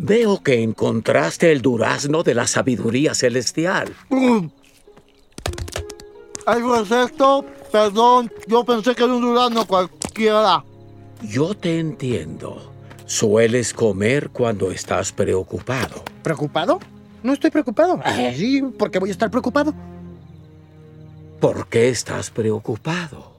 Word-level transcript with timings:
Veo 0.00 0.40
que 0.44 0.62
encontraste 0.62 1.50
el 1.50 1.60
durazno 1.60 2.22
de 2.22 2.32
la 2.32 2.46
sabiduría 2.46 3.14
celestial. 3.14 3.92
¿Algo 6.46 6.76
es 6.76 6.90
esto? 6.90 7.44
Perdón, 7.72 8.32
yo 8.46 8.64
pensé 8.64 8.94
que 8.94 9.02
era 9.02 9.12
un 9.12 9.20
durazno 9.20 9.66
cualquiera. 9.66 10.64
Yo 11.20 11.52
te 11.54 11.80
entiendo. 11.80 12.72
Sueles 13.06 13.74
comer 13.74 14.30
cuando 14.30 14.70
estás 14.70 15.10
preocupado. 15.10 16.04
¿Preocupado? 16.22 16.78
No 17.24 17.32
estoy 17.32 17.50
preocupado. 17.50 18.00
Sí, 18.36 18.62
¿por 18.78 18.92
qué 18.92 19.00
voy 19.00 19.08
a 19.08 19.12
estar 19.12 19.30
preocupado? 19.30 19.74
¿Por 21.40 21.66
qué 21.66 21.88
estás 21.88 22.30
preocupado? 22.30 23.37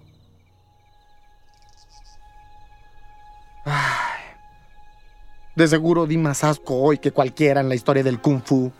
De 5.59 5.67
seguro 5.67 6.07
di 6.07 6.17
más 6.17 6.43
asco 6.43 6.75
hoy 6.75 6.97
que 6.97 7.11
cualquiera 7.11 7.61
en 7.61 7.69
la 7.69 7.75
historia 7.75 8.01
del 8.01 8.19
Kung 8.19 8.41
Fu, 8.43 8.71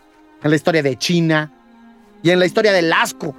en 0.42 0.50
la 0.50 0.56
historia 0.56 0.82
de 0.82 0.96
China 0.96 1.52
y 2.22 2.30
en 2.30 2.38
la 2.38 2.46
historia 2.46 2.72
del 2.72 2.92
asco. 2.92 3.34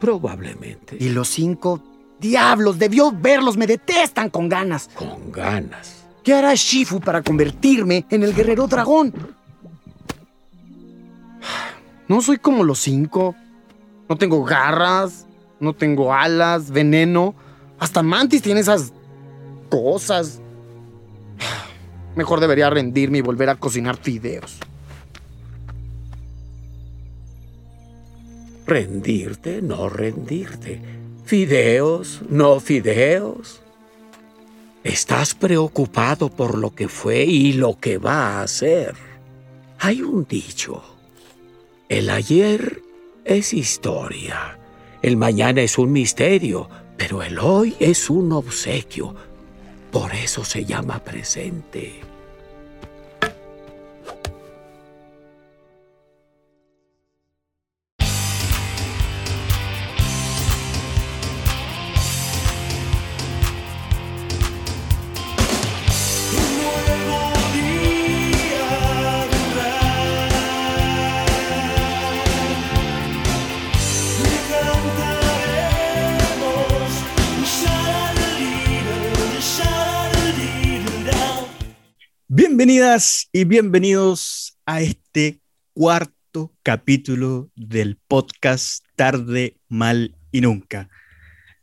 Probablemente. 0.00 0.96
Y 0.98 1.08
los 1.10 1.28
cinco 1.28 1.82
diablos, 2.20 2.78
debió 2.78 3.12
verlos, 3.12 3.56
me 3.56 3.66
detestan 3.66 4.28
con 4.28 4.48
ganas. 4.48 4.90
Con 4.94 5.30
ganas. 5.30 6.04
¿Qué 6.24 6.34
hará 6.34 6.52
Shifu 6.54 7.00
para 7.00 7.22
convertirme 7.22 8.04
en 8.10 8.24
el 8.24 8.34
guerrero 8.34 8.66
dragón? 8.66 9.14
No 12.08 12.20
soy 12.20 12.38
como 12.38 12.64
los 12.64 12.80
cinco. 12.80 13.36
No 14.08 14.16
tengo 14.16 14.42
garras, 14.42 15.26
no 15.60 15.74
tengo 15.74 16.12
alas, 16.12 16.70
veneno. 16.70 17.34
Hasta 17.78 18.02
Mantis 18.02 18.42
tiene 18.42 18.60
esas 18.60 18.92
cosas. 19.70 20.40
Mejor 22.18 22.40
debería 22.40 22.68
rendirme 22.68 23.18
y 23.18 23.20
volver 23.20 23.48
a 23.48 23.54
cocinar 23.54 23.96
fideos. 23.96 24.58
Rendirte, 28.66 29.62
no 29.62 29.88
rendirte. 29.88 30.80
Fideos, 31.24 32.22
no 32.28 32.58
fideos. 32.58 33.60
Estás 34.82 35.36
preocupado 35.36 36.28
por 36.28 36.58
lo 36.58 36.74
que 36.74 36.88
fue 36.88 37.22
y 37.22 37.52
lo 37.52 37.78
que 37.78 37.98
va 37.98 38.42
a 38.42 38.48
ser. 38.48 38.96
Hay 39.78 40.02
un 40.02 40.26
dicho. 40.28 40.82
El 41.88 42.10
ayer 42.10 42.82
es 43.24 43.54
historia. 43.54 44.58
El 45.02 45.16
mañana 45.16 45.60
es 45.60 45.78
un 45.78 45.92
misterio, 45.92 46.68
pero 46.96 47.22
el 47.22 47.38
hoy 47.38 47.76
es 47.78 48.10
un 48.10 48.32
obsequio. 48.32 49.14
Por 49.92 50.12
eso 50.16 50.44
se 50.44 50.64
llama 50.64 50.98
presente. 50.98 52.07
Bienvenidas 82.78 83.28
y 83.32 83.42
bienvenidos 83.42 84.56
a 84.64 84.80
este 84.82 85.40
cuarto 85.72 86.54
capítulo 86.62 87.50
del 87.56 87.96
podcast 87.96 88.84
Tarde, 88.94 89.58
Mal 89.66 90.14
y 90.30 90.42
Nunca. 90.42 90.88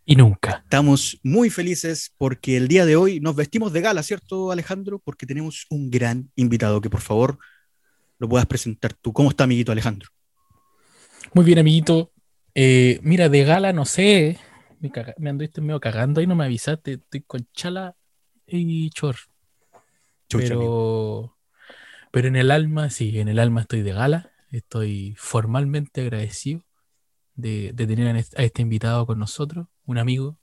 Y 0.04 0.18
nunca. 0.18 0.64
Estamos 0.66 1.18
muy 1.24 1.50
felices 1.50 2.14
porque 2.18 2.58
el 2.58 2.68
día 2.68 2.86
de 2.86 2.98
hoy 2.98 3.22
nos 3.22 3.34
vestimos 3.34 3.72
de 3.72 3.80
gala, 3.80 4.04
¿cierto, 4.04 4.52
Alejandro? 4.52 5.00
Porque 5.00 5.26
tenemos 5.26 5.68
un 5.70 5.90
gran 5.90 6.30
invitado 6.36 6.82
que 6.82 6.90
por 6.90 7.00
favor 7.00 7.40
lo 8.20 8.28
puedas 8.28 8.46
presentar 8.46 8.94
tú. 8.94 9.14
¿Cómo 9.14 9.30
está, 9.30 9.46
amiguito 9.46 9.72
Alejandro? 9.72 10.10
Muy 11.34 11.46
bien, 11.46 11.60
amiguito. 11.60 12.12
Eh, 12.54 13.00
mira, 13.04 13.30
de 13.30 13.46
gala, 13.46 13.72
no 13.72 13.86
sé. 13.86 14.38
Me, 14.82 14.92
me 15.18 15.30
anduviste 15.30 15.62
medio 15.62 15.80
cagando 15.80 16.20
y 16.20 16.28
no 16.28 16.36
me 16.36 16.44
avisaste. 16.44 16.96
Estoy 16.96 17.22
con 17.22 17.48
chala 17.54 17.96
y 18.46 18.90
chor. 18.90 19.16
Chucha, 20.30 20.54
amigo. 20.54 21.36
pero, 22.12 22.12
pero 22.12 22.28
en 22.28 22.36
el 22.36 22.52
alma, 22.52 22.90
sí, 22.90 23.20
en 23.20 23.28
el 23.28 23.40
alma 23.40 23.62
estoy 23.62 23.82
de 23.82 23.94
gala. 23.94 24.32
Estoy 24.52 25.16
formalmente 25.18 26.02
agradecido 26.02 26.62
de, 27.36 27.72
de 27.74 27.88
tener 27.88 28.16
a 28.16 28.20
este, 28.20 28.42
a 28.42 28.46
este 28.46 28.62
invitado 28.62 29.06
con 29.06 29.20
nosotros, 29.20 29.68
un 29.86 29.98
amigo 29.98 30.38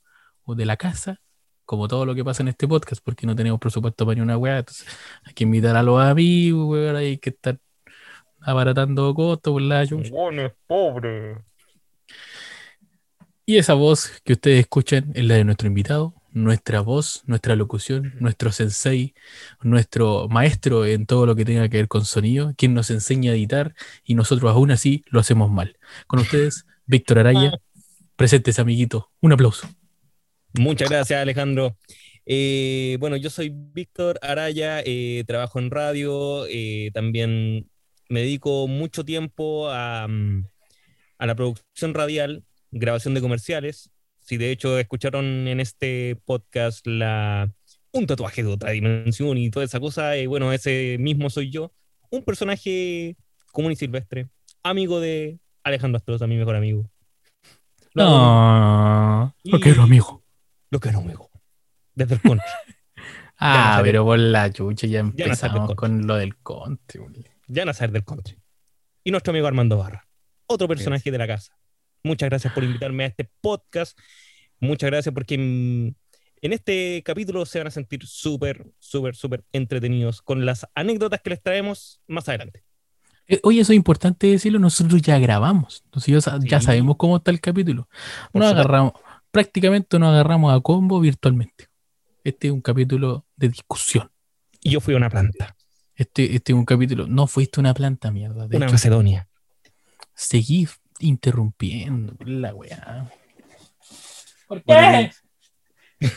de 0.54 0.66
la 0.66 0.76
casa, 0.76 1.20
como 1.64 1.88
todo 1.88 2.06
lo 2.06 2.14
que 2.14 2.24
pasa 2.24 2.42
en 2.42 2.48
este 2.48 2.68
podcast, 2.68 3.02
porque 3.04 3.26
no 3.26 3.36
tenemos 3.36 3.60
presupuesto 3.60 4.04
para 4.04 4.16
ni 4.16 4.20
una 4.20 4.36
weá. 4.36 4.58
Entonces 4.58 4.86
hay 5.24 5.34
que 5.34 5.44
invitar 5.44 5.76
a 5.76 5.82
los 5.82 6.00
amigos, 6.00 6.68
weón, 6.68 6.96
hay 6.96 7.18
que 7.18 7.30
estar 7.30 7.58
abaratando 8.40 9.14
costos 9.14 9.52
por 9.52 9.62
la 9.62 9.86
chucha. 9.86 10.10
Y 13.44 13.56
esa 13.56 13.74
voz 13.74 14.20
que 14.24 14.34
ustedes 14.34 14.60
escuchan 14.60 15.10
es 15.14 15.24
la 15.24 15.34
de 15.34 15.44
nuestro 15.44 15.66
invitado, 15.66 16.14
nuestra 16.32 16.80
voz, 16.80 17.22
nuestra 17.26 17.56
locución, 17.56 18.14
nuestro 18.18 18.52
sensei, 18.52 19.14
nuestro 19.60 20.28
maestro 20.28 20.86
en 20.86 21.06
todo 21.06 21.26
lo 21.26 21.36
que 21.36 21.44
tenga 21.44 21.68
que 21.68 21.78
ver 21.78 21.88
con 21.88 22.04
sonido, 22.04 22.54
quien 22.56 22.74
nos 22.74 22.90
enseña 22.90 23.32
a 23.32 23.34
editar 23.34 23.74
y 24.04 24.14
nosotros 24.14 24.50
aún 24.50 24.70
así 24.70 25.04
lo 25.08 25.20
hacemos 25.20 25.50
mal. 25.50 25.76
Con 26.06 26.20
ustedes, 26.20 26.66
Víctor 26.86 27.18
Araya, 27.18 27.52
presentes 28.16 28.58
amiguito, 28.58 29.10
un 29.20 29.32
aplauso. 29.32 29.68
Muchas 30.54 30.90
gracias, 30.90 31.20
Alejandro. 31.20 31.76
Eh, 32.24 32.96
bueno, 33.00 33.16
yo 33.16 33.30
soy 33.30 33.50
Víctor 33.52 34.18
Araya, 34.22 34.80
eh, 34.84 35.24
trabajo 35.26 35.58
en 35.58 35.70
radio, 35.70 36.46
eh, 36.48 36.90
también 36.94 37.68
me 38.08 38.20
dedico 38.20 38.68
mucho 38.68 39.04
tiempo 39.04 39.70
a, 39.70 40.06
mm, 40.08 40.46
a 41.18 41.26
la 41.26 41.34
producción 41.34 41.94
radial, 41.94 42.44
grabación 42.70 43.14
de 43.14 43.20
comerciales. 43.20 43.91
Si 44.22 44.36
de 44.36 44.50
hecho 44.50 44.78
escucharon 44.78 45.48
en 45.48 45.60
este 45.60 46.16
podcast 46.24 46.86
la, 46.86 47.52
un 47.92 48.06
tatuaje 48.06 48.42
de 48.42 48.50
otra 48.52 48.70
dimensión 48.70 49.36
y 49.36 49.50
toda 49.50 49.64
esa 49.64 49.80
cosa, 49.80 50.16
eh, 50.16 50.26
bueno, 50.26 50.52
ese 50.52 50.96
mismo 50.98 51.28
soy 51.28 51.50
yo, 51.50 51.72
un 52.10 52.22
personaje 52.24 53.16
común 53.52 53.72
y 53.72 53.76
silvestre, 53.76 54.28
amigo 54.62 55.00
de 55.00 55.38
Alejandro 55.64 55.98
Astroza, 55.98 56.26
mi 56.26 56.36
mejor 56.36 56.56
amigo. 56.56 56.88
Lo 57.94 58.04
No, 58.04 59.34
lo 59.44 59.60
quiero, 59.60 59.82
amigo. 59.82 60.22
Lo 60.70 60.80
quiero, 60.80 61.00
amigo. 61.00 61.30
Desde 61.94 62.14
el 62.14 62.22
contra. 62.22 62.46
Ah, 63.44 63.78
no 63.78 63.82
pero 63.82 64.04
por 64.04 64.20
la 64.20 64.52
chucha 64.52 64.86
ya 64.86 64.98
Ya 64.98 65.02
no 65.02 65.08
empezamos 65.08 65.58
contra. 65.66 65.74
con 65.74 66.06
lo 66.06 66.14
del 66.14 66.36
conte. 66.36 67.00
güey. 67.00 67.24
ya 67.48 67.64
Nazar 67.64 67.90
del 67.90 68.04
Country. 68.04 68.38
Y 69.02 69.10
nuestro 69.10 69.32
amigo 69.32 69.48
Armando 69.48 69.78
Barra, 69.78 70.06
otro 70.46 70.68
personaje 70.68 71.10
de 71.10 71.18
la 71.18 71.26
casa. 71.26 71.58
Muchas 72.02 72.28
gracias 72.28 72.52
por 72.52 72.64
invitarme 72.64 73.04
a 73.04 73.06
este 73.08 73.30
podcast. 73.40 73.98
Muchas 74.60 74.90
gracias 74.90 75.14
porque 75.14 75.34
en, 75.34 75.96
este 76.40 77.02
capítulo 77.04 77.46
se 77.46 77.58
van 77.58 77.68
a 77.68 77.70
sentir 77.70 78.06
súper, 78.06 78.66
súper, 78.78 79.14
súper 79.14 79.44
entretenidos 79.52 80.22
con 80.22 80.44
las 80.44 80.66
anécdotas 80.74 81.20
que 81.20 81.30
les 81.30 81.42
traemos 81.42 82.00
más 82.08 82.28
adelante. 82.28 82.64
Eh, 83.28 83.40
Oye, 83.44 83.60
eso 83.60 83.72
es 83.72 83.76
importante 83.76 84.26
decirlo, 84.26 84.58
nosotros 84.58 85.00
ya 85.00 85.18
grabamos, 85.18 85.82
entonces 85.84 86.12
ya, 86.12 86.20
sa- 86.20 86.38
ya 86.42 86.58
Sí. 86.60 86.66
sabemos 86.66 86.96
cómo 86.96 87.16
está 87.18 87.30
el 87.30 87.40
capítulo. 87.40 87.88
Nos 88.32 88.46
agarramos, 88.52 88.92
prácticamente 89.30 89.98
nos 89.98 90.08
agarramos 90.10 90.52
a 90.52 90.60
combo 90.60 90.98
virtualmente. 91.00 91.68
Este 92.24 92.48
es 92.48 92.52
un 92.52 92.60
capítulo 92.60 93.26
de 93.36 93.48
discusión. 93.48 94.10
Y 94.60 94.70
yo 94.70 94.80
fui 94.80 94.94
a 94.94 94.96
una 94.96 95.08
planta, 95.10 95.56
Este, 95.94 96.34
este 96.34 96.52
es 96.52 96.58
un 96.58 96.64
capítulo, 96.64 97.06
no 97.06 97.26
fuiste 97.28 97.60
una 97.60 97.74
planta, 97.74 98.10
mierda. 98.10 98.48
De 98.48 98.56
una 98.56 98.66
hecho, 98.66 98.72
Macedonia. 98.74 99.28
seguí 100.14 100.66
interrumpiendo 101.02 102.16
la 102.24 102.54
weá. 102.54 103.10
¿Por 104.46 104.62
Bueno, 104.64 105.10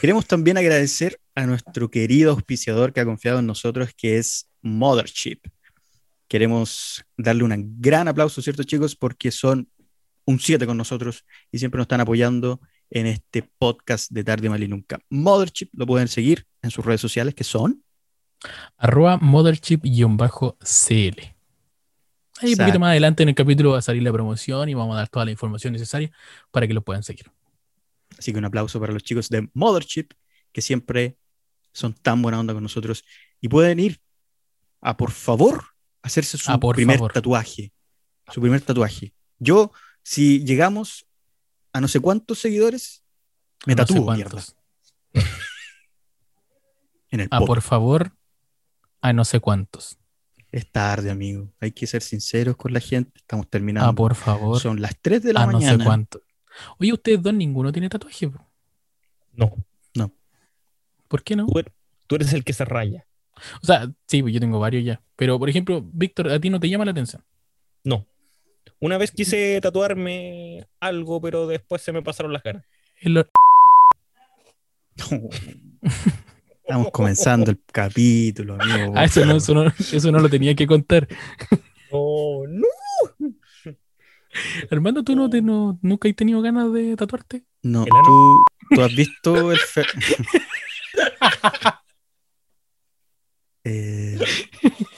Queremos 0.01 0.25
también 0.25 0.57
agradecer 0.57 1.19
a 1.35 1.45
nuestro 1.45 1.91
querido 1.91 2.31
auspiciador 2.31 2.91
que 2.91 3.01
ha 3.01 3.05
confiado 3.05 3.39
en 3.39 3.45
nosotros, 3.45 3.91
que 3.95 4.17
es 4.17 4.49
Mothership. 4.61 5.41
Queremos 6.27 7.05
darle 7.17 7.43
un 7.43 7.75
gran 7.79 8.07
aplauso, 8.07 8.41
¿cierto, 8.41 8.63
chicos? 8.63 8.95
Porque 8.95 9.29
son 9.29 9.69
un 10.25 10.39
7 10.39 10.65
con 10.65 10.77
nosotros 10.77 11.23
y 11.51 11.59
siempre 11.59 11.77
nos 11.77 11.85
están 11.85 12.01
apoyando 12.01 12.61
en 12.89 13.05
este 13.05 13.47
podcast 13.59 14.11
de 14.11 14.23
Tarde 14.23 14.49
Mal 14.49 14.63
y 14.63 14.67
Nunca. 14.67 14.99
Mothership 15.09 15.69
lo 15.73 15.85
pueden 15.85 16.07
seguir 16.07 16.47
en 16.63 16.71
sus 16.71 16.83
redes 16.83 17.01
sociales, 17.01 17.35
que 17.35 17.43
son 17.43 17.83
Arroba 18.77 19.19
motherchip-cl. 19.19 21.34
Ahí 22.41 22.51
un 22.51 22.57
poquito 22.57 22.79
más 22.79 22.89
adelante 22.89 23.23
en 23.23 23.29
el 23.29 23.35
capítulo 23.35 23.71
va 23.71 23.79
a 23.79 23.81
salir 23.81 24.03
la 24.03 24.11
promoción 24.11 24.67
y 24.67 24.73
vamos 24.73 24.95
a 24.95 24.99
dar 24.99 25.09
toda 25.09 25.25
la 25.25 25.31
información 25.31 25.73
necesaria 25.73 26.11
para 26.51 26.67
que 26.67 26.73
lo 26.73 26.81
puedan 26.81 27.03
seguir. 27.03 27.31
Así 28.17 28.31
que 28.31 28.37
un 28.37 28.45
aplauso 28.45 28.79
para 28.79 28.93
los 28.93 29.03
chicos 29.03 29.29
de 29.29 29.49
Mothership, 29.53 30.09
que 30.51 30.61
siempre 30.61 31.17
son 31.71 31.93
tan 31.93 32.21
buena 32.21 32.39
onda 32.39 32.53
con 32.53 32.63
nosotros 32.63 33.03
y 33.41 33.47
pueden 33.47 33.79
ir 33.79 34.01
a 34.81 34.97
por 34.97 35.11
favor 35.11 35.63
hacerse 36.01 36.37
su 36.37 36.59
por 36.59 36.75
primer 36.75 36.97
favor. 36.97 37.13
tatuaje. 37.13 37.73
Su 38.31 38.41
primer 38.41 38.61
tatuaje. 38.61 39.13
Yo, 39.39 39.71
si 40.03 40.43
llegamos 40.45 41.05
a 41.73 41.81
no 41.81 41.87
sé 41.87 41.99
cuántos 41.99 42.39
seguidores, 42.39 43.03
me 43.65 43.75
No 43.75 43.85
tatúo, 43.85 44.13
mierda. 44.13 44.43
En 47.11 47.21
el 47.21 47.29
por 47.29 47.61
favor, 47.61 48.11
a 49.01 49.13
no 49.13 49.25
sé 49.25 49.39
cuántos. 49.39 49.97
Es 50.55 50.71
tarde, 50.71 51.11
amigo. 51.11 51.51
Hay 51.59 51.73
que 51.73 51.85
ser 51.85 52.01
sinceros 52.01 52.55
con 52.55 52.71
la 52.71 52.79
gente. 52.79 53.11
Estamos 53.17 53.49
terminando. 53.49 53.89
A 53.89 53.93
por 53.93 54.15
favor, 54.15 54.57
Son 54.61 54.81
las 54.81 54.95
3 55.01 55.21
de 55.21 55.33
la 55.33 55.43
a 55.43 55.47
no 55.47 55.59
sé 55.59 55.77
cuántos. 55.83 56.21
Oye, 56.79 56.93
ustedes 56.93 57.21
dos 57.21 57.33
ninguno 57.33 57.73
tiene 57.73 57.89
tatuaje. 57.89 58.29
po? 58.29 58.39
No, 59.33 59.53
¿Por 61.09 61.23
qué 61.23 61.35
no? 61.35 61.45
tú 61.45 61.59
eres, 61.59 61.73
tú 62.07 62.15
eres 62.15 62.31
el 62.31 62.45
que 62.45 62.53
se 62.53 62.63
raya. 62.63 63.05
O 63.61 63.65
sea, 63.65 63.91
sí, 64.07 64.21
pues 64.21 64.33
yo 64.33 64.39
tengo 64.39 64.57
varios 64.59 64.85
ya. 64.85 65.01
Pero, 65.17 65.37
por 65.37 65.49
ejemplo, 65.49 65.81
Víctor, 65.93 66.29
¿a 66.29 66.39
ti 66.39 66.49
no 66.49 66.59
te 66.61 66.69
llama 66.69 66.85
la 66.85 66.91
atención? 66.91 67.21
No. 67.83 68.07
Una 68.79 68.97
vez 68.97 69.11
quise 69.11 69.59
tatuarme 69.61 70.65
algo, 70.79 71.19
pero 71.19 71.47
después 71.47 71.81
se 71.81 71.91
me 71.91 72.01
pasaron 72.01 72.31
las 72.31 72.43
ganas. 72.43 72.63
Es 72.95 73.11
lo- 73.11 73.27
Estamos 76.67 76.91
comenzando 76.91 77.51
el 77.51 77.59
capítulo, 77.71 78.55
amigo. 78.55 78.93
Ah, 78.95 79.05
eso 79.05 79.23
no, 79.23 79.37
eso, 79.37 79.53
no, 79.53 79.67
eso 79.67 80.11
no 80.11 80.19
lo 80.19 80.29
tenía 80.29 80.55
que 80.55 80.65
contar. 80.65 81.07
No, 81.91 82.43
no. 82.47 82.67
Armando, 84.71 85.03
¿tú 85.03 85.15
no, 85.15 85.29
te, 85.29 85.41
no 85.41 85.77
nunca 85.81 86.09
has 86.09 86.15
tenido 86.15 86.41
ganas 86.41 86.73
de 86.73 86.95
tatuarte? 86.95 87.43
No, 87.61 87.85
tú, 87.85 88.43
tú 88.73 88.81
has 88.81 88.95
visto 88.95 89.51
el 89.51 89.59
fe- 89.59 89.85
Eh, 93.67 94.19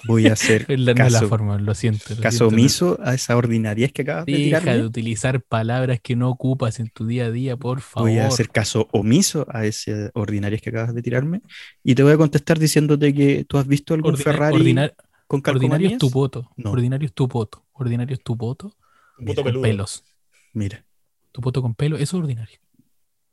voy 0.08 0.28
a 0.28 0.34
hacer 0.34 0.66
la, 0.78 0.94
caso, 0.94 1.30
forma, 1.30 1.58
lo 1.58 1.74
siento. 1.74 2.04
lo 2.16 2.22
caso 2.22 2.38
siento. 2.38 2.48
omiso 2.54 3.00
a 3.02 3.14
esa 3.14 3.38
ordinariedad 3.38 3.92
que 3.92 4.02
acabas 4.02 4.26
de 4.26 4.34
Deja 4.34 4.60
tirarme. 4.60 4.82
de 4.82 4.86
utilizar 4.86 5.42
palabras 5.42 6.00
que 6.02 6.18
no 6.18 6.30
ocupas 6.30 6.80
en 6.82 6.90
tu 6.90 7.08
día 7.08 7.26
a 7.28 7.32
día, 7.32 7.56
por 7.56 7.80
favor. 7.80 8.10
Voy 8.10 8.20
a 8.20 8.28
hacer 8.28 8.50
caso 8.50 8.90
omiso 8.92 9.46
a 9.50 9.66
esa 9.66 10.12
ordinariedad 10.14 10.62
que 10.62 10.70
acabas 10.70 10.94
de 10.94 11.02
tirarme 11.02 11.42
y 11.82 11.96
te 11.96 12.04
voy 12.04 12.12
a 12.12 12.18
contestar 12.18 12.60
diciéndote 12.60 13.14
que 13.14 13.46
tú 13.46 13.58
has 13.58 13.68
visto 13.68 13.94
algún 13.94 14.14
Ordina- 14.16 14.24
Ferrari 14.24 14.56
ordinar- 14.58 14.96
con 15.28 15.42
ordinario 15.46 15.90
es 15.90 15.98
tu 15.98 16.12
poto. 16.12 16.52
No. 16.58 16.72
Ordinario 16.72 17.06
es 17.06 17.14
tu 17.14 17.28
poto. 17.30 17.66
Ordinario 17.72 18.14
es 18.16 18.22
tu 18.24 18.38
poto 18.38 18.76
Puto 19.26 19.44
con 19.44 19.62
pelos. 19.62 20.04
Mira, 20.54 20.86
Tu 21.32 21.42
poto 21.42 21.62
con 21.62 21.74
pelo, 21.74 21.96
eso 21.96 22.04
es 22.04 22.14
ordinario. 22.22 22.60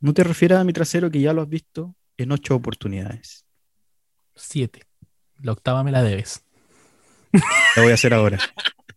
no 0.00 0.14
te 0.14 0.22
refieras 0.22 0.60
a 0.60 0.64
mi 0.64 0.72
trasero 0.72 1.10
que 1.10 1.20
ya 1.20 1.32
lo 1.32 1.42
has 1.42 1.48
visto 1.48 1.96
en 2.16 2.30
ocho 2.32 2.54
oportunidades. 2.54 3.44
Siete. 4.34 4.82
La 5.44 5.52
octava 5.52 5.84
me 5.84 5.92
la 5.92 6.02
debes. 6.02 6.42
Lo 7.76 7.82
voy 7.82 7.90
a 7.90 7.94
hacer 7.94 8.14
ahora, 8.14 8.38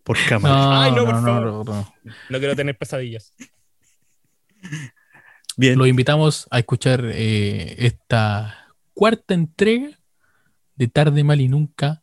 por 0.03 0.17
cámara. 0.29 0.55
No, 0.55 0.81
Ay, 0.81 0.91
no, 0.91 0.97
no, 0.97 1.05
por 1.05 1.15
no, 1.15 1.21
favor. 1.21 1.43
no, 1.43 1.63
no. 1.65 1.93
No 2.29 2.39
quiero 2.39 2.55
tener 2.55 2.77
pesadillas. 2.77 3.33
Bien, 5.57 5.77
Los 5.77 5.89
invitamos 5.89 6.47
a 6.49 6.59
escuchar 6.59 7.03
eh, 7.03 7.75
esta 7.85 8.73
cuarta 8.93 9.33
entrega 9.33 9.89
de 10.75 10.87
Tarde 10.87 11.23
Mal 11.25 11.41
y 11.41 11.49
Nunca 11.49 12.01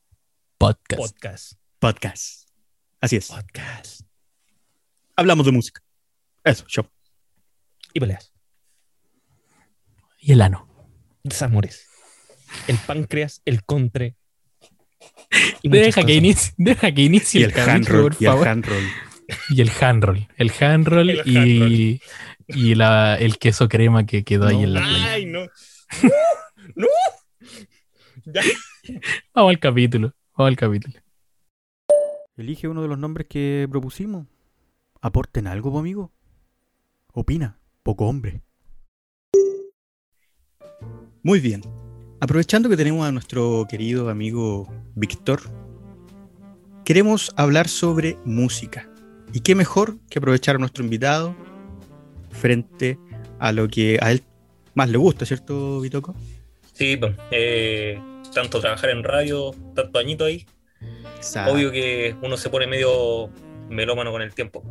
podcast. 0.58 1.00
Podcast. 1.00 1.52
podcast. 1.78 2.48
Así 3.00 3.16
es. 3.16 3.28
Podcast. 3.28 4.02
Hablamos 5.16 5.46
de 5.46 5.52
música. 5.52 5.80
Eso, 6.42 6.66
show. 6.66 6.86
Y 7.94 8.00
peleas. 8.00 8.30
Y 10.18 10.32
el 10.32 10.42
ano. 10.42 10.68
Desamores. 11.22 11.86
El 12.68 12.76
páncreas, 12.76 13.40
el 13.46 13.64
contre. 13.64 14.16
Deja 15.62 16.04
que, 16.04 16.14
inicie, 16.14 16.52
deja 16.56 16.92
que 16.92 17.02
inicie 17.02 17.40
Y 17.40 17.44
el, 17.44 17.50
el 17.50 17.84
por 17.86 18.14
Y 18.20 18.24
el 18.24 18.30
favor. 18.30 18.48
handroll. 18.48 18.84
Y 19.50 19.60
el 19.62 19.70
handroll. 19.80 20.28
El 20.36 20.52
handroll 20.60 21.10
El 21.10 21.22
y, 21.26 22.00
y 22.46 22.74
la- 22.74 23.16
el 23.18 23.38
queso 23.38 23.68
crema 23.68 24.04
que 24.06 24.22
quedó 24.22 24.46
ahí 24.46 24.56
No. 24.58 24.62
en 24.64 24.74
la 24.74 24.80
playa. 24.80 25.12
Ay, 25.12 25.26
no. 25.26 25.40
No. 26.76 26.86
Ya. 28.26 28.42
Vamos 29.34 29.50
al 29.50 29.58
capítulo. 29.58 30.12
Vamos 30.36 30.48
al 30.50 30.56
capítulo. 30.56 30.98
Elige 32.36 32.68
uno 32.68 32.82
de 32.82 32.88
los 32.88 32.98
nombres 32.98 33.26
que 33.28 33.66
propusimos. 33.70 34.26
Aporten 35.00 35.46
algo, 35.46 35.78
amigo. 35.78 36.12
Opina. 37.12 37.58
Poco 37.82 38.06
hombre. 38.06 38.42
Muy 41.22 41.40
bien. 41.40 41.62
Aprovechando 42.24 42.70
que 42.70 42.76
tenemos 42.78 43.06
a 43.06 43.12
nuestro 43.12 43.66
querido 43.68 44.08
amigo 44.08 44.66
Víctor, 44.94 45.42
queremos 46.82 47.30
hablar 47.36 47.68
sobre 47.68 48.16
música. 48.24 48.88
Y 49.34 49.40
qué 49.40 49.54
mejor 49.54 49.98
que 50.08 50.20
aprovechar 50.20 50.56
a 50.56 50.58
nuestro 50.58 50.82
invitado 50.82 51.36
frente 52.30 52.98
a 53.38 53.52
lo 53.52 53.68
que 53.68 53.98
a 54.00 54.10
él 54.10 54.22
más 54.72 54.88
le 54.88 54.96
gusta, 54.96 55.26
¿cierto, 55.26 55.82
Vitoco? 55.82 56.14
Sí, 56.72 56.96
pues, 56.96 57.14
eh, 57.30 58.00
tanto 58.32 58.58
trabajar 58.58 58.88
en 58.88 59.04
radio, 59.04 59.50
tanto 59.74 59.98
añito 59.98 60.24
ahí, 60.24 60.46
Exacto. 61.16 61.52
obvio 61.52 61.70
que 61.72 62.16
uno 62.22 62.38
se 62.38 62.48
pone 62.48 62.66
medio 62.66 63.28
melómano 63.68 64.10
con 64.12 64.22
el 64.22 64.32
tiempo. 64.32 64.64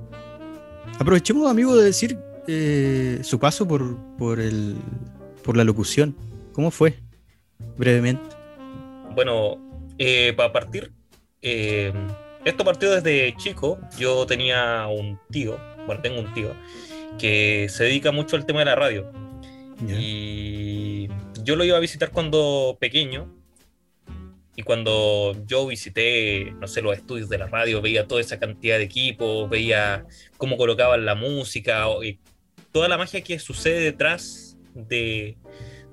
Aprovechemos, 0.98 1.48
amigo, 1.48 1.76
de 1.76 1.86
decir 1.86 2.18
eh, 2.48 3.20
su 3.22 3.38
paso 3.38 3.68
por, 3.68 3.96
por, 4.18 4.40
el, 4.40 4.76
por 5.44 5.56
la 5.56 5.64
locución. 5.64 6.16
¿Cómo 6.52 6.72
fue? 6.72 6.98
Brevemente. 7.78 8.24
Bueno, 9.16 9.58
eh, 9.98 10.34
para 10.36 10.52
partir, 10.52 10.92
eh, 11.42 11.94
esto 12.46 12.64
partió 12.64 12.92
desde 12.92 13.36
chico. 13.38 13.80
Yo 13.98 14.26
tenía 14.26 14.88
un 14.88 15.20
tío, 15.30 15.60
bueno, 15.86 16.02
tengo 16.02 16.20
un 16.20 16.34
tío, 16.34 16.54
que 17.18 17.68
se 17.70 17.86
dedica 17.86 18.12
mucho 18.12 18.36
al 18.36 18.46
tema 18.46 18.60
de 18.60 18.66
la 18.66 18.76
radio. 18.76 19.12
Y 19.88 21.10
yo 21.44 21.56
lo 21.56 21.64
iba 21.64 21.78
a 21.78 21.80
visitar 21.80 22.12
cuando 22.12 22.78
pequeño. 22.80 23.34
Y 24.56 24.62
cuando 24.62 25.36
yo 25.48 25.66
visité, 25.66 26.54
no 26.60 26.68
sé, 26.68 26.84
los 26.84 26.96
estudios 26.96 27.28
de 27.28 27.40
la 27.40 27.48
radio, 27.48 27.82
veía 27.82 28.08
toda 28.08 28.22
esa 28.22 28.40
cantidad 28.40 28.78
de 28.78 28.84
equipos, 28.84 29.50
veía 29.50 30.06
cómo 30.38 30.58
colocaban 30.58 31.06
la 31.06 31.16
música, 31.16 31.88
y 32.04 32.20
toda 32.72 32.88
la 32.88 33.00
magia 33.00 33.22
que 33.22 33.40
sucede 33.40 33.80
detrás 33.80 34.56
de, 34.76 35.38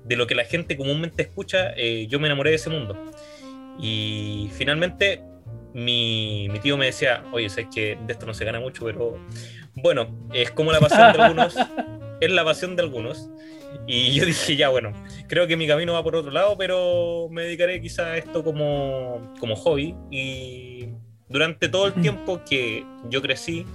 de 0.03 0.15
lo 0.15 0.27
que 0.27 0.35
la 0.35 0.45
gente 0.45 0.77
comúnmente 0.77 1.23
escucha, 1.23 1.73
eh, 1.75 2.07
yo 2.09 2.19
me 2.19 2.27
enamoré 2.27 2.51
de 2.51 2.55
ese 2.57 2.69
mundo. 2.69 2.97
Y 3.79 4.49
finalmente 4.53 5.23
mi, 5.73 6.47
mi 6.49 6.59
tío 6.59 6.77
me 6.77 6.85
decía, 6.85 7.23
oye, 7.31 7.49
sabes 7.49 7.67
que 7.73 7.97
de 8.05 8.13
esto 8.13 8.25
no 8.25 8.33
se 8.33 8.45
gana 8.45 8.59
mucho, 8.59 8.85
pero 8.85 9.17
bueno, 9.75 10.07
es 10.33 10.51
como 10.51 10.71
la 10.71 10.79
pasión 10.79 11.13
de 11.13 11.21
algunos, 11.21 11.55
es 12.21 12.31
la 12.31 12.43
pasión 12.43 12.75
de 12.75 12.83
algunos. 12.83 13.29
Y 13.87 14.13
yo 14.13 14.25
dije, 14.25 14.55
ya, 14.55 14.69
bueno, 14.69 14.91
creo 15.27 15.47
que 15.47 15.55
mi 15.55 15.67
camino 15.67 15.93
va 15.93 16.03
por 16.03 16.15
otro 16.15 16.31
lado, 16.31 16.57
pero 16.57 17.27
me 17.31 17.43
dedicaré 17.43 17.81
quizá 17.81 18.07
a 18.07 18.17
esto 18.17 18.43
como, 18.43 19.33
como 19.39 19.55
hobby. 19.55 19.95
Y 20.11 20.89
durante 21.29 21.69
todo 21.69 21.87
el 21.87 21.93
tiempo 21.93 22.41
que 22.47 22.85
yo 23.09 23.21
crecí, 23.21 23.65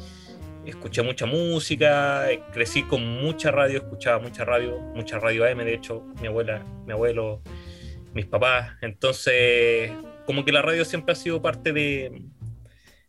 escuché 0.67 1.03
mucha 1.03 1.27
música, 1.27 2.31
eh, 2.31 2.41
crecí 2.53 2.83
con 2.83 3.05
mucha 3.23 3.51
radio, 3.51 3.79
escuchaba 3.79 4.19
mucha 4.19 4.45
radio, 4.45 4.79
mucha 4.95 5.19
radio 5.19 5.45
AM, 5.45 5.59
de 5.65 5.75
hecho, 5.75 6.03
mi 6.21 6.27
abuela, 6.29 6.65
mi 6.87 6.93
abuelo, 6.93 7.41
mis 8.15 8.27
papás. 8.27 8.73
Entonces, 8.83 9.91
como 10.27 10.45
que 10.45 10.53
la 10.53 10.63
radio 10.63 10.85
siempre 10.85 11.13
ha 11.13 11.17
sido 11.17 11.41
parte 11.43 11.73
de, 11.73 12.23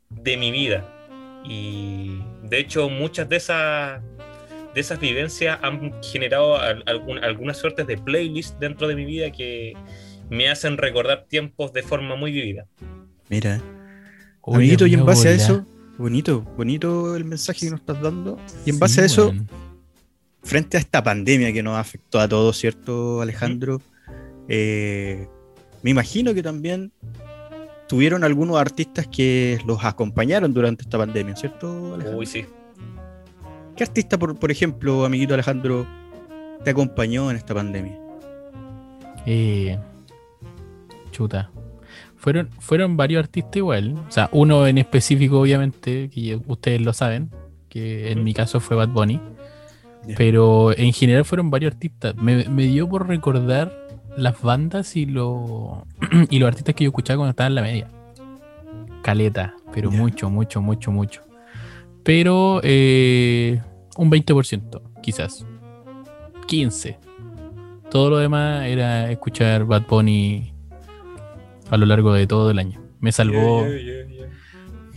de 0.09 0.37
mi 0.37 0.51
vida. 0.51 0.93
Y 1.43 2.19
de 2.43 2.59
hecho, 2.59 2.89
muchas 2.89 3.29
de 3.29 3.37
esas 3.37 4.01
de 4.73 4.81
esas 4.81 4.99
vivencias 4.99 5.57
han 5.63 5.91
generado 6.03 6.55
al- 6.57 6.83
algún- 6.85 7.23
algunas 7.23 7.57
suertes 7.57 7.87
de 7.87 7.97
playlist 7.97 8.59
dentro 8.59 8.87
de 8.87 8.95
mi 8.95 9.05
vida 9.05 9.31
que 9.31 9.73
me 10.29 10.49
hacen 10.49 10.77
recordar 10.77 11.25
tiempos 11.27 11.73
de 11.73 11.81
forma 11.81 12.15
muy 12.15 12.31
vivida. 12.31 12.67
Mira. 13.29 13.59
Oye, 14.41 14.57
Amiguito, 14.57 14.85
y 14.85 14.93
en 14.93 15.03
base 15.05 15.29
a 15.29 15.31
eso, 15.31 15.65
bonito, 15.97 16.41
bonito 16.55 17.15
el 17.15 17.25
mensaje 17.25 17.61
que 17.61 17.71
nos 17.71 17.79
estás 17.79 18.01
dando. 18.01 18.37
Y 18.65 18.69
en 18.69 18.79
base 18.79 19.01
a 19.01 19.05
eso, 19.05 19.33
frente 20.43 20.77
a 20.77 20.79
esta 20.79 21.03
pandemia 21.03 21.51
que 21.51 21.63
nos 21.63 21.77
afectó 21.77 22.19
a 22.19 22.27
todos, 22.27 22.57
¿cierto, 22.57 23.21
Alejandro? 23.21 23.81
Eh, 24.47 25.27
me 25.83 25.91
imagino 25.91 26.33
que 26.33 26.43
también 26.43 26.91
tuvieron 27.87 28.23
algunos 28.23 28.57
artistas 28.57 29.07
que 29.07 29.59
los 29.65 29.83
acompañaron 29.83 30.53
durante 30.53 30.83
esta 30.83 30.97
pandemia, 30.97 31.35
¿cierto, 31.35 31.93
Alejandro? 31.95 32.19
Uy, 32.19 32.25
sí. 32.25 32.45
¿Qué 33.75 33.83
artista, 33.83 34.17
por, 34.17 34.37
por 34.37 34.51
ejemplo, 34.51 35.05
amiguito 35.05 35.33
Alejandro, 35.33 35.85
te 36.63 36.71
acompañó 36.71 37.29
en 37.29 37.37
esta 37.37 37.53
pandemia? 37.53 37.99
Eh, 39.25 39.77
chuta. 41.11 41.51
Fueron, 42.27 42.49
fueron 42.59 42.97
varios 42.97 43.23
artistas 43.23 43.55
igual. 43.55 43.95
O 44.05 44.11
sea, 44.11 44.27
uno 44.33 44.67
en 44.67 44.77
específico, 44.77 45.39
obviamente, 45.39 46.09
que 46.09 46.37
ustedes 46.45 46.81
lo 46.81 46.91
saben, 46.91 47.31
que 47.69 48.11
en 48.11 48.25
mi 48.25 48.33
caso 48.33 48.59
fue 48.59 48.75
Bad 48.75 48.89
Bunny. 48.89 49.21
Pero 50.17 50.77
en 50.77 50.91
general 50.91 51.23
fueron 51.23 51.49
varios 51.49 51.71
artistas. 51.71 52.17
Me, 52.17 52.43
me 52.49 52.63
dio 52.63 52.89
por 52.89 53.07
recordar 53.07 53.71
las 54.17 54.41
bandas 54.41 54.97
y, 54.97 55.05
lo, 55.05 55.87
y 56.29 56.39
los 56.39 56.49
artistas 56.49 56.75
que 56.75 56.83
yo 56.83 56.89
escuchaba 56.89 57.19
cuando 57.19 57.29
estaba 57.29 57.47
en 57.47 57.55
la 57.55 57.61
media. 57.61 57.87
caleta, 59.03 59.55
pero 59.73 59.89
mucho, 59.89 60.29
mucho, 60.29 60.61
mucho, 60.61 60.91
mucho. 60.91 61.21
Pero 62.03 62.59
eh, 62.61 63.61
un 63.95 64.11
20%, 64.11 64.81
quizás. 65.01 65.45
15. 66.45 66.99
Todo 67.89 68.09
lo 68.09 68.17
demás 68.17 68.65
era 68.65 69.09
escuchar 69.09 69.63
Bad 69.63 69.87
Bunny 69.87 70.56
a 71.69 71.77
lo 71.77 71.85
largo 71.85 72.13
de 72.13 72.27
todo 72.27 72.51
el 72.51 72.59
año. 72.59 72.81
Me 72.99 73.11
salvó, 73.11 73.65
Yeah, 73.67 73.77
yeah, 73.77 74.05
yeah, 74.07 74.27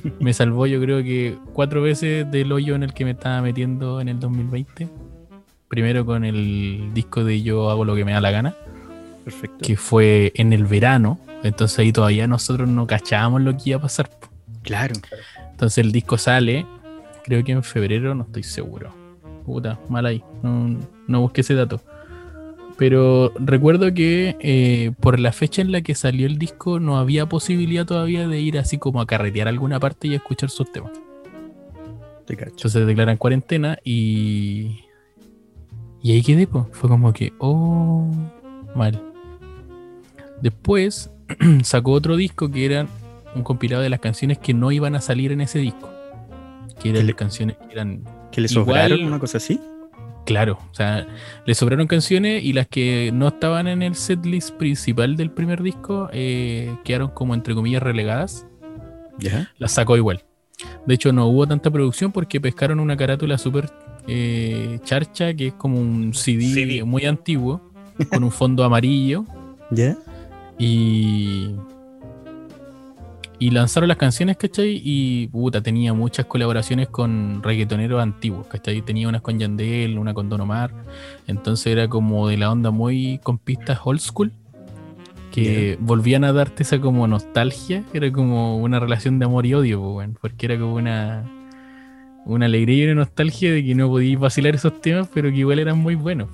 yeah. 0.04 0.12
me 0.20 0.32
salvó 0.32 0.66
yo 0.66 0.80
creo 0.80 1.02
que 1.02 1.36
cuatro 1.52 1.82
veces 1.82 2.30
del 2.30 2.50
hoyo 2.52 2.74
en 2.74 2.82
el 2.82 2.94
que 2.94 3.04
me 3.04 3.10
estaba 3.12 3.42
metiendo 3.42 4.00
en 4.00 4.08
el 4.08 4.18
2020. 4.20 4.88
Primero 5.68 6.04
con 6.04 6.24
el 6.24 6.90
disco 6.94 7.22
de 7.24 7.42
Yo 7.42 7.70
hago 7.70 7.84
lo 7.84 7.94
que 7.94 8.04
me 8.04 8.12
da 8.12 8.20
la 8.20 8.30
gana, 8.32 8.54
Perfecto. 9.24 9.58
que 9.64 9.76
fue 9.76 10.32
en 10.34 10.52
el 10.52 10.64
verano. 10.64 11.18
Entonces 11.44 11.78
ahí 11.78 11.92
todavía 11.92 12.26
nosotros 12.26 12.68
no 12.68 12.86
cachábamos 12.86 13.42
lo 13.42 13.56
que 13.56 13.70
iba 13.70 13.78
a 13.78 13.82
pasar. 13.82 14.10
Claro. 14.62 14.94
Entonces 15.52 15.78
el 15.78 15.92
disco 15.92 16.18
sale, 16.18 16.66
creo 17.24 17.44
que 17.44 17.52
en 17.52 17.62
febrero, 17.62 18.14
no 18.14 18.24
estoy 18.24 18.42
seguro. 18.42 18.92
Puta, 19.44 19.78
mal 19.88 20.06
ahí. 20.06 20.22
No, 20.42 20.76
no 21.06 21.20
busqué 21.20 21.42
ese 21.42 21.54
dato. 21.54 21.80
Pero 22.80 23.30
recuerdo 23.36 23.92
que 23.92 24.36
eh, 24.40 24.92
por 25.00 25.20
la 25.20 25.32
fecha 25.32 25.60
en 25.60 25.70
la 25.70 25.82
que 25.82 25.94
salió 25.94 26.26
el 26.26 26.38
disco 26.38 26.80
no 26.80 26.96
había 26.96 27.26
posibilidad 27.28 27.84
todavía 27.84 28.26
de 28.26 28.40
ir 28.40 28.58
así 28.58 28.78
como 28.78 29.02
a 29.02 29.06
carretear 29.06 29.48
a 29.48 29.50
alguna 29.50 29.78
parte 29.78 30.08
y 30.08 30.14
a 30.14 30.16
escuchar 30.16 30.48
sus 30.48 30.72
temas. 30.72 30.92
Te 32.24 32.36
cacho. 32.38 32.52
Entonces 32.56 32.86
declaran 32.86 33.18
cuarentena 33.18 33.76
y. 33.84 34.78
Y 36.02 36.12
ahí 36.12 36.22
quedé, 36.22 36.46
pues. 36.46 36.64
Fue 36.72 36.88
como 36.88 37.12
que, 37.12 37.34
oh, 37.38 38.10
mal. 38.74 38.98
Después 40.40 41.10
sacó 41.62 41.92
otro 41.92 42.16
disco 42.16 42.50
que 42.50 42.64
era 42.64 42.86
un 43.34 43.42
compilado 43.42 43.82
de 43.82 43.90
las 43.90 44.00
canciones 44.00 44.38
que 44.38 44.54
no 44.54 44.72
iban 44.72 44.94
a 44.94 45.02
salir 45.02 45.32
en 45.32 45.42
ese 45.42 45.58
disco. 45.58 45.90
Que 46.82 46.88
eran 46.88 47.00
¿Qué 47.02 47.02
le- 47.02 47.12
las 47.12 47.16
canciones 47.16 47.56
que 47.58 47.72
eran. 47.74 48.04
¿Que 48.32 48.40
le 48.40 48.46
Igual- 48.50 48.64
sobraron 48.88 49.04
una 49.04 49.18
cosa 49.18 49.36
así? 49.36 49.60
Claro, 50.26 50.58
o 50.70 50.74
sea, 50.74 51.06
le 51.44 51.54
sobraron 51.54 51.86
canciones 51.86 52.44
y 52.44 52.52
las 52.52 52.68
que 52.68 53.10
no 53.12 53.28
estaban 53.28 53.66
en 53.66 53.82
el 53.82 53.94
setlist 53.94 54.54
principal 54.56 55.16
del 55.16 55.30
primer 55.30 55.62
disco 55.62 56.08
eh, 56.12 56.76
quedaron 56.84 57.10
como 57.10 57.34
entre 57.34 57.54
comillas 57.54 57.82
relegadas. 57.82 58.46
Ya. 59.18 59.50
las 59.58 59.72
sacó 59.72 59.96
igual. 59.96 60.24
De 60.86 60.94
hecho, 60.94 61.12
no 61.12 61.26
hubo 61.26 61.46
tanta 61.46 61.70
producción 61.70 62.12
porque 62.12 62.40
pescaron 62.40 62.80
una 62.80 62.96
carátula 62.96 63.38
súper 63.38 63.70
eh, 64.06 64.78
charcha, 64.84 65.34
que 65.34 65.48
es 65.48 65.52
como 65.54 65.78
un 65.78 66.14
CD, 66.14 66.52
CD. 66.52 66.84
muy 66.84 67.04
antiguo, 67.04 67.60
con 68.10 68.24
un 68.24 68.30
fondo 68.30 68.64
amarillo. 68.64 69.24
¿Ya? 69.70 69.96
Y. 70.58 71.54
Y 73.42 73.52
lanzaron 73.52 73.88
las 73.88 73.96
canciones, 73.96 74.36
¿cachai? 74.36 74.82
Y 74.84 75.28
puta, 75.28 75.62
tenía 75.62 75.94
muchas 75.94 76.26
colaboraciones 76.26 76.88
con 76.88 77.42
reggaetoneros 77.42 78.02
antiguos, 78.02 78.46
¿cachai? 78.46 78.82
Tenía 78.82 79.08
unas 79.08 79.22
con 79.22 79.38
Yandel, 79.38 79.98
una 79.98 80.12
con 80.12 80.28
Don 80.28 80.42
Omar. 80.42 80.74
Entonces 81.26 81.68
era 81.68 81.88
como 81.88 82.28
de 82.28 82.36
la 82.36 82.52
onda 82.52 82.70
muy 82.70 83.18
con 83.22 83.38
pistas 83.38 83.80
old 83.82 84.00
school. 84.00 84.30
Que 85.32 85.78
volvían 85.80 86.24
a 86.24 86.34
darte 86.34 86.64
esa 86.64 86.80
como 86.82 87.06
nostalgia. 87.06 87.82
Era 87.94 88.12
como 88.12 88.58
una 88.58 88.78
relación 88.78 89.18
de 89.18 89.24
amor 89.24 89.46
y 89.46 89.54
odio, 89.54 89.80
po, 89.80 89.96
weón, 89.96 90.18
porque 90.20 90.44
era 90.44 90.58
como 90.58 90.74
una. 90.74 91.24
Una 92.26 92.44
alegría 92.44 92.84
y 92.84 92.84
una 92.84 92.96
nostalgia 92.96 93.50
de 93.50 93.64
que 93.64 93.74
no 93.74 93.88
podíais 93.88 94.18
vacilar 94.18 94.54
esos 94.54 94.82
temas, 94.82 95.08
pero 95.14 95.30
que 95.30 95.38
igual 95.38 95.58
eran 95.58 95.78
muy 95.78 95.94
buenos 95.94 96.28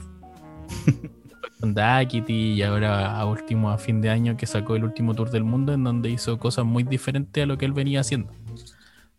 con 1.61 1.75
Daquiti 1.75 2.53
y 2.53 2.63
ahora 2.63 3.19
a 3.19 3.25
último 3.27 3.71
a 3.71 3.79
fin 3.79 4.01
de 4.01 4.11
año 4.11 4.37
que 4.37 4.47
sacó 4.47 4.77
el 4.77 4.85
último 4.85 5.15
tour 5.15 5.31
del 5.31 5.45
mundo 5.45 5.73
en 5.73 5.85
donde 5.85 6.11
hizo 6.11 6.39
cosas 6.39 6.65
muy 6.65 6.83
diferentes 6.83 7.43
a 7.43 7.47
lo 7.47 7.57
que 7.59 7.65
él 7.65 7.73
venía 7.73 8.01
haciendo. 8.01 8.33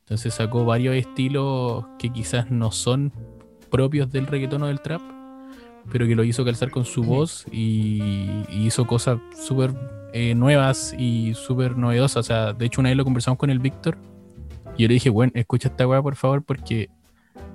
Entonces 0.02 0.34
sacó 0.34 0.64
varios 0.64 0.96
estilos 0.96 1.86
que 2.00 2.10
quizás 2.10 2.50
no 2.50 2.72
son 2.72 3.12
propios 3.70 4.12
del 4.12 4.28
reggaetón 4.28 4.64
o 4.64 4.68
del 4.68 4.82
trap, 4.82 5.02
pero 5.92 6.08
que 6.08 6.16
lo 6.16 6.24
hizo 6.24 6.46
calzar 6.46 6.70
con 6.70 6.86
su 6.86 7.04
voz 7.04 7.46
y, 7.52 8.02
y 8.50 8.66
hizo 8.66 8.88
cosas 8.88 9.20
súper 9.36 9.74
eh, 10.14 10.34
nuevas 10.36 10.96
y 10.98 11.34
súper 11.34 11.78
novedosas. 11.78 12.18
O 12.18 12.24
sea, 12.24 12.54
de 12.54 12.66
hecho 12.66 12.82
una 12.82 12.90
vez 12.90 12.98
lo 12.98 13.04
conversamos 13.04 13.38
con 13.38 13.50
el 13.50 13.60
Víctor 13.60 13.98
y 14.78 14.84
yo 14.84 14.88
le 14.88 14.94
dije, 14.94 15.10
bueno, 15.10 15.34
escucha 15.36 15.70
esta 15.70 15.88
weá 15.88 16.02
por 16.02 16.16
favor 16.16 16.44
porque 16.44 16.90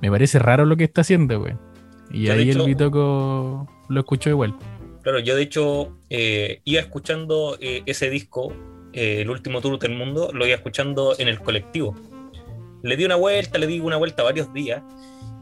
me 0.00 0.10
parece 0.10 0.38
raro 0.38 0.66
lo 0.66 0.76
que 0.76 0.84
está 0.84 1.00
haciendo, 1.00 1.40
weón. 1.40 1.71
Y 2.12 2.24
Yo, 2.24 2.32
ahí 2.34 2.42
el 2.42 2.50
hecho- 2.50 2.64
Bitoco 2.64 3.68
lo 3.88 4.00
escuchó 4.00 4.30
igual. 4.30 4.54
Claro, 5.02 5.18
yo 5.18 5.34
de 5.34 5.42
hecho 5.42 5.96
eh, 6.10 6.60
iba 6.64 6.80
escuchando 6.80 7.56
eh, 7.60 7.82
ese 7.86 8.08
disco, 8.10 8.52
eh, 8.92 9.22
el 9.22 9.30
último 9.30 9.60
tour 9.60 9.78
del 9.78 9.94
mundo, 9.96 10.30
lo 10.32 10.46
iba 10.46 10.54
escuchando 10.54 11.14
en 11.18 11.28
el 11.28 11.40
colectivo. 11.40 11.94
Le 12.82 12.96
di 12.96 13.04
una 13.04 13.16
vuelta, 13.16 13.58
le 13.58 13.66
di 13.66 13.80
una 13.80 13.96
vuelta 13.96 14.22
varios 14.22 14.52
días 14.52 14.82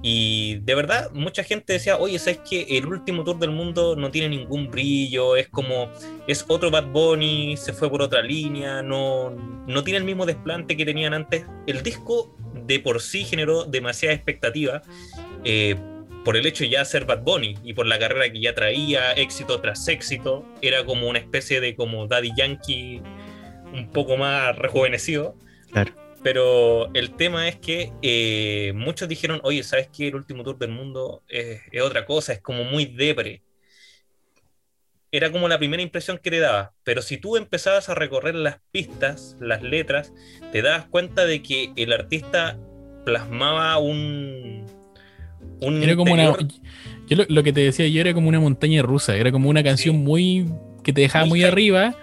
y 0.03 0.57
de 0.61 0.75
verdad 0.75 1.11
mucha 1.13 1.43
gente 1.43 1.75
decía, 1.75 1.99
oye, 1.99 2.19
¿sabes 2.19 2.41
que 2.49 2.63
el 2.79 2.87
último 2.87 3.23
tour 3.23 3.39
del 3.39 3.51
mundo 3.51 3.97
no 3.97 4.11
tiene 4.11 4.31
ningún 4.35 4.71
brillo? 4.71 5.37
Es 5.37 5.49
como, 5.49 5.91
es 6.27 6.45
otro 6.49 6.71
Bad 6.71 6.87
Bunny, 6.93 7.57
se 7.59 7.73
fue 7.75 7.91
por 7.91 8.01
otra 8.01 8.23
línea, 8.23 8.83
no, 8.83 9.31
no 9.67 9.85
tiene 9.85 9.99
el 9.99 10.05
mismo 10.05 10.25
desplante 10.25 10.75
que 10.77 10.87
tenían 10.87 11.13
antes. 11.13 11.45
El 11.67 11.83
disco 11.83 12.35
de 12.67 12.79
por 12.81 13.01
sí 13.03 13.25
generó 13.25 13.65
demasiada 13.65 14.15
expectativa. 14.15 14.81
eh, 15.45 15.77
por 16.25 16.37
el 16.37 16.47
hecho 16.47 16.65
de 16.65 16.71
ya 16.71 16.85
ser 16.85 17.05
Bad 17.05 17.23
Bunny 17.23 17.57
y 17.65 17.73
por 17.73 17.87
la 17.87 17.99
carrera 17.99 18.31
que 18.31 18.41
ya 18.41 18.55
traía, 18.55 19.13
éxito 19.13 19.61
tras 19.61 19.87
éxito, 19.89 20.45
era 20.63 20.85
como 20.85 21.09
una 21.09 21.19
especie 21.19 21.61
de 21.61 21.75
como 21.75 22.07
Daddy 22.07 22.33
Yankee 22.37 23.03
un 23.73 23.91
poco 23.91 24.17
más 24.17 24.57
rejuvenecido. 24.57 25.37
Claro. 25.73 25.95
Pero 26.23 26.93
el 26.93 27.17
tema 27.17 27.49
es 27.49 27.57
que 27.57 27.93
eh, 28.03 28.73
muchos 28.75 29.09
dijeron, 29.09 29.41
oye, 29.43 29.63
¿sabes 29.63 29.89
qué? 29.89 30.09
El 30.09 30.17
último 30.17 30.45
tour 30.45 30.59
del 30.59 30.71
mundo 30.71 31.23
es, 31.29 31.63
es 31.73 31.83
otra 31.83 32.05
cosa, 32.05 32.35
es 32.35 32.41
como 32.41 32.65
muy 32.65 32.85
depre. 32.85 33.43
Era 35.13 35.33
como 35.33 35.49
la 35.49 35.59
primera 35.59 35.83
impresión 35.83 36.19
que 36.19 36.31
te 36.31 36.39
daba. 36.39 36.75
Pero 36.85 37.01
si 37.01 37.17
tú 37.17 37.37
empezabas 37.37 37.89
a 37.89 37.95
recorrer 37.95 38.35
las 38.35 38.61
pistas, 38.71 39.37
las 39.41 39.63
letras, 39.63 40.13
te 40.53 40.61
dabas 40.61 40.87
cuenta 40.87 41.25
de 41.25 41.43
que 41.43 41.73
el 41.77 41.93
artista 41.93 42.59
plasmaba 43.05 43.79
un... 43.79 44.60
un 45.63 45.83
Era 45.83 45.97
como 45.97 46.13
una. 46.13 46.33
Yo 47.09 47.17
lo, 47.17 47.25
lo 47.29 47.43
que 47.43 47.53
te 47.53 47.61
decía 47.61 47.87
yo 47.89 48.01
era 48.01 48.15
como 48.15 48.29
una 48.29 48.41
montaña 48.41 48.83
rusa. 48.83 49.17
Era 49.17 49.33
como 49.33 49.49
una 49.49 49.63
canción 49.63 49.97
Sí. 49.97 50.03
muy. 50.03 50.47
que 50.83 50.93
te 50.93 51.03
dejaba 51.03 51.27
Muy 51.27 51.45
arriba. 51.45 51.95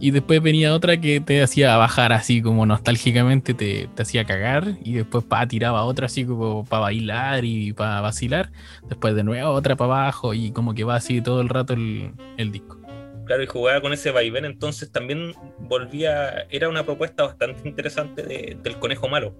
Y 0.00 0.10
después 0.10 0.40
venía 0.40 0.72
otra 0.74 0.98
que 0.98 1.20
te 1.20 1.42
hacía 1.42 1.76
bajar 1.76 2.14
así 2.14 2.40
como 2.40 2.64
nostálgicamente, 2.64 3.52
te, 3.52 3.90
te 3.94 4.02
hacía 4.02 4.24
cagar. 4.24 4.78
Y 4.82 4.94
después 4.94 5.22
pa, 5.24 5.46
tiraba 5.46 5.84
otra 5.84 6.06
así 6.06 6.24
como 6.24 6.64
para 6.64 6.80
bailar 6.82 7.44
y 7.44 7.74
para 7.74 8.00
vacilar. 8.00 8.50
Después 8.88 9.14
de 9.14 9.22
nuevo 9.22 9.50
otra 9.50 9.76
para 9.76 9.92
abajo. 10.02 10.32
Y 10.32 10.50
como 10.52 10.74
que 10.74 10.84
va 10.84 10.94
así 10.96 11.20
todo 11.20 11.42
el 11.42 11.50
rato 11.50 11.74
el, 11.74 12.12
el 12.38 12.52
disco. 12.52 12.78
Claro, 13.26 13.42
y 13.42 13.46
jugaba 13.46 13.80
con 13.82 13.92
ese 13.92 14.10
vaivén, 14.10 14.44
entonces 14.44 14.90
también 14.90 15.32
volvía, 15.60 16.44
era 16.50 16.68
una 16.68 16.84
propuesta 16.84 17.22
bastante 17.22 17.66
interesante 17.68 18.22
de- 18.22 18.56
del 18.62 18.78
Conejo 18.78 19.08
Malo. 19.08 19.34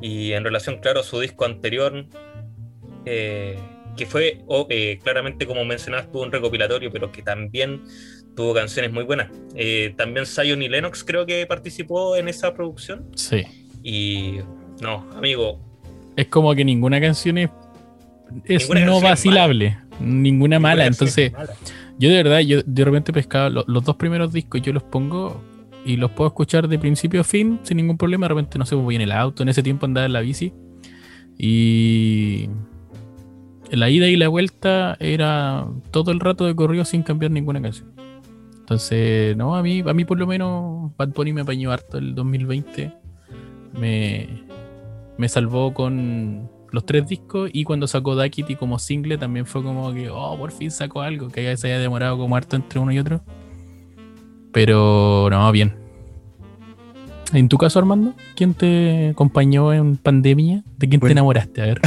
Y 0.00 0.32
en 0.32 0.44
relación, 0.44 0.78
claro, 0.78 1.00
a 1.00 1.02
su 1.02 1.20
disco 1.20 1.44
anterior, 1.44 2.06
eh, 3.06 3.58
que 3.96 4.06
fue 4.06 4.42
eh, 4.68 4.98
claramente, 5.02 5.46
como 5.46 5.64
mencionabas, 5.64 6.10
tuvo 6.10 6.22
un 6.22 6.32
recopilatorio, 6.32 6.90
pero 6.92 7.10
que 7.12 7.22
también 7.22 7.82
tuvo 8.36 8.54
canciones 8.54 8.92
muy 8.92 9.04
buenas. 9.04 9.28
Eh, 9.54 9.94
también 9.96 10.26
Zion 10.26 10.62
y 10.62 10.68
Lennox 10.68 11.04
creo 11.04 11.26
que 11.26 11.44
participó 11.46 12.16
en 12.16 12.28
esa 12.28 12.54
producción. 12.54 13.06
Sí. 13.16 13.42
Y 13.82 14.36
no, 14.80 15.06
amigo, 15.16 15.60
Es 16.16 16.26
como 16.26 16.54
que 16.54 16.64
ninguna 16.64 17.00
canción 17.00 17.38
es, 17.38 17.50
es 18.44 18.62
Ninguna 18.62 18.80
no 18.80 18.92
canción 18.92 19.10
vacilable. 19.10 19.78
Ninguna 20.00 20.58
mala. 20.60 20.84
ninguna 20.84 20.86
Entonces. 20.86 21.32
mala. 21.32 21.52
Yo 21.98 22.08
de 22.08 22.16
verdad, 22.22 22.38
yo 22.40 22.62
de 22.64 22.84
repente 22.84 23.12
pescaba 23.12 23.50
lo- 23.50 23.64
los 23.66 23.84
dos 23.84 23.96
primeros 23.96 24.32
discos, 24.32 24.62
yo 24.62 24.72
los 24.72 24.82
pongo 24.82 25.42
y 25.84 25.96
los 25.96 26.10
puedo 26.12 26.28
escuchar 26.28 26.68
de 26.68 26.78
principio 26.78 27.20
a 27.20 27.24
fin 27.24 27.58
sin 27.62 27.76
ningún 27.76 27.98
problema. 27.98 28.24
De 28.26 28.28
repente, 28.28 28.58
no 28.58 28.64
sé, 28.64 28.74
voy 28.74 28.94
en 28.96 29.02
el 29.02 29.12
auto, 29.12 29.42
en 29.42 29.48
ese 29.50 29.62
tiempo 29.62 29.84
andaba 29.86 30.06
en 30.06 30.12
la 30.14 30.20
bici. 30.20 30.52
Y 31.38 32.48
la 33.70 33.90
ida 33.90 34.08
y 34.08 34.16
la 34.16 34.28
vuelta 34.28 34.96
era 35.00 35.66
todo 35.90 36.10
el 36.10 36.20
rato 36.20 36.44
de 36.46 36.54
corrido 36.54 36.84
sin 36.84 37.02
cambiar 37.02 37.30
ninguna 37.30 37.60
canción. 37.60 37.92
Entonces, 38.60 39.36
no, 39.36 39.56
a 39.56 39.62
mí, 39.62 39.82
a 39.86 39.92
mí 39.92 40.04
por 40.04 40.18
lo 40.18 40.26
menos 40.26 40.96
Bad 40.96 41.08
Bunny 41.08 41.32
me 41.32 41.40
apañó 41.40 41.72
harto 41.72 41.98
el 41.98 42.14
2020. 42.14 42.92
Me, 43.72 44.44
me 45.18 45.28
salvó 45.28 45.74
con 45.74 46.48
los 46.70 46.86
tres 46.86 47.08
discos 47.08 47.50
y 47.52 47.64
cuando 47.64 47.86
sacó 47.86 48.14
Daquiti 48.14 48.54
como 48.56 48.78
single 48.78 49.18
también 49.18 49.46
fue 49.46 49.62
como 49.62 49.92
que, 49.92 50.08
oh, 50.08 50.36
por 50.38 50.52
fin 50.52 50.70
sacó 50.70 51.02
algo, 51.02 51.28
que 51.28 51.56
se 51.56 51.66
haya 51.66 51.80
demorado 51.80 52.16
como 52.16 52.36
harto 52.36 52.56
entre 52.56 52.78
uno 52.78 52.92
y 52.92 52.98
otro. 52.98 53.22
Pero 54.52 55.28
no, 55.30 55.50
bien. 55.52 55.79
En 57.32 57.48
tu 57.48 57.58
caso, 57.58 57.78
Armando, 57.78 58.14
¿quién 58.34 58.54
te 58.54 59.10
acompañó 59.10 59.72
en 59.72 59.96
pandemia? 59.96 60.64
¿De 60.78 60.88
quién 60.88 61.00
te 61.00 61.12
enamoraste? 61.12 61.62
A 61.62 61.66
ver. 61.66 61.80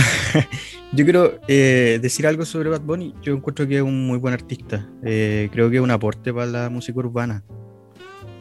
Yo 0.94 1.04
quiero 1.04 1.40
eh, 1.48 2.00
decir 2.02 2.26
algo 2.28 2.46
sobre 2.46 2.70
Bad 2.70 2.82
Bunny. 2.82 3.14
Yo 3.24 3.34
encuentro 3.34 3.68
que 3.68 3.78
es 3.78 3.82
un 3.82 4.06
muy 4.08 4.18
buen 4.20 4.34
artista. 4.34 4.88
Eh, 5.04 5.50
creo 5.52 5.70
que 5.70 5.78
es 5.78 5.82
un 5.82 5.92
aporte 5.92 6.32
para 6.34 6.46
la 6.46 6.70
música 6.70 6.98
urbana. 7.00 7.44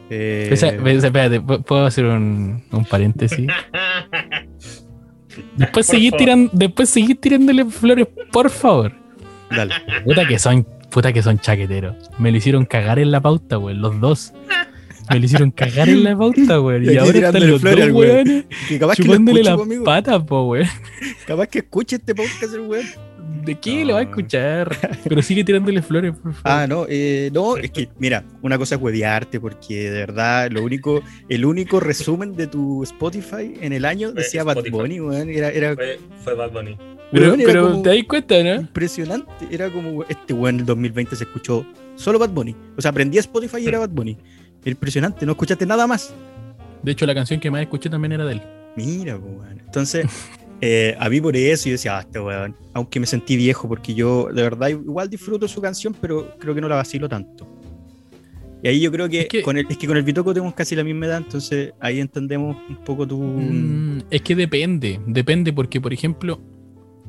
Eh, 0.09 0.49
Esa- 0.51 0.69
espérate, 0.69 1.41
¿pu- 1.41 1.63
¿puedo 1.63 1.85
hacer 1.85 2.05
un, 2.05 2.63
un 2.71 2.85
paréntesis? 2.85 3.47
Después 5.57 5.87
seguir 5.87 6.13
tirando, 6.13 6.51
después 6.53 6.89
seguir 6.89 7.19
tirándole 7.19 7.65
flores, 7.65 8.07
por 8.31 8.49
favor. 8.51 8.93
dale. 9.49 9.73
Puta 10.05 10.27
que 10.27 10.37
son, 10.37 10.65
puta 10.91 11.11
que 11.11 11.23
son 11.23 11.39
chaqueteros. 11.39 11.95
Me 12.19 12.29
lo 12.31 12.37
hicieron 12.37 12.65
cagar 12.65 12.99
en 12.99 13.09
la 13.11 13.19
pauta, 13.19 13.57
weón, 13.57 13.81
los 13.81 13.99
dos. 13.99 14.33
Me 15.09 15.19
lo 15.19 15.25
hicieron 15.25 15.51
cagar 15.51 15.89
en 15.89 16.03
la 16.03 16.17
pauta, 16.17 16.61
weón. 16.61 16.83
Y 16.83 16.93
Y, 16.93 16.97
ahora 16.97 17.03
están 17.05 17.13
tirándole 17.13 17.47
los 17.47 17.61
flores 17.61 17.87
dos, 17.87 17.95
weones, 17.97 18.45
Que 18.67 18.79
capaz 18.79 18.95
que 18.95 19.01
lo 19.03 19.07
chupándole 19.07 19.41
escuche, 19.41 19.75
las 19.75 19.83
patas, 19.83 20.23
po, 20.23 20.43
weón. 20.49 20.67
Capaz 21.27 21.47
que 21.47 21.59
escuche 21.59 21.95
este 21.97 22.15
podcast 22.15 22.53
el 22.53 22.61
weón. 22.61 22.85
¿De 23.45 23.55
qué 23.55 23.79
No. 23.81 23.85
le 23.87 23.93
va 23.93 23.99
a 23.99 24.03
escuchar? 24.03 24.77
Pero 25.03 25.21
sigue 25.21 25.43
tirándole 25.43 25.81
flores, 25.81 26.11
por 26.13 26.33
favor. 26.33 26.41
Ah, 26.43 26.65
no, 26.67 26.85
eh, 26.87 27.29
no, 27.33 27.57
es 27.57 27.71
que, 27.71 27.89
mira, 27.99 28.23
una 28.41 28.57
cosa 28.57 28.75
es 28.75 28.81
huevearte, 28.81 29.39
porque 29.39 29.89
de 29.91 29.99
verdad, 29.99 30.49
lo 30.51 30.63
único, 30.63 31.01
el 31.29 31.43
único 31.45 31.79
resumen 31.81 32.35
de 32.35 32.47
tu 32.47 32.83
Spotify 32.83 33.53
en 33.61 33.73
el 33.73 33.83
año 33.85 34.11
Fue 34.11 34.21
decía 34.23 34.43
Bad. 34.43 34.63
Bunny, 34.71 34.99
weón. 35.01 35.29
Era, 35.29 35.49
era 35.49 35.75
Fue, 35.75 35.99
fue 36.23 36.33
Bad 36.35 36.51
Bunny. 36.51 36.77
pero 37.11 37.25
weón, 37.27 37.39
era 37.41 37.47
pero 37.51 37.69
como- 37.71 37.81
te 37.81 37.89
das 37.89 37.97
cuenta, 38.07 38.43
¿no? 38.43 38.55
impresionante. 38.61 39.47
Era 39.51 39.69
como, 39.69 40.03
este 40.03 40.33
weón 40.33 40.55
en 40.55 40.59
el 40.61 40.65
2020 40.65 41.15
se 41.15 41.23
escuchó 41.25 41.65
solo 41.95 42.19
Bad 42.19 42.29
Bunny. 42.29 42.55
O 42.77 42.81
sea, 42.81 42.91
aprendí 42.91 43.17
Spotify 43.17 43.57
y 43.61 43.67
era 43.67 43.79
Bad 43.79 43.89
Bunny. 43.89 44.17
Impresionante, 44.65 45.25
no 45.25 45.33
escuchaste 45.33 45.65
nada 45.65 45.87
más. 45.87 46.13
De 46.81 46.91
hecho, 46.91 47.05
la 47.05 47.13
canción 47.15 47.39
que 47.39 47.49
más 47.51 47.61
escuché 47.61 47.89
también 47.89 48.11
era 48.13 48.25
de 48.25 48.33
él. 48.33 48.41
Mira, 48.75 49.17
po, 49.17 49.25
weón. 49.27 49.59
Entonces, 49.59 50.05
eh, 50.61 50.95
a 50.99 51.09
mí 51.09 51.21
por 51.21 51.35
eso 51.35 51.65
yo 51.65 51.73
decía, 51.73 51.97
ah, 51.97 52.01
este 52.01 52.19
weón. 52.19 52.55
Aunque 52.73 52.99
me 52.99 53.05
sentí 53.05 53.35
viejo, 53.35 53.67
porque 53.67 53.93
yo 53.93 54.29
de 54.33 54.41
verdad 54.41 54.69
igual 54.69 55.09
disfruto 55.09 55.47
su 55.47 55.61
canción, 55.61 55.95
pero 55.99 56.35
creo 56.39 56.53
que 56.55 56.61
no 56.61 56.67
la 56.67 56.75
vacilo 56.75 57.07
tanto. 57.07 57.47
Y 58.61 58.67
ahí 58.69 58.79
yo 58.79 58.91
creo 58.91 59.09
que, 59.09 59.21
Es 59.21 59.27
que- 59.27 59.41
con 59.41 59.57
el, 59.57 59.65
es 59.69 59.77
que 59.77 59.87
con 59.87 59.97
el 59.97 60.03
Bitoco 60.03 60.33
tenemos 60.33 60.53
casi 60.53 60.73
la 60.75 60.85
misma 60.85 61.05
edad, 61.07 61.17
entonces 61.17 61.73
ahí 61.81 61.99
entendemos 61.99 62.55
un 62.69 62.77
poco 62.77 63.05
tu. 63.05 63.17
Mm, 63.21 64.03
es 64.09 64.21
que 64.21 64.35
depende, 64.35 65.01
depende 65.05 65.51
porque, 65.51 65.81
por 65.81 65.91
ejemplo, 65.93 66.39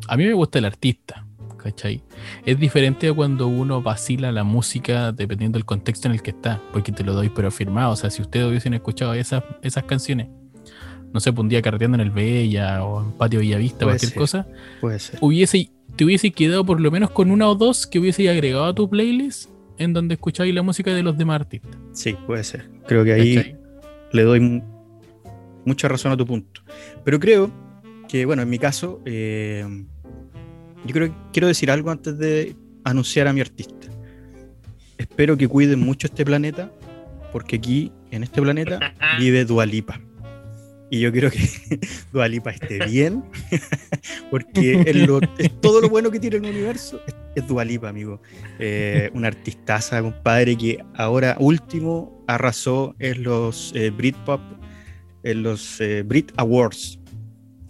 a 0.08 0.16
mí 0.16 0.24
me 0.24 0.32
gusta 0.32 0.58
el 0.58 0.64
artista, 0.64 1.24
¿cachai? 1.64 2.00
Es 2.46 2.58
diferente 2.60 3.08
a 3.08 3.12
cuando 3.12 3.48
uno 3.48 3.82
vacila 3.82 4.30
la 4.30 4.44
música 4.44 5.10
dependiendo 5.10 5.56
del 5.58 5.64
contexto 5.64 6.06
en 6.06 6.14
el 6.14 6.22
que 6.22 6.30
está, 6.30 6.60
porque 6.72 6.92
te 6.92 7.02
lo 7.02 7.12
doy 7.14 7.30
pero 7.34 7.48
afirmado, 7.48 7.90
o 7.92 7.96
sea, 7.96 8.10
si 8.10 8.22
ustedes 8.22 8.46
hubiesen 8.46 8.74
escuchado 8.74 9.14
esas, 9.14 9.42
esas 9.62 9.82
canciones, 9.84 10.28
no 11.12 11.18
sé, 11.20 11.32
pues 11.32 11.42
un 11.42 11.48
día 11.48 11.62
carreteando 11.62 11.96
en 11.96 12.00
el 12.02 12.10
Bella 12.10 12.84
o 12.84 13.02
en 13.02 13.12
Patio 13.12 13.40
Villavista, 13.40 13.78
Puede 13.86 13.90
cualquier 13.98 14.10
ser. 14.10 14.18
cosa, 14.18 14.46
Puede 14.80 14.98
ser. 15.00 15.18
hubiese, 15.20 15.70
te 15.96 16.04
hubiese 16.04 16.30
quedado 16.30 16.64
por 16.64 16.80
lo 16.80 16.90
menos 16.90 17.10
con 17.10 17.30
una 17.30 17.48
o 17.48 17.54
dos 17.54 17.86
que 17.86 17.98
hubiese 17.98 18.28
agregado 18.28 18.64
a 18.66 18.74
tu 18.74 18.88
playlist 18.88 19.48
en 19.78 19.92
donde 19.92 20.14
escucháis 20.14 20.54
la 20.54 20.62
música 20.62 20.92
de 20.94 21.02
los 21.02 21.16
demás 21.18 21.40
artistas. 21.40 21.70
Sí, 21.92 22.16
puede 22.26 22.44
ser. 22.44 22.68
Creo 22.86 23.02
que 23.04 23.12
ahí 23.12 23.34
¿cachai? 23.36 23.56
le 24.12 24.22
doy 24.22 24.40
mu- 24.40 24.62
mucha 25.64 25.88
razón 25.88 26.12
a 26.12 26.16
tu 26.16 26.26
punto. 26.26 26.60
Pero 27.04 27.18
creo 27.18 27.50
que, 28.08 28.24
bueno, 28.26 28.42
en 28.42 28.50
mi 28.50 28.58
caso, 28.58 29.00
eh, 29.04 29.64
yo 30.84 30.92
creo 30.92 31.08
que 31.08 31.14
quiero 31.32 31.48
decir 31.48 31.70
algo 31.70 31.90
antes 31.90 32.18
de 32.18 32.54
anunciar 32.84 33.26
a 33.28 33.32
mi 33.32 33.40
artista. 33.40 33.88
Espero 34.98 35.36
que 35.36 35.48
cuiden 35.48 35.80
mucho 35.80 36.06
este 36.06 36.24
planeta, 36.24 36.70
porque 37.32 37.56
aquí, 37.56 37.92
en 38.10 38.22
este 38.22 38.40
planeta, 38.40 38.94
vive 39.18 39.44
Dualipa. 39.44 40.00
Y 40.90 41.00
yo 41.00 41.10
quiero 41.10 41.30
que 41.30 41.40
Dualipa 42.12 42.50
esté 42.50 42.84
bien, 42.86 43.24
porque 44.30 44.82
es, 44.86 44.96
lo- 45.08 45.20
es 45.38 45.60
todo 45.60 45.80
lo 45.80 45.88
bueno 45.88 46.10
que 46.10 46.20
tiene 46.20 46.36
el 46.36 46.42
universo, 46.44 47.00
es, 47.06 47.14
es 47.34 47.48
Dua 47.48 47.64
Lipa, 47.64 47.88
amigo. 47.88 48.20
Eh, 48.58 49.10
una 49.14 49.28
artistaza, 49.28 50.00
compadre, 50.02 50.56
que 50.56 50.78
ahora 50.94 51.36
último 51.40 52.22
arrasó 52.28 52.94
en 53.00 53.22
los 53.24 53.72
eh, 53.74 53.90
Britpop, 53.90 54.40
en 55.24 55.42
los 55.42 55.80
eh, 55.80 56.02
Brit 56.02 56.30
Awards. 56.36 57.00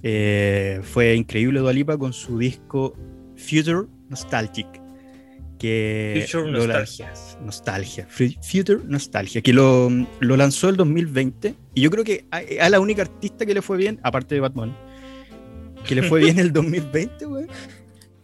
Eh, 0.07 0.81
fue 0.83 1.14
increíble 1.14 1.61
Dua 1.61 1.73
Lipa 1.73 1.97
con 1.97 2.12
su 2.12 2.38
disco 2.38 2.95
Future 3.37 3.88
Nostalgic. 4.11 4.67
Que 5.59 6.27
Future. 6.31 6.53
Nostalgia, 7.43 8.07
Fu- 8.11 8.35
Future 8.43 8.81
Nostalgia, 8.87 9.40
que 9.40 9.53
lo, 9.55 9.88
lo 10.21 10.37
lanzó 10.37 10.69
el 10.69 10.77
2020. 10.77 11.55
Y 11.75 11.81
yo 11.81 11.90
creo 11.90 12.05
que 12.05 12.27
a, 12.31 12.43
a 12.64 12.69
la 12.69 12.81
única 12.81 13.03
artista 13.03 13.47
que 13.47 13.55
le 13.55 13.62
fue 13.62 13.79
bien, 13.79 13.99
aparte 14.03 14.35
de 14.35 14.43
Batman, 14.43 14.77
que 15.87 15.95
le 15.95 16.03
fue 16.03 16.21
bien 16.21 16.38
el 16.38 16.53
2020, 16.53 17.25
güey. 17.25 17.47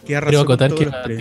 Que 0.05 0.19
Quiero 0.21 0.41
acotar 0.41 0.73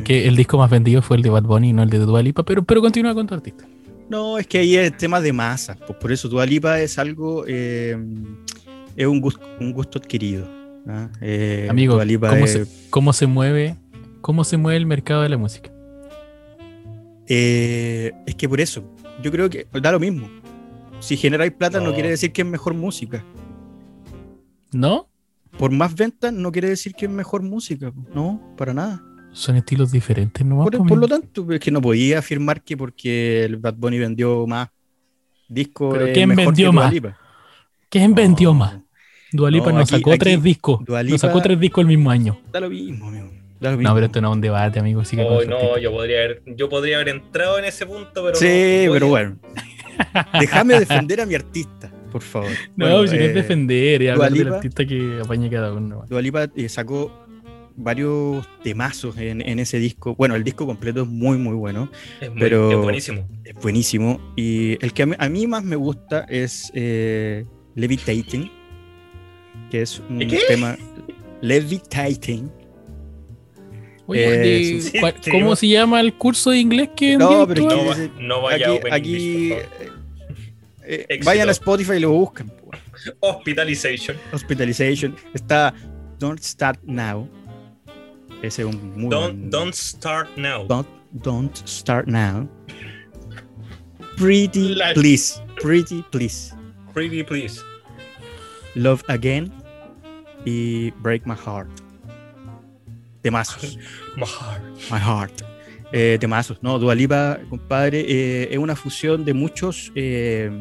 que, 0.04 0.28
el 0.28 0.36
disco 0.36 0.58
más 0.58 0.70
vendido 0.70 1.02
fue 1.02 1.18
el 1.18 1.24
de 1.24 1.30
Bad 1.30 1.44
Bunny, 1.44 1.72
no 1.74 1.84
el 1.84 1.90
de 1.90 2.00
Dua 2.00 2.22
Lipa, 2.22 2.44
pero, 2.44 2.64
pero 2.64 2.82
continúa 2.82 3.14
con 3.14 3.28
tu 3.28 3.36
artista. 3.36 3.66
No, 4.10 4.38
es 4.40 4.48
que 4.48 4.58
ahí 4.58 4.76
es 4.76 4.98
tema 4.98 5.22
de 5.22 5.32
masa. 5.32 5.76
Pues 5.76 5.98
por 6.00 6.12
eso 6.12 6.28
Dua 6.28 6.46
Lipa 6.46 6.82
es 6.82 6.98
algo, 6.98 7.46
eh, 7.48 7.96
es 9.00 9.08
un 9.08 9.22
gusto, 9.22 9.42
un 9.60 9.72
gusto 9.72 9.98
adquirido. 10.00 10.46
¿ah? 10.88 11.10
Eh, 11.22 11.68
Amigo, 11.70 11.98
¿cómo 11.98 12.36
es- 12.46 12.52
se, 12.52 12.68
cómo 12.90 13.14
se 13.14 13.28
mueve, 13.28 13.76
cómo 14.22 14.44
se 14.44 14.58
mueve 14.58 14.78
el 14.78 14.86
mercado 14.86 15.22
de 15.24 15.30
la 15.30 15.38
música? 15.38 15.72
eh, 17.28 18.12
es 18.26 18.36
que 18.36 18.50
por 18.50 18.60
eso, 18.60 18.84
yo 19.22 19.32
creo 19.32 19.50
que 19.50 19.68
da 19.82 19.92
lo 19.92 20.00
mismo. 20.00 20.28
Si 21.00 21.16
generáis 21.16 21.52
plata 21.54 21.80
no. 21.80 21.88
No. 21.88 21.94
quiere 21.94 22.10
decir 22.10 22.32
que 22.34 22.42
es 22.42 22.48
mejor 22.48 22.74
música. 22.74 23.24
¿No? 24.74 25.08
Por 25.58 25.72
más 25.72 25.96
ventas 25.96 26.34
no 26.34 26.52
quiere 26.52 26.70
decir 26.70 26.94
que 26.94 27.06
es 27.06 27.12
mejor 27.12 27.42
música. 27.42 27.94
No, 28.14 28.54
para 28.58 28.74
nada. 28.74 29.02
Son 29.32 29.56
estilos 29.56 29.92
diferentes, 29.92 30.44
¿no? 30.46 30.64
Por, 30.64 30.86
por 30.88 30.98
lo 30.98 31.08
tanto, 31.08 31.50
es 31.52 31.60
que 31.60 31.72
no 31.72 31.82
podía 31.82 32.20
afirmar 32.20 32.64
que 32.64 32.76
porque 32.76 33.46
el 33.46 33.58
Bad 33.58 33.76
Bunny 33.76 34.00
vendió 34.00 34.46
más 34.48 34.70
discos. 35.48 35.96
¿Pero 35.98 36.12
quién 36.14 36.30
mejor 36.30 36.46
vendió 36.48 36.70
que 36.72 36.76
más? 36.76 36.94
¿Quién 37.90 38.16
vendió 38.16 38.50
No, 38.50 38.56
más? 38.60 38.76
Dua 39.32 39.52
Lipa 39.52 39.72
No, 39.72 39.80
nos 39.80 39.90
sacó 39.90 40.12
aquí 40.12 40.20
tres 40.20 40.42
discos. 40.44 40.80
Nos 40.88 41.22
sacó 41.22 41.42
tres 41.42 41.60
discos 41.60 41.82
el 41.84 41.88
mismo 41.88 42.10
año. 42.12 42.40
Da 42.52 42.60
lo 42.60 42.70
mismo, 42.70 43.08
amigo. 43.08 43.30
Da 43.60 43.72
lo 43.72 43.78
mismo. 43.78 43.90
No, 43.90 43.96
pero 43.96 44.06
esto 44.08 44.22
no 44.22 44.30
es 44.32 44.36
un 44.36 44.42
debate, 44.42 44.80
amigo. 44.80 45.02
Así 45.02 45.16
que 45.16 45.22
Oh, 45.24 45.44
no, 45.44 45.78
yo 45.78 45.92
podría 45.92 46.18
haber, 46.20 46.42
yo 46.46 46.70
podría 46.70 46.96
haber 46.96 47.10
entrado 47.10 47.60
en 47.60 47.66
ese 47.66 47.86
punto, 47.86 48.24
pero 48.24 48.36
Sí, 48.36 48.84
no, 48.88 48.94
pero 48.94 49.08
bueno. 49.08 49.38
Déjame 50.40 50.80
defender 50.80 51.22
a 51.22 51.26
mi 51.26 51.36
artista, 51.36 51.92
por 52.12 52.22
favor. 52.22 52.50
No, 52.76 52.86
Bueno, 52.88 53.08
si 53.08 53.18
no 53.18 53.24
es 53.24 53.30
eh, 53.32 53.34
defender, 53.34 54.02
es 54.02 54.12
hablar 54.12 54.32
del 54.32 54.54
artista 54.54 54.86
que 54.86 55.20
apañe 55.24 55.50
cada 55.50 55.74
uno. 55.74 56.06
Dua 56.08 56.22
Lipa 56.22 56.48
eh, 56.56 56.70
sacó 56.70 57.26
varios 57.76 58.46
temazos 58.64 59.18
en, 59.18 59.42
en 59.42 59.60
ese 59.60 59.78
disco. 59.80 60.16
Bueno, 60.16 60.36
el 60.36 60.44
disco 60.44 60.66
completo 60.66 61.02
es 61.04 61.08
muy, 61.08 61.38
muy 61.38 61.54
bueno. 61.56 61.90
Es, 62.22 62.30
muy- 62.30 62.40
pero- 62.40 62.72
es 62.72 62.78
buenísimo. 62.78 63.28
Es 63.44 63.54
buenísimo. 63.56 64.34
Y 64.36 64.84
el 64.84 64.94
que 64.94 65.04
a 65.04 65.06
mí, 65.06 65.16
a 65.18 65.30
mí 65.30 65.48
más 65.48 65.64
me 65.64 65.76
gusta 65.76 66.26
es 66.30 66.72
eh, 66.74 67.46
Levitating, 67.76 68.50
que 69.70 69.82
es 69.82 70.00
un 70.10 70.20
¿Qué? 70.20 70.40
tema. 70.48 70.78
Levitating. 71.42 72.52
Oye, 74.08 74.26
Eh, 74.26 74.38
de- 74.76 74.82
sí, 74.82 75.00
¿cuál- 75.00 75.16
sí, 75.22 75.30
¿cómo 75.32 75.50
no. 75.52 75.56
se 75.56 75.68
llama 75.68 76.02
el 76.02 76.14
curso 76.16 76.50
de 76.52 76.58
inglés 76.60 76.90
que 76.96 77.16
No, 77.16 77.48
pero 77.48 77.66
No, 77.66 77.86
va- 77.86 77.96
no 78.20 78.42
vaya 78.42 78.68
aquí, 78.74 78.88
a 78.90 78.96
aquí, 78.96 79.16
English, 79.16 79.52
eh, 80.84 81.06
eh, 81.10 81.20
vayan 81.24 81.48
a 81.48 81.52
Spotify 81.52 81.94
y 81.94 82.00
lo 82.00 82.12
buscan. 82.12 82.52
Hospitalization. 83.20 84.18
Hospitalization. 84.34 85.16
Está 85.34 85.74
Don't 86.18 86.42
Start 86.42 86.80
Now. 86.84 87.30
Ese 88.42 88.64
es 88.64 88.68
un 88.68 88.94
muy 89.00 89.10
Don't, 89.10 89.38
buen- 89.38 89.50
don't 89.50 89.74
start 89.76 90.30
now. 90.38 90.66
Don't, 90.66 90.88
don't 91.12 91.56
Start 91.68 92.08
Now. 92.08 92.48
Pretty 94.18 94.76
Please. 94.96 95.40
Pretty 95.62 96.04
Please. 96.12 96.54
Pretty 96.94 97.24
please. 97.24 97.62
Love 98.76 99.04
Again. 99.08 99.52
Y 100.46 100.92
Break 101.02 101.26
My 101.26 101.36
Heart. 101.36 101.70
Temazos. 103.22 103.78
My 104.18 104.26
heart. 104.26 104.64
My 104.92 105.00
Heart. 105.00 105.42
Eh, 105.92 106.18
temazos. 106.20 106.62
No, 106.62 106.78
Dualipa, 106.78 107.40
compadre, 107.50 108.06
eh, 108.08 108.50
es 108.52 108.58
una 108.58 108.76
fusión 108.76 109.26
de 109.26 109.34
muchos, 109.34 109.92
eh, 109.96 110.52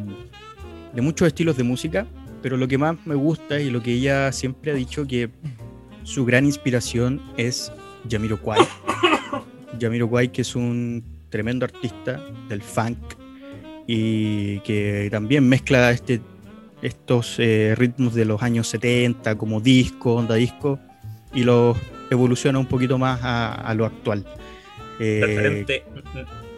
de 0.95 1.03
muchos 1.03 1.29
estilos 1.29 1.57
de 1.57 1.65
música, 1.65 2.07
pero 2.43 2.57
lo 2.57 2.67
que 2.67 2.79
más 2.79 2.97
me 3.05 3.15
gusta 3.15 3.61
y 3.61 3.71
lo 3.71 3.83
que 3.83 3.93
ella 3.93 4.33
siempre 4.33 4.73
ha 4.73 4.75
dicho 4.75 5.07
que 5.07 5.31
su 6.03 6.25
gran 6.25 6.47
inspiración 6.47 7.21
es 7.37 7.71
Jamiroquai. 8.11 8.67
Jamiroquai, 9.79 10.29
que 10.33 10.41
es 10.41 10.57
un 10.57 11.05
tremendo 11.29 11.67
artista 11.67 12.23
del 12.49 12.63
funk 12.63 12.99
y 13.87 14.61
que 14.61 15.09
también 15.11 15.47
mezcla 15.47 15.91
este, 15.91 16.23
estos 16.83 17.37
eh, 17.39 17.75
ritmos 17.77 18.15
de 18.15 18.25
los 18.25 18.43
años 18.43 18.69
70 18.69 19.37
como 19.37 19.61
disco, 19.61 20.15
onda 20.15 20.35
disco, 20.37 20.79
y 21.35 21.45
los 21.45 21.77
evoluciona 22.11 22.59
un 22.59 22.67
poquito 22.67 22.99
más 22.99 23.21
a, 23.23 23.53
a 23.55 23.75
lo 23.75 23.85
actual. 23.85 24.25
Eh, 25.01 25.21
Referente, 25.23 25.85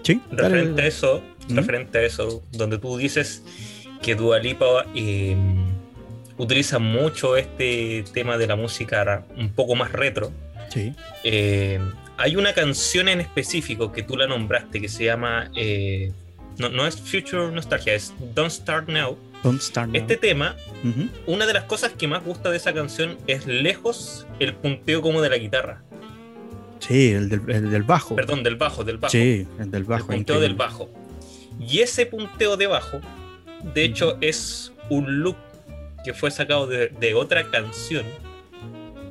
sí, 0.03 0.21
referente 0.31 0.71
dale. 0.73 0.83
a 0.83 0.87
eso, 0.87 1.23
¿Mm? 1.49 1.57
referente 1.57 1.99
a 1.99 2.03
eso, 2.03 2.43
donde 2.53 2.79
tú 2.79 2.97
dices 2.97 3.43
que 4.03 4.15
Dua 4.15 4.39
Lipa 4.39 4.87
eh, 4.95 5.37
utiliza 6.39 6.79
mucho 6.79 7.37
este 7.37 8.05
tema 8.15 8.39
de 8.39 8.47
la 8.47 8.57
música 8.57 9.25
un 9.37 9.51
poco 9.51 9.75
más 9.75 9.93
retro. 9.93 10.33
Sí. 10.71 10.95
Eh, 11.25 11.79
hay 12.17 12.37
una 12.37 12.53
canción 12.55 13.09
en 13.09 13.21
específico 13.21 13.93
que 13.93 14.03
tú 14.03 14.17
la 14.17 14.27
nombraste 14.27 14.81
que 14.81 14.89
se 14.89 15.05
llama 15.05 15.51
eh, 15.57 16.13
no, 16.59 16.69
no 16.69 16.87
es 16.87 16.97
Future 16.97 17.51
Nostalgia, 17.51 17.95
es 17.95 18.15
Don't 18.35 18.51
Start 18.51 18.89
Now. 18.89 19.19
Don't 19.43 19.61
Start 19.61 19.89
Now. 19.89 19.97
Este 20.01 20.17
tema, 20.17 20.57
una 21.27 21.47
de 21.47 21.53
las 21.55 21.65
cosas 21.65 21.93
que 21.93 22.07
más 22.09 22.25
gusta 22.25 22.51
de 22.51 22.57
esa 22.57 22.73
canción 22.73 23.17
es 23.27 23.47
lejos 23.47 24.27
el 24.39 24.55
punteo 24.55 25.03
como 25.03 25.21
de 25.23 25.31
la 25.31 25.37
guitarra. 25.39 25.83
Sí, 26.81 27.13
el 27.13 27.29
del, 27.29 27.43
el 27.49 27.71
del 27.71 27.83
bajo. 27.83 28.17
Perdón, 28.17 28.43
del 28.43 28.57
bajo, 28.57 28.85
del 28.85 28.99
bajo. 28.99 29.13
Sí, 29.13 29.47
el 29.59 29.71
del 29.71 29.83
el 29.83 29.85
bajo. 29.85 30.07
punteo 30.07 30.37
increíble. 30.37 30.49
del 30.49 30.55
bajo. 30.55 30.91
Y 31.61 31.81
ese 31.81 32.07
punteo 32.07 32.57
de 32.57 32.67
bajo, 32.67 33.01
de 33.75 33.85
hecho, 33.85 34.17
es 34.21 34.73
un 34.89 35.21
loop 35.21 35.37
que 36.05 36.15
fue 36.15 36.31
sacado 36.31 36.67
de, 36.67 36.89
de 36.89 37.15
otra 37.15 37.51
canción, 37.51 38.05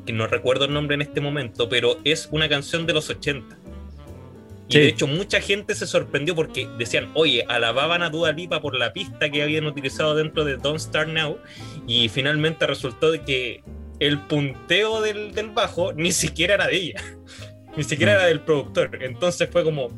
que 0.05 0.13
no 0.13 0.25
recuerdo 0.25 0.65
el 0.65 0.73
nombre 0.73 0.95
en 0.95 1.03
este 1.03 1.21
momento, 1.21 1.69
pero 1.69 1.99
es 2.03 2.27
una 2.31 2.49
canción 2.49 2.87
de 2.87 2.93
los 2.93 3.09
80. 3.11 3.58
Y 4.69 4.73
Sí. 4.73 4.79
de 4.79 4.87
hecho, 4.89 5.07
mucha 5.07 5.41
gente 5.41 5.73
se 5.75 5.87
sorprendió 5.87 6.35
porque 6.35 6.67
decían, 6.77 7.09
oye, 7.15 7.43
alababan 7.49 8.03
a 8.03 8.09
Dua 8.11 8.31
Lipa 8.31 8.61
por 8.61 8.75
la 8.75 8.93
pista 8.93 9.29
que 9.29 9.41
habían 9.41 9.65
utilizado 9.65 10.13
dentro 10.15 10.45
de 10.45 10.57
Don't 10.57 10.79
Start 10.79 11.09
Now, 11.09 11.39
y 11.87 12.07
finalmente 12.09 12.67
resultó 12.67 13.11
de 13.11 13.21
que 13.23 13.63
el 13.99 14.19
punteo 14.19 15.01
del, 15.01 15.33
del 15.33 15.49
bajo 15.49 15.91
ni 15.93 16.11
siquiera 16.11 16.53
era 16.53 16.67
de 16.67 16.75
ella, 16.75 17.01
ni 17.77 17.83
siquiera 17.83 18.13
era 18.13 18.25
del 18.27 18.41
productor. 18.41 18.91
Entonces 19.01 19.49
fue 19.51 19.63
como, 19.63 19.89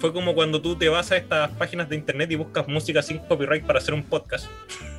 fue 0.00 0.12
como 0.12 0.34
cuando 0.34 0.60
tú 0.62 0.74
te 0.76 0.88
vas 0.88 1.12
a 1.12 1.18
estas 1.18 1.50
páginas 1.52 1.88
de 1.90 1.96
internet 1.96 2.30
y 2.32 2.36
buscas 2.36 2.66
música 2.68 3.02
sin 3.02 3.18
copyright 3.18 3.64
para 3.66 3.78
hacer 3.78 3.92
un 3.94 4.02
podcast 4.04 4.46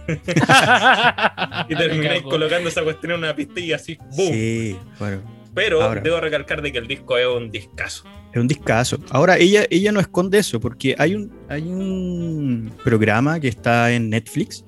y 1.67 1.75
termináis 1.75 2.21
colocando 2.23 2.69
esa 2.69 2.83
cuestión 2.83 3.13
en 3.13 3.17
una 3.19 3.35
pista 3.35 3.59
y 3.59 3.73
así, 3.73 3.97
¡boom! 4.15 4.31
Sí, 4.33 4.77
bueno. 4.99 5.37
Pero 5.53 5.81
Ahora. 5.81 6.01
debo 6.01 6.19
recalcar 6.19 6.61
de 6.61 6.71
que 6.71 6.77
el 6.77 6.87
disco 6.87 7.17
es 7.17 7.25
un 7.27 7.49
discazo. 7.49 8.03
Es 8.33 8.41
un 8.41 8.47
discazo. 8.47 8.99
Ahora, 9.09 9.37
ella, 9.37 9.65
ella 9.69 9.91
no 9.91 9.99
esconde 9.99 10.39
eso, 10.39 10.59
porque 10.59 10.95
hay 10.97 11.15
un, 11.15 11.31
hay 11.49 11.63
un 11.63 12.71
programa 12.83 13.39
que 13.39 13.47
está 13.47 13.91
en 13.91 14.09
Netflix, 14.09 14.65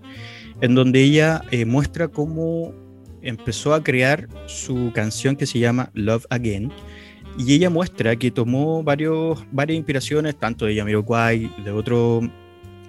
en 0.62 0.76
donde 0.76 1.02
ella 1.02 1.42
eh, 1.52 1.66
muestra 1.66 2.08
cómo 2.08 2.74
empezó 3.22 3.74
a 3.74 3.84
crear 3.84 4.28
su 4.48 4.92
canción 4.94 5.36
que 5.36 5.46
se 5.46 5.60
llama 5.60 5.92
Love 5.94 6.26
Again. 6.30 6.72
Y 7.38 7.54
ella 7.54 7.70
muestra 7.70 8.16
que 8.16 8.32
tomó 8.32 8.84
varios, 8.84 9.46
varias 9.52 9.78
inspiraciones, 9.78 10.38
tanto 10.38 10.66
de 10.66 10.76
Jamiroquai, 10.76 11.52
de, 11.64 11.72
otro, 11.72 12.22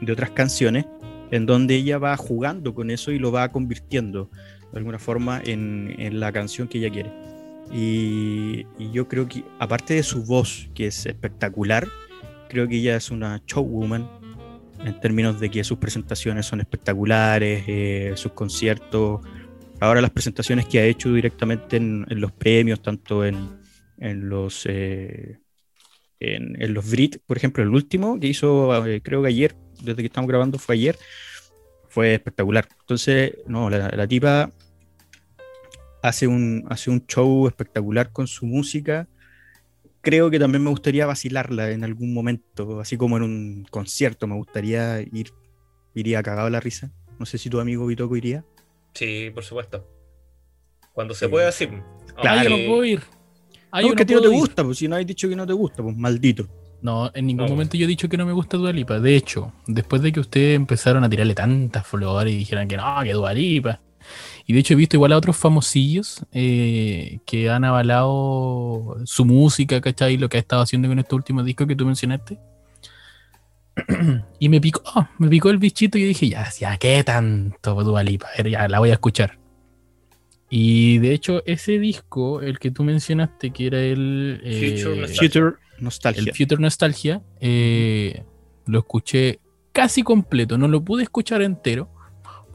de 0.00 0.12
otras 0.12 0.30
canciones, 0.30 0.86
en 1.30 1.46
donde 1.46 1.76
ella 1.76 1.98
va 1.98 2.16
jugando 2.16 2.74
con 2.74 2.90
eso 2.90 3.12
y 3.12 3.18
lo 3.18 3.30
va 3.30 3.50
convirtiendo 3.50 4.30
de 4.72 4.78
alguna 4.78 4.98
forma 4.98 5.40
en, 5.44 5.94
en 5.98 6.20
la 6.20 6.32
canción 6.32 6.68
que 6.68 6.78
ella 6.78 6.90
quiere. 6.90 7.29
Y, 7.72 8.66
y 8.78 8.90
yo 8.92 9.06
creo 9.06 9.28
que, 9.28 9.44
aparte 9.58 9.94
de 9.94 10.02
su 10.02 10.24
voz, 10.24 10.68
que 10.74 10.86
es 10.86 11.06
espectacular, 11.06 11.86
creo 12.48 12.66
que 12.66 12.76
ella 12.76 12.96
es 12.96 13.10
una 13.10 13.42
showwoman 13.46 14.08
en 14.84 14.98
términos 15.00 15.38
de 15.38 15.50
que 15.50 15.62
sus 15.62 15.78
presentaciones 15.78 16.46
son 16.46 16.60
espectaculares, 16.60 17.64
eh, 17.68 18.12
sus 18.16 18.32
conciertos, 18.32 19.20
ahora 19.78 20.00
las 20.00 20.10
presentaciones 20.10 20.66
que 20.66 20.80
ha 20.80 20.84
hecho 20.84 21.12
directamente 21.12 21.76
en, 21.76 22.06
en 22.08 22.20
los 22.20 22.32
premios, 22.32 22.82
tanto 22.82 23.24
en, 23.24 23.60
en 23.98 24.28
los 24.28 24.66
eh, 24.66 25.38
en, 26.18 26.60
en 26.60 26.74
los 26.74 26.90
Brit, 26.90 27.18
por 27.26 27.36
ejemplo, 27.36 27.62
el 27.62 27.70
último 27.70 28.18
que 28.18 28.26
hizo, 28.26 28.86
eh, 28.86 29.00
creo 29.02 29.22
que 29.22 29.28
ayer, 29.28 29.54
desde 29.82 30.02
que 30.02 30.06
estamos 30.06 30.28
grabando 30.28 30.58
fue 30.58 30.74
ayer, 30.74 30.96
fue 31.88 32.14
espectacular. 32.14 32.68
Entonces, 32.80 33.32
no, 33.46 33.70
la, 33.70 33.88
la 33.88 34.06
tipa 34.06 34.50
hace 36.02 36.26
un, 36.26 36.64
hace 36.68 36.90
un 36.90 37.06
show 37.06 37.46
espectacular 37.46 38.12
con 38.12 38.26
su 38.26 38.46
música. 38.46 39.08
Creo 40.02 40.30
que 40.30 40.38
también 40.38 40.64
me 40.64 40.70
gustaría 40.70 41.04
vacilarla 41.06 41.70
en 41.70 41.84
algún 41.84 42.14
momento, 42.14 42.80
así 42.80 42.96
como 42.96 43.16
en 43.18 43.22
un 43.22 43.66
concierto. 43.70 44.26
Me 44.26 44.34
gustaría 44.34 45.00
ir, 45.00 45.30
iría 45.94 46.22
cagado 46.22 46.46
a 46.46 46.50
la 46.50 46.60
risa. 46.60 46.90
No 47.18 47.26
sé 47.26 47.36
si 47.36 47.50
tu 47.50 47.60
amigo 47.60 47.86
Bitoco 47.86 48.16
iría. 48.16 48.44
Sí, 48.94 49.30
por 49.34 49.44
supuesto. 49.44 49.86
Cuando 50.94 51.14
se 51.14 51.26
Sí. 51.26 51.30
pueda 51.30 51.46
decir. 51.46 51.70
Ah, 52.16 52.42
yo 52.42 52.50
no 52.50 52.56
puedo 52.66 52.84
ir. 52.84 53.02
Ah, 53.70 53.80
no, 53.82 53.88
yo 53.88 53.92
es 53.92 53.96
que 53.96 54.02
a 54.02 54.06
ti 54.06 54.14
no 54.14 54.20
te 54.22 54.28
ir. 54.28 54.34
gusta, 54.34 54.64
pues 54.64 54.78
si 54.78 54.88
no 54.88 54.96
has 54.96 55.06
dicho 55.06 55.28
que 55.28 55.36
no 55.36 55.46
te 55.46 55.52
gusta, 55.52 55.82
pues 55.82 55.96
maldito. 55.96 56.48
No, 56.82 57.10
en 57.14 57.26
ningún 57.26 57.44
No. 57.44 57.52
momento 57.52 57.76
yo 57.76 57.84
he 57.84 57.88
dicho 57.88 58.08
que 58.08 58.16
no 58.16 58.24
me 58.24 58.32
gusta 58.32 58.56
Dualipa. 58.56 58.98
De 59.00 59.14
hecho, 59.14 59.52
después 59.66 60.00
de 60.00 60.12
que 60.12 60.20
ustedes 60.20 60.56
empezaron 60.56 61.04
a 61.04 61.10
tirarle 61.10 61.34
tantas 61.34 61.86
flores 61.86 62.32
y 62.32 62.38
dijeran 62.38 62.66
que 62.68 62.78
no, 62.78 62.84
que 63.04 63.12
Dualipa. 63.12 63.80
Y 64.50 64.52
de 64.52 64.58
hecho 64.58 64.74
he 64.74 64.76
visto 64.76 64.96
igual 64.96 65.12
a 65.12 65.16
otros 65.16 65.36
famosillos 65.36 66.26
eh, 66.32 67.20
que 67.24 67.48
han 67.48 67.62
avalado 67.62 68.96
su 69.04 69.24
música, 69.24 69.80
¿cachai? 69.80 70.16
Lo 70.16 70.28
que 70.28 70.38
ha 70.38 70.40
estado 70.40 70.62
haciendo 70.62 70.88
con 70.88 70.98
este 70.98 71.14
último 71.14 71.44
disco 71.44 71.68
que 71.68 71.76
tú 71.76 71.86
mencionaste. 71.86 72.36
y 74.40 74.48
me 74.48 74.60
picó, 74.60 74.82
ah, 74.86 75.08
me 75.18 75.28
picó 75.28 75.50
el 75.50 75.58
bichito 75.58 75.98
y 75.98 76.00
yo 76.00 76.08
dije, 76.08 76.30
ya, 76.30 76.50
ya, 76.58 76.76
¿qué 76.78 77.04
tanto 77.04 77.84
Dualipa? 77.84 78.26
Ya, 78.44 78.66
la 78.66 78.80
voy 78.80 78.90
a 78.90 78.94
escuchar. 78.94 79.38
Y 80.48 80.98
de 80.98 81.14
hecho, 81.14 81.44
ese 81.46 81.78
disco, 81.78 82.40
el 82.40 82.58
que 82.58 82.72
tú 82.72 82.82
mencionaste, 82.82 83.52
que 83.52 83.68
era 83.68 83.80
el... 83.80 84.40
Future 84.42 84.96
eh, 84.96 85.00
Nostalgia. 85.00 85.28
Future 85.28 85.56
Nostalgia. 85.78 86.22
el 86.22 86.34
Future 86.34 86.60
Nostalgia, 86.60 87.22
eh, 87.38 88.24
lo 88.66 88.80
escuché 88.80 89.38
casi 89.70 90.02
completo, 90.02 90.58
no 90.58 90.66
lo 90.66 90.84
pude 90.84 91.04
escuchar 91.04 91.40
entero, 91.40 91.88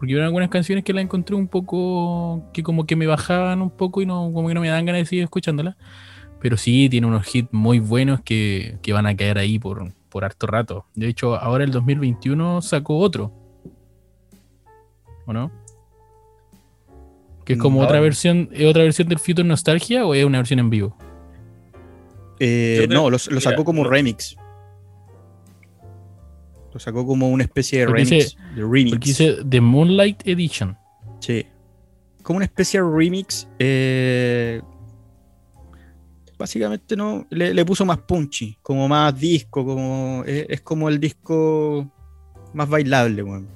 porque 0.05 0.13
eran 0.13 0.25
algunas 0.25 0.49
canciones 0.49 0.83
que 0.83 0.93
la 0.93 1.01
encontré 1.01 1.35
un 1.35 1.47
poco, 1.47 2.47
que 2.53 2.61
como 2.61 2.85
que 2.85 2.95
me 2.95 3.07
bajaban 3.07 3.63
un 3.63 3.71
poco 3.71 4.03
y 4.03 4.05
no, 4.05 4.31
como 4.31 4.47
que 4.47 4.53
no 4.53 4.61
me 4.61 4.69
dan 4.69 4.85
ganas 4.85 5.01
de 5.01 5.05
seguir 5.05 5.23
escuchándola. 5.23 5.77
Pero 6.39 6.57
sí, 6.57 6.89
tiene 6.89 7.07
unos 7.07 7.33
hits 7.33 7.49
muy 7.51 7.79
buenos 7.79 8.21
que, 8.21 8.77
que 8.83 8.93
van 8.93 9.07
a 9.07 9.15
caer 9.15 9.39
ahí 9.39 9.57
por, 9.57 9.91
por 10.09 10.23
harto 10.23 10.45
rato. 10.45 10.85
De 10.93 11.07
hecho, 11.07 11.35
ahora 11.35 11.63
el 11.63 11.71
2021 11.71 12.61
sacó 12.61 12.99
otro. 12.99 13.33
¿O 15.25 15.33
no? 15.33 15.51
Que 17.43 17.53
es 17.53 17.59
como 17.59 17.81
Mm, 17.81 17.83
otra 17.83 17.99
versión, 17.99 18.49
¿es 18.51 18.67
otra 18.67 18.83
versión 18.83 19.07
del 19.07 19.17
Future 19.17 19.47
Nostalgia 19.47 20.05
o 20.05 20.13
es 20.13 20.23
una 20.23 20.37
versión 20.37 20.59
en 20.59 20.69
vivo? 20.69 20.95
Eh, 22.39 22.85
no, 22.91 23.09
lo, 23.09 23.17
lo 23.31 23.41
sacó 23.41 23.65
como 23.65 23.83
remix. 23.83 24.37
Lo 26.75 26.79
sacó 26.81 27.07
como 27.07 27.29
una 27.29 27.41
especie 27.45 27.79
de 27.79 27.85
remix. 27.85 28.09
dice- 28.09 28.35
de 28.53 28.61
remix. 28.61 28.89
Porque 28.91 29.07
dice 29.07 29.37
The 29.49 29.61
Moonlight 29.61 30.27
Edition. 30.27 30.77
Sí. 31.21 31.45
Como 32.21 32.35
una 32.35 32.45
especie 32.45 32.81
de 32.81 32.89
remix. 32.89 33.47
eh, 33.59 34.61
básicamente 36.37 36.97
no. 36.97 37.25
Le, 37.29 37.53
le 37.53 37.63
puso 37.65 37.85
más 37.85 37.99
punchy, 37.99 38.57
como 38.61 38.89
más 38.89 39.17
disco, 39.17 39.65
como. 39.65 40.23
Es, 40.25 40.45
es 40.49 40.61
como 40.61 40.89
el 40.89 40.99
disco 40.99 41.89
más 42.53 42.67
bailable, 42.67 43.23
weón. 43.23 43.47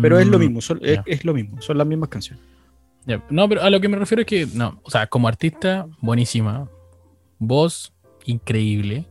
Pero 0.00 0.18
es 0.18 0.26
lo 0.26 0.38
Mm, 0.38 0.40
mismo, 0.40 0.60
son- 0.62 0.80
es, 0.82 1.22
lo 1.26 1.34
mismo, 1.34 1.60
son 1.60 1.76
las 1.76 1.86
mismas 1.86 2.08
canciones. 2.08 2.42
No, 3.28 3.46
pero 3.46 3.62
a 3.62 3.68
lo 3.68 3.78
que 3.82 3.88
me 3.90 3.98
refiero 3.98 4.22
es 4.22 4.26
que, 4.26 4.46
no, 4.54 4.80
o 4.82 4.90
sea, 4.90 5.06
como 5.08 5.28
artista, 5.28 5.86
buenísima. 6.00 6.66
Voz, 7.38 7.92
increíble. 8.24 9.04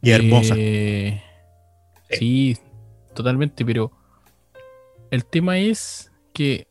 Y 0.00 0.10
hermosa. 0.12 0.54
Eh, 0.56 1.20
sí, 2.10 2.56
totalmente, 3.14 3.64
pero 3.64 3.92
el 5.10 5.24
tema 5.24 5.58
es 5.58 6.12
que 6.32 6.66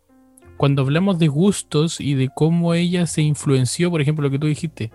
cuando 0.58 0.82
hablamos 0.82 1.20
de 1.20 1.28
gustos 1.28 2.02
y 2.02 2.16
de 2.16 2.30
cómo 2.34 2.74
ella 2.74 3.06
se 3.06 3.22
influenció, 3.22 3.92
por 3.92 4.02
ejemplo, 4.02 4.24
lo 4.24 4.32
que 4.32 4.40
tú 4.40 4.48
dijiste, 4.48 4.92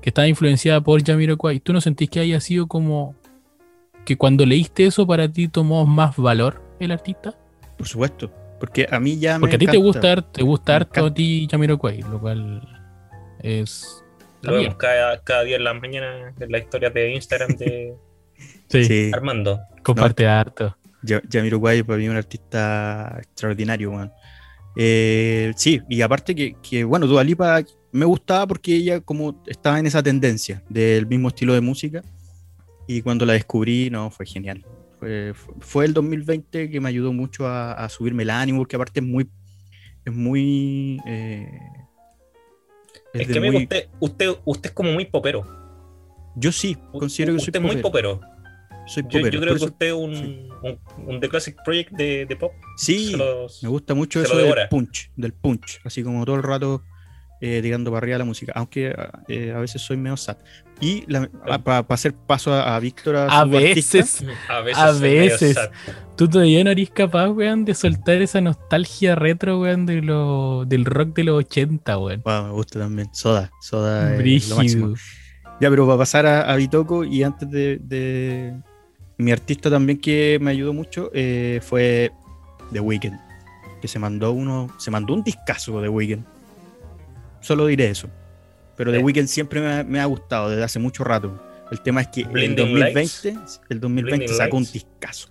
que 0.00 0.10
estaba 0.10 0.26
influenciada 0.26 0.80
por 0.80 1.02
Jamiroquai, 1.02 1.60
¿tú 1.60 1.72
no 1.72 1.80
sentís 1.80 2.10
que 2.10 2.20
haya 2.20 2.40
sido 2.40 2.66
como 2.66 3.14
que 4.04 4.16
cuando 4.16 4.44
leíste 4.44 4.86
eso 4.86 5.06
para 5.06 5.30
ti 5.30 5.48
tomó 5.48 5.86
más 5.86 6.16
valor 6.16 6.60
el 6.80 6.90
artista? 6.90 7.38
Por 7.78 7.86
supuesto. 7.86 8.30
Porque 8.58 8.86
a 8.90 8.98
mí 9.00 9.18
ya 9.18 9.34
me. 9.34 9.40
Porque 9.40 9.56
a 9.56 9.58
ti 9.58 9.66
te 9.66 9.76
gusta, 9.76 10.22
te 10.22 10.42
gusta 10.42 10.76
harto 10.76 11.00
encanta. 11.00 11.10
a 11.10 11.14
ti 11.14 11.48
Jamiroquai, 11.50 12.02
lo 12.02 12.20
cual 12.20 12.82
es... 13.40 14.02
Lo 14.42 14.54
vemos 14.54 14.74
cada, 14.76 15.22
cada 15.22 15.42
día 15.42 15.56
en 15.56 15.64
las 15.64 15.80
mañanas 15.80 16.34
en 16.38 16.52
la 16.52 16.58
historia 16.58 16.90
de 16.90 17.14
Instagram 17.14 17.56
de 17.56 17.94
bien. 18.72 18.84
Sí. 18.84 19.10
Armando. 19.12 19.60
comparte 19.82 20.26
harto. 20.26 20.76
Ya- 21.02 21.22
Jamiroquai 21.30 21.82
para 21.82 21.98
mí 21.98 22.04
es 22.04 22.10
un 22.10 22.16
artista 22.16 23.16
extraordinario, 23.18 23.90
weón. 23.90 24.10
Eh, 24.76 25.52
sí, 25.56 25.80
y 25.88 26.00
aparte 26.00 26.34
que, 26.34 26.56
que, 26.62 26.82
bueno, 26.84 27.06
Dua 27.06 27.22
Lipa 27.22 27.62
me 27.92 28.04
gustaba 28.06 28.46
porque 28.46 28.74
ella 28.74 29.00
como 29.00 29.42
estaba 29.46 29.78
en 29.78 29.86
esa 29.86 30.02
tendencia 30.02 30.62
del 30.68 31.06
mismo 31.06 31.28
estilo 31.28 31.54
de 31.54 31.60
música 31.60 32.02
y 32.88 33.02
cuando 33.02 33.24
la 33.26 33.34
descubrí, 33.34 33.88
no, 33.90 34.10
fue 34.10 34.26
genial. 34.26 34.64
Fue, 34.98 35.32
fue- 35.60 35.84
el 35.84 35.92
2020 35.94 36.70
que 36.70 36.80
me 36.80 36.88
ayudó 36.88 37.12
mucho 37.12 37.46
a, 37.46 37.72
a 37.74 37.88
subirme 37.88 38.22
el 38.24 38.30
ánimo 38.30 38.58
porque 38.60 38.76
aparte 38.76 39.00
es 39.00 39.06
muy, 39.06 39.28
es 40.04 40.12
muy... 40.12 40.98
eh, 41.06 41.48
es 43.12 43.20
Es 43.22 43.26
que 43.28 43.38
amigo, 43.38 43.52
muy- 43.52 43.62
usted, 43.64 43.88
usted, 44.00 44.30
usted 44.44 44.70
es 44.70 44.74
como 44.74 44.90
muy 44.92 45.04
popero. 45.04 45.46
Yo 46.36 46.52
sí, 46.52 46.76
considero 46.92 47.32
que 47.34 47.40
soy 47.40 47.48
usted 47.48 47.60
es 47.60 47.66
muy 47.66 47.76
popero. 47.82 48.20
Soy 48.86 49.02
Yo, 49.04 49.08
popero, 49.20 49.30
yo 49.30 49.30
por 49.30 49.40
creo 49.40 49.54
que 49.54 49.56
eso- 49.56 49.64
usted 49.66 49.86
es 49.86 49.92
un, 49.94 50.14
sí. 50.14 50.48
un, 50.62 51.08
un 51.08 51.20
The 51.20 51.28
Classic 51.30 51.56
Project 51.64 51.92
de, 51.92 52.26
de 52.26 52.36
pop. 52.36 52.52
Sí, 52.76 53.14
los- 53.16 53.62
Me 53.62 53.68
gusta 53.70 53.94
mucho 53.94 54.20
eso 54.22 54.36
del 54.36 54.54
punch, 54.68 55.10
del 55.16 55.32
punch, 55.32 55.80
así 55.84 56.02
como 56.02 56.24
todo 56.26 56.36
el 56.36 56.42
rato 56.42 56.82
eh, 57.40 57.60
tirando 57.62 57.90
para 57.90 58.04
arriba 58.04 58.18
la 58.18 58.24
música, 58.24 58.52
aunque 58.54 58.94
eh, 59.28 59.52
a 59.54 59.58
veces 59.58 59.82
soy 59.82 59.96
medio 59.96 60.16
sad. 60.16 60.36
Y 60.80 61.02
para 61.62 61.78
hacer 61.88 62.14
paso 62.14 62.52
a, 62.54 62.78
Víctor, 62.78 63.16
a, 63.16 63.26
a 63.40 63.44
veces, 63.44 64.22
a 64.48 64.60
veces, 64.60 64.78
a 64.78 64.92
veces. 64.92 65.58
Tú 66.16 66.28
todavía 66.28 66.62
no 66.64 66.70
eres 66.70 66.90
capaz, 66.90 67.28
weón, 67.30 67.64
de 67.64 67.74
soltar 67.74 68.20
esa 68.22 68.40
nostalgia 68.40 69.14
retro, 69.14 69.60
weón, 69.60 69.84
de 69.86 70.00
lo, 70.02 70.64
del 70.66 70.84
rock 70.84 71.14
de 71.16 71.24
los 71.24 71.38
80, 71.44 71.98
weón. 71.98 72.22
me 72.24 72.50
gusta 72.50 72.78
también. 72.80 73.08
Soda, 73.14 73.50
Soda 73.60 74.14
es 74.16 74.48
lo 74.48 74.56
máximo. 74.56 74.94
Ya, 75.60 75.70
pero 75.70 75.86
para 75.86 75.98
pasar 75.98 76.26
a, 76.26 76.52
a 76.52 76.56
Bitoco 76.56 77.04
y 77.04 77.22
antes 77.22 77.50
de, 77.50 78.54
Mi 79.18 79.30
artista 79.32 79.70
también 79.70 80.00
que 80.00 80.38
me 80.40 80.50
ayudó 80.50 80.72
mucho 80.72 81.10
eh, 81.14 81.60
fue 81.62 82.10
The 82.72 82.80
Weeknd, 82.80 83.18
que 83.80 83.88
se 83.88 83.98
mandó 83.98 84.32
uno, 84.32 84.68
se 84.78 84.90
mandó 84.90 85.14
un 85.14 85.22
discazo 85.22 85.80
de 85.80 85.88
Weeknd. 85.88 86.24
Solo 87.40 87.66
diré 87.66 87.90
eso. 87.90 88.08
Pero 88.76 88.90
The 88.90 88.98
Weeknd 88.98 89.28
siempre 89.28 89.84
me 89.84 90.00
ha, 90.00 90.04
gustado 90.06 90.50
desde 90.50 90.64
hace 90.64 90.78
mucho 90.78 91.04
rato. 91.04 91.40
El 91.70 91.80
tema 91.80 92.00
es 92.00 92.08
que 92.08 92.22
el 92.22 92.56
2020, 92.56 93.36
el 93.68 93.80
2020 93.80 94.28
sacó 94.28 94.56
un 94.56 94.64
discazo. 94.64 95.28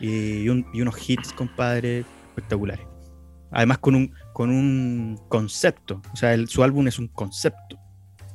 Y, 0.00 0.48
unos 0.48 1.08
hits, 1.08 1.32
compadre, 1.32 2.04
espectaculares. 2.28 2.86
Además 3.50 3.78
con 3.78 3.94
un, 3.94 4.12
con 4.32 4.50
un 4.50 5.20
concepto. 5.28 6.02
O 6.12 6.16
sea, 6.16 6.34
su 6.46 6.64
álbum 6.64 6.88
es 6.88 6.98
un 6.98 7.08
concepto. 7.08 7.78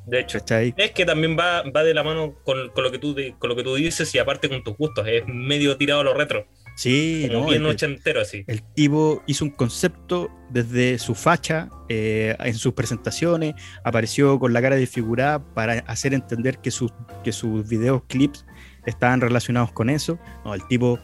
De 0.10 0.20
hecho, 0.20 0.40
es 0.40 0.92
que 0.92 1.06
también 1.06 1.38
va, 1.38 1.64
va 1.70 1.84
de 1.84 1.94
la 1.94 2.04
mano 2.04 2.36
con, 2.44 2.72
lo 2.76 2.92
que 2.92 2.98
tú, 2.98 3.16
con 3.38 3.50
lo 3.50 3.56
que 3.56 3.64
tú 3.64 3.76
dices 3.76 4.14
y 4.16 4.18
aparte 4.18 4.50
con 4.50 4.64
tus 4.64 4.76
gustos. 4.76 5.08
Es 5.08 5.24
medio 5.28 5.78
tirado 5.78 6.02
a 6.02 6.04
lo 6.04 6.14
retro. 6.14 6.48
Sí, 6.76 7.28
no, 7.32 7.46
bien 7.46 7.66
ochentero 7.66 8.22
así. 8.22 8.44
El 8.48 8.64
tipo 8.74 9.22
hizo 9.28 9.46
un 9.46 9.52
concepto 9.52 10.32
desde 10.50 10.98
su 10.98 11.14
facha, 11.14 11.70
eh, 11.90 12.36
en 12.40 12.56
sus 12.56 12.74
presentaciones, 12.74 13.54
apareció 13.84 14.40
con 14.40 14.54
la 14.54 14.62
cara 14.62 14.78
desfigurada 14.78 15.40
para 15.54 15.74
hacer 15.88 16.14
entender 16.14 16.60
que 16.60 16.72
sus, 16.72 16.92
que 17.24 17.32
sus 17.32 17.68
videos, 17.68 18.04
clips 18.08 18.46
estaban 18.86 19.22
relacionados 19.22 19.72
con 19.74 19.90
eso. 19.90 20.18
No, 20.46 20.54
el 20.54 20.66
tipo 20.68 21.00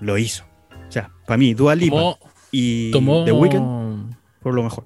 lo 0.00 0.18
hizo. 0.18 0.44
O 0.88 0.92
sea, 0.92 1.10
para 1.26 1.38
mí, 1.38 1.54
Dua 1.54 1.74
Lipa 1.74 2.18
y 2.52 2.92
The 2.92 3.32
Weeknd 3.32 4.14
por 4.46 4.54
lo 4.54 4.62
mejor. 4.62 4.84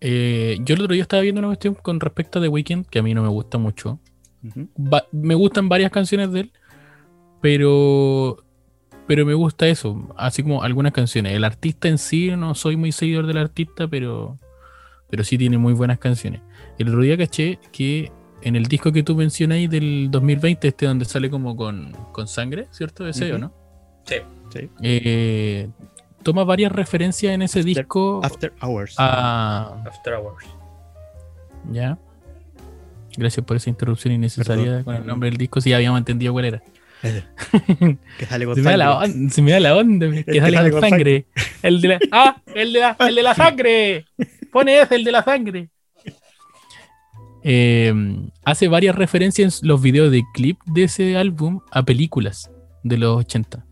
Eh, 0.00 0.58
yo 0.60 0.74
el 0.74 0.82
otro 0.82 0.94
día 0.94 1.02
estaba 1.02 1.22
viendo 1.22 1.40
una 1.40 1.48
cuestión 1.48 1.74
con 1.74 2.00
respecto 2.00 2.38
a 2.38 2.42
The 2.42 2.48
Weeknd, 2.48 2.86
que 2.86 3.00
a 3.00 3.02
mí 3.02 3.14
no 3.14 3.22
me 3.22 3.28
gusta 3.28 3.58
mucho. 3.58 4.00
me 5.12 5.34
gustan 5.34 5.68
varias 5.68 5.90
canciones 5.90 6.32
de 6.32 6.40
él, 6.40 6.52
pero 7.40 8.44
pero 9.08 9.24
me 9.24 9.32
gusta 9.32 9.66
eso, 9.66 10.06
así 10.18 10.42
como 10.42 10.62
algunas 10.62 10.92
canciones. 10.92 11.32
El 11.32 11.42
artista 11.42 11.88
en 11.88 11.96
sí, 11.96 12.30
no 12.36 12.54
soy 12.54 12.76
muy 12.76 12.92
seguidor 12.92 13.26
del 13.26 13.38
artista, 13.38 13.88
pero, 13.88 14.36
pero 15.08 15.24
sí 15.24 15.38
tiene 15.38 15.56
muy 15.56 15.72
buenas 15.72 15.98
canciones. 15.98 16.42
El 16.78 16.88
otro 16.88 17.00
día 17.00 17.16
caché 17.16 17.58
que 17.72 18.12
en 18.42 18.54
el 18.54 18.66
disco 18.66 18.92
que 18.92 19.02
tú 19.02 19.16
mencionáis 19.16 19.70
del 19.70 20.10
2020, 20.10 20.68
este 20.68 20.84
donde 20.84 21.06
sale 21.06 21.30
como 21.30 21.56
con, 21.56 21.94
sangre, 22.26 22.68
¿cierto? 22.70 23.08
Ese, 23.08 23.32
¿o 23.32 23.38
no? 23.38 23.54
Sí. 24.04 24.16
sí. 24.52 24.68
Eh, 24.82 25.70
toma 26.22 26.44
varias 26.44 26.72
referencias 26.72 27.32
en 27.32 27.42
ese 27.42 27.62
disco. 27.62 28.20
After 28.22 28.52
Hours. 28.60 28.94
After 28.98 30.14
Hours. 30.14 30.44
Ya. 31.70 31.98
Gracias 33.16 33.44
por 33.44 33.56
esa 33.56 33.70
interrupción 33.70 34.14
innecesaria 34.14 34.84
con 34.84 34.94
el 34.94 35.06
nombre 35.06 35.28
del 35.28 35.38
disco, 35.38 35.60
si 35.60 35.70
ya 35.70 35.76
habíamos 35.76 35.98
entendido 35.98 36.32
cuál 36.32 36.44
era. 36.46 36.62
que 37.02 38.26
sale 38.26 38.44
con 38.44 38.56
se, 38.56 38.62
me 38.62 38.76
la 38.76 38.98
onda, 38.98 39.30
se 39.32 39.42
me 39.42 39.52
da 39.52 39.60
la 39.60 39.76
onda, 39.76 40.10
que, 40.24 40.40
sale, 40.40 40.70
con, 40.70 40.80
sangre. 40.80 41.26
El 41.62 41.80
de 41.80 41.88
la, 41.88 41.98
ah, 42.12 42.42
el 42.54 42.72
de 42.72 42.80
la, 42.80 42.96
el 43.00 43.14
de 43.14 43.22
la 43.22 43.34
sangre. 43.34 44.04
Pone 44.52 44.80
ese, 44.80 44.96
el 44.96 45.04
de 45.04 45.12
la 45.12 45.22
sangre. 45.22 45.68
Eh, 47.44 47.94
hace 48.44 48.68
varias 48.68 48.96
referencias 48.96 49.62
en 49.62 49.68
los 49.68 49.80
videos 49.80 50.10
de 50.10 50.24
clip 50.34 50.58
de 50.66 50.84
ese 50.84 51.16
álbum 51.16 51.60
a 51.70 51.84
películas 51.84 52.50
de 52.82 52.98
los 52.98 53.16
80. 53.18 53.64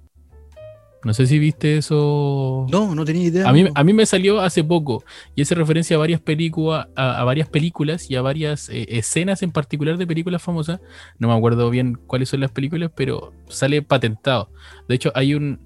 No 1.07 1.15
sé 1.15 1.29
si 1.29 1.39
viste 1.39 1.77
eso. 1.77 2.67
No, 2.69 2.93
no 2.97 3.05
tenía 3.05 3.29
idea. 3.29 3.49
A 3.49 3.53
mí, 3.53 3.65
a 3.73 3.85
mí 3.85 3.93
me 3.93 4.05
salió 4.07 4.41
hace 4.41 4.65
poco 4.65 5.05
y 5.37 5.43
hace 5.43 5.55
referencia 5.55 5.95
a 5.95 6.01
varias 6.01 6.21
películas, 6.21 6.89
a, 6.97 7.23
varias 7.23 7.49
películas 7.49 8.11
y 8.11 8.17
a 8.17 8.23
varias 8.23 8.69
eh, 8.71 8.87
escenas 8.89 9.45
en 9.45 9.53
particular 9.53 9.99
de 9.99 10.07
películas 10.09 10.43
famosas. 10.43 10.81
No 11.21 11.29
me 11.29 11.35
acuerdo 11.35 11.71
bien 11.71 11.97
cuáles 12.09 12.31
son 12.31 12.41
las 12.41 12.51
películas, 12.51 12.91
pero 12.93 13.33
sale 13.49 13.83
patentado. 13.83 14.51
De 14.89 14.97
hecho, 14.97 15.13
hay 15.15 15.35
un 15.35 15.61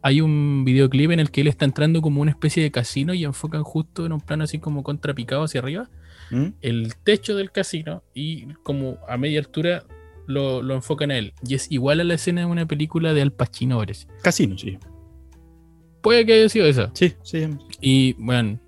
hay 0.00 0.22
un 0.22 0.64
videoclip 0.64 1.10
en 1.10 1.20
el 1.20 1.30
que 1.30 1.42
él 1.42 1.48
está 1.48 1.66
entrando 1.66 2.00
como 2.00 2.22
una 2.22 2.30
especie 2.30 2.62
de 2.62 2.70
casino 2.70 3.12
y 3.12 3.24
enfocan 3.24 3.62
justo 3.62 4.06
en 4.06 4.12
un 4.12 4.20
plano 4.22 4.44
así 4.44 4.58
como 4.58 4.82
contrapicado 4.82 5.44
hacia 5.44 5.60
arriba 5.60 5.90
¿Mm? 6.30 6.48
el 6.60 6.94
techo 6.96 7.34
del 7.36 7.50
casino 7.50 8.02
y 8.14 8.52
como 8.62 8.98
a 9.08 9.16
media 9.16 9.40
altura 9.40 9.84
lo, 10.30 10.62
lo, 10.62 10.74
enfocan 10.74 11.10
a 11.10 11.18
él. 11.18 11.34
Y 11.46 11.54
es 11.54 11.70
igual 11.70 12.00
a 12.00 12.04
la 12.04 12.14
escena 12.14 12.42
de 12.42 12.46
una 12.46 12.66
película 12.66 13.12
de 13.12 13.22
Al 13.22 13.32
Pacino, 13.32 13.78
parece. 13.78 14.06
Casino, 14.22 14.56
sí. 14.56 14.78
Puede 16.02 16.24
que 16.24 16.34
haya 16.34 16.48
sido 16.48 16.66
esa. 16.66 16.90
Sí, 16.94 17.14
sí. 17.22 17.46
Y 17.80 18.14
bueno. 18.14 18.58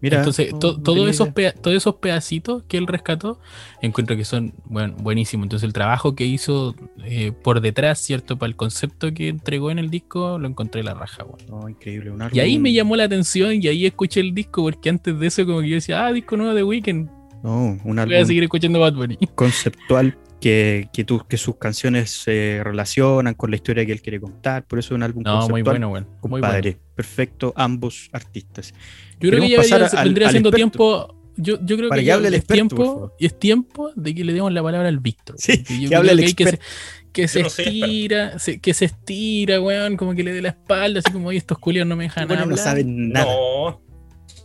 Mira, 0.00 0.18
entonces, 0.18 0.50
todos, 0.60 1.08
esos 1.08 1.30
todos 1.60 1.76
esos 1.76 1.96
pedacitos 1.96 2.62
que 2.68 2.76
él 2.76 2.86
rescató, 2.86 3.40
encuentro 3.82 4.16
que 4.16 4.24
son 4.24 4.54
bueno, 4.66 4.94
buenísimos. 5.00 5.46
Entonces, 5.46 5.66
el 5.66 5.72
trabajo 5.72 6.14
que 6.14 6.24
hizo 6.24 6.76
eh, 7.04 7.32
por 7.32 7.60
detrás, 7.60 7.98
¿cierto? 7.98 8.38
Para 8.38 8.48
el 8.48 8.54
concepto 8.54 9.12
que 9.12 9.26
entregó 9.26 9.72
en 9.72 9.80
el 9.80 9.90
disco, 9.90 10.38
lo 10.38 10.46
encontré 10.46 10.84
la 10.84 10.94
raja, 10.94 11.24
bueno. 11.24 11.68
increíble. 11.68 12.12
y 12.30 12.38
ahí 12.38 12.60
me 12.60 12.72
llamó 12.72 12.94
la 12.94 13.04
atención 13.04 13.60
y 13.60 13.66
ahí 13.66 13.86
escuché 13.86 14.20
el 14.20 14.34
disco, 14.34 14.62
porque 14.62 14.88
antes 14.88 15.18
de 15.18 15.26
eso, 15.26 15.44
como 15.44 15.62
que 15.62 15.68
yo 15.68 15.74
decía, 15.74 16.06
ah, 16.06 16.12
disco 16.12 16.36
nuevo 16.36 16.54
de 16.54 16.62
Weekend. 16.62 17.10
No, 17.42 17.78
un 17.84 17.98
álbum. 17.98 18.14
Voy 18.14 18.22
a 18.22 18.24
seguir 18.24 18.44
escuchando 18.44 18.78
Bad 18.78 18.94
Bunny. 18.94 19.18
Conceptual 19.34 20.16
que, 20.40 20.88
que, 20.92 21.04
que 21.28 21.36
sus 21.36 21.56
canciones 21.56 22.10
se 22.10 22.60
relacionan 22.62 23.34
con 23.34 23.50
la 23.50 23.56
historia 23.56 23.84
que 23.84 23.92
él 23.92 24.02
quiere 24.02 24.20
contar. 24.20 24.64
Por 24.66 24.78
eso 24.78 24.94
es 24.94 24.96
un 24.96 25.02
álbum 25.02 25.22
no, 25.24 25.48
muy 25.48 25.62
bueno, 25.62 25.88
bueno. 25.88 26.06
Muy 26.22 26.40
Bueno. 26.40 26.78
Perfecto, 26.94 27.52
ambos 27.56 28.08
artistas. 28.12 28.74
Yo 29.20 29.30
creo 29.30 29.40
que 29.42 29.68
ya, 29.68 30.02
vendría 30.02 30.30
siendo 30.30 30.50
tiempo. 30.50 31.14
Yo, 31.36 31.56
yo, 31.64 31.76
creo 31.76 31.90
que, 31.90 32.12
hable 32.12 32.28
el 32.28 32.34
es 32.34 32.46
tiempo 32.46 33.12
y 33.16 33.26
es 33.26 33.38
tiempo 33.38 33.92
de 33.94 34.12
que 34.12 34.24
le 34.24 34.32
demos 34.32 34.52
la 34.52 34.60
palabra 34.60 34.88
al 34.88 34.98
Víctor. 34.98 35.36
Sí, 35.38 35.62
que 35.62 35.94
hable 35.94 36.12
el 36.12 36.20
experto. 36.20 36.64
Que 37.12 37.26
se, 37.26 37.40
estira, 37.40 38.36
que 38.60 38.74
se 38.74 38.84
estira, 38.84 39.60
weón, 39.60 39.96
como 39.96 40.14
que 40.14 40.22
le 40.22 40.32
dé 40.32 40.42
la 40.42 40.50
espalda, 40.50 41.00
así 41.00 41.12
como, 41.12 41.32
estos 41.32 41.58
culios 41.58 41.86
no 41.86 41.96
me 41.96 42.04
dejan 42.04 42.28
bueno, 42.28 42.42
hablar. 42.42 42.58
No 42.58 42.62
saben 42.62 43.10
nada. 43.10 43.26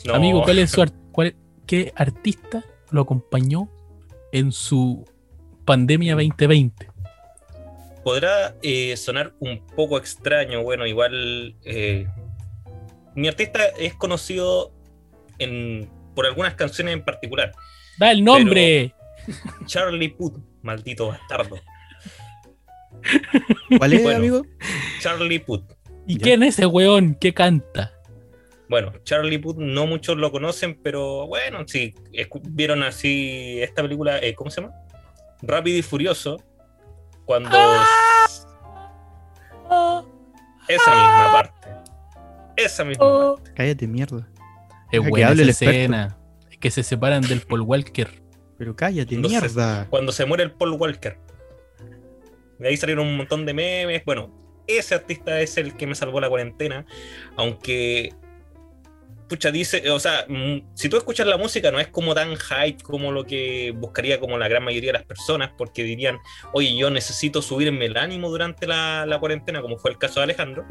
No, 0.05 0.13
Amigo, 0.13 0.43
¿cuál 0.43 0.59
es 0.59 0.71
su 0.71 0.85
cuál, 1.11 1.35
qué 1.65 1.91
artista 1.95 2.63
lo 2.91 3.01
acompañó 3.01 3.69
en 4.31 4.51
su 4.51 5.05
pandemia 5.63 6.13
2020. 6.15 6.87
Podrá 8.03 8.55
eh, 8.61 8.95
sonar 8.97 9.33
un 9.39 9.65
poco 9.75 9.97
extraño, 9.97 10.61
bueno, 10.61 10.85
igual 10.85 11.55
eh, 11.63 12.07
mi 13.15 13.27
artista 13.27 13.65
es 13.77 13.93
conocido 13.93 14.73
en, 15.39 15.89
por 16.15 16.25
algunas 16.25 16.55
canciones 16.55 16.93
en 16.93 17.03
particular. 17.03 17.51
Da 17.97 18.11
el 18.11 18.23
nombre. 18.23 18.93
Charlie 19.65 20.09
Puth, 20.09 20.37
maldito 20.61 21.07
bastardo. 21.07 21.57
¿Cuál 23.77 23.93
es, 23.93 24.05
amigo? 24.05 24.45
Charlie 24.99 25.39
Puth. 25.39 25.63
¿Y 26.07 26.17
quién 26.17 26.43
es 26.43 26.55
ese 26.55 26.65
weón 26.65 27.15
que 27.15 27.33
canta? 27.33 27.93
Bueno, 28.67 28.91
Charlie 29.03 29.37
Puth 29.37 29.57
no 29.57 29.85
muchos 29.85 30.17
lo 30.17 30.31
conocen, 30.31 30.79
pero 30.81 31.27
bueno, 31.27 31.63
sí, 31.67 31.93
vieron 32.49 32.83
así 32.83 33.61
esta 33.61 33.81
película, 33.81 34.19
eh, 34.19 34.33
¿cómo 34.33 34.49
se 34.49 34.61
llama? 34.61 34.73
Rápido 35.43 35.77
y 35.77 35.81
Furioso, 35.81 36.41
cuando... 37.25 37.49
Esa 40.67 40.91
misma 40.91 41.29
parte. 41.31 41.67
Esa 42.55 42.83
misma 42.85 43.05
oh. 43.05 43.35
parte. 43.35 43.51
Cállate, 43.53 43.87
mierda. 43.87 44.27
Es 44.91 45.07
buena 45.07 45.31
esa 45.31 45.43
escena. 45.43 46.17
Es 46.49 46.57
que 46.57 46.71
se 46.71 46.83
separan 46.83 47.21
del 47.21 47.41
Paul 47.41 47.61
Walker. 47.61 48.09
Pero 48.57 48.75
cállate, 48.75 49.17
mierda. 49.17 49.87
cuando 49.89 50.11
se 50.11 50.25
muere 50.25 50.43
el 50.43 50.51
Paul 50.51 50.73
Walker. 50.73 51.17
De 52.59 52.69
ahí 52.69 52.77
salieron 52.77 53.07
un 53.07 53.17
montón 53.17 53.45
de 53.45 53.53
memes. 53.53 54.05
Bueno, 54.05 54.31
ese 54.67 54.95
artista 54.95 55.41
es 55.41 55.57
el 55.57 55.75
que 55.75 55.87
me 55.87 55.95
salvó 55.95 56.21
la 56.21 56.29
cuarentena. 56.29 56.85
Aunque 57.35 58.13
escucha, 59.23 59.51
dice, 59.51 59.89
o 59.89 59.99
sea, 59.99 60.25
mm, 60.27 60.75
si 60.75 60.89
tú 60.89 60.97
escuchas 60.97 61.25
la 61.27 61.37
música 61.37 61.71
no 61.71 61.79
es 61.79 61.87
como 61.87 62.13
tan 62.13 62.35
hype 62.35 62.83
como 62.83 63.11
lo 63.11 63.25
que 63.25 63.73
buscaría 63.75 64.19
como 64.19 64.37
la 64.37 64.47
gran 64.47 64.63
mayoría 64.63 64.91
de 64.91 64.99
las 64.99 65.05
personas, 65.05 65.51
porque 65.57 65.83
dirían, 65.83 66.17
oye, 66.53 66.75
yo 66.77 66.89
necesito 66.89 67.41
subirme 67.41 67.85
el 67.85 67.97
ánimo 67.97 68.29
durante 68.29 68.67
la, 68.67 69.17
cuarentena, 69.19 69.61
como 69.61 69.77
fue 69.77 69.91
el 69.91 69.97
caso 69.97 70.19
de 70.19 70.25
Alejandro. 70.25 70.65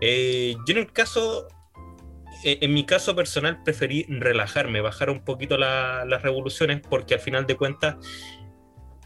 Eh, 0.00 0.56
yo 0.66 0.72
en 0.72 0.78
el 0.78 0.92
caso, 0.92 1.48
eh, 2.44 2.58
en 2.60 2.74
mi 2.74 2.84
caso 2.84 3.14
personal, 3.14 3.62
preferí 3.64 4.04
relajarme, 4.08 4.80
bajar 4.80 5.10
un 5.10 5.24
poquito 5.24 5.56
las 5.56 6.22
revoluciones, 6.22 6.80
porque 6.88 7.14
al 7.14 7.20
final 7.20 7.46
de 7.46 7.56
cuentas 7.56 7.96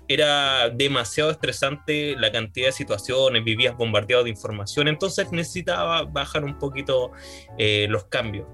era 0.09 0.71
demasiado 0.71 1.31
estresante 1.31 2.15
la 2.17 2.31
cantidad 2.31 2.67
de 2.67 2.73
situaciones, 2.73 3.43
vivías 3.45 3.77
bombardeado 3.77 4.25
de 4.25 4.31
información, 4.31 4.89
entonces 4.89 5.33
necesitaba 5.33 6.05
bajar 6.05 6.45
un 6.45 6.59
poquito 6.59 7.11
eh, 7.59 7.87
los 7.91 8.05
cambios. 8.05 8.47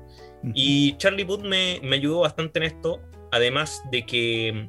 Y 0.55 0.96
Charlie 0.96 1.24
Puth 1.24 1.42
me, 1.42 1.81
me 1.83 1.96
ayudó 1.96 2.20
bastante 2.20 2.59
en 2.59 2.64
esto, 2.64 3.00
además 3.31 3.83
de 3.90 4.05
que 4.05 4.68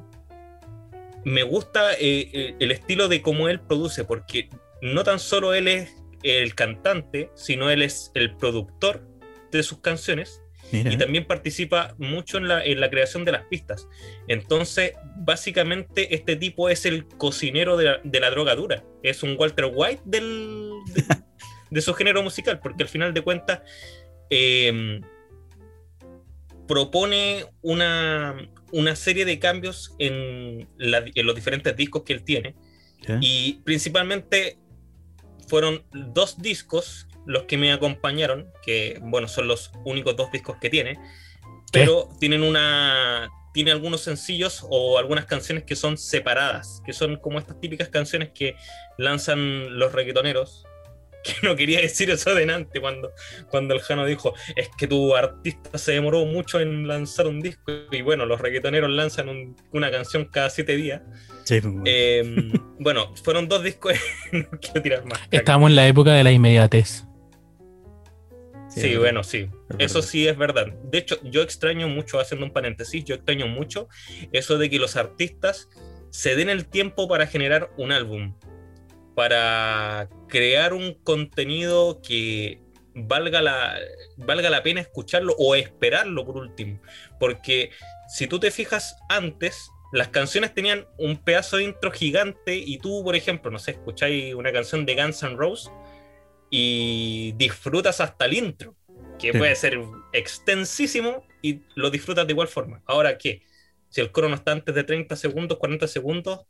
me 1.26 1.44
gusta 1.44 1.94
eh, 1.94 2.30
eh, 2.34 2.56
el 2.60 2.72
estilo 2.72 3.08
de 3.08 3.22
cómo 3.22 3.48
él 3.50 3.60
produce, 3.60 4.04
porque 4.04 4.50
no 4.82 5.04
tan 5.04 5.20
solo 5.20 5.54
él 5.54 5.68
es 5.68 6.04
el 6.24 6.56
cantante, 6.56 7.30
sino 7.36 7.70
él 7.70 7.82
es 7.82 8.12
el 8.14 8.36
productor 8.36 9.08
de 9.52 9.64
sus 9.64 9.80
canciones 9.80 10.42
Mira. 10.72 10.92
y 10.92 10.98
también 10.98 11.26
participa 11.26 11.96
mucho 11.98 12.38
en 12.38 12.48
la, 12.48 12.64
en 12.64 12.80
la 12.80 12.90
creación 12.90 13.26
de 13.26 13.34
las 13.34 13.46
pistas. 13.46 13.88
Entonces, 14.28 14.94
básicamente, 15.18 16.16
este 16.16 16.36
tipo 16.36 16.70
es 16.70 16.86
el 16.86 17.08
cocinero 17.08 17.78
de 17.78 17.86
la, 17.86 18.00
de 18.04 18.20
la 18.20 18.30
droga 18.30 18.56
dura. 18.56 18.84
Es 19.04 19.24
un 19.24 19.36
Walter 19.38 19.70
White 19.74 20.02
del, 20.06 20.72
de, 20.94 21.04
de 21.72 21.82
su 21.82 21.94
género 21.94 22.24
musical, 22.24 22.60
porque 22.60 22.84
al 22.84 22.90
final 22.90 23.14
de 23.14 23.22
cuentas 23.22 23.62
eh, 24.30 25.00
propone 26.68 27.46
una, 27.62 28.36
una 28.72 28.96
serie 28.96 29.26
de 29.26 29.40
cambios 29.40 29.94
en, 30.00 30.68
la- 30.78 31.04
en 31.14 31.26
los 31.26 31.36
diferentes 31.36 31.76
discos 31.76 32.04
que 32.04 32.14
él 32.14 32.24
tiene. 32.24 32.56
Y 33.22 33.62
principalmente 33.66 34.58
fueron 35.48 35.84
dos 35.92 36.42
discos 36.42 37.08
los 37.26 37.44
que 37.44 37.58
me 37.58 37.72
acompañaron, 37.72 38.48
que 38.66 39.00
bueno, 39.02 39.28
son 39.28 39.48
los 39.48 39.72
únicos 39.86 40.16
dos 40.16 40.32
discos 40.32 40.58
que 40.62 40.70
tiene, 40.70 40.98
pero 41.72 42.10
tienen 42.20 42.44
una 42.44 43.30
tiene 43.54 43.70
algunos 43.72 44.02
sencillos 44.02 44.66
o 44.68 44.98
algunas 44.98 45.26
canciones 45.26 45.64
que 45.64 45.76
son 45.76 45.96
separadas, 45.98 46.82
que 46.86 46.92
son 46.92 47.18
como 47.18 47.38
estas 47.38 47.60
típicas 47.60 47.88
canciones 47.90 48.32
que 48.34 48.56
lanzan 48.98 49.78
los 49.78 49.92
reggaetoneros. 49.94 50.66
Que 51.24 51.34
no 51.48 51.56
quería 51.56 51.80
decir 51.80 52.10
eso 52.10 52.36
delante 52.36 52.82
cuando, 52.82 53.14
cuando 53.50 53.74
el 53.74 53.80
Jano 53.82 54.06
dijo, 54.06 54.34
es 54.58 54.70
que 54.78 54.88
tu 54.88 55.16
artista 55.16 55.78
se 55.78 55.94
demoró 55.94 56.26
mucho 56.26 56.60
en 56.60 56.86
lanzar 56.88 57.28
un 57.28 57.40
disco. 57.42 57.72
Y 57.92 58.02
bueno, 58.02 58.26
los 58.26 58.42
reggaetoneros 58.42 58.90
lanzan 58.92 59.30
un- 59.30 59.56
una 59.72 59.90
canción 59.90 60.26
cada 60.26 60.50
siete 60.50 60.76
días. 60.76 61.02
Sí, 61.46 61.62
pues, 61.62 61.74
bueno. 61.74 61.84
Eh, 61.86 62.52
bueno, 62.80 63.16
fueron 63.24 63.48
dos 63.48 63.64
discos. 63.64 63.94
no 64.34 64.50
quiero 64.60 64.82
tirar 64.82 65.06
más. 65.06 65.20
Estamos 65.32 65.70
en 65.70 65.76
la 65.78 65.88
época 65.88 66.12
de 66.14 66.24
la 66.26 66.32
inmediatez. 66.32 67.06
Sí, 68.70 68.96
bueno, 68.98 69.24
sí. 69.24 69.50
Es 69.78 69.92
Eso 69.92 70.02
sí 70.02 70.28
es 70.28 70.36
verdad. 70.36 70.68
De 70.86 70.98
hecho, 70.98 71.20
yo 71.24 71.44
extraño 71.44 71.88
mucho, 71.88 72.20
haciendo 72.20 72.46
un 72.46 72.52
paréntesis, 72.52 73.06
yo 73.06 73.14
extraño 73.16 73.48
mucho 73.48 73.88
eso 74.32 74.58
de 74.58 74.70
que 74.70 74.80
los 74.80 74.96
artistas 74.96 75.70
se 76.10 76.36
den 76.36 76.50
el 76.50 76.66
tiempo 76.66 77.08
para 77.08 77.28
generar 77.28 77.70
un 77.78 77.92
álbum, 77.92 78.34
para 79.16 80.10
crear 80.28 80.74
un 80.74 80.94
contenido 81.04 82.02
que 82.02 82.60
valga 82.96 83.42
la, 83.42 83.76
valga 84.18 84.50
la 84.50 84.64
pena 84.64 84.82
escucharlo 84.82 85.36
o 85.38 85.56
esperarlo 85.56 86.26
por 86.26 86.38
último. 86.38 86.80
Porque 87.20 87.72
si 88.08 88.28
tú 88.28 88.40
te 88.40 88.52
fijas 88.52 88.96
antes, 89.10 89.70
las 89.92 90.10
canciones 90.10 90.54
tenían 90.54 90.88
un 90.98 91.18
pedazo 91.18 91.58
de 91.58 91.66
intro 91.66 91.92
gigante 91.92 92.56
y 92.56 92.78
tú, 92.80 93.04
por 93.04 93.16
ejemplo, 93.16 93.52
no 93.52 93.60
sé, 93.60 93.72
escucháis 93.72 94.34
una 94.34 94.52
canción 94.52 94.86
de 94.86 94.96
Guns 94.96 95.22
N' 95.24 95.36
Roses 95.36 95.72
y 96.50 97.34
disfrutas 97.38 98.00
hasta 98.02 98.26
el 98.26 98.34
intro, 98.34 98.76
que 99.20 99.32
Sí. 99.32 99.38
puede 99.38 99.56
ser 99.56 99.80
extensísimo 100.14 101.26
y 101.42 101.62
lo 101.76 101.90
disfrutas 101.90 102.26
de 102.28 102.34
igual 102.34 102.48
forma. 102.48 102.82
Ahora, 102.86 103.18
¿qué? 103.18 103.42
Si 103.90 104.02
el 104.02 104.12
coro 104.12 104.30
no 104.30 104.36
está 104.36 104.52
antes 104.52 104.74
de 104.74 104.84
30 104.84 105.16
segundos, 105.16 105.58
40 105.60 105.88
segundos, 105.88 106.42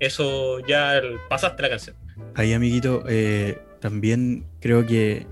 eso 0.00 0.60
ya 0.66 0.96
el- 0.96 1.16
pasaste 1.28 1.62
la 1.62 1.70
canción. 1.70 1.96
Ahí, 2.34 2.52
amiguito, 2.52 3.04
eh, 3.08 3.58
también 3.80 4.44
creo 4.60 4.86
que 4.86 5.26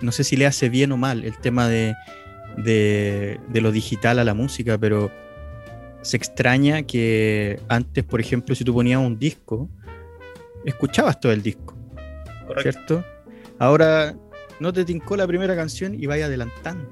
no 0.00 0.12
sé 0.12 0.24
si 0.24 0.36
le 0.36 0.46
hace 0.46 0.68
bien 0.68 0.92
o 0.92 0.96
mal 0.96 1.24
el 1.24 1.36
tema 1.38 1.68
de, 1.68 1.94
de, 2.56 3.40
de 3.48 3.60
lo 3.60 3.72
digital 3.72 4.18
a 4.18 4.24
la 4.24 4.34
música, 4.34 4.78
pero 4.78 5.10
se 6.02 6.16
extraña 6.16 6.82
que 6.82 7.60
antes, 7.68 8.04
por 8.04 8.20
ejemplo, 8.20 8.54
si 8.54 8.64
tú 8.64 8.72
ponías 8.72 9.00
un 9.00 9.18
disco, 9.18 9.68
escuchabas 10.64 11.18
todo 11.20 11.32
el 11.32 11.42
disco, 11.42 11.76
¿Correcto? 12.46 12.62
¿cierto? 12.62 13.04
Ahora 13.58 14.14
no 14.60 14.72
te 14.72 14.84
tincó 14.84 15.16
la 15.16 15.26
primera 15.26 15.56
canción 15.56 15.94
y 15.94 16.06
vaya 16.06 16.26
adelantando, 16.26 16.88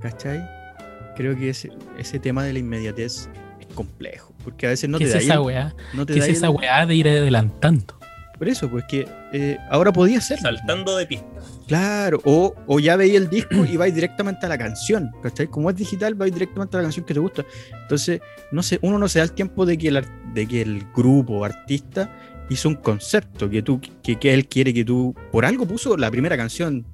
¿cachai? 0.00 0.44
Creo 1.16 1.36
que 1.36 1.50
ese, 1.50 1.70
ese 1.98 2.18
tema 2.20 2.44
de 2.44 2.52
la 2.52 2.58
inmediatez 2.60 3.28
es 3.60 3.66
complejo, 3.74 4.33
porque 4.44 4.66
a 4.66 4.70
veces 4.70 4.88
no 4.90 4.98
¿Qué 4.98 5.04
te 5.06 5.08
es 5.08 5.14
da 5.14 5.20
esa 5.34 5.40
weá? 5.40 5.74
no 5.94 6.04
te 6.06 6.14
¿Qué 6.14 6.20
da 6.20 6.26
es 6.26 6.36
esa 6.36 6.50
weá 6.50 6.86
de 6.86 6.94
ir 6.94 7.08
adelantando? 7.08 7.98
por 8.38 8.48
eso, 8.48 8.68
pues 8.68 8.84
que 8.88 9.08
eh, 9.32 9.56
ahora 9.70 9.92
podía 9.92 10.20
ser. 10.20 10.40
Saltando 10.40 10.96
de 10.96 11.06
pista. 11.06 11.24
Claro, 11.68 12.20
o, 12.24 12.52
o 12.66 12.80
ya 12.80 12.96
veis 12.96 13.14
el 13.14 13.30
disco 13.30 13.64
y 13.64 13.76
vais 13.76 13.94
directamente 13.94 14.44
a 14.44 14.48
la 14.48 14.58
canción, 14.58 15.12
¿cachai? 15.22 15.46
Como 15.46 15.70
es 15.70 15.76
digital, 15.76 16.14
vais 16.16 16.32
directamente 16.34 16.76
a 16.76 16.80
la 16.80 16.84
canción 16.84 17.06
que 17.06 17.14
te 17.14 17.20
gusta. 17.20 17.44
Entonces, 17.82 18.20
no 18.50 18.62
sé, 18.64 18.80
uno 18.82 18.98
no 18.98 19.06
se 19.08 19.20
da 19.20 19.24
el 19.24 19.32
tiempo 19.32 19.64
de 19.64 19.78
que 19.78 19.88
el, 19.88 20.04
de 20.34 20.46
que 20.48 20.62
el 20.62 20.84
grupo 20.94 21.34
o 21.38 21.44
artista 21.44 22.10
hizo 22.50 22.68
un 22.68 22.74
concepto, 22.74 23.48
que 23.48 23.62
tú, 23.62 23.80
que, 24.02 24.16
que 24.18 24.34
él 24.34 24.46
quiere 24.48 24.74
que 24.74 24.84
tú, 24.84 25.14
por 25.30 25.44
algo 25.46 25.64
puso 25.64 25.96
la 25.96 26.10
primera 26.10 26.36
canción 26.36 26.84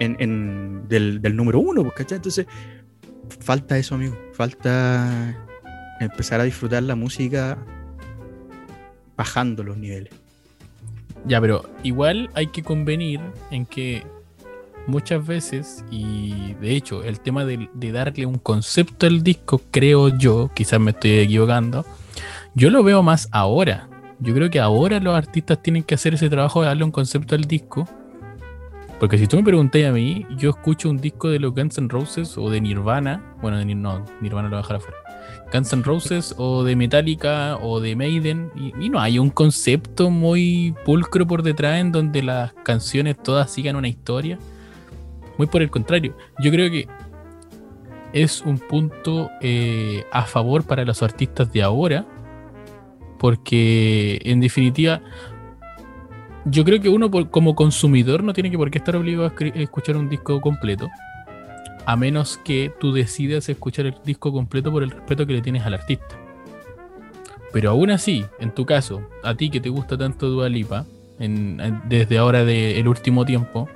en, 0.00 0.16
en- 0.18 0.88
del, 0.88 1.22
del 1.22 1.36
número 1.36 1.60
uno, 1.60 1.82
pues, 1.82 1.94
¿cachai? 1.94 2.16
Entonces, 2.16 2.46
falta 3.40 3.78
eso, 3.78 3.94
amigo, 3.94 4.18
falta 4.34 5.34
empezar 6.00 6.40
a 6.40 6.44
disfrutar 6.44 6.82
la 6.82 6.94
música 6.94 7.58
bajando 9.16 9.62
los 9.64 9.76
niveles. 9.76 10.12
Ya, 11.26 11.40
pero 11.40 11.68
igual 11.82 12.30
hay 12.34 12.46
que 12.46 12.62
convenir 12.62 13.20
en 13.50 13.66
que 13.66 14.06
muchas 14.86 15.26
veces, 15.26 15.84
y 15.90 16.54
de 16.54 16.74
hecho, 16.76 17.04
el 17.04 17.20
tema 17.20 17.44
de, 17.44 17.68
de 17.74 17.92
darle 17.92 18.26
un 18.26 18.38
concepto 18.38 19.06
al 19.06 19.22
disco, 19.22 19.60
creo 19.70 20.08
yo, 20.16 20.50
quizás 20.54 20.80
me 20.80 20.92
estoy 20.92 21.18
equivocando, 21.18 21.84
yo 22.54 22.70
lo 22.70 22.82
veo 22.82 23.02
más 23.02 23.28
ahora. 23.32 23.88
Yo 24.20 24.34
creo 24.34 24.50
que 24.50 24.58
ahora 24.58 24.98
los 24.98 25.14
artistas 25.14 25.62
tienen 25.62 25.84
que 25.84 25.94
hacer 25.94 26.14
ese 26.14 26.28
trabajo 26.28 26.62
de 26.62 26.68
darle 26.68 26.84
un 26.84 26.90
concepto 26.90 27.34
al 27.34 27.44
disco. 27.44 27.86
Porque 28.98 29.16
si 29.16 29.28
tú 29.28 29.36
me 29.36 29.44
preguntáis 29.44 29.86
a 29.86 29.92
mí, 29.92 30.26
yo 30.36 30.50
escucho 30.50 30.90
un 30.90 30.96
disco 30.96 31.28
de 31.28 31.38
los 31.38 31.54
Guns 31.54 31.78
N' 31.78 31.88
Roses 31.88 32.36
o 32.36 32.50
de 32.50 32.60
Nirvana, 32.60 33.22
bueno, 33.40 33.58
de 33.58 33.64
no, 33.66 34.04
Nirvana 34.20 34.48
lo 34.48 34.56
voy 34.56 34.58
a 34.58 34.62
dejar 34.62 34.76
afuera. 34.78 35.07
Guns 35.52 35.72
N' 35.72 35.82
Roses 35.82 36.34
o 36.36 36.62
de 36.64 36.76
Metallica 36.76 37.56
o 37.62 37.80
de 37.80 37.96
Maiden 37.96 38.50
y, 38.54 38.88
no 38.88 39.00
hay 39.00 39.18
un 39.18 39.30
concepto 39.30 40.10
muy 40.10 40.74
pulcro 40.84 41.26
por 41.26 41.42
detrás 41.42 41.80
en 41.80 41.92
donde 41.92 42.22
las 42.22 42.52
canciones 42.64 43.16
todas 43.22 43.50
sigan 43.50 43.76
una 43.76 43.88
historia. 43.88 44.38
Muy 45.38 45.46
por 45.46 45.62
el 45.62 45.70
contrario, 45.70 46.16
yo 46.40 46.50
creo 46.50 46.70
que 46.70 46.88
es 48.12 48.42
un 48.42 48.58
punto 48.58 49.30
eh, 49.40 50.04
a 50.12 50.24
favor 50.24 50.64
para 50.64 50.84
los 50.84 51.02
artistas 51.02 51.52
de 51.52 51.62
ahora 51.62 52.06
porque 53.18 54.20
en 54.24 54.40
definitiva 54.40 55.02
yo 56.44 56.64
creo 56.64 56.80
que 56.80 56.88
uno 56.88 57.10
como 57.10 57.54
consumidor 57.54 58.22
no 58.22 58.32
tiene 58.32 58.50
que 58.50 58.56
por 58.56 58.70
qué 58.70 58.78
estar 58.78 58.96
obligado 58.96 59.26
a 59.26 59.44
escuchar 59.58 59.96
un 59.96 60.08
disco 60.08 60.40
completo 60.40 60.88
a 61.88 61.96
menos 61.96 62.38
que 62.44 62.70
tú 62.78 62.92
decidas 62.92 63.48
escuchar 63.48 63.86
el 63.86 63.94
disco 64.04 64.30
completo 64.30 64.70
por 64.70 64.82
el 64.82 64.90
respeto 64.90 65.26
que 65.26 65.32
le 65.32 65.40
tienes 65.40 65.62
al 65.64 65.72
artista. 65.72 66.20
Pero 67.50 67.70
aún 67.70 67.90
así, 67.90 68.26
en 68.40 68.54
tu 68.54 68.66
caso, 68.66 69.08
a 69.24 69.34
ti 69.34 69.48
que 69.48 69.58
te 69.58 69.70
gusta 69.70 69.96
tanto 69.96 70.28
Dua 70.28 70.50
Lipa, 70.50 70.84
desde 71.18 72.18
ahora 72.18 72.44
del 72.44 72.86
último 72.86 73.24
tiempo, 73.24 73.70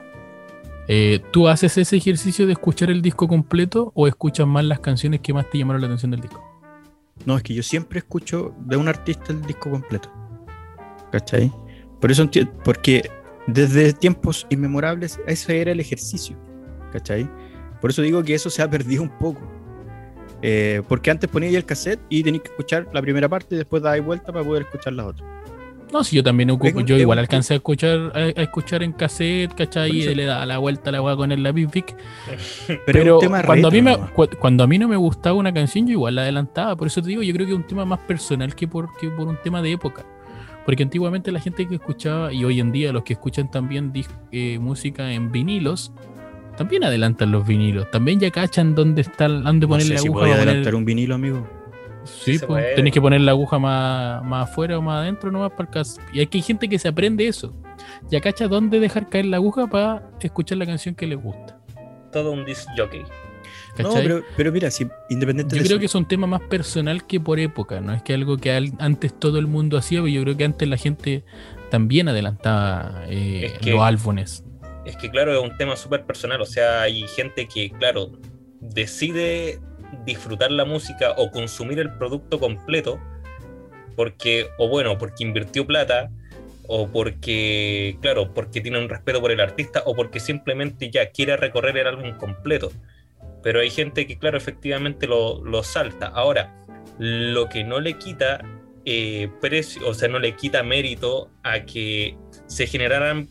eh, 0.89 1.21
¿tú 1.33 1.49
haces 1.49 1.79
ese 1.79 1.97
ejercicio 1.97 2.47
de 2.47 2.53
escuchar 2.53 2.91
el 2.91 3.01
disco 3.01 3.27
completo 3.27 3.93
o 3.95 4.07
escuchas 4.07 4.47
más 4.47 4.67
las 4.67 4.81
canciones 4.81 5.21
que 5.21 5.33
más 5.33 5.49
te 5.49 5.57
llamaron 5.57 5.81
la 5.81 5.87
atención 5.87 6.11
del 6.11 6.21
disco? 6.21 6.45
No, 7.25 7.39
es 7.39 7.43
que 7.43 7.55
yo 7.55 7.63
siempre 7.63 8.01
escucho 8.01 8.55
de 8.59 8.77
un 8.77 8.89
artista 8.89 9.33
el 9.33 9.41
disco 9.41 9.71
completo. 9.71 10.13
¿Cachai? 11.11 11.51
Por 11.99 12.11
eso 12.11 12.29
porque 12.63 13.11
desde 13.47 13.95
tiempos 13.95 14.47
inmemorables 14.51 15.19
ese 15.27 15.63
era 15.63 15.73
el 15.73 15.81
ejercicio. 15.81 16.37
¿Cachai? 16.93 17.27
Por 17.83 17.91
eso 17.91 18.01
digo 18.01 18.23
que 18.23 18.33
eso 18.33 18.49
se 18.49 18.63
ha 18.63 18.71
perdido 18.71 19.03
un 19.03 19.11
poco. 19.19 19.41
Eh, 20.41 20.81
porque 20.89 21.11
antes 21.11 21.29
ponía 21.29 21.51
el 21.57 21.65
cassette 21.67 22.01
y 22.09 22.23
tenías 22.23 22.43
que 22.45 22.49
escuchar 22.51 22.89
la 22.95 23.03
primera 23.03 23.29
parte 23.29 23.55
y 23.55 23.59
después 23.59 23.83
dabas 23.83 24.03
vuelta 24.05 24.33
para 24.33 24.45
poder 24.45 24.63
escuchar 24.63 24.95
la 24.95 25.07
otra. 25.07 25.25
No, 25.93 26.03
si 26.03 26.17
yo 26.17 26.23
también 26.23 26.51
ocupo, 26.51 26.81
yo 26.81 26.97
igual 26.97 27.19
alcancé 27.19 27.53
a 27.53 27.57
escuchar, 27.57 28.13
a, 28.15 28.19
a 28.19 28.43
escuchar 28.43 28.83
en 28.83 28.93
cassette, 28.93 29.55
¿cachai? 29.55 29.91
Y 29.91 30.15
le 30.15 30.25
da 30.25 30.47
la 30.47 30.57
vuelta 30.57 30.89
a 30.89 30.93
la 30.95 31.03
weá 31.03 31.15
con 31.17 31.31
el 31.33 31.43
lápiz 31.43 31.67
Vic. 31.71 31.95
Pero, 32.87 33.19
tema 33.19 33.43
cuando, 33.43 33.69
a 33.69 33.71
mí 33.71 33.83
me, 33.83 33.99
cu- 33.99 34.27
cuando 34.41 34.65
a 34.65 34.67
mí 34.67 34.79
no 34.79 34.89
me 34.89 34.97
gustaba 34.97 35.37
una 35.37 35.53
canción, 35.53 35.87
yo 35.87 35.93
igual 35.93 36.15
la 36.15 36.23
adelantaba. 36.23 36.77
Por 36.77 36.87
eso 36.87 37.03
te 37.03 37.09
digo, 37.09 37.23
yo 37.23 37.35
creo 37.35 37.47
que 37.47 37.53
es 37.53 37.59
un 37.59 37.67
tema 37.67 37.85
más 37.85 37.99
personal 38.01 38.55
que 38.55 38.67
por, 38.67 38.89
que 38.97 39.11
por 39.11 39.29
un 39.29 39.37
tema 39.45 39.61
de 39.61 39.73
época. 39.73 40.07
Porque 40.65 40.83
antiguamente 40.83 41.31
la 41.31 41.41
gente 41.41 41.69
que 41.69 41.75
escuchaba, 41.75 42.33
y 42.33 42.43
hoy 42.45 42.59
en 42.61 42.73
día 42.73 42.91
los 42.93 43.03
que 43.03 43.13
escuchan 43.13 43.51
también 43.51 43.93
eh, 44.31 44.59
música 44.59 45.13
en 45.13 45.31
vinilos, 45.31 45.93
también 46.57 46.85
adelantan 46.85 47.31
los 47.33 47.47
vinilos. 47.47 47.91
También 47.91 48.21
ya 48.21 48.31
cachan 48.31 48.75
dónde 48.75 49.03
está, 49.03 49.29
dónde 49.29 49.67
No 49.67 49.71
poner 49.71 49.87
sé 49.87 49.95
la 49.95 49.99
si 50.01 50.07
aguja. 50.07 50.21
para 50.23 50.33
poner- 50.35 50.49
adelantar 50.49 50.75
un 50.75 50.85
vinilo, 50.85 51.15
amigo. 51.15 51.49
Sí, 52.05 52.37
se 52.39 52.47
pues, 52.49 52.75
tenés 52.75 52.93
que 52.93 53.01
poner 53.01 53.21
la 53.21 53.31
aguja 53.31 53.59
más, 53.61 54.25
más 54.25 54.49
afuera 54.51 54.77
o 54.77 54.83
más 54.83 55.03
adentro 55.03 55.31
nomás 55.31 55.53
para 55.53 55.65
el 55.65 55.71
caso. 55.71 56.01
Y 56.13 56.21
aquí 56.21 56.39
hay 56.39 56.43
gente 56.43 56.69
que 56.69 56.79
se 56.79 56.89
aprende 56.89 57.29
eso. 57.29 57.55
Ya 58.11 58.21
cacha 58.21 58.49
dónde 58.49 58.81
dejar 58.81 59.09
caer 59.09 59.27
la 59.27 59.37
aguja 59.37 59.69
para 59.69 60.11
escuchar 60.21 60.59
la 60.59 60.67
canción 60.67 60.95
que 60.95 61.07
les 61.07 61.21
gusta. 61.23 61.59
todo 62.13 62.33
un 62.33 62.45
disc 62.45 62.69
jockey. 62.77 63.03
No, 63.79 63.95
pero, 63.95 64.21
pero 64.37 64.53
mira, 64.53 64.71
si 64.71 64.87
independiente 65.09 65.57
Yo 65.57 65.63
de 65.63 65.67
creo 65.67 65.77
eso- 65.77 65.81
que 65.81 65.87
es 65.87 65.95
un 65.95 66.05
tema 66.07 66.27
más 66.27 66.43
personal 66.43 67.07
que 67.07 67.19
por 67.21 67.41
época, 67.41 67.81
no 67.81 67.95
es 67.95 68.03
que 68.03 68.13
algo 68.13 68.37
que 68.37 68.53
al- 68.53 68.73
antes 68.79 69.19
todo 69.19 69.39
el 69.39 69.47
mundo 69.47 69.79
hacía, 69.79 70.01
pero 70.01 70.09
yo 70.09 70.23
creo 70.23 70.37
que 70.37 70.45
antes 70.45 70.69
la 70.69 70.77
gente 70.77 71.25
también 71.71 72.09
adelantaba 72.11 73.05
eh, 73.07 73.47
Es 73.55 73.59
que- 73.61 73.71
los 73.71 73.81
álbumes. 73.81 74.45
Es 74.85 74.97
que 74.97 75.11
claro, 75.11 75.33
es 75.33 75.41
un 75.41 75.57
tema 75.57 75.77
súper 75.77 76.05
personal, 76.05 76.41
o 76.41 76.47
sea, 76.47 76.83
hay 76.83 77.07
gente 77.09 77.47
que, 77.47 77.71
claro, 77.71 78.13
decide 78.61 79.61
disfrutar 80.05 80.51
la 80.51 80.65
música 80.65 81.13
o 81.17 81.31
consumir 81.31 81.79
el 81.79 81.93
producto 81.93 82.41
completo 82.41 82.99
porque, 83.97 84.49
o 84.59 84.69
bueno, 84.69 84.99
porque 84.99 85.25
invirtió 85.25 85.67
plata, 85.67 86.11
o 86.67 86.89
porque, 86.89 87.99
claro, 88.01 88.33
porque 88.33 88.61
tiene 88.61 88.79
un 88.79 88.89
respeto 88.89 89.21
por 89.21 89.31
el 89.31 89.41
artista, 89.41 89.83
o 89.85 89.95
porque 89.95 90.21
simplemente 90.21 90.91
ya 90.91 91.11
quiere 91.11 91.37
recorrer 91.37 91.77
el 91.77 91.87
álbum 91.87 92.17
completo. 92.17 92.73
Pero 93.43 93.61
hay 93.61 93.71
gente 93.71 94.07
que, 94.07 94.19
claro, 94.19 94.39
efectivamente 94.39 95.07
lo, 95.07 95.45
lo 95.45 95.63
salta. 95.63 96.07
Ahora, 96.07 96.55
lo 96.99 97.49
que 97.49 97.65
no 97.65 97.81
le 97.81 97.95
quita 97.95 98.41
eh, 98.85 99.29
precio, 99.41 99.87
o 99.87 99.95
sea, 99.95 100.09
no 100.09 100.19
le 100.19 100.35
quita 100.37 100.63
mérito 100.63 101.31
a 101.43 101.61
que 101.61 102.17
se 102.47 102.67
generaran 102.67 103.29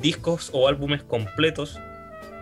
discos 0.00 0.50
o 0.52 0.68
álbumes 0.68 1.02
completos 1.02 1.78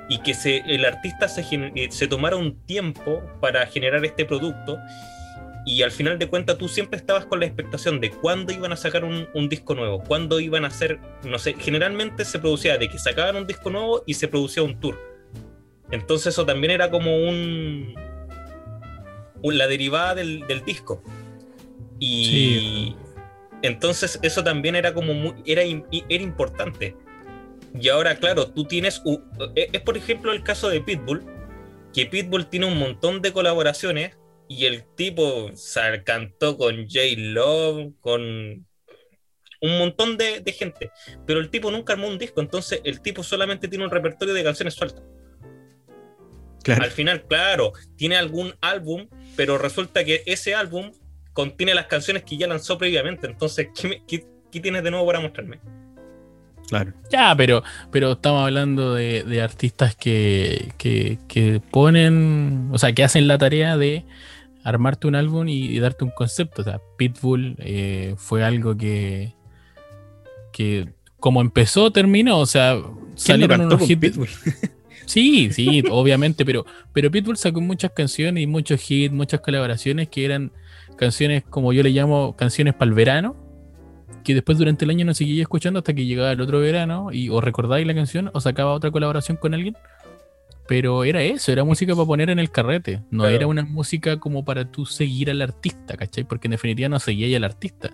y 0.08 0.18
que 0.22 0.34
se, 0.34 0.58
el 0.66 0.84
artista 0.84 1.28
se, 1.28 1.42
eh, 1.52 1.88
se 1.90 2.08
tomara 2.08 2.36
un 2.36 2.56
tiempo 2.66 3.22
para 3.40 3.66
generar 3.66 4.04
este 4.04 4.24
producto 4.24 4.78
y 5.66 5.82
al 5.82 5.90
final 5.92 6.18
de 6.18 6.26
cuentas 6.26 6.56
tú 6.58 6.68
siempre 6.68 6.96
estabas 6.98 7.26
con 7.26 7.38
la 7.40 7.46
expectación 7.46 8.00
de 8.00 8.10
cuándo 8.10 8.52
iban 8.52 8.72
a 8.72 8.76
sacar 8.76 9.04
un, 9.04 9.28
un 9.34 9.48
disco 9.48 9.74
nuevo, 9.74 10.02
cuándo 10.02 10.40
iban 10.40 10.64
a 10.64 10.68
hacer, 10.68 10.98
no 11.24 11.38
sé, 11.38 11.54
generalmente 11.58 12.24
se 12.24 12.38
producía 12.38 12.78
de 12.78 12.88
que 12.88 12.98
sacaban 12.98 13.36
un 13.36 13.46
disco 13.46 13.70
nuevo 13.70 14.02
y 14.06 14.14
se 14.14 14.26
producía 14.26 14.62
un 14.62 14.80
tour. 14.80 14.98
Entonces 15.92 16.28
eso 16.34 16.46
también 16.46 16.70
era 16.72 16.90
como 16.90 17.14
un, 17.14 17.94
un- 19.42 19.58
la 19.58 19.66
derivada 19.66 20.14
del, 20.14 20.46
del 20.46 20.64
disco. 20.64 21.02
Y 21.98 22.24
Sí. 22.24 22.96
entonces 23.62 24.18
eso 24.22 24.42
también 24.42 24.74
era 24.76 24.94
como 24.94 25.12
muy, 25.14 25.34
era, 25.44 25.62
era 25.62 26.22
importante. 26.22 26.96
Y 27.78 27.88
ahora, 27.88 28.16
claro, 28.16 28.46
tú 28.48 28.64
tienes. 28.64 29.00
u- 29.04 29.20
Es, 29.54 29.68
es, 29.72 29.80
por 29.82 29.96
ejemplo 29.96 30.32
el 30.32 30.42
caso 30.42 30.68
de 30.68 30.80
Pitbull, 30.80 31.24
que 31.92 32.06
Pitbull 32.06 32.46
tiene 32.48 32.66
un 32.66 32.78
montón 32.78 33.22
de 33.22 33.32
colaboraciones 33.32 34.16
y 34.48 34.66
el 34.66 34.84
tipo 34.96 35.50
se 35.54 36.02
cantó 36.04 36.56
con 36.56 36.84
J. 36.88 36.98
Love, 37.16 37.92
con 38.00 38.20
un 39.62 39.78
montón 39.78 40.16
de, 40.16 40.40
de 40.40 40.52
gente, 40.52 40.90
pero 41.26 41.38
el 41.38 41.50
tipo 41.50 41.70
nunca 41.70 41.92
armó 41.92 42.08
un 42.08 42.18
disco, 42.18 42.40
entonces 42.40 42.80
el 42.82 43.02
tipo 43.02 43.22
solamente 43.22 43.68
tiene 43.68 43.84
un 43.84 43.90
repertorio 43.90 44.32
de 44.34 44.42
canciones 44.42 44.74
sueltas. 44.74 45.02
Claro. 46.62 46.82
Al 46.82 46.90
final, 46.90 47.26
claro, 47.26 47.72
tiene 47.96 48.16
algún 48.16 48.54
álbum, 48.60 49.08
pero 49.36 49.58
resulta 49.58 50.02
que 50.04 50.22
ese 50.26 50.54
álbum 50.54 50.92
contiene 51.32 51.74
las 51.74 51.86
canciones 51.86 52.24
que 52.24 52.36
ya 52.36 52.46
lanzó 52.46 52.78
previamente, 52.78 53.26
entonces, 53.26 53.68
¿qué, 53.78 53.88
me- 53.88 54.02
qué- 54.06 54.26
qué 54.50 54.60
tienes 54.60 54.82
de 54.82 54.90
nuevo 54.90 55.06
para 55.06 55.20
mostrarme? 55.20 55.60
Claro. 56.70 56.92
Ya, 57.10 57.34
pero, 57.36 57.64
pero 57.90 58.12
estamos 58.12 58.44
hablando 58.44 58.94
de, 58.94 59.24
de 59.24 59.42
artistas 59.42 59.96
que, 59.96 60.72
que, 60.78 61.18
que 61.26 61.60
ponen, 61.70 62.68
o 62.70 62.78
sea, 62.78 62.92
que 62.92 63.02
hacen 63.02 63.26
la 63.26 63.38
tarea 63.38 63.76
de 63.76 64.04
armarte 64.62 65.08
un 65.08 65.16
álbum 65.16 65.48
y, 65.48 65.66
y 65.66 65.80
darte 65.80 66.04
un 66.04 66.12
concepto. 66.12 66.62
O 66.62 66.64
sea, 66.64 66.80
Pitbull 66.96 67.56
eh, 67.58 68.14
fue 68.16 68.44
algo 68.44 68.76
que, 68.76 69.34
que 70.52 70.92
como 71.18 71.40
empezó, 71.40 71.90
terminó. 71.90 72.38
O 72.38 72.46
sea, 72.46 72.74
¿Quién 72.74 72.94
no 72.94 73.16
salieron 73.16 73.60
unos 73.62 73.90
hits. 73.90 74.00
Pitbull? 74.00 74.28
Sí, 75.06 75.50
sí, 75.50 75.82
obviamente, 75.90 76.44
pero, 76.44 76.64
pero 76.92 77.10
Pitbull 77.10 77.36
sacó 77.36 77.60
muchas 77.60 77.90
canciones 77.90 78.44
y 78.44 78.46
muchos 78.46 78.88
hits, 78.88 79.12
muchas 79.12 79.40
colaboraciones 79.40 80.08
que 80.08 80.24
eran 80.24 80.52
canciones, 80.96 81.42
como 81.42 81.72
yo 81.72 81.82
le 81.82 81.90
llamo, 81.90 82.36
canciones 82.36 82.74
para 82.74 82.90
el 82.90 82.94
verano, 82.94 83.34
que 84.22 84.34
después 84.34 84.58
durante 84.58 84.84
el 84.84 84.90
año 84.90 85.04
no 85.04 85.14
seguía 85.14 85.42
escuchando 85.42 85.78
hasta 85.78 85.94
que 85.94 86.04
llegaba 86.06 86.32
el 86.32 86.40
otro 86.40 86.60
verano 86.60 87.08
y 87.12 87.28
o 87.28 87.40
recordáis 87.40 87.86
la 87.86 87.94
canción 87.94 88.30
o 88.34 88.40
sacaba 88.40 88.72
otra 88.72 88.90
colaboración 88.90 89.36
con 89.36 89.54
alguien. 89.54 89.76
Pero 90.68 91.02
era 91.04 91.20
eso, 91.22 91.50
era 91.50 91.64
música 91.64 91.94
para 91.96 92.06
poner 92.06 92.30
en 92.30 92.38
el 92.38 92.50
carrete, 92.50 93.00
no 93.10 93.24
Claro. 93.24 93.34
era 93.34 93.46
una 93.48 93.64
música 93.64 94.18
como 94.20 94.44
para 94.44 94.70
tú 94.70 94.86
seguir 94.86 95.28
al 95.30 95.42
artista, 95.42 95.96
¿cachai? 95.96 96.22
Porque 96.24 96.46
en 96.46 96.52
definitiva 96.52 96.88
no 96.88 97.00
seguías 97.00 97.36
al 97.36 97.44
artista. 97.44 97.90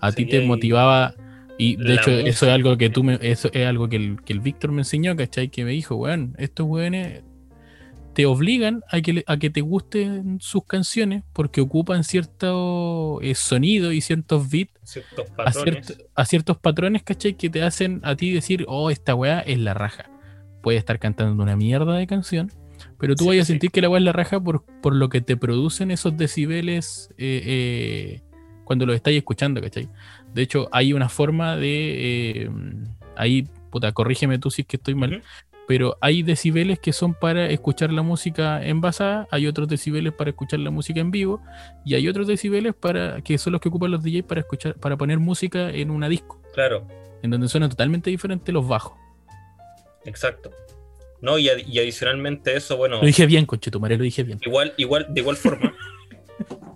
A 0.00 0.10
ti 0.10 0.24
te 0.26 0.40
motivaba 0.40 1.14
y 1.56 1.76
de 1.76 1.94
hecho 1.94 2.10
eso 2.10 2.46
es 2.46 2.52
algo 2.52 2.76
que 2.78 2.90
tú 2.90 3.04
me, 3.04 3.18
eso 3.20 3.50
es 3.52 3.66
algo 3.66 3.88
que 3.88 3.96
el, 3.96 4.22
que 4.24 4.32
el 4.32 4.40
Víctor 4.40 4.72
me 4.72 4.80
enseñó, 4.80 5.14
¿cachai? 5.14 5.50
Que 5.50 5.64
me 5.64 5.70
dijo, 5.72 5.94
weón, 5.94 6.34
estos 6.38 6.66
weones 6.66 7.22
te 8.14 8.26
obligan 8.26 8.82
a 8.90 9.00
que, 9.00 9.24
a 9.26 9.36
que 9.36 9.50
te 9.50 9.60
gusten 9.60 10.40
sus 10.40 10.64
canciones 10.64 11.22
porque 11.32 11.60
ocupan 11.60 12.04
cierto 12.04 13.20
eh, 13.22 13.34
sonido 13.34 13.92
y 13.92 14.00
ciertos 14.00 14.50
beats 14.50 14.72
Ciertos 14.82 15.26
a, 16.14 16.24
ciertos 16.24 16.58
patrones, 16.58 17.04
¿cachai? 17.04 17.34
Que 17.34 17.48
te 17.48 17.62
hacen 17.62 18.00
a 18.02 18.16
ti 18.16 18.32
decir, 18.32 18.64
oh, 18.66 18.90
esta 18.90 19.14
weá 19.14 19.40
es 19.40 19.58
la 19.58 19.74
raja. 19.74 20.10
Puede 20.62 20.78
estar 20.78 20.98
cantando 20.98 21.40
una 21.42 21.56
mierda 21.56 21.96
de 21.96 22.06
canción, 22.08 22.50
pero 22.98 23.14
tú 23.14 23.24
Sí, 23.24 23.28
vayas 23.28 23.46
a 23.46 23.52
sentir 23.52 23.70
que 23.70 23.80
la 23.80 23.88
weá 23.88 23.98
es 23.98 24.04
la 24.04 24.12
raja 24.12 24.40
por, 24.40 24.64
por 24.82 24.94
lo 24.94 25.08
que 25.08 25.20
te 25.20 25.36
producen 25.36 25.92
esos 25.92 26.16
decibeles 26.16 27.10
eh, 27.18 27.42
eh, 27.46 28.22
cuando 28.64 28.84
los 28.84 28.96
estáis 28.96 29.18
escuchando, 29.18 29.60
¿cachai? 29.60 29.88
De 30.34 30.42
hecho, 30.42 30.68
hay 30.72 30.92
una 30.92 31.08
forma 31.08 31.56
de... 31.56 32.50
ahí, 33.16 33.46
puta, 33.70 33.92
corrígeme 33.92 34.38
tú 34.38 34.50
si 34.50 34.62
es 34.62 34.68
que 34.68 34.76
estoy 34.76 34.96
mal. 34.96 35.22
Pero 35.70 35.96
hay 36.00 36.24
decibeles 36.24 36.80
que 36.80 36.92
son 36.92 37.14
para 37.14 37.46
escuchar 37.46 37.92
la 37.92 38.02
música 38.02 38.60
envasada, 38.66 39.28
hay 39.30 39.46
otros 39.46 39.68
decibeles 39.68 40.12
para 40.12 40.30
escuchar 40.30 40.58
la 40.58 40.70
música 40.72 40.98
en 40.98 41.12
vivo 41.12 41.40
y 41.84 41.94
hay 41.94 42.08
otros 42.08 42.26
decibeles 42.26 42.74
para 42.74 43.20
que 43.22 43.38
son 43.38 43.52
los 43.52 43.60
que 43.60 43.68
ocupan 43.68 43.92
los 43.92 44.02
DJs 44.02 44.24
para 44.24 44.40
escuchar 44.40 44.74
para 44.74 44.96
poner 44.96 45.20
música 45.20 45.70
en 45.70 45.92
una 45.92 46.08
disco, 46.08 46.42
Claro, 46.54 46.88
en 47.22 47.30
donde 47.30 47.46
suenan 47.46 47.70
totalmente 47.70 48.10
diferentes 48.10 48.52
los 48.52 48.66
bajos. 48.66 48.94
exacto. 50.04 50.50
No, 51.20 51.38
y, 51.38 51.48
ad- 51.48 51.58
y 51.64 51.78
adicionalmente 51.78 52.56
eso, 52.56 52.76
bueno, 52.76 52.96
Lo 52.98 53.06
dije 53.06 53.26
bien, 53.26 53.46
conchetumare, 53.46 53.96
lo 53.96 54.02
dije 54.02 54.24
bien. 54.24 54.40
igual, 54.44 54.72
igual, 54.76 55.06
de 55.08 55.20
igual 55.20 55.36
forma, 55.36 55.72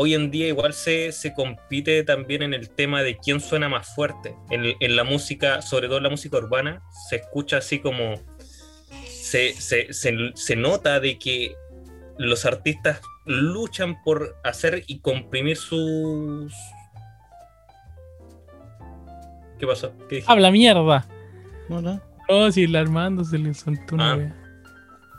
hoy 0.00 0.14
en 0.14 0.30
día 0.30 0.46
igual 0.46 0.74
se, 0.74 1.10
se 1.10 1.34
compite 1.34 2.04
también 2.04 2.42
en 2.44 2.54
el 2.54 2.70
tema 2.70 3.02
de 3.02 3.16
quién 3.16 3.40
suena 3.40 3.68
más 3.68 3.96
fuerte. 3.96 4.36
En, 4.48 4.76
en 4.78 4.96
la 4.96 5.02
música, 5.02 5.60
sobre 5.60 5.88
todo 5.88 5.96
en 5.96 6.04
la 6.04 6.10
música 6.10 6.36
urbana, 6.36 6.80
se 7.08 7.16
escucha 7.16 7.56
así 7.56 7.80
como. 7.80 8.14
Se, 9.08 9.52
se, 9.54 9.92
se, 9.92 10.16
se 10.34 10.56
nota 10.56 11.00
de 11.00 11.18
que 11.18 11.56
los 12.16 12.46
artistas 12.46 13.00
luchan 13.26 14.00
por 14.04 14.36
hacer 14.44 14.84
y 14.86 15.00
comprimir 15.00 15.56
sus. 15.56 16.54
¿Qué 19.58 19.66
pasó? 19.66 19.92
¿Qué 20.08 20.16
dije? 20.16 20.26
¡Habla 20.30 20.52
mierda! 20.52 21.08
No, 21.68 21.82
no. 21.82 22.00
Oh, 22.28 22.52
si 22.52 22.68
la 22.68 22.80
Armando 22.80 23.24
se 23.24 23.36
le 23.36 23.52
soltó 23.52 23.96
una 23.96 24.12
Ah. 24.12 24.34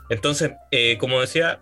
Entonces, 0.08 0.52
eh, 0.70 0.96
como 0.98 1.20
decía, 1.20 1.60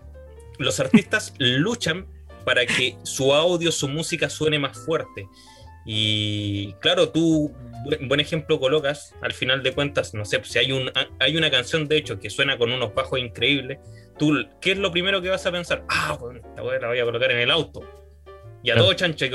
los 0.58 0.78
artistas 0.78 1.34
luchan 1.38 2.06
para 2.48 2.64
que 2.64 2.96
su 3.02 3.34
audio, 3.34 3.70
su 3.70 3.88
música 3.88 4.30
suene 4.30 4.58
más 4.58 4.82
fuerte. 4.86 5.28
Y 5.84 6.72
claro, 6.80 7.10
tú, 7.10 7.52
buen 8.08 8.20
ejemplo 8.20 8.58
colocas, 8.58 9.14
al 9.20 9.34
final 9.34 9.62
de 9.62 9.72
cuentas, 9.74 10.14
no 10.14 10.24
sé, 10.24 10.42
si 10.44 10.58
hay, 10.58 10.72
un, 10.72 10.90
hay 11.18 11.36
una 11.36 11.50
canción 11.50 11.86
de 11.86 11.98
hecho 11.98 12.18
que 12.18 12.30
suena 12.30 12.56
con 12.56 12.72
unos 12.72 12.94
bajos 12.94 13.18
increíbles, 13.20 13.78
tú, 14.18 14.46
¿qué 14.62 14.72
es 14.72 14.78
lo 14.78 14.90
primero 14.90 15.20
que 15.20 15.28
vas 15.28 15.44
a 15.44 15.52
pensar? 15.52 15.84
Ah, 15.90 16.16
bueno, 16.18 16.40
esta 16.42 16.62
weá 16.62 16.80
la 16.80 16.88
voy 16.88 16.98
a 17.00 17.04
colocar 17.04 17.30
en 17.32 17.40
el 17.40 17.50
auto. 17.50 17.82
Y 18.62 18.70
a 18.70 18.76
todo 18.76 18.94
chancho, 18.94 19.26
y 19.26 19.30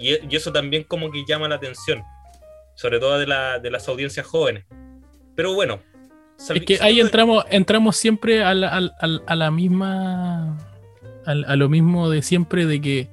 y, 0.00 0.18
y 0.30 0.36
eso 0.36 0.52
también 0.52 0.84
como 0.84 1.10
que 1.10 1.24
llama 1.26 1.48
la 1.48 1.56
atención, 1.56 2.00
sobre 2.76 3.00
todo 3.00 3.18
de, 3.18 3.26
la- 3.26 3.58
de 3.58 3.70
las 3.72 3.88
audiencias 3.88 4.24
jóvenes. 4.24 4.66
Pero 5.34 5.52
bueno. 5.52 5.82
Es 6.52 6.64
que 6.64 6.78
ahí 6.80 7.00
entramos, 7.00 7.44
entramos 7.50 7.96
siempre 7.96 8.42
a 8.42 8.54
la, 8.54 8.92
a 9.26 9.50
misma. 9.50 10.58
a 11.26 11.56
lo 11.56 11.68
mismo 11.68 12.10
de 12.10 12.22
siempre 12.22 12.66
de 12.66 12.80
que 12.80 13.08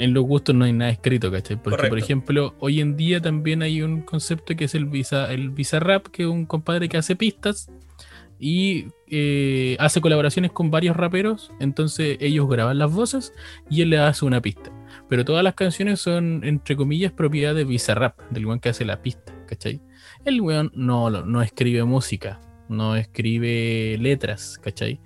en 0.00 0.14
los 0.14 0.24
gustos 0.24 0.54
no 0.54 0.64
hay 0.64 0.72
nada 0.72 0.90
escrito, 0.90 1.30
¿cachai? 1.30 1.62
Porque, 1.62 1.88
por 1.88 1.98
ejemplo, 1.98 2.54
hoy 2.58 2.80
en 2.80 2.96
día 2.96 3.20
también 3.20 3.62
hay 3.62 3.82
un 3.82 4.00
concepto 4.00 4.56
que 4.56 4.64
es 4.64 4.74
el 4.74 4.86
visa, 4.86 5.30
el 5.30 5.50
visa 5.50 5.78
rap, 5.78 6.06
que 6.06 6.22
es 6.22 6.28
un 6.28 6.46
compadre 6.46 6.88
que 6.88 6.96
hace 6.96 7.16
pistas 7.16 7.70
y 8.38 8.86
eh, 9.08 9.76
hace 9.78 10.00
colaboraciones 10.00 10.52
con 10.52 10.70
varios 10.70 10.96
raperos. 10.96 11.52
Entonces 11.60 12.16
ellos 12.20 12.48
graban 12.48 12.78
las 12.78 12.90
voces 12.90 13.34
y 13.68 13.82
él 13.82 13.90
le 13.90 13.98
hace 13.98 14.24
una 14.24 14.40
pista. 14.40 14.72
Pero 15.08 15.26
todas 15.26 15.44
las 15.44 15.54
canciones 15.54 16.00
son, 16.00 16.44
entre 16.44 16.76
comillas, 16.76 17.12
propiedad 17.12 17.54
de 17.54 17.64
Bizarrap, 17.64 18.18
del 18.30 18.46
weón 18.46 18.60
que 18.60 18.70
hace 18.70 18.86
la 18.86 19.02
pista, 19.02 19.34
¿cachai? 19.46 19.82
El 20.24 20.40
weón 20.40 20.72
no, 20.74 21.10
no 21.10 21.42
escribe 21.42 21.84
música, 21.84 22.40
no 22.70 22.96
escribe 22.96 23.96
letras, 23.98 24.58
¿cachai? 24.62 25.00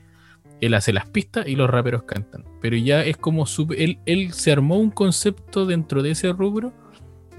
Él 0.60 0.74
hace 0.74 0.92
las 0.92 1.06
pistas 1.08 1.48
y 1.48 1.56
los 1.56 1.68
raperos 1.68 2.04
cantan. 2.04 2.44
Pero 2.60 2.76
ya 2.76 3.04
es 3.04 3.16
como 3.16 3.46
su, 3.46 3.66
él, 3.76 3.98
él 4.06 4.32
se 4.32 4.52
armó 4.52 4.78
un 4.78 4.90
concepto 4.90 5.66
dentro 5.66 6.02
de 6.02 6.12
ese 6.12 6.32
rubro 6.32 6.72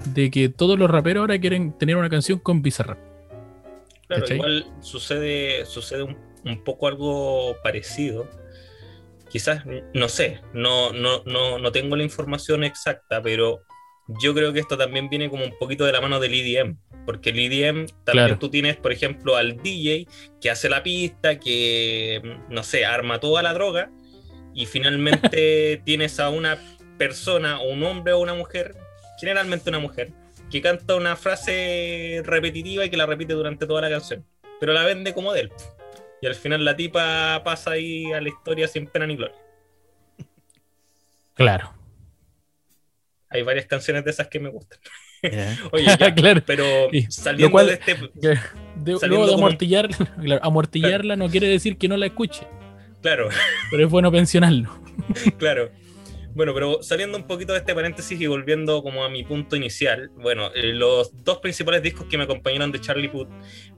de 0.04 0.30
que 0.30 0.48
todos 0.48 0.78
los 0.78 0.90
raperos 0.90 1.22
ahora 1.22 1.38
quieren 1.38 1.72
tener 1.76 1.96
una 1.96 2.10
canción 2.10 2.38
con 2.38 2.62
Bizarrap. 2.62 2.98
Claro, 4.06 4.22
¿Cachai? 4.22 4.36
igual 4.36 4.66
sucede, 4.80 5.64
sucede 5.66 6.02
un, 6.02 6.16
un 6.44 6.62
poco 6.62 6.86
algo 6.86 7.56
parecido. 7.62 8.28
Quizás, 9.28 9.64
no 9.92 10.08
sé, 10.08 10.40
no, 10.52 10.92
no, 10.92 11.22
no, 11.24 11.58
no 11.58 11.72
tengo 11.72 11.96
la 11.96 12.04
información 12.04 12.62
exacta, 12.62 13.20
pero 13.22 13.62
yo 14.08 14.34
creo 14.34 14.52
que 14.52 14.60
esto 14.60 14.76
también 14.76 15.08
viene 15.08 15.28
como 15.30 15.44
un 15.44 15.56
poquito 15.58 15.84
de 15.84 15.92
la 15.92 16.00
mano 16.00 16.20
del 16.20 16.34
EDM. 16.34 16.76
Porque 17.04 17.30
el 17.30 17.38
EDM 17.38 17.86
también 18.04 18.26
Claro. 18.26 18.38
tú 18.38 18.50
tienes, 18.50 18.76
por 18.76 18.92
ejemplo, 18.92 19.36
al 19.36 19.62
DJ 19.62 20.06
que 20.40 20.50
hace 20.50 20.68
la 20.68 20.82
pista, 20.82 21.38
que, 21.38 22.20
no 22.48 22.62
sé, 22.62 22.84
arma 22.84 23.20
toda 23.20 23.42
la 23.42 23.54
droga, 23.54 23.90
y 24.54 24.66
finalmente 24.66 25.80
tienes 25.84 26.18
a 26.18 26.30
una 26.30 26.58
persona, 26.98 27.60
o 27.60 27.70
un 27.70 27.82
hombre 27.84 28.12
o 28.12 28.18
una 28.18 28.34
mujer, 28.34 28.74
generalmente 29.20 29.68
una 29.70 29.78
mujer, 29.78 30.10
que 30.50 30.60
canta 30.62 30.96
una 30.96 31.16
frase 31.16 32.22
repetitiva 32.24 32.84
y 32.84 32.90
que 32.90 32.96
la 32.96 33.06
repite 33.06 33.34
durante 33.34 33.66
toda 33.66 33.82
la 33.82 33.90
canción, 33.90 34.24
pero 34.58 34.72
la 34.72 34.84
vende 34.84 35.12
como 35.14 35.32
de 35.32 35.42
él. 35.42 35.52
Y 36.22 36.26
al 36.26 36.34
final 36.34 36.64
la 36.64 36.74
tipa 36.74 37.42
pasa 37.44 37.72
ahí 37.72 38.12
a 38.12 38.20
la 38.20 38.28
historia 38.28 38.66
sin 38.66 38.86
pena 38.86 39.06
ni 39.06 39.16
gloria. 39.16 39.36
Claro. 41.34 41.75
Hay 43.36 43.42
varias 43.42 43.66
canciones 43.66 44.04
de 44.04 44.10
esas 44.10 44.28
que 44.28 44.40
me 44.40 44.48
gustan. 44.48 44.78
Oye, 45.72 45.84
ya, 45.98 46.14
Claro. 46.14 46.42
pero 46.46 46.64
saliendo 47.08 47.50
cual- 47.50 47.66
de 47.66 47.72
este... 47.74 47.94
Que 48.20 48.28
de- 48.76 48.98
Saliendo 48.98 49.26
de 49.26 49.32
como- 49.32 49.46
amortillar, 49.46 49.88
claro, 50.22 50.44
amortillarla 50.44 51.16
no 51.16 51.28
quiere 51.28 51.48
decir 51.48 51.76
que 51.78 51.88
no 51.88 51.96
la 51.96 52.06
escuche, 52.06 52.46
Claro, 53.02 53.28
pero 53.70 53.84
es 53.84 53.90
bueno 53.90 54.10
pensionarlo. 54.10 54.70
claro. 55.38 55.70
Bueno, 56.34 56.52
pero 56.52 56.82
saliendo 56.82 57.16
un 57.16 57.26
poquito 57.26 57.54
de 57.54 57.60
este 57.60 57.74
paréntesis 57.74 58.20
y 58.20 58.26
volviendo 58.26 58.82
como 58.82 59.04
a 59.04 59.08
mi 59.08 59.24
punto 59.24 59.56
inicial, 59.56 60.10
bueno, 60.16 60.50
eh, 60.54 60.74
los 60.74 61.24
dos 61.24 61.38
principales 61.38 61.82
discos 61.82 62.06
que 62.10 62.18
me 62.18 62.24
acompañaron 62.24 62.70
de 62.72 62.78
Charlie 62.80 63.08
Puth 63.08 63.28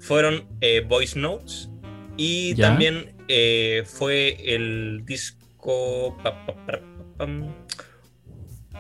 fueron 0.01 0.49
eh, 0.61 0.81
Voice 0.85 1.17
Notes 1.17 1.71
y 2.17 2.55
Ya. 2.57 2.69
también 2.71 3.15
eh, 3.29 3.85
fue 3.87 4.39
el 4.55 5.03
disco 5.05 6.17
pa, 6.25 6.45
pa, 6.47 6.55
pa, 6.57 6.65
pa, 6.67 6.81
pam, 7.17 7.55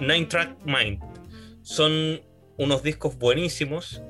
Nine 0.00 0.26
Track 0.26 0.56
Mind. 0.64 1.00
Son 1.62 2.20
unos 2.56 2.82
discos 2.82 3.16
buenísimos 3.18 4.02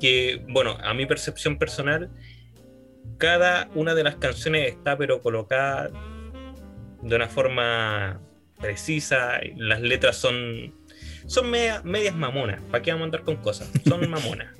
que, 0.00 0.44
bueno, 0.48 0.76
a 0.82 0.94
mi 0.94 1.06
percepción 1.06 1.58
personal, 1.58 2.10
cada 3.18 3.68
una 3.74 3.94
de 3.94 4.04
las 4.04 4.16
canciones 4.16 4.68
está 4.68 4.96
pero 4.96 5.20
colocada 5.22 5.90
de 7.02 7.16
una 7.16 7.28
forma 7.28 8.20
precisa, 8.60 9.40
las 9.56 9.80
letras 9.80 10.16
son 10.16 10.74
son 11.26 11.50
media- 11.50 11.82
medias 11.84 12.14
mamonas, 12.14 12.60
¿para 12.70 12.82
qué 12.82 12.90
vamos 12.90 13.02
a 13.02 13.06
andar 13.06 13.22
con 13.22 13.36
cosas? 13.36 13.70
Son 13.86 14.08
mamonas. 14.10 14.54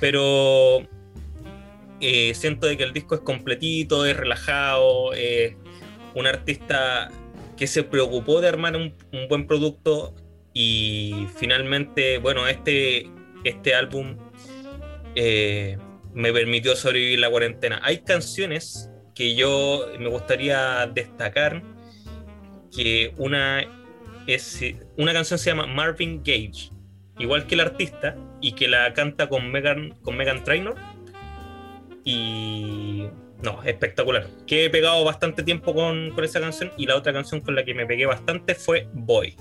Pero 0.00 0.80
eh, 2.00 2.32
siento 2.34 2.66
de 2.66 2.76
que 2.76 2.82
el 2.84 2.92
disco 2.92 3.14
es 3.14 3.20
completito, 3.20 4.04
es 4.06 4.16
relajado, 4.16 5.12
es 5.14 5.54
un 6.14 6.26
artista 6.26 7.10
que 7.60 7.66
se 7.66 7.82
preocupó 7.82 8.40
de 8.40 8.48
armar 8.48 8.74
un, 8.74 8.94
buen 9.28 9.46
producto 9.46 10.14
y 10.54 11.26
finalmente, 11.36 12.16
bueno, 12.16 12.48
este, 12.48 13.10
este 13.44 13.74
álbum 13.74 14.16
eh, 15.14 15.76
me 16.14 16.32
permitió 16.32 16.74
sobrevivir 16.74 17.18
la 17.18 17.28
cuarentena. 17.28 17.78
Hay 17.84 17.98
canciones 17.98 18.88
que 19.14 19.34
yo 19.34 19.86
me 19.98 20.08
gustaría 20.08 20.86
destacar, 20.86 21.62
que 22.74 23.12
una 23.18 23.66
es 24.26 24.62
una 24.96 25.12
canción 25.12 25.38
se 25.38 25.50
llama 25.50 25.66
Marvin 25.66 26.22
Gage, 26.24 26.70
igual 27.18 27.46
que 27.46 27.56
el 27.56 27.60
artista, 27.60 28.16
y 28.40 28.52
que 28.52 28.68
la 28.68 28.94
canta 28.94 29.28
con 29.28 29.52
Megan, 29.52 29.98
con 30.00 30.16
Megan 30.16 30.44
Trainor. 30.44 30.76
Y 32.04 33.06
no, 33.42 33.62
espectacular. 33.64 34.26
Que 34.46 34.66
he 34.66 34.70
pegado 34.70 35.04
bastante 35.04 35.42
tiempo 35.42 35.74
con, 35.74 36.10
con 36.10 36.24
esa 36.24 36.40
canción, 36.40 36.72
y 36.76 36.86
la 36.86 36.96
otra 36.96 37.12
canción 37.12 37.40
con 37.40 37.54
la 37.54 37.64
que 37.64 37.74
me 37.74 37.86
pegué 37.86 38.06
bastante 38.06 38.54
fue 38.54 38.88
Boy. 38.92 39.36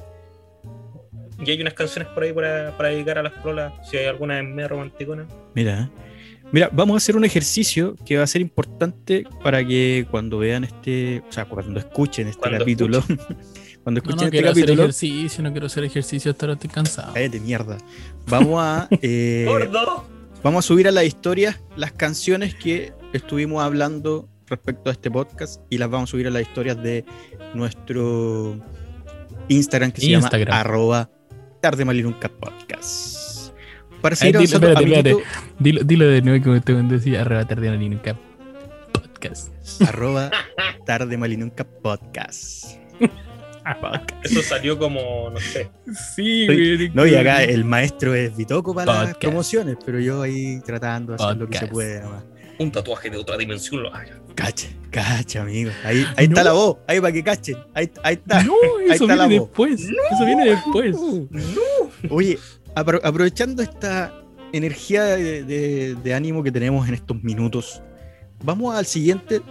Y 1.45 1.51
hay 1.51 1.61
unas 1.61 1.73
canciones 1.73 2.11
por 2.13 2.23
ahí 2.23 2.33
para, 2.33 2.75
para 2.75 2.89
dedicar 2.89 3.17
a 3.17 3.23
las 3.23 3.33
prolas, 3.33 3.73
si 3.89 3.97
hay 3.97 4.05
alguna 4.05 4.39
en 4.39 4.53
medio 4.53 4.69
romanticona. 4.69 5.27
mira. 5.53 5.89
Mira, 6.51 6.67
vamos 6.71 6.95
a 6.95 6.97
hacer 6.97 7.15
un 7.15 7.25
ejercicio 7.25 7.95
que 8.05 8.17
va 8.17 8.23
a 8.23 8.27
ser 8.27 8.41
importante 8.41 9.23
para 9.43 9.63
que 9.63 10.07
cuando 10.09 10.39
vean 10.39 10.63
este, 10.63 11.21
o 11.29 11.31
sea, 11.31 11.45
cuando 11.45 11.79
escuchen 11.79 12.27
este 12.27 12.39
Cuando 12.39 12.57
capítulo, 12.57 13.03
cuando 13.83 14.01
No, 14.01 14.09
escuchen 14.09 14.17
no 14.17 14.23
este 14.23 14.31
quiero 14.31 14.49
hacer 14.49 14.71
ejercicio, 14.71 15.43
no 15.43 15.51
quiero 15.51 15.67
hacer 15.67 15.83
ejercicio, 15.83 16.31
hasta 16.31 16.45
ahora 16.47 16.53
estoy 16.53 16.69
cansado. 16.71 17.13
cállate 17.13 17.39
mierda. 17.39 17.77
Vamos 18.27 18.63
a 18.63 18.87
eh, 19.01 19.45
¡Gordo! 19.47 20.07
Vamos 20.41 20.65
a 20.65 20.67
subir 20.67 20.87
a 20.87 20.91
la 20.91 21.03
historia 21.03 21.59
las 21.75 21.91
canciones 21.91 22.55
que 22.55 22.93
estuvimos 23.13 23.63
hablando 23.63 24.29
respecto 24.47 24.89
a 24.89 24.93
este 24.93 25.11
podcast 25.11 25.61
y 25.69 25.77
las 25.77 25.89
vamos 25.89 26.09
a 26.09 26.11
subir 26.11 26.27
a 26.27 26.31
las 26.31 26.41
historias 26.41 26.81
de 26.81 27.05
nuestro 27.53 28.57
Instagram 29.47 29.91
que 29.91 30.01
se 30.01 30.07
Instagram. 30.07 30.47
llama 30.47 30.59
arroba 30.59 31.09
tarde 31.61 31.85
Mal 31.85 31.97
y 31.97 32.03
nunca 32.03 32.29
podcast. 32.29 33.53
Para 34.01 34.13
Ay, 34.13 34.17
seguir 34.31 34.37
dile, 34.39 34.55
avanzando, 34.55 34.67
espérate, 34.79 35.09
amiguito, 35.11 35.29
Dilo, 35.59 35.83
dilo 35.83 36.05
de 36.07 36.21
nuevo 36.21 36.43
como 36.45 36.61
te 36.61 36.73
decía, 36.73 37.21
arrebatar 37.21 37.59
de 37.59 37.77
nunca 37.77 38.17
podcast. 38.93 39.51
arroba 39.81 40.31
tarde 40.85 41.17
Mal 41.17 41.33
y 41.33 41.37
nunca 41.37 41.63
podcast. 41.65 42.77
Eso 44.23 44.41
salió 44.41 44.79
como, 44.79 45.29
no 45.29 45.39
sé. 45.39 45.69
Sí, 46.15 46.47
Soy- 46.47 46.91
No, 46.93 47.05
y 47.05 47.13
acá 47.15 47.43
el 47.43 47.65
maestro 47.65 48.15
es 48.15 48.35
Bitoco 48.35 48.73
para 48.73 48.91
las 48.91 49.01
Podcast. 49.01 49.21
promociones, 49.21 49.77
pero 49.85 49.99
yo 49.99 50.21
ahí 50.23 50.59
tratando 50.65 51.15
de 51.15 51.23
hacer 51.23 51.37
lo 51.37 51.47
que 51.47 51.57
se 51.57 51.67
Podcast. 51.67 51.73
puede 51.73 52.01
nomás. 52.01 52.23
Un 52.59 52.71
tatuaje 52.71 53.09
de 53.09 53.17
otra 53.17 53.37
dimensión 53.37 53.83
lo 53.83 53.93
haga. 53.93 54.21
Cacha, 54.35 54.67
cacha, 54.91 55.41
amigo. 55.41 55.71
Ahí, 55.83 56.05
ahí 56.17 56.25
está 56.25 56.41
No. 56.43 56.49
la 56.49 56.51
voz, 56.53 56.77
ahí 56.87 56.99
para 56.99 57.13
que 57.13 57.23
cachen. 57.23 57.55
Ahí, 57.73 57.89
ahí 58.03 58.15
está. 58.15 58.43
No, 58.43 58.53
Ahí 58.81 58.91
eso 58.91 59.03
está 59.05 59.15
la 59.15 59.27
viene 59.27 59.39
voz. 59.39 59.49
después. 59.49 59.81
Eso 59.81 60.25
viene 60.25 60.45
después. 60.49 60.97
Oye, 62.09 62.37
apro- 62.75 63.01
aprovechando 63.03 63.61
esta 63.63 64.13
energía 64.51 65.03
de, 65.03 65.43
de- 65.43 65.95
de 65.95 66.13
ánimo 66.13 66.43
que 66.43 66.51
tenemos 66.51 66.87
en 66.87 66.93
estos 66.95 67.21
minutos, 67.23 67.81
vamos 68.43 68.75
al 68.75 68.85
siguiente 68.85 69.41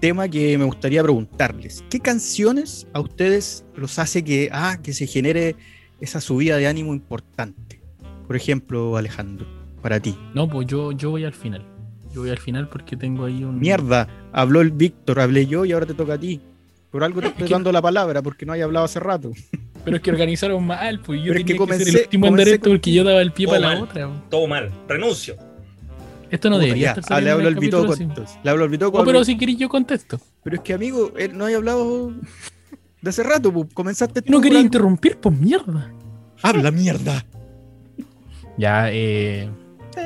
tema 0.00 0.28
que 0.28 0.56
me 0.58 0.64
gustaría 0.64 1.02
preguntarles. 1.02 1.84
¿Qué 1.90 2.00
canciones 2.00 2.86
a 2.92 3.00
ustedes 3.00 3.64
los 3.76 3.98
hace 3.98 4.22
que, 4.24 4.50
ah, 4.52 4.78
que 4.82 4.92
se 4.92 5.06
genere 5.06 5.56
esa 6.00 6.20
subida 6.20 6.56
de 6.56 6.66
ánimo 6.66 6.92
importante? 6.92 7.80
Por 8.26 8.36
ejemplo, 8.36 8.96
Alejandro, 8.96 9.46
para 9.80 10.00
ti. 10.00 10.16
No, 10.34 10.48
pues 10.48 10.66
yo, 10.66 10.92
yo 10.92 11.10
voy 11.10 11.24
al 11.24 11.32
final. 11.34 11.64
Yo 12.12 12.20
voy 12.22 12.30
al 12.30 12.38
final 12.38 12.68
porque 12.68 12.96
tengo 12.96 13.24
ahí 13.24 13.42
un. 13.44 13.58
Mierda, 13.58 14.08
habló 14.32 14.60
el 14.60 14.70
Víctor, 14.70 15.20
hablé 15.20 15.46
yo 15.46 15.64
y 15.64 15.72
ahora 15.72 15.86
te 15.86 15.94
toca 15.94 16.14
a 16.14 16.18
ti. 16.18 16.40
Por 16.90 17.02
algo 17.04 17.20
te 17.22 17.28
estoy 17.28 17.48
que- 17.48 17.54
dando 17.54 17.72
la 17.72 17.80
palabra 17.80 18.20
porque 18.22 18.44
no 18.44 18.52
hay 18.52 18.60
hablado 18.60 18.84
hace 18.84 19.00
rato. 19.00 19.32
Pero 19.84 19.96
es 19.96 20.02
que 20.02 20.10
organizaron 20.10 20.64
mal, 20.66 21.00
pues 21.00 21.20
yo 21.20 21.28
Pero 21.32 21.38
es 21.40 21.44
tenía 21.44 21.46
que 21.46 21.52
que, 21.54 21.58
comencé- 21.58 21.84
ser 21.84 21.96
el 21.96 22.02
último 22.04 22.26
en 22.28 22.38
esto 22.40 22.70
porque 22.70 22.92
yo 22.92 23.02
daba 23.04 23.20
el 23.22 23.32
pie 23.32 23.46
Todo 23.46 23.56
para 23.60 23.74
la 23.74 23.82
otra. 23.82 24.08
pues. 24.08 24.20
Todo 24.30 24.46
mal. 24.46 24.70
Renuncio. 24.88 25.36
Esto 26.30 26.48
no 26.50 26.56
Puta, 26.56 26.64
debería 26.66 26.94
ya. 26.94 27.00
estar 27.00 27.18
Ah, 27.18 27.20
le 27.20 27.30
hablo 27.30 27.48
al 27.48 27.54
el 27.54 27.58
Bitoco 27.60 27.94
entonces. 27.94 28.38
Le 28.44 28.50
hablo 28.50 28.64
al 28.64 28.70
Bitoco. 28.70 28.92
No, 28.96 29.00
hablo- 29.02 29.12
pero 29.12 29.24
si 29.24 29.36
queréis 29.36 29.58
yo 29.58 29.68
contesto. 29.68 30.20
Pero 30.44 30.56
es 30.56 30.62
que, 30.62 30.72
amigo, 30.74 31.12
él 31.18 31.36
no 31.36 31.46
hay 31.46 31.54
hablado 31.54 32.12
de 33.00 33.10
hace 33.10 33.22
rato, 33.22 33.52
pues. 33.52 33.68
Comenzaste 33.74 34.22
No 34.26 34.36
tú 34.36 34.40
quería 34.42 34.60
interrumpir, 34.60 35.16
pues 35.16 35.36
mierda. 35.38 35.90
Habla 36.42 36.70
mierda. 36.70 37.24
Ya, 38.58 38.90
eh. 38.92 39.48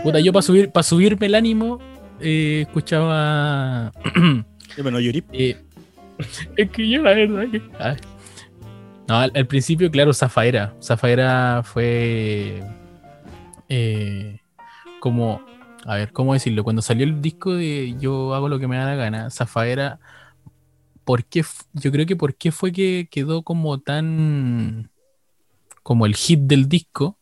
Puta, 0.03 0.21
yo 0.21 0.33
para 0.33 0.43
subir, 0.43 0.71
para 0.71 0.83
subirme 0.83 1.27
el 1.27 1.35
ánimo, 1.35 1.79
eh, 2.21 2.63
escuchaba. 2.67 3.93
Yo 4.77 4.85
me 4.85 4.91
no 4.91 5.01
llorí. 5.01 5.25
eh, 5.33 5.57
es 6.57 6.71
que 6.71 6.89
yo 6.89 7.03
la 7.03 7.15
verdad 7.15 7.45
que. 7.51 7.61
No, 9.09 9.17
al, 9.19 9.33
al 9.35 9.47
principio, 9.47 9.91
claro, 9.91 10.13
Zafaera. 10.13 10.75
Zafaera 10.83 11.63
fue. 11.65 12.63
eh, 13.69 14.41
como. 15.01 15.43
A 15.85 15.95
ver, 15.97 16.13
¿cómo 16.13 16.33
decirlo? 16.35 16.65
Cuando 16.65 16.83
salió 16.83 17.05
el 17.05 17.23
disco 17.23 17.55
de 17.55 17.95
Yo 18.01 18.35
hago 18.35 18.49
lo 18.49 18.59
que 18.59 18.67
me 18.69 18.77
da 18.77 18.87
la 18.87 18.95
gana, 18.97 19.31
Zafaera. 19.31 20.01
¿Por 21.05 21.25
qué? 21.25 21.45
Yo 21.75 21.93
creo 21.93 22.07
que 22.07 22.17
por 22.17 22.35
qué 22.35 22.51
fue 22.53 22.73
que 22.73 23.09
quedó 23.11 23.43
como 23.43 23.79
tan. 23.81 24.91
como 25.83 26.07
el 26.07 26.17
hit 26.17 26.41
del 26.41 26.69
disco. 26.69 27.19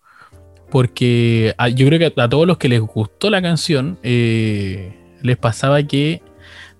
Porque 0.70 1.54
yo 1.76 1.86
creo 1.86 1.98
que 1.98 2.20
a, 2.20 2.28
todos 2.28 2.46
los 2.46 2.58
que 2.58 2.68
les 2.68 2.80
gustó 2.80 3.30
la 3.30 3.40
canción, 3.40 3.98
eh, 4.02 4.92
les 5.22 5.36
pasaba 5.36 5.82
que 5.82 6.22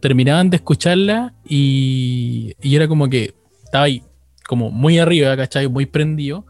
terminaban 0.01 0.51
de 0.51 0.57
escucharla 0.57 1.35
y, 1.49 2.55
y 2.61 2.77
era 2.77 2.89
como 2.89 3.09
que 3.09 3.35
estaba 3.65 3.85
ahí 3.85 4.03
como 4.47 4.71
muy 4.71 4.99
arriba, 4.99 5.37
¿cachai? 5.37 5.69
Muy 5.69 5.87
prendido. 5.87 6.45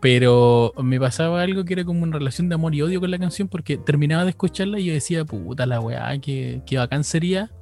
Pero 0.00 0.74
me 0.82 0.98
pasaba 0.98 1.42
algo 1.42 1.64
que 1.64 1.74
era 1.74 1.84
como 1.84 2.02
una 2.02 2.18
relación 2.18 2.48
de 2.48 2.56
amor 2.56 2.74
y 2.74 2.82
odio 2.82 2.98
con 3.00 3.10
la 3.10 3.18
canción 3.18 3.46
porque 3.46 3.76
terminaba 3.76 4.24
de 4.24 4.30
escucharla 4.30 4.80
y 4.80 4.86
yo 4.86 4.92
decía, 4.92 5.24
puta 5.24 5.64
la 5.64 5.80
weá, 5.80 6.18
que, 6.18 6.60
que 6.66 6.76
bacán 6.76 7.04
sería 7.04 7.52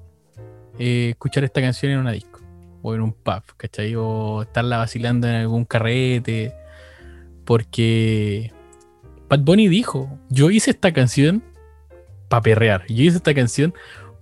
eh, 0.79 1.11
escuchar 1.11 1.45
esta 1.45 1.61
canción 1.61 1.93
en 1.93 1.99
una 1.99 2.13
disco 2.13 2.41
o 2.83 2.95
en 2.95 3.03
un 3.03 3.13
pub, 3.13 3.43
¿cachai? 3.59 3.95
O 3.95 4.43
estarla 4.43 4.79
vacilando 4.79 5.29
en 5.29 5.35
algún 5.35 5.67
carrete. 5.67 6.55
Porque 7.45 8.53
Bad 9.31 9.41
Bunny 9.41 9.69
dijo, 9.69 10.19
yo 10.29 10.51
hice 10.51 10.73
esta 10.73 10.93
canción 10.93 11.43
para 12.29 12.43
perrear. 12.43 12.85
Yo 12.89 13.05
hice 13.05 13.19
esta 13.19 13.33
canción 13.33 13.73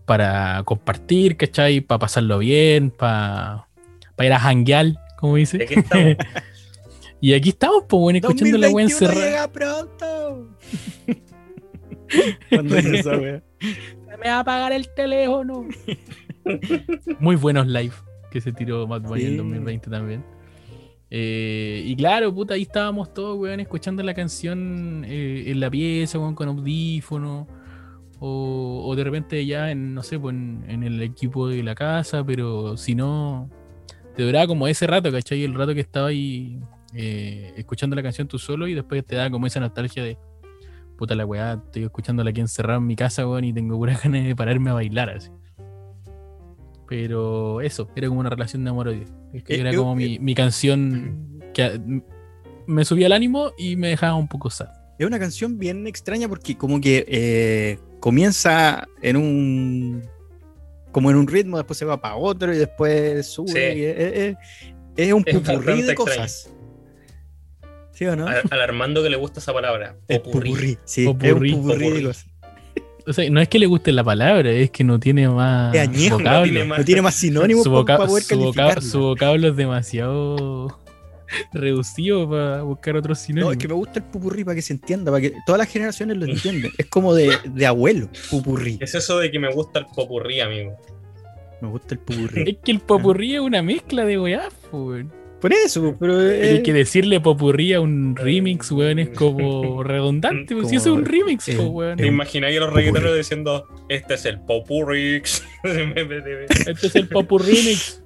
para 0.05 0.63
compartir, 0.65 1.37
¿cachai? 1.39 1.81
Para 1.81 1.99
pasarlo 2.01 2.39
bien, 2.39 2.91
para 2.91 3.67
ir 4.21 4.33
a 4.33 4.39
janguear, 4.39 4.93
como 5.19 5.37
dice. 5.37 5.57
Y 5.59 5.63
aquí 5.63 5.75
estamos. 5.81 6.17
y 7.23 7.33
aquí 7.35 7.49
estamos, 7.49 7.85
pues, 7.89 8.01
bueno, 8.01 8.19
escuchando 8.19 8.59
la 8.59 8.67
2021 8.69 8.81
encerrada. 9.11 9.27
llega 9.27 9.53
pronto. 9.53 10.57
Cuando 12.51 12.77
esa 12.77 13.17
wea. 13.17 13.43
Se 13.61 14.17
me 14.19 14.29
va 14.29 14.37
a 14.37 14.41
apagar 14.41 14.73
el 14.73 14.89
teléfono. 14.95 15.67
Muy 17.19 17.37
buenos 17.37 17.67
live 17.67 17.95
que 18.31 18.41
se 18.43 18.53
tiró 18.53 18.87
Mad 18.87 19.03
Bunny 19.03 19.25
en 19.25 19.31
Sí. 19.31 19.37
2020 19.39 19.91
también. 19.91 20.25
Eh, 21.11 21.83
y 21.87 21.97
claro, 21.97 22.35
puta, 22.35 22.55
ahí 22.55 22.63
estábamos 22.63 23.15
todos, 23.15 23.39
weón, 23.39 23.61
escuchando 23.61 24.03
la 24.03 24.15
canción 24.15 25.05
eh, 25.07 25.45
en 25.47 25.61
la 25.61 25.71
pieza, 25.71 26.19
weón, 26.19 26.35
con 26.35 26.49
audífono. 26.49 27.47
O, 28.21 28.95
de 28.97 29.05
repente 29.05 29.47
ya 29.47 29.71
en, 29.71 29.95
no 29.95 30.03
sé, 30.03 30.19
pues 30.19 30.35
en, 30.35 30.83
el 30.83 31.01
equipo 31.03 31.49
de 31.49 31.63
la 31.63 31.75
casa, 31.77 32.25
pero 32.25 32.77
si 32.77 32.97
no, 32.97 33.49
te 34.17 34.25
duraba 34.25 34.47
como 34.49 34.67
ese 34.67 34.89
rato, 34.89 35.13
¿cachai? 35.13 35.45
El 35.45 35.55
rato 35.55 35.73
que 35.73 35.81
estaba 35.81 36.09
ahí 36.09 36.59
eh, 36.95 37.55
escuchando 37.57 37.95
la 37.95 38.03
canción 38.03 38.27
tú 38.27 38.39
solo 38.39 38.67
y 38.67 38.75
después 38.75 39.05
te 39.05 39.15
da 39.15 39.31
como 39.31 39.47
esa 39.47 39.61
nostalgia 39.61 40.03
de, 40.03 40.19
puta 40.97 41.15
la 41.15 41.25
weá, 41.25 41.55
estoy 41.65 41.85
escuchándola 41.85 42.31
aquí 42.31 42.41
encerrado 42.41 42.81
en 42.81 42.87
mi 42.87 42.97
casa, 42.97 43.27
weón, 43.27 43.45
y 43.45 43.53
tengo 43.53 43.77
puras 43.77 44.03
ganas 44.05 44.25
de 44.25 44.35
pararme 44.35 44.71
a 44.71 44.75
bailar 44.75 45.11
así. 45.11 45.31
Pero 46.89 47.61
eso, 47.61 47.89
era 47.95 48.09
como 48.09 48.20
una 48.20 48.30
relación 48.30 48.64
de 48.64 48.70
amor-odio. 48.70 49.05
Es 49.34 49.43
que 49.45 49.55
Eh, 49.57 49.61
era 49.61 49.74
como 49.74 49.95
mi, 49.95 50.18
mi 50.18 50.34
canción 50.34 51.41
que 51.53 51.62
a- 51.62 51.72
m- 51.74 52.03
me 52.66 52.84
subía 52.84 53.07
el 53.07 53.12
ánimo 53.12 53.53
y 53.59 53.76
me 53.76 53.89
dejaba 53.89 54.14
un 54.14 54.28
poco 54.28 54.49
sad. 54.51 54.68
Es 54.99 55.07
una 55.07 55.18
canción 55.18 55.59
bien 55.59 55.86
extraña 55.86 56.28
porque 56.28 56.57
como 56.57 56.80
que 56.80 57.05
eh, 57.07 57.78
comienza 58.01 58.86
en 59.03 59.16
un 59.16 60.03
como 60.91 61.11
en 61.11 61.16
un 61.16 61.28
ritmo, 61.28 61.59
después 61.59 61.78
se 61.78 61.84
va 61.84 62.01
para 62.01 62.16
otro 62.16 62.53
y 62.55 62.57
después 62.59 63.26
sube. 63.26 63.49
Sí. 63.53 63.78
y 63.80 63.84
es, 63.84 63.99
es- 63.99 64.36
es 64.97 65.12
un 65.12 65.22
pupurrí 65.22 65.82
de 65.82 65.93
extraño. 65.93 65.95
cosas. 65.97 66.51
¿Sí 67.93 68.07
o 68.07 68.16
no? 68.16 68.26
Al, 68.26 68.43
al 68.51 68.61
Armando 68.62 69.03
que 69.03 69.11
le 69.11 69.16
gusta 69.16 69.41
esa 69.41 69.53
palabra. 69.53 69.97
Popurrí. 70.07 70.78
sí, 70.84 71.05
Popurrí. 71.05 71.51
es 71.51 71.57
un 71.57 71.62
pupurrí 71.62 71.91
de 71.91 72.03
cosas. 72.05 72.26
O 73.09 73.13
sea, 73.13 73.29
no 73.31 73.41
es 73.41 73.49
que 73.49 73.59
le 73.59 73.67
guste 73.67 73.91
la 73.93 74.05
palabra, 74.05 74.51
es 74.51 74.71
que 74.71 74.85
no 74.85 75.01
tiene 75.01 75.29
más 75.29 75.75
añejo, 75.77 76.21
no 76.21 76.43
tiene 76.43 76.65
más- 76.65 76.79
No 76.79 76.85
tiene 76.85 77.03
más 77.03 77.15
sinónimos 77.15 77.65
su, 77.65 77.71
para 77.71 77.81
voca- 77.81 78.07
poder 78.07 78.23
su 78.23 78.37
voca- 78.39 78.53
calificarla. 78.57 78.91
su 78.91 79.01
vocablo 79.01 79.49
es 79.49 79.57
demasiado 79.57 80.79
reducido 81.53 82.29
para 82.29 82.63
buscar 82.63 82.97
otros 82.97 83.19
No, 83.19 83.25
sinónimos. 83.25 83.53
es 83.55 83.59
que 83.59 83.69
me 83.69 83.75
gusta 83.75 83.99
el 84.01 84.05
pupurrí 84.05 84.45
para 84.45 84.55
que 84.55 84.63
se 84.63 84.73
entienda, 84.75 85.11
para 85.11 85.21
que 85.23 85.33
todas 85.47 85.59
las 85.59 85.69
generaciones 85.69 86.17
lo 86.17 86.27
entiendan. 86.27 86.71
Es 86.79 86.87
como 86.87 87.15
de, 87.15 87.33
de 87.45 87.67
abuelo, 87.67 88.09
pupurrí. 88.31 88.79
Es 88.81 88.95
eso 88.95 89.19
de 89.19 89.31
que 89.31 89.39
me 89.39 89.53
gusta 89.53 89.79
el 89.81 89.87
popurrí, 89.87 90.41
amigo. 90.41 90.77
Me 91.61 91.69
gusta 91.69 91.95
el 91.95 92.01
pupurrí. 92.01 92.43
Es 92.51 92.57
que 92.65 92.73
el 92.73 92.81
popurrí 92.81 93.35
es 93.35 93.41
una 93.41 93.63
mezcla 93.63 94.05
de 94.05 94.19
weá, 94.21 94.49
po, 94.71 94.85
weón. 94.87 95.13
Por 95.41 95.53
eso, 95.53 95.97
pero 96.01 96.18
Pero 96.18 96.30
eh, 96.32 96.62
que 96.64 96.72
decirle 96.72 97.20
popurrí 97.20 97.72
a 97.72 97.80
un 97.80 98.16
remix, 98.16 98.72
weón, 98.72 98.99
es 98.99 99.11
como 99.11 99.82
redundante. 99.84 100.55
pues, 100.57 100.68
Si 100.68 100.76
eso 100.76 100.91
es 100.91 100.95
un 100.97 101.05
Como- 101.05 101.12
remix, 101.12 101.49
eh, 101.49 101.57
po, 101.57 101.62
weón. 101.64 101.97
¿Te 101.97 102.07
imagináis 102.07 102.57
a 102.57 102.61
los 102.61 102.68
popurrí. 102.70 102.84
reggaetoneros 102.86 103.16
diciendo, 103.16 103.66
este 103.89 104.14
es 104.14 104.24
el 104.24 104.41
popurrix? 104.41 105.45
este 105.64 106.70
Este 106.72 106.86
es 106.89 106.97
el 106.97 107.09
popurrí 107.09 107.53
remix. 107.55 108.03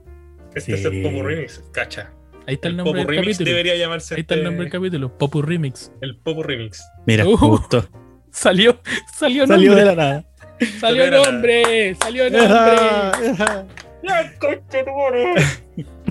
es 0.54 0.68
el 0.68 1.02
popurrix, 1.02 1.62
cacha. 1.72 2.12
Ahí 2.46 2.54
está 2.54 2.68
el 2.68 2.72
El 2.74 2.76
nombre 2.78 2.92
del 2.98 3.06
popurrix 3.06 3.22
capítulo. 3.38 3.50
debería 3.50 3.76
llamarse 3.76 4.14
Ahí 4.16 4.20
está 4.22 4.34
el 4.34 4.40
este- 4.40 4.44
nombre 4.50 4.64
del 4.64 4.72
capítulo, 4.72 5.16
popurrí 5.18 5.54
remix. 5.56 5.92
el 6.00 6.16
popurrix. 6.18 6.82
mira, 7.06 7.26
Uh. 7.26 7.36
gustó. 7.38 7.86
Salió, 8.30 8.78
salió 9.18 9.46
Salió 9.46 9.70
nombre. 9.70 9.84
de 9.84 9.84
la 9.84 9.94
nada. 9.94 10.24
Salió 10.80 11.10
nombre, 11.10 11.94
salió 11.96 12.30
nombre. 12.30 13.62
¡Ya, 14.02 14.38
concha 14.38 14.84
tu 14.84 14.90
madre! 14.90 15.34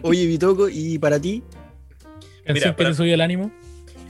Oye, 0.01 0.25
Bitoco, 0.25 0.69
¿y 0.69 0.97
para 0.97 1.19
ti? 1.19 1.43
Canción 2.45 2.53
Mira, 2.53 2.65
que 2.71 2.73
para- 2.73 2.89
te 2.89 2.95
subió 2.95 3.13
el 3.13 3.21
ánimo. 3.21 3.51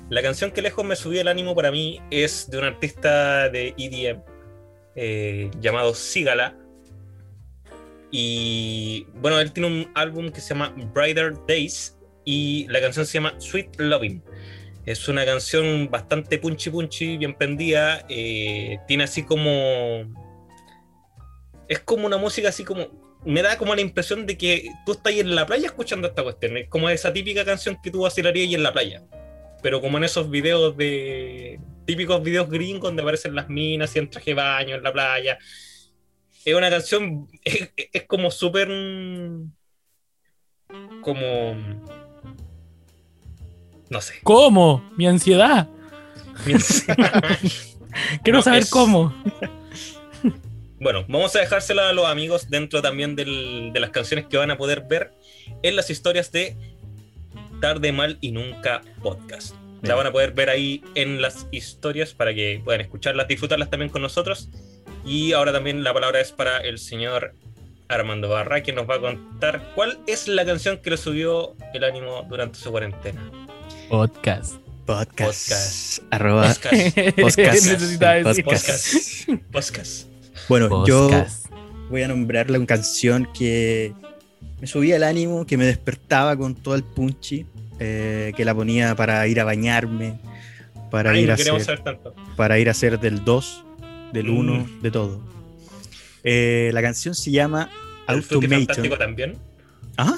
La 0.10 0.22
canción 0.22 0.52
que 0.52 0.62
lejos 0.62 0.84
me 0.86 0.96
subió 0.96 1.22
el 1.22 1.28
ánimo 1.28 1.56
para 1.56 1.72
mí 1.72 2.00
es 2.12 2.50
de 2.50 2.58
un 2.58 2.66
artista 2.66 3.50
de 3.50 3.74
EDM 3.78 4.22
eh, 4.96 5.50
llamado 5.62 5.94
Sigala. 5.94 6.56
Y 8.12 9.08
bueno, 9.16 9.40
él 9.40 9.52
tiene 9.54 9.68
un 9.68 9.92
álbum 9.96 10.30
que 10.32 10.42
se 10.42 10.50
llama 10.50 10.74
Brighter 10.94 11.34
Days 11.48 11.98
y 12.26 12.68
la 12.70 12.82
canción 12.82 13.06
se 13.06 13.14
llama 13.14 13.36
Sweet 13.40 13.80
Loving. 13.80 14.22
Es 14.86 15.08
una 15.08 15.24
canción 15.26 15.90
bastante 15.90 16.38
punchy 16.40 16.70
punchy, 16.72 17.18
bien 17.18 17.34
prendida. 17.36 18.06
eh, 18.10 18.80
tiene 18.88 19.06
así 19.06 19.24
como. 19.24 20.04
Es 21.70 21.80
como 21.80 22.06
una 22.08 22.18
música 22.18 22.50
así 22.50 22.66
como. 22.66 22.88
Me 23.26 23.42
da 23.42 23.58
como 23.58 23.76
la 23.76 23.82
impresión 23.82 24.26
de 24.26 24.38
que 24.38 24.70
tú 24.86 24.94
estás 24.94 25.14
ahí 25.14 25.20
en 25.20 25.36
la 25.36 25.46
playa 25.46 25.68
escuchando 25.68 26.08
esta 26.08 26.24
cuestión. 26.24 26.58
Es 26.58 26.68
como 26.70 26.90
esa 26.90 27.14
típica 27.14 27.46
canción 27.46 27.78
que 27.84 27.92
tú 27.92 28.02
vacilarías 28.02 28.48
ahí 28.48 28.56
en 28.56 28.64
la 28.64 28.74
playa 28.74 29.04
pero 29.64 29.80
como 29.80 30.00
en 30.00 30.04
esos 30.06 30.28
videos 30.32 30.76
de 30.76 31.60
típicos 31.86 32.24
videos 32.24 32.50
gringos 32.50 32.82
donde 32.90 33.04
aparecen 33.04 33.36
las 33.36 33.48
minas 33.48 33.96
y 33.96 34.00
en 34.00 34.10
traje 34.10 34.32
de 34.32 34.34
baño 34.34 34.74
en 34.76 34.82
la 34.82 34.92
playa. 34.92 35.38
Es 36.44 36.56
una 36.56 36.68
canción, 36.72 37.28
es, 37.44 37.72
es 37.94 38.04
como 38.08 38.32
súper 38.32 38.68
como 41.02 41.56
no 43.92 44.02
sé. 44.02 44.16
¿Cómo? 44.24 44.84
Mi 44.98 45.06
ansiedad. 45.06 45.68
Quiero 48.24 48.40
No, 48.40 48.44
saber 48.44 48.64
es- 48.64 48.70
cómo. 48.72 49.14
Bueno, 50.82 51.06
vamos 51.08 51.36
a 51.36 51.40
dejársela 51.40 51.90
a 51.90 51.94
los 51.94 52.08
amigos 52.08 52.50
dentro 52.50 52.82
también 52.82 53.16
del- 53.16 53.72
de 53.72 53.80
las 53.80 53.92
canciones 53.92 54.26
que 54.26 54.36
van 54.38 54.50
a 54.52 54.58
poder 54.58 54.82
ver 54.90 55.12
en 55.62 55.76
las 55.76 55.90
historias 55.92 56.32
de 56.32 56.58
Tarde 57.62 57.92
Mal 57.92 58.18
y 58.20 58.32
Nunca 58.32 58.82
Podcast. 59.02 59.54
La 59.84 59.90
Bien. 59.90 59.98
van 59.98 60.08
a 60.08 60.12
poder 60.12 60.32
ver 60.32 60.50
ahí 60.50 60.84
en 60.96 61.22
las 61.22 61.48
historias 61.52 62.14
para 62.14 62.34
que 62.34 62.62
puedan 62.64 62.82
escucharlas, 62.82 63.28
disfrutarlas 63.28 63.70
también 63.70 63.90
con 63.92 64.02
nosotros. 64.02 64.50
Y 65.06 65.34
ahora 65.34 65.52
también 65.52 65.84
la 65.84 65.94
palabra 65.94 66.20
es 66.20 66.32
para 66.32 66.58
el 66.58 66.78
señor 66.80 67.36
Armando 67.88 68.30
Barra, 68.30 68.64
que 68.64 68.74
nos 68.74 68.90
va 68.90 68.96
a 68.96 69.00
contar 69.00 69.72
cuál 69.76 70.00
es 70.08 70.28
la 70.28 70.46
canción 70.46 70.78
que 70.80 70.90
le 70.92 70.98
subió 70.98 71.56
el 71.74 71.84
ánimo 71.84 72.26
durante 72.30 72.58
su 72.58 72.72
cuarentena. 72.72 73.22
Podcast. 73.90 74.56
Podcast. 74.86 75.20
Podcast. 75.20 76.04
Arroba. 76.12 76.48
Podcast. 76.48 76.98
Podcast. 77.20 77.66
Necesitaba 77.72 78.14
decir. 78.16 78.44
Podcast. 78.46 79.30
Podcast. 79.52 80.11
Bueno, 80.50 80.86
yo 80.86 81.10
voy 81.90 82.02
a 82.04 82.08
nombrarle 82.08 82.58
una 82.58 82.68
canción 82.68 83.28
que 83.34 83.94
me 84.60 84.68
subía 84.68 84.96
el 84.98 85.04
ánimo, 85.04 85.46
que 85.46 85.58
me 85.58 85.66
despertaba 85.66 86.36
con 86.38 86.56
todo 86.56 86.76
el 86.76 86.84
punchy, 86.84 87.46
eh, 87.80 88.34
que 88.36 88.46
la 88.46 88.54
ponía 88.54 88.96
para 88.96 89.26
ir 89.28 89.40
a 89.40 89.44
bañarme, 89.44 90.20
para, 90.90 91.12
Ay, 91.12 91.24
ir, 91.24 91.32
a 91.32 91.36
hacer, 91.36 91.82
para 92.36 92.60
ir 92.60 92.68
a 92.68 92.72
hacer 92.72 93.00
del 93.00 93.24
2, 93.24 93.64
del 94.14 94.30
1, 94.30 94.54
Mm. 94.54 94.82
de 94.82 94.92
todo. 94.92 95.22
Eh, 96.24 96.70
la 96.74 96.82
canción 96.82 97.16
se 97.16 97.32
llama 97.32 97.70
El 98.08 98.22
Fantástico 98.24 98.36
Automation. 98.56 99.00
también. 99.00 99.38
¿Ah? 99.98 100.18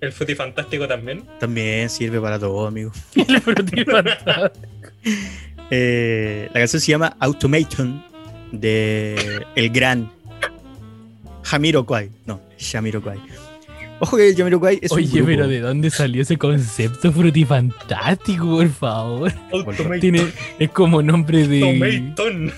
El 0.00 0.12
Fantástico 0.12 0.86
también. 0.88 1.24
También 1.40 1.88
sirve 1.88 2.20
para 2.20 2.38
todo, 2.38 2.66
amigo. 2.66 2.90
El 3.14 3.40
frutil 3.40 3.84
fantástico. 3.86 4.50
Eh, 5.70 6.48
la 6.52 6.60
canción 6.60 6.80
se 6.80 6.90
llama 6.92 7.16
Automation 7.20 8.04
de 8.60 9.44
el 9.54 9.70
gran 9.70 10.10
Jamiroquai. 11.42 12.10
No, 12.26 12.40
Jamiroquai. 12.58 13.18
Ojo 14.00 14.16
que 14.16 14.34
Jamiroquai 14.36 14.78
es 14.82 14.90
un 14.90 14.98
Oye, 14.98 15.08
grupo. 15.08 15.26
pero 15.26 15.48
¿de 15.48 15.60
dónde 15.60 15.90
salió 15.90 16.22
ese 16.22 16.36
concepto 16.36 17.12
frutifantástico, 17.12 18.44
por 18.46 18.68
favor? 18.70 19.32
Tiene, 20.00 20.26
es 20.58 20.70
como 20.70 21.00
nombre 21.02 21.46
de. 21.46 21.62
Automation. 21.62 22.52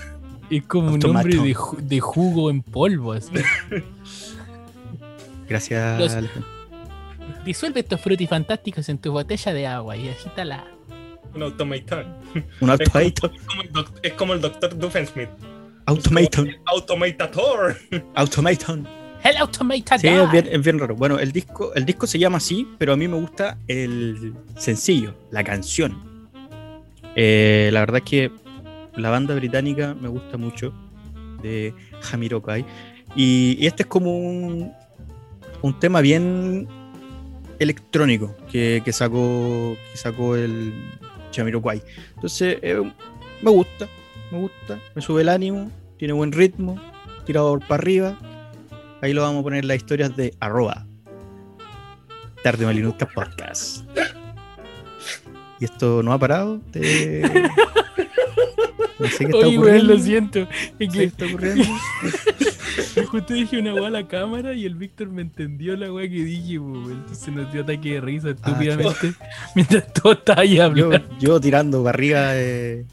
Es 0.49 0.63
como 0.63 0.87
un 0.87 0.93
Automaton. 0.95 1.35
nombre 1.37 1.53
de, 1.81 1.87
de 1.95 1.99
jugo 1.99 2.49
en 2.49 2.61
polvo. 2.63 3.13
así. 3.13 3.31
Gracias. 5.47 5.99
Los-. 5.99 6.17
Disuelve 7.45 7.81
estos 7.81 8.01
frutifantásticos 8.01 8.89
en 8.89 8.97
tu 8.97 9.11
botella 9.11 9.53
de 9.53 9.67
agua 9.67 9.95
y 9.95 10.09
agítala. 10.09 10.65
Un 11.33 11.43
Automation. 11.43 12.05
Un 12.61 12.69
automation. 12.69 13.31
es 13.33 13.45
como 13.45 13.61
el 13.61 13.71
doc- 13.71 13.99
es 14.01 14.13
como 14.13 14.33
el 14.33 14.41
Dr. 14.41 14.77
Doofenshmirtz. 14.77 15.31
Automation. 15.87 16.49
Automatator. 16.65 17.77
Automation. 18.15 18.87
El 19.23 19.37
automated. 19.37 19.99
Sí, 19.99 20.07
es 20.07 20.31
bien, 20.31 20.47
es 20.51 20.61
bien 20.61 20.79
raro. 20.79 20.95
Bueno, 20.95 21.17
el 21.17 21.31
disco, 21.31 21.73
el 21.73 21.85
disco 21.85 22.05
se 22.05 22.19
llama 22.19 22.37
así, 22.37 22.67
pero 22.77 22.93
a 22.93 22.97
mí 22.97 23.07
me 23.07 23.17
gusta 23.17 23.57
el 23.67 24.33
sencillo, 24.57 25.15
la 25.31 25.43
canción. 25.43 26.29
Eh, 27.15 27.69
la 27.73 27.79
verdad 27.79 27.97
es 28.03 28.09
que 28.09 28.31
la 28.95 29.09
banda 29.09 29.33
británica 29.33 29.95
me 29.99 30.07
gusta 30.07 30.37
mucho, 30.37 30.73
de 31.41 31.73
Jamiroquai. 32.01 32.65
Y, 33.15 33.57
y 33.59 33.65
este 33.65 33.83
es 33.83 33.87
como 33.87 34.17
un, 34.17 34.71
un 35.61 35.79
tema 35.79 36.01
bien 36.01 36.67
electrónico 37.59 38.35
que, 38.51 38.81
que 38.85 38.93
sacó, 38.93 39.75
que 39.91 39.97
sacó 39.97 40.35
el 40.35 40.73
Jamiroquai. 41.33 41.81
Entonces, 42.15 42.57
eh, 42.61 42.91
me 43.41 43.51
gusta, 43.51 43.87
me 44.31 44.39
gusta, 44.39 44.79
me 44.95 45.01
sube 45.01 45.21
el 45.21 45.29
ánimo 45.29 45.71
tiene 45.97 46.13
buen 46.13 46.31
ritmo, 46.31 46.79
tirado 47.25 47.57
para 47.59 47.75
arriba. 47.81 48.17
Ahí 49.01 49.13
lo 49.13 49.23
vamos 49.23 49.39
a 49.41 49.43
poner 49.43 49.65
las 49.65 49.77
historias 49.77 50.15
de 50.15 50.33
arroba. 50.39 50.85
Tarde 52.43 52.65
Malinuca 52.65 53.07
Podcast. 53.07 53.83
¿Y 55.59 55.65
esto 55.65 56.03
no 56.03 56.13
ha 56.13 56.19
parado? 56.19 56.59
Te- 56.71 57.23
No 58.99 59.07
sé 59.07 59.17
qué 59.19 59.23
está 59.25 59.37
Oye, 59.37 59.57
weón, 59.57 59.57
ocurriendo. 59.59 59.93
lo 59.93 59.99
siento. 59.99 60.47
Es 60.79 60.89
que 60.93 61.03
está 61.03 61.25
ocurriendo. 61.25 61.65
justo 63.11 63.33
dije 63.33 63.59
una 63.59 63.73
weá 63.75 63.87
a 63.87 63.91
la 63.91 64.07
cámara 64.07 64.53
y 64.53 64.65
el 64.65 64.73
Víctor 64.75 65.09
me 65.09 65.21
entendió 65.21 65.75
la 65.77 65.91
weá 65.91 66.07
que 66.09 66.15
dije, 66.23 66.57
weón. 66.59 66.91
Entonces 66.91 67.27
nos 67.33 67.51
dio 67.51 67.61
ataque 67.63 67.93
de 67.93 68.01
risa 68.01 68.29
estúpidamente 68.31 69.13
mientras 69.55 69.93
todo 69.93 70.13
estaba 70.13 70.41
ahí 70.41 70.55
Yo, 70.55 70.63
hablando. 70.63 70.99
yo 71.19 71.39
tirando 71.39 71.83
para 71.83 71.95
arriba. 71.95 72.19
Eh... 72.35 72.85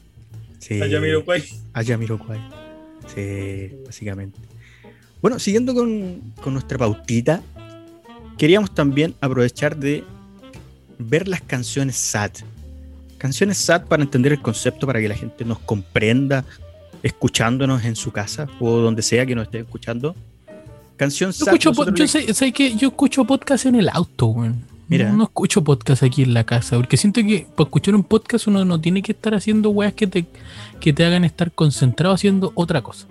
Sí. 0.67 0.81
Allá 0.81 0.99
miro 0.99 1.23
cuál. 1.23 1.43
a 1.73 1.83
Jamiroquai. 1.83 2.39
Sí, 3.13 3.71
básicamente. 3.85 4.39
Bueno, 5.21 5.37
siguiendo 5.37 5.75
con, 5.75 6.21
con 6.41 6.53
nuestra 6.53 6.77
pautita, 6.77 7.41
queríamos 8.37 8.73
también 8.73 9.13
aprovechar 9.21 9.77
de 9.77 10.03
ver 10.97 11.27
las 11.27 11.41
canciones 11.41 11.97
SAT. 11.97 12.39
Canciones 13.19 13.57
SAT 13.59 13.87
para 13.87 14.01
entender 14.01 14.31
el 14.33 14.41
concepto, 14.41 14.87
para 14.87 14.99
que 14.99 15.07
la 15.07 15.15
gente 15.15 15.45
nos 15.45 15.59
comprenda, 15.59 16.43
escuchándonos 17.03 17.85
en 17.85 17.95
su 17.95 18.11
casa 18.11 18.47
o 18.59 18.77
donde 18.77 19.01
sea 19.03 19.25
que 19.25 19.35
nos 19.35 19.45
esté 19.45 19.59
escuchando. 19.59 20.15
Canción 20.97 21.29
Yo 21.31 21.45
SAT. 21.45 21.47
escucho, 21.47 21.73
po- 21.73 21.85
nosotros 21.85 22.11
yo 22.13 22.19
le- 22.19 22.25
sé, 22.27 22.33
sé 22.33 22.51
que 22.51 22.75
yo 22.75 22.87
escucho 22.87 23.23
podcast 23.25 23.65
en 23.67 23.75
el 23.75 23.89
auto, 23.89 24.27
weón. 24.27 24.63
Mira. 24.87 25.09
No, 25.09 25.17
no 25.17 25.23
escucho 25.23 25.63
podcast 25.63 26.03
aquí 26.03 26.21
en 26.23 26.33
la 26.33 26.43
casa, 26.43 26.75
porque 26.77 26.95
siento 26.97 27.21
que 27.21 27.47
para 27.55 27.67
escuchar 27.67 27.95
un 27.95 28.03
podcast 28.03 28.47
uno 28.47 28.63
no 28.65 28.79
tiene 28.79 29.01
que 29.01 29.13
estar 29.13 29.33
haciendo 29.33 29.69
weas 29.71 29.93
que 29.93 30.05
te, 30.07 30.25
que 30.79 30.93
te 30.93 31.03
hagan 31.05 31.25
estar 31.25 31.51
concentrado 31.51 32.13
haciendo 32.13 32.51
otra 32.55 32.81
cosa. 32.83 33.07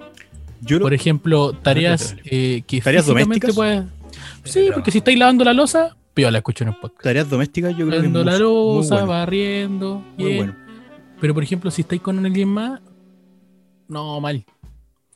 yo 0.60 0.78
lo- 0.78 0.84
Por 0.84 0.94
ejemplo, 0.94 1.52
tareas 1.52 2.16
eh, 2.24 2.62
que 2.66 2.80
¿Tareas 2.80 3.06
domésticas? 3.06 3.54
puedes- 3.54 3.84
Sí, 4.44 4.68
porque 4.72 4.90
si 4.90 4.98
estáis 4.98 5.18
lavando 5.18 5.44
la 5.44 5.52
losa, 5.52 5.96
yo 6.16 6.30
la 6.30 6.38
escucho 6.38 6.62
en 6.64 6.68
el 6.70 6.76
podcast. 6.76 7.02
tareas 7.02 7.28
domésticas, 7.28 7.72
yo 7.72 7.86
creo 7.88 8.00
que 8.00 8.06
es 8.06 8.12
Lavando 8.12 8.18
muy, 8.20 8.24
la 8.32 8.38
muy 8.38 8.76
losa, 8.76 8.94
bueno, 8.94 9.08
barriendo, 9.08 10.04
muy 10.16 10.26
bien. 10.26 10.36
bueno. 10.38 10.54
Pero 11.20 11.34
por 11.34 11.42
ejemplo, 11.42 11.70
si 11.72 11.82
estáis 11.82 12.00
con 12.02 12.24
alguien 12.24 12.48
más, 12.48 12.80
no, 13.88 14.20
mal. 14.20 14.44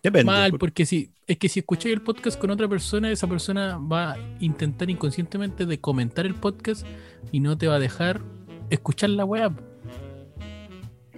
Depende. 0.02 0.24
Mal, 0.24 0.50
por- 0.50 0.60
porque 0.60 0.84
si 0.86 1.10
es 1.28 1.36
que 1.36 1.48
si 1.50 1.60
escucháis 1.60 1.94
el 1.94 2.00
podcast 2.00 2.40
con 2.40 2.50
otra 2.50 2.66
persona, 2.66 3.10
esa 3.10 3.26
persona 3.26 3.76
va 3.76 4.12
a 4.12 4.18
intentar 4.40 4.88
inconscientemente 4.88 5.66
de 5.66 5.78
comentar 5.78 6.24
el 6.24 6.34
podcast 6.34 6.86
y 7.30 7.40
no 7.40 7.56
te 7.58 7.68
va 7.68 7.74
a 7.74 7.78
dejar 7.78 8.22
escuchar 8.70 9.10
la 9.10 9.26
web. 9.26 9.52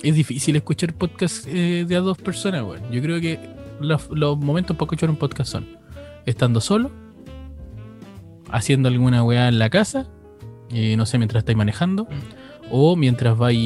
Es 0.02 0.16
difícil 0.16 0.56
escuchar 0.56 0.94
podcast 0.94 1.46
eh, 1.46 1.84
de 1.86 1.94
a 1.96 2.00
dos 2.00 2.18
personas, 2.18 2.64
weón. 2.64 2.90
Yo 2.90 3.00
creo 3.00 3.20
que 3.20 3.38
los, 3.80 4.10
los 4.10 4.36
momentos 4.36 4.76
para 4.76 4.86
escuchar 4.86 5.10
un 5.10 5.16
podcast 5.16 5.52
son 5.52 5.68
estando 6.26 6.60
solo, 6.60 6.90
haciendo 8.50 8.88
alguna 8.88 9.22
weá 9.22 9.46
en 9.46 9.60
la 9.60 9.70
casa, 9.70 10.08
eh, 10.70 10.96
no 10.96 11.06
sé, 11.06 11.18
mientras 11.18 11.42
estáis 11.42 11.56
manejando, 11.56 12.08
o 12.68 12.96
mientras 12.96 13.38
vais 13.38 13.56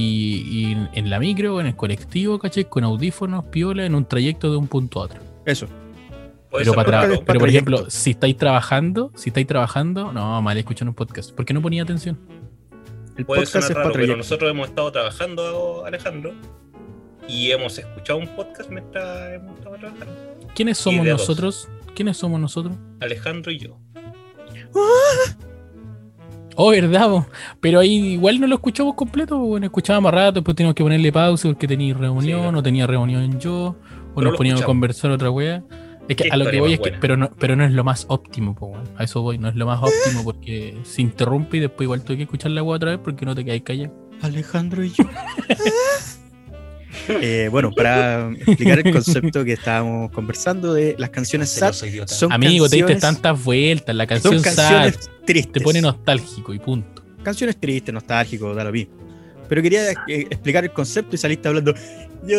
en 0.93 1.09
la 1.09 1.19
micro 1.19 1.55
o 1.55 1.61
en 1.61 1.69
el 1.69 1.77
colectivo, 1.77 2.39
¿cachai? 2.39 2.69
Con 2.69 2.85
audífonos, 2.85 3.47
piola, 3.47 3.87
en 3.87 3.95
un 3.95 4.05
trayecto 4.05 4.51
de 4.51 4.59
un 4.59 4.67
punto 4.67 5.01
a 5.01 5.05
otro. 5.05 5.21
Eso. 5.47 5.69
Puede 6.55 6.67
Pero, 6.67 7.25
para 7.25 7.41
por 7.41 7.49
ejemplo, 7.49 7.91
si 7.91 8.11
estáis 8.11 8.37
trabajando, 8.37 9.11
si 9.17 9.31
estáis 9.31 9.45
trabajando, 9.45 10.13
no, 10.13 10.41
mal 10.41 10.57
escuchar 10.57 10.87
un 10.87 10.95
podcast. 10.95 11.33
¿Por 11.33 11.45
qué 11.45 11.53
no 11.53 11.61
ponía 11.61 11.83
atención? 11.83 12.17
El 13.17 13.27
puede 13.27 13.41
podcast 13.41 13.67
sonar 13.67 13.71
es 13.71 13.77
raro, 13.77 13.89
para 13.91 14.01
pero 14.01 14.17
nosotros 14.17 14.51
hemos 14.53 14.69
estado 14.69 14.93
trabajando, 14.93 15.85
Alejandro, 15.85 16.33
y 17.27 17.51
hemos 17.51 17.77
escuchado 17.77 18.21
un 18.21 18.29
podcast 18.37 18.71
mientras 18.71 19.33
hemos 19.33 19.59
estado 19.59 19.77
trabajando. 19.79 20.15
¿Quiénes 20.55 20.79
somos 20.79 21.05
nosotros? 21.05 21.69
¿Quiénes 21.93 22.19
somos 22.19 22.41
nosotros? 22.41 22.77
Alejandro 23.01 23.51
y 23.51 23.59
yo. 23.59 23.77
Oh, 26.55 26.71
verdad, 26.71 27.09
po. 27.11 27.27
pero 27.61 27.81
ahí 27.81 28.13
igual 28.13 28.41
no 28.41 28.47
lo 28.47 28.55
escuchamos 28.55 28.95
completo, 28.95 29.39
bueno, 29.39 29.67
escuchábamos 29.67 30.15
rato, 30.15 30.35
después 30.35 30.55
teníamos 30.55 30.77
que 30.77 30.85
ponerle 30.85 31.11
pausa 31.11 31.49
porque 31.49 31.67
tenía 31.67 31.95
reunión, 31.95 32.43
Sí, 32.43 32.53
no. 32.53 32.59
o 32.61 32.63
tenía 32.63 32.87
reunión 32.87 33.41
yo, 33.41 33.55
o 33.57 33.77
Pero 34.15 34.31
nos 34.31 34.37
poníamos 34.37 34.63
a 34.63 34.67
conversar 34.67 35.11
otra 35.11 35.33
wea. 35.33 35.65
Es 36.09 36.17
que 36.17 36.29
a 36.31 36.37
lo 36.37 36.51
que 36.51 36.61
voy 36.61 36.75
es 36.75 36.81
que, 36.81 36.93
pero 36.93 37.17
no, 37.17 37.31
pero 37.39 37.57
no 37.57 37.65
es 37.65 37.73
lo 37.73 37.83
más 37.83 38.05
óptimo, 38.09 38.55
po, 38.55 38.77
a 38.97 39.05
eso 39.05 39.23
voy, 39.23 39.39
no 39.39 39.49
es 39.49 39.55
lo 39.55 39.67
más 39.67 39.81
óptimo 39.83 40.23
porque 40.23 40.77
se 40.85 41.03
interrumpe 41.03 41.57
y 41.57 41.61
después 41.61 41.87
igual 41.87 42.03
tuve 42.03 42.19
que 42.19 42.23
escuchar 42.25 42.51
la 42.51 42.63
wea 42.63 42.77
otra 42.77 42.91
vez 42.91 43.01
porque 43.03 43.25
no 43.25 43.35
te 43.35 43.45
quedáis 43.45 43.63
callado. 43.63 43.95
Alejandro 44.23 44.85
y 44.85 44.91
yo. 44.91 45.05
Eh, 47.09 47.49
bueno, 47.51 47.71
para 47.73 48.31
explicar 48.31 48.79
el 48.79 48.93
concepto 48.93 49.45
que 49.45 49.53
estábamos 49.55 50.11
conversando 50.13 50.73
de 50.73 50.95
las 50.99 51.11
canciones 51.11 51.55
idiota. 51.83 52.15
son 52.15 52.33
Amigo, 52.33 52.69
te 52.69 52.77
diste 52.77 52.97
tantas 52.97 53.43
vueltas, 53.45 53.95
la 53.95 54.05
son 54.05 54.09
canción 54.09 54.43
canciones 54.43 54.95
sad 54.95 55.11
tristes. 55.27 55.53
te 55.53 55.61
pone 55.61 55.83
nostálgico 55.83 56.55
y 56.55 56.59
punto. 56.59 57.03
Canciones 57.23 57.59
tristes, 57.59 57.93
nostálgicos, 57.93 58.57
da 58.57 58.65
lo 58.65 58.73
mismo. 58.73 59.04
Pero 59.49 59.63
quería 59.63 59.91
eh, 59.91 59.97
explicar 60.31 60.65
el 60.65 60.73
concepto 60.73 61.15
y 61.15 61.19
saliste 61.19 61.49
hablando. 61.49 61.75
Yo 62.27 62.39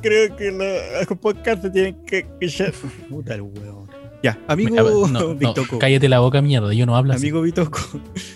creo 0.00 0.34
que 0.36 0.50
los 0.50 1.18
podcasts 1.18 1.70
tienen 1.72 2.04
que 2.04 2.18
escuchar. 2.40 2.72
Puta 3.08 3.34
el 3.34 3.42
huevón. 3.42 3.88
Ya, 4.22 4.38
amigo 4.46 4.76
No, 4.76 5.08
no, 5.08 5.34
Bitoco. 5.34 5.78
cállate 5.80 6.08
la 6.08 6.20
boca, 6.20 6.40
mierda, 6.42 6.72
yo 6.72 6.86
no 6.86 6.96
hablo 6.96 7.12
así. 7.12 7.26
Amigo 7.26 7.42
Bitoco, 7.42 7.78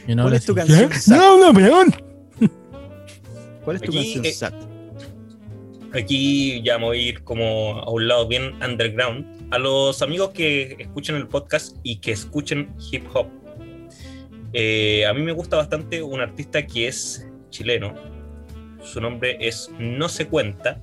Yo 0.06 0.16
no 0.16 0.22
¿cuál 0.24 0.34
hablo 0.34 0.36
es 0.36 0.44
tu 0.44 0.52
así. 0.52 0.68
canción 0.68 0.90
¿Qué? 0.90 0.98
sad? 0.98 1.16
No, 1.16 1.52
no, 1.52 1.54
peón. 1.54 1.94
¿cuál 3.64 3.76
es 3.76 3.82
tu 3.82 3.90
Aquí, 3.90 3.96
canción 4.14 4.24
eh, 4.24 4.32
SAT? 4.32 4.54
Aquí 5.94 6.62
ya 6.62 6.78
me 6.78 6.84
voy 6.86 6.98
a 6.98 7.02
ir 7.08 7.22
como 7.22 7.78
a 7.78 7.90
un 7.90 8.06
lado 8.08 8.26
bien 8.28 8.52
underground. 8.62 9.24
A 9.52 9.58
los 9.58 10.02
amigos 10.02 10.30
que 10.30 10.76
escuchen 10.78 11.16
el 11.16 11.28
podcast 11.28 11.76
y 11.82 11.96
que 11.98 12.12
escuchen 12.12 12.68
hip 12.90 13.04
hop. 13.14 13.26
Eh, 14.52 15.04
a 15.06 15.14
mí 15.14 15.22
me 15.22 15.32
gusta 15.32 15.56
bastante 15.56 16.02
un 16.02 16.20
artista 16.20 16.66
que 16.66 16.88
es 16.88 17.25
chileno. 17.56 17.94
Su 18.82 19.00
nombre 19.00 19.36
es 19.40 19.70
No 19.78 20.08
se 20.08 20.26
cuenta. 20.26 20.80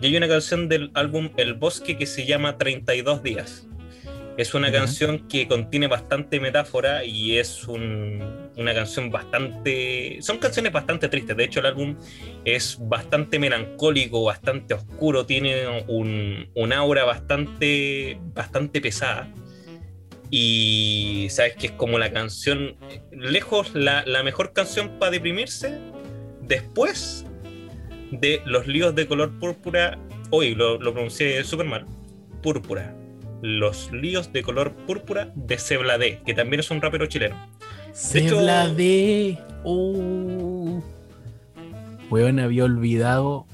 Y 0.00 0.06
hay 0.06 0.16
una 0.16 0.28
canción 0.28 0.68
del 0.68 0.90
álbum 0.94 1.30
El 1.36 1.54
Bosque 1.54 1.96
que 1.96 2.06
se 2.06 2.26
llama 2.26 2.58
32 2.58 3.22
días. 3.22 3.66
Es 4.36 4.52
una 4.52 4.66
canción 4.72 5.28
que 5.28 5.46
contiene 5.46 5.86
bastante 5.86 6.40
metáfora 6.40 7.04
y 7.04 7.38
es 7.38 7.68
un- 7.68 8.50
una 8.56 8.74
canción 8.74 9.08
bastante... 9.10 10.18
Son 10.20 10.38
canciones 10.38 10.72
bastante 10.72 11.08
tristes. 11.08 11.36
De 11.36 11.44
hecho, 11.44 11.60
el 11.60 11.66
álbum 11.66 11.96
es 12.44 12.76
bastante 12.80 13.38
melancólico, 13.38 14.24
bastante 14.24 14.74
oscuro, 14.74 15.24
tiene 15.24 15.84
un, 15.86 16.48
un 16.54 16.72
aura 16.72 17.04
bastante, 17.04 18.18
bastante 18.34 18.80
pesada. 18.80 19.28
Y 20.36 21.28
sabes 21.30 21.54
que 21.54 21.68
es 21.68 21.72
como 21.74 21.96
la 21.96 22.10
canción, 22.10 22.74
lejos 23.12 23.72
la, 23.72 24.04
la 24.04 24.24
mejor 24.24 24.52
canción 24.52 24.98
para 24.98 25.12
deprimirse 25.12 25.78
después 26.42 27.24
de 28.10 28.42
Los 28.44 28.66
líos 28.66 28.96
de 28.96 29.06
color 29.06 29.30
púrpura. 29.38 29.96
Hoy 30.30 30.56
lo, 30.56 30.80
lo 30.80 30.92
pronuncié 30.92 31.44
súper 31.44 31.66
mal. 31.66 31.86
Púrpura. 32.42 32.96
Los 33.42 33.92
líos 33.92 34.32
de 34.32 34.42
color 34.42 34.72
púrpura 34.72 35.30
de 35.36 35.56
Sebladé, 35.56 36.20
que 36.26 36.34
también 36.34 36.58
es 36.58 36.70
un 36.72 36.82
rapero 36.82 37.06
chileno. 37.06 37.36
De. 38.74 39.38
Oh. 39.62 40.82
Weón, 42.10 42.40
había 42.40 42.64
olvidado 42.64 43.46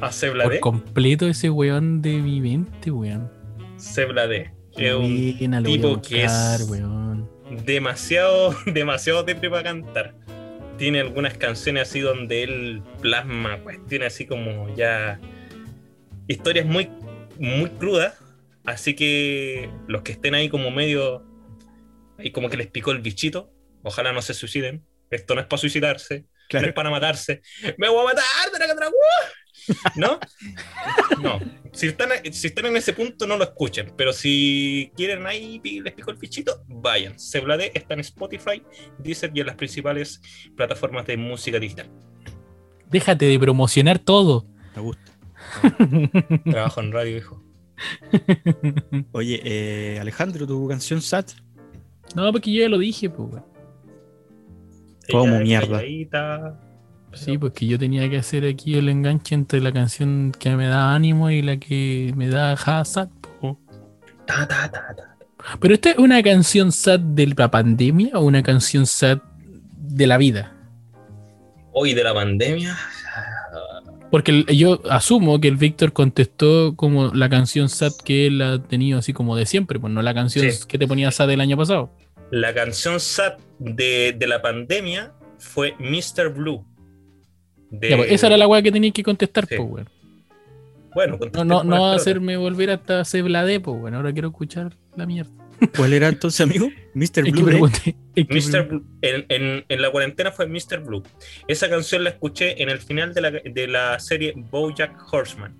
A 0.00 0.10
por 0.42 0.58
completo 0.58 1.28
ese 1.28 1.48
weón 1.48 2.02
de 2.02 2.18
mi 2.18 2.40
mente, 2.40 2.90
weón. 2.90 3.30
Sebladé. 3.76 4.52
Es 4.76 4.94
un 4.94 5.64
tipo 5.64 5.88
que 6.02 6.24
es- 6.24 6.66
weón. 6.68 7.30
demasiado, 7.64 8.54
demasiado 8.66 9.22
depre 9.22 9.50
para 9.50 9.62
cantar. 9.62 10.14
Tiene 10.78 11.00
algunas 11.00 11.36
canciones 11.38 11.88
así 11.88 12.00
donde 12.00 12.42
él 12.42 12.82
plasma 13.00 13.58
cuestiones 13.62 14.12
así 14.12 14.26
como 14.26 14.74
ya 14.74 15.20
historias 16.26 16.66
muy, 16.66 16.90
muy 17.38 17.70
crudas. 17.70 18.14
Así 18.64 18.94
que 18.94 19.68
los 19.86 20.02
que 20.02 20.12
estén 20.12 20.34
ahí 20.34 20.48
como 20.48 20.70
medio, 20.70 21.22
ahí 22.18 22.32
como 22.32 22.48
que 22.48 22.56
les 22.56 22.66
picó 22.68 22.92
el 22.92 23.00
bichito, 23.02 23.52
ojalá 23.82 24.12
no 24.12 24.22
se 24.22 24.34
suiciden. 24.34 24.82
Esto 25.10 25.34
no 25.34 25.42
es 25.42 25.46
para 25.46 25.60
suicidarse, 25.60 26.24
no 26.60 26.60
es 26.68 26.72
para 26.74 26.90
matarse. 26.90 27.42
Me 27.78 27.88
voy 27.88 28.00
a 28.00 28.04
matar. 28.04 28.24
¿No? 29.96 30.18
No. 31.22 31.40
Si 31.72 31.86
están, 31.86 32.10
si 32.32 32.46
están 32.46 32.66
en 32.66 32.76
ese 32.76 32.92
punto, 32.92 33.26
no 33.26 33.36
lo 33.36 33.44
escuchen. 33.44 33.92
Pero 33.96 34.12
si 34.12 34.92
quieren 34.96 35.26
ahí 35.26 35.60
les 35.82 35.94
pico 35.94 36.10
el 36.10 36.16
bichito, 36.16 36.64
vayan. 36.68 37.18
Sebladé 37.18 37.72
está 37.74 37.94
en 37.94 38.00
Spotify, 38.00 38.62
Deezer 38.98 39.30
y 39.34 39.40
en 39.40 39.46
las 39.46 39.56
principales 39.56 40.20
plataformas 40.56 41.06
de 41.06 41.16
música 41.16 41.58
digital. 41.58 41.90
Déjate 42.90 43.26
de 43.26 43.38
promocionar 43.38 43.98
todo. 43.98 44.46
Me 44.76 44.82
gusta. 44.82 45.12
Trabajo 46.50 46.80
en 46.80 46.92
radio, 46.92 47.16
hijo. 47.16 47.42
Oye, 49.12 49.40
eh, 49.44 49.98
Alejandro, 50.00 50.46
tu 50.46 50.68
canción 50.68 51.02
SAT. 51.02 51.32
No, 52.14 52.30
porque 52.30 52.52
yo 52.52 52.62
ya 52.62 52.68
lo 52.68 52.78
dije, 52.78 53.10
pues. 53.10 53.42
Como 55.10 55.40
mierda. 55.40 55.78
calladita, 55.78 56.60
Sí, 57.14 57.38
porque 57.38 57.66
yo 57.66 57.78
tenía 57.78 58.08
que 58.10 58.18
hacer 58.18 58.44
aquí 58.46 58.74
el 58.76 58.88
enganche 58.88 59.34
entre 59.34 59.60
la 59.60 59.72
canción 59.72 60.32
que 60.38 60.54
me 60.56 60.66
da 60.66 60.94
ánimo 60.94 61.30
y 61.30 61.42
la 61.42 61.56
que 61.58 62.12
me 62.16 62.28
da 62.28 62.56
sad. 62.84 63.08
po. 63.40 63.58
Ta, 64.26 64.46
ta, 64.48 64.70
ta, 64.70 64.94
ta. 64.96 65.16
Pero 65.60 65.74
esta 65.74 65.90
es 65.90 65.98
una 65.98 66.22
canción 66.22 66.72
sad 66.72 67.00
de 67.00 67.26
la 67.36 67.50
pandemia 67.50 68.10
o 68.18 68.24
una 68.24 68.42
canción 68.42 68.86
sad 68.86 69.18
de 69.76 70.06
la 70.06 70.16
vida. 70.18 70.52
Hoy 71.72 71.92
de 71.94 72.04
la 72.04 72.14
pandemia. 72.14 72.76
Porque 74.10 74.30
el- 74.30 74.46
yo 74.56 74.80
asumo 74.90 75.40
que 75.40 75.48
el 75.48 75.56
Víctor 75.56 75.92
contestó 75.92 76.74
como 76.76 77.08
la 77.14 77.28
canción 77.28 77.68
sad 77.68 77.92
que 78.04 78.28
él 78.28 78.40
ha 78.42 78.62
tenido 78.62 79.00
así 79.00 79.12
como 79.12 79.34
de 79.36 79.44
siempre, 79.44 79.80
pues 79.80 79.92
no 79.92 80.02
la 80.02 80.14
canción 80.14 80.50
Sí. 80.50 80.66
que 80.68 80.78
te 80.78 80.86
ponía 80.86 81.10
sad 81.10 81.30
el 81.30 81.40
año 81.40 81.56
pasado. 81.56 81.90
La 82.30 82.54
canción 82.54 83.00
sad 83.00 83.34
de, 83.58 84.14
de 84.16 84.26
la 84.28 84.40
pandemia 84.40 85.12
fue 85.38 85.74
Mr. 85.80 86.30
Blue. 86.32 86.64
De- 87.70 87.90
Ya, 87.90 87.96
pues, 87.96 88.12
esa 88.12 88.26
era 88.28 88.36
la 88.36 88.46
weá 88.46 88.62
que 88.62 88.70
tenías 88.72 88.92
que 88.94 89.02
contestar, 89.02 89.46
Sí. 89.46 89.56
pues, 89.56 89.68
weón. 89.68 89.88
Bueno, 90.94 91.18
No, 91.34 91.44
no, 91.44 91.64
no 91.64 91.80
va 91.82 91.92
a 91.92 91.96
hacerme 91.96 92.36
volver 92.36 92.70
hasta 92.70 93.04
Cebladé, 93.04 93.58
pues, 93.60 93.80
bueno, 93.80 93.96
ahora 93.96 94.12
quiero 94.12 94.28
escuchar 94.28 94.76
la 94.96 95.06
mierda. 95.06 95.32
¿Cuál 95.76 95.92
era 95.92 96.08
entonces, 96.08 96.40
amigo? 96.40 96.68
Mr. 96.94 97.22
Blue. 97.30 97.40
¿eh? 97.40 97.44
pregunté. 97.44 97.96
Mr. 98.16 98.68
Blue. 98.68 98.84
En, 99.02 99.24
en- 99.28 99.64
en 99.68 99.82
la 99.82 99.90
cuarentena 99.90 100.30
fue 100.30 100.46
Mr. 100.46 100.80
Blue. 100.84 101.02
Esa 101.48 101.68
canción 101.68 102.04
la 102.04 102.10
escuché 102.10 102.62
en 102.62 102.68
el 102.68 102.78
final 102.78 103.12
de 103.14 103.20
la, 103.20 103.30
de 103.30 103.66
la 103.68 103.98
serie 103.98 104.34
Bojack 104.36 104.96
Horseman. 105.12 105.56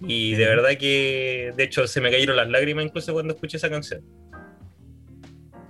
Y 0.00 0.32
de 0.34 0.46
verdad 0.46 0.70
que, 0.80 1.52
de 1.56 1.62
hecho, 1.62 1.86
se 1.86 2.00
me 2.00 2.10
cayeron 2.10 2.34
las 2.36 2.48
lágrimas 2.48 2.84
incluso 2.84 3.12
cuando 3.12 3.34
escuché 3.34 3.56
esa 3.58 3.70
canción. 3.70 4.00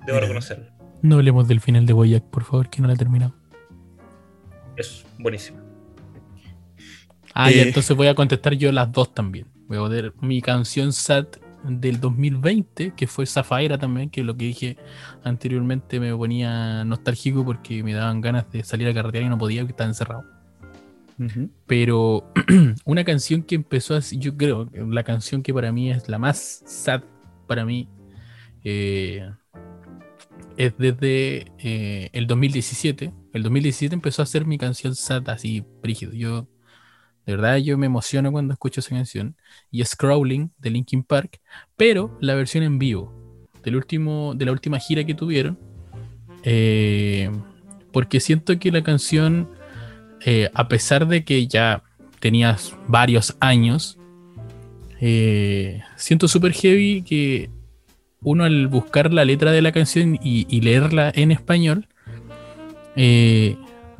Debo 0.06 0.20
reconocerlo. 0.20 0.66
No 1.02 1.16
hablemos 1.16 1.48
del 1.48 1.60
final 1.60 1.84
de 1.84 1.92
Boyack, 1.92 2.24
por 2.24 2.44
favor, 2.44 2.70
que 2.70 2.80
no 2.80 2.88
la 2.88 2.94
he 2.94 2.96
terminado. 2.96 3.34
Es 4.76 5.04
buenísimo. 5.18 5.58
Ah, 7.34 7.50
ya, 7.50 7.62
Eh. 7.62 7.62
entonces 7.62 7.96
voy 7.96 8.08
a 8.08 8.14
contestar 8.14 8.54
yo 8.54 8.70
las 8.72 8.92
dos 8.92 9.14
también. 9.14 9.46
Voy 9.66 9.78
a 9.78 9.80
poner 9.80 10.14
mi 10.20 10.42
canción 10.42 10.92
sad 10.92 11.26
del 11.64 12.00
2020, 12.00 12.94
que 12.94 13.06
fue 13.06 13.26
Zafaira 13.26 13.78
también, 13.78 14.10
que 14.10 14.24
lo 14.24 14.36
que 14.36 14.46
dije 14.46 14.76
anteriormente 15.24 16.00
me 16.00 16.14
ponía 16.14 16.84
nostálgico 16.84 17.44
porque 17.44 17.82
me 17.82 17.94
daban 17.94 18.20
ganas 18.20 18.50
de 18.50 18.64
salir 18.64 18.88
a 18.88 18.94
carretear 18.94 19.24
y 19.24 19.28
no 19.28 19.38
podía 19.38 19.62
porque 19.62 19.72
estaba 19.72 19.88
encerrado. 19.88 20.24
Pero 21.66 22.32
una 22.84 23.04
canción 23.04 23.42
que 23.42 23.54
empezó 23.54 23.94
así, 23.94 24.18
yo 24.18 24.36
creo, 24.36 24.68
la 24.74 25.04
canción 25.04 25.42
que 25.42 25.54
para 25.54 25.72
mí 25.72 25.90
es 25.90 26.08
la 26.08 26.18
más 26.18 26.62
sad 26.66 27.02
para 27.46 27.64
mí, 27.64 27.88
eh, 28.64 29.30
es 30.56 30.76
desde 30.78 31.52
eh, 31.58 32.10
el 32.12 32.26
2017. 32.26 33.12
El 33.32 33.42
2017 33.42 33.94
empezó 33.94 34.22
a 34.22 34.26
ser 34.26 34.46
mi 34.46 34.58
canción 34.58 34.94
sad 34.94 35.28
así, 35.28 35.64
brígido. 35.82 36.12
Yo, 36.12 36.48
de 37.26 37.36
verdad, 37.36 37.56
yo 37.56 37.78
me 37.78 37.86
emociono 37.86 38.32
cuando 38.32 38.52
escucho 38.52 38.80
esa 38.80 38.90
canción. 38.90 39.36
Y 39.70 39.82
es 39.82 39.96
Crawling 39.96 40.50
de 40.58 40.70
Linkin 40.70 41.02
Park, 41.02 41.40
pero 41.76 42.16
la 42.20 42.34
versión 42.34 42.64
en 42.64 42.78
vivo 42.78 43.12
del 43.62 43.76
último, 43.76 44.34
de 44.34 44.44
la 44.44 44.52
última 44.52 44.78
gira 44.78 45.04
que 45.04 45.14
tuvieron. 45.14 45.58
eh, 46.44 47.30
porque 47.92 48.20
siento 48.20 48.58
que 48.58 48.72
la 48.72 48.82
canción 48.82 49.48
eh, 50.24 50.50
a 50.54 50.68
pesar 50.68 51.08
de 51.08 51.24
que 51.24 51.46
ya 51.46 51.82
tenías 52.20 52.76
varios 52.86 53.36
años, 53.40 53.98
eh, 55.00 55.82
siento 55.96 56.28
súper 56.28 56.52
heavy 56.52 57.02
que 57.02 57.50
uno 58.22 58.44
al 58.44 58.66
buscar 58.68 59.12
la 59.12 59.24
letra 59.24 59.52
de 59.52 59.62
la 59.62 59.72
canción 59.72 60.18
y, 60.22 60.46
y 60.48 60.60
leerla 60.60 61.12
en 61.14 61.30
español, 61.32 61.88
eh, 62.96 63.56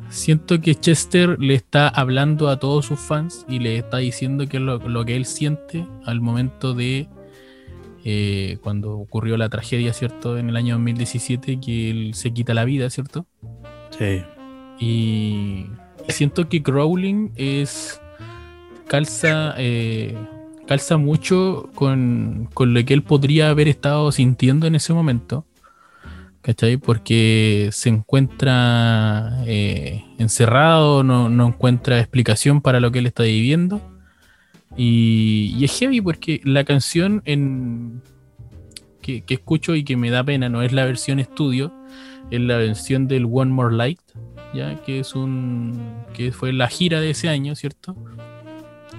siento 0.08 0.60
que 0.60 0.74
Chester 0.74 1.38
le 1.40 1.54
está 1.54 1.88
hablando 1.88 2.48
a 2.48 2.58
todos 2.58 2.86
sus 2.86 3.00
fans 3.00 3.44
y 3.48 3.58
le 3.58 3.78
está 3.78 3.98
diciendo 3.98 4.46
que 4.46 4.58
es 4.58 4.62
lo, 4.62 4.78
lo 4.78 5.04
que 5.04 5.16
él 5.16 5.24
siente 5.24 5.86
al 6.04 6.20
momento 6.20 6.74
de 6.74 7.08
eh, 8.04 8.58
cuando 8.62 8.98
ocurrió 8.98 9.36
la 9.36 9.48
tragedia, 9.48 9.92
¿cierto? 9.92 10.36
En 10.36 10.48
el 10.48 10.56
año 10.56 10.74
2017, 10.74 11.60
que 11.60 11.90
él 11.90 12.14
se 12.14 12.32
quita 12.32 12.52
la 12.52 12.64
vida, 12.64 12.90
¿cierto? 12.90 13.26
Sí. 13.96 14.22
Y 14.80 15.66
siento 16.08 16.48
que 16.48 16.62
Crawling 16.62 17.32
es. 17.36 18.00
calza. 18.88 19.54
eh, 19.58 20.16
calza 20.66 20.96
mucho 20.96 21.70
con, 21.74 22.48
con 22.54 22.74
lo 22.74 22.84
que 22.84 22.94
él 22.94 23.02
podría 23.02 23.50
haber 23.50 23.68
estado 23.68 24.12
sintiendo 24.12 24.66
en 24.66 24.74
ese 24.74 24.92
momento. 24.92 25.46
¿Cachai? 26.40 26.76
Porque 26.76 27.68
se 27.72 27.88
encuentra 27.88 29.44
eh, 29.46 30.04
encerrado, 30.18 31.04
no, 31.04 31.28
no 31.28 31.46
encuentra 31.48 32.00
explicación 32.00 32.60
para 32.60 32.80
lo 32.80 32.90
que 32.90 32.98
él 32.98 33.06
está 33.06 33.22
viviendo. 33.22 33.80
Y, 34.76 35.54
y 35.56 35.64
es 35.64 35.78
heavy 35.78 36.00
porque 36.00 36.40
la 36.44 36.64
canción 36.64 37.22
en, 37.26 38.02
que, 39.02 39.22
que 39.22 39.34
escucho 39.34 39.74
y 39.76 39.84
que 39.84 39.96
me 39.96 40.10
da 40.10 40.24
pena 40.24 40.48
no 40.48 40.62
es 40.62 40.72
la 40.72 40.84
versión 40.84 41.20
estudio, 41.20 41.72
es 42.30 42.40
la 42.40 42.56
versión 42.56 43.08
del 43.08 43.26
One 43.30 43.52
More 43.52 43.76
Light, 43.76 44.00
ya 44.54 44.82
que 44.82 45.00
es 45.00 45.14
un 45.14 45.78
que 46.14 46.32
fue 46.32 46.52
la 46.52 46.68
gira 46.68 47.00
de 47.00 47.10
ese 47.10 47.28
año, 47.28 47.54
¿cierto? 47.54 47.96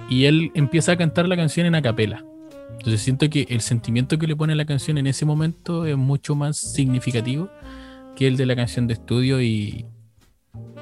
Y 0.08 0.26
él 0.26 0.50
empieza 0.54 0.92
a 0.92 0.96
cantar 0.96 1.28
la 1.28 1.36
canción 1.36 1.66
en 1.66 1.74
acapela. 1.74 2.24
Entonces 2.72 3.00
siento 3.00 3.28
que 3.30 3.46
el 3.48 3.60
sentimiento 3.60 4.18
que 4.18 4.26
le 4.26 4.36
pone 4.36 4.54
la 4.54 4.64
canción 4.64 4.98
en 4.98 5.06
ese 5.06 5.24
momento 5.24 5.86
es 5.86 5.96
mucho 5.96 6.34
más 6.34 6.56
significativo 6.56 7.48
que 8.16 8.26
el 8.26 8.36
de 8.36 8.46
la 8.46 8.56
canción 8.56 8.86
de 8.86 8.94
estudio 8.94 9.40
y 9.40 9.86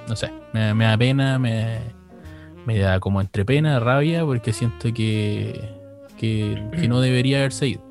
no 0.08 0.16
sé, 0.16 0.30
me, 0.52 0.74
me 0.74 0.84
da 0.84 0.98
pena, 0.98 1.38
me, 1.38 1.78
da 2.78 3.00
como 3.00 3.20
entre 3.20 3.44
pena, 3.44 3.78
rabia, 3.80 4.24
porque 4.24 4.52
siento 4.52 4.92
que, 4.92 5.70
que, 6.18 6.62
que 6.72 6.88
no 6.88 7.00
debería 7.00 7.38
haberse 7.38 7.68
ido. 7.68 7.82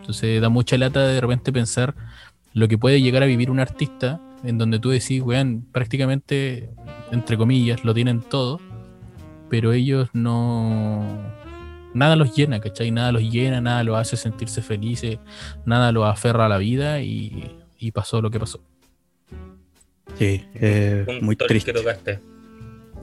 Entonces 0.00 0.40
da 0.40 0.48
mucha 0.48 0.76
lata 0.78 1.06
de 1.06 1.20
repente 1.20 1.52
pensar 1.52 1.94
lo 2.52 2.66
que 2.66 2.78
puede 2.78 3.00
llegar 3.00 3.22
a 3.22 3.26
vivir 3.26 3.50
un 3.50 3.60
artista 3.60 4.20
en 4.42 4.58
donde 4.58 4.78
tú 4.78 4.90
decís, 4.90 5.22
weón, 5.22 5.66
prácticamente, 5.70 6.70
entre 7.12 7.36
comillas, 7.36 7.84
lo 7.84 7.94
tienen 7.94 8.20
todo, 8.20 8.60
pero 9.50 9.72
ellos 9.72 10.08
no... 10.12 11.04
Nada 11.92 12.14
los 12.14 12.34
llena, 12.36 12.60
¿cachai? 12.60 12.92
Nada 12.92 13.10
los 13.10 13.22
llena, 13.22 13.60
nada 13.60 13.82
los 13.82 13.98
hace 13.98 14.16
sentirse 14.16 14.62
felices, 14.62 15.18
nada 15.66 15.90
los 15.90 16.06
aferra 16.06 16.46
a 16.46 16.48
la 16.48 16.56
vida 16.56 17.02
y, 17.02 17.56
y 17.78 17.90
pasó 17.90 18.22
lo 18.22 18.30
que 18.30 18.38
pasó. 18.38 18.60
Sí, 20.16 20.44
eh, 20.54 21.18
muy 21.20 21.34
triste. 21.34 21.74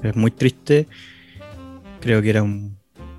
Es 0.04 0.16
muy 0.16 0.32
triste. 0.32 0.88
Creo 2.00 2.22
que 2.22 2.30
era 2.30 2.44
un 2.44 2.78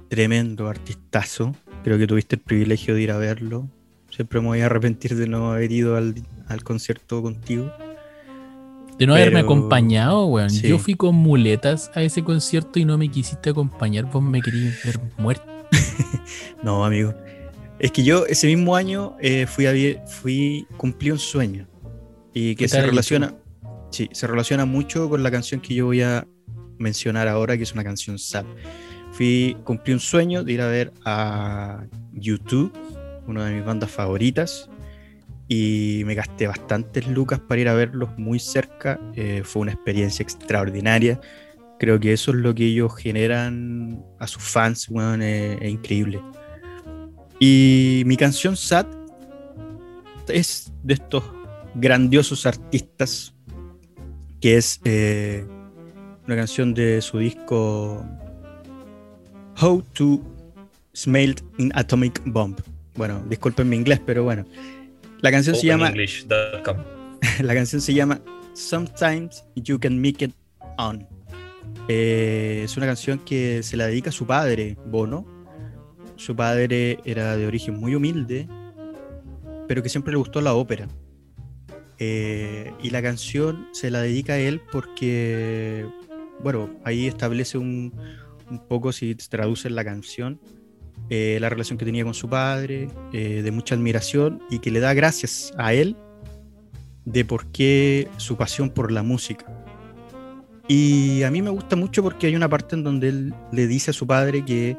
tremendo 0.08 0.68
artistazo. 0.68 1.54
Creo 1.84 1.98
que 1.98 2.06
tuviste 2.06 2.36
el 2.36 2.42
privilegio 2.42 2.94
de 2.94 3.02
ir 3.02 3.10
a 3.10 3.18
verlo. 3.18 3.68
Siempre 4.10 4.40
me 4.40 4.46
voy 4.46 4.60
a 4.60 4.66
arrepentir 4.66 5.16
de 5.16 5.28
no 5.28 5.52
haber 5.52 5.70
ido 5.70 5.96
al, 5.96 6.14
al 6.46 6.64
concierto 6.64 7.22
contigo. 7.22 7.70
De 8.98 9.06
no 9.06 9.14
haberme 9.14 9.40
acompañado, 9.40 10.26
weón. 10.26 10.50
sí. 10.50 10.68
Yo 10.68 10.78
fui 10.78 10.94
con 10.94 11.14
muletas 11.14 11.90
a 11.94 12.02
ese 12.02 12.24
concierto 12.24 12.78
y 12.78 12.84
no 12.84 12.98
me 12.98 13.08
quisiste 13.08 13.50
acompañar, 13.50 14.06
vos 14.06 14.22
me 14.22 14.40
querías 14.40 14.74
ver 14.84 15.00
muerto. 15.16 15.44
No, 16.62 16.84
amigo. 16.84 17.14
Es 17.78 17.92
que 17.92 18.02
yo 18.02 18.26
ese 18.26 18.48
mismo 18.48 18.74
año 18.74 19.16
eh, 19.20 19.46
fui 19.46 19.66
a 19.66 19.72
fui 20.06 20.66
cumplí 20.76 21.12
un 21.12 21.18
sueño 21.18 21.68
y 22.34 22.56
que 22.56 22.64
¿Qué 22.64 22.68
se 22.68 22.82
relaciona 22.82 23.34
sí, 23.90 24.08
se 24.12 24.26
relaciona 24.26 24.64
mucho 24.64 25.08
con 25.08 25.22
la 25.22 25.30
canción 25.30 25.60
que 25.60 25.74
yo 25.74 25.86
voy 25.86 26.02
a 26.02 26.26
mencionar 26.78 27.28
ahora, 27.28 27.56
que 27.56 27.62
es 27.62 27.72
una 27.72 27.84
canción 27.84 28.18
sad. 28.18 28.44
Fui 29.12 29.56
cumplí 29.64 29.92
un 29.92 30.00
sueño 30.00 30.44
de 30.44 30.52
ir 30.52 30.60
a 30.60 30.68
ver 30.68 30.92
a 31.04 31.84
YouTube, 32.12 32.72
una 33.26 33.46
de 33.46 33.54
mis 33.56 33.64
bandas 33.64 33.90
favoritas, 33.90 34.68
y 35.48 36.02
me 36.04 36.14
gasté 36.14 36.46
bastantes 36.46 37.08
lucas 37.08 37.40
para 37.40 37.60
ir 37.60 37.68
a 37.68 37.74
verlos 37.74 38.10
muy 38.18 38.38
cerca. 38.38 39.00
Eh, 39.14 39.42
fue 39.44 39.62
una 39.62 39.72
experiencia 39.72 40.22
extraordinaria. 40.22 41.20
Creo 41.78 41.98
que 41.98 42.12
eso 42.12 42.32
es 42.32 42.36
lo 42.36 42.54
que 42.54 42.66
ellos 42.66 42.94
generan 42.96 44.04
a 44.18 44.26
sus 44.26 44.42
fans, 44.42 44.88
es, 44.88 45.58
es 45.62 45.70
increíble. 45.70 46.20
Y 47.40 48.02
mi 48.04 48.16
canción 48.16 48.56
Sad 48.56 48.86
es 50.28 50.72
de 50.82 50.94
estos 50.94 51.24
grandiosos 51.74 52.44
artistas, 52.44 53.34
que 54.40 54.56
es 54.56 54.80
eh, 54.84 55.46
una 56.26 56.36
canción 56.36 56.74
de 56.74 57.00
su 57.00 57.18
disco 57.18 58.04
How 59.60 59.82
to 59.94 60.20
Smelt 60.94 61.42
an 61.58 61.70
Atomic 61.74 62.20
Bomb. 62.26 62.58
Bueno, 62.96 63.22
disculpen 63.28 63.68
mi 63.68 63.76
inglés, 63.76 64.00
pero 64.04 64.24
bueno. 64.24 64.44
La 65.20 65.32
canción 65.32 65.56
se 65.56 65.66
llama 65.66 65.92
la 67.42 67.54
canción 67.54 67.80
se 67.80 67.92
llama 67.92 68.20
Sometimes 68.54 69.44
You 69.56 69.78
Can 69.80 70.00
Make 70.00 70.26
It 70.26 70.34
On. 70.78 71.06
Eh, 71.88 72.62
es 72.64 72.76
una 72.76 72.86
canción 72.86 73.18
que 73.18 73.62
se 73.62 73.76
la 73.76 73.86
dedica 73.86 74.10
a 74.10 74.12
su 74.12 74.26
padre, 74.26 74.76
Bono. 74.86 75.26
Su 76.16 76.36
padre 76.36 76.98
era 77.04 77.36
de 77.36 77.46
origen 77.46 77.74
muy 77.74 77.94
humilde, 77.94 78.48
pero 79.66 79.82
que 79.82 79.88
siempre 79.88 80.12
le 80.12 80.18
gustó 80.18 80.40
la 80.40 80.54
ópera. 80.54 80.86
Eh, 81.98 82.72
y 82.80 82.90
la 82.90 83.02
canción 83.02 83.66
se 83.72 83.90
la 83.90 84.00
dedica 84.00 84.34
a 84.34 84.38
él 84.38 84.60
porque, 84.70 85.84
bueno, 86.44 86.70
ahí 86.84 87.08
establece 87.08 87.58
un, 87.58 87.92
un 88.50 88.68
poco, 88.68 88.92
si 88.92 89.16
se 89.18 89.28
traduce 89.28 89.66
en 89.66 89.74
la 89.74 89.84
canción, 89.84 90.40
eh, 91.10 91.38
la 91.40 91.48
relación 91.48 91.78
que 91.78 91.84
tenía 91.84 92.04
con 92.04 92.14
su 92.14 92.28
padre, 92.28 92.88
eh, 93.12 93.42
de 93.42 93.50
mucha 93.50 93.74
admiración 93.74 94.42
y 94.50 94.58
que 94.58 94.70
le 94.70 94.80
da 94.80 94.94
gracias 94.94 95.52
a 95.56 95.72
él 95.72 95.96
de 97.04 97.24
por 97.24 97.46
qué 97.46 98.08
su 98.18 98.36
pasión 98.36 98.70
por 98.70 98.92
la 98.92 99.02
música. 99.02 99.46
Y 100.68 101.22
a 101.22 101.30
mí 101.30 101.40
me 101.40 101.48
gusta 101.50 101.76
mucho 101.76 102.02
porque 102.02 102.26
hay 102.26 102.36
una 102.36 102.48
parte 102.48 102.76
en 102.76 102.84
donde 102.84 103.08
él 103.08 103.34
le 103.52 103.66
dice 103.66 103.90
a 103.90 103.94
su 103.94 104.06
padre 104.06 104.44
que 104.44 104.76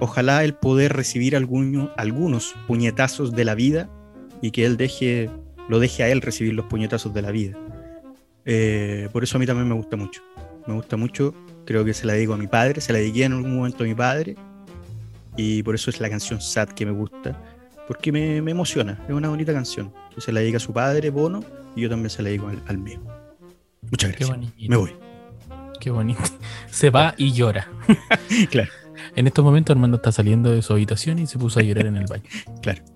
ojalá 0.00 0.42
él 0.42 0.54
poder 0.54 0.92
recibir 0.92 1.36
alguno- 1.36 1.92
algunos 1.96 2.54
puñetazos 2.66 3.32
de 3.32 3.44
la 3.44 3.54
vida 3.54 3.88
y 4.42 4.50
que 4.50 4.66
él 4.66 4.76
deje, 4.76 5.30
lo 5.68 5.78
deje 5.78 6.02
a 6.02 6.08
él 6.08 6.20
recibir 6.20 6.54
los 6.54 6.66
puñetazos 6.66 7.14
de 7.14 7.22
la 7.22 7.30
vida. 7.30 7.56
Eh, 8.44 9.08
por 9.12 9.22
eso 9.22 9.36
a 9.36 9.40
mí 9.40 9.46
también 9.46 9.68
me 9.68 9.74
gusta 9.76 9.96
mucho. 9.96 10.20
Me 10.66 10.74
gusta 10.74 10.96
mucho, 10.96 11.32
creo 11.64 11.84
que 11.84 11.94
se 11.94 12.04
la 12.04 12.14
dedico 12.14 12.34
a 12.34 12.36
mi 12.36 12.48
padre, 12.48 12.80
se 12.80 12.92
la 12.92 12.98
dediqué 12.98 13.24
en 13.24 13.34
algún 13.34 13.54
momento 13.54 13.84
a 13.84 13.86
mi 13.86 13.94
padre 13.94 14.34
y 15.36 15.62
por 15.62 15.74
eso 15.74 15.90
es 15.90 16.00
la 16.00 16.08
canción 16.10 16.40
Sad 16.40 16.68
que 16.70 16.86
me 16.86 16.92
gusta, 16.92 17.40
porque 17.88 18.12
me, 18.12 18.40
me 18.42 18.50
emociona, 18.52 18.98
es 19.08 19.14
una 19.14 19.28
bonita 19.28 19.52
canción, 19.52 19.92
que 20.14 20.20
se 20.20 20.32
la 20.32 20.40
dedica 20.40 20.56
a 20.56 20.60
su 20.60 20.72
padre, 20.72 21.10
Bono, 21.10 21.44
y 21.76 21.82
yo 21.82 21.88
también 21.90 22.10
se 22.10 22.22
la 22.22 22.28
dedico 22.28 22.48
al, 22.48 22.62
al 22.66 22.78
mío. 22.78 23.00
Muchas 23.90 24.10
Qué 24.12 24.16
gracias. 24.24 24.30
bonito. 24.30 24.54
Me 24.68 24.76
voy. 24.76 24.92
Qué 25.80 25.90
bonito. 25.90 26.20
Se 26.70 26.88
va 26.90 27.14
y 27.18 27.32
llora. 27.32 27.68
Claro. 28.50 28.70
En 29.16 29.26
estos 29.26 29.44
momentos 29.44 29.74
Armando 29.74 29.96
está 29.98 30.10
saliendo 30.12 30.50
de 30.50 30.62
su 30.62 30.72
habitación 30.72 31.18
y 31.18 31.26
se 31.26 31.36
puso 31.38 31.60
a 31.60 31.62
llorar 31.62 31.86
en 31.86 31.96
el 31.96 32.06
baño. 32.06 32.22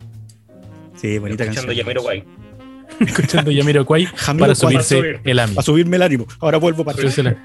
Sí, 0.97 1.19
bonita 1.19 1.45
Escuchando 1.45 1.69
canción. 1.69 1.77
Yamiroquai. 1.77 2.25
Escuchando 3.01 3.51
Yamiro 3.53 3.85
Jamiroquai. 3.85 4.39
para 4.39 4.55
subirse 4.55 4.97
Para 4.97 5.09
subir. 5.17 5.21
el 5.25 5.39
AMI. 5.39 5.55
A 5.59 5.63
subirme 5.63 5.97
el 5.97 6.03
ánimo. 6.03 6.27
Ahora 6.41 6.59
vuelvo 6.59 6.85
para 6.85 6.99
la- 7.01 7.37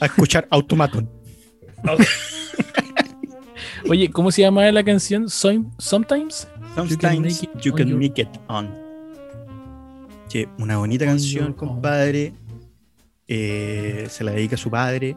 a 0.00 0.06
escuchar 0.06 0.46
Automaton. 0.50 1.08
Oye, 3.88 4.10
¿cómo 4.10 4.30
se 4.30 4.42
llama 4.42 4.70
la 4.70 4.84
canción? 4.84 5.28
Some- 5.28 5.70
Sometimes. 5.78 6.48
Sometimes 6.74 7.20
make 7.20 7.44
it 7.56 7.62
you 7.62 7.72
on 7.72 7.78
can 7.78 7.98
make 7.98 8.20
it 8.22 8.28
on. 8.48 8.70
Sí, 10.28 10.46
una 10.58 10.76
bonita 10.78 11.04
On 11.04 11.10
canción, 11.10 11.52
compadre. 11.52 12.32
Eh, 13.26 14.06
se 14.08 14.24
la 14.24 14.32
dedica 14.32 14.54
a 14.56 14.58
su 14.58 14.70
padre. 14.70 15.16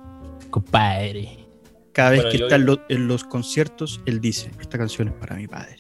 Compadre. 0.50 1.40
Cada 1.92 2.12
vez 2.12 2.20
Bueno, 2.22 2.32
que 2.32 2.38
yo- 2.40 2.46
está 2.46 2.56
en, 2.56 2.66
lo- 2.66 2.82
en 2.90 3.08
los 3.08 3.24
conciertos, 3.24 4.02
él 4.06 4.20
dice, 4.22 4.50
esta 4.60 4.78
canción 4.78 5.10
es 5.10 5.14
para 5.16 5.36
mi 5.36 5.48
padre. 5.48 5.78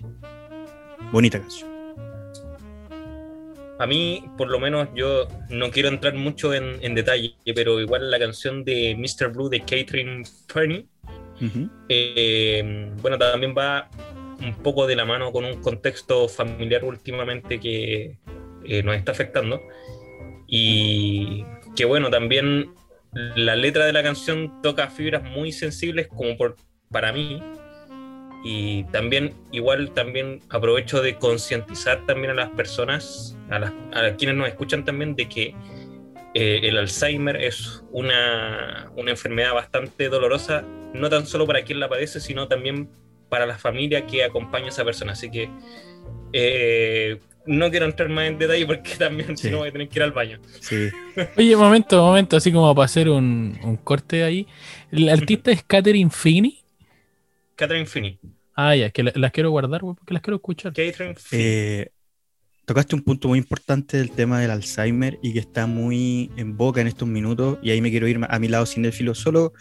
Bonita 1.11 1.39
canción. 1.39 1.69
A 3.79 3.87
mí, 3.87 4.23
por 4.37 4.49
lo 4.49 4.59
menos, 4.59 4.87
yo 4.95 5.27
no 5.49 5.71
quiero 5.71 5.89
entrar 5.89 6.13
mucho 6.13 6.53
en, 6.53 6.77
en 6.83 6.93
detalle, 6.93 7.35
pero 7.55 7.81
igual 7.81 8.11
la 8.11 8.19
canción 8.19 8.63
de 8.63 8.95
Mr. 8.95 9.29
Blue 9.33 9.49
de 9.49 9.59
Catherine 9.61 10.23
Fernie, 10.47 10.87
Ujú. 11.41 11.69
eh, 11.89 12.91
bueno, 13.01 13.17
también 13.17 13.55
va 13.57 13.89
un 14.41 14.53
poco 14.55 14.87
de 14.87 14.95
la 14.95 15.05
mano 15.05 15.31
con 15.31 15.45
un 15.45 15.61
contexto 15.61 16.27
familiar 16.27 16.83
últimamente 16.83 17.59
que 17.59 18.17
eh, 18.65 18.83
nos 18.83 18.95
está 18.95 19.11
afectando. 19.11 19.61
Y 20.47 21.43
que 21.75 21.85
bueno, 21.85 22.09
también 22.09 22.73
la 23.13 23.55
letra 23.55 23.85
de 23.85 23.93
la 23.93 24.03
canción 24.03 24.61
toca 24.61 24.87
fibras 24.89 25.23
muy 25.23 25.51
sensibles 25.51 26.07
como 26.07 26.37
por, 26.37 26.55
para 26.91 27.11
mí. 27.11 27.41
Y 28.45 28.83
también, 28.85 29.33
igual, 29.51 29.91
también 29.91 30.41
aprovecho 30.49 31.01
de 31.01 31.15
concientizar 31.15 32.05
también 32.05 32.31
a 32.31 32.33
las 32.33 32.49
personas, 32.49 33.37
a, 33.49 33.59
las, 33.59 33.71
a 33.93 34.15
quienes 34.17 34.35
nos 34.35 34.49
escuchan 34.49 34.83
también, 34.83 35.15
de 35.15 35.29
que 35.29 35.55
eh, 36.33 36.59
el 36.63 36.77
Alzheimer 36.77 37.37
es 37.37 37.83
una, 37.91 38.91
una 38.97 39.11
enfermedad 39.11 39.53
bastante 39.53 40.09
dolorosa, 40.09 40.65
no 40.93 41.09
tan 41.09 41.25
solo 41.27 41.45
para 41.47 41.63
quien 41.63 41.79
la 41.79 41.89
padece, 41.89 42.19
sino 42.19 42.47
también 42.47 42.89
para 43.29 43.45
la 43.45 43.57
familia 43.57 44.05
que 44.05 44.23
acompaña 44.23 44.65
a 44.67 44.69
esa 44.69 44.85
persona. 44.85 45.13
Así 45.13 45.29
que 45.31 45.49
eh, 46.33 47.19
no 47.45 47.69
quiero 47.69 47.85
entrar 47.85 48.09
más 48.09 48.25
en 48.27 48.37
detalle 48.37 48.65
porque 48.65 48.95
también 48.97 49.35
Sí. 49.37 49.47
si 49.47 49.51
no 49.51 49.59
voy 49.59 49.69
a 49.69 49.71
tener 49.71 49.89
que 49.89 49.99
ir 49.99 50.03
al 50.03 50.11
baño. 50.11 50.39
Sí. 50.61 50.89
Oye, 51.37 51.55
momento, 51.55 52.01
momento, 52.03 52.37
así 52.37 52.51
como 52.51 52.73
para 52.75 52.85
hacer 52.85 53.09
un, 53.09 53.57
un 53.63 53.77
corte 53.77 54.23
ahí. 54.23 54.47
El 54.91 55.09
artista 55.09 55.51
es 55.51 55.63
Catherine 55.63 56.11
Finney. 56.11 56.59
Catherine 57.55 57.85
Finney. 57.85 58.19
Ah, 58.55 58.75
ya, 58.75 58.89
que 58.91 59.03
la- 59.03 59.13
las 59.15 59.31
quiero 59.31 59.49
guardar 59.51 59.81
porque 59.81 60.13
las 60.13 60.21
quiero 60.21 60.35
escuchar. 60.37 60.73
Catherine 60.73 61.15
Finney. 61.15 61.45
Eh, 61.45 61.89
tocaste 62.65 62.95
un 62.95 63.01
punto 63.01 63.27
muy 63.27 63.39
importante 63.39 63.97
del 63.97 64.11
tema 64.11 64.39
del 64.39 64.51
Alzheimer 64.51 65.17
y 65.21 65.33
que 65.33 65.39
está 65.39 65.65
muy 65.67 66.31
en 66.37 66.55
boca 66.55 66.79
en 66.81 66.87
estos 66.87 67.07
minutos 67.07 67.57
y 67.61 67.71
ahí 67.71 67.81
me 67.81 67.89
quiero 67.91 68.07
ir 68.07 68.19
a 68.27 68.39
mi 68.39 68.47
lado 68.47 68.65
cinéfilo 68.65 69.13
solo 69.15 69.53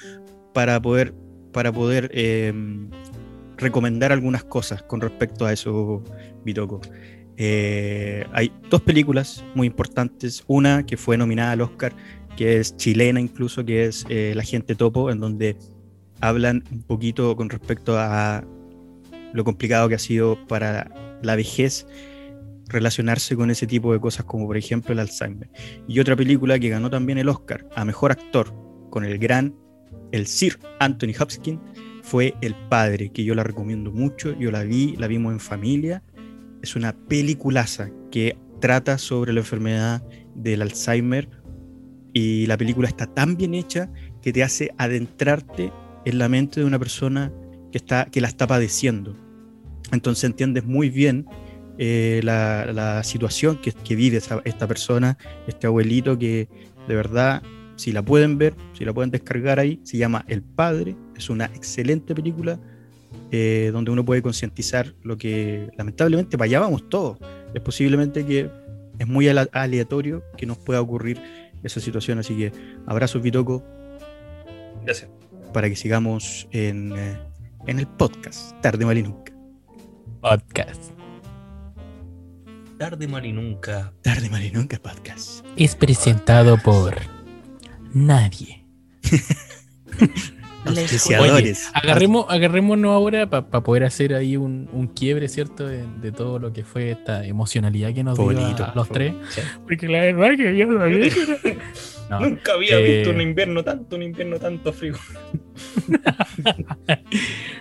para 0.52 0.80
poder, 0.80 1.14
para 1.52 1.72
poder 1.72 2.10
eh, 2.12 2.52
recomendar 3.56 4.12
algunas 4.12 4.44
cosas 4.44 4.82
con 4.82 5.00
respecto 5.00 5.46
a 5.46 5.52
eso, 5.52 6.02
Bitoco. 6.44 6.80
Eh, 7.36 8.26
hay 8.32 8.52
dos 8.68 8.82
películas 8.82 9.44
muy 9.54 9.66
importantes, 9.66 10.44
una 10.46 10.84
que 10.84 10.96
fue 10.96 11.16
nominada 11.16 11.52
al 11.52 11.62
Oscar, 11.62 11.94
que 12.36 12.58
es 12.58 12.76
chilena 12.76 13.20
incluso, 13.20 13.64
que 13.64 13.86
es 13.86 14.04
eh, 14.08 14.32
La 14.34 14.42
gente 14.42 14.74
topo, 14.74 15.10
en 15.10 15.20
donde 15.20 15.56
hablan 16.20 16.64
un 16.70 16.82
poquito 16.82 17.34
con 17.36 17.50
respecto 17.50 17.98
a 17.98 18.44
lo 19.32 19.44
complicado 19.44 19.88
que 19.88 19.94
ha 19.94 19.98
sido 19.98 20.38
para 20.46 20.90
la 21.22 21.36
vejez 21.36 21.86
relacionarse 22.68 23.36
con 23.36 23.50
ese 23.50 23.66
tipo 23.66 23.92
de 23.92 24.00
cosas 24.00 24.24
como 24.24 24.46
por 24.46 24.56
ejemplo 24.56 24.92
el 24.92 24.98
Alzheimer. 25.00 25.50
Y 25.88 26.00
otra 26.00 26.16
película 26.16 26.58
que 26.58 26.68
ganó 26.68 26.90
también 26.90 27.18
el 27.18 27.28
Oscar 27.28 27.66
a 27.74 27.84
Mejor 27.84 28.12
Actor 28.12 28.52
con 28.90 29.04
el 29.04 29.18
gran, 29.18 29.54
el 30.12 30.26
Sir 30.26 30.58
Anthony 30.78 31.12
Hopkins, 31.18 31.60
fue 32.02 32.34
El 32.40 32.54
Padre, 32.68 33.10
que 33.10 33.24
yo 33.24 33.34
la 33.34 33.44
recomiendo 33.44 33.90
mucho, 33.90 34.38
yo 34.38 34.50
la 34.50 34.64
vi, 34.64 34.96
la 34.96 35.06
vimos 35.06 35.32
en 35.32 35.40
familia. 35.40 36.02
Es 36.62 36.76
una 36.76 36.92
peliculaza 36.92 37.90
que 38.10 38.36
trata 38.60 38.98
sobre 38.98 39.32
la 39.32 39.40
enfermedad 39.40 40.04
del 40.34 40.62
Alzheimer 40.62 41.28
y 42.12 42.46
la 42.46 42.56
película 42.56 42.88
está 42.88 43.06
tan 43.06 43.36
bien 43.36 43.54
hecha 43.54 43.90
que 44.20 44.32
te 44.32 44.42
hace 44.42 44.72
adentrarte 44.78 45.72
en 46.04 46.18
la 46.18 46.28
mente 46.28 46.60
de 46.60 46.66
una 46.66 46.78
persona 46.78 47.32
que, 47.70 47.78
está, 47.78 48.06
que 48.06 48.20
la 48.20 48.28
está 48.28 48.46
padeciendo. 48.46 49.16
Entonces 49.92 50.24
entiendes 50.24 50.64
muy 50.64 50.90
bien 50.90 51.26
eh, 51.78 52.20
la, 52.22 53.02
situación 53.04 53.58
que, 53.60 53.96
vive 53.96 54.20
esta 54.44 54.68
persona, 54.68 55.16
este 55.46 55.66
abuelito 55.66 56.18
que 56.18 56.48
de 56.88 56.94
verdad, 56.94 57.42
si 57.76 57.92
la 57.92 58.02
pueden 58.02 58.38
ver, 58.38 58.54
si 58.72 58.84
la 58.84 58.92
pueden 58.92 59.10
descargar 59.10 59.58
ahí, 59.58 59.80
se 59.82 59.96
llama 59.98 60.24
El 60.28 60.42
Padre, 60.42 60.96
es 61.16 61.30
una 61.30 61.46
excelente 61.46 62.14
película 62.14 62.58
eh, 63.30 63.70
donde 63.72 63.90
uno 63.90 64.04
puede 64.04 64.22
concientizar 64.22 64.94
lo 65.02 65.16
que 65.16 65.70
lamentablemente 65.76 66.36
para 66.36 66.46
allá 66.46 66.60
vamos 66.60 66.88
todos. 66.88 67.18
Es 67.54 67.60
posiblemente 67.60 68.24
que 68.24 68.50
es 68.98 69.06
muy 69.06 69.28
aleatorio 69.28 70.22
que 70.36 70.46
nos 70.46 70.58
pueda 70.58 70.80
ocurrir 70.80 71.20
esa 71.62 71.80
situación, 71.80 72.18
así 72.18 72.36
que 72.36 72.52
abrazos 72.86 73.22
Bitoco 73.22 73.64
Gracias. 74.84 75.10
para 75.52 75.68
que 75.68 75.76
sigamos 75.76 76.48
en, 76.50 76.92
eh, 76.96 77.18
en 77.66 77.78
el 77.78 77.86
podcast 77.86 78.60
Tarde 78.60 78.84
Mal 78.84 78.98
y 78.98 79.02
Nunca. 79.02 79.32
Podcast. 80.20 80.92
Tarde 82.82 83.06
mal 83.06 83.24
y 83.24 83.32
nunca. 83.32 83.92
Tarde 84.02 84.28
Mal 84.28 84.44
y 84.44 84.50
Nunca 84.50 84.76
Podcast. 84.76 85.46
Es 85.56 85.76
presentado 85.76 86.58
por 86.58 87.21
nadie. 87.94 88.64
Auspiciadores. 90.64 91.70
Agarremos, 91.74 92.26
agarrémonos 92.28 92.92
ahora 92.92 93.28
para 93.28 93.62
poder 93.64 93.82
hacer 93.82 94.14
ahí 94.14 94.36
un, 94.36 94.68
un 94.72 94.86
quiebre, 94.86 95.28
¿cierto? 95.28 95.66
De, 95.66 95.84
de 96.00 96.12
todo 96.12 96.38
lo 96.38 96.52
que 96.52 96.62
fue 96.62 96.92
esta 96.92 97.26
emocionalidad 97.26 97.92
que 97.92 98.04
nos 98.04 98.16
dio 98.16 98.30
a- 98.30 98.32
bonito, 98.32 98.64
a 98.64 98.72
los 98.74 98.88
tres. 98.88 99.12
sí. 99.30 99.40
Porque 99.64 99.88
la 99.88 100.02
verdad 100.02 100.36
que 100.36 100.56
yo 100.56 100.66
sabía 100.78 101.10
que 101.10 101.22
era- 101.50 101.56
No, 102.10 102.20
Nunca 102.20 102.52
había 102.52 102.78
eh, 102.78 102.98
visto 102.98 103.10
un 103.10 103.20
invierno 103.22 103.64
tanto, 103.64 103.96
un 103.96 104.02
invierno 104.04 104.38
tanto 104.38 104.72
frío. 104.72 104.94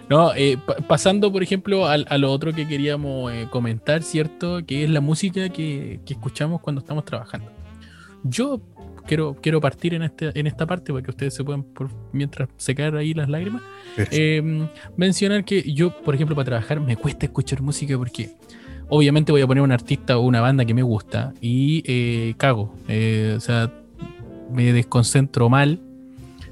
No, 0.10 0.34
eh, 0.36 0.58
pa- 0.66 0.76
pasando 0.88 1.32
por 1.32 1.42
ejemplo 1.44 1.88
al- 1.88 2.06
a, 2.10 2.18
lo 2.18 2.32
otro 2.32 2.54
que 2.54 2.68
queríamos 2.68 3.32
eh, 3.32 3.48
comentar, 3.50 4.04
¿cierto? 4.04 4.60
Que 4.66 4.84
es 4.84 4.90
la 4.90 5.00
música 5.02 5.50
que, 5.50 6.02
que 6.06 6.14
escuchamos 6.14 6.62
cuando 6.62 6.82
estamos 6.82 7.06
trabajando. 7.06 7.50
Yo 8.24 8.62
quiero, 9.08 9.36
quiero 9.42 9.60
partir 9.62 9.94
en, 9.94 10.04
este, 10.04 10.38
en 10.40 10.48
esta 10.48 10.66
parte 10.66 10.92
para 10.92 11.04
que 11.04 11.12
ustedes 11.12 11.34
se 11.34 11.44
puedan, 11.44 11.64
por- 11.64 11.90
mientras 12.14 12.50
secar 12.58 12.96
ahí 12.96 13.14
las 13.14 13.30
lágrimas, 13.30 13.62
eh, 14.12 14.68
mencionar 14.98 15.44
que 15.46 15.62
yo, 15.74 15.92
por 16.04 16.16
ejemplo, 16.16 16.36
para 16.36 16.46
trabajar 16.46 16.80
me 16.80 16.96
cuesta 16.96 17.26
escuchar 17.26 17.62
música 17.62 17.98
porque 17.98 18.30
obviamente 18.90 19.32
voy 19.32 19.42
a 19.42 19.48
poner 19.48 19.64
un 19.64 19.72
artista 19.72 20.18
o 20.18 20.22
una 20.22 20.42
banda 20.42 20.66
que 20.66 20.74
me 20.74 20.84
gusta 20.84 21.34
y 21.42 21.84
eh, 21.86 22.34
cago. 22.38 22.74
Eh, 22.88 23.34
o 23.38 23.40
sea, 23.40 23.72
me 24.52 24.74
desconcentro 24.74 25.48
mal 25.50 25.80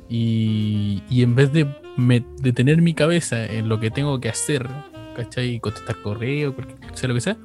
y, 0.10 1.02
y 1.10 1.22
en 1.24 1.36
vez 1.36 1.52
de, 1.54 1.68
me- 1.98 2.24
de 2.42 2.54
tener 2.54 2.82
mi 2.82 2.94
cabeza 2.94 3.46
en 3.46 3.70
lo 3.70 3.80
que 3.80 3.92
tengo 3.92 4.20
que 4.20 4.30
hacer, 4.30 4.68
¿cachai? 5.16 5.60
Contestar 5.60 5.98
correo, 6.02 6.56
sea 6.94 7.10
lo 7.10 7.16
que 7.16 7.22
sea, 7.22 7.38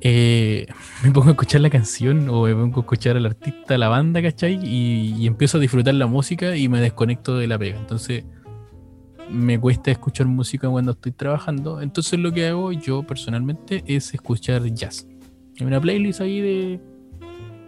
eh, 0.00 0.66
me 1.04 1.10
pongo 1.10 1.28
a 1.28 1.30
escuchar 1.30 1.60
la 1.60 1.70
canción 1.70 2.28
o 2.28 2.44
me 2.44 2.54
pongo 2.54 2.78
a 2.78 2.80
escuchar 2.80 3.16
al 3.16 3.26
artista, 3.26 3.78
la 3.78 3.88
banda, 3.88 4.22
¿cachai? 4.22 4.58
Y, 4.62 5.14
y 5.18 5.26
empiezo 5.26 5.58
a 5.58 5.60
disfrutar 5.60 5.94
la 5.94 6.06
música 6.06 6.56
y 6.56 6.68
me 6.68 6.80
desconecto 6.80 7.36
de 7.36 7.46
la 7.46 7.58
pega. 7.58 7.78
Entonces 7.78 8.24
me 9.30 9.60
cuesta 9.60 9.90
escuchar 9.90 10.26
música 10.26 10.68
cuando 10.68 10.92
estoy 10.92 11.12
trabajando. 11.12 11.80
Entonces 11.80 12.18
lo 12.18 12.32
que 12.32 12.46
hago 12.46 12.72
yo 12.72 13.02
personalmente 13.02 13.82
es 13.86 14.14
escuchar 14.14 14.64
jazz. 14.72 15.06
Hay 15.60 15.66
una 15.66 15.80
playlist 15.80 16.20
ahí 16.20 16.40
de, 16.40 16.80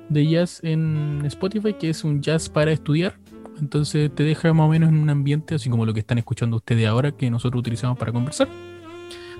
de 0.08 0.26
jazz 0.26 0.60
en 0.62 1.22
Spotify 1.26 1.74
que 1.74 1.90
es 1.90 2.04
un 2.04 2.22
jazz 2.22 2.48
para 2.48 2.72
estudiar. 2.72 3.18
Entonces 3.60 4.14
te 4.14 4.22
deja 4.22 4.52
más 4.54 4.66
o 4.66 4.70
menos 4.70 4.88
en 4.88 4.96
un 4.96 5.10
ambiente 5.10 5.54
así 5.54 5.68
como 5.68 5.84
lo 5.84 5.92
que 5.92 6.00
están 6.00 6.18
escuchando 6.18 6.56
ustedes 6.56 6.86
ahora 6.86 7.12
que 7.12 7.30
nosotros 7.30 7.60
utilizamos 7.60 7.98
para 7.98 8.12
conversar. 8.12 8.48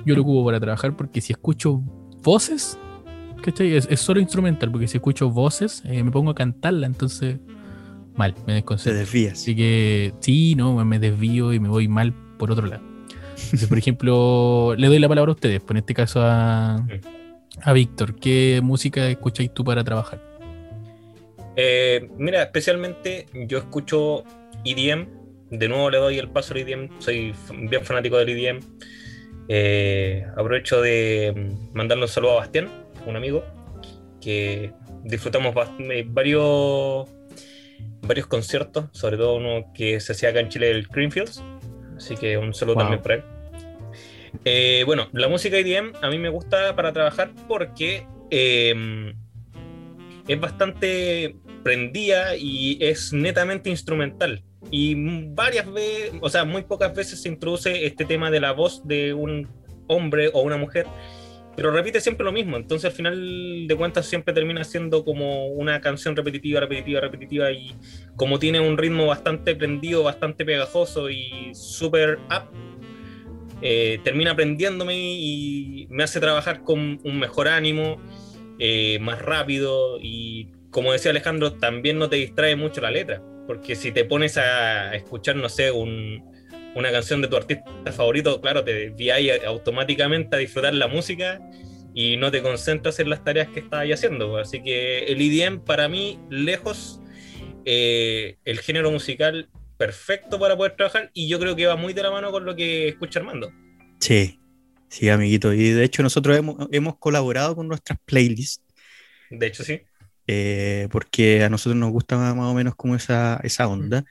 Yo 0.05 0.15
lo 0.15 0.23
ocupo 0.23 0.45
para 0.45 0.61
trabajar 0.61 0.97
porque 0.97 1.21
si 1.21 1.33
escucho 1.33 1.83
voces, 2.23 2.79
¿cachai? 3.43 3.75
Es, 3.77 3.87
es 3.91 4.01
solo 4.01 4.21
instrumental 4.21 4.71
porque 4.71 4.89
si 4.89 4.99
escucho 4.99 5.31
voces 5.31 5.83
eh, 5.87 6.03
me 6.03 6.11
pongo 6.11 6.31
a 6.31 6.35
cantarla. 6.35 6.87
Entonces, 6.87 7.39
mal, 8.17 8.35
me 8.41 8.47
Te 8.47 8.53
desconcentro. 8.55 8.99
desvías. 8.99 9.35
Así 9.35 9.55
que 9.57 10.13
sí, 10.21 10.55
no, 10.55 10.85
me 10.85 10.99
desvío 10.99 11.53
y 11.53 11.61
me 11.61 11.69
voy 11.69 11.89
mal 11.89 12.13
por 12.39 12.51
otro 12.51 12.67
lado. 12.67 12.83
Entonces, 13.45 13.69
por 13.69 13.79
ejemplo, 13.79 14.75
le 14.79 14.87
doy 14.87 14.99
la 14.99 15.09
palabra 15.09 15.31
a 15.31 15.35
ustedes, 15.35 15.61
pues 15.61 15.71
en 15.71 15.77
este 15.79 15.95
caso 15.95 16.21
a, 16.23 16.85
a 17.63 17.73
Víctor. 17.73 18.15
¿Qué 18.17 18.61
música 18.63 19.09
escucháis 19.09 19.53
tú 19.55 19.65
para 19.65 19.83
trabajar? 19.85 20.21
Eh, 21.57 22.09
mira, 22.17 22.43
especialmente 22.43 23.27
yo 23.49 23.59
escucho 23.59 24.25
EDM. 24.65 25.07
De 25.51 25.69
nuevo 25.69 25.91
le 25.91 25.99
doy 25.99 26.19
el 26.19 26.29
paso 26.29 26.55
al 26.55 26.61
EDM. 26.61 26.89
Soy 27.01 27.35
bien 27.69 27.85
fanático 27.85 28.17
del 28.19 28.29
EDM. 28.29 28.61
Eh, 29.53 30.25
aprovecho 30.37 30.81
de 30.81 31.33
mm, 31.35 31.77
mandarle 31.77 32.05
un 32.05 32.09
saludo 32.09 32.35
a 32.35 32.37
Bastián, 32.37 32.69
un 33.05 33.17
amigo, 33.17 33.45
que 34.21 34.73
disfrutamos 35.03 35.53
eh, 35.81 36.05
varios, 36.07 37.09
varios 38.03 38.29
conciertos, 38.29 38.85
sobre 38.93 39.17
todo 39.17 39.35
uno 39.35 39.73
que 39.75 39.99
se 39.99 40.13
hacía 40.13 40.29
acá 40.29 40.39
en 40.39 40.51
Chile, 40.51 40.71
el 40.71 40.87
Greenfields. 40.87 41.43
Así 41.97 42.15
que 42.15 42.39
un 42.39 42.55
saludo 42.55 42.77
Wow. 42.77 42.83
también 42.85 43.03
para 43.03 43.15
él. 43.17 43.23
Eh, 44.45 44.85
bueno, 44.87 45.09
la 45.13 45.27
música 45.27 45.59
EDM 45.59 45.95
a 46.01 46.09
mí 46.11 46.19
me 46.19 46.29
gusta 46.29 46.77
para 46.77 46.93
trabajar 46.93 47.33
porque 47.49 48.07
eh, 48.31 49.13
es 50.29 50.41
bastante 50.41 51.35
prendida 51.65 52.37
y 52.37 52.79
es 52.81 53.13
netamente 53.13 53.69
instrumental. 53.69 54.45
Y 54.71 54.95
varias 55.29 55.73
veces, 55.73 56.13
o 56.21 56.29
sea, 56.29 56.45
muy 56.45 56.63
pocas 56.63 56.95
veces 56.95 57.23
se 57.23 57.29
introduce 57.29 57.87
este 57.87 58.05
tema 58.05 58.31
de 58.31 58.41
la 58.41 58.53
voz 58.53 58.87
de 58.87 59.15
un 59.15 59.49
hombre 59.87 60.31
o 60.33 60.43
una 60.43 60.57
mujer, 60.57 60.87
pero 61.57 61.71
repite 61.71 62.01
siempre 62.01 62.25
lo 62.25 62.33
mismo. 62.33 62.57
Entonces, 62.57 62.87
al 62.91 62.93
final 62.93 63.67
de 63.67 63.77
cuentas, 63.77 64.07
siempre 64.07 64.35
termina 64.35 64.63
siendo 64.65 65.05
como 65.05 65.47
una 65.47 65.81
canción 65.81 66.15
repetitiva, 66.15 66.61
repetitiva, 66.61 67.01
repetitiva. 67.01 67.51
Y 67.53 67.75
como 68.17 68.39
tiene 68.39 68.61
un 68.61 68.77
ritmo 68.77 69.07
bastante 69.07 69.55
prendido, 69.57 70.03
bastante 70.03 70.45
pegajoso 70.45 71.11
y 71.11 71.51
súper 71.55 72.19
up, 72.27 72.51
eh, 73.63 74.01
termina 74.05 74.33
aprendiéndome 74.33 74.97
y 74.97 75.87
me 75.91 76.05
hace 76.05 76.21
trabajar 76.21 76.63
con 76.63 77.01
un 77.03 77.19
mejor 77.19 77.49
ánimo, 77.49 78.01
eh, 78.59 78.99
más 79.01 79.23
rápido 79.23 79.99
y 80.03 80.49
como 80.71 80.93
decía 80.93 81.11
Alejandro, 81.11 81.55
también 81.55 81.99
no 81.99 82.09
te 82.09 82.17
distrae 82.17 82.57
mucho 82.57 82.81
la 82.81 82.91
letra, 82.91 83.23
porque 83.51 83.75
si 83.75 83.91
te 83.91 84.05
pones 84.05 84.37
a 84.37 84.95
escuchar, 84.95 85.35
no 85.35 85.49
sé, 85.49 85.73
un- 85.73 86.23
una 86.77 86.93
canción 86.93 87.21
de 87.21 87.27
tu 87.27 87.35
artista 87.35 87.65
favorito, 87.91 88.41
claro, 88.41 88.63
te 88.63 88.73
desvías 88.73 89.19
automáticamente 89.45 90.37
a 90.37 90.39
disfrutar 90.39 90.73
la 90.73 90.87
música 90.87 91.41
y 91.93 92.17
no 92.17 92.31
te 92.31 92.43
concentras 92.43 93.01
en 93.01 93.11
las 93.11 93.25
tareas 93.25 93.49
que 93.49 93.59
estás 93.59 93.81
ahí 93.81 93.91
haciendo. 93.91 94.37
Así 94.37 94.63
que 94.63 94.99
el 95.07 95.21
EDM 95.21 95.59
para 95.65 95.89
mí, 95.89 96.17
lejos, 96.31 97.01
eh, 97.65 98.37
el 98.45 98.61
género 98.61 98.93
musical 98.93 99.49
perfecto 99.77 100.39
para 100.39 100.57
poder 100.57 100.77
trabajar 100.77 101.11
y 101.13 101.29
yo 101.29 101.41
creo 101.41 101.57
que 101.57 101.67
va 101.67 101.75
muy 101.75 101.93
de 101.93 102.05
la 102.05 102.13
mano 102.13 102.31
con 102.31 102.45
lo 102.45 102.55
que 102.55 102.87
escucha 102.87 103.19
Armando. 103.19 103.51
Sí, 103.99 104.39
sí, 104.89 105.09
amiguito. 105.09 105.53
Y 105.53 105.71
de 105.71 105.83
hecho 105.83 106.05
nosotros 106.05 106.39
hemos, 106.39 106.69
hemos 106.71 106.97
colaborado 106.99 107.57
con 107.57 107.67
nuestras 107.67 107.99
playlists 108.05 108.63
De 109.29 109.49
hecho, 109.49 109.65
sí. 109.65 109.81
Eh, 110.33 110.89
porque 110.93 111.43
a 111.43 111.51
nosotros 111.51 111.77
nos 111.79 111.91
gusta 111.91 112.17
más, 112.17 112.37
más 112.37 112.47
o 112.47 112.55
menos 112.55 112.77
como 112.77 112.95
esa, 112.95 113.41
esa 113.43 113.67
onda. 113.67 114.05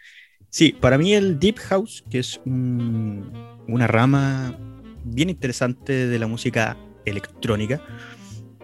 Sí, 0.50 0.76
para 0.80 0.98
mí 0.98 1.14
el 1.16 1.40
Deep 1.40 1.60
House, 1.60 2.04
que 2.10 2.20
es 2.20 2.42
un- 2.46 3.32
una 3.68 3.88
rama 3.88 4.58
bien 5.06 5.30
interesante 5.30 6.08
de 6.08 6.20
la 6.20 6.28
música 6.28 6.78
electrónica, 7.06 7.82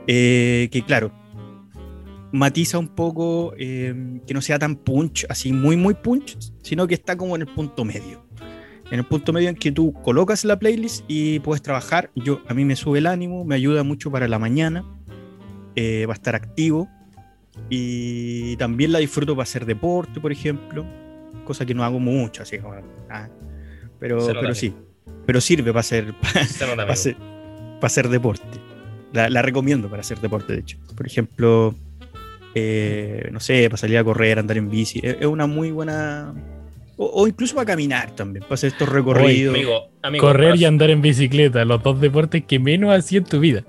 eh, 0.08 0.70
que 0.72 0.84
claro, 0.84 1.14
matiza 2.32 2.78
un 2.78 2.90
poco 2.90 3.54
eh, 3.58 4.20
que 4.28 4.34
no 4.34 4.42
sea 4.42 4.60
tan 4.60 4.76
punch, 4.76 5.26
así 5.30 5.54
muy, 5.54 5.78
muy 5.78 5.94
punch, 5.94 6.38
sino 6.62 6.88
que 6.88 6.96
está 6.96 7.16
como 7.16 7.36
en 7.36 7.44
el 7.44 7.48
punto 7.48 7.86
medio. 7.86 8.26
En 8.92 9.00
el 9.00 9.06
punto 9.06 9.34
medio 9.34 9.50
en 9.50 9.56
que 9.56 9.72
tú 9.72 9.94
colocas 9.94 10.46
la 10.46 10.60
playlist 10.60 11.06
y 11.08 11.40
puedes 11.40 11.62
trabajar. 11.62 12.12
Yo, 12.16 12.42
a 12.48 12.54
mí 12.54 12.66
me 12.66 12.76
sube 12.76 13.00
el 13.00 13.08
ánimo, 13.08 13.46
me 13.46 13.56
ayuda 13.56 13.84
mucho 13.84 14.12
para 14.12 14.28
la 14.28 14.38
mañana, 14.40 14.86
eh, 15.76 16.06
va 16.08 16.14
a 16.14 16.16
estar 16.16 16.36
activo 16.36 16.90
y 17.70 18.56
también 18.58 18.92
la 18.92 19.00
disfruto 19.00 19.36
para 19.36 19.44
hacer 19.44 19.66
deporte, 19.66 20.20
por 20.20 20.32
ejemplo, 20.32 20.86
cosa 21.46 21.66
que 21.66 21.74
no 21.74 21.84
hago 21.84 22.00
mucho, 22.00 22.44
así 22.44 22.60
como, 22.60 22.76
ah, 23.10 23.30
pero, 24.00 24.26
pero 24.26 24.56
sí, 24.56 24.74
pero 25.26 25.42
sirve 25.42 25.72
para 25.72 25.80
hacer, 25.80 26.14
para 26.22 26.92
hacer, 26.92 27.16
para 27.16 27.88
hacer 27.88 28.10
deporte. 28.10 28.46
La, 29.14 29.30
la 29.30 29.42
recomiendo 29.42 29.90
para 29.90 30.02
hacer 30.02 30.20
deporte, 30.20 30.54
de 30.54 30.60
hecho. 30.60 30.78
Por 30.96 31.08
ejemplo, 31.08 31.74
eh, 32.54 33.30
no 33.32 33.40
sé, 33.40 33.70
para 33.70 33.78
salir 33.78 33.98
a 33.98 34.04
correr, 34.04 34.40
andar 34.40 34.58
en 34.58 34.70
bici. 34.70 35.00
Es, 35.04 35.18
es 35.20 35.26
una 35.26 35.46
muy 35.46 35.72
buena. 35.72 36.34
O, 36.98 37.06
o 37.24 37.28
incluso 37.28 37.56
para 37.56 37.66
caminar 37.66 38.12
también, 38.12 38.44
para 38.44 38.54
hacer 38.54 38.70
estos 38.72 38.88
recorridos. 38.88 39.54
Amigo, 39.54 39.90
amigo, 40.02 40.22
Correr 40.26 40.52
para- 40.52 40.62
y 40.62 40.66
andar 40.66 40.90
en 40.92 41.02
bicicleta, 41.02 41.66
los 41.66 41.84
dos 41.84 42.00
deportes 42.00 42.44
que 42.46 42.58
menos 42.58 42.94
hacía 42.98 43.18
en 43.20 43.26
tu 43.26 43.40
vida. 43.40 43.64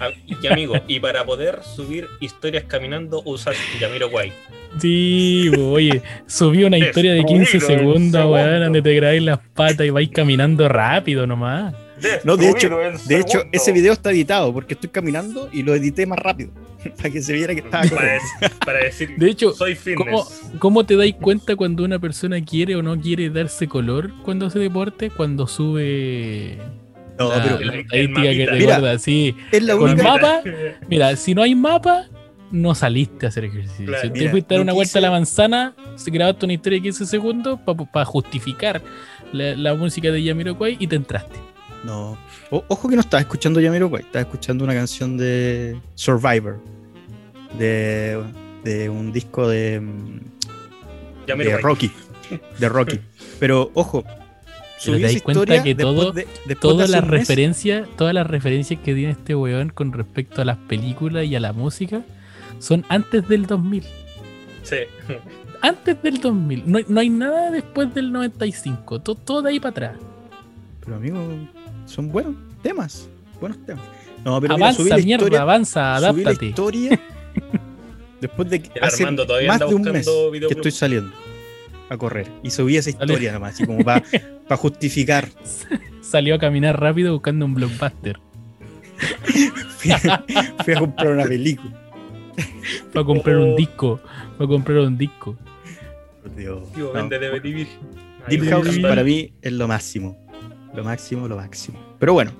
Ah, 0.00 0.08
Y 0.26 0.46
amigo, 0.46 0.74
y 0.88 0.98
para 0.98 1.24
poder 1.26 1.60
subir 1.62 2.06
historias 2.20 2.64
caminando 2.64 3.22
usas 3.26 3.56
Jamiroquai. 3.78 4.32
Sí, 4.78 5.50
bo, 5.54 5.72
oye, 5.72 6.00
subí 6.26 6.64
una 6.64 6.78
historia 6.78 7.12
de 7.12 7.24
15 7.26 7.58
Destruido 7.58 7.68
en 7.72 7.78
segundos, 7.78 8.12
segundo. 8.22 8.32
weón, 8.32 8.60
donde 8.64 8.80
te 8.82 8.94
grabáis 8.94 9.22
las 9.22 9.38
patas 9.54 9.86
y 9.86 9.90
vais 9.90 10.08
caminando 10.08 10.66
rápido 10.68 11.26
nomás. 11.26 11.74
No, 12.24 12.36
de 12.36 12.50
hecho, 12.50 12.68
de 13.06 13.18
hecho, 13.20 13.44
ese 13.52 13.72
video 13.72 13.92
está 13.92 14.10
editado 14.10 14.52
porque 14.52 14.74
estoy 14.74 14.90
caminando 14.90 15.48
y 15.52 15.62
lo 15.62 15.74
edité 15.74 16.06
más 16.06 16.18
rápido. 16.18 16.50
para 16.96 17.10
que 17.10 17.22
se 17.22 17.32
viera 17.32 17.54
que 17.54 17.60
estaba 17.60 17.84
para, 17.84 18.18
para 18.64 18.78
decir, 18.80 19.10
De 19.16 19.30
hecho, 19.30 19.52
soy. 19.52 19.76
¿Cómo, 19.96 20.26
¿Cómo 20.58 20.84
te 20.84 20.96
dais 20.96 21.14
cuenta 21.14 21.54
cuando 21.56 21.84
una 21.84 21.98
persona 22.00 22.44
quiere 22.44 22.74
o 22.76 22.82
no 22.82 23.00
quiere 23.00 23.30
darse 23.30 23.68
color 23.68 24.10
cuando 24.24 24.46
hace 24.46 24.58
deporte? 24.58 25.10
Cuando 25.10 25.46
sube 25.46 26.58
No, 27.18 27.28
la, 27.28 27.42
pero 27.42 27.58
la 27.60 27.72
el 27.74 27.86
que 28.14 28.46
te 28.46 28.52
Mira, 28.52 28.64
guarda. 28.80 28.98
Sí, 28.98 29.36
es 29.52 29.62
la 29.62 29.76
con 29.76 29.90
única. 29.90 30.02
mapa, 30.02 30.40
mira, 30.88 31.14
si 31.16 31.34
no 31.34 31.42
hay 31.42 31.54
mapa, 31.54 32.08
no 32.50 32.74
saliste 32.74 33.26
a 33.26 33.28
hacer 33.28 33.44
ejercicio. 33.44 33.86
Claro. 33.86 34.02
si 34.02 34.10
te 34.10 34.18
Mira, 34.18 34.30
fuiste 34.32 34.54
a 34.54 34.56
dar 34.58 34.62
una 34.64 34.72
vuelta 34.72 34.90
quise- 34.90 34.98
a 34.98 35.02
la 35.02 35.10
manzana, 35.12 35.74
se 35.94 36.10
grabaste 36.10 36.46
una 36.46 36.54
historia 36.54 36.78
de 36.78 36.82
15 36.82 37.06
segundos 37.06 37.60
para 37.92 38.04
justificar 38.04 38.82
la, 39.32 39.54
la 39.56 39.74
música 39.74 40.10
de 40.10 40.20
Yamiroquai 40.22 40.76
y 40.80 40.86
te 40.88 40.96
entraste. 40.96 41.38
No. 41.84 42.16
O- 42.50 42.64
ojo 42.68 42.88
que 42.88 42.94
no 42.94 43.00
estaba 43.00 43.20
escuchando 43.20 43.60
Jamiroquai, 43.60 44.02
estaba 44.02 44.22
escuchando 44.22 44.64
una 44.64 44.74
canción 44.74 45.16
de 45.16 45.78
Survivor. 45.94 46.60
De, 47.58 48.22
de 48.64 48.88
un 48.88 49.12
disco 49.12 49.46
de, 49.48 49.80
mm, 49.80 50.20
de. 51.26 51.58
Rocky. 51.58 51.90
De 52.58 52.68
Rocky. 52.68 52.98
Pero 53.38 53.70
ojo, 53.74 54.04
Pero 54.84 54.96
te 54.96 55.02
das 55.02 55.22
cuenta 55.22 55.62
que 55.62 55.74
todo- 55.74 56.12
de- 56.12 56.26
Todas 56.60 56.88
las 56.90 57.06
referencias, 57.06 57.88
todas 57.96 58.14
las 58.14 58.26
referencias 58.26 58.80
que 58.80 58.94
tiene 58.94 59.12
este 59.12 59.34
weón 59.34 59.68
con 59.70 59.92
respecto 59.92 60.40
a 60.40 60.44
las 60.44 60.56
películas 60.56 61.26
y 61.26 61.34
a 61.36 61.40
la 61.40 61.52
música 61.52 62.02
son 62.58 62.84
antes 62.88 63.28
del 63.28 63.46
2000. 63.46 63.84
Sí. 64.62 64.76
Antes 65.60 66.00
del 66.02 66.20
2000. 66.20 66.62
No, 66.66 66.78
hay- 66.78 66.86
no 66.88 67.00
hay 67.00 67.10
nada 67.10 67.50
después 67.50 67.92
del 67.94 68.12
95. 68.12 69.00
to- 69.00 69.14
todo 69.16 69.42
de 69.42 69.50
ahí 69.50 69.60
para 69.60 69.70
atrás. 69.70 69.96
Pero 70.84 70.96
amigos, 70.96 71.22
son 71.86 72.08
buenos 72.10 72.34
temas. 72.62 73.08
Buenos 73.40 73.64
temas. 73.64 73.84
No, 74.24 74.40
pero 74.40 74.56
mira, 74.56 74.72
subí 74.72 74.88
avanza, 74.90 74.96
la 74.98 75.04
mierda, 75.04 75.24
historia, 75.24 75.42
avanza, 75.42 75.94
subí 75.96 76.02
la 76.02 76.08
adáptate. 76.30 76.46
historia 76.46 77.00
después 78.20 78.50
de 78.50 78.62
que 78.62 78.80
hace 78.80 79.02
Armando 79.02 79.26
todavía 79.26 79.48
más 79.48 79.58
de 79.58 79.66
un 79.66 79.82
mes 79.82 80.08
que 80.30 80.54
estoy 80.54 80.70
saliendo 80.70 81.12
a 81.88 81.96
correr. 81.96 82.28
Y 82.42 82.50
subí 82.50 82.76
esa 82.76 82.90
Sale. 82.92 83.04
historia 83.04 83.32
nomás, 83.32 83.54
así 83.54 83.66
como 83.66 83.84
para 83.84 84.02
justificar. 84.56 85.28
Salió 86.00 86.34
a 86.36 86.38
caminar 86.38 86.80
rápido 86.80 87.12
buscando 87.14 87.44
un 87.46 87.54
blockbuster. 87.54 88.18
Fui 89.78 89.90
a, 89.90 90.24
fui 90.64 90.74
a 90.74 90.78
comprar 90.78 91.12
una 91.12 91.24
película. 91.24 91.72
Para 92.92 93.04
comprar 93.04 93.36
un 93.38 93.56
disco. 93.56 94.00
Para 94.38 94.48
comprar 94.48 94.78
un 94.78 94.96
disco. 94.96 95.36
Dios. 96.36 96.72
Tío, 96.72 96.86
No. 96.86 96.92
vende 96.92 97.18
DVD 97.18 97.40
vivir. 97.42 97.66
Ahí 98.26 98.36
Deep 98.36 98.50
House 98.50 98.78
para 98.78 99.02
mí 99.02 99.32
es 99.42 99.52
lo 99.52 99.66
máximo. 99.66 100.16
Lo 100.74 100.84
máximo, 100.84 101.28
lo 101.28 101.36
máximo. 101.36 101.78
Pero 101.98 102.14
bueno, 102.14 102.32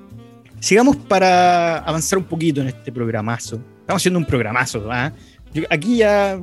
sigamos 0.61 0.97
para 0.97 1.79
avanzar 1.79 2.19
un 2.19 2.25
poquito 2.25 2.61
en 2.61 2.69
este 2.69 2.91
programazo. 2.93 3.57
Estamos 3.81 4.01
haciendo 4.03 4.19
un 4.19 4.25
programazo. 4.27 4.89
¿ah? 4.91 5.13
Yo- 5.53 5.65
aquí 5.71 5.99
ya 5.99 6.41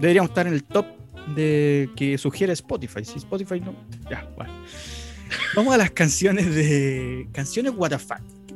deberíamos 0.00 0.30
estar 0.30 0.46
en 0.46 0.54
el 0.54 0.64
top 0.64 0.86
de 1.34 1.90
que 1.96 2.16
sugiere 2.18 2.52
Spotify. 2.54 3.04
Si 3.04 3.18
Spotify 3.18 3.60
no. 3.60 3.74
Ya, 4.10 4.28
bueno. 4.36 4.52
Vamos 5.54 5.74
a 5.74 5.76
las 5.78 5.90
canciones 5.90 6.54
de. 6.54 7.28
Canciones 7.32 7.72
WTF. 7.76 8.12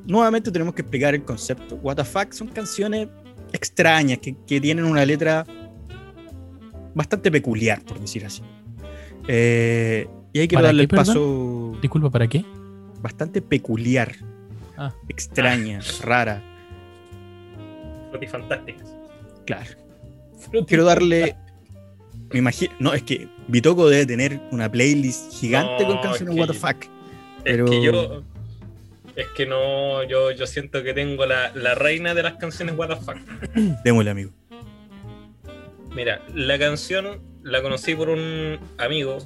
Nuevamente 0.06 0.51
tenemos 0.51 0.74
que 0.74 0.82
explicar 0.82 1.14
el 1.14 1.24
concepto. 1.24 1.77
WTF 1.77 2.16
son 2.31 2.48
canciones 2.48 3.09
extrañas 3.52 4.18
que, 4.18 4.35
que 4.47 4.60
tienen 4.60 4.85
una 4.85 5.05
letra 5.05 5.44
bastante 6.94 7.31
peculiar, 7.31 7.82
por 7.82 7.98
decir 8.01 8.24
así. 8.24 8.43
Eh, 9.28 10.09
y 10.32 10.40
hay 10.40 10.48
que 10.48 10.55
¿Para 10.57 10.69
darle 10.69 10.86
qué, 10.86 10.94
el 10.94 10.98
paso 10.98 11.77
Disculpa, 11.82 12.11
¿para 12.11 12.28
qué? 12.28 12.44
bastante 13.02 13.40
peculiar, 13.43 14.12
Ah. 14.77 14.94
extraña, 15.09 15.81
rara. 16.02 16.43
Fantásticas. 18.31 18.93
Claro. 19.47 19.70
Quiero 20.66 20.85
darle. 20.85 21.36
Me 22.32 22.39
imagino. 22.39 22.73
No, 22.78 22.93
es 22.94 23.02
que 23.02 23.28
Bitoco 23.48 23.89
debe 23.89 24.07
tener 24.07 24.40
una 24.52 24.70
playlist 24.70 25.32
gigante 25.32 25.85
con 25.85 25.98
canciones 26.01 26.36
es 26.36 26.47
que- 26.47 26.55
fuck. 26.55 26.85
Es 27.44 27.70
que 27.70 27.82
yo. 27.82 28.23
Es 29.16 29.27
que 29.36 29.47
no, 29.47 30.02
yo, 30.05 30.31
yo 30.31 30.47
siento 30.47 30.82
que 30.82 30.94
tengo 30.94 31.27
la, 31.27 31.51
la 31.55 31.74
reina 31.74 32.15
de 32.15 32.23
las 32.23 32.35
canciones 32.35 32.74
fuck. 32.77 33.16
Démosle, 33.85 34.11
amigo. 34.11 34.31
Mira, 35.94 36.23
la 36.35 36.59
canción 36.59 37.20
la 37.43 37.62
conocí 37.62 37.94
por 37.94 38.09
un 38.11 38.59
amigo. 38.78 39.19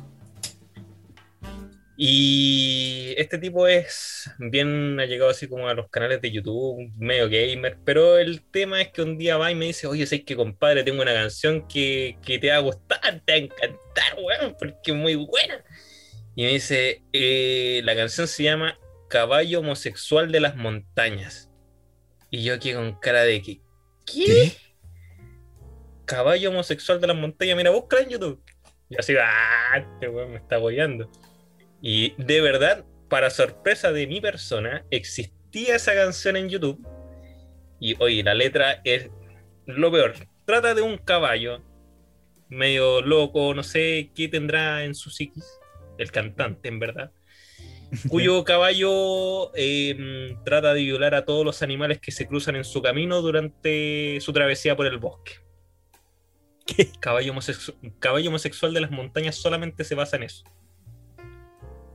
Y 1.97 3.15
este 3.17 3.39
tipo 3.39 3.69
es 3.69 4.29
bien 4.39 4.99
ha 4.99 5.07
llegado 5.07 5.31
así 5.31 5.47
como 5.47 5.69
a 5.69 5.75
los 5.75 5.89
canales 5.91 6.21
de 6.21 6.33
YouTube, 6.33 6.91
medio 6.97 7.29
gamer. 7.29 7.79
Pero 7.85 8.19
el 8.19 8.43
tema 8.43 8.81
es 8.81 8.89
que 8.89 9.03
un 9.03 9.17
día 9.17 9.37
va 9.37 9.51
y 9.51 9.55
me 9.55 9.67
dice: 9.67 9.87
Oye, 9.87 10.07
sé 10.07 10.25
que 10.25 10.35
compadre, 10.35 10.83
tengo 10.83 11.03
una 11.03 11.15
canción 11.15 11.69
que, 11.69 12.19
que 12.25 12.39
te 12.39 12.51
va 12.51 12.57
a 12.57 12.61
gustar, 12.61 13.23
te 13.25 13.33
va 13.33 13.37
a 13.37 13.41
encantar, 13.41 14.19
weón, 14.21 14.57
porque 14.59 14.91
es 14.91 14.97
muy 14.97 15.15
buena. 15.15 15.65
Y 16.35 16.43
me 16.43 16.49
dice: 16.51 17.03
"Eh, 17.13 17.81
La 17.85 17.95
canción 17.95 18.27
se 18.27 18.43
llama 18.43 18.79
Caballo 19.09 19.61
Homosexual 19.61 20.33
de 20.33 20.41
las 20.41 20.57
Montañas. 20.57 21.49
Y 22.35 22.43
yo 22.43 22.55
aquí 22.55 22.75
con 22.75 22.99
cara 22.99 23.23
de 23.23 23.41
que, 23.41 23.61
¿qué? 24.05 24.53
Caballo 26.05 26.51
homosexual 26.51 27.01
de 27.01 27.07
las 27.07 27.17
montañas, 27.17 27.57
mira, 27.57 27.71
búscala 27.71 28.03
en 28.03 28.09
YouTube. 28.09 28.43
Y 28.91 28.97
así, 28.99 29.15
ah, 29.17 29.79
este 29.79 30.09
weón 30.09 30.33
me 30.33 30.39
está 30.39 30.57
apoyando. 30.57 31.09
Y 31.87 32.15
de 32.17 32.41
verdad, 32.41 32.83
para 33.11 33.29
sorpresa 33.29 33.93
de 33.93 34.07
mi 34.07 34.19
persona, 34.19 34.87
existía 34.91 35.77
esa 35.77 35.95
canción 35.95 36.35
en 36.35 36.49
YouTube. 36.49 36.83
Y 37.79 37.95
oye, 38.03 38.23
la 38.23 38.33
letra 38.33 38.81
es 38.85 39.11
lo 39.67 39.93
peor. 39.93 40.15
Trata 40.47 40.75
de 40.75 40.81
un 40.81 40.97
caballo 40.97 41.63
medio 42.49 43.03
loco, 43.03 43.53
no 43.53 43.63
sé 43.63 44.11
qué 44.15 44.29
tendrá 44.29 44.85
en 44.85 44.95
su 44.95 45.11
psiquis, 45.11 45.45
el 45.99 46.11
cantante 46.11 46.69
en 46.69 46.79
verdad, 46.79 47.13
cuyo 48.09 48.45
caballo 48.45 49.53
eh, 49.55 50.35
trata 50.47 50.73
de 50.73 50.81
violar 50.81 51.15
a 51.15 51.27
todos 51.27 51.45
los 51.45 51.61
animales 51.61 51.99
que 52.01 52.13
se 52.13 52.27
cruzan 52.27 52.57
en 52.57 52.65
su 52.65 52.81
camino 52.81 53.21
durante 53.21 54.19
su 54.23 54.33
travesía 54.33 54.75
por 54.75 54.87
el 54.87 54.97
bosque. 54.97 55.33
¿Qué? 56.67 56.91
Caballo, 56.99 57.35
homosexu- 57.35 57.77
caballo 57.99 58.31
homosexual 58.31 58.73
de 58.73 58.81
las 58.81 58.91
montañas 58.91 59.37
solamente 59.37 59.85
se 59.85 59.95
basa 59.95 60.17
en 60.17 60.23
eso. 60.23 60.45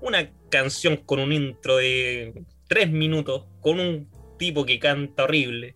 Una 0.02 0.32
canción 0.50 0.98
con 0.98 1.20
un 1.20 1.32
intro 1.34 1.78
de 1.78 2.34
tres 2.68 2.90
minutos, 2.90 3.46
con 3.62 3.80
un 3.80 4.10
tipo 4.38 4.66
que 4.66 4.80
canta 4.80 5.26
horrible. 5.26 5.76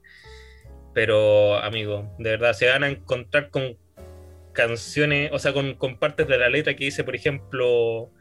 Pero, 0.93 1.57
amigo, 1.57 2.15
de 2.19 2.31
verdad, 2.31 2.53
se 2.53 2.67
van 2.67 2.83
a 2.83 2.89
encontrar 2.89 3.49
con 3.49 3.77
canciones, 4.53 5.31
o 5.33 5.39
sea, 5.39 5.53
con, 5.53 5.73
con 5.75 5.97
partes 5.97 6.27
de 6.27 6.37
la 6.37 6.49
letra 6.49 6.75
que 6.75 6.85
dice, 6.85 7.03
por 7.03 7.15
ejemplo, 7.15 8.11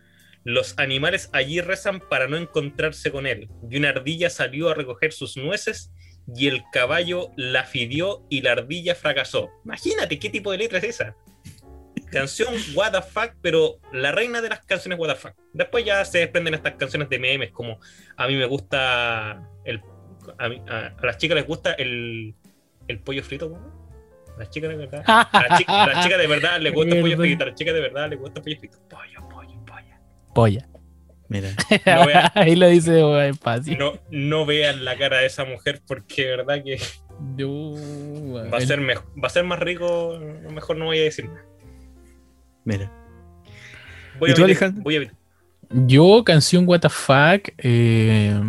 los 0.44 0.78
animales 0.78 1.30
allí 1.32 1.60
rezan 1.60 2.00
para 2.00 2.26
no 2.26 2.36
encontrarse 2.36 3.12
con 3.12 3.26
él. 3.26 3.48
Y 3.70 3.76
una 3.76 3.90
ardilla 3.90 4.30
salió 4.30 4.70
a 4.70 4.74
recoger 4.74 5.12
sus 5.12 5.36
nueces 5.36 5.92
y 6.34 6.48
el 6.48 6.62
caballo 6.72 7.30
la 7.36 7.64
fidió 7.64 8.26
y 8.28 8.42
la 8.42 8.52
ardilla 8.52 8.94
fracasó. 8.94 9.50
Imagínate 9.64 10.18
qué 10.18 10.30
tipo 10.30 10.50
de 10.50 10.58
letra 10.58 10.78
es 10.78 10.84
esa. 10.84 11.16
Canción 12.12 12.54
What 12.74 12.92
the 12.92 13.02
fuck, 13.02 13.32
pero 13.40 13.80
la 13.92 14.12
reina 14.12 14.40
de 14.40 14.48
las 14.50 14.60
canciones 14.64 14.98
What 14.98 15.08
the 15.08 15.14
fuck. 15.16 15.32
Después 15.52 15.84
ya 15.84 16.04
se 16.04 16.18
desprenden 16.18 16.54
estas 16.54 16.74
canciones 16.74 17.08
de 17.08 17.18
memes 17.18 17.50
como 17.50 17.78
a 18.16 18.26
mí 18.28 18.36
me 18.36 18.44
gusta 18.46 19.42
el 19.64 19.80
a, 20.38 20.48
mí- 20.48 20.62
a- 20.68 20.94
a 20.96 21.06
las 21.06 21.16
chicas 21.18 21.34
les 21.34 21.46
gusta 21.46 21.72
el, 21.72 22.34
el 22.88 22.98
pollo 23.00 23.22
frito. 23.24 23.58
A 24.36 24.38
las 24.38 24.50
chicas 24.50 24.70
de 24.70 24.76
verdad. 24.76 25.02
A 25.06 25.46
las 25.48 25.58
chi- 25.58 25.64
a 25.68 25.86
las 25.92 26.04
chicas 26.04 26.18
de 26.18 26.26
verdad 26.26 26.60
les 26.60 26.72
gusta 26.72 26.94
el 26.94 27.00
pollo 27.02 27.16
frito. 27.16 27.42
A 27.44 27.46
las 27.48 27.54
chicas 27.56 27.74
de 27.74 27.80
verdad 27.80 28.08
les 28.10 28.18
gusta 28.18 28.38
el 28.40 28.44
pollo 28.44 28.58
frito. 28.58 28.78
Pollo, 28.88 29.28
pollo, 29.28 29.64
pollo. 29.66 29.94
Polla. 30.34 30.68
Mira. 31.28 31.48
No 31.86 32.06
Ahí 32.34 32.56
lo 32.56 32.68
dice 32.68 32.92
despacio. 32.92 33.76
No, 33.78 33.94
no 34.10 34.44
vean 34.46 34.84
la 34.84 34.96
cara 34.98 35.18
de 35.18 35.26
esa 35.26 35.44
mujer 35.44 35.80
porque 35.86 36.24
de 36.26 36.36
verdad 36.36 36.62
que 36.62 36.78
va 38.50 38.58
a 38.58 38.60
ser, 38.60 38.80
va 38.80 39.26
a 39.26 39.30
ser 39.30 39.44
más 39.44 39.58
rico. 39.58 40.18
Mejor 40.50 40.76
no 40.76 40.86
voy 40.86 40.98
a 40.98 41.02
decir 41.04 41.26
nada. 41.28 41.44
Mira. 42.64 42.90
Voy 44.18 44.30
¿Y 44.30 44.32
a 44.32 44.34
tú, 44.36 44.44
Alejandro? 44.44 44.82
voy 44.82 44.96
a 44.96 45.00
meter- 45.00 45.14
Yo, 45.86 46.22
canción 46.24 46.66
WTF, 46.66 47.10
eh, 47.58 48.40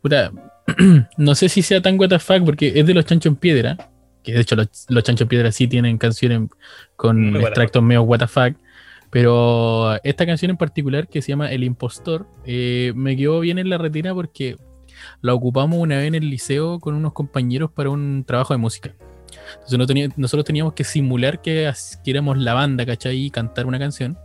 puta, 0.00 0.30
no 1.16 1.34
sé 1.34 1.48
si 1.48 1.62
sea 1.62 1.82
tan 1.82 1.96
WTF 1.98 2.30
porque 2.44 2.72
es 2.76 2.86
de 2.86 2.94
los 2.94 3.04
Chancho 3.04 3.28
en 3.28 3.36
Piedra, 3.36 3.90
que 4.22 4.32
de 4.32 4.40
hecho 4.40 4.56
los, 4.56 4.68
los 4.88 5.02
Chancho 5.04 5.24
en 5.24 5.28
Piedra 5.28 5.52
sí 5.52 5.66
tienen 5.66 5.98
canciones 5.98 6.48
con 6.96 7.32
Muy 7.32 7.40
extractos 7.42 7.82
medio 7.82 8.02
WTF, 8.02 8.54
pero 9.10 10.00
esta 10.04 10.24
canción 10.26 10.50
en 10.52 10.56
particular 10.56 11.08
que 11.08 11.20
se 11.20 11.28
llama 11.28 11.50
El 11.52 11.64
Impostor, 11.64 12.26
eh, 12.44 12.92
me 12.94 13.16
quedó 13.16 13.40
bien 13.40 13.58
en 13.58 13.68
la 13.68 13.78
retina 13.78 14.14
porque 14.14 14.56
la 15.20 15.34
ocupamos 15.34 15.78
una 15.78 15.96
vez 15.98 16.06
en 16.06 16.14
el 16.14 16.30
liceo 16.30 16.78
con 16.78 16.94
unos 16.94 17.12
compañeros 17.12 17.70
para 17.72 17.90
un 17.90 18.24
trabajo 18.26 18.54
de 18.54 18.58
música. 18.58 18.94
Entonces 19.54 19.78
no 19.78 19.86
tenía- 19.86 20.08
nosotros 20.16 20.44
teníamos 20.44 20.72
que 20.74 20.84
simular 20.84 21.40
que, 21.42 21.70
que 22.04 22.10
éramos 22.10 22.38
la 22.38 22.54
banda, 22.54 22.84
¿cachai? 22.86 23.26
Y 23.26 23.30
cantar 23.30 23.66
una 23.66 23.78
canción. 23.78 24.18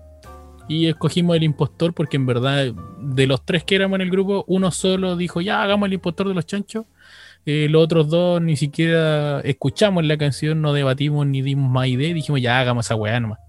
Y 0.67 0.85
escogimos 0.87 1.35
el 1.35 1.43
impostor 1.43 1.93
porque 1.93 2.17
en 2.17 2.25
verdad 2.27 2.71
de 2.99 3.27
los 3.27 3.43
tres 3.43 3.63
que 3.63 3.75
éramos 3.75 3.95
en 3.95 4.01
el 4.01 4.11
grupo, 4.11 4.45
uno 4.47 4.69
solo 4.69 5.15
dijo, 5.15 5.41
ya 5.41 5.63
hagamos 5.63 5.87
el 5.87 5.93
impostor 5.93 6.27
de 6.27 6.35
los 6.35 6.45
chanchos. 6.45 6.85
Eh, 7.45 7.67
los 7.69 7.83
otros 7.83 8.09
dos 8.09 8.41
ni 8.41 8.55
siquiera 8.55 9.39
escuchamos 9.41 10.05
la 10.05 10.17
canción, 10.17 10.61
no 10.61 10.73
debatimos 10.73 11.25
ni 11.25 11.41
dimos 11.41 11.71
más 11.71 11.87
idea 11.87 12.13
dijimos, 12.13 12.41
ya 12.41 12.59
hagamos 12.59 12.85
esa 12.85 12.95
weá 12.95 13.19
nomás. 13.19 13.39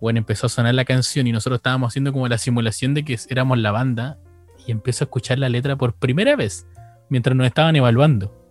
Bueno, 0.00 0.18
empezó 0.18 0.46
a 0.46 0.50
sonar 0.50 0.74
la 0.74 0.84
canción 0.84 1.26
y 1.26 1.32
nosotros 1.32 1.58
estábamos 1.58 1.88
haciendo 1.88 2.12
como 2.12 2.28
la 2.28 2.38
simulación 2.38 2.94
de 2.94 3.04
que 3.04 3.18
éramos 3.30 3.58
la 3.58 3.72
banda 3.72 4.18
y 4.66 4.70
empezó 4.70 5.04
a 5.04 5.06
escuchar 5.06 5.38
la 5.38 5.48
letra 5.48 5.74
por 5.76 5.94
primera 5.94 6.36
vez 6.36 6.66
mientras 7.08 7.34
nos 7.34 7.46
estaban 7.46 7.74
evaluando. 7.76 8.45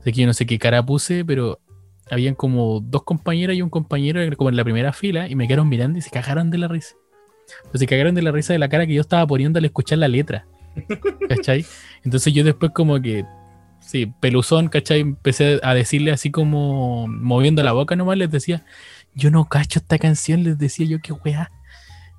Así 0.00 0.12
que 0.12 0.20
yo 0.20 0.26
no 0.26 0.32
sé 0.32 0.46
qué 0.46 0.58
cara 0.58 0.84
puse, 0.84 1.24
pero 1.24 1.60
habían 2.10 2.34
como 2.34 2.80
dos 2.80 3.04
compañeras 3.04 3.56
y 3.56 3.62
un 3.62 3.70
compañero 3.70 4.20
como 4.36 4.50
en 4.50 4.56
la 4.56 4.64
primera 4.64 4.92
fila 4.92 5.28
y 5.28 5.36
me 5.36 5.46
quedaron 5.46 5.68
mirando 5.68 5.98
y 5.98 6.02
se 6.02 6.10
cagaron 6.10 6.50
de 6.50 6.58
la 6.58 6.68
risa. 6.68 6.96
Se 7.74 7.86
cagaron 7.86 8.14
de 8.14 8.22
la 8.22 8.32
risa 8.32 8.52
de 8.52 8.58
la 8.58 8.68
cara 8.68 8.86
que 8.86 8.94
yo 8.94 9.00
estaba 9.00 9.26
poniendo 9.26 9.58
al 9.58 9.64
escuchar 9.64 9.98
la 9.98 10.08
letra. 10.08 10.46
¿Cachai? 11.28 11.64
Entonces 12.04 12.32
yo 12.32 12.44
después 12.44 12.72
como 12.72 13.00
que, 13.00 13.24
sí, 13.80 14.12
peluzón, 14.20 14.68
¿cachai? 14.68 15.00
Empecé 15.00 15.60
a 15.62 15.74
decirle 15.74 16.12
así 16.12 16.30
como 16.30 17.06
moviendo 17.08 17.62
la 17.62 17.72
boca 17.72 17.96
nomás, 17.96 18.18
les 18.18 18.30
decía, 18.30 18.64
yo 19.14 19.30
no 19.30 19.48
cacho 19.48 19.80
esta 19.80 19.98
canción, 19.98 20.44
les 20.44 20.58
decía 20.58 20.86
yo, 20.86 20.98
qué 21.00 21.12
weá. 21.12 21.50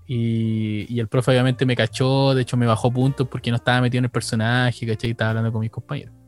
Y, 0.08 0.94
y 0.94 1.00
el 1.00 1.08
profe 1.08 1.32
obviamente 1.32 1.66
me 1.66 1.76
cachó, 1.76 2.36
de 2.36 2.42
hecho 2.42 2.58
me 2.58 2.66
bajó 2.66 2.92
puntos 2.92 3.28
porque 3.30 3.50
no 3.50 3.56
estaba 3.56 3.82
metido 3.82 4.00
en 4.00 4.06
el 4.06 4.12
personaje, 4.12 4.86
¿cachai? 4.86 5.12
Estaba 5.12 5.30
hablando 5.32 5.52
con 5.52 5.62
mis 5.62 5.72
compañeros. 5.72 6.21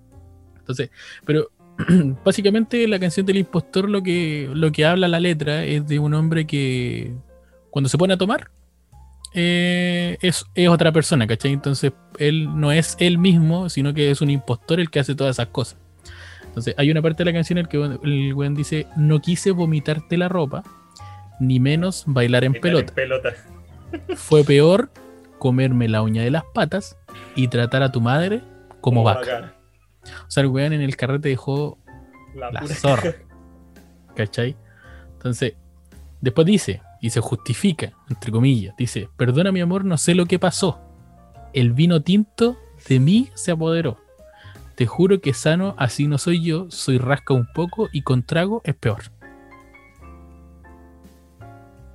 Entonces, 0.64 0.90
pero 1.26 1.50
básicamente 2.26 2.88
la 2.88 3.00
canción 3.00 3.26
del 3.26 3.38
impostor 3.38 3.90
lo 3.90 4.02
que, 4.02 4.50
lo 4.54 4.72
que 4.72 4.86
habla 4.86 5.08
la 5.08 5.20
letra 5.20 5.66
es 5.66 5.88
de 5.88 6.00
un 6.00 6.14
hombre 6.14 6.48
que 6.48 7.14
cuando 7.70 7.90
se 7.90 7.98
pone 7.98 8.14
a 8.14 8.18
tomar 8.18 8.50
eh, 9.34 10.18
es, 10.22 10.46
es 10.54 10.70
otra 10.70 10.92
persona, 10.92 11.26
¿cachai? 11.28 11.52
Entonces 11.52 11.92
él 12.20 12.48
no 12.60 12.72
es 12.72 12.96
él 13.00 13.18
mismo, 13.18 13.70
sino 13.70 13.94
que 13.94 14.12
es 14.12 14.22
un 14.22 14.30
impostor 14.30 14.80
el 14.80 14.90
que 14.90 15.00
hace 15.00 15.16
todas 15.16 15.36
esas 15.36 15.48
cosas. 15.48 15.78
Entonces 16.46 16.76
hay 16.78 16.92
una 16.92 17.02
parte 17.02 17.24
de 17.24 17.32
la 17.32 17.34
canción 17.34 17.58
en 17.58 17.66
la 17.66 17.70
que 17.70 17.78
el 18.04 18.34
weón 18.36 18.54
dice, 18.54 18.86
no 18.96 19.20
quise 19.20 19.52
vomitarte 19.52 20.18
la 20.18 20.30
ropa, 20.30 20.64
ni 21.40 21.60
menos 21.60 22.04
bailar 22.06 22.44
en 22.44 22.54
pelota. 22.54 22.94
pelota. 22.94 23.34
Fue 24.16 24.44
peor 24.44 24.92
comerme 25.40 25.90
la 25.90 26.04
uña 26.04 26.22
de 26.22 26.30
las 26.30 26.44
patas 26.54 26.96
y 27.36 27.48
tratar 27.48 27.82
a 27.82 27.92
tu 27.92 28.02
madre 28.02 28.44
como 28.82 29.04
vaca. 29.04 29.20
vaca. 29.20 29.63
O 30.28 30.32
sea, 30.32 30.42
el 30.42 30.50
weón 30.50 30.74
en 30.74 30.82
el 30.82 30.96
carrete 30.96 31.30
dejó 31.30 31.78
La, 32.36 32.52
la 32.52 32.68
zorra. 32.68 33.14
¿Cachai? 34.16 34.56
Entonces, 35.14 35.54
después 36.22 36.46
dice, 36.46 36.82
y 37.02 37.10
se 37.10 37.20
justifica, 37.20 37.92
entre 38.10 38.32
comillas, 38.32 38.76
dice, 38.78 39.10
perdona 39.18 39.52
mi 39.52 39.62
amor, 39.62 39.86
no 39.86 39.98
sé 39.98 40.16
lo 40.16 40.26
que 40.26 40.40
pasó. 40.40 40.80
El 41.54 41.74
vino 41.74 42.02
tinto 42.02 42.58
de 42.88 43.00
mí 43.00 43.30
se 43.34 43.52
apoderó. 43.52 43.98
Te 44.76 44.86
juro 44.86 45.22
que 45.22 45.34
sano, 45.34 45.76
así 45.78 46.08
no 46.08 46.18
soy 46.18 46.44
yo, 46.44 46.68
soy 46.70 46.98
rasca 46.98 47.34
un 47.34 47.48
poco 47.54 47.90
y 47.92 48.02
con 48.02 48.24
trago 48.24 48.62
es 48.64 48.76
peor. 48.76 49.04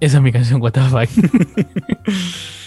Esa 0.00 0.18
es 0.18 0.22
mi 0.22 0.30
canción, 0.30 0.62
what 0.62 0.72
the 0.72 0.80
fuck. 0.82 1.08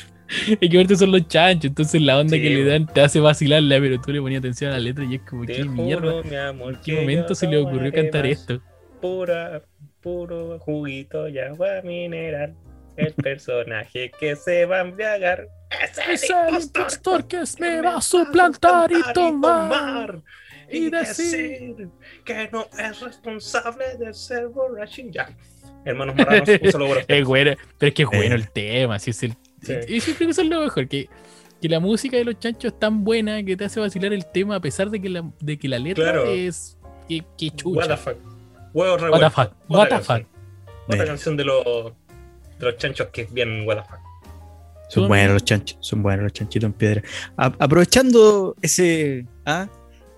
Es 0.61 0.69
que 0.69 0.77
ahorita 0.77 0.95
son 0.95 1.11
los 1.11 1.27
chanchos, 1.27 1.65
entonces 1.65 2.01
la 2.01 2.17
onda 2.19 2.35
Sí, 2.37 2.41
que 2.41 2.49
le 2.49 2.63
dan 2.65 2.85
te 2.87 3.01
hace 3.01 3.19
vacilarla, 3.19 3.79
pero 3.79 3.99
tú 3.99 4.11
le 4.11 4.21
ponías 4.21 4.39
atención 4.39 4.71
a 4.71 4.75
la 4.75 4.79
letra 4.79 5.03
y 5.03 5.15
es 5.15 5.21
como, 5.21 5.45
¿qué 5.45 5.63
mierda? 5.65 6.11
juro, 6.11 6.23
mi 6.23 6.35
amor, 6.35 6.73
¿En 6.75 6.81
qué 6.81 6.95
momento 7.01 7.35
se 7.35 7.47
le 7.47 7.57
ocurrió 7.57 7.91
cantar 7.91 8.25
esto? 8.25 8.61
Pura, 9.01 9.61
puro 10.01 10.59
juguito 10.59 11.27
y 11.27 11.39
agua 11.39 11.81
mineral. 11.83 12.55
El 12.97 13.13
personaje 13.13 14.11
que 14.19 14.35
se 14.35 14.65
va 14.65 14.77
a 14.77 14.81
embriagar 14.81 15.47
es 15.83 15.97
el 15.97 16.13
Es 16.13 16.23
el 16.23 16.29
impostor 16.29 16.61
impostor 17.21 17.27
que 17.27 17.43
me 17.59 17.81
va 17.81 17.97
a 17.97 18.01
suplantar 18.01 18.91
y 18.91 19.13
tomar. 19.13 19.69
tomar 19.69 20.21
y 20.69 20.89
decir 20.89 21.89
que 22.23 22.49
no 22.51 22.67
es 22.77 22.99
responsable 23.01 23.85
de 23.97 24.13
ser 24.13 24.47
borracho. 24.47 25.01
Ya. 25.09 25.29
Hermanos 25.83 26.15
Marranos, 26.15 26.47
un 26.61 26.71
saludo. 26.71 26.95
Es 27.07 27.25
bueno, 27.25 27.55
pero 27.77 27.87
es 27.89 27.93
que 27.95 28.03
es 28.03 28.07
bueno 28.09 28.35
Eh. 28.35 28.37
el 28.37 28.51
tema, 28.51 28.95
así 28.95 29.09
es 29.11 29.23
el. 29.23 29.35
Sí. 29.61 29.73
Y 29.87 29.99
yo 29.99 30.05
creo 30.15 30.17
que 30.17 30.31
eso 30.31 30.41
es 30.41 30.47
lo 30.49 30.61
mejor, 30.61 30.87
que, 30.87 31.09
que 31.61 31.69
la 31.69 31.79
música 31.79 32.17
de 32.17 32.25
los 32.25 32.39
chanchos 32.39 32.73
es 32.73 32.79
tan 32.79 33.03
buena 33.03 33.43
que 33.43 33.55
te 33.55 33.65
hace 33.65 33.79
vacilar 33.79 34.11
el 34.13 34.25
tema 34.25 34.55
a 34.55 34.59
pesar 34.59 34.89
de 34.89 35.01
que 35.01 35.09
la, 35.09 35.29
de 35.39 35.57
que 35.57 35.67
la 35.67 35.79
letra 35.79 36.03
Claro. 36.11 36.25
es. 36.25 36.77
Que, 37.07 37.23
que 37.37 37.47
What 37.47 37.55
chucha. 37.57 37.87
the 37.87 37.97
fuck. 37.97 38.15
Huevo 38.73 38.95
What 39.11 39.19
the 39.19 39.29
fuck. 39.29 39.53
Otra 39.67 39.77
What 39.77 39.83
the 39.83 39.89
canción. 39.89 40.17
fuck. 40.23 40.27
Otra 40.93 41.05
canción 41.05 41.37
de 41.37 41.43
los, 41.45 41.63
de 42.59 42.65
los 42.65 42.77
chanchos 42.77 43.07
que 43.13 43.21
es 43.21 43.33
bien 43.33 43.67
what 43.67 43.77
the 43.77 43.83
fuck. 43.83 43.99
Son 44.89 45.03
Son- 45.03 45.07
buenos 45.07 45.33
los 45.33 45.45
chanchos, 45.45 45.77
son 45.81 46.03
buenos 46.03 46.23
los 46.23 46.33
chanchitos 46.33 46.65
en 46.67 46.73
piedra. 46.73 47.01
A- 47.37 47.53
aprovechando 47.59 48.55
ese. 48.61 49.25
ah, 49.45 49.69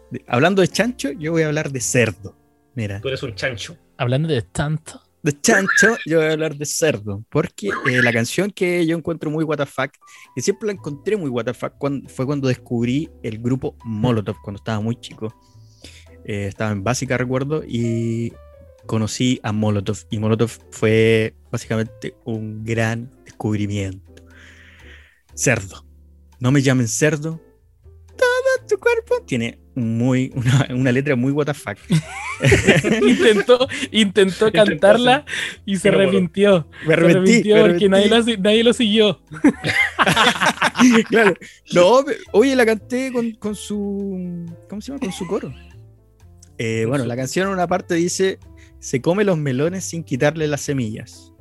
de- 0.09 0.23
hablando 0.27 0.61
de 0.63 0.67
chancho, 0.67 1.11
yo 1.11 1.31
voy 1.31 1.43
a 1.43 1.47
hablar 1.47 1.69
de 1.71 1.79
cerdo. 1.81 2.35
Mira, 2.75 2.99
Tú 3.01 3.07
eres 3.09 3.21
un 3.21 3.35
chancho. 3.35 3.77
Hablando 3.97 4.27
de 4.29 4.41
tanto. 4.41 4.99
De 5.23 5.39
chancho, 5.39 5.95
yo 6.05 6.19
voy 6.19 6.27
a 6.27 6.33
hablar 6.33 6.55
de 6.55 6.65
cerdo. 6.65 7.23
Porque 7.29 7.69
eh, 7.69 8.01
la 8.03 8.11
canción 8.11 8.51
que 8.51 8.85
yo 8.85 8.95
encuentro 8.97 9.31
muy 9.31 9.45
WTF, 9.45 9.79
y 10.35 10.41
siempre 10.41 10.67
la 10.67 10.73
encontré 10.73 11.15
muy 11.15 11.29
WTF, 11.29 11.63
fue 12.07 12.25
cuando 12.25 12.49
descubrí 12.49 13.09
el 13.23 13.39
grupo 13.39 13.75
Molotov, 13.85 14.35
cuando 14.43 14.57
estaba 14.57 14.81
muy 14.81 14.97
chico. 14.99 15.33
Eh, 16.25 16.47
estaba 16.47 16.71
en 16.71 16.83
básica, 16.83 17.17
recuerdo, 17.17 17.63
y 17.65 18.33
conocí 18.85 19.39
a 19.43 19.53
Molotov. 19.53 19.97
Y 20.09 20.19
Molotov 20.19 20.51
fue 20.71 21.33
básicamente 21.49 22.15
un 22.25 22.63
gran 22.65 23.09
descubrimiento. 23.23 24.13
Cerdo. 25.33 25.85
No 26.39 26.51
me 26.51 26.61
llamen 26.61 26.89
cerdo. 26.89 27.41
Todo 28.17 28.67
tu 28.67 28.77
cuerpo 28.77 29.23
tiene 29.25 29.62
muy, 29.75 30.31
una, 30.35 30.67
una 30.71 30.91
letra 30.91 31.15
muy 31.15 31.31
WTF. 31.31 31.67
intentó, 33.07 33.67
intentó 33.91 34.51
cantarla 34.51 35.25
y 35.65 35.77
se 35.77 35.89
arrepintió. 35.89 36.67
Me 36.81 36.87
Se 36.87 36.93
arrepintió 36.93 37.55
me 37.55 37.69
porque 37.69 37.89
nadie 37.89 38.09
lo, 38.09 38.23
nadie 38.39 38.63
lo 38.63 38.73
siguió. 38.73 39.21
claro. 41.09 41.33
No, 41.73 42.03
oye, 42.31 42.55
la 42.55 42.65
canté 42.65 43.11
con, 43.11 43.31
con 43.33 43.55
su. 43.55 44.45
¿Cómo 44.69 44.81
se 44.81 44.91
llama? 44.91 44.99
Con 44.99 45.11
su 45.11 45.27
coro. 45.27 45.53
Eh, 46.57 46.85
bueno, 46.87 47.05
la 47.05 47.15
canción 47.15 47.47
en 47.47 47.53
una 47.53 47.67
parte 47.67 47.95
dice: 47.95 48.39
Se 48.79 49.01
come 49.01 49.23
los 49.23 49.37
melones 49.37 49.85
sin 49.85 50.03
quitarle 50.03 50.47
las 50.47 50.61
semillas. 50.61 51.33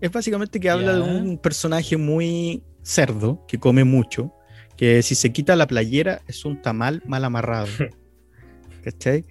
Es 0.00 0.12
básicamente 0.12 0.60
que 0.60 0.70
habla 0.70 0.94
de 0.94 1.00
un 1.00 1.38
personaje 1.38 1.96
muy 1.96 2.62
cerdo, 2.82 3.44
que 3.48 3.58
come 3.58 3.84
mucho, 3.84 4.34
que 4.76 5.02
si 5.02 5.14
se 5.14 5.32
quita 5.32 5.56
la 5.56 5.66
playera 5.66 6.22
es 6.26 6.44
un 6.44 6.60
tamal 6.62 7.02
mal 7.06 7.24
amarrado. 7.24 7.68
¿Cachai? 8.84 9.24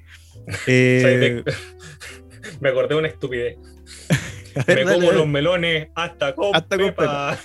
Eh, 0.68 1.00
¿Sabes 1.02 1.46
de- 1.46 2.54
Me 2.60 2.70
acordé 2.70 2.90
de 2.90 2.96
una 2.96 3.08
estupidez. 3.08 3.58
ver, 4.68 4.78
Me 4.80 4.84
dale, 4.86 4.94
como 4.96 5.08
dale. 5.08 5.18
los 5.20 5.28
melones 5.28 5.88
hasta 5.96 6.34
con 6.36 6.56
Hasta 6.56 6.78
con 6.78 6.88
pepa. 6.88 7.38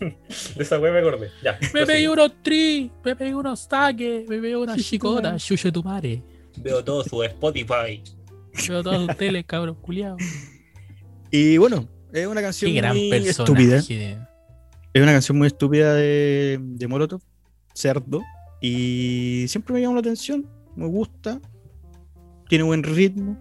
de 0.00 0.62
esa 0.62 0.78
wea 0.78 0.92
me 0.92 0.98
acordé. 1.00 1.30
Ya. 1.42 1.58
Me 1.74 1.86
pegué 1.86 2.08
unos 2.08 2.32
tri, 2.42 2.90
me 3.04 3.16
pegué 3.16 3.34
unos 3.34 3.60
saques, 3.60 4.28
me 4.28 4.38
pegué 4.38 4.56
unas 4.56 4.78
chicotas, 4.78 5.44
chuche 5.44 5.70
tu 5.72 5.82
madre. 5.82 6.22
Veo 6.58 6.82
todo 6.84 7.02
su 7.04 7.22
Spotify. 7.22 8.02
Veo 8.68 8.82
todos 8.82 9.08
ustedes, 9.08 9.44
cabros 9.46 9.76
culiados. 9.78 10.20
Y 11.30 11.56
bueno, 11.56 11.88
es 12.12 12.26
una 12.26 12.42
canción 12.42 12.70
Qué 12.72 12.76
gran 12.78 12.94
muy 12.94 13.10
estúpida. 13.28 13.82
Es 14.94 15.02
una 15.02 15.12
canción 15.12 15.38
muy 15.38 15.46
estúpida 15.46 15.94
de, 15.94 16.86
Molotov, 16.86 17.22
Cerdo, 17.74 18.22
y 18.60 19.46
siempre 19.48 19.72
me 19.72 19.80
llama 19.80 19.94
la 19.94 20.00
atención, 20.00 20.46
me 20.76 20.86
gusta, 20.86 21.40
tiene 22.48 22.64
buen 22.64 22.82
ritmo. 22.82 23.38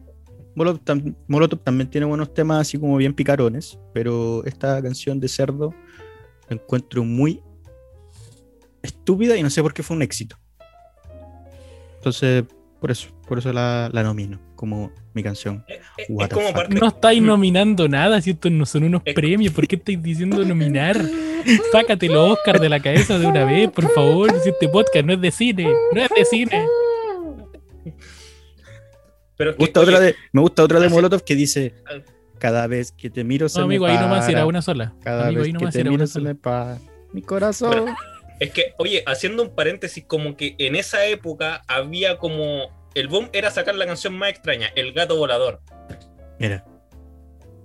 Molotov 0.56 1.60
también 1.64 1.90
tiene 1.90 2.06
buenos 2.06 2.34
temas 2.34 2.62
así 2.62 2.78
como 2.78 2.96
bien 2.96 3.14
picarones, 3.14 3.78
pero 3.94 4.46
esta 4.46 4.82
canción 4.82 5.20
de 5.20 5.28
Cerdo 5.28 5.74
la 6.50 6.56
encuentro 6.56 7.04
muy 7.04 7.42
estúpida 8.82 9.36
y 9.36 9.44
no 9.44 9.50
sé 9.50 9.62
por 9.62 9.74
qué 9.74 9.84
fue 9.84 9.98
un 9.98 10.04
éxito. 10.04 10.38
Entonces, 11.96 12.46
por 12.82 12.92
eso, 12.92 13.08
por 13.28 13.38
eso 13.38 13.54
la, 13.54 13.90
la 13.94 14.04
nomino 14.04 14.42
como 14.56 14.92
mi 15.14 15.24
canción. 15.24 15.64
Es, 15.70 15.78
es- 15.98 16.08
What 16.10 16.24
es 16.26 16.30
the 16.30 16.36
como 16.36 16.48
fuck. 16.48 16.56
parte. 16.58 16.76
No 16.76 16.88
estáis 16.88 17.22
nominando 17.22 17.88
nada, 17.88 18.20
si 18.22 18.32
estos 18.32 18.52
no 18.52 18.66
son 18.66 18.84
unos 18.84 19.02
Es- 19.06 19.14
premios, 19.16 19.54
¿por 19.54 19.66
qué 19.68 19.78
estáis 19.78 20.02
diciendo 20.04 20.44
nominar? 20.46 21.00
Sácate 21.72 22.08
los 22.08 22.32
Oscar 22.34 22.60
de 22.60 22.68
la 22.70 22.80
cabeza 22.82 23.18
de 23.18 23.26
una 23.28 23.46
vez, 23.46 23.70
por 23.72 23.90
favor. 23.94 24.32
Si 24.42 24.50
este 24.50 24.68
podcast 24.68 25.06
no 25.06 25.14
es 25.14 25.22
de 25.22 25.32
cine, 25.32 25.72
no 25.94 26.02
es 26.02 26.10
de 26.10 26.26
cine. 26.26 26.66
Pero 29.38 29.52
es 29.52 29.56
Me 29.56 29.58
que, 29.58 29.64
gusta 29.66 29.80
oye, 29.80 29.90
otra 29.90 30.00
de, 30.00 30.16
me 30.34 30.42
gusta 30.42 30.64
otra 30.64 30.80
de 30.80 30.90
Molotov 30.90 31.24
que 31.24 31.36
dice 31.36 31.74
Ah. 31.88 32.02
cada 32.38 32.68
vez 32.68 32.92
que 32.92 33.10
te 33.10 33.24
miro 33.24 33.50
se 33.50 33.60
No, 33.60 33.68
me 33.68 33.76
amigo, 33.76 33.86
ahí 33.88 33.98
nomás 33.98 34.20
para, 34.26 34.32
era 34.32 34.46
una 34.46 34.62
sola. 34.62 34.94
cada 35.04 35.26
Amigo, 35.28 35.40
vez 35.40 35.46
ahí 35.48 35.52
que 35.54 35.58
nomás 35.60 35.74
te 35.74 35.80
era 35.82 35.90
miro 35.90 36.00
una 36.02 36.08
se 36.08 36.14
sola. 36.14 36.30
me 36.30 36.36
para 36.36 36.78
mi 37.14 37.22
corazón. 37.22 37.86
Es 38.42 38.52
que, 38.52 38.74
oye, 38.80 39.04
haciendo 39.06 39.44
un 39.44 39.54
paréntesis, 39.56 40.04
como 40.06 40.36
que 40.36 40.56
en 40.58 40.76
esa 40.76 41.06
época 41.06 41.62
había 41.68 42.18
como. 42.18 42.82
El 42.96 43.08
boom 43.08 43.30
era 43.34 43.52
sacar 43.52 43.76
la 43.76 43.86
canción 43.86 44.18
más 44.18 44.32
extraña, 44.32 44.68
El 44.76 44.92
gato 44.94 45.16
volador. 45.16 45.62
Mira, 46.40 46.66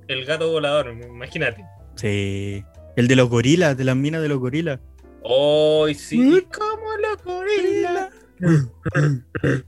El 0.06 0.24
gato 0.26 0.50
volador, 0.50 0.92
imagínate. 0.92 1.64
sí. 1.96 2.62
El 2.94 3.08
de 3.08 3.16
los 3.16 3.28
gorilas, 3.28 3.76
de 3.76 3.84
las 3.84 3.96
minas 3.96 4.22
de 4.22 4.28
los 4.28 4.38
gorilas. 4.38 4.78
¡Ay, 5.24 5.94
sí! 5.94 6.18
Mm. 6.18 6.40
¡Como 6.50 6.96
los 6.96 7.22
gorilas! 7.24 8.10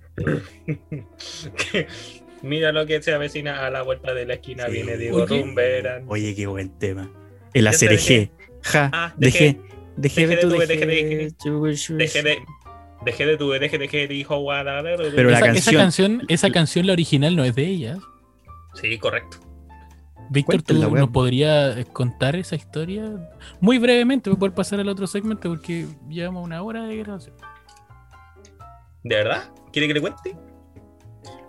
Mira 2.43 2.73
lo 2.73 2.87
que 2.87 3.03
se 3.03 3.13
avecina 3.13 3.67
a 3.67 3.71
la 3.71 3.83
vuelta 3.83 4.15
de 4.15 4.27
la 4.27 4.35
esquina. 4.35 4.67
Sí. 4.67 4.73
Viene 4.73 4.97
Diego 4.97 5.25
Oye. 5.25 5.41
Rumberan. 5.43 6.05
Oye, 6.09 6.35
qué 6.35 6.47
buen 6.47 6.71
tema. 6.79 7.11
El 7.53 7.67
ACRG. 7.67 8.31
Ja, 8.63 8.91
Ah, 8.93 9.15
dejé. 9.17 9.61
Dejé 9.99 10.27
de 10.27 10.37
tu 10.39 10.49
de 10.49 10.55
tu- 10.55 10.61
dejé. 10.67 10.87
de- 10.87 11.35
Dejé 11.97 12.23
de. 12.23 12.39
Dejé 13.05 13.27
de 13.27 13.37
tu, 13.37 13.51
dejé, 13.51 14.09
dijo. 14.09 14.45
Pero 15.15 15.31
la 15.31 15.41
canción- 15.41 16.23
esa 16.29 16.51
canción, 16.51 16.87
la 16.87 16.93
original, 16.93 17.37
no 17.37 17.45
es 17.45 17.55
de 17.55 17.67
ella. 17.67 17.99
Sí, 18.75 18.99
correcto. 18.99 19.39
Víctor, 20.31 20.63
¿tú 20.63 20.75
nos 20.75 21.09
podrías 21.11 21.85
contar 21.87 22.37
esa 22.37 22.55
historia? 22.57 23.05
Muy 23.61 23.79
brevemente, 23.79 24.29
para 24.31 24.39
poder 24.39 24.55
pasar 24.55 24.79
al 24.81 24.89
otro 24.89 25.07
segmento, 25.07 25.49
porque 25.49 25.87
llevamos 26.09 26.45
una 26.45 26.63
hora 26.63 26.85
de 26.87 26.97
grabación. 26.99 27.35
¿De 29.05 29.15
verdad? 29.17 29.51
¿Quiere 29.73 29.89
que 29.89 29.95
le 29.95 30.01
cuente? 30.01 30.37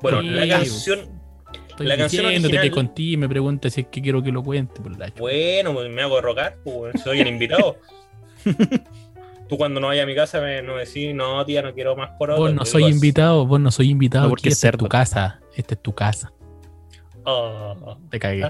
Bueno, 0.02 0.22
Sí. 0.22 0.30
la 0.30 0.48
canción. 0.48 1.00
Estoy 1.70 1.88
La 1.88 1.98
canción 1.98 2.24
diciéndote 2.24 2.56
original- 2.58 2.64
que 2.64 2.72
contigo 2.72 3.14
y 3.14 3.18
me 3.18 3.28
pregunta 3.30 3.70
si 3.70 3.82
es 3.82 3.88
que 3.88 4.02
quiero 4.02 4.22
que 4.22 4.32
lo 4.32 4.44
cuente. 4.44 4.82
Por 4.82 4.98
la 4.98 5.08
chucha. 5.10 5.20
Bueno, 5.20 5.74
pues 5.74 5.90
me 5.92 6.02
hago 6.02 6.22
rogar, 6.22 6.58
pues 6.64 7.02
soy 7.04 7.20
el 7.22 7.28
invitado. 7.28 7.78
Tú 9.48 9.58
cuando 9.58 9.80
no 9.80 9.88
vayas 9.88 10.04
a 10.04 10.06
mi 10.06 10.14
casa 10.14 10.40
me 10.42 10.62
no 10.62 10.76
decís, 10.76 11.14
no, 11.16 11.44
tía, 11.44 11.64
no 11.64 11.74
quiero 11.74 11.96
más 11.96 12.12
por 12.20 12.36
Vos 12.36 12.54
no 12.54 12.66
soy 12.66 12.86
invitado, 12.86 13.48
vos 13.48 13.60
no 13.60 13.72
soy 13.72 13.90
invitado. 13.90 14.26
No, 14.26 14.30
porque 14.30 14.50
esta 14.50 14.70
es 14.70 14.78
tu 14.78 14.88
casa. 14.88 15.40
Esta 15.56 15.74
es 15.74 15.82
tu 15.82 15.94
casa. 15.94 16.32
Ah, 17.26 17.98
Te 18.12 18.20
cagué. 18.20 18.42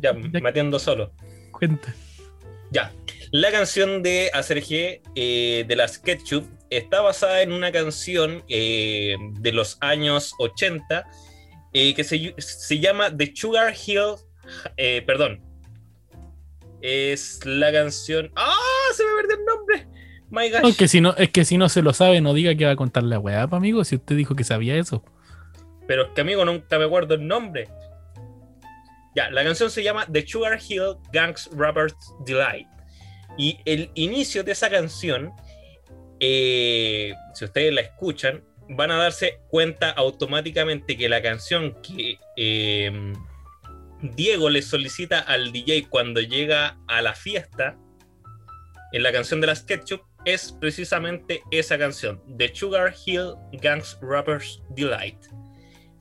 Ya, 0.00 0.12
me 0.12 0.48
atiendo 0.48 0.78
solo. 0.78 1.12
Cuenta. 1.52 1.94
Ya. 2.70 2.92
La 3.30 3.50
canción 3.50 4.02
de 4.02 4.30
Acerje 4.32 5.02
eh, 5.14 5.64
de 5.68 5.76
las 5.76 5.98
Ketchup 5.98 6.46
está 6.70 7.02
basada 7.02 7.42
en 7.42 7.52
una 7.52 7.70
canción 7.70 8.42
eh, 8.48 9.16
de 9.40 9.52
los 9.52 9.76
años 9.80 10.34
80 10.38 11.06
eh, 11.74 11.94
que 11.94 12.04
se, 12.04 12.34
se 12.38 12.78
llama 12.78 13.14
The 13.14 13.32
Sugar 13.34 13.74
Hill. 13.86 14.14
eh, 14.76 15.02
perdón. 15.06 15.42
Es 16.80 17.44
la 17.44 17.72
canción. 17.72 18.30
¡Ah! 18.36 18.54
Se 18.94 19.04
me 19.04 19.10
perdió 19.16 19.36
el 19.36 19.44
nombre. 19.44 19.88
My 20.30 20.50
gosh. 20.50 20.62
No, 20.62 20.76
que 20.76 20.88
si 20.88 21.00
no, 21.00 21.14
es 21.16 21.30
que 21.30 21.44
si 21.44 21.56
no 21.56 21.68
se 21.68 21.82
lo 21.82 21.92
sabe, 21.92 22.20
no 22.20 22.34
diga 22.34 22.54
que 22.54 22.66
va 22.66 22.72
a 22.72 22.76
contar 22.76 23.02
la 23.02 23.18
weá, 23.18 23.46
pa, 23.48 23.56
amigo. 23.56 23.84
Si 23.84 23.96
usted 23.96 24.16
dijo 24.16 24.34
que 24.34 24.44
sabía 24.44 24.76
eso. 24.76 25.02
Pero 25.86 26.04
es 26.04 26.08
que 26.14 26.20
amigo, 26.20 26.44
nunca 26.44 26.78
me 26.78 26.84
acuerdo 26.84 27.14
el 27.14 27.26
nombre. 27.26 27.68
Ya, 29.16 29.30
la 29.30 29.42
canción 29.42 29.70
se 29.70 29.82
llama 29.82 30.06
The 30.12 30.26
Sugar 30.26 30.58
Hill 30.68 30.96
Gangs 31.12 31.50
Rappers 31.52 31.94
Delight. 32.26 32.68
Y 33.38 33.58
el 33.64 33.90
inicio 33.94 34.44
de 34.44 34.52
esa 34.52 34.68
canción, 34.68 35.32
eh, 36.20 37.14
si 37.34 37.44
ustedes 37.44 37.72
la 37.72 37.80
escuchan, 37.80 38.44
van 38.68 38.90
a 38.90 38.96
darse 38.96 39.40
cuenta 39.48 39.90
automáticamente 39.90 40.96
que 40.96 41.08
la 41.08 41.22
canción 41.22 41.80
que 41.82 42.18
eh, 42.36 43.12
Diego 44.02 44.48
le 44.50 44.62
solicita 44.62 45.18
al 45.20 45.52
DJ 45.52 45.88
cuando 45.88 46.20
llega 46.20 46.78
a 46.86 47.02
la 47.02 47.14
fiesta, 47.14 47.76
en 48.92 49.02
la 49.02 49.12
canción 49.12 49.40
de 49.40 49.46
las 49.48 49.62
Ketchup, 49.62 50.00
es 50.24 50.52
precisamente 50.60 51.42
esa 51.50 51.78
canción, 51.78 52.22
The 52.36 52.54
Sugar 52.54 52.94
Hill 53.04 53.34
Gangs 53.52 53.98
Rappers 54.00 54.62
Delight. 54.70 55.18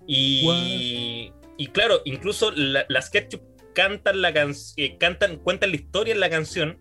Y, 0.06 1.32
y 1.58 1.68
claro, 1.68 2.02
incluso 2.06 2.52
la- 2.52 2.86
las 2.88 3.10
Ketchup 3.10 3.42
cantan 3.74 4.22
la 4.22 4.34
canción, 4.34 4.98
cantan, 4.98 5.38
cuentan 5.38 5.72
la 5.72 5.76
historia 5.76 6.14
en 6.14 6.20
la 6.20 6.30
canción 6.30 6.80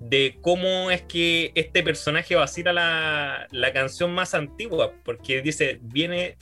de 0.00 0.38
cómo 0.42 0.90
es 0.90 1.02
que 1.02 1.52
este 1.54 1.82
personaje 1.82 2.34
vacila 2.34 2.72
la, 2.72 3.46
la 3.50 3.72
canción 3.72 4.12
más 4.12 4.34
antigua, 4.34 4.92
porque 5.04 5.40
dice, 5.40 5.78
viene, 5.82 6.36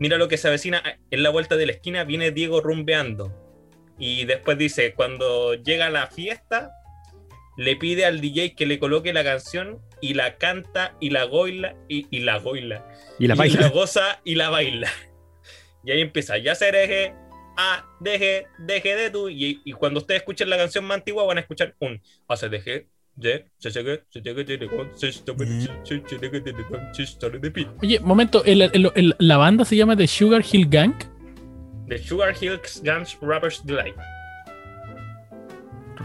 mira 0.00 0.16
lo 0.16 0.26
que 0.26 0.38
se 0.38 0.48
avecina 0.48 0.82
en 1.10 1.22
la 1.22 1.30
vuelta 1.30 1.56
de 1.56 1.66
la 1.66 1.72
esquina, 1.72 2.02
viene 2.02 2.32
Diego 2.32 2.60
rumbeando. 2.60 3.32
Y 3.98 4.24
después 4.24 4.58
dice, 4.58 4.94
cuando 4.94 5.54
llega 5.54 5.90
la 5.90 6.08
fiesta, 6.08 6.72
le 7.56 7.76
pide 7.76 8.06
al 8.06 8.20
DJ 8.20 8.54
que 8.54 8.64
le 8.64 8.78
coloque 8.78 9.12
la 9.12 9.22
canción 9.22 9.78
y 10.00 10.14
la 10.14 10.38
canta 10.38 10.96
y 11.00 11.10
la 11.10 11.24
goila 11.24 11.76
y, 11.86 12.06
y 12.10 12.20
la 12.20 12.38
goila. 12.38 12.84
Y 13.18 13.26
la 13.26 13.34
y 13.34 13.38
baila. 13.38 13.60
la 13.60 13.68
goza 13.68 14.20
y 14.24 14.34
la 14.34 14.48
baila. 14.48 14.90
Y 15.84 15.92
ahí 15.92 16.00
empieza, 16.00 16.38
ya 16.38 16.54
se 16.54 16.72
deje, 16.72 17.14
ah, 17.56 17.86
deje, 18.00 18.46
deje 18.58 18.96
de 18.96 19.10
tú. 19.10 19.28
Y, 19.28 19.60
y 19.64 19.72
cuando 19.72 20.00
ustedes 20.00 20.20
escuchen 20.20 20.48
la 20.48 20.56
canción 20.56 20.84
más 20.84 20.98
antigua 20.98 21.24
van 21.24 21.38
a 21.38 21.40
escuchar 21.40 21.74
un, 21.78 22.02
ah, 22.28 22.36
se 22.36 22.48
deje, 22.48 22.88
Oye, 27.82 28.00
momento, 28.00 28.44
el- 28.44 28.62
el- 28.62 28.92
el- 28.94 29.16
la 29.18 29.36
banda 29.36 29.64
se 29.64 29.76
llama 29.76 29.96
The 29.96 30.06
Sugar 30.06 30.42
Hill 30.50 30.68
Gang. 30.68 30.94
The 31.88 31.98
Sugar 31.98 32.34
Hills 32.40 32.82
Guns 32.84 33.16
Rappers 33.20 33.62
Delight. 33.64 33.94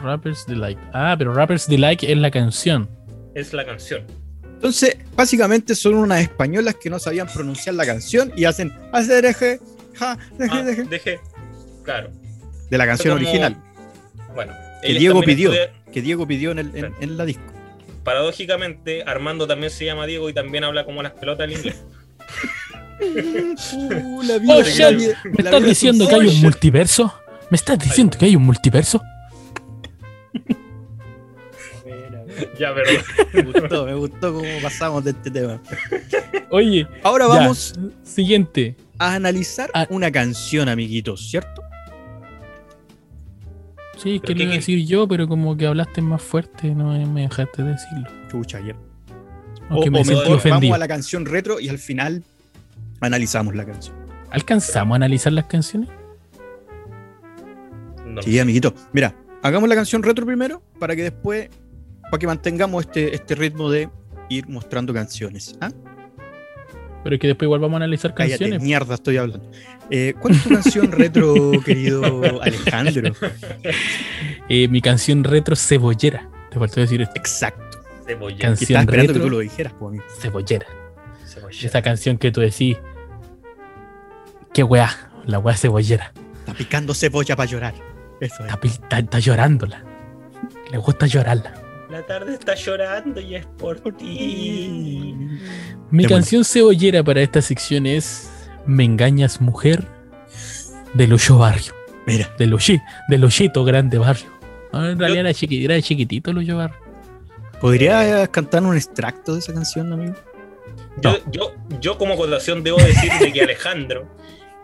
Rappers 0.03 0.45
Delight. 0.45 0.77
Ah, 0.93 1.15
pero 1.17 1.33
Rappers 1.33 1.67
Delight 1.67 2.03
es 2.03 2.17
la 2.17 2.29
canción. 2.31 2.89
Es 3.33 3.53
la 3.53 3.65
canción. 3.65 4.03
Entonces, 4.43 4.97
básicamente 5.15 5.75
son 5.75 5.95
unas 5.95 6.21
españolas 6.21 6.75
que 6.75 6.89
no 6.89 6.99
sabían 6.99 7.27
pronunciar 7.27 7.75
la 7.75 7.85
canción 7.85 8.31
y 8.35 8.45
hacen 8.45 8.71
hacer 8.91 9.23
ja, 9.95 10.17
deje, 10.37 10.51
Ah, 10.51 10.63
deje, 10.63 10.83
deje, 10.83 11.19
claro. 11.83 12.09
de 12.69 12.77
la 12.77 12.85
canción 12.85 13.15
Como- 13.15 13.27
original 13.27 13.57
Bueno. 14.33 14.53
Que 14.81 14.93
Diego 14.93 15.21
pidió. 15.21 15.51
Que 15.91 16.01
Diego 16.01 16.27
pidió 16.27 16.51
en, 16.51 16.59
el- 16.59 16.93
en- 16.99 17.17
la 17.17 17.25
disco. 17.25 17.43
paradójicamente, 18.03 19.03
Armando 19.05 19.47
también 19.47 19.71
se 19.71 19.85
llama 19.85 20.05
Diego 20.05 20.29
y 20.29 20.33
también 20.33 20.63
habla 20.63 20.85
como 20.85 21.01
las 21.03 21.13
pelotas 21.13 21.49
en 21.49 21.57
inglés. 21.57 21.83
Uh, 23.73 24.21
la 24.23 24.35
Oh, 24.55 24.63
shit. 24.63 24.79
la 24.79 24.91
¿Me 24.91 25.03
estás 25.37 25.59
vida 25.59 25.61
diciendo 25.61 26.03
es 26.05 26.09
que 26.09 26.15
hay 26.15 26.27
un 26.27 26.41
multiverso? 26.41 27.13
¿Me 27.49 27.55
estás 27.57 27.79
diciendo 27.79 28.17
que 28.17 28.25
hay 28.25 28.35
un 28.35 28.43
multiverso? 28.43 29.01
ya, 32.59 32.73
perdón. 32.73 33.03
Me 33.33 33.41
gustó, 33.43 33.85
me 33.85 33.93
gustó 33.95 34.33
cómo 34.33 34.47
pasamos 34.61 35.03
de 35.03 35.11
este 35.11 35.31
tema. 35.31 35.61
Oye, 36.49 36.87
Ahora 37.03 37.25
ya, 37.27 37.33
vamos 37.33 37.73
siguiente. 38.03 38.75
a 38.97 39.15
analizar 39.15 39.69
Ah. 39.73 39.85
una 39.89 40.11
canción, 40.11 40.69
amiguitos, 40.69 41.29
¿cierto? 41.29 41.61
Sí, 43.97 44.19
que 44.19 44.27
¿Pero 44.27 44.37
lo 44.39 44.43
iba 44.43 44.53
a 44.53 44.55
decir 44.57 44.85
yo, 44.85 45.07
pero 45.07 45.27
como 45.27 45.55
que 45.57 45.65
hablaste 45.67 46.01
más 46.01 46.21
fuerte, 46.21 46.73
no 46.75 46.91
me- 46.91 47.05
me 47.05 47.21
dejaste 47.21 47.63
decirlo. 47.63 48.07
Chucha. 48.29 48.59
Aunque 49.69 49.89
o, 49.89 49.91
me 49.91 50.01
o 50.01 50.03
sentí 50.05 50.21
mejor, 50.21 50.49
vamos 50.49 50.71
a 50.73 50.77
la 50.77 50.87
canción 50.87 51.25
retro 51.25 51.59
y 51.59 51.69
al 51.69 51.79
final 51.79 52.23
analizamos 53.01 53.55
la 53.55 53.65
canción. 53.65 53.95
¿Alcanzamos 54.31 54.93
a 54.93 54.97
analizar 54.97 55.33
las 55.33 55.45
canciones? 55.45 55.89
No. 58.05 58.21
Sí, 58.21 58.37
amiguito. 58.39 58.73
Mira, 58.93 59.15
hagamos 59.41 59.67
la 59.69 59.75
canción 59.75 60.03
retro 60.03 60.25
primero 60.25 60.61
para 60.79 60.95
que 60.95 61.03
después, 61.03 61.49
para 62.03 62.17
que 62.19 62.27
mantengamos 62.27 62.85
este, 62.85 63.15
este 63.15 63.35
ritmo 63.35 63.69
de 63.71 63.89
ir 64.29 64.47
mostrando 64.47 64.93
canciones. 64.93 65.57
¿ah? 65.61 65.69
Pero 67.05 67.15
es 67.17 67.21
que 67.21 67.27
después 67.27 67.45
igual 67.45 67.59
vamos 67.61 67.75
a 67.75 67.83
analizar 67.83 68.15
Cállate, 68.15 68.39
canciones. 68.39 68.63
mierda, 68.63 68.95
estoy 68.95 69.17
hablando. 69.17 69.51
Eh, 69.91 70.15
¿Cuál 70.19 70.33
es 70.33 70.41
tu 70.43 70.49
canción 70.49 70.91
retro, 70.91 71.51
querido 71.65 72.23
Alejandro? 72.41 73.13
Eh, 74.49 74.67
mi 74.69 74.81
canción 74.81 75.23
retro 75.23 75.55
cebollera. 75.55 76.27
Te 76.49 76.57
faltó 76.57 76.81
decir 76.81 77.03
esto. 77.03 77.13
Exacto. 77.15 77.77
Cebolla. 78.07 78.35
Y 78.35 78.39
Canción 78.39 78.63
estaba 78.67 78.81
esperando 78.81 79.13
retro. 79.13 79.23
que 79.23 79.29
tú 79.29 79.29
lo 79.29 79.39
dijeras, 79.39 79.73
pues, 79.77 79.89
amigo. 79.89 80.03
Cebollera. 80.19 80.65
Cebolla. 81.27 81.67
Esa 81.67 81.81
canción 81.83 82.17
que 82.17 82.31
tú 82.31 82.41
decís. 82.41 82.75
Qué 84.51 84.63
weá, 84.63 84.89
la 85.25 85.37
weá 85.37 85.55
cebollera. 85.55 86.11
Está 86.39 86.53
picando 86.55 86.93
cebolla 86.95 87.35
para 87.35 87.49
llorar. 87.49 87.73
Eso 88.19 88.35
es. 88.39 88.45
Está, 88.45 88.59
pi- 88.59 88.67
está- 88.69 88.97
está 88.99 89.19
llorándola. 89.19 89.83
Le 90.71 90.77
gusta 90.79 91.05
llorarla. 91.05 91.53
La 91.95 92.05
tarde 92.05 92.33
está 92.33 92.55
llorando 92.55 93.21
y 93.21 93.35
es 93.35 93.45
por 93.45 93.79
ti. 93.95 95.15
Mi 95.91 96.03
Qué 96.03 96.09
canción 96.09 96.43
cebollera 96.43 97.01
para 97.01 97.21
esta 97.21 97.41
sección 97.41 97.85
es 97.85 98.29
Me 98.65 98.83
engañas 98.83 99.39
mujer 99.39 99.81
del 100.93 101.13
Ocho 101.13 101.37
Barrio. 101.37 101.71
Mira, 102.05 102.29
Del 102.37 102.53
Oye, 102.53 102.81
del 103.07 103.23
Grande 103.63 103.97
Barrio. 103.97 104.25
No, 104.73 104.89
en 104.89 104.99
realidad 104.99 105.21
era, 105.21 105.29
chiqui- 105.31 105.63
era 105.63 105.81
chiquitito 105.81 106.31
el 106.31 106.39
Ocho 106.39 106.57
Barrio. 106.57 106.75
¿podrías 107.61 108.27
cantar 108.27 108.63
un 108.63 108.75
extracto 108.75 109.31
de 109.31 109.39
esa 109.39 109.53
canción, 109.53 109.93
amigo? 109.93 110.15
Yo, 111.01 111.17
yo, 111.31 111.55
yo 111.79 111.97
como 111.97 112.15
acotación 112.15 112.61
debo 112.61 112.77
decir 112.77 113.09
de 113.21 113.31
que 113.31 113.41
Alejandro 113.43 114.05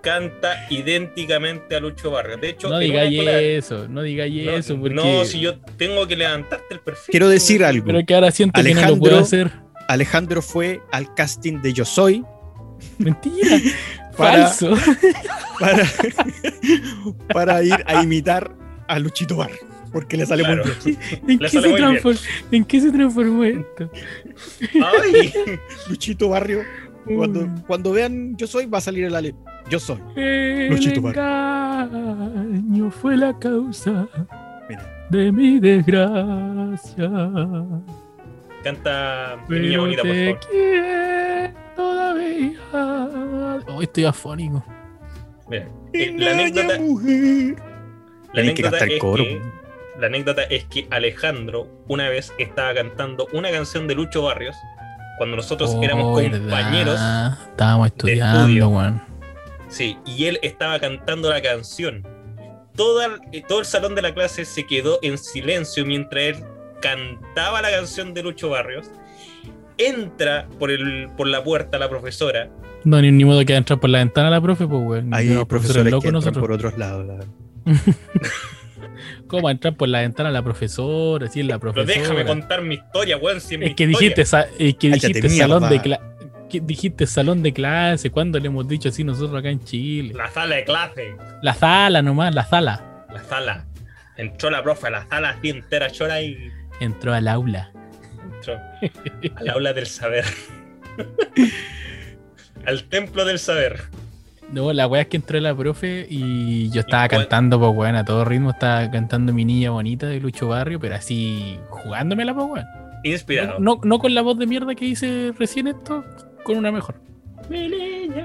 canta 0.01 0.65
idénticamente 0.69 1.75
a 1.75 1.79
Lucho 1.79 2.11
Vargas. 2.11 2.41
De 2.41 2.49
hecho, 2.49 2.69
No 2.69 2.79
digáis 2.79 3.11
escuela- 3.19 3.41
eso, 3.41 3.87
no 3.87 4.01
digáis 4.01 4.45
no, 4.45 4.51
eso. 4.51 4.77
Porque... 4.79 4.95
no, 4.95 5.25
si 5.25 5.39
yo 5.39 5.59
tengo 5.77 6.07
que 6.07 6.15
levantarte 6.15 6.73
el 6.73 6.79
perfil. 6.79 7.11
Quiero 7.11 7.29
decir 7.29 7.63
algo. 7.63 7.85
Pero 7.85 8.05
que 8.05 8.13
ahora 8.15 8.31
siento 8.31 8.61
que 8.61 8.73
no 8.73 8.81
lo 8.81 8.97
puedo 8.97 9.17
Alejandro- 9.17 9.21
hacer. 9.21 9.51
Alejandro 9.87 10.41
fue 10.41 10.81
al 10.91 11.13
casting 11.15 11.61
de 11.61 11.73
Yo 11.73 11.85
Soy 11.85 12.23
Mentira. 12.97 13.57
Para- 14.17 14.47
Falso. 14.49 14.75
para, 15.59 15.83
para 17.33 17.63
ir 17.63 17.73
a 17.85 18.03
imitar 18.03 18.51
a 18.87 18.99
Luchito 18.99 19.37
Bar. 19.37 19.51
Porque 19.91 20.15
le 20.17 20.25
sale 20.25 20.43
Claro. 20.43 20.63
muy 20.65 20.73
bien. 20.85 20.99
¿En 21.27 21.27
Le 21.27 21.37
qué, 21.39 21.49
sale 21.49 21.67
se 21.67 21.81
muy 21.83 21.91
bien. 21.91 22.17
¿En 22.51 22.65
qué 22.65 22.79
se 22.81 22.91
transformó 22.91 23.43
esto? 23.43 23.91
Ay, 24.73 25.33
Luchito 25.89 26.29
Barrio. 26.29 26.61
Cuando, 27.05 27.47
cuando 27.67 27.91
vean 27.91 28.35
Yo 28.37 28.47
Soy, 28.47 28.67
va 28.67 28.77
a 28.77 28.81
salir 28.81 29.05
el 29.05 29.15
Ale. 29.15 29.33
Yo 29.71 29.79
soy. 29.79 29.97
El 30.17 30.67
Luchito 30.69 31.01
Barrio. 31.01 31.21
engaño 31.23 32.91
fue 32.91 33.15
la 33.15 33.31
causa 33.39 34.05
Mira. 34.67 34.83
de 35.09 35.31
mi 35.31 35.59
desgracia. 35.61 37.09
canta 38.63 39.37
mi 39.47 39.59
niña 39.61 39.79
bonita, 39.79 40.01
por 40.03 40.11
favor. 40.13 40.39
quiero 40.51 41.53
todavía. 41.77 42.59
Oh, 43.69 43.81
estoy 43.81 44.03
afónico. 44.05 44.61
Mira, 45.49 45.67
eh, 45.93 46.15
la 46.17 46.31
anécdota, 46.31 46.77
mujer. 46.79 47.55
la 48.33 48.41
que 48.53 48.85
el 48.85 48.91
es 48.91 48.99
coro. 48.99 49.23
que- 49.23 49.41
la 49.99 50.07
anécdota 50.07 50.43
es 50.43 50.65
que 50.65 50.85
Alejandro 50.89 51.67
una 51.87 52.09
vez 52.09 52.33
estaba 52.37 52.73
cantando 52.73 53.27
una 53.31 53.51
canción 53.51 53.87
de 53.87 53.95
Lucho 53.95 54.23
Barrios 54.23 54.55
cuando 55.17 55.37
nosotros 55.37 55.77
éramos 55.81 56.07
Oh, 56.07 56.21
compañeros. 56.21 56.95
verdad. 56.95 57.37
Estábamos 57.51 57.87
estudio. 57.87 58.13
estudiando, 58.25 58.67
weón. 58.69 59.10
Sí, 59.71 59.97
y 60.05 60.25
él 60.25 60.37
estaba 60.43 60.79
cantando 60.79 61.29
la 61.29 61.41
canción. 61.41 62.05
Toda, 62.75 63.17
eh, 63.31 63.41
todo 63.47 63.59
el 63.59 63.65
salón 63.65 63.95
de 63.95 64.01
la 64.01 64.13
clase 64.13 64.45
se 64.45 64.65
quedó 64.67 64.99
en 65.01 65.17
silencio 65.17 65.85
mientras 65.85 66.23
él 66.23 66.35
cantaba 66.81 67.61
la 67.61 67.71
canción 67.71 68.13
de 68.13 68.21
Lucho 68.23 68.49
Barrios. 68.49 68.91
Entra 69.77 70.47
por, 70.59 70.69
el, 70.71 71.09
por 71.17 71.27
la 71.27 71.43
puerta 71.43 71.79
la 71.79 71.89
profesora. 71.89 72.49
No, 72.83 73.01
ni, 73.01 73.11
ni 73.11 73.25
modo 73.25 73.43
que 73.45 73.55
entrar 73.55 73.79
por 73.79 73.89
la 73.89 73.99
ventana 73.99 74.29
la 74.29 74.41
profe, 74.41 74.67
pues, 74.67 74.81
weón. 74.83 75.13
Hay 75.13 75.29
Unos 75.29 75.45
profesores 75.47 75.85
locos 75.85 76.03
que 76.03 76.07
entran 76.09 76.13
nosotros. 76.13 76.41
por 76.41 76.51
otros 76.51 76.77
lados. 76.77 77.05
la 77.07 77.13
verdad. 77.13 77.27
¿Cómo 79.27 79.49
entrar 79.49 79.75
por 79.75 79.87
la 79.89 80.01
ventana 80.01 80.29
la 80.31 80.43
profesora? 80.43 81.27
Sí, 81.29 81.43
la 81.43 81.57
Pero 81.59 81.73
profesora. 81.73 82.01
déjame 82.01 82.25
contar 82.25 82.61
mi 82.61 82.75
historia, 82.75 83.17
weón. 83.17 83.39
Si 83.41 83.55
es 83.55 83.59
que 83.61 83.65
historia. 83.83 83.87
dijiste, 83.87 84.25
sa- 84.25 84.47
es 84.59 84.75
que 84.75 84.89
Cállate, 84.89 85.07
dijiste 85.07 85.29
salón 85.29 85.69
de. 85.69 85.99
Dijiste 86.59 87.07
salón 87.07 87.41
de 87.43 87.53
clase, 87.53 88.09
¿cuándo 88.09 88.39
le 88.39 88.47
hemos 88.47 88.67
dicho 88.67 88.89
así 88.89 89.03
nosotros 89.03 89.39
acá 89.39 89.49
en 89.49 89.63
Chile? 89.63 90.13
La 90.15 90.29
sala 90.29 90.55
de 90.55 90.63
clase. 90.63 91.15
La 91.41 91.53
sala 91.53 92.01
nomás, 92.01 92.33
la 92.35 92.43
sala. 92.45 93.05
La 93.13 93.23
sala. 93.23 93.65
Entró 94.17 94.49
la 94.49 94.61
profe 94.61 94.87
a 94.87 94.89
la 94.89 95.07
sala 95.07 95.29
así 95.29 95.49
entera 95.49 95.87
llora 95.87 96.21
y 96.21 96.51
Entró 96.79 97.13
al 97.13 97.27
aula. 97.27 97.71
entró 98.35 98.59
al 99.37 99.49
aula 99.49 99.73
del 99.73 99.85
saber. 99.87 100.25
al 102.65 102.83
templo 102.85 103.25
del 103.25 103.39
saber. 103.39 103.81
No, 104.51 104.73
la 104.73 104.85
weá 104.87 105.03
es 105.03 105.07
que 105.07 105.15
entró 105.17 105.39
la 105.39 105.55
profe 105.55 106.05
y 106.09 106.69
yo 106.71 106.81
estaba 106.81 107.07
cantando, 107.07 107.57
pues 107.57 107.71
weón, 107.73 107.95
a 107.95 108.03
todo 108.03 108.25
ritmo 108.25 108.49
estaba 108.51 108.91
cantando 108.91 109.31
mi 109.31 109.45
niña 109.45 109.69
bonita 109.71 110.07
de 110.07 110.19
Lucho 110.19 110.49
Barrio, 110.49 110.77
pero 110.79 110.95
así 110.95 111.57
jugándomela, 111.69 112.33
pues 112.33 112.47
weón. 112.47 112.65
Inspirado. 113.03 113.59
No, 113.59 113.79
no 113.83 113.97
con 113.99 114.13
la 114.13 114.21
voz 114.21 114.37
de 114.37 114.45
mierda 114.47 114.75
que 114.75 114.85
hice 114.85 115.31
recién 115.39 115.67
esto, 115.67 116.03
con 116.43 116.57
una 116.57 116.71
mejor. 116.71 116.95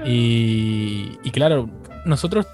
Y, 0.05 1.17
y 1.23 1.31
claro, 1.31 1.69
nosotros, 2.05 2.45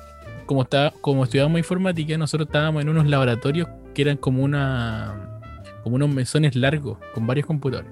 como, 0.45 0.63
está, 0.63 0.93
como 1.01 1.23
estudiábamos 1.23 1.59
informática, 1.59 2.17
nosotros 2.17 2.47
estábamos 2.47 2.81
en 2.81 2.89
unos 2.89 3.07
laboratorios 3.07 3.67
que 3.93 4.01
eran 4.01 4.17
como 4.17 4.43
una 4.43 5.29
como 5.83 5.97
unos 5.97 6.09
mesones 6.09 6.55
largos 6.55 6.97
con 7.13 7.27
varios 7.27 7.45
computadores. 7.45 7.91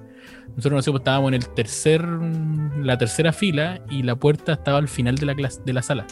Nosotros 0.55 0.73
no 0.73 0.81
sé, 0.81 0.91
pues, 0.91 1.01
estábamos 1.01 1.29
en 1.29 1.33
el 1.35 1.47
tercer, 1.49 2.03
la 2.03 2.97
tercera 2.97 3.33
fila 3.33 3.81
y 3.89 4.03
la 4.03 4.15
puerta 4.15 4.53
estaba 4.53 4.77
al 4.77 4.87
final 4.87 5.15
de 5.15 5.25
la 5.25 5.35
clase, 5.35 5.61
de 5.65 5.73
la 5.73 5.81
sala. 5.81 6.07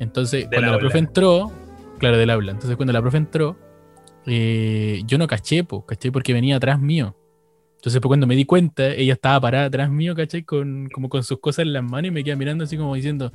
Entonces, 0.00 0.46
cuando 0.46 0.60
la 0.60 0.66
aula. 0.68 0.80
profe 0.80 0.98
entró, 0.98 1.52
claro, 1.98 2.18
del 2.18 2.30
aula. 2.30 2.52
Entonces, 2.52 2.76
cuando 2.76 2.92
la 2.92 3.00
profe 3.00 3.16
entró, 3.16 3.56
eh, 4.26 5.02
yo 5.06 5.18
no 5.18 5.26
caché, 5.26 5.64
po, 5.64 5.86
caché 5.86 6.10
porque 6.10 6.32
venía 6.32 6.56
atrás 6.56 6.80
mío. 6.80 7.16
Entonces, 7.82 8.00
pues, 8.00 8.10
cuando 8.10 8.28
me 8.28 8.36
di 8.36 8.44
cuenta, 8.44 8.90
ella 8.90 9.14
estaba 9.14 9.40
parada 9.40 9.64
atrás 9.64 9.90
mío, 9.90 10.14
¿cachai? 10.14 10.44
Con, 10.44 10.88
como 10.94 11.08
con 11.08 11.24
sus 11.24 11.40
cosas 11.40 11.64
en 11.64 11.72
las 11.72 11.82
manos 11.82 12.06
y 12.06 12.10
me 12.12 12.22
queda 12.22 12.36
mirando 12.36 12.62
así 12.62 12.76
como 12.76 12.94
diciendo, 12.94 13.32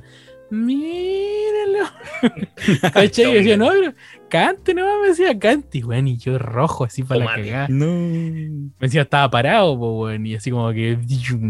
míralo. 0.48 1.84
¿Cachai? 2.94 3.26
Y 3.26 3.28
yo 3.28 3.34
decía, 3.34 3.56
no, 3.58 3.68
pero 3.68 3.92
cante, 4.30 4.72
no, 4.72 5.02
me 5.02 5.08
decía 5.08 5.38
cante, 5.38 5.84
weón, 5.84 6.08
y 6.08 6.16
yo 6.16 6.38
rojo 6.38 6.84
así 6.84 7.02
para 7.02 7.26
la 7.26 7.34
cagada. 7.34 7.68
No. 7.68 7.84
Me 7.84 8.72
decía, 8.80 9.02
estaba 9.02 9.30
parado, 9.30 9.78
po, 9.78 10.04
weón, 10.04 10.24
y 10.24 10.34
así 10.34 10.50
como 10.50 10.72
que, 10.72 10.98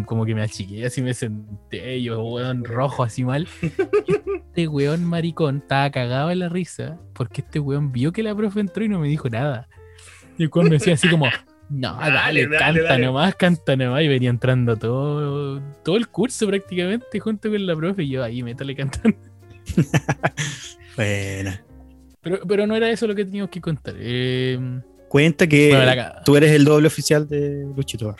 como 0.04 0.24
que 0.24 0.34
me 0.34 0.42
achiqué, 0.42 0.84
así 0.84 1.00
me 1.00 1.14
senté, 1.14 2.02
yo, 2.02 2.20
weón, 2.20 2.64
rojo, 2.64 3.04
así 3.04 3.22
mal. 3.22 3.46
Este 3.62 4.66
weón 4.66 5.04
maricón 5.04 5.58
estaba 5.58 5.88
cagado 5.92 6.32
en 6.32 6.40
la 6.40 6.48
risa, 6.48 6.98
porque 7.12 7.42
este 7.42 7.60
weón 7.60 7.92
vio 7.92 8.10
que 8.10 8.24
la 8.24 8.34
profe 8.34 8.58
entró 8.58 8.84
y 8.84 8.88
no 8.88 8.98
me 8.98 9.06
dijo 9.06 9.28
nada. 9.28 9.68
Y 10.36 10.42
el 10.42 10.50
me 10.54 10.70
decía 10.70 10.94
así 10.94 11.08
como, 11.08 11.26
no, 11.70 11.94
dale, 11.96 12.48
canta 12.48 12.82
dale. 12.82 13.06
nomás, 13.06 13.34
canta 13.34 13.76
nomás, 13.76 14.02
y 14.02 14.08
venía 14.08 14.30
entrando 14.30 14.76
todo, 14.76 15.60
todo 15.84 15.96
el 15.96 16.08
curso 16.08 16.46
prácticamente 16.46 17.18
junto 17.20 17.50
con 17.50 17.66
la 17.66 17.76
profe, 17.76 18.02
y 18.04 18.10
yo 18.10 18.22
ahí 18.24 18.42
métale 18.42 18.74
cantando. 18.74 19.18
Buena. 20.96 21.62
Pero, 22.20 22.40
pero 22.46 22.66
no 22.66 22.74
era 22.76 22.90
eso 22.90 23.06
lo 23.06 23.14
que 23.14 23.24
teníamos 23.24 23.50
que 23.50 23.60
contar. 23.60 23.94
Eh, 23.98 24.58
Cuenta 25.08 25.46
que 25.46 25.68
bueno, 25.70 25.84
la- 25.94 26.22
tú 26.24 26.36
eres 26.36 26.52
el 26.52 26.64
doble 26.64 26.86
oficial 26.88 27.26
de 27.28 27.64
Luchito 27.76 28.06
Bar. 28.08 28.16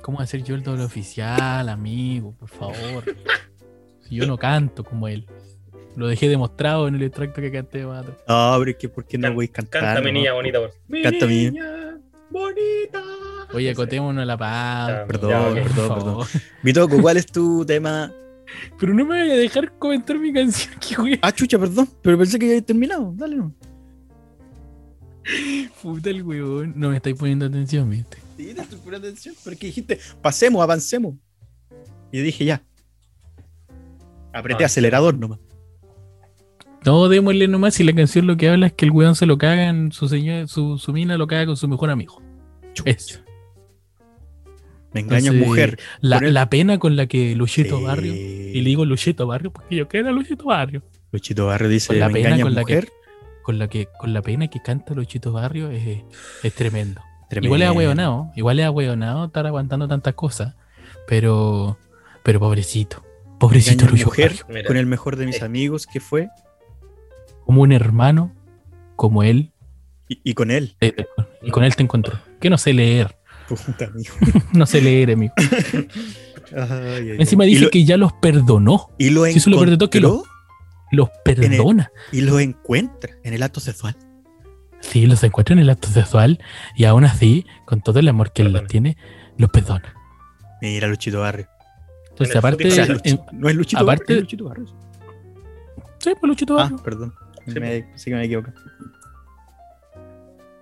¿Cómo 0.00 0.20
hacer 0.20 0.42
yo 0.42 0.54
el 0.54 0.62
doble 0.62 0.84
oficial, 0.84 1.68
amigo? 1.68 2.34
Por 2.38 2.48
favor. 2.48 3.04
Si 4.08 4.14
yo 4.16 4.26
no 4.26 4.36
canto 4.38 4.82
como 4.84 5.08
él. 5.08 5.26
Lo 5.94 6.06
dejé 6.08 6.28
demostrado 6.28 6.88
en 6.88 6.94
el 6.94 7.02
extracto 7.02 7.40
que 7.42 7.52
canté 7.52 7.82
atrás. 7.82 8.16
No, 8.26 8.56
pero 8.58 8.70
es 8.70 8.76
que 8.78 8.88
¿por 8.88 9.04
qué 9.04 9.18
no 9.18 9.32
voy 9.34 9.44
a 9.46 9.52
cantar? 9.52 9.82
Canta 9.82 10.00
mi 10.00 10.10
niña 10.12 10.32
bonita, 10.32 10.58
por 10.58 10.70
favor. 10.70 11.02
Canta 11.02 11.26
mi- 11.26 11.50
niña 11.50 11.98
bonita. 12.32 13.02
Oye, 13.52 13.70
acotémonos 13.70 14.26
la 14.26 14.36
paz. 14.36 15.04
Perdón, 15.06 15.30
ya, 15.30 15.62
perdón, 15.62 15.88
favor. 15.88 16.26
Bitoco, 16.62 17.00
¿cuál 17.02 17.16
es 17.18 17.26
tu 17.26 17.64
tema? 17.64 18.10
Pero 18.78 18.92
no 18.94 19.04
me 19.04 19.20
voy 19.22 19.30
a 19.30 19.36
dejar 19.36 19.78
comentar 19.78 20.18
mi 20.18 20.32
canción, 20.32 20.74
que 20.80 20.94
güey. 20.96 21.18
Ah, 21.22 21.32
chucha, 21.32 21.58
perdón, 21.58 21.88
pero 22.02 22.18
pensé 22.18 22.38
que 22.38 22.46
ya 22.46 22.52
había 22.52 22.62
terminado. 22.66 23.12
Dale, 23.16 23.36
no. 23.36 23.54
Puta 25.82 26.10
el 26.10 26.22
weón. 26.22 26.72
No 26.76 26.90
me 26.90 26.96
estáis 26.96 27.16
poniendo 27.16 27.46
atención, 27.46 27.88
viste. 27.88 28.18
Sí, 28.36 28.52
te 28.54 28.60
estoy 28.62 28.78
poniendo 28.80 29.06
atención, 29.08 29.34
pero 29.44 29.54
es 29.54 29.60
que 29.60 29.66
dijiste, 29.66 29.98
pasemos, 30.20 30.62
avancemos. 30.62 31.14
Y 32.10 32.18
yo 32.18 32.24
dije, 32.24 32.44
ya. 32.44 32.62
Apreté 34.32 34.64
Ah. 34.64 34.66
acelerador 34.66 35.16
nomás. 35.16 35.38
No, 36.84 37.08
démosle 37.08 37.46
nomás 37.48 37.74
si 37.74 37.84
la 37.84 37.92
canción 37.92 38.26
lo 38.26 38.36
que 38.36 38.48
habla 38.48 38.66
es 38.66 38.72
que 38.72 38.84
el 38.84 38.90
weón 38.90 39.14
se 39.14 39.26
lo 39.26 39.38
caga 39.38 39.68
en 39.68 39.92
su 39.92 40.08
señor, 40.08 40.48
su, 40.48 40.78
su 40.78 40.92
mina 40.92 41.16
lo 41.16 41.26
caga 41.26 41.46
con 41.46 41.56
su 41.56 41.68
mejor 41.68 41.90
amigo. 41.90 42.20
Eso. 42.84 43.20
Me 44.92 45.00
engañas, 45.00 45.26
Entonces, 45.28 45.48
mujer. 45.48 45.78
La, 46.00 46.18
el- 46.18 46.34
la 46.34 46.50
pena 46.50 46.78
con 46.78 46.96
la 46.96 47.06
que 47.06 47.34
Luchito 47.34 47.78
Sí. 47.78 47.84
Barrio, 47.84 48.12
y 48.14 48.60
le 48.60 48.68
digo 48.68 48.84
Luchito 48.84 49.26
Barrio 49.26 49.52
porque 49.52 49.76
yo 49.76 49.88
quiero 49.88 50.08
a 50.08 50.12
Luchito 50.12 50.44
Barrio, 50.46 50.82
Luchito 51.12 51.46
Barrio 51.46 51.68
dice, 51.68 51.88
Con 51.88 51.98
la 52.00 52.08
me 52.08 52.14
pena 52.14 52.28
engañas, 52.28 52.44
con 52.46 52.54
la 52.54 52.64
que- 52.64 52.74
mujer. 52.74 52.88
con 53.42 53.58
la 53.58 53.68
que 53.68 53.88
con 53.98 54.12
la 54.12 54.22
pena 54.22 54.48
que 54.48 54.60
canta 54.60 54.94
Luchito 54.94 55.32
Barrio 55.32 55.70
es, 55.70 56.02
es 56.42 56.54
tremendo. 56.54 57.00
Tremendo. 57.30 57.46
Igual 57.46 57.62
es 57.62 57.68
ahueonado, 57.68 58.30
igual 58.36 58.58
es 58.60 58.66
ahueonado 58.66 59.24
estar 59.26 59.46
aguantando 59.46 59.88
tantas 59.88 60.14
cosas, 60.14 60.54
pero 61.06 61.78
pero 62.22 62.38
pobrecito, 62.40 63.02
pobrecito 63.40 63.86
Lucho 63.88 64.06
mujer 64.06 64.28
Barrio. 64.32 64.46
Mira. 64.50 64.66
con 64.66 64.76
el 64.76 64.86
mejor 64.86 65.16
de 65.16 65.26
mis 65.26 65.40
Eh. 65.40 65.44
amigos, 65.44 65.86
que 65.86 66.00
fue, 66.00 66.28
como 67.52 67.62
un 67.64 67.72
hermano, 67.72 68.32
como 68.96 69.22
él, 69.22 69.52
y, 70.08 70.18
y 70.24 70.32
con 70.32 70.50
él. 70.50 70.74
te- 70.78 71.06
y 71.42 71.50
con 71.50 71.64
él 71.64 71.76
te 71.76 71.82
encontró. 71.82 72.18
Que 72.40 72.48
no 72.48 72.56
sé 72.56 72.72
leer, 72.72 73.14
Puta, 73.46 73.84
amigo. 73.84 74.14
no 74.54 74.64
sé 74.64 74.80
leer, 74.80 75.10
amigo. 75.12 75.34
Ay, 75.36 75.86
ay, 76.56 77.10
ay. 77.10 77.16
Encima 77.18 77.44
dice 77.44 77.64
lo, 77.64 77.70
que 77.70 77.84
ya 77.84 77.98
los 77.98 78.14
perdonó, 78.14 78.88
y 78.98 79.10
lo 79.10 79.26
si 79.26 79.36
eso 79.36 79.50
lo 79.50 79.58
que 79.62 79.70
encontró 79.74 80.24
los 80.92 81.10
perdona. 81.24 81.90
y 82.10 82.22
lo 82.22 82.40
encuentra 82.40 83.12
en 83.22 83.34
el 83.34 83.42
acto 83.42 83.60
sexual. 83.60 83.96
Sí, 84.80 85.06
los 85.06 85.22
encuentra 85.22 85.52
en 85.52 85.58
el 85.58 85.68
acto 85.68 85.88
sexual 85.88 86.38
y 86.74 86.84
aún 86.86 87.04
así, 87.04 87.44
con 87.66 87.82
todo 87.82 87.98
el 88.00 88.08
amor 88.08 88.32
que 88.32 88.40
él 88.42 88.52
les 88.54 88.66
tiene, 88.66 88.96
los 89.36 89.50
perdona. 89.50 89.94
Mira, 90.62 90.88
Luchito 90.88 91.20
Barrio. 91.20 91.48
Entonces, 92.10 92.34
aparte, 92.34 92.66
O 92.68 92.70
sea, 92.70 92.86
Luchi- 92.86 93.00
en- 93.04 93.16
Luchi- 93.18 93.32
no 93.32 93.48
es 93.50 93.56
Luchito 93.56 93.82
aparte- 93.82 94.04
Barrio, 94.04 94.16
es 94.16 94.22
Luchito 94.22 94.44
Barrio. 94.46 94.66
sí, 95.98 96.10
pues 96.18 96.28
Luchito 96.28 96.54
Ah, 96.58 96.62
Barrio. 96.62 96.78
perdón. 96.82 97.14
Sí, 97.46 97.58
me, 97.60 97.86
sí 97.96 98.10
que 98.10 98.16
me 98.16 98.24
equivoco. 98.24 98.50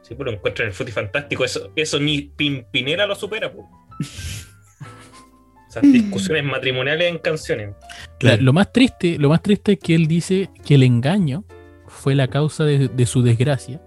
Sí, 0.03 0.15
pues 0.15 0.27
lo 0.27 0.33
encuentro 0.33 0.65
en 0.65 0.69
el 0.71 0.75
Fruity 0.75 0.93
Fantástico. 0.93 1.45
Eso, 1.45 1.71
eso 1.77 2.01
ni 2.01 2.23
Pimpinela 2.23 3.07
lo 3.07 3.15
supera, 3.15 3.53
pues. 3.53 3.67
Esas 5.69 5.83
discusiones 5.85 6.43
matrimoniales 6.45 7.09
en 7.13 7.19
canciones. 7.19 7.75
La- 8.21 8.37
lo 8.37 8.53
más 8.53 8.73
triste, 8.73 9.19
lo 9.19 9.29
más 9.29 9.41
triste 9.41 9.73
es 9.73 9.79
que 9.79 9.95
él 9.95 10.09
dice 10.09 10.51
que 10.65 10.75
el 10.75 10.83
engaño 10.83 11.45
fue 11.87 12.17
la 12.17 12.27
causa 12.27 12.65
de, 12.65 12.89
de 12.89 13.07
su 13.07 13.23
desgracia. 13.23 13.81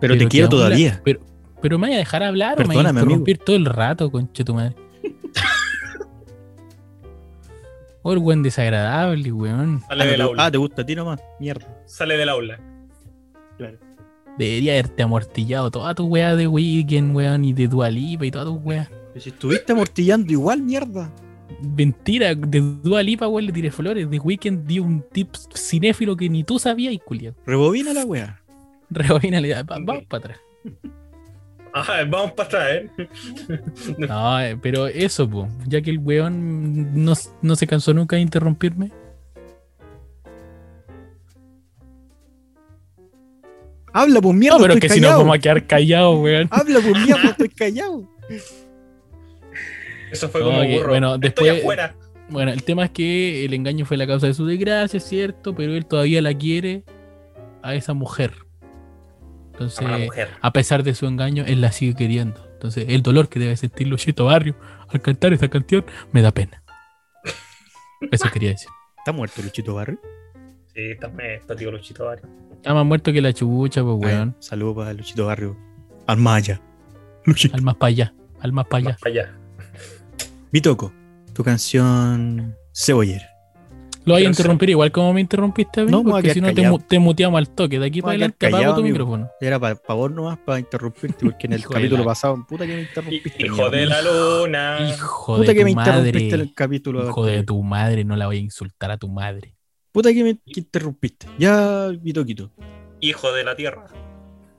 Pero, 0.00 0.18
te 0.18 0.26
quiero 0.26 0.46
la- 0.46 0.50
todavía. 0.50 1.00
pero, 1.04 1.20
pero 1.62 1.78
me 1.78 1.86
voy 1.86 1.94
a 1.94 1.98
dejar 1.98 2.24
hablar 2.24 2.54
o 2.54 2.62
me 2.62 2.66
voy 2.66 2.74
a 2.74 2.78
Perdóname, 2.78 3.00
amigo. 3.00 3.12
interrumpir 3.20 3.38
todo 3.38 3.54
el 3.54 3.66
rato, 3.66 4.10
conche 4.10 4.42
tu 4.44 4.54
madre. 4.54 4.74
Oh, 8.06 8.12
el 8.12 8.18
buen 8.18 8.42
desagradable, 8.42 9.32
weón. 9.32 9.82
Ah, 9.88 9.96
ah, 10.36 10.50
te 10.50 10.58
gusta 10.58 10.82
a 10.82 10.84
ti 10.84 10.94
nomás. 10.94 11.18
Mierda. 11.40 11.66
Sale 11.94 12.16
del 12.16 12.28
aula. 12.28 12.58
Debería 14.36 14.72
haberte 14.72 15.00
amortillado 15.04 15.70
toda 15.70 15.94
tu 15.94 16.06
weá 16.06 16.34
de 16.34 16.48
Weekend, 16.48 17.14
weón, 17.14 17.44
y 17.44 17.52
de 17.52 17.68
Dualipa 17.68 18.26
y 18.26 18.32
toda 18.32 18.46
tu 18.46 18.54
weá. 18.56 18.90
Pero 19.12 19.20
si 19.22 19.28
estuviste 19.30 19.72
amortillando 19.74 20.32
igual, 20.32 20.60
mierda. 20.60 21.12
Mentira, 21.62 22.34
de 22.34 22.60
Dualipa, 22.82 23.28
weón, 23.28 23.46
le 23.46 23.52
tiré 23.52 23.70
flores. 23.70 24.10
De 24.10 24.18
Weekend 24.18 24.66
dio 24.66 24.82
un 24.82 25.04
tip 25.12 25.28
cinéfilo 25.54 26.16
que 26.16 26.28
ni 26.28 26.42
tú 26.42 26.58
sabías, 26.58 26.92
y 26.92 26.98
culiado. 26.98 27.36
Rebobina 27.46 27.92
la 27.92 28.04
wea. 28.04 28.42
Rebobínale, 28.90 29.54
va- 29.54 29.62
vamos 29.62 30.02
para 30.08 30.18
atrás. 30.24 30.40
Ajá, 31.72 32.04
vamos 32.10 32.32
para 32.32 32.48
atrás, 32.48 32.68
¿eh? 32.72 33.08
No, 33.98 34.40
eh, 34.40 34.58
pero 34.60 34.88
eso, 34.88 35.30
po, 35.30 35.46
ya 35.68 35.80
que 35.80 35.90
el 35.90 35.98
weón 36.00 37.04
no, 37.04 37.12
no 37.40 37.54
se 37.54 37.66
cansó 37.68 37.94
nunca 37.94 38.16
de 38.16 38.22
interrumpirme. 38.22 38.90
Habla, 43.94 44.20
pues 44.20 44.34
mierda. 44.36 44.56
No, 44.58 44.62
pero 44.62 44.74
es 44.74 44.76
estoy 44.76 44.88
que 44.88 44.94
si 44.96 45.00
no 45.00 45.16
vamos 45.16 45.36
a 45.36 45.38
quedar 45.38 45.66
callados, 45.66 46.18
weón. 46.18 46.48
Habla, 46.50 46.80
pues 46.80 46.98
mierda, 47.06 47.22
estoy 47.30 47.48
callado. 47.48 48.06
Eso 50.10 50.28
fue 50.28 50.42
como 50.42 50.58
Ok, 50.60 50.66
burro. 50.68 50.88
bueno, 50.88 51.14
Estoy 51.14 51.46
después- 51.48 51.58
afuera. 51.60 51.94
Bueno, 52.28 52.52
el 52.52 52.62
tema 52.64 52.84
es 52.86 52.90
que 52.90 53.44
el 53.44 53.52
engaño 53.52 53.84
fue 53.84 53.96
la 53.98 54.06
causa 54.06 54.26
de 54.26 54.34
su 54.34 54.46
desgracia, 54.46 54.96
es 54.96 55.04
cierto, 55.04 55.54
pero 55.54 55.74
él 55.74 55.84
todavía 55.84 56.22
la 56.22 56.32
quiere 56.34 56.82
a 57.62 57.74
esa 57.74 57.92
mujer. 57.92 58.32
Entonces, 59.52 59.86
A 59.86 59.98
mujer. 59.98 60.30
a 60.40 60.52
pesar 60.52 60.82
de 60.82 60.94
su 60.94 61.06
engaño, 61.06 61.44
él 61.46 61.60
la 61.60 61.70
sigue 61.70 61.94
queriendo. 61.94 62.48
Entonces, 62.54 62.86
el 62.88 63.02
dolor 63.02 63.28
que 63.28 63.38
debe 63.38 63.56
sentir 63.56 63.86
Luchito 63.88 64.24
Barrio 64.24 64.56
al 64.88 65.00
cantar 65.02 65.32
esa 65.34 65.48
canción 65.48 65.84
me 66.12 66.22
da 66.22 66.30
pena. 66.32 66.62
Eso 68.10 68.28
quería 68.32 68.50
decir. 68.50 68.68
¿Está 68.98 69.12
muerto 69.12 69.42
Luchito 69.42 69.74
Barrio? 69.74 70.00
Sí, 70.74 70.90
está, 70.90 71.06
está 71.22 71.54
tío 71.56 71.70
Luchito 71.70 72.04
Barrio. 72.04 72.28
Está 72.52 72.74
más 72.74 72.84
muerto 72.86 73.12
que 73.12 73.20
la 73.20 73.32
chucha, 73.32 73.82
pues, 73.82 73.96
weón. 73.98 74.34
Saludos 74.40 74.76
para 74.76 74.92
Luchito 74.92 75.26
Barrio. 75.26 75.56
Almaya. 76.06 76.60
Luchito. 77.24 77.54
Al 77.56 77.62
más 77.62 77.76
para 77.76 77.88
allá, 77.88 78.14
al 78.40 78.52
más 78.52 78.66
para 78.66 78.78
allá. 78.78 78.90
Más 78.90 79.00
para 79.00 79.10
allá. 79.12 79.34
Bitoco, 80.52 80.92
tu 81.32 81.42
canción 81.44 82.56
Ceboller. 82.72 83.22
Lo 84.06 84.14
voy 84.14 84.24
a 84.24 84.28
interrumpir 84.28 84.68
igual 84.68 84.92
como 84.92 85.14
me 85.14 85.22
interrumpiste 85.22 85.80
a 85.80 85.84
mí, 85.84 85.90
No, 85.90 86.04
porque 86.04 86.34
si 86.34 86.40
no 86.42 86.52
te, 86.52 86.68
mu- 86.68 86.78
te 86.78 86.98
muteamos 86.98 87.38
al 87.38 87.48
toque. 87.48 87.78
De 87.78 87.86
aquí 87.86 88.02
para 88.02 88.10
adelante 88.12 88.46
apago 88.48 88.64
tu 88.64 88.70
amigo. 88.80 88.82
micrófono. 88.92 89.30
Era 89.40 89.58
para 89.58 89.76
favor 89.76 90.10
nomás 90.10 90.36
para 90.44 90.58
interrumpirte, 90.58 91.24
porque 91.24 91.46
en 91.46 91.54
el 91.54 91.66
capítulo 91.66 92.04
pasado, 92.04 92.44
puta 92.46 92.66
que 92.66 92.74
me 92.74 92.82
interrumpiste. 92.82 93.46
Hijo 93.46 93.70
de 93.70 93.86
la 93.86 94.02
luna. 94.02 94.78
Hijo 94.90 95.36
Puta 95.36 95.48
de 95.48 95.54
que 95.54 95.60
tu 95.60 95.64
me 95.64 95.70
interrumpiste 95.70 96.18
en 96.18 96.30
madre. 96.30 96.42
el 96.42 96.54
capítulo. 96.54 97.08
Hijo 97.08 97.24
de 97.24 97.42
tu 97.44 97.62
madre, 97.62 98.04
no 98.04 98.14
la 98.16 98.26
voy 98.26 98.36
a 98.36 98.40
insultar 98.40 98.90
a 98.90 98.98
tu 98.98 99.08
madre. 99.08 99.53
Puta 99.94 100.12
que 100.12 100.24
me 100.24 100.34
que 100.34 100.58
interrumpiste. 100.58 101.28
Ya, 101.38 101.86
Vitoquito. 102.00 102.50
Hijo 103.00 103.32
de 103.32 103.44
la 103.44 103.54
tierra. 103.54 103.86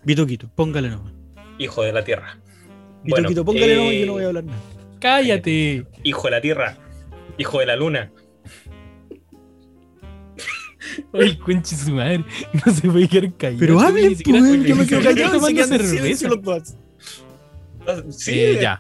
Vitoquito, 0.06 0.50
póngale 0.56 0.88
nomás. 0.90 1.12
Hijo 1.60 1.84
de 1.84 1.92
la 1.92 2.06
tierra. 2.06 2.40
Bueno, 3.04 3.28
Vitoquito, 3.28 3.44
póngale 3.44 3.74
eh, 3.74 3.76
nomás 3.76 3.94
y 3.94 4.00
yo 4.00 4.06
no 4.06 4.14
voy 4.14 4.24
a 4.24 4.28
hablar 4.28 4.44
nada. 4.46 4.60
Cállate. 5.02 5.86
Hijo 6.04 6.28
de 6.28 6.32
la 6.32 6.40
tierra. 6.40 6.78
Hijo 7.38 7.60
de 7.60 7.66
la 7.66 7.76
luna. 7.76 8.14
Ay, 11.14 11.36
conche 11.38 11.76
su 11.76 11.92
madre. 11.92 12.24
No 12.66 12.72
se 12.74 12.88
puede 12.90 13.10
quedar 13.10 13.34
callado. 13.36 13.60
Pero 13.60 13.80
hablen, 13.82 14.16
pues, 14.16 14.64
yo 14.64 14.76
me 14.78 14.88
quedo 14.88 15.02
callado 15.02 15.34
tomando 15.34 15.64
cerveza. 15.66 16.30
los 16.30 16.42
dos. 16.42 16.76
Ah, 17.86 18.02
Sí, 18.10 18.40
Eh, 18.40 18.60
ya. 18.62 18.80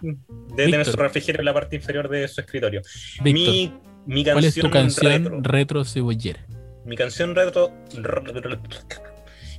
Debe 0.55 0.71
tener 0.71 0.85
su 0.85 0.95
refrigerio 0.95 1.41
en 1.41 1.45
la 1.45 1.53
parte 1.53 1.75
inferior 1.75 2.07
de 2.07 2.29
su 2.29 2.39
escritorio. 2.39 2.81
Víctor, 3.21 3.33
Mi, 3.33 3.73
mi 4.05 4.23
canción, 4.23 4.33
¿cuál 4.33 4.45
es 4.45 4.55
tu 4.55 4.69
canción 4.69 5.23
retro. 5.23 5.39
retro, 5.43 5.85
cebollera? 5.85 6.45
Mi 6.85 6.95
canción 6.95 7.35
retro. 7.35 7.71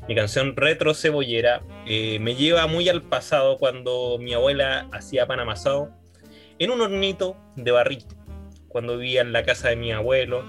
Mi 0.08 0.14
canción 0.14 0.54
retro 0.54 0.94
cebollera 0.94 1.62
eh, 1.86 2.18
me 2.20 2.36
lleva 2.36 2.68
muy 2.68 2.88
al 2.88 3.02
pasado 3.02 3.58
cuando 3.58 4.18
mi 4.20 4.34
abuela 4.34 4.88
hacía 4.92 5.26
pan 5.26 5.40
amasado 5.40 5.90
en 6.60 6.70
un 6.70 6.80
hornito 6.80 7.36
de 7.56 7.72
barrito. 7.72 8.14
Cuando 8.68 8.98
vivía 8.98 9.22
en 9.22 9.32
la 9.32 9.44
casa 9.44 9.68
de 9.68 9.76
mi 9.76 9.90
abuelo 9.90 10.44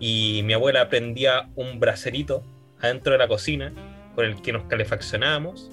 y 0.00 0.42
mi 0.44 0.52
abuela 0.52 0.90
prendía 0.90 1.48
un 1.54 1.80
bracerito 1.80 2.42
adentro 2.80 3.12
de 3.12 3.18
la 3.18 3.28
cocina 3.28 3.72
con 4.14 4.26
el 4.26 4.42
que 4.42 4.52
nos 4.52 4.64
calefaccionábamos 4.64 5.70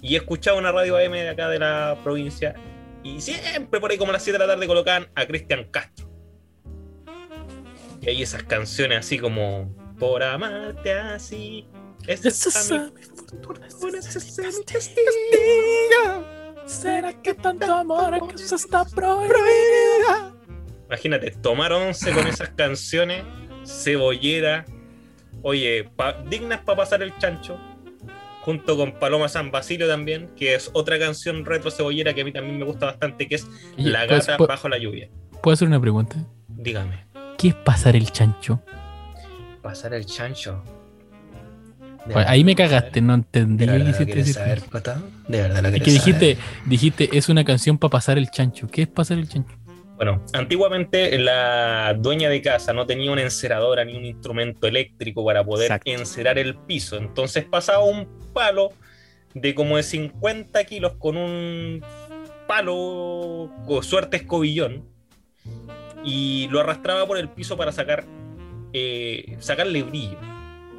y 0.00 0.16
escuchaba 0.16 0.58
una 0.58 0.72
radio 0.72 0.96
AM 0.96 1.12
de 1.12 1.28
acá 1.28 1.50
de 1.50 1.58
la 1.58 1.98
provincia 2.02 2.54
y 3.02 3.20
siempre 3.20 3.78
por 3.78 3.90
ahí 3.90 3.98
como 3.98 4.10
a 4.10 4.14
las 4.14 4.22
7 4.22 4.38
de 4.38 4.46
la 4.46 4.52
tarde 4.54 4.66
colocaban 4.66 5.08
a 5.14 5.26
Cristian 5.26 5.64
Castro. 5.70 6.07
Y 8.00 8.08
ahí 8.10 8.22
esas 8.22 8.42
canciones 8.44 8.98
así 9.00 9.18
como 9.18 9.74
Por 9.98 10.22
amarte 10.22 10.92
así. 10.92 11.66
Esa 12.06 12.28
es 12.28 12.46
es 12.46 12.70
mi 12.94 13.02
fortuna. 13.02 13.68
¿Será 16.66 17.12
que 17.22 17.34
tanto 17.34 17.72
amor 17.74 18.28
que 18.28 18.34
eso 18.42 18.56
está 18.56 18.84
prohibido? 18.84 20.36
Imagínate, 20.86 21.30
tomar 21.32 21.72
once 21.72 22.10
con 22.12 22.26
esas 22.26 22.50
canciones, 22.50 23.24
cebollera, 23.66 24.64
oye, 25.42 25.88
pa- 25.96 26.22
dignas 26.28 26.60
para 26.60 26.78
pasar 26.78 27.02
el 27.02 27.16
chancho, 27.18 27.58
junto 28.42 28.76
con 28.76 28.92
Paloma 28.98 29.28
San 29.28 29.50
Basilio 29.50 29.86
también, 29.88 30.30
que 30.36 30.54
es 30.54 30.70
otra 30.72 30.98
canción 30.98 31.44
retro 31.44 31.70
cebollera 31.70 32.14
que 32.14 32.22
a 32.22 32.24
mí 32.24 32.32
también 32.32 32.58
me 32.58 32.64
gusta 32.64 32.86
bastante, 32.86 33.26
que 33.28 33.34
es 33.34 33.46
La 33.76 34.06
¿puedes- 34.06 34.26
gata 34.26 34.38
pu- 34.42 34.46
bajo 34.46 34.68
la 34.68 34.78
lluvia. 34.78 35.10
¿Puedo 35.42 35.52
hacer 35.54 35.68
una 35.68 35.80
pregunta? 35.80 36.16
Dígame, 36.48 37.06
¿Qué 37.38 37.48
es 37.48 37.54
pasar 37.54 37.96
el 37.96 38.10
chancho? 38.12 38.60
pasar 39.62 39.92
el 39.94 40.06
chancho. 40.06 40.62
¿De 42.06 42.12
Pues 42.14 42.26
ahí 42.26 42.42
me 42.42 42.54
cagaste, 42.54 43.00
saber? 43.00 43.02
no 43.02 43.14
entendí 43.14 43.66
¿De 43.66 43.72
verdad 43.72 43.86
lo 43.86 43.92
quisiste 43.92 44.04
quieres 44.06 44.26
decir. 44.26 44.34
saber, 44.34 44.62
Cota? 44.70 45.02
¿De 45.28 45.42
verdad 45.42 45.62
lo 45.62 45.68
Es 45.68 45.82
que 45.82 45.90
saber? 45.90 45.92
dijiste, 45.92 46.38
dijiste, 46.66 47.18
es 47.18 47.28
una 47.28 47.44
canción 47.44 47.76
para 47.78 47.90
pasar 47.90 48.18
el 48.18 48.30
chancho. 48.30 48.66
¿Qué 48.68 48.82
es 48.82 48.88
pasar 48.88 49.18
el 49.18 49.28
chancho? 49.28 49.54
Bueno, 49.96 50.24
antiguamente 50.32 51.18
la 51.18 51.94
dueña 51.98 52.28
de 52.30 52.40
casa 52.40 52.72
no 52.72 52.86
tenía 52.86 53.10
una 53.10 53.22
enceradora 53.22 53.84
ni 53.84 53.96
un 53.96 54.04
instrumento 54.06 54.66
eléctrico 54.68 55.24
para 55.24 55.44
poder 55.44 55.66
Exacto. 55.66 55.90
encerar 55.90 56.38
el 56.38 56.56
piso. 56.56 56.96
Entonces 56.96 57.44
pasaba 57.44 57.84
un 57.84 58.08
palo 58.32 58.70
de 59.34 59.54
como 59.54 59.76
de 59.76 59.82
50 59.82 60.64
kilos 60.64 60.94
con 60.98 61.16
un 61.16 61.84
palo 62.46 63.50
con 63.66 63.82
suerte 63.82 64.16
escobillón 64.18 64.88
y 66.04 66.48
lo 66.50 66.60
arrastraba 66.60 67.06
por 67.06 67.18
el 67.18 67.28
piso 67.28 67.56
para 67.56 67.72
sacar 67.72 68.04
eh, 68.72 69.36
sacarle 69.40 69.82
brillo. 69.82 70.18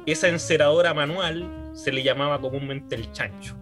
Esa 0.06 0.28
enceradora 0.28 0.94
manual 0.94 1.70
se 1.74 1.92
le 1.92 2.02
llamaba 2.02 2.40
comúnmente 2.40 2.94
el 2.94 3.10
chancho. 3.12 3.56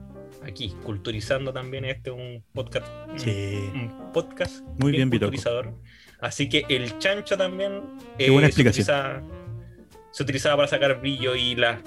Aquí, 0.45 0.75
culturizando 0.85 1.53
también 1.53 1.85
este 1.85 2.11
un 2.11 2.43
podcast 2.55 2.87
Sí. 3.17 3.71
un 3.75 4.13
podcast 4.13 4.63
Muy 4.79 4.93
bien, 4.93 5.11
culturizador. 5.11 5.75
Así 6.21 6.49
que 6.49 6.65
el 6.69 6.99
chancho 6.99 7.37
también 7.37 7.83
buena 8.19 8.41
se, 8.43 8.47
explicación. 8.47 8.85
utiliza- 8.87 9.23
se 10.11 10.23
utilizaba 10.23 10.57
para 10.57 10.69
sacar 10.69 11.01
brillo 11.01 11.35
y 11.35 11.55
las 11.55 11.81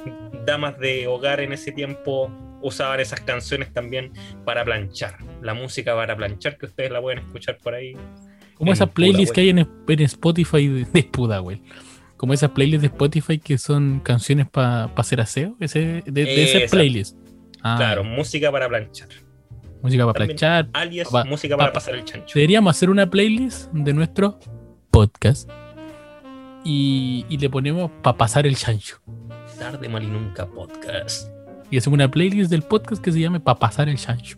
damas 0.46 0.78
de 0.80 1.08
hogar 1.08 1.40
en 1.42 1.54
ese 1.54 1.72
tiempo 1.72 2.32
usaban 2.62 3.00
esas 3.00 3.20
canciones 3.22 3.74
también 3.74 4.12
para 4.46 4.64
planchar. 4.64 5.18
La 5.42 5.54
música 5.54 5.96
para 5.96 6.16
planchar 6.16 6.58
que 6.58 6.68
ustedes 6.68 6.92
la 6.92 7.02
pueden 7.02 7.20
escuchar 7.20 7.58
por 7.58 7.74
ahí. 7.74 7.96
Como 8.62 8.72
En 8.72 8.74
esas 8.74 8.90
playlists 8.92 9.34
que 9.34 9.42
hay 9.42 9.50
en, 9.50 9.58
en 9.60 10.00
Spotify 10.02 10.68
de, 10.68 10.86
de 10.86 11.04
Pudahuel. 11.04 11.62
Como 12.16 12.32
esas 12.34 12.52
playlists 12.52 12.82
de 12.82 12.88
Spotify 12.88 13.40
que 13.40 13.58
son 13.58 14.00
canciones 14.02 14.48
para 14.48 14.84
hacer 14.96 15.20
aseo. 15.20 15.56
Ese, 15.60 16.04
de, 16.06 16.12
de 16.12 16.44
esas 16.44 16.62
Esa. 16.64 16.72
playlists. 16.78 17.18
Ah, 17.64 17.76
Claro, 17.78 18.04
música 18.04 18.52
para 18.52 18.70
planchar. 18.70 19.08
Música 19.82 20.06
para 20.06 20.14
También. 20.20 20.38
planchar. 20.38 20.70
Alias 20.74 21.10
Pa- 21.10 21.24
música 21.26 21.56
pa- 21.58 21.64
para 21.64 21.74
pasar 21.74 21.96
el 21.96 22.06
chancho. 22.06 22.34
Deberíamos 22.36 22.70
hacer 22.76 22.92
una 22.92 23.10
playlist 23.10 23.72
de 23.74 23.94
nuestro 23.94 24.40
podcast. 24.92 25.50
Y, 26.64 27.26
y 27.30 27.38
le 27.40 27.50
ponemos 27.50 27.90
para 28.04 28.16
pasar 28.18 28.46
el 28.46 28.56
chancho. 28.56 28.98
Tarde 29.58 29.90
mal 29.90 30.04
y 30.04 30.08
nunca 30.08 30.46
podcast. 30.46 31.30
Y 31.72 31.78
hacemos 31.78 31.96
una 31.98 32.12
playlist 32.12 32.52
del 32.52 32.62
podcast 32.62 33.02
que 33.04 33.12
se 33.12 33.20
llame 33.20 33.40
para 33.40 33.58
pasar 33.58 33.90
el 33.90 33.98
chancho. 33.98 34.38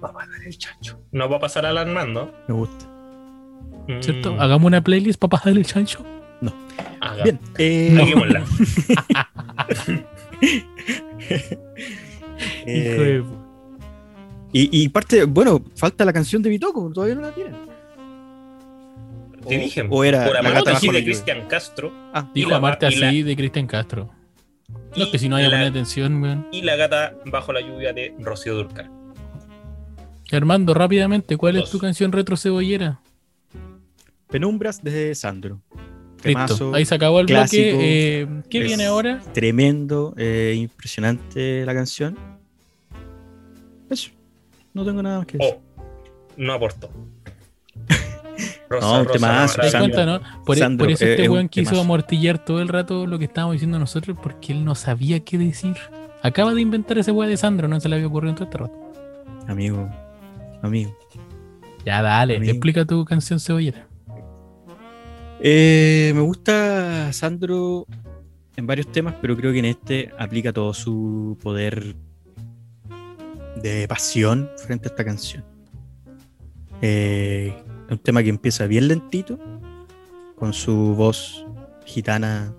Para 0.00 0.14
pasar 0.14 0.42
el 0.46 0.56
chancho. 0.56 1.00
No 1.10 1.28
va 1.28 1.38
a 1.38 1.40
pasar 1.40 1.66
alarmando. 1.66 2.32
Me 2.46 2.54
gusta. 2.54 2.86
¿Cierto? 4.00 4.34
Mm, 4.34 4.40
Hagamos 4.40 4.66
una 4.66 4.80
playlist 4.82 5.18
para 5.20 5.30
pasar 5.30 5.52
el 5.56 5.64
chancho. 5.66 6.04
haga. 7.00 7.24
Bien. 7.24 7.38
eh, 7.58 7.98
Hagámosla. 8.00 8.44
eh, 12.66 12.92
Hijo 12.92 13.02
de- 13.02 13.24
y, 14.52 14.82
y 14.84 14.88
parte, 14.88 15.24
bueno, 15.24 15.62
falta 15.76 16.04
la 16.04 16.12
canción 16.12 16.42
de 16.42 16.50
Bitoco, 16.50 16.90
todavía 16.92 17.14
no 17.14 17.20
la 17.22 17.30
tienen. 17.32 17.54
Te 19.46 19.58
dije, 19.58 19.86
o 19.88 20.04
era 20.04 20.24
por 20.26 20.42
gata 20.42 20.72
así 20.72 20.88
de. 20.88 21.02
Cristian 21.04 21.46
Castro 21.48 21.92
Ah, 22.12 22.28
Dijo 22.34 22.54
amarte 22.54 22.90
la- 22.90 23.08
así 23.08 23.22
de 23.22 23.36
Cristian 23.36 23.66
Castro. 23.66 24.10
No, 24.96 25.10
que 25.10 25.18
si 25.18 25.28
no 25.28 25.36
hay 25.36 25.44
la- 25.44 25.50
poner 25.50 25.66
atención, 25.68 26.20
weón. 26.22 26.46
y 26.52 26.62
la 26.62 26.76
gata 26.76 27.14
bajo 27.26 27.52
la 27.52 27.60
lluvia 27.60 27.92
de 27.92 28.14
Rocío 28.18 28.54
Durcal. 28.54 28.90
Armando, 30.32 30.74
rápidamente, 30.74 31.36
¿cuál 31.36 31.56
es 31.56 31.70
tu 31.70 31.78
canción 31.78 32.12
retro 32.12 32.36
cebollera? 32.36 33.00
Penumbras 34.30 34.82
de 34.82 35.14
Sandro. 35.14 35.60
Temazo, 36.22 36.74
ahí 36.74 36.84
se 36.84 36.94
acabó 36.94 37.20
el 37.20 37.26
clásico, 37.26 37.70
bloque. 37.78 38.20
Eh, 38.20 38.42
¿Qué 38.50 38.60
viene 38.60 38.84
ahora? 38.84 39.20
Tremendo, 39.32 40.14
eh, 40.18 40.54
impresionante 40.56 41.64
la 41.64 41.72
canción. 41.74 42.16
Eso. 43.88 44.10
No 44.74 44.84
tengo 44.84 45.02
nada 45.02 45.18
más 45.18 45.26
que 45.26 45.38
decir. 45.38 45.54
Oh, 45.56 45.82
no 46.36 46.52
aportó. 46.52 46.90
No, 48.80 49.00
un 49.00 49.06
temazo, 49.08 49.56
¿Te 49.56 49.62
das 49.62 49.72
Sandro. 49.72 49.94
cuenta, 49.94 50.06
no? 50.06 50.44
Por, 50.44 50.56
Sandro, 50.56 50.84
por 50.86 50.92
eso 50.92 51.04
eh, 51.04 51.10
este 51.10 51.22
es 51.24 51.28
un 51.28 51.34
weón 51.34 51.48
quiso 51.48 51.70
temazo. 51.70 51.84
amortillar 51.84 52.44
todo 52.44 52.62
el 52.62 52.68
rato 52.68 53.04
lo 53.04 53.18
que 53.18 53.24
estábamos 53.24 53.54
diciendo 53.54 53.80
nosotros 53.80 54.16
porque 54.22 54.52
él 54.52 54.64
no 54.64 54.76
sabía 54.76 55.18
qué 55.20 55.38
decir. 55.38 55.74
Acaba 56.22 56.54
de 56.54 56.60
inventar 56.60 56.96
ese 56.96 57.10
weón 57.10 57.30
de 57.30 57.36
Sandro, 57.36 57.66
no 57.66 57.80
se 57.80 57.88
le 57.88 57.96
había 57.96 58.06
ocurrido 58.06 58.30
en 58.30 58.36
todo 58.36 58.44
este 58.44 58.58
rato. 58.58 58.92
Amigo, 59.48 59.90
amigo. 60.62 60.96
Ya, 61.84 62.00
dale, 62.00 62.36
Amigo. 62.36 62.52
explica 62.52 62.84
tu 62.84 63.04
canción 63.04 63.40
cebollera. 63.40 63.88
Eh, 65.42 66.12
me 66.14 66.20
gusta 66.20 67.10
Sandro 67.14 67.86
en 68.56 68.66
varios 68.66 68.92
temas, 68.92 69.14
pero 69.22 69.34
creo 69.36 69.52
que 69.52 69.60
en 69.60 69.64
este 69.64 70.10
aplica 70.18 70.52
todo 70.52 70.74
su 70.74 71.38
poder 71.42 71.96
de 73.62 73.88
pasión 73.88 74.50
frente 74.58 74.88
a 74.88 74.90
esta 74.90 75.02
canción. 75.02 75.42
Eh, 76.82 77.54
un 77.88 77.98
tema 77.98 78.22
que 78.22 78.28
empieza 78.28 78.66
bien 78.66 78.88
lentito, 78.88 79.38
con 80.36 80.52
su 80.52 80.94
voz 80.94 81.46
gitana 81.86 82.54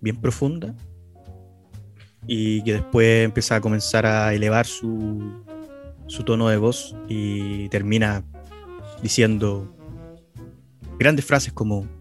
bien 0.00 0.16
profunda, 0.16 0.74
y 2.28 2.62
que 2.62 2.74
después 2.74 3.24
empieza 3.24 3.56
a 3.56 3.60
comenzar 3.60 4.06
a 4.06 4.32
elevar 4.32 4.66
su 4.66 5.42
tono 6.24 6.48
de 6.48 6.58
voz 6.58 6.94
y 7.08 7.68
termina 7.70 8.22
diciendo 9.02 9.74
grandes 10.96 11.24
frases 11.24 11.52
como 11.52 11.99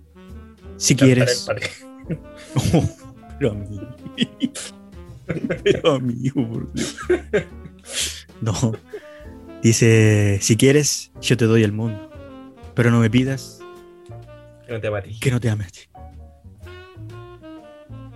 si 0.80 0.96
quieres 0.96 1.48
pero 3.40 3.52
amigo. 3.52 3.88
Pero 5.64 5.92
amigo, 5.92 6.48
por 6.50 6.74
Dios. 6.74 6.98
No. 8.42 8.54
Dice, 9.62 10.40
si 10.42 10.58
quieres, 10.58 11.12
yo 11.22 11.38
te 11.38 11.46
doy 11.46 11.62
el 11.64 11.72
mundo. 11.72 12.10
Pero 12.74 12.90
no 12.90 13.00
me 13.00 13.10
pidas 13.12 13.60
Que 14.66 14.74
no 14.74 14.82
te 14.82 14.88
amatí. 14.88 15.20
que 15.20 15.30
no 15.30 15.40
te 15.40 15.50
ame 15.50 15.66
a 15.66 15.68
ti. 15.68 15.82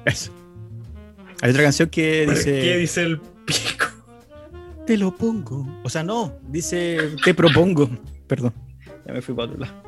Eso. 0.06 0.32
Hay 1.42 1.52
otra 1.52 1.64
canción 1.64 1.90
que 1.90 2.24
¿Por 2.26 2.36
dice. 2.36 2.62
¿Qué 2.62 2.78
dice 2.78 3.04
el 3.04 3.20
pico? 3.20 3.86
Te 4.88 4.98
lo 4.98 5.16
pongo. 5.16 5.68
O 5.84 5.90
sea, 5.90 6.04
no, 6.04 6.40
dice 6.48 6.98
te 7.24 7.34
propongo. 7.34 7.90
Perdón, 8.28 8.54
ya 9.06 9.14
me 9.14 9.22
fui 9.22 9.36
para 9.36 9.50
otro 9.50 9.60
lado. 9.60 9.84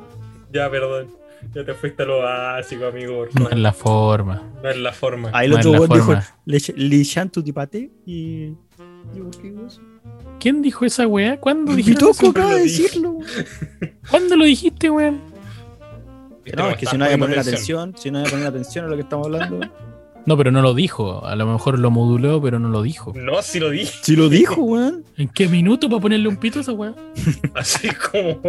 Ya, 0.53 0.69
perdón. 0.69 1.24
Ya 1.53 1.63
te 1.63 1.73
fuiste 1.73 2.03
a 2.03 2.05
lo 2.05 2.19
básico, 2.19 2.85
amigo. 2.85 3.25
No 3.33 3.49
es 3.49 3.57
la 3.57 3.73
forma. 3.73 4.43
No 4.61 4.69
es 4.69 4.77
la 4.77 4.91
forma. 4.91 5.29
Ahí 5.33 5.45
el 5.45 5.51
No 5.53 5.57
otro 5.57 5.95
dijo 5.95 6.15
le, 6.45 6.59
le 6.75 7.05
chanto 7.05 7.43
ti 7.43 7.51
pate 7.51 7.91
y. 8.05 8.53
¿Quién 10.39 10.61
dijo 10.61 10.85
esa 10.85 11.07
weá? 11.07 11.39
¿Cuándo 11.39 11.73
dijiste 11.73 11.99
toco 11.99 12.13
eso? 12.13 12.29
acaba 12.29 12.55
de 12.55 12.61
decirlo. 12.61 13.17
¿Cuándo 14.09 14.35
lo 14.35 14.45
dijiste, 14.45 14.89
weón? 14.89 15.21
Viste, 16.43 16.61
No, 16.61 16.69
es 16.69 16.77
que 16.77 16.85
si 16.85 16.97
no 16.97 17.05
hay 17.05 17.11
que 17.11 17.17
poner 17.17 17.39
atención, 17.39 17.93
si 17.97 18.11
no 18.11 18.19
hay 18.19 18.25
que 18.25 18.31
poner 18.31 18.47
atención 18.47 18.85
a 18.85 18.87
lo 18.89 18.95
que 18.95 19.01
estamos 19.01 19.27
hablando. 19.27 19.59
No, 20.25 20.35
pero 20.37 20.49
no 20.49 20.63
lo 20.63 20.73
dijo. 20.73 21.23
A 21.23 21.35
lo 21.35 21.45
mejor 21.45 21.77
lo 21.77 21.91
moduló, 21.91 22.41
pero 22.41 22.57
no 22.57 22.69
lo 22.69 22.81
dijo. 22.81 23.13
No, 23.15 23.43
si 23.43 23.59
lo 23.59 23.69
dije. 23.69 23.93
Si 24.01 24.15
lo 24.15 24.27
dijo, 24.27 24.59
weón. 24.59 25.03
¿En 25.17 25.27
qué 25.27 25.47
minuto 25.47 25.87
para 25.87 26.01
ponerle 26.01 26.27
un 26.27 26.37
pito 26.37 26.57
a 26.57 26.61
esa 26.63 26.71
weá? 26.71 26.95
Así 27.53 27.89
como. 27.89 28.41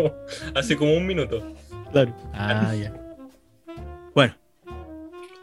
Hace 0.54 0.74
como 0.74 0.96
un 0.96 1.06
minuto. 1.06 1.42
Claro. 2.04 2.14
Ah, 2.34 2.74
ya. 2.74 2.92
Bueno, 4.14 4.34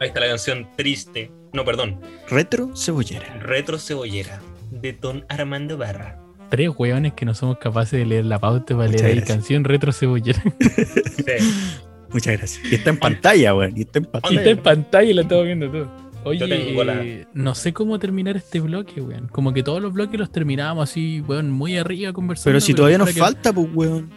Ahí 0.00 0.08
está 0.08 0.20
la 0.20 0.28
canción 0.28 0.68
Triste. 0.76 1.30
No, 1.52 1.64
perdón. 1.64 2.00
retro 2.28 2.70
cebollera. 2.76 3.34
Retro 3.40 3.78
Cebollera. 3.78 4.40
De 4.70 4.92
Don 4.92 5.24
Armando 5.28 5.76
Barra. 5.78 6.18
Tres 6.50 6.70
weones 6.76 7.12
que 7.14 7.24
no 7.24 7.34
somos 7.34 7.58
capaces 7.58 7.98
de 7.98 8.04
leer 8.06 8.24
la 8.24 8.38
pauta 8.38 8.74
para 8.76 8.88
Muchas 8.88 9.02
leer 9.02 9.16
gracias. 9.16 9.36
canción 9.36 9.64
retro 9.64 9.92
cebollera. 9.92 10.42
Sí. 10.60 11.78
Muchas 12.12 12.36
gracias. 12.38 12.60
Y 12.72 12.74
está 12.76 12.90
en 12.90 12.98
pantalla, 12.98 13.54
weón. 13.54 13.72
Y 13.76 13.82
está 13.82 13.98
en 14.00 14.04
Y 14.04 14.08
pantalla. 14.08 14.38
está 14.40 14.50
en 14.50 14.58
pantalla 14.62 15.10
y 15.10 15.14
la 15.14 15.22
estamos 15.22 15.44
viendo 15.46 15.70
todo. 15.70 15.90
Oye, 16.24 16.46
la- 16.84 17.04
eh, 17.04 17.26
no 17.34 17.54
sé 17.54 17.72
cómo 17.72 17.98
terminar 17.98 18.36
este 18.36 18.58
bloque, 18.60 19.00
weón. 19.00 19.28
Como 19.28 19.52
que 19.52 19.62
todos 19.62 19.82
los 19.82 19.92
bloques 19.92 20.18
los 20.18 20.30
terminábamos 20.32 20.90
así, 20.90 21.20
weón, 21.20 21.50
muy 21.50 21.76
arriba 21.76 22.12
conversando. 22.12 22.48
Pero 22.50 22.60
si 22.60 22.72
todavía 22.74 22.98
nos 22.98 23.12
que- 23.12 23.20
falta, 23.20 23.52
pues, 23.52 23.68
weón. 23.74 24.10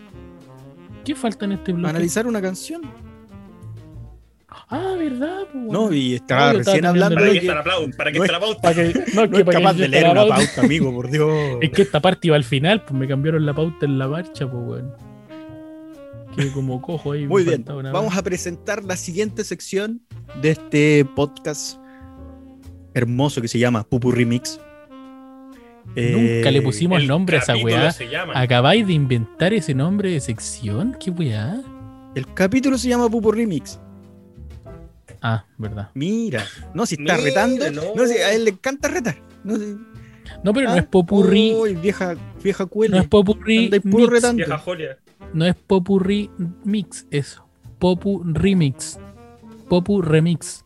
¿Qué 1.07 1.15
falta 1.15 1.45
en 1.45 1.53
este 1.53 1.71
bloque? 1.71 1.89
Analizar 1.89 2.27
una 2.27 2.41
canción. 2.41 2.81
Ah, 4.69 4.95
¿verdad? 4.97 5.43
weón? 5.53 5.67
No, 5.69 5.93
y 5.93 6.15
estaba 6.15 6.47
No, 6.47 6.53
yo 6.55 6.59
estaba 6.59 6.73
recién 6.75 6.85
hablando 6.85 7.15
¿Para 7.15 7.31
que 7.31 7.37
está 7.37 7.55
la 7.55 7.63
pauta? 7.63 7.97
¿Para 7.97 8.11
qué 8.11 8.17
no 8.17 8.23
está 8.25 8.33
la 8.33 8.39
pauta? 8.41 8.61
Pa' 8.61 8.73
que- 8.73 8.93
no, 9.13 9.21
no 9.25 9.29
que 9.31 9.37
es 9.37 9.43
pa' 9.45 9.51
que 9.51 9.57
capaz 9.57 9.73
de 9.75 9.87
leer 9.87 10.03
la 10.03 10.11
una 10.25 10.35
pauta- 10.35 10.61
amigo, 10.61 10.93
por 10.93 11.09
Dios. 11.09 11.57
Es 11.61 11.69
que 11.71 11.81
esta 11.83 12.01
parte 12.01 12.27
iba 12.27 12.35
al 12.35 12.43
final, 12.43 12.83
pues 12.83 12.91
me 12.93 13.07
cambiaron 13.07 13.45
la 13.45 13.53
pauta 13.53 13.85
en 13.85 13.97
la 13.97 14.09
marcha, 14.09 14.51
pues, 14.51 14.63
weón. 14.67 14.93
Quedé 16.35 16.51
como 16.51 16.81
cojo 16.81 17.13
ahí. 17.13 17.25
Muy 17.25 17.45
bien, 17.45 17.63
vamos 17.65 18.17
a 18.17 18.21
presentar 18.21 18.83
la 18.83 18.97
siguiente 18.97 19.45
sección 19.45 20.01
de 20.41 20.49
este 20.51 21.05
podcast 21.15 21.79
hermoso 22.93 23.41
que 23.41 23.47
se 23.47 23.59
llama 23.59 23.83
Pupu 23.87 24.11
Nunca 25.95 26.51
le 26.51 26.61
pusimos 26.61 27.01
El 27.01 27.07
nombre 27.07 27.37
a 27.37 27.39
esa 27.39 27.55
weá. 27.55 27.91
¿Acabáis 28.35 28.85
de 28.85 28.93
inventar 28.93 29.53
ese 29.53 29.73
nombre 29.73 30.11
de 30.11 30.19
sección? 30.19 30.95
¿Qué 30.99 31.09
weá? 31.11 31.61
El 32.15 32.31
capítulo 32.33 32.77
se 32.77 32.89
llama 32.89 33.09
Pupu 33.09 33.31
Remix. 33.31 33.79
Ah, 35.21 35.45
verdad. 35.57 35.89
Mira, 35.95 36.45
no, 36.73 36.85
si 36.85 36.95
está 36.95 37.15
Mira, 37.15 37.23
retando. 37.25 37.71
no. 37.71 37.81
No, 37.95 38.05
si 38.05 38.17
a 38.17 38.33
él 38.33 38.45
le 38.45 38.51
encanta 38.51 38.87
retar. 38.87 39.17
No, 39.43 39.55
si- 39.55 39.77
No, 40.43 40.53
pero 40.53 40.67
no 40.69 40.75
Ah, 40.75 40.79
es 40.79 40.85
popurrí. 40.85 41.53
uy, 41.53 41.75
vieja, 41.75 42.15
vieja 42.43 42.65
cuela. 42.65 42.97
no 42.97 43.01
es 43.01 43.07
popurrí. 43.07 43.69
Mix. 43.83 44.09
retando. 44.09 44.37
Vieja 44.37 44.57
Jolia. 44.59 44.97
No 45.33 45.45
es 45.45 45.55
popurrí 45.55 46.29
mix, 46.63 47.07
eso. 47.11 47.45
Popu 47.79 48.21
remix. 48.25 48.99
Popu 49.69 50.01
remix. 50.01 50.63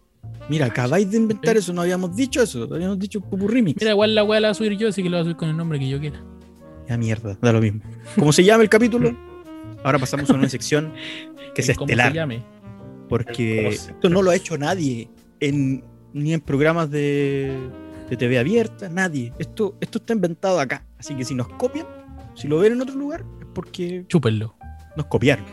Mira, 0.49 0.65
acabáis 0.65 1.09
de 1.09 1.17
inventar 1.17 1.55
eso, 1.57 1.71
no 1.73 1.81
habíamos 1.81 2.15
dicho 2.15 2.41
eso, 2.41 2.67
habíamos 2.71 2.99
dicho 2.99 3.21
Pupu 3.21 3.47
Remix. 3.47 3.79
Mira, 3.81 3.91
igual 3.91 4.13
la 4.15 4.23
weá 4.23 4.39
la 4.39 4.49
voy 4.49 4.51
a 4.51 4.55
subir 4.55 4.77
yo, 4.77 4.89
así 4.89 5.01
que 5.01 5.09
la 5.09 5.17
voy 5.17 5.21
a 5.21 5.23
subir 5.25 5.37
con 5.37 5.49
el 5.49 5.57
nombre 5.57 5.79
que 5.79 5.87
yo 5.89 5.99
quiera. 5.99 6.21
Ya 6.89 6.97
mierda, 6.97 7.37
da 7.41 7.53
lo 7.53 7.61
mismo. 7.61 7.81
¿Cómo 8.19 8.33
se 8.33 8.43
llama 8.43 8.63
el 8.63 8.69
capítulo? 8.69 9.15
Ahora 9.83 9.97
pasamos 9.97 10.29
a 10.29 10.33
una 10.33 10.49
sección 10.49 10.93
que 11.55 11.61
es 11.61 11.67
¿Cómo 11.77 11.87
se 11.87 11.93
estelar. 11.93 12.13
llame? 12.13 12.43
Porque 13.07 13.57
¿Cómo 13.63 13.71
se- 13.71 13.91
esto 13.91 14.09
no 14.09 14.21
lo 14.21 14.31
ha 14.31 14.35
hecho 14.35 14.57
nadie, 14.57 15.09
en, 15.39 15.83
ni 16.13 16.33
en 16.33 16.41
programas 16.41 16.89
de, 16.91 17.55
de 18.09 18.17
TV 18.17 18.37
abierta, 18.39 18.89
nadie. 18.89 19.33
Esto, 19.39 19.75
esto 19.79 19.99
está 19.99 20.13
inventado 20.13 20.59
acá. 20.59 20.85
Así 20.99 21.15
que 21.15 21.23
si 21.23 21.33
nos 21.33 21.47
copian, 21.49 21.85
si 22.35 22.47
lo 22.47 22.59
ven 22.59 22.73
en 22.73 22.81
otro 22.81 22.95
lugar, 22.95 23.23
es 23.39 23.47
porque 23.53 24.05
Chúpenlo. 24.07 24.55
nos 24.97 25.05
copiaron. 25.05 25.45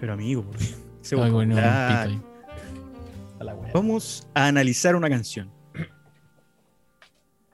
Pero 0.00 0.12
amigo, 0.14 0.42
por 0.42 0.58
Dios, 0.58 0.76
ese 1.02 1.16
Ay, 1.16 2.20
A 3.42 3.44
la 3.44 3.54
weá. 3.56 3.72
vamos 3.74 4.28
a 4.34 4.46
analizar 4.46 4.94
una 4.94 5.10
canción. 5.10 5.50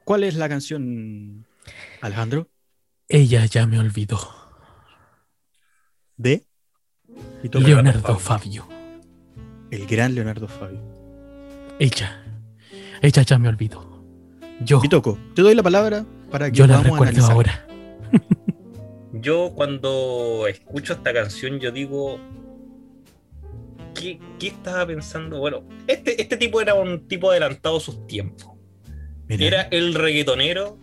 ¿Cuál 0.05 0.23
es 0.25 0.35
la 0.35 0.47
canción, 0.47 1.47
Alejandro? 2.03 2.47
Ella 3.09 3.47
ya 3.47 3.67
me 3.67 3.79
olvidó. 3.79 4.19
De 6.19 6.45
y 7.43 7.49
toca 7.49 7.67
Leonardo 7.67 8.19
Fabio. 8.19 8.69
el 9.71 9.87
gran 9.87 10.15
Leonardo 10.15 10.47
Fabio. 10.47 10.83
Ella. 11.79 12.23
Ella 13.01 13.23
ya 13.23 13.39
me 13.39 13.49
olvidó. 13.49 14.05
Yo. 14.61 14.83
Y 14.85 14.91
toco, 14.91 15.19
te 15.35 15.41
doy 15.41 15.55
la 15.55 15.63
palabra 15.63 16.05
para 16.31 16.51
que 16.51 16.59
Yo 16.59 16.67
la 16.67 16.83
recuerdo 16.83 17.25
ahora. 17.25 17.67
Yo 19.15 19.53
cuando 19.55 20.47
escucho 20.49 20.93
esta 20.93 21.15
canción, 21.15 21.61
yo 21.61 21.73
digo, 21.73 22.21
¿qué, 23.95 24.19
qué 24.39 24.49
estaba 24.49 24.87
pensando? 24.87 25.39
Bueno, 25.39 25.65
este, 25.87 26.21
este 26.21 26.37
tipo 26.37 26.61
era 26.61 26.75
un 26.75 27.09
tipo 27.09 27.31
adelantado 27.31 27.77
a 27.77 27.81
sus 27.81 28.07
tiempos. 28.07 28.49
Mira, 29.29 29.47
Era 29.47 29.63
el 29.71 29.95
reggaetonero, 29.95 30.79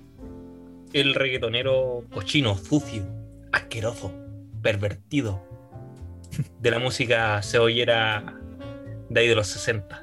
el 0.94 1.16
reggaetonero 1.16 2.06
cochino, 2.14 2.58
sucio, 2.58 3.04
asqueroso, 3.52 4.12
pervertido 4.62 5.44
de 6.60 6.72
la 6.72 6.80
música 6.80 7.42
cebollera 7.42 8.40
de 9.10 9.20
ahí 9.20 9.28
de 9.28 9.36
los 9.36 9.48
60. 9.48 10.02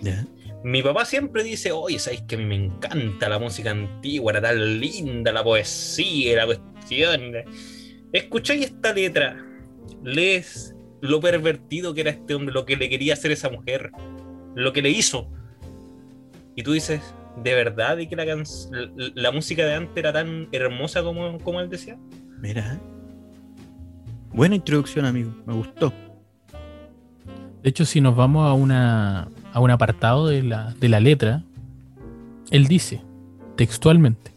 ya. 0.00 0.26
Mi 0.64 0.82
papá 0.82 1.04
siempre 1.04 1.44
dice, 1.44 1.70
oye, 1.70 1.98
¿sabéis 2.00 2.22
que 2.22 2.34
a 2.34 2.38
mí 2.38 2.44
me 2.44 2.56
encanta 2.56 3.28
la 3.28 3.38
música 3.38 3.70
antigua, 3.70 4.32
era 4.32 4.42
tan 4.42 4.80
linda 4.80 5.32
la 5.32 5.44
poesía, 5.44 6.36
la 6.36 6.46
cuestión? 6.46 7.32
Escucháis 8.12 8.66
esta 8.66 8.92
letra, 8.92 9.36
lees 10.02 10.74
lo 11.00 11.20
pervertido 11.20 11.94
que 11.94 12.00
era 12.02 12.10
este 12.10 12.34
hombre, 12.34 12.52
lo 12.54 12.64
que 12.64 12.76
le 12.76 12.88
quería 12.88 13.12
hacer 13.14 13.30
esa 13.30 13.48
mujer, 13.50 13.90
lo 14.54 14.72
que 14.72 14.82
le 14.82 14.90
hizo. 14.90 15.28
Y 16.56 16.62
tú 16.62 16.72
dices, 16.72 17.00
¿de 17.42 17.54
verdad 17.54 17.98
y 17.98 18.08
que 18.08 18.16
la, 18.16 18.24
la, 18.24 18.36
la 19.14 19.30
música 19.32 19.64
de 19.64 19.74
antes 19.74 19.96
era 19.96 20.12
tan 20.12 20.48
hermosa 20.52 21.02
como, 21.02 21.38
como 21.38 21.60
él 21.60 21.68
decía? 21.70 21.96
Mira. 22.40 22.78
Buena 24.32 24.56
introducción, 24.56 25.04
amigo. 25.04 25.32
Me 25.46 25.54
gustó. 25.54 25.92
De 27.62 27.70
hecho, 27.70 27.84
si 27.84 28.00
nos 28.00 28.14
vamos 28.16 28.48
a, 28.48 28.52
una, 28.52 29.28
a 29.52 29.60
un 29.60 29.70
apartado 29.70 30.26
de 30.28 30.42
la, 30.42 30.74
de 30.78 30.88
la 30.88 31.00
letra, 31.00 31.42
él 32.50 32.66
dice, 32.66 33.00
textualmente, 33.56 34.32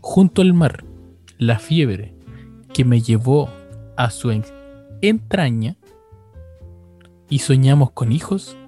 junto 0.00 0.42
al 0.42 0.52
mar, 0.54 0.84
la 1.38 1.58
fiebre 1.58 2.14
que 2.72 2.84
me 2.84 3.00
llevó 3.00 3.48
a 3.96 4.10
su 4.10 4.30
en- 4.30 4.44
entraña 5.00 5.76
y 7.32 7.38
soñamos 7.38 7.92
con 7.92 8.12
hijos 8.12 8.58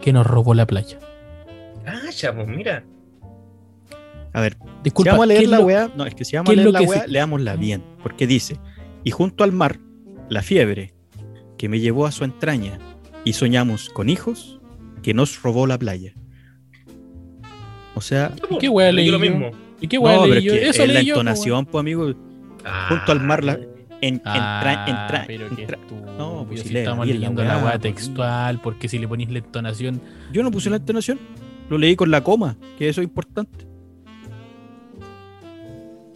que 0.00 0.12
nos 0.12 0.26
robó 0.26 0.52
la 0.54 0.66
playa. 0.66 0.98
Ah, 1.86 2.10
ya, 2.10 2.34
pues 2.34 2.48
mira. 2.48 2.82
A 4.32 4.40
ver, 4.40 4.56
Disculpa, 4.82 5.12
si 5.12 5.16
vamos 5.16 5.24
a 5.24 5.28
¿qué 5.28 5.32
leer 5.34 5.44
es 5.44 5.50
la 5.50 5.58
lo- 5.58 5.64
weá, 5.66 5.90
no, 5.96 6.06
es 6.06 6.14
que 6.16 6.24
si 6.24 6.34
vamos 6.36 6.48
a 6.50 6.52
es 6.52 6.56
leer 6.58 6.70
la 6.72 6.82
weá, 6.82 7.02
se- 7.02 7.08
leámosla 7.08 7.54
bien. 7.56 7.84
Porque 8.02 8.26
dice, 8.26 8.58
y 9.04 9.12
junto 9.12 9.44
al 9.44 9.52
mar, 9.52 9.78
la 10.28 10.42
fiebre 10.42 10.92
que 11.56 11.68
me 11.68 11.78
llevó 11.78 12.06
a 12.06 12.10
su 12.12 12.24
entraña 12.24 12.78
y 13.24 13.34
soñamos 13.34 13.90
con 13.90 14.08
hijos 14.08 14.60
que 15.02 15.14
nos 15.14 15.40
robó 15.42 15.68
la 15.68 15.78
playa. 15.78 16.12
O 17.94 18.00
sea, 18.00 18.32
¿Y 18.50 18.58
qué 18.58 18.68
wea 18.68 18.90
leí 18.92 19.04
leí 19.06 19.10
lo 19.12 19.24
yo? 19.24 19.30
mismo. 19.30 19.50
¿Y 19.80 19.86
qué 19.88 19.98
weá 19.98 20.16
no, 20.16 20.22
pero 20.22 20.34
leí 20.34 20.38
es 20.38 20.44
yo? 20.44 20.52
que 20.60 20.68
Eso 20.68 20.82
es 20.82 20.88
la 20.88 20.94
leí 20.94 21.04
yo, 21.06 21.14
po, 21.14 21.20
entonación, 21.20 21.66
pues 21.66 21.80
amigo. 21.80 22.12
Ah, 22.64 22.86
Junto 22.88 23.12
al 23.12 23.20
mar, 23.20 23.44
la- 23.44 23.58
En, 24.02 24.20
Ah, 24.24 24.60
entra, 24.62 24.86
entra, 24.88 25.24
pero 25.26 25.46
entra- 25.48 25.76
estúpido, 25.78 26.12
No, 26.16 26.44
pues 26.46 26.62
si 26.62 26.68
si 26.68 26.76
estamos 26.78 27.04
bien 27.04 27.20
leyendo 27.20 27.44
la 27.44 27.58
weá 27.58 27.72
pues, 27.72 27.82
textual, 27.82 28.60
porque 28.60 28.88
si 28.88 28.98
le 28.98 29.06
ponís 29.06 29.30
la 29.30 29.38
entonación, 29.38 30.00
Yo 30.32 30.42
no 30.42 30.50
puse 30.50 30.70
la 30.70 30.76
entonación. 30.76 31.18
Lo 31.68 31.76
leí 31.78 31.94
con 31.96 32.10
la 32.10 32.22
coma, 32.24 32.56
que 32.78 32.88
eso 32.88 33.00
es 33.00 33.06
importante. 33.06 33.66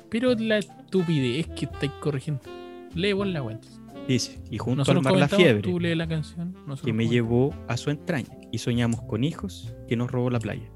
pero 0.08 0.34
la 0.34 0.58
estupidez 0.58 1.46
que 1.48 1.64
estáis 1.64 1.92
corrigiendo. 2.00 2.42
Lee 2.94 3.12
vos 3.12 3.26
la 3.26 3.40
entonces. 3.40 3.80
Dice, 4.06 4.38
y 4.50 4.58
junto 4.58 4.78
Nosotros 4.78 5.04
al 5.06 5.12
mar 5.12 5.20
la 5.20 5.28
fiebre 5.36 5.62
tú 5.62 5.80
lees 5.80 5.96
la 5.96 6.06
canción. 6.06 6.52
nosotros 6.66 6.82
que 6.82 6.92
me 6.92 7.08
llevó 7.08 7.54
a 7.68 7.76
su 7.76 7.90
entraña 7.90 8.28
y 8.52 8.58
soñamos 8.58 9.00
con 9.02 9.24
hijos 9.24 9.72
que 9.88 9.96
nos 9.96 10.10
robó 10.10 10.30
la 10.30 10.38
playa. 10.38 10.68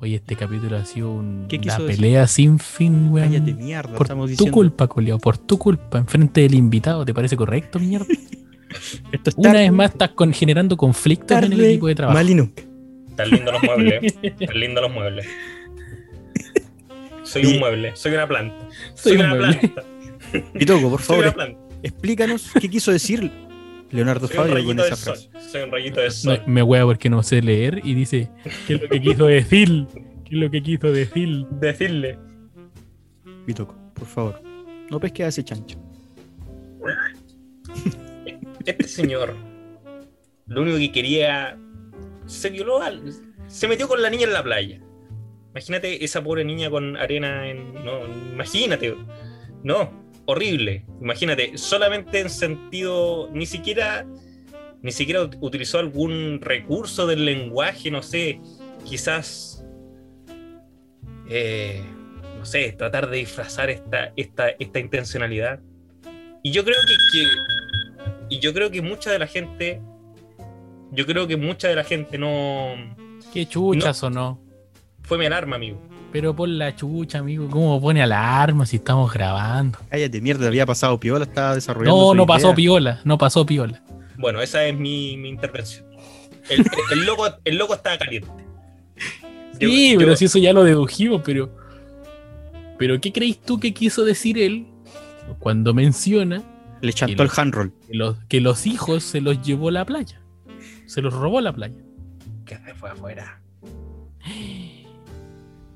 Oye, 0.00 0.16
este 0.16 0.36
capítulo 0.36 0.76
ha 0.76 0.84
sido 0.84 1.10
un, 1.10 1.46
¿Qué 1.48 1.56
una 1.58 1.76
decir? 1.78 1.86
pelea 1.96 2.26
sin 2.28 2.58
fin, 2.60 3.08
weón. 3.10 3.28
Cállate 3.32 3.54
mierda, 3.54 3.94
Por 3.94 4.06
estamos 4.06 4.26
tu 4.26 4.30
diciendo. 4.30 4.54
culpa, 4.54 4.86
Coleo, 4.86 5.18
por 5.18 5.38
tu 5.38 5.58
culpa, 5.58 5.98
enfrente 5.98 6.42
del 6.42 6.54
invitado, 6.54 7.04
¿te 7.04 7.12
parece 7.12 7.36
correcto, 7.36 7.80
mierda? 7.80 8.06
Esto 9.12 9.30
es 9.30 9.34
Una 9.36 9.48
tarde, 9.50 9.62
vez 9.64 9.72
más 9.72 9.90
estás 9.90 10.10
con- 10.10 10.32
generando 10.32 10.76
conflictos 10.76 11.42
en 11.42 11.52
el 11.52 11.64
equipo 11.64 11.88
de 11.88 11.94
trabajo. 11.96 12.16
mal 12.16 12.30
y 12.30 12.34
nunca. 12.34 12.62
Están 13.08 13.30
lindos 13.30 13.52
los 13.54 13.62
muebles. 13.64 14.14
Están 14.22 14.60
lindos 14.60 14.82
los 14.82 14.92
muebles. 14.92 15.26
Soy 17.24 17.44
un 17.46 17.58
mueble, 17.58 17.96
soy 17.96 18.12
una 18.14 18.26
planta. 18.28 18.56
Soy 18.94 19.12
Soy, 19.12 19.12
un 19.14 19.20
una 19.20 19.28
mueble. 19.34 19.58
planta. 19.58 19.82
Pitoco, 20.58 20.90
por 20.90 21.00
Soy 21.02 21.06
favor, 21.16 21.24
una 21.24 21.34
planta. 21.34 21.58
explícanos 21.82 22.50
qué 22.60 22.68
quiso 22.70 22.92
decir 22.92 23.30
Leonardo 23.90 24.28
Fabio 24.28 24.64
con 24.64 24.78
esa 24.80 24.96
sol. 24.96 25.16
frase. 25.30 25.50
Soy 25.50 25.62
un 25.62 25.70
rayito 25.72 26.00
de 26.00 26.06
No, 26.06 26.12
sol. 26.12 26.42
me 26.46 26.62
hueá 26.62 26.84
porque 26.84 27.08
no 27.10 27.22
sé 27.22 27.40
leer 27.42 27.80
y 27.84 27.94
dice, 27.94 28.30
¿qué 28.66 28.74
es 28.74 28.82
lo 28.82 28.88
que 28.88 29.00
quiso 29.00 29.26
decir? 29.26 29.86
¿Qué 30.24 30.34
es 30.34 30.40
lo 30.40 30.50
que 30.50 30.62
quiso 30.62 30.92
decir? 30.92 31.46
Decirle. 31.52 32.18
Pitoco, 33.46 33.74
por 33.94 34.06
favor, 34.06 34.42
no 34.90 35.00
pesque 35.00 35.24
a 35.24 35.28
ese 35.28 35.42
chancho. 35.42 35.78
Este 38.64 38.86
señor, 38.86 39.34
lo 40.46 40.62
único 40.62 40.76
que 40.76 40.92
quería, 40.92 41.58
se 42.26 42.50
violó, 42.50 42.82
al, 42.82 43.02
se 43.46 43.66
metió 43.68 43.88
con 43.88 44.02
la 44.02 44.10
niña 44.10 44.24
en 44.24 44.32
la 44.34 44.42
playa. 44.42 44.80
Imagínate 45.52 46.04
esa 46.04 46.22
pobre 46.22 46.44
niña 46.44 46.68
con 46.68 46.96
arena 46.96 47.48
en... 47.48 47.72
No, 47.84 48.04
imagínate. 48.32 48.94
No, 49.64 49.90
horrible. 50.28 50.84
Imagínate, 51.00 51.56
solamente 51.56 52.20
en 52.20 52.28
sentido, 52.28 53.30
ni 53.32 53.46
siquiera, 53.46 54.06
ni 54.82 54.92
siquiera 54.92 55.22
ut- 55.22 55.38
utilizó 55.40 55.78
algún 55.78 56.40
recurso 56.42 57.06
del 57.06 57.24
lenguaje, 57.24 57.90
no 57.90 58.02
sé, 58.02 58.38
quizás, 58.84 59.64
eh, 61.30 61.82
no 62.38 62.44
sé, 62.44 62.72
tratar 62.72 63.08
de 63.08 63.16
disfrazar 63.16 63.70
esta, 63.70 64.12
esta, 64.16 64.50
esta 64.50 64.78
intencionalidad. 64.78 65.60
Y 66.42 66.50
yo 66.52 66.62
creo 66.62 66.76
que, 66.86 66.94
que- 67.18 68.36
y 68.36 68.38
yo 68.40 68.52
creo 68.52 68.70
que 68.70 68.82
mucha 68.82 69.10
de 69.10 69.18
la 69.18 69.26
gente, 69.26 69.80
yo 70.92 71.06
creo 71.06 71.26
que 71.26 71.38
mucha 71.38 71.68
de 71.68 71.74
la 71.76 71.84
gente 71.84 72.18
no 72.18 72.74
Qué 73.32 73.46
chuchas 73.46 74.02
o 74.02 74.10
no. 74.10 74.40
fue 75.04 75.16
mi 75.16 75.24
alarma, 75.24 75.56
amigo. 75.56 75.80
Pero 76.12 76.34
pon 76.34 76.56
la 76.58 76.74
chucha, 76.74 77.18
amigo. 77.18 77.48
¿Cómo 77.50 77.80
pone 77.80 78.02
alarma 78.02 78.64
si 78.64 78.76
estamos 78.76 79.12
grabando? 79.12 79.78
Cállate, 79.90 80.20
mierda, 80.22 80.46
había 80.46 80.64
pasado 80.64 80.98
piola, 80.98 81.24
estaba 81.24 81.54
desarrollando. 81.54 81.96
No, 82.00 82.08
su 82.08 82.14
no 82.14 82.22
idea. 82.22 82.26
pasó 82.26 82.54
piola. 82.54 83.00
No 83.04 83.18
pasó 83.18 83.44
piola. 83.46 83.82
Bueno, 84.16 84.40
esa 84.40 84.64
es 84.64 84.76
mi, 84.76 85.16
mi 85.18 85.28
intervención. 85.28 85.84
El, 86.48 86.64
el- 86.92 87.04
loco, 87.04 87.26
el 87.44 87.56
loco 87.58 87.74
estaba 87.74 87.98
caliente. 87.98 88.28
Yo- 89.60 89.68
Sí, 89.68 89.92
yo- 89.92 89.98
pero 89.98 90.16
si 90.16 90.24
eso 90.24 90.38
ya 90.38 90.52
lo 90.52 90.64
dedujimos, 90.64 91.20
pero. 91.24 91.54
Pero 92.78 93.00
¿qué 93.00 93.12
crees 93.12 93.40
tú 93.42 93.58
que 93.60 93.74
quiso 93.74 94.04
decir 94.04 94.38
él 94.38 94.66
cuando 95.40 95.74
menciona 95.74 96.42
Le 96.80 96.92
chantó 96.92 97.24
el 97.24 97.30
handroll. 97.36 97.72
que 97.88 97.94
los, 97.94 98.16
que 98.28 98.40
los 98.40 98.66
hijos 98.66 99.02
se 99.02 99.20
los 99.20 99.42
llevó 99.42 99.68
a 99.68 99.72
la 99.72 99.84
playa? 99.84 100.22
Se 100.86 101.02
los 101.02 101.12
robó 101.12 101.38
a 101.38 101.42
la 101.42 101.52
playa. 101.52 101.74
que 102.46 102.56
se 102.56 102.74
fue 102.74 102.88
afuera. 102.90 103.42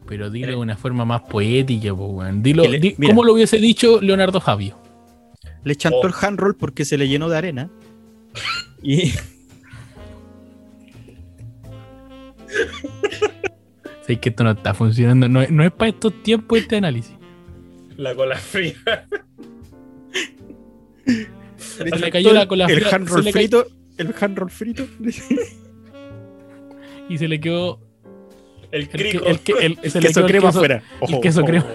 Pero 0.06 0.30
dilo 0.30 0.48
de 0.48 0.56
una 0.56 0.76
forma 0.76 1.04
más 1.04 1.22
poética, 1.22 1.94
po, 1.94 2.06
weón. 2.06 2.42
Dilo, 2.42 2.64
le- 2.64 2.78
di-. 2.78 2.94
¿Cómo 2.94 3.24
lo 3.24 3.34
hubiese 3.34 3.58
dicho 3.58 4.00
Leonardo 4.00 4.40
Fabio? 4.40 4.78
Le 5.64 5.76
chantó 5.76 6.00
Oh. 6.02 6.06
el 6.08 6.14
handroll 6.20 6.56
porque 6.56 6.84
se 6.84 6.98
le 6.98 7.08
llenó 7.08 7.28
de 7.28 7.38
arena. 7.38 7.70
Y 8.82 9.12
Sé 14.06 14.18
que 14.18 14.30
esto 14.30 14.44
no 14.44 14.50
está 14.50 14.74
funcionando. 14.74 15.28
No, 15.28 15.42
es- 15.42 15.50
no 15.50 15.64
es 15.64 15.72
para 15.72 15.90
estos 15.90 16.22
tiempos 16.22 16.58
este 16.58 16.76
análisis. 16.76 17.14
La 17.96 18.14
cola 18.14 18.36
fría. 18.36 18.74
Se 21.56 21.84
le 21.84 22.10
cayó 22.10 22.32
la 22.32 22.46
cola 22.48 22.66
el 22.66 22.80
fría, 22.80 22.96
handroll 22.96 23.24
le 23.24 23.32
cayó- 23.32 23.62
frito. 23.64 23.66
El 23.98 24.14
handroll 24.20 24.50
frito. 24.50 24.86
y 27.08 27.18
se 27.18 27.28
le 27.28 27.40
quedó 27.40 27.80
El 28.72 28.82
el, 28.82 28.88
que- 28.88 28.98
crico. 28.98 29.24
el, 29.26 29.40
que- 29.40 29.52
el- 29.52 29.78
El 29.82 29.90
se 29.90 30.00
le 30.00 30.08
queso 30.08 30.26
crema 30.26 30.48
queso- 30.48 30.58
afuera. 30.58 30.76
El 31.00 31.14
Ojo, 31.14 31.20
queso 31.20 31.40
ojo. 31.40 31.46
crema. 31.46 31.66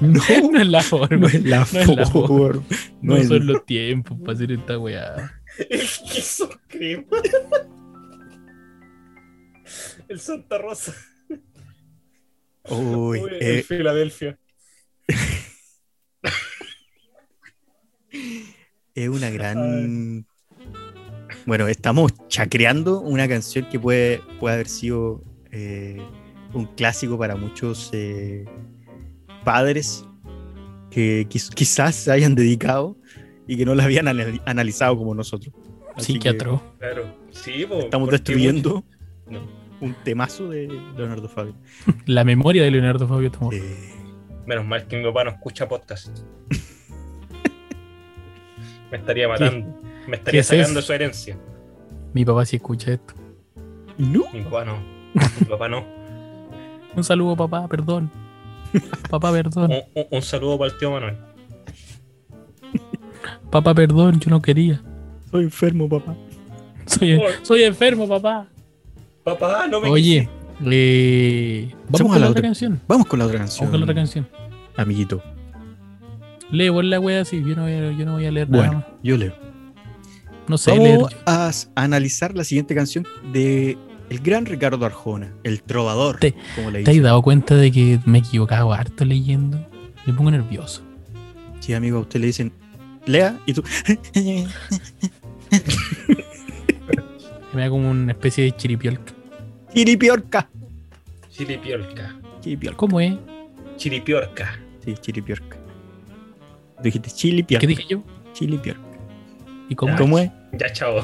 No, 0.00 0.20
no 0.52 0.60
es 0.60 0.66
la 0.68 0.82
forma. 0.82 1.16
no 1.16 1.26
es 1.28 1.44
la 1.44 1.66
No 1.72 1.80
es 1.80 1.88
la 1.88 2.06
forma. 2.06 2.64
No, 3.00 3.14
No 3.14 3.16
es- 3.16 3.28
son 3.28 3.46
los 3.46 3.64
tiempos 3.66 4.18
para 4.20 4.32
hacer 4.32 4.52
esta 4.52 4.78
weá. 4.78 5.40
El 5.58 5.68
queso 5.80 6.50
crema. 6.68 7.06
El 10.08 10.20
Santa 10.20 10.58
Rosa. 10.58 10.94
Uy, 12.68 13.18
Uy, 13.20 13.30
eh, 13.40 13.58
el 13.58 13.64
Filadelfia. 13.64 14.38
es 18.94 19.08
una 19.08 19.30
gran. 19.30 20.26
Bueno, 21.46 21.66
estamos 21.68 22.12
chacreando 22.28 23.00
una 23.00 23.28
canción 23.28 23.68
que 23.68 23.78
puede, 23.78 24.20
puede 24.38 24.54
haber 24.54 24.68
sido 24.68 25.22
eh, 25.50 26.00
un 26.54 26.66
clásico 26.66 27.18
para 27.18 27.34
muchos 27.36 27.90
eh, 27.92 28.44
padres 29.44 30.04
que 30.90 31.26
quiz- 31.28 31.52
quizás 31.52 31.94
se 31.96 32.12
hayan 32.12 32.34
dedicado 32.34 32.96
y 33.48 33.56
que 33.56 33.64
no 33.64 33.74
la 33.74 33.84
habían 33.84 34.06
anali- 34.06 34.40
analizado 34.46 34.96
como 34.96 35.14
nosotros. 35.14 35.52
Así 35.96 36.14
que 36.14 36.30
Psiquiatro. 36.30 36.62
Claro. 36.78 37.16
Sí, 37.30 37.66
po, 37.68 37.80
Estamos 37.80 38.08
destruyendo 38.10 38.84
un 39.80 39.94
temazo 40.04 40.48
de 40.48 40.68
Leonardo 40.96 41.28
Fabio. 41.28 41.54
La 42.06 42.24
memoria 42.24 42.62
de 42.62 42.70
Leonardo 42.70 43.08
Fabio 43.08 43.26
estamos. 43.28 43.54
Eh, 43.54 43.88
Menos 44.46 44.64
mal 44.66 44.86
que 44.86 44.96
mi 44.96 45.04
papá 45.04 45.24
no 45.24 45.30
escucha 45.30 45.68
podcast. 45.68 46.18
Me 48.90 48.98
estaría 48.98 49.28
matando. 49.28 49.80
Me 50.06 50.16
estaría 50.16 50.40
es 50.40 50.46
sacando 50.46 50.80
eso? 50.80 50.86
su 50.86 50.92
herencia. 50.92 51.36
Mi 52.14 52.24
papá 52.24 52.44
sí 52.44 52.56
escucha 52.56 52.92
esto. 52.92 53.14
no, 53.98 54.24
Mi 54.32 54.42
papá 54.42 54.64
no. 54.64 54.78
Mi 55.40 55.46
papá 55.46 55.68
no. 55.68 55.84
Un 56.96 57.04
saludo, 57.04 57.36
papá, 57.36 57.66
perdón. 57.68 58.10
Papá, 59.10 59.32
perdón. 59.32 59.70
Un, 59.70 59.82
un- 59.94 60.06
un 60.10 60.22
saludo 60.22 60.58
para 60.58 60.72
el 60.72 60.78
tío 60.78 60.90
Manuel. 60.90 61.16
Papá, 63.50 63.74
perdón, 63.74 64.18
yo 64.20 64.30
no 64.30 64.40
quería. 64.40 64.82
soy 65.30 65.44
enfermo, 65.44 65.88
papá. 65.88 66.14
Soy, 66.86 67.20
soy 67.42 67.62
enfermo, 67.64 68.08
papá. 68.08 68.46
Papá, 69.24 69.66
no 69.68 69.80
me 69.80 69.88
Oye, 69.88 70.28
eh, 70.66 71.72
vamos 71.88 72.16
a 72.16 72.18
la 72.18 72.20
la 72.26 72.26
otra 72.26 72.30
otra. 72.30 72.42
canción. 72.42 72.80
Vamos 72.88 73.06
con 73.06 73.18
la 73.18 73.26
otra 73.26 73.38
canción. 73.38 73.60
Vamos 73.66 73.70
con 73.72 73.80
la 73.80 73.84
otra 73.84 73.94
canción. 73.94 74.28
Amiguito. 74.76 75.22
Lee 76.50 76.68
vos 76.70 76.84
la 76.84 76.98
wea 77.00 77.20
así, 77.22 77.42
yo 77.42 77.54
no 77.56 77.62
voy 77.62 77.72
a, 77.72 77.92
yo 77.92 78.04
no 78.04 78.12
voy 78.14 78.26
a 78.26 78.32
leer 78.32 78.50
nada 78.50 78.64
Bueno, 78.66 78.78
más. 78.80 78.86
yo 79.02 79.16
leo. 79.16 79.32
No 80.48 80.58
sé. 80.58 80.70
Vamos 80.76 81.16
a 81.26 81.50
analizar 81.74 82.34
la 82.36 82.44
siguiente 82.44 82.74
canción 82.74 83.06
de 83.32 83.76
el 84.10 84.18
gran 84.20 84.44
Ricardo 84.46 84.84
Arjona, 84.84 85.32
el 85.44 85.62
trovador, 85.62 86.18
Te- 86.18 86.34
como 86.56 86.70
le 86.70 86.82
¿Te 86.84 86.90
has 86.90 87.00
dado 87.02 87.22
cuenta 87.22 87.54
de 87.54 87.70
que 87.72 87.98
me 88.04 88.18
he 88.18 88.20
equivocado 88.20 88.72
harto 88.72 89.04
leyendo? 89.04 89.64
Me 90.06 90.12
pongo 90.12 90.30
nervioso. 90.30 90.82
Sí, 91.60 91.72
amigo, 91.74 91.98
a 91.98 92.00
usted 92.00 92.20
le 92.20 92.26
dicen, 92.26 92.52
lea, 93.06 93.38
y 93.46 93.54
tú, 93.54 93.62
Me 97.54 97.62
da 97.62 97.68
como 97.70 97.90
una 97.90 98.12
especie 98.12 98.44
de 98.44 98.56
chiripiolca. 98.56 99.12
chiripiorca. 99.74 100.48
Chiripiorca. 101.30 102.16
Chiripiorca. 102.40 102.76
¿Cómo 102.76 103.00
es? 103.00 103.14
Chiripiorca. 103.76 104.58
Sí, 104.84 104.94
chiripiorca. 105.00 105.56
Dijiste 106.82 107.10
chilipiorca. 107.10 107.60
¿Qué 107.60 107.66
dije 107.66 107.84
yo? 107.88 108.02
Chilipiorca. 108.32 108.82
¿Y 109.72 109.74
cómo? 109.74 109.92
Ya. 109.92 109.98
¿Cómo 109.98 110.18
es? 110.18 110.30
Ya, 110.52 110.70
chavo. 110.70 111.02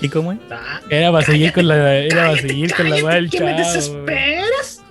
¿Y 0.00 0.08
cómo 0.08 0.30
es? 0.32 0.38
Ah, 0.48 0.80
Era 0.88 1.10
para 1.10 1.26
seguir 1.26 1.52
con 1.52 1.66
la, 1.66 1.96
era 1.96 2.08
para 2.14 2.28
cállate, 2.28 2.48
seguir 2.48 2.74
con 2.74 2.90
la 2.90 2.96
cállate, 2.96 3.14
del 3.16 3.30
que 3.30 3.40
me 3.40 3.52
desesperas. 3.54 4.82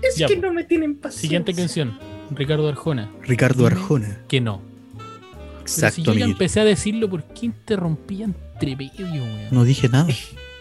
Es 0.00 0.16
Ya, 0.16 0.28
que 0.28 0.36
no 0.36 0.52
me 0.52 0.62
tienen 0.62 0.94
paciencia. 0.94 1.20
Siguiente 1.22 1.54
canción. 1.54 1.98
Ricardo 2.30 2.68
Arjona. 2.68 3.10
Ricardo. 3.22 3.66
Arjona. 3.66 4.18
Que 4.28 4.40
no. 4.40 4.62
Pero 4.94 5.66
si 5.66 5.80
Exacto, 5.86 6.02
yo 6.02 6.14
ya 6.14 6.24
empecé 6.24 6.60
a 6.60 6.64
decirlo, 6.64 7.10
¿por 7.10 7.24
qué 7.24 7.46
interrumpía 7.46 8.26
entre 8.26 8.76
medio, 8.76 9.06
weón? 9.08 9.48
No 9.50 9.64
dije 9.64 9.88
nada. 9.88 10.06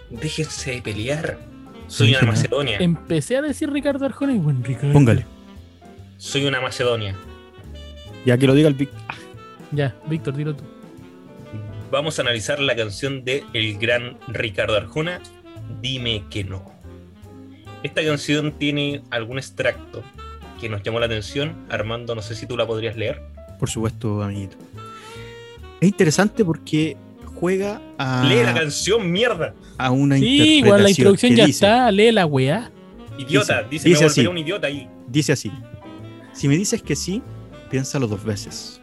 Déjense 0.09 0.71
de 0.71 0.81
pelear. 0.81 1.37
Soy 1.87 2.09
una 2.09 2.21
nada. 2.21 2.31
Macedonia. 2.31 2.77
Empecé 2.79 3.37
a 3.37 3.43
decir 3.43 3.71
Ricardo 3.71 4.05
Arjona 4.05 4.33
y 4.33 4.39
bueno, 4.39 4.61
Ricardo. 4.63 4.91
Póngale. 4.91 5.23
Soy 6.17 6.45
una 6.45 6.59
Macedonia. 6.61 7.15
Ya 8.25 8.39
que 8.39 8.47
lo 8.47 8.55
diga 8.55 8.67
el 8.67 8.73
Vic. 8.73 8.89
Ya, 9.71 9.95
Víctor, 10.07 10.35
dilo 10.35 10.55
tú. 10.55 10.63
Vamos 11.91 12.19
a 12.19 12.21
analizar 12.21 12.59
la 12.59 12.75
canción 12.75 13.23
de 13.23 13.43
el 13.53 13.77
gran 13.77 14.17
Ricardo 14.27 14.75
Arjona, 14.75 15.21
Dime 15.81 16.23
que 16.29 16.43
no. 16.43 16.71
Esta 17.83 18.03
canción 18.03 18.51
tiene 18.53 19.01
algún 19.11 19.37
extracto 19.37 20.03
que 20.59 20.67
nos 20.67 20.81
llamó 20.83 20.99
la 20.99 21.05
atención. 21.05 21.55
Armando, 21.69 22.15
no 22.15 22.21
sé 22.21 22.35
si 22.35 22.45
tú 22.47 22.57
la 22.57 22.65
podrías 22.67 22.97
leer. 22.97 23.21
Por 23.59 23.69
supuesto, 23.69 24.21
amiguito. 24.21 24.57
Es 25.79 25.87
interesante 25.87 26.43
porque 26.43 26.97
juega 27.35 27.79
a, 27.97 28.25
Lee 28.27 28.43
la 28.43 28.53
canción, 28.53 29.09
mierda. 29.11 29.53
a 29.77 29.91
una 29.91 30.17
Sí, 30.17 30.57
igual 30.57 30.83
la 30.83 30.89
interpretación 30.89 30.89
introducción 30.89 31.35
ya 31.35 31.45
dice- 31.45 31.65
está. 31.65 31.91
Lee 31.91 32.11
la 32.11 32.25
weá. 32.25 32.71
Idiota, 33.17 33.63
Dice- 33.63 33.69
dice, 33.69 33.89
dice 33.89 34.01
me 34.01 34.05
así. 34.07 34.27
un 34.27 34.37
idiota 34.37 34.67
ahí. 34.67 34.89
Dice 35.07 35.31
así: 35.33 35.51
Si 36.33 36.47
me 36.47 36.57
dices 36.57 36.81
que 36.81 36.95
sí, 36.95 37.21
piénsalo 37.69 38.07
dos 38.07 38.23
veces. 38.23 38.81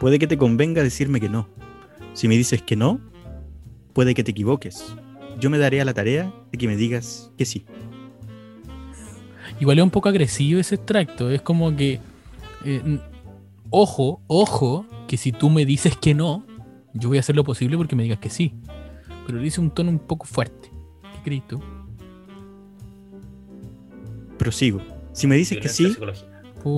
puede 0.00 0.18
que 0.18 0.26
te 0.26 0.36
convenga 0.36 0.82
decirme 0.82 1.20
que 1.20 1.28
no. 1.30 1.48
Si 2.16 2.28
me 2.28 2.36
dices 2.36 2.62
que 2.62 2.76
no, 2.76 2.98
puede 3.92 4.14
que 4.14 4.24
te 4.24 4.30
equivoques. 4.30 4.96
Yo 5.38 5.50
me 5.50 5.58
daré 5.58 5.82
a 5.82 5.84
la 5.84 5.92
tarea 5.92 6.32
de 6.50 6.56
que 6.56 6.66
me 6.66 6.74
digas 6.74 7.30
que 7.36 7.44
sí. 7.44 7.66
Igual 9.60 9.78
es 9.78 9.84
un 9.84 9.90
poco 9.90 10.08
agresivo 10.08 10.58
ese 10.58 10.76
extracto. 10.76 11.30
Es 11.30 11.42
como 11.42 11.76
que. 11.76 12.00
eh, 12.64 12.98
ojo, 13.68 14.22
ojo, 14.28 14.86
que 15.06 15.18
si 15.18 15.30
tú 15.30 15.50
me 15.50 15.66
dices 15.66 15.94
que 15.94 16.14
no, 16.14 16.46
yo 16.94 17.10
voy 17.10 17.18
a 17.18 17.20
hacer 17.20 17.36
lo 17.36 17.44
posible 17.44 17.76
porque 17.76 17.94
me 17.96 18.04
digas 18.04 18.18
que 18.18 18.30
sí. 18.30 18.54
Pero 19.26 19.38
dice 19.38 19.60
un 19.60 19.70
tono 19.70 19.90
un 19.90 19.98
poco 19.98 20.24
fuerte. 20.24 20.70
¿Qué 21.02 21.18
crees 21.22 21.46
tú? 21.46 21.60
Prosigo. 24.38 24.80
Si 25.12 25.26
me 25.26 25.36
dices 25.36 25.58
que 25.58 25.68
sí. 25.68 25.94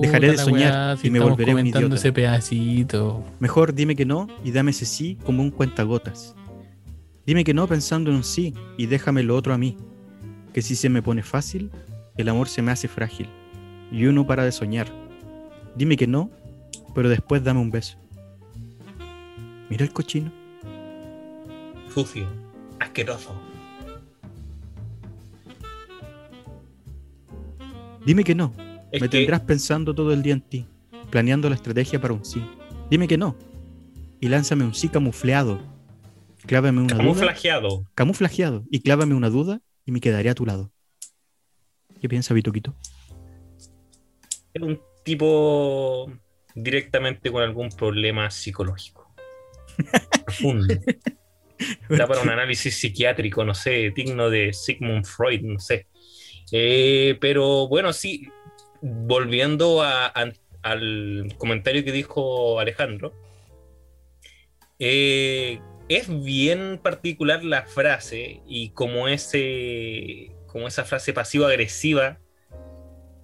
Dejaré 0.01 0.31
de 0.31 0.37
soñar 0.37 0.95
weá, 0.95 0.97
y 1.01 1.09
me 1.09 1.19
volveré 1.19 1.55
un 1.55 1.65
idiota. 1.65 1.95
ese 1.95 2.13
pedacito. 2.13 3.23
mejor 3.39 3.73
dime 3.73 3.95
que 3.95 4.05
no 4.05 4.27
y 4.43 4.51
dame 4.51 4.71
ese 4.71 4.85
sí 4.85 5.17
como 5.25 5.41
un 5.41 5.49
cuentagotas. 5.49 6.35
Dime 7.25 7.43
que 7.43 7.53
no 7.53 7.67
pensando 7.67 8.11
en 8.11 8.17
un 8.17 8.23
sí 8.23 8.53
y 8.77 8.85
déjame 8.85 9.23
lo 9.23 9.35
otro 9.35 9.53
a 9.53 9.57
mí. 9.57 9.77
Que 10.53 10.61
si 10.61 10.75
se 10.75 10.89
me 10.89 11.01
pone 11.01 11.23
fácil, 11.23 11.71
el 12.17 12.29
amor 12.29 12.49
se 12.49 12.61
me 12.61 12.71
hace 12.71 12.87
frágil 12.87 13.29
y 13.91 14.05
uno 14.05 14.27
para 14.27 14.43
de 14.43 14.51
soñar. 14.51 14.87
Dime 15.75 15.97
que 15.97 16.07
no, 16.07 16.29
pero 16.93 17.09
después 17.09 17.43
dame 17.43 17.59
un 17.59 17.71
beso. 17.71 17.97
Mira 19.69 19.85
el 19.85 19.93
cochino. 19.93 20.31
Sucio. 21.93 22.27
Asqueroso. 22.79 23.33
Dime 28.05 28.23
que 28.23 28.35
no. 28.35 28.53
Es 28.91 29.01
me 29.01 29.09
que 29.09 29.17
tendrás 29.17 29.41
pensando 29.41 29.93
todo 29.93 30.13
el 30.13 30.23
día 30.23 30.33
en 30.33 30.41
ti, 30.41 30.65
planeando 31.09 31.49
la 31.49 31.55
estrategia 31.55 32.01
para 32.01 32.13
un 32.13 32.25
sí. 32.25 32.43
Dime 32.89 33.07
que 33.07 33.17
no. 33.17 33.37
Y 34.19 34.27
lánzame 34.29 34.63
un 34.65 34.73
sí 34.73 34.89
camufleado. 34.89 35.59
Clávame 36.45 36.81
una 36.81 36.95
duda. 36.95 36.97
camuflajeado. 36.97 37.85
Camuflajeado. 37.93 38.65
Y 38.71 38.79
clávame 38.79 39.13
una 39.13 39.29
duda 39.29 39.61
y 39.85 39.91
me 39.91 40.01
quedaré 40.01 40.29
a 40.29 40.35
tu 40.35 40.45
lado. 40.45 40.71
¿Qué 42.01 42.09
piensa 42.09 42.33
Vituquito? 42.33 42.75
Es 44.53 44.61
un 44.61 44.79
tipo 45.03 46.11
directamente 46.55 47.31
con 47.31 47.43
algún 47.43 47.69
problema 47.69 48.31
psicológico. 48.31 49.13
Profundo. 50.25 50.73
Da 51.89 52.07
para 52.07 52.21
un 52.21 52.29
análisis 52.31 52.75
psiquiátrico, 52.75 53.43
no 53.43 53.53
sé, 53.53 53.91
digno 53.95 54.29
de 54.29 54.53
Sigmund 54.53 55.05
Freud, 55.05 55.41
no 55.41 55.59
sé. 55.59 55.87
Eh, 56.51 57.17
pero 57.21 57.67
bueno, 57.67 57.93
sí, 57.93 58.27
volviendo 58.81 59.81
al 59.81 61.35
comentario 61.37 61.83
que 61.83 61.91
dijo 61.91 62.59
Alejandro, 62.59 63.13
eh, 64.79 65.59
es 65.89 66.23
bien 66.23 66.79
particular 66.81 67.43
la 67.43 67.65
frase 67.65 68.41
y 68.47 68.69
como, 68.69 69.07
ese, 69.07 70.31
como 70.47 70.67
esa 70.67 70.85
frase 70.85 71.13
pasivo-agresiva 71.13 72.19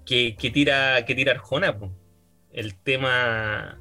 que, 0.05 0.35
tira, 0.53 1.05
que 1.05 1.15
tira 1.15 1.33
Arjona. 1.33 1.77
El 2.51 2.75
tema 2.75 3.79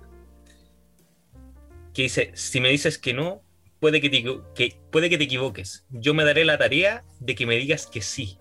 que 1.93 2.03
dice, 2.03 2.33
si 2.35 2.61
me 2.61 2.71
dices 2.71 2.99
que 2.99 3.15
no, 3.15 3.43
puede 3.81 4.01
que, 4.01 4.11
te, 4.11 4.25
que, 4.55 4.77
puede 4.91 5.09
que 5.11 5.19
te 5.19 5.25
equivoques. 5.25 5.87
Yo 5.91 6.15
me 6.15 6.25
daré 6.25 6.45
la 6.45 6.59
tarea 6.59 7.05
de 7.21 7.35
que 7.35 7.47
me 7.47 7.57
digas 7.57 7.87
que 7.87 8.03
sí. 8.03 8.39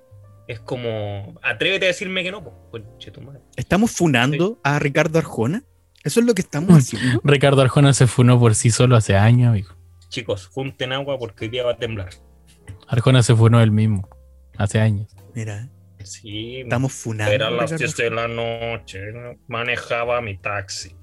Es 0.48 0.60
como, 0.60 1.40
atrévete 1.42 1.86
a 1.86 1.88
decirme 1.90 2.24
que 2.24 2.32
no, 2.32 2.44
pues, 2.70 2.84
tu 3.12 3.22
madre. 3.22 3.42
¿Estamos 3.56 3.92
funando 3.92 4.60
a 4.64 4.78
Ricardo 4.80 5.18
Arjona? 5.20 5.64
Eso 6.04 6.20
es 6.20 6.26
lo 6.26 6.34
que 6.34 6.42
estamos 6.42 6.78
haciendo. 6.78 7.22
Ricardo 7.24 7.62
Arjona 7.62 7.94
se 7.94 8.08
funó 8.08 8.40
por 8.40 8.56
sí 8.56 8.70
solo 8.70 8.96
hace 8.98 9.16
años, 9.16 9.50
amigo. 9.50 9.74
Chicos, 10.10 10.48
junten 10.48 10.92
agua 10.92 11.18
porque 11.18 11.46
hoy 11.46 11.50
día 11.52 11.64
va 11.64 11.72
a 11.72 11.78
temblar. 11.78 12.10
Arjona 12.88 13.24
se 13.24 13.36
funó 13.36 13.62
él 13.62 13.72
mismo. 13.72 14.08
Hace 14.58 14.80
años. 14.80 15.08
Mira, 15.34 15.70
Sí, 16.04 16.60
estamos 16.60 16.92
funando. 16.92 17.32
era 17.32 17.48
a 17.48 17.52
las 17.52 17.72
Ricardo 17.72 17.78
10 17.78 17.96
de 17.98 18.10
la 18.12 18.28
noche, 18.28 19.00
manejaba 19.48 20.20
mi 20.22 20.38
taxi. 20.38 20.94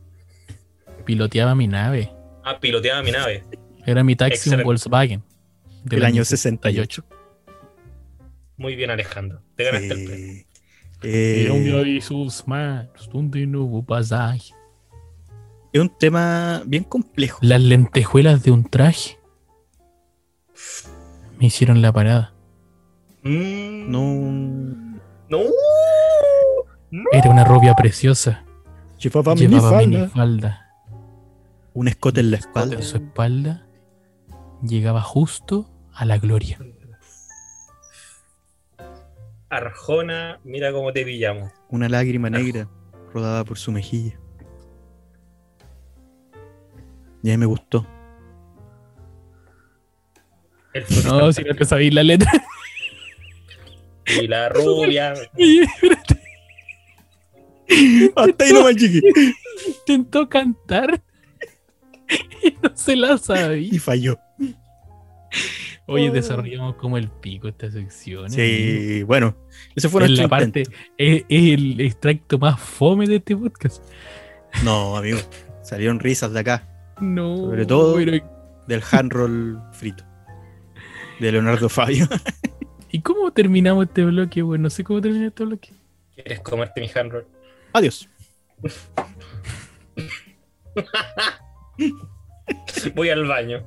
Piloteaba 1.06 1.54
mi 1.54 1.66
nave. 1.66 2.12
Ah, 2.44 2.58
piloteaba 2.60 3.02
mi 3.02 3.10
nave. 3.10 3.44
Era 3.86 4.04
mi 4.04 4.14
taxi 4.16 4.34
Excelente. 4.34 4.62
un 4.62 4.66
Volkswagen. 4.66 5.22
Del 5.84 6.04
año 6.04 6.24
68. 6.24 7.04
Muy 8.60 8.76
bien, 8.76 8.90
Alejandro. 8.90 9.40
Te 9.56 9.64
ganaste 9.64 9.86
el 9.94 10.04
premio. 10.04 10.26
Sí. 10.26 10.46
Eh, 11.02 11.44
Era 11.46 11.54
un 11.54 11.64
día 11.64 11.76
de 11.76 12.00
sus 12.02 12.46
manos 12.46 13.08
donde 13.10 13.46
no 13.46 13.62
hubo 13.62 13.82
pasaje. 13.82 14.52
es 15.72 15.80
un 15.80 15.88
tema 15.98 16.62
bien 16.66 16.84
complejo. 16.84 17.38
Las 17.40 17.62
lentejuelas 17.62 18.42
de 18.42 18.50
un 18.50 18.64
traje 18.68 19.18
me 21.38 21.46
hicieron 21.46 21.80
la 21.80 21.90
parada. 21.90 22.34
Mm, 23.22 23.90
No. 23.90 24.04
No. 25.30 25.38
No. 26.90 27.04
Era 27.12 27.30
una 27.30 27.44
rubia 27.44 27.74
preciosa. 27.74 28.44
Llevaba 28.98 29.34
Llevaba 29.34 29.78
minifalda. 29.78 30.66
Un 31.72 31.88
escote 31.88 32.20
en 32.20 32.30
la 32.32 32.36
espalda. 32.36 32.76
en 32.76 32.82
su 32.82 32.96
espalda. 32.98 33.66
Llegaba 34.62 35.00
justo 35.00 35.70
a 35.94 36.04
la 36.04 36.18
gloria. 36.18 36.58
Arjona, 39.50 40.40
mira 40.44 40.72
cómo 40.72 40.92
te 40.92 41.04
pillamos. 41.04 41.50
Una 41.68 41.88
lágrima 41.88 42.30
negra 42.30 42.68
rodada 43.12 43.44
por 43.44 43.58
su 43.58 43.72
mejilla. 43.72 44.18
Y 47.22 47.30
a 47.30 47.32
mí 47.34 47.36
me 47.38 47.46
gustó. 47.46 47.86
El 50.72 50.84
No, 51.04 51.32
si 51.32 51.42
no 51.42 51.54
te 51.54 51.64
sabéis 51.64 51.92
la 51.92 52.04
letra. 52.04 52.30
y 54.06 54.26
la 54.28 54.48
rubia. 54.50 55.14
Hasta 58.16 58.44
ahí 58.44 58.52
nomás 58.52 58.76
llegué. 58.76 59.00
intentó 59.66 60.28
cantar 60.28 61.02
y 62.42 62.56
no 62.62 62.70
se 62.74 62.96
la 62.96 63.18
sabía. 63.18 63.68
Y 63.74 63.78
falló. 63.78 64.18
Oye, 65.90 66.10
desarrollamos 66.10 66.76
como 66.76 66.96
el 66.98 67.08
pico 67.08 67.48
esta 67.48 67.70
sección. 67.70 68.26
amigo. 68.26 68.34
Sí, 68.36 69.02
bueno. 69.02 69.36
Ese 69.74 69.88
fue 69.88 70.04
Es 70.04 70.10
la 70.12 70.28
parte, 70.28 70.62
es, 70.96 71.24
es 71.28 71.52
el 71.54 71.80
extracto 71.80 72.38
más 72.38 72.60
fome 72.60 73.06
de 73.06 73.16
este 73.16 73.36
podcast. 73.36 73.82
No, 74.64 74.96
amigo. 74.96 75.18
Salieron 75.62 76.00
risas 76.00 76.32
de 76.32 76.40
acá. 76.40 76.66
No, 77.00 77.36
Sobre 77.36 77.66
todo- 77.66 77.96
pero- 77.96 78.40
Del 78.66 78.82
hand 78.92 79.12
roll 79.12 79.60
frito. 79.72 80.04
De 81.18 81.32
Leonardo 81.32 81.68
Fabio. 81.68 82.06
¿Y 82.92 83.00
cómo 83.02 83.32
terminamos 83.32 83.86
este 83.86 84.04
bloque? 84.04 84.42
Bueno, 84.42 84.64
no 84.64 84.70
sé 84.70 84.84
cómo 84.84 85.00
termina 85.00 85.28
este 85.28 85.44
bloque. 85.44 85.70
¿Quieres 86.14 86.40
comerte 86.40 86.80
mi 86.80 86.90
handroll? 86.94 87.26
Adiós. 87.72 88.08
Voy 92.94 93.10
al 93.10 93.26
baño. 93.26 93.62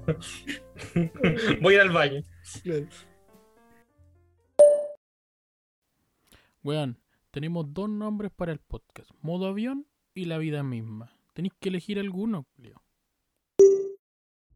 Voy 1.61 1.75
al 1.75 1.91
baño. 1.91 2.21
Weón, 6.63 6.99
tenemos 7.31 7.73
dos 7.73 7.89
nombres 7.89 8.31
para 8.31 8.51
el 8.51 8.59
podcast: 8.59 9.11
modo 9.21 9.47
avión 9.47 9.87
y 10.13 10.25
la 10.25 10.37
vida 10.37 10.63
misma. 10.63 11.17
Tenéis 11.33 11.53
que 11.59 11.69
elegir 11.69 11.99
alguno, 11.99 12.47
Leo. 12.57 12.82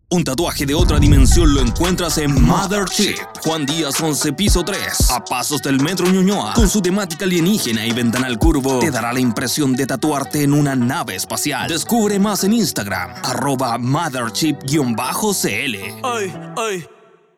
Un 0.10 0.24
tatuaje 0.24 0.66
de 0.66 0.74
otra 0.74 1.00
dimensión 1.00 1.54
lo 1.54 1.60
encuentras 1.60 2.18
en 2.18 2.42
Mothership. 2.42 3.18
Juan 3.44 3.66
Díaz 3.66 4.00
11, 4.00 4.32
piso 4.32 4.64
3. 4.64 5.12
A 5.12 5.26
pasos 5.26 5.62
del 5.62 5.82
Metro 5.82 6.08
Ñuñoa. 6.08 6.54
Con 6.54 6.70
su 6.70 6.82
temática 6.82 7.26
alienígena 7.26 7.86
y 7.86 7.92
ventanal 7.92 8.40
curvo, 8.40 8.80
te 8.80 8.90
dará 8.90 9.12
la 9.12 9.20
impresión 9.20 9.76
de 9.76 9.86
tatuarte 9.86 10.44
en 10.44 10.54
una 10.54 10.78
nave 10.78 11.16
espacial. 11.16 11.68
Descubre 11.68 12.20
más 12.20 12.46
en 12.46 12.54
Instagram. 12.54 13.16
Arroba 13.22 13.78
Mothership-CL. 13.78 15.76
Ay, 16.04 16.34
ay, 16.56 16.88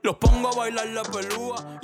los 0.03 0.17
pongo 0.17 0.49
a 0.49 0.55
bailar 0.55 0.85
la 0.89 1.01
pelúa. 1.01 1.79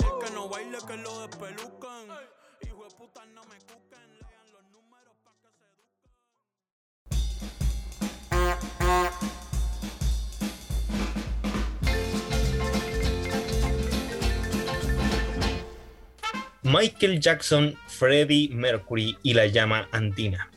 Michael 16.66 17.20
Jackson, 17.20 17.78
Freddie 17.86 18.48
Mercury 18.48 19.16
y 19.22 19.34
la 19.34 19.46
llama 19.46 19.88
andina. 19.92 20.50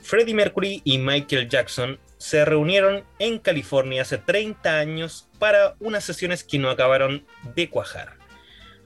Freddie 0.00 0.34
Mercury 0.34 0.82
y 0.82 0.98
Michael 0.98 1.48
Jackson 1.48 2.00
se 2.18 2.44
reunieron 2.44 3.04
en 3.20 3.38
California 3.38 4.02
hace 4.02 4.18
30 4.18 4.76
años 4.76 5.28
para 5.38 5.76
unas 5.78 6.02
sesiones 6.02 6.42
que 6.42 6.58
no 6.58 6.68
acabaron 6.68 7.24
de 7.54 7.70
cuajar. 7.70 8.16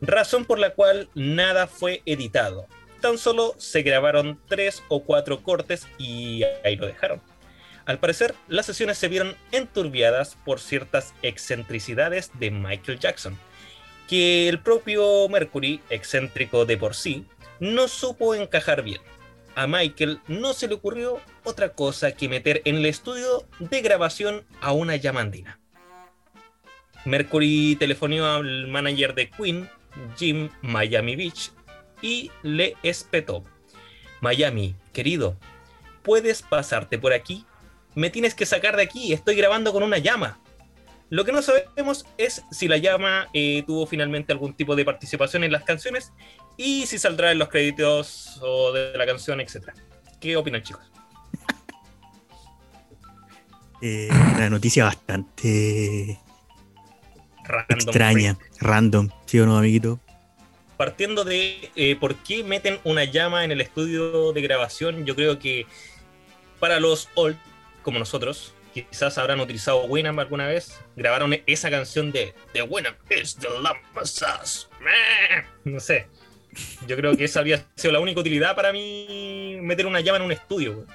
Razón 0.02 0.44
por 0.44 0.58
la 0.58 0.74
cual 0.74 1.08
nada 1.14 1.66
fue 1.66 2.02
editado. 2.04 2.66
Tan 3.00 3.16
solo 3.16 3.54
se 3.56 3.80
grabaron 3.80 4.38
tres 4.48 4.82
o 4.88 5.02
cuatro 5.02 5.42
cortes 5.42 5.88
y 5.96 6.42
ahí 6.62 6.76
lo 6.76 6.86
dejaron. 6.86 7.22
Al 7.86 7.98
parecer, 7.98 8.34
las 8.48 8.66
sesiones 8.66 8.98
se 8.98 9.08
vieron 9.08 9.34
enturbiadas 9.50 10.36
por 10.44 10.60
ciertas 10.60 11.14
excentricidades 11.22 12.32
de 12.38 12.50
Michael 12.50 12.98
Jackson, 12.98 13.38
que 14.08 14.48
el 14.48 14.60
propio 14.60 15.28
Mercury, 15.28 15.80
excéntrico 15.90 16.64
de 16.64 16.78
por 16.78 16.94
sí, 16.94 17.26
no 17.60 17.86
supo 17.86 18.34
encajar 18.34 18.82
bien. 18.82 19.00
A 19.54 19.66
Michael 19.66 20.20
no 20.28 20.54
se 20.54 20.66
le 20.66 20.74
ocurrió 20.74 21.20
otra 21.44 21.70
cosa 21.74 22.12
que 22.12 22.28
meter 22.28 22.62
en 22.64 22.76
el 22.76 22.86
estudio 22.86 23.46
de 23.58 23.82
grabación 23.82 24.44
a 24.60 24.72
una 24.72 24.96
llamandina. 24.96 25.60
Mercury 27.04 27.76
telefonió 27.78 28.26
al 28.26 28.66
manager 28.68 29.14
de 29.14 29.30
Queen, 29.30 29.68
Jim 30.16 30.48
Miami 30.62 31.16
Beach, 31.16 31.52
y 32.00 32.30
le 32.42 32.76
espetó. 32.82 33.44
Miami, 34.20 34.74
querido, 34.92 35.36
¿puedes 36.02 36.42
pasarte 36.42 36.98
por 36.98 37.12
aquí? 37.12 37.44
Me 37.94 38.10
tienes 38.10 38.34
que 38.34 38.46
sacar 38.46 38.76
de 38.76 38.84
aquí, 38.84 39.12
estoy 39.12 39.36
grabando 39.36 39.72
con 39.72 39.82
una 39.82 39.98
llama. 39.98 40.38
Lo 41.10 41.24
que 41.24 41.32
no 41.32 41.40
sabemos 41.42 42.06
es 42.18 42.42
si 42.50 42.68
la 42.68 42.76
llama 42.76 43.28
eh, 43.32 43.62
tuvo 43.66 43.86
finalmente 43.86 44.32
algún 44.32 44.54
tipo 44.54 44.76
de 44.76 44.84
participación 44.84 45.44
en 45.44 45.52
las 45.52 45.64
canciones 45.64 46.12
y 46.56 46.86
si 46.86 46.98
saldrá 46.98 47.32
en 47.32 47.38
los 47.38 47.48
créditos 47.48 48.38
o 48.42 48.72
de 48.72 48.96
la 48.96 49.06
canción, 49.06 49.40
etc. 49.40 49.70
¿Qué 50.20 50.36
opinan, 50.36 50.62
chicos? 50.62 50.84
Eh, 53.80 54.08
una 54.10 54.50
noticia 54.50 54.84
bastante 54.84 56.18
Random 57.44 57.78
extraña, 57.78 58.38
random, 58.60 59.08
¿sí 59.24 59.38
o 59.38 59.46
no, 59.46 59.56
amiguito? 59.56 60.00
partiendo 60.78 61.24
de 61.24 61.70
eh, 61.74 61.96
por 61.96 62.14
qué 62.14 62.44
meten 62.44 62.78
una 62.84 63.04
llama 63.04 63.44
en 63.44 63.50
el 63.50 63.60
estudio 63.60 64.32
de 64.32 64.40
grabación, 64.40 65.04
yo 65.04 65.16
creo 65.16 65.38
que 65.38 65.66
para 66.60 66.78
los 66.80 67.08
old, 67.16 67.36
como 67.82 67.98
nosotros, 67.98 68.54
quizás 68.84 69.18
habrán 69.18 69.40
utilizado 69.40 69.84
Winamp 69.84 70.18
alguna 70.18 70.46
vez, 70.46 70.80
grabaron 70.96 71.34
esa 71.46 71.70
canción 71.70 72.12
de 72.12 72.34
The 72.52 72.62
Winamp 72.62 72.96
is 73.10 73.36
the. 73.36 73.48
No 75.64 75.80
sé. 75.80 76.06
Yo 76.86 76.96
creo 76.96 77.16
que 77.16 77.24
esa 77.24 77.40
había 77.40 77.64
sido 77.76 77.92
la 77.92 78.00
única 78.00 78.20
utilidad 78.20 78.56
para 78.56 78.72
mí 78.72 79.58
meter 79.60 79.86
una 79.86 80.00
llama 80.00 80.18
en 80.18 80.24
un 80.24 80.32
estudio. 80.32 80.74
güey. 80.74 80.86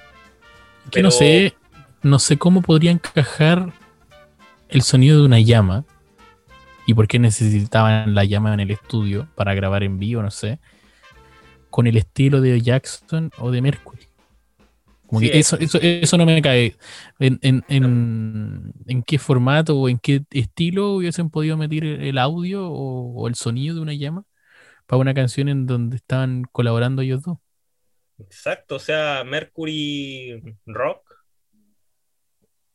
Que 0.90 1.02
no 1.02 1.10
sé, 1.10 1.54
no 2.02 2.18
sé 2.18 2.36
cómo 2.36 2.60
podría 2.60 2.90
encajar 2.90 3.72
el 4.68 4.82
sonido 4.82 5.18
de 5.18 5.24
una 5.24 5.40
llama 5.40 5.84
y 6.86 6.94
por 6.94 7.08
qué 7.08 7.18
necesitaban 7.18 8.14
la 8.14 8.24
llama 8.24 8.52
en 8.52 8.60
el 8.60 8.70
estudio 8.70 9.28
para 9.34 9.54
grabar 9.54 9.82
en 9.82 9.98
vivo, 9.98 10.22
no 10.22 10.30
sé, 10.30 10.58
con 11.70 11.86
el 11.86 11.96
estilo 11.96 12.40
de 12.40 12.60
Jackson 12.60 13.30
o 13.38 13.50
de 13.50 13.62
Mercury. 13.62 13.93
Como 15.06 15.20
Sí, 15.20 15.30
que 15.30 15.38
eso, 15.38 15.56
eso, 15.60 15.78
eso 15.80 16.18
no 16.18 16.26
me 16.26 16.40
cae. 16.42 16.76
En, 17.18 17.38
en, 17.42 17.64
en, 17.68 18.72
en 18.86 19.02
qué 19.02 19.18
formato 19.18 19.78
o 19.78 19.88
en 19.88 19.98
qué 19.98 20.22
estilo 20.30 20.94
hubiesen 20.94 21.30
podido 21.30 21.56
meter 21.56 21.84
el 21.84 22.18
audio 22.18 22.66
o, 22.68 23.12
o 23.22 23.28
el 23.28 23.34
sonido 23.34 23.74
de 23.76 23.80
una 23.82 23.94
llama 23.94 24.24
para 24.86 25.00
una 25.00 25.14
canción 25.14 25.48
en 25.48 25.66
donde 25.66 25.96
estaban 25.96 26.44
colaborando 26.52 27.02
ellos 27.02 27.22
dos? 27.22 27.38
Exacto, 28.18 28.76
o 28.76 28.78
sea, 28.78 29.22
Mercury 29.24 30.40
Rock 30.66 31.24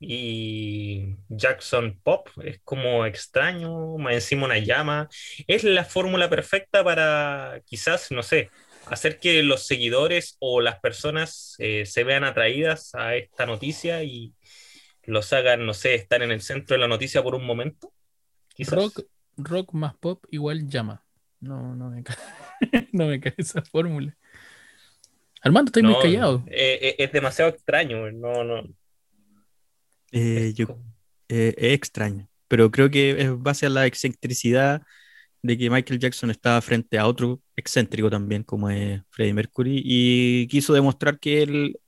y 0.01 1.17
Jackson 1.27 1.99
Pop 2.03 2.29
es 2.43 2.61
como 2.63 3.05
extraño, 3.05 3.97
más 3.97 4.13
encima 4.13 4.45
una 4.45 4.57
llama. 4.57 5.09
Es 5.47 5.63
la 5.65 5.83
fórmula 5.83 6.29
perfecta 6.29 6.83
para 6.83 7.61
quizás, 7.65 8.09
no 8.11 8.23
sé, 8.23 8.49
hacer 8.89 9.19
que 9.19 9.43
los 9.43 9.65
seguidores 9.65 10.35
o 10.39 10.61
las 10.61 10.79
personas 10.79 11.55
eh, 11.59 11.85
se 11.85 12.03
vean 12.03 12.23
atraídas 12.23 12.93
a 12.95 13.15
esta 13.15 13.45
noticia 13.45 14.03
y 14.03 14.33
los 15.03 15.31
hagan, 15.33 15.65
no 15.65 15.73
sé, 15.73 15.95
estar 15.95 16.21
en 16.21 16.31
el 16.31 16.41
centro 16.41 16.75
de 16.75 16.81
la 16.81 16.87
noticia 16.87 17.23
por 17.23 17.35
un 17.35 17.45
momento. 17.45 17.93
Quizás. 18.53 18.75
Rock, 18.75 19.01
rock 19.37 19.73
más 19.73 19.95
pop 19.95 20.23
igual 20.31 20.67
llama. 20.67 21.03
No, 21.39 21.75
no 21.75 21.89
me 21.89 22.03
cae, 22.03 22.17
no 22.91 23.07
me 23.07 23.19
cae 23.19 23.35
esa 23.37 23.61
fórmula. 23.61 24.15
Armando, 25.41 25.69
estoy 25.69 25.83
muy 25.83 25.95
callado. 26.01 26.43
eh, 26.47 26.79
eh, 26.81 26.95
es 26.97 27.11
demasiado 27.11 27.49
extraño, 27.51 28.11
no, 28.11 28.43
no. 28.43 28.59
Eh, 30.11 30.47
es 30.49 30.55
yo, 30.55 30.77
eh, 31.29 31.53
es 31.57 31.73
extraño, 31.73 32.27
pero 32.47 32.71
creo 32.71 32.89
que 32.89 33.11
es 33.11 33.41
base 33.41 33.65
a 33.65 33.69
la 33.69 33.85
excentricidad 33.85 34.81
de 35.41 35.57
que 35.57 35.69
Michael 35.69 35.99
Jackson 35.99 36.31
estaba 36.31 36.61
frente 36.61 36.97
a 36.97 37.07
otro 37.07 37.41
excéntrico 37.55 38.09
también, 38.09 38.43
como 38.43 38.69
es 38.69 39.01
Freddie 39.09 39.33
Mercury, 39.33 39.81
y 39.83 40.47
quiso 40.47 40.73
demostrar 40.73 41.19
que 41.19 41.41
él, 41.43 41.79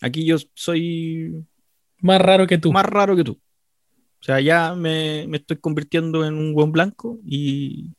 aquí 0.00 0.24
yo 0.24 0.36
soy 0.54 1.44
Más 2.00 2.20
raro 2.20 2.46
que 2.46 2.58
tú. 2.58 2.72
más 2.72 2.84
raro 2.86 3.14
que 3.16 3.24
tú. 3.24 3.32
O 4.20 4.22
sea, 4.22 4.40
ya 4.40 4.74
me, 4.74 5.26
me 5.28 5.38
estoy 5.38 5.56
convirtiendo 5.58 6.24
en 6.26 6.34
un 6.34 6.52
buen 6.52 6.72
blanco 6.72 7.18
y 7.24 7.90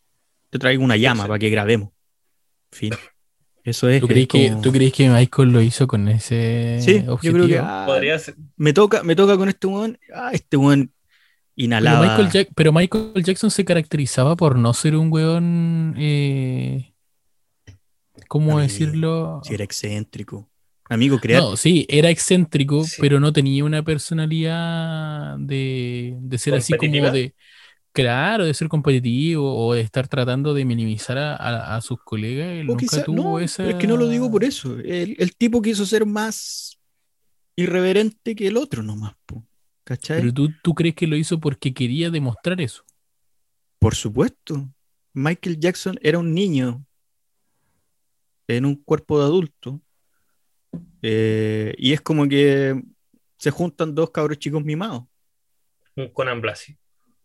te 0.50 0.60
traigo 0.60 0.84
una 0.84 0.98
llama 0.98 1.24
sí. 1.24 1.28
para 1.30 1.40
que 1.40 1.50
grabemos. 1.50 1.90
Fin. 2.72 2.94
Eso 3.64 3.90
es. 3.90 4.02
¿Tú 4.02 4.08
es 4.08 4.12
crees, 4.12 4.28
que, 4.28 4.50
como- 4.50 4.62
¿Tú 4.62 4.72
crees 4.72 4.94
que 4.94 5.10
Michael 5.10 5.50
lo 5.52 5.62
hizo 5.62 5.88
con 5.88 6.08
ese 6.10 6.80
Sí, 6.82 7.04
yo 7.06 7.14
objetivo? 7.14 7.46
creo 7.46 7.48
que 7.48 7.58
ah, 7.60 7.84
Podría 7.88 8.20
ser. 8.20 8.36
me 8.56 8.74
toca, 8.74 9.04
me 9.04 9.16
toca 9.16 9.38
con 9.38 9.50
este 9.50 9.68
weón. 9.68 9.98
Ah, 10.14 10.32
este 10.34 10.58
weón 10.58 10.92
pero, 11.62 11.78
inhalaba. 11.78 12.02
Michael 12.18 12.30
Jack- 12.32 12.52
pero 12.56 12.72
Michael 12.74 13.24
Jackson 13.24 13.52
se 13.52 13.66
caracterizaba 13.66 14.36
por 14.36 14.58
no 14.58 14.74
ser 14.74 14.96
un 14.96 15.12
weón. 15.12 15.96
eh, 15.98 16.94
¿Cómo 18.28 18.52
Amigo, 18.52 18.62
decirlo? 18.62 19.42
Si 19.44 19.54
era 19.54 19.64
excéntrico. 19.64 20.50
Amigo, 20.90 21.20
crear. 21.20 21.42
No, 21.42 21.56
sí, 21.58 21.86
era 21.90 22.10
excéntrico, 22.10 22.84
Sí. 22.84 22.98
pero 23.00 23.20
no 23.20 23.32
tenía 23.34 23.64
una 23.64 23.82
personalidad 23.84 25.38
de, 25.38 26.18
de 26.20 26.38
ser 26.38 26.54
así 26.56 26.74
como 26.74 27.12
de. 27.12 27.34
Claro, 27.94 28.46
de 28.46 28.54
ser 28.54 28.70
competitivo 28.70 29.54
o 29.68 29.74
de 29.74 29.82
estar 29.82 30.08
tratando 30.08 30.54
de 30.54 30.64
minimizar 30.64 31.18
a, 31.18 31.36
a- 31.36 31.76
a 31.76 31.82
sus 31.82 32.00
colegas. 32.02 32.48
Él 32.54 32.68
nunca 32.68 32.80
quizá- 32.86 33.04
tuvo 33.04 33.24
no, 33.24 33.40
esa. 33.40 33.64
pero 33.64 33.70
es 33.72 33.76
que 33.82 33.88
no 33.88 33.98
lo 33.98 34.08
digo 34.08 34.32
por 34.32 34.46
eso. 34.46 34.78
El, 34.80 35.16
el 35.20 35.36
tipo 35.36 35.62
quiso 35.62 35.86
ser 35.86 36.06
más 36.06 36.78
irreverente 37.58 38.34
que 38.36 38.48
el 38.48 38.56
otro 38.58 38.82
nomás. 38.82 39.14
po. 39.26 39.44
¿Cachai? 39.84 40.20
Pero 40.22 40.34
tú, 40.34 40.50
tú 40.64 40.74
crees 40.76 40.96
que 40.96 41.08
lo 41.08 41.16
hizo 41.16 41.40
porque 41.40 41.74
quería 41.74 42.10
demostrar 42.10 42.62
eso. 42.62 42.84
Por 43.80 43.96
supuesto. 43.96 44.70
Michael 45.14 45.60
Jackson 45.60 45.98
era 46.02 46.20
un 46.20 46.34
niño 46.34 46.86
en 48.48 48.66
un 48.66 48.76
cuerpo 48.76 49.20
de 49.20 49.26
adulto. 49.26 49.82
Eh, 51.02 51.74
y 51.78 51.94
es 51.94 52.02
como 52.02 52.28
que 52.28 52.82
se 53.38 53.52
juntan 53.52 53.96
dos 53.96 54.12
cabros 54.12 54.38
chicos 54.40 54.64
mimados. 54.64 55.04
Un 55.96 56.10
Conan 56.10 56.42
Blasi. 56.42 56.78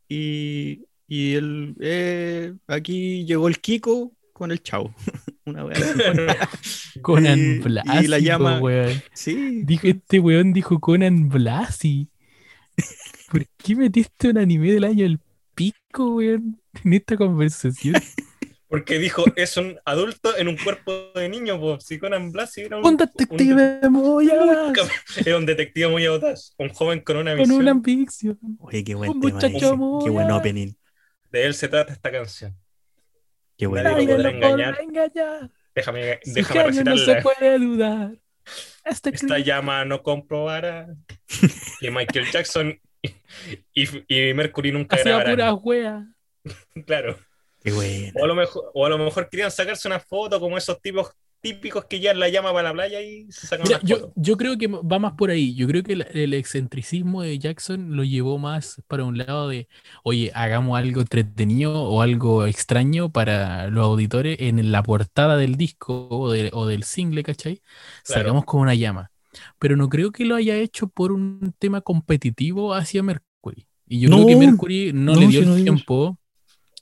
Y, 0.08 0.84
y 1.06 1.34
el, 1.34 1.76
eh, 1.80 2.54
aquí 2.66 3.24
llegó 3.24 3.48
el 3.48 3.60
Kiko 3.60 4.12
con 4.32 4.50
el 4.50 4.62
chavo. 4.62 4.94
Una. 5.44 5.64
Conan 7.02 7.38
Y- 7.38 7.58
Blasi. 7.58 8.04
Y 8.04 8.08
la 8.08 8.18
llama. 8.18 8.58
weón. 8.60 9.00
Sí. 9.12 9.62
Dijo 9.64 9.86
este 9.86 10.18
weón, 10.18 10.52
dijo 10.52 10.80
Conan 10.80 11.28
Blasi. 11.28 12.08
¿Por 13.30 13.46
qué 13.58 13.74
metiste 13.76 14.28
un 14.30 14.38
anime 14.38 14.72
del 14.72 14.84
año 14.84 15.04
el 15.06 15.20
pico, 15.54 16.16
weón? 16.16 16.60
En 16.84 16.92
esta 16.92 17.16
conversación. 17.16 17.94
Porque 18.68 18.98
dijo, 18.98 19.24
es 19.36 19.56
un 19.56 19.78
adulto 19.84 20.36
en 20.36 20.48
un 20.48 20.56
cuerpo 20.56 20.92
de 21.14 21.28
niño, 21.28 21.58
pues 21.60 21.84
si 21.84 21.98
Conan 22.00 22.32
Blasi 22.32 22.62
era 22.62 22.78
un, 22.78 22.84
Un 22.84 22.96
detective 22.96 23.88
muy 23.90 24.28
audaz, 24.32 24.76
era 25.24 25.38
un 25.38 25.46
detective 25.46 25.88
muy 25.88 26.04
audaz, 26.04 26.52
un 26.58 26.70
joven 26.70 27.00
con 27.00 27.16
una 27.16 27.36
con 27.36 27.48
visión. 27.48 27.60
una 27.60 27.70
ambición. 27.70 28.38
Oye, 28.58 28.82
qué 28.82 28.94
buen 28.96 29.12
Un 29.12 29.20
tema. 29.20 29.34
muchacho 29.34 29.76
muy 29.76 30.04
Qué 30.04 30.10
buen 30.10 30.30
opening. 30.32 30.72
De 31.30 31.46
él 31.46 31.54
se 31.54 31.68
trata 31.68 31.92
esta 31.92 32.10
canción. 32.10 32.56
Qué 33.56 33.66
buen 33.66 33.84
Nadie 33.84 34.06
lo 34.08 34.14
opening. 34.14 34.16
podrá 34.16 34.30
engañar. 34.30 34.80
engañar. 34.80 35.50
Déjame, 35.74 36.20
déjame 36.24 36.64
genio 36.64 36.84
no 36.84 36.96
se 36.98 37.14
recitarla. 37.14 37.22
puede 37.22 37.58
dudar. 37.58 38.18
Esta 38.84 39.10
clip- 39.10 39.44
llama 39.44 39.84
no 39.84 40.02
comprobará 40.02 40.86
que 41.80 41.90
Michael 41.90 42.30
Jackson 42.30 42.80
y, 43.74 43.88
y 44.08 44.34
Mercury 44.34 44.72
nunca 44.72 44.96
hacía 44.96 45.24
pura 45.24 45.54
wea. 45.54 46.06
Claro. 46.86 47.18
Qué 47.60 47.72
bueno. 47.72 48.12
O 48.20 48.24
a, 48.24 48.26
lo 48.28 48.34
mejor, 48.36 48.70
o 48.74 48.86
a 48.86 48.88
lo 48.88 48.98
mejor 48.98 49.28
querían 49.28 49.50
sacarse 49.50 49.88
una 49.88 49.98
foto 49.98 50.38
como 50.38 50.56
esos 50.56 50.80
tipos 50.80 51.10
típicos 51.40 51.84
que 51.86 52.00
ya 52.00 52.14
la 52.14 52.28
llama 52.28 52.52
para 52.52 52.68
la 52.70 52.72
playa 52.74 53.00
y 53.00 53.30
se 53.30 53.46
sacan 53.46 53.66
Mira, 53.66 53.80
yo, 53.82 54.12
yo 54.16 54.36
creo 54.36 54.56
que 54.58 54.66
va 54.68 54.98
más 54.98 55.12
por 55.14 55.30
ahí. 55.30 55.54
Yo 55.54 55.66
creo 55.66 55.82
que 55.82 55.92
el, 55.94 56.06
el 56.12 56.34
excentricismo 56.34 57.22
de 57.22 57.38
Jackson 57.38 57.96
lo 57.96 58.04
llevó 58.04 58.38
más 58.38 58.82
para 58.88 59.04
un 59.04 59.18
lado 59.18 59.48
de, 59.48 59.68
oye, 60.02 60.30
hagamos 60.34 60.78
algo 60.78 61.00
entretenido 61.00 61.82
o 61.84 62.02
algo 62.02 62.46
extraño 62.46 63.10
para 63.10 63.68
los 63.68 63.84
auditores 63.84 64.38
en 64.40 64.72
la 64.72 64.82
portada 64.82 65.36
del 65.36 65.56
disco 65.56 66.08
o, 66.10 66.30
de- 66.32 66.50
o 66.52 66.66
del 66.66 66.82
single, 66.84 67.22
¿cachai? 67.22 67.62
Claro. 68.04 68.22
Sacamos 68.22 68.44
con 68.44 68.60
una 68.60 68.74
llama. 68.74 69.10
Pero 69.58 69.76
no 69.76 69.88
creo 69.88 70.12
que 70.12 70.24
lo 70.24 70.34
haya 70.36 70.56
hecho 70.56 70.88
por 70.88 71.12
un 71.12 71.54
tema 71.58 71.80
competitivo 71.80 72.74
hacia 72.74 73.02
Mercury. 73.02 73.66
Y 73.86 74.00
yo 74.00 74.08
No, 74.08 74.16
creo 74.16 74.26
que 74.28 74.36
Mercury 74.36 74.92
no, 74.92 75.14
no, 75.14 75.20
le 75.20 75.26
dio 75.28 75.40
si 75.40 75.46
no 75.46 75.56
el 75.56 75.64
tiempo. 75.64 76.18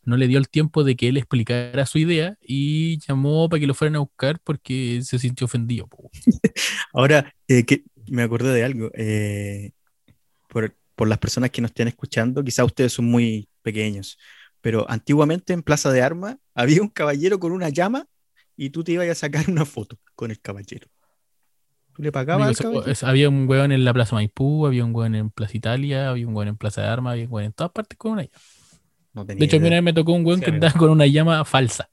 No 0.07 0.17
le 0.17 0.27
dio 0.29 0.39
el 0.39 0.49
tiempo 0.49 0.85
de 0.85 0.97
que 0.97 1.09
él 1.09 1.17
explicara 1.17 1.87
su 1.87 1.99
idea 1.99 2.37
y 2.41 2.99
llamó 3.07 3.49
para 3.49 3.61
que 3.61 3.67
lo 3.67 3.75
fueran 3.75 3.97
a 3.97 4.01
buscar 4.01 4.39
porque 4.45 5.01
se 5.03 5.19
sintió 5.19 5.47
ofendido. 5.47 5.89
Ahora, 6.93 7.33
eh, 7.49 7.65
que 7.65 7.85
me 8.09 8.23
acordé 8.23 8.53
de 8.53 8.65
algo. 8.65 8.91
eh, 8.95 9.73
por, 10.49 10.77
por 10.95 11.09
las 11.09 11.19
personas 11.19 11.51
que 11.51 11.61
nos 11.61 11.71
estén 11.71 11.89
escuchando, 11.89 12.45
quizás 12.45 12.67
ustedes 12.67 12.93
son 12.93 13.07
muy 13.07 13.49
pequeños, 13.63 14.19
pero 14.61 14.89
antiguamente 14.89 15.53
en 15.53 15.63
Plaza 15.63 15.91
de 15.91 16.03
Armas 16.03 16.37
había 16.55 16.83
un 16.83 16.89
caballero 16.89 17.39
con 17.41 17.53
una 17.53 17.69
llama 17.71 18.07
y 18.57 18.71
tú 18.71 18.85
te 18.85 18.93
ibas 18.93 19.09
a 19.09 19.15
sacar 19.15 19.49
una 19.51 19.65
foto 19.65 19.99
con 20.15 20.31
el 20.31 20.41
caballero. 20.41 20.87
Tú 21.95 22.03
le 22.03 22.11
pagabas 22.13 22.49
al 22.49 22.53
eso- 22.55 22.87
es- 22.87 23.03
había 23.05 23.29
un 23.29 23.49
weón 23.49 23.71
en 23.73 23.85
la 23.85 23.93
Plaza 23.95 24.15
Maipú, 24.17 24.67
había 24.67 24.85
un 24.85 24.95
weón 24.95 25.15
en 25.15 25.31
Plaza 25.31 25.57
Italia, 25.57 26.11
había 26.11 26.27
un 26.27 26.35
weón 26.35 26.49
en 26.49 26.57
Plaza 26.57 26.83
de 26.83 26.89
Armas, 26.89 27.13
había 27.13 27.25
un 27.27 27.33
weón 27.33 27.47
en 27.47 27.53
todas 27.53 27.73
partes 27.73 27.97
con 27.97 28.13
una 28.13 28.23
llama. 28.23 28.35
No 29.15 29.25
tenía 29.25 29.41
De 29.41 29.45
hecho, 29.47 29.57
a 29.57 29.61
mí 29.61 29.63
una 29.67 29.69
idea. 29.77 29.81
vez 29.81 29.85
me 29.85 29.93
tocó 29.93 30.13
un 30.13 30.27
weón 30.27 30.41
Sí, 30.41 30.45
que 30.45 30.51
andaba 30.51 30.73
con 30.75 30.91
una 30.91 31.07
llama 31.07 31.45
falsa. 31.45 31.89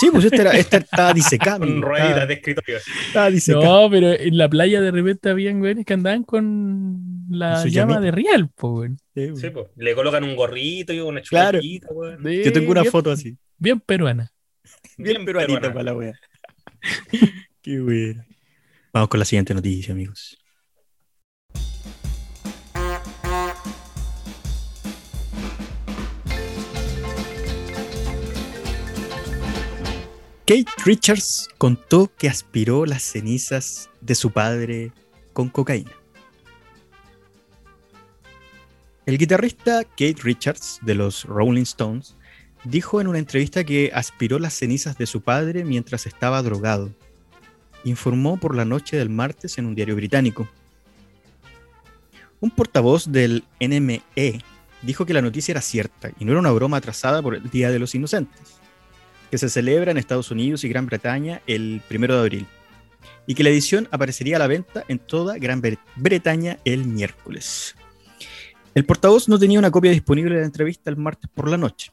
Sí, 0.00 0.08
pues 0.12 0.32
era, 0.32 0.50
este 0.52 0.78
estaba 0.78 1.12
disecado. 1.14 1.60
Con 1.60 1.80
rueditas 1.82 2.08
estaba- 2.10 2.26
de 2.26 2.34
escritorio. 2.34 2.76
estaba 3.06 3.30
disecado. 3.30 3.82
No, 3.84 3.90
pero 3.90 4.12
en 4.12 4.36
la 4.36 4.48
playa 4.48 4.80
de 4.80 4.90
repente 4.90 5.30
habían 5.30 5.62
weones 5.62 5.84
que 5.86 5.94
andaban 5.94 6.24
con 6.24 7.26
la 7.30 7.64
llama 7.66 7.94
llamita. 7.94 8.00
de 8.00 8.10
real, 8.10 8.48
po, 8.54 8.80
weón. 8.80 8.98
Sí, 9.14 9.28
pues. 9.28 9.40
Sí, 9.40 9.50
po. 9.50 9.70
Le 9.76 9.94
colocan 9.94 10.24
un 10.24 10.34
gorrito 10.34 10.92
y 10.92 11.00
una 11.00 11.20
Claro. 11.22 11.60
chuletita, 11.60 11.88
weón. 11.92 12.22
De- 12.22 12.44
Yo 12.44 12.52
tengo 12.52 12.72
una 12.72 12.80
bien- 12.82 12.92
foto 12.92 13.12
así. 13.12 13.36
Bien 13.58 13.78
peruana. 13.80 14.32
Bien 14.98 15.24
peruanita 15.24 15.60
peruana. 15.60 15.74
para 15.74 15.84
la 15.84 15.94
wea. 15.96 16.12
Qué 17.62 17.78
buena. 17.80 18.26
Vamos 18.92 19.08
con 19.08 19.20
la 19.20 19.24
siguiente 19.24 19.54
noticia, 19.54 19.94
amigos. 19.94 20.38
Kate 30.52 30.70
Richards 30.84 31.48
contó 31.56 32.10
que 32.18 32.28
aspiró 32.28 32.84
las 32.84 33.02
cenizas 33.02 33.88
de 34.02 34.14
su 34.14 34.32
padre 34.32 34.92
con 35.32 35.48
cocaína. 35.48 35.92
El 39.06 39.16
guitarrista 39.16 39.82
Kate 39.82 40.16
Richards 40.22 40.78
de 40.82 40.94
los 40.94 41.24
Rolling 41.24 41.62
Stones 41.62 42.16
dijo 42.64 43.00
en 43.00 43.08
una 43.08 43.18
entrevista 43.18 43.64
que 43.64 43.92
aspiró 43.94 44.38
las 44.38 44.52
cenizas 44.52 44.98
de 44.98 45.06
su 45.06 45.22
padre 45.22 45.64
mientras 45.64 46.04
estaba 46.04 46.42
drogado. 46.42 46.92
Informó 47.84 48.36
por 48.36 48.54
la 48.54 48.66
noche 48.66 48.98
del 48.98 49.08
martes 49.08 49.56
en 49.56 49.64
un 49.64 49.74
diario 49.74 49.96
británico. 49.96 50.46
Un 52.40 52.50
portavoz 52.50 53.10
del 53.10 53.44
NME 53.58 54.02
dijo 54.82 55.06
que 55.06 55.14
la 55.14 55.22
noticia 55.22 55.52
era 55.52 55.62
cierta 55.62 56.10
y 56.18 56.26
no 56.26 56.32
era 56.32 56.40
una 56.40 56.52
broma 56.52 56.76
atrasada 56.76 57.22
por 57.22 57.36
el 57.36 57.48
Día 57.48 57.70
de 57.70 57.78
los 57.78 57.94
Inocentes, 57.94 58.60
que 59.32 59.38
se 59.38 59.48
celebra 59.48 59.90
en 59.90 59.96
Estados 59.96 60.30
Unidos 60.30 60.62
y 60.62 60.68
Gran 60.68 60.84
Bretaña 60.84 61.40
el 61.46 61.80
1 61.90 62.06
de 62.06 62.18
abril, 62.20 62.46
y 63.26 63.34
que 63.34 63.42
la 63.42 63.48
edición 63.48 63.88
aparecería 63.90 64.36
a 64.36 64.38
la 64.38 64.46
venta 64.46 64.84
en 64.88 64.98
toda 64.98 65.38
Gran 65.38 65.62
Bre- 65.62 65.78
Bretaña 65.96 66.58
el 66.66 66.84
miércoles. 66.84 67.74
El 68.74 68.84
portavoz 68.84 69.30
no 69.30 69.38
tenía 69.38 69.58
una 69.58 69.70
copia 69.70 69.90
disponible 69.90 70.34
de 70.34 70.40
la 70.40 70.46
entrevista 70.46 70.90
el 70.90 70.98
martes 70.98 71.30
por 71.32 71.48
la 71.48 71.56
noche, 71.56 71.92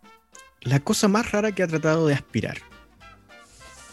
la 0.64 0.82
cosa 0.82 1.08
más 1.08 1.32
rara 1.32 1.54
que 1.54 1.64
ha 1.64 1.68
tratado 1.68 2.08
de 2.08 2.14
aspirar. 2.14 2.58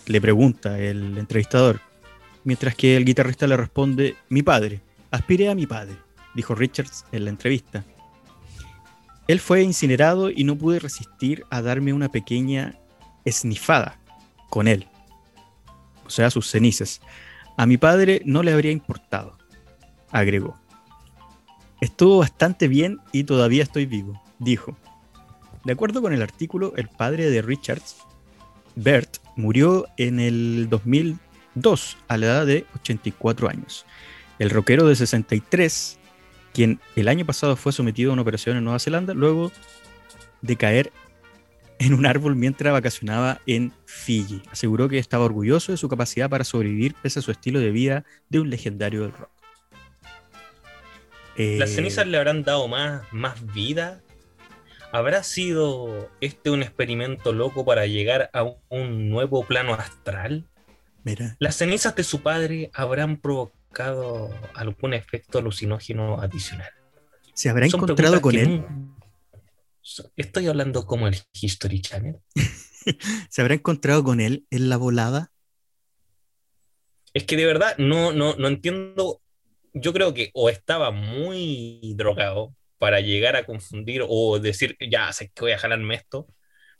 Le 0.06 0.20
pregunta 0.20 0.80
el 0.80 1.16
entrevistador, 1.16 1.80
mientras 2.42 2.74
que 2.74 2.96
el 2.96 3.04
guitarrista 3.04 3.46
le 3.46 3.56
responde, 3.56 4.16
mi 4.28 4.42
padre, 4.42 4.80
aspiré 5.12 5.50
a 5.50 5.54
mi 5.54 5.68
padre, 5.68 5.94
dijo 6.34 6.56
Richards 6.56 7.04
en 7.12 7.24
la 7.26 7.30
entrevista. 7.30 7.84
Él 9.28 9.38
fue 9.38 9.62
incinerado 9.62 10.30
y 10.30 10.42
no 10.42 10.58
pude 10.58 10.80
resistir 10.80 11.44
a 11.48 11.62
darme 11.62 11.92
una 11.92 12.10
pequeña 12.10 12.76
esnifada 13.26 13.98
con 14.48 14.68
él, 14.68 14.86
o 16.06 16.10
sea, 16.10 16.30
sus 16.30 16.48
cenizas. 16.48 17.02
A 17.58 17.66
mi 17.66 17.76
padre 17.76 18.22
no 18.24 18.42
le 18.42 18.52
habría 18.52 18.70
importado, 18.70 19.36
agregó. 20.10 20.58
Estuvo 21.82 22.18
bastante 22.18 22.68
bien 22.68 23.00
y 23.12 23.24
todavía 23.24 23.62
estoy 23.62 23.84
vivo, 23.84 24.22
dijo. 24.38 24.76
De 25.64 25.72
acuerdo 25.72 26.00
con 26.00 26.14
el 26.14 26.22
artículo, 26.22 26.72
el 26.76 26.88
padre 26.88 27.28
de 27.28 27.42
Richards, 27.42 27.96
Bert, 28.76 29.18
murió 29.36 29.86
en 29.96 30.20
el 30.20 30.68
2002 30.70 31.96
a 32.08 32.16
la 32.16 32.26
edad 32.26 32.46
de 32.46 32.66
84 32.80 33.48
años. 33.48 33.84
El 34.38 34.50
rockero 34.50 34.86
de 34.86 34.94
63, 34.96 35.98
quien 36.52 36.80
el 36.94 37.08
año 37.08 37.26
pasado 37.26 37.56
fue 37.56 37.72
sometido 37.72 38.10
a 38.10 38.12
una 38.12 38.22
operación 38.22 38.56
en 38.56 38.64
Nueva 38.64 38.78
Zelanda, 38.78 39.12
luego 39.12 39.50
de 40.42 40.56
caer 40.56 40.92
en 41.78 41.94
un 41.94 42.06
árbol 42.06 42.36
mientras 42.36 42.72
vacacionaba 42.72 43.40
en 43.46 43.72
Fiji. 43.84 44.42
Aseguró 44.50 44.88
que 44.88 44.98
estaba 44.98 45.24
orgulloso 45.24 45.72
de 45.72 45.78
su 45.78 45.88
capacidad 45.88 46.30
para 46.30 46.44
sobrevivir 46.44 46.94
pese 46.94 47.18
a 47.18 47.22
su 47.22 47.30
estilo 47.30 47.60
de 47.60 47.70
vida 47.70 48.04
de 48.28 48.40
un 48.40 48.50
legendario 48.50 49.02
del 49.02 49.12
rock. 49.12 49.30
¿Las 51.36 51.70
Eh, 51.70 51.74
cenizas 51.74 52.06
le 52.06 52.16
habrán 52.16 52.42
dado 52.44 52.66
más, 52.66 53.02
más 53.12 53.52
vida? 53.52 54.00
¿Habrá 54.92 55.22
sido 55.22 56.08
este 56.20 56.48
un 56.50 56.62
experimento 56.62 57.32
loco 57.32 57.64
para 57.64 57.86
llegar 57.86 58.30
a 58.32 58.44
un- 58.70 59.10
nuevo 59.10 59.44
plano 59.44 59.74
astral? 59.74 60.46
Mira, 61.04 61.36
¿Las 61.38 61.56
cenizas 61.56 61.94
de 61.94 62.04
su 62.04 62.22
padre 62.22 62.70
habrán 62.72 63.18
provocado 63.18 64.30
algún 64.54 64.94
efecto 64.94 65.38
alucinógeno 65.38 66.20
adicional? 66.20 66.70
¿se 67.34 67.50
habrá 67.50 67.68
Son 67.68 67.80
encontrado 67.82 68.22
con 68.22 68.34
él? 68.34 68.64
Estoy 70.16 70.48
hablando 70.48 70.84
como 70.86 71.06
el 71.06 71.16
History 71.32 71.80
Channel. 71.80 72.16
¿Se 73.30 73.40
habrá 73.40 73.54
encontrado 73.54 74.02
con 74.02 74.20
él 74.20 74.46
en 74.50 74.68
la 74.68 74.76
volada? 74.76 75.32
Es 77.14 77.24
que 77.24 77.36
de 77.36 77.46
verdad 77.46 77.76
no, 77.78 78.12
no, 78.12 78.34
no 78.36 78.48
entiendo. 78.48 79.20
Yo 79.72 79.92
creo 79.92 80.12
que 80.14 80.30
o 80.34 80.48
estaba 80.48 80.90
muy 80.90 81.94
drogado 81.96 82.54
para 82.78 83.00
llegar 83.00 83.36
a 83.36 83.44
confundir 83.46 84.02
o 84.06 84.38
decir, 84.38 84.76
ya 84.90 85.12
sé 85.12 85.30
que 85.30 85.40
voy 85.42 85.52
a 85.52 85.58
jalarme 85.58 85.94
esto. 85.94 86.26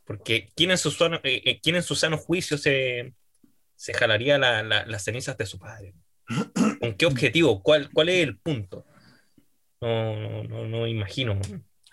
Porque 0.04 0.50
¿quién 0.54 0.70
en 0.70 0.78
su 0.78 0.90
sano, 0.90 1.16
eh, 1.24 1.42
eh, 1.44 1.60
quién 1.62 1.76
en 1.76 1.82
su 1.82 1.94
sano 1.94 2.16
juicio 2.16 2.58
se, 2.58 3.12
se 3.74 3.92
jalaría 3.94 4.38
la- 4.38 4.62
la- 4.62 4.86
las 4.86 5.04
cenizas 5.04 5.36
de 5.36 5.46
su 5.46 5.58
padre? 5.58 5.94
¿Con 6.80 6.94
qué 6.94 7.06
objetivo? 7.06 7.62
¿Cuál, 7.62 7.90
cuál 7.92 8.08
es 8.08 8.22
el 8.22 8.38
punto? 8.38 8.84
No, 9.80 10.16
no, 10.16 10.44
no, 10.44 10.64
no 10.66 10.86
imagino. 10.86 11.38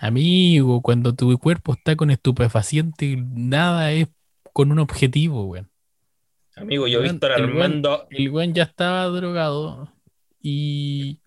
Amigo, 0.03 0.81
cuando 0.81 1.15
tu 1.15 1.37
cuerpo 1.39 1.71
está 1.75 1.95
con 1.95 2.11
estupefaciente, 2.11 3.15
nada 3.25 3.93
es 3.93 4.09
con 4.51 4.69
un 4.73 4.79
objetivo, 4.79 5.45
weón. 5.45 5.69
Amigo, 6.57 6.87
yo, 6.87 6.99
weón- 6.99 7.21
el 7.23 7.45
weón- 7.45 7.49
Armando, 7.61 8.07
El 8.09 8.29
weón 8.29 8.53
ya 8.53 8.63
estaba 8.63 9.05
drogado 9.05 9.93
y, 10.41 11.21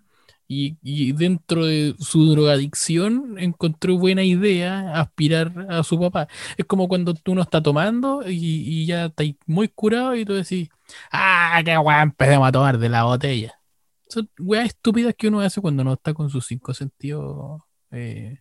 y, 0.46 0.76
y 0.82 1.12
dentro 1.12 1.64
de 1.64 1.94
su 1.98 2.26
drogadicción 2.30 3.36
encontró 3.38 3.96
buena 3.96 4.24
idea 4.24 5.00
aspirar 5.00 5.54
a 5.70 5.82
su 5.82 5.98
papá. 5.98 6.28
Es 6.58 6.66
como 6.66 6.86
cuando 6.86 7.14
tú 7.14 7.34
no 7.34 7.40
estás 7.40 7.62
tomando 7.62 8.28
y, 8.28 8.34
y 8.82 8.84
ya 8.84 9.06
estás 9.06 9.26
muy 9.46 9.68
curado 9.68 10.14
y 10.14 10.26
tú 10.26 10.34
decís, 10.34 10.68
ah, 11.10 11.62
qué 11.64 11.78
weón, 11.78 12.02
empecemos 12.02 12.46
a 12.46 12.52
tomar 12.52 12.76
de 12.76 12.90
la 12.90 13.04
botella. 13.04 13.54
Son 14.10 14.28
weas 14.38 14.66
estúpidas 14.66 15.14
que 15.16 15.28
uno 15.28 15.40
hace 15.40 15.62
cuando 15.62 15.82
no 15.82 15.94
está 15.94 16.12
con 16.12 16.28
sus 16.28 16.44
cinco 16.46 16.74
sentidos. 16.74 17.62
eh, 17.90 18.36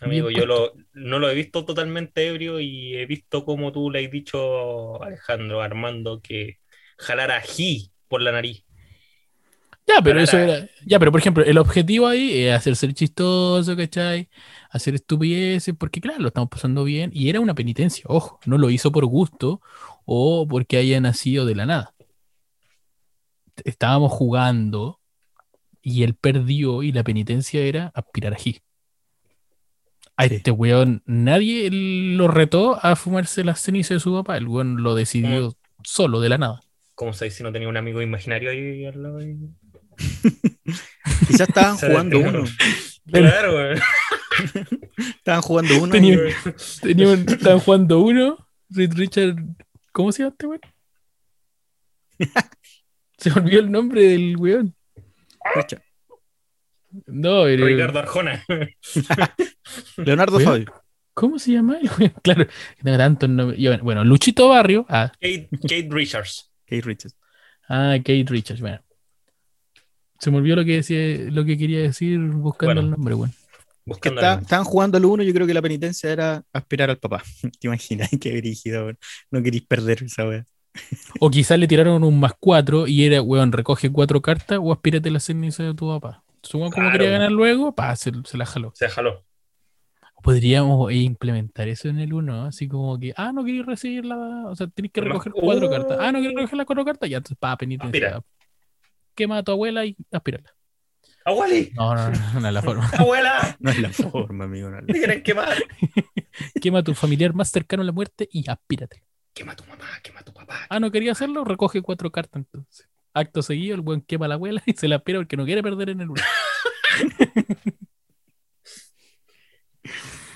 Amigo, 0.00 0.30
yo 0.30 0.46
lo, 0.46 0.72
no 0.94 1.18
lo 1.18 1.28
he 1.28 1.34
visto 1.34 1.64
totalmente 1.64 2.26
ebrio 2.26 2.58
y 2.60 2.96
he 2.96 3.06
visto 3.06 3.44
como 3.44 3.70
tú 3.70 3.90
le 3.90 4.04
has 4.04 4.10
dicho, 4.10 5.02
Alejandro, 5.02 5.60
Armando, 5.60 6.20
que 6.22 6.58
jalar 6.98 7.30
ají 7.30 7.92
por 8.08 8.22
la 8.22 8.32
nariz. 8.32 8.64
Ya, 9.86 10.00
pero 10.02 10.20
eso 10.20 10.38
era. 10.38 10.68
Ya, 10.86 10.98
pero 10.98 11.10
por 11.10 11.20
ejemplo, 11.20 11.44
el 11.44 11.58
objetivo 11.58 12.06
ahí 12.06 12.44
es 12.44 12.54
hacerse 12.54 12.92
chistoso, 12.94 13.76
¿cachai? 13.76 14.28
Hacer 14.70 14.94
estupideces, 14.94 15.74
porque 15.76 16.00
claro, 16.00 16.20
lo 16.20 16.28
estamos 16.28 16.48
pasando 16.48 16.84
bien. 16.84 17.10
Y 17.12 17.28
era 17.28 17.40
una 17.40 17.54
penitencia, 17.54 18.04
ojo, 18.06 18.38
no 18.46 18.56
lo 18.56 18.70
hizo 18.70 18.92
por 18.92 19.04
gusto 19.06 19.60
o 20.04 20.46
porque 20.46 20.76
haya 20.76 21.00
nacido 21.00 21.44
de 21.44 21.54
la 21.56 21.66
nada. 21.66 21.94
Estábamos 23.64 24.12
jugando 24.12 25.00
y 25.82 26.04
él 26.04 26.14
perdió 26.14 26.82
y 26.82 26.92
la 26.92 27.02
penitencia 27.02 27.60
era 27.60 27.90
aspirar 27.94 28.34
ají. 28.34 28.60
A 30.20 30.28
Sí. 30.28 30.34
este 30.36 30.50
weón, 30.50 31.02
nadie 31.06 31.68
lo 31.70 32.28
retó 32.28 32.78
a 32.84 32.94
fumarse 32.96 33.42
las 33.44 33.60
cenizas 33.60 33.96
de 33.96 34.00
su 34.00 34.12
papá. 34.12 34.36
El 34.36 34.48
weón 34.48 34.82
lo 34.82 34.94
decidió 34.94 35.56
solo, 35.82 36.20
de 36.20 36.28
la 36.28 36.36
nada. 36.38 36.60
¿Cómo 36.94 37.12
sabes 37.14 37.34
si 37.34 37.42
no 37.42 37.50
tenía 37.52 37.68
un 37.68 37.76
amigo 37.78 38.02
imaginario 38.02 38.50
ahí 38.50 38.84
al 38.84 39.02
lado? 39.02 39.18
ahí? 39.18 39.36
Quizás 41.26 41.40
estaban 41.48 41.76
jugando 41.78 42.18
uno. 42.18 42.44
Claro, 43.10 43.52
güey. 43.52 43.78
Estaban 45.16 45.42
jugando 45.42 45.82
uno. 45.82 45.92
Tenía- 45.92 46.14
y- 46.28 46.32
Tenía 46.82 47.08
un- 47.08 47.26
estaban 47.28 47.58
jugando 47.60 48.00
uno. 48.00 48.46
Richard. 48.68 49.36
¿Cómo 49.92 50.12
se 50.12 50.22
llama 50.22 50.32
este 50.38 50.46
weón? 50.46 50.60
Se 53.18 53.30
olvidó 53.32 53.60
el 53.60 53.70
nombre 53.70 54.02
del 54.04 54.36
weón. 54.36 54.74
Pucha, 55.54 55.82
No, 57.06 57.46
era- 57.46 57.64
Ricardo 57.66 57.98
Arjona. 58.00 58.44
Leonardo 59.96 60.36
¿Weón? 60.38 60.48
Fabio. 60.48 60.72
¿Cómo 61.14 61.38
se 61.38 61.52
llama? 61.52 61.78
Claro, 62.22 62.46
tengo. 63.18 63.52
Y 63.52 63.66
bueno, 63.66 63.84
bueno, 63.84 64.04
Luchito 64.04 64.48
Barrio. 64.48 64.86
Ah, 64.88 65.10
Kate, 65.20 65.48
Kate 65.62 65.88
Richards. 65.90 66.50
Kate 66.66 66.82
Richards. 66.82 67.16
ah, 67.68 67.94
Kate 67.98 68.24
Richards. 68.28 68.60
Bueno. 68.60 68.80
Se 70.18 70.30
me 70.30 70.36
olvidó 70.38 70.56
lo 70.56 70.64
que 70.64 70.76
decía, 70.76 71.30
lo 71.30 71.44
que 71.44 71.56
quería 71.56 71.80
decir 71.80 72.18
buscando 72.18 72.74
Bueno. 72.74 72.80
el 72.82 72.90
nombre, 72.90 73.14
Buscando 73.86 74.20
está- 74.20 74.32
algo. 74.32 74.42
estaban 74.42 74.64
jugando 74.66 74.98
al 74.98 75.04
uno, 75.06 75.22
yo 75.22 75.32
creo 75.32 75.46
que 75.46 75.54
la 75.54 75.62
penitencia 75.62 76.10
era 76.12 76.44
aspirar 76.52 76.90
al 76.90 76.98
papá. 76.98 77.22
¿Te 77.60 77.66
imaginas? 77.68 78.10
Qué 78.20 78.36
brígido, 78.36 78.84
weón. 78.84 78.98
No 79.30 79.42
queréis 79.42 79.64
perder 79.66 80.02
esa 80.04 80.26
wea. 80.28 80.46
O 81.18 81.30
quizás 81.30 81.58
le 81.58 81.66
tiraron 81.66 82.04
un 82.04 82.20
más 82.20 82.32
cuatro 82.38 82.86
y 82.86 83.04
era, 83.04 83.20
weón, 83.22 83.50
recoge 83.50 83.90
cuatro 83.90 84.20
cartas 84.22 84.58
o 84.62 84.72
aspírate 84.72 85.10
la 85.10 85.18
ceniza 85.20 85.64
de 85.64 85.74
tu 85.74 85.88
papá. 85.88 86.22
Supongo 86.42 86.70
como 86.72 86.86
Claro. 86.86 86.98
quería 86.98 87.10
ganar 87.12 87.32
luego, 87.32 87.74
pa, 87.74 87.94
se, 87.96 88.12
se 88.24 88.36
la 88.38 88.46
jaló. 88.46 88.72
Se 88.74 88.88
jaló. 88.88 89.24
Podríamos 90.22 90.90
eh, 90.92 90.96
implementar 90.96 91.68
eso 91.68 91.88
en 91.88 91.98
el 91.98 92.12
1, 92.12 92.44
así 92.46 92.68
como 92.68 92.98
que, 92.98 93.14
ah, 93.16 93.32
no 93.32 93.42
queréis 93.44 93.64
recibir 93.64 94.04
la. 94.04 94.16
O 94.48 94.54
sea, 94.54 94.66
tenéis 94.66 94.92
que 94.92 95.00
recoger 95.00 95.32
cuatro 95.32 95.66
Oh. 95.66 95.70
cartas. 95.70 95.98
Ah, 96.00 96.12
no 96.12 96.18
queréis 96.20 96.36
recoger 96.36 96.56
las 96.58 96.66
cuatro 96.66 96.84
cartas, 96.84 97.08
ya, 97.08 97.16
entonces, 97.18 97.38
pa, 97.38 97.56
penitencia. 97.56 97.88
Aspira. 98.16 98.22
Quema 99.14 99.38
a 99.38 99.42
tu 99.42 99.52
abuela 99.52 99.84
y 99.86 99.96
aspírala. 100.12 100.50
¡Abueli! 101.24 101.70
No, 101.74 101.94
no, 101.94 102.10
no, 102.10 102.40
no 102.40 102.48
es 102.48 102.54
la 102.54 102.62
forma. 102.62 102.88
¡Abuela! 102.98 103.56
No 103.60 103.70
es 103.70 103.78
la 103.80 103.90
forma, 103.90 104.44
amigo. 104.44 104.70
no 104.70 104.84
¿Te 104.86 104.92
quieren 104.92 105.22
quemar? 105.22 105.56
Quema 106.60 106.78
a 106.80 106.82
tu 106.82 106.94
familiar 106.94 107.32
más 107.34 107.50
cercano 107.50 107.82
a 107.82 107.86
la 107.86 107.92
muerte 107.92 108.28
y 108.30 108.48
aspírate. 108.50 109.02
Quema 109.32 109.52
a 109.52 109.56
tu 109.56 109.64
mamá, 109.64 109.86
quema 110.02 110.20
a 110.20 110.22
tu 110.24 110.32
papá. 110.34 110.66
Ah, 110.68 110.80
no 110.80 110.90
quería 110.90 111.12
hacerlo, 111.12 111.44
recoge 111.44 111.80
cuatro 111.82 112.10
cartas 112.10 112.40
entonces. 112.42 112.88
Acto 113.12 113.42
seguido, 113.42 113.74
el 113.74 113.80
buen 113.80 114.02
quema 114.02 114.26
a 114.26 114.28
la 114.28 114.34
abuela 114.36 114.62
y 114.66 114.72
se 114.72 114.86
la 114.86 114.96
aspira 114.96 115.18
porque 115.18 115.36
no 115.36 115.44
quiere 115.44 115.62
perder 115.62 115.90
en 115.90 116.00
el 116.00 116.10
1. 116.10 116.22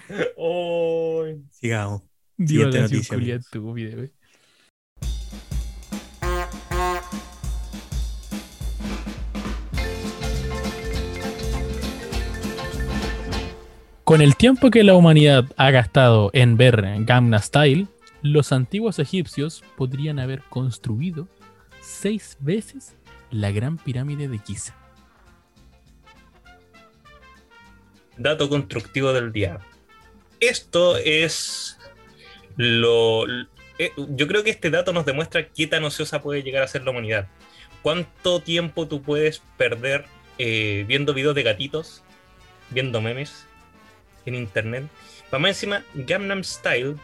Ay. 0.09 1.43
Sigamos. 1.51 2.03
Divagación 2.37 2.83
noticia, 2.83 3.17
culia 3.17 3.35
amigos. 3.35 3.47
estúpida, 3.47 3.97
güey. 3.97 4.11
Con 14.03 14.21
el 14.21 14.37
tiempo 14.37 14.71
que 14.71 14.85
la 14.85 14.95
humanidad 14.95 15.45
ha 15.57 15.71
gastado 15.71 16.31
en 16.35 16.57
ver 16.57 16.85
Gamma 17.05 17.39
Style, 17.39 17.87
los 18.21 18.53
antiguos 18.53 18.99
egipcios 18.99 19.63
podrían 19.77 20.19
haber 20.19 20.43
construido 20.43 21.29
seis 22.05 22.37
veces 22.41 22.95
la 23.31 23.51
gran 23.51 23.79
pirámide 23.79 24.29
de 24.29 24.39
Giza. 24.39 24.77
Dato 28.19 28.51
constructivo 28.51 29.15
del 29.15 29.33
día. 29.33 29.59
Esto 30.39 30.99
es 30.99 31.79
lo. 32.59 33.25
eh, 33.79 33.91
Yo 33.97 34.29
creo 34.29 34.45
que 34.45 34.51
este 34.51 34.69
dato 34.69 34.93
nos 34.93 35.07
demuestra 35.07 35.49
qué 35.49 35.67
tan 35.67 35.83
ociosa 35.83 36.21
puede 36.21 36.43
llegar 36.43 36.63
a 36.63 36.69
ser 36.69 36.83
la 36.83 36.91
humanidad. 36.91 37.27
¿Cuánto 37.81 38.41
tiempo 38.41 38.87
tú 38.87 39.01
puedes 39.01 39.39
perder 39.57 40.05
eh, 40.37 40.85
viendo 40.87 41.15
videos 41.15 41.35
de 41.35 41.43
gatitos, 41.43 42.03
viendo 42.69 43.01
memes 43.01 43.47
en 44.27 44.35
internet? 44.35 44.85
Más 45.33 45.49
encima, 45.49 45.83
Gangnam 45.95 46.45
Style. 46.45 46.97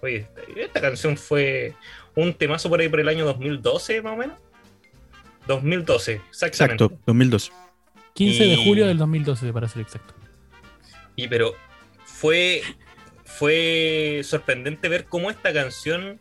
Oye, 0.00 0.26
esta 0.56 0.80
canción 0.80 1.18
fue 1.18 1.74
un 2.14 2.32
temazo 2.32 2.70
por 2.70 2.80
ahí 2.80 2.88
por 2.88 3.00
el 3.00 3.08
año 3.08 3.26
2012, 3.26 4.00
más 4.00 4.14
o 4.14 4.16
menos. 4.16 4.45
2012, 5.46 6.20
exactamente. 6.30 6.84
Exacto, 6.84 7.02
2012. 7.06 7.52
15 8.14 8.44
de 8.44 8.56
julio 8.56 8.86
del 8.86 8.98
2012, 8.98 9.52
para 9.52 9.68
ser 9.68 9.82
exacto. 9.82 10.14
Y 11.16 11.28
pero 11.28 11.54
fue, 12.04 12.62
fue 13.24 14.22
sorprendente 14.24 14.88
ver 14.88 15.04
cómo 15.04 15.30
esta 15.30 15.52
canción 15.52 16.18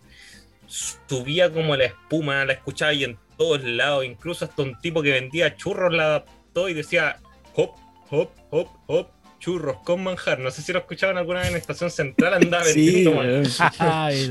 subía 0.68 1.52
como 1.52 1.76
la 1.76 1.86
espuma, 1.86 2.44
la 2.46 2.54
escuchaba 2.54 2.94
y 2.94 3.04
en 3.04 3.18
todos 3.38 3.64
lados, 3.64 4.06
incluso 4.06 4.46
hasta 4.46 4.62
un 4.62 4.80
tipo 4.82 5.02
que 5.02 5.12
vendía 5.12 5.56
churros 5.56 5.94
la 5.94 6.04
adaptó 6.06 6.70
y 6.70 6.74
decía 6.74 7.18
hop, 7.56 7.72
hop, 8.10 8.30
hop, 8.50 8.68
hop, 8.88 9.08
churros 9.40 9.78
con 9.86 10.04
manjar. 10.04 10.40
No 10.40 10.52
sé 10.52 10.62
si 10.62 10.74
lo 10.74 10.80
escuchaban 10.80 11.18
alguna 11.18 11.42
vez 11.42 11.50
en 11.50 11.58
Estación 11.58 11.92
Central, 11.92 12.34
andaba 12.36 12.64
Sí, 12.66 12.74
vendiendo 12.86 13.12
man- 13.14 13.26
weón. 13.28 13.46
Ay, 13.80 14.30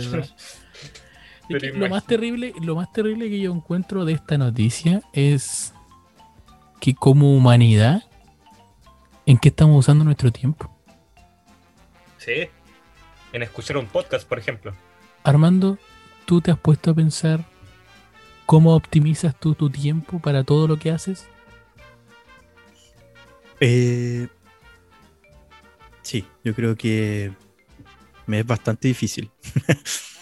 es 1.49 1.63
que 1.63 1.73
lo 1.73 1.89
más 1.89 2.07
terrible, 2.07 2.55
lo 2.61 2.77
más 2.77 2.93
terrible 2.93 3.29
que 3.29 3.41
yo 3.41 3.53
encuentro 3.53 4.05
de 4.05 4.15
esta 4.15 4.39
noticia 4.39 5.03
es 5.13 5.75
que 6.81 6.95
como 6.95 7.35
humanidad, 7.35 8.03
¿en 9.27 9.39
qué 9.39 9.49
estamos 9.49 9.79
usando 9.79 10.05
nuestro 10.05 10.33
tiempo? 10.33 10.71
Sí. 12.19 12.49
En 13.33 13.43
escuchar 13.43 13.77
un 13.77 13.87
podcast, 13.87 14.27
por 14.27 14.39
ejemplo. 14.39 14.75
Armando, 15.23 15.79
¿tú 16.25 16.41
te 16.41 16.51
has 16.51 16.59
puesto 16.59 16.91
a 16.91 16.95
pensar 16.95 17.45
cómo 18.47 18.75
optimizas 18.75 19.39
tú 19.39 19.55
tu 19.55 19.71
tiempo 19.71 20.19
para 20.19 20.45
todo 20.45 20.69
lo 20.69 20.79
que 20.79 20.91
haces? 20.91 21.27
Eh, 23.61 24.29
sí, 26.03 26.27
yo 26.45 26.55
creo 26.55 26.77
que 26.77 27.33
me 28.27 28.41
es 28.41 28.47
bastante 28.47 28.89
difícil. 28.89 29.31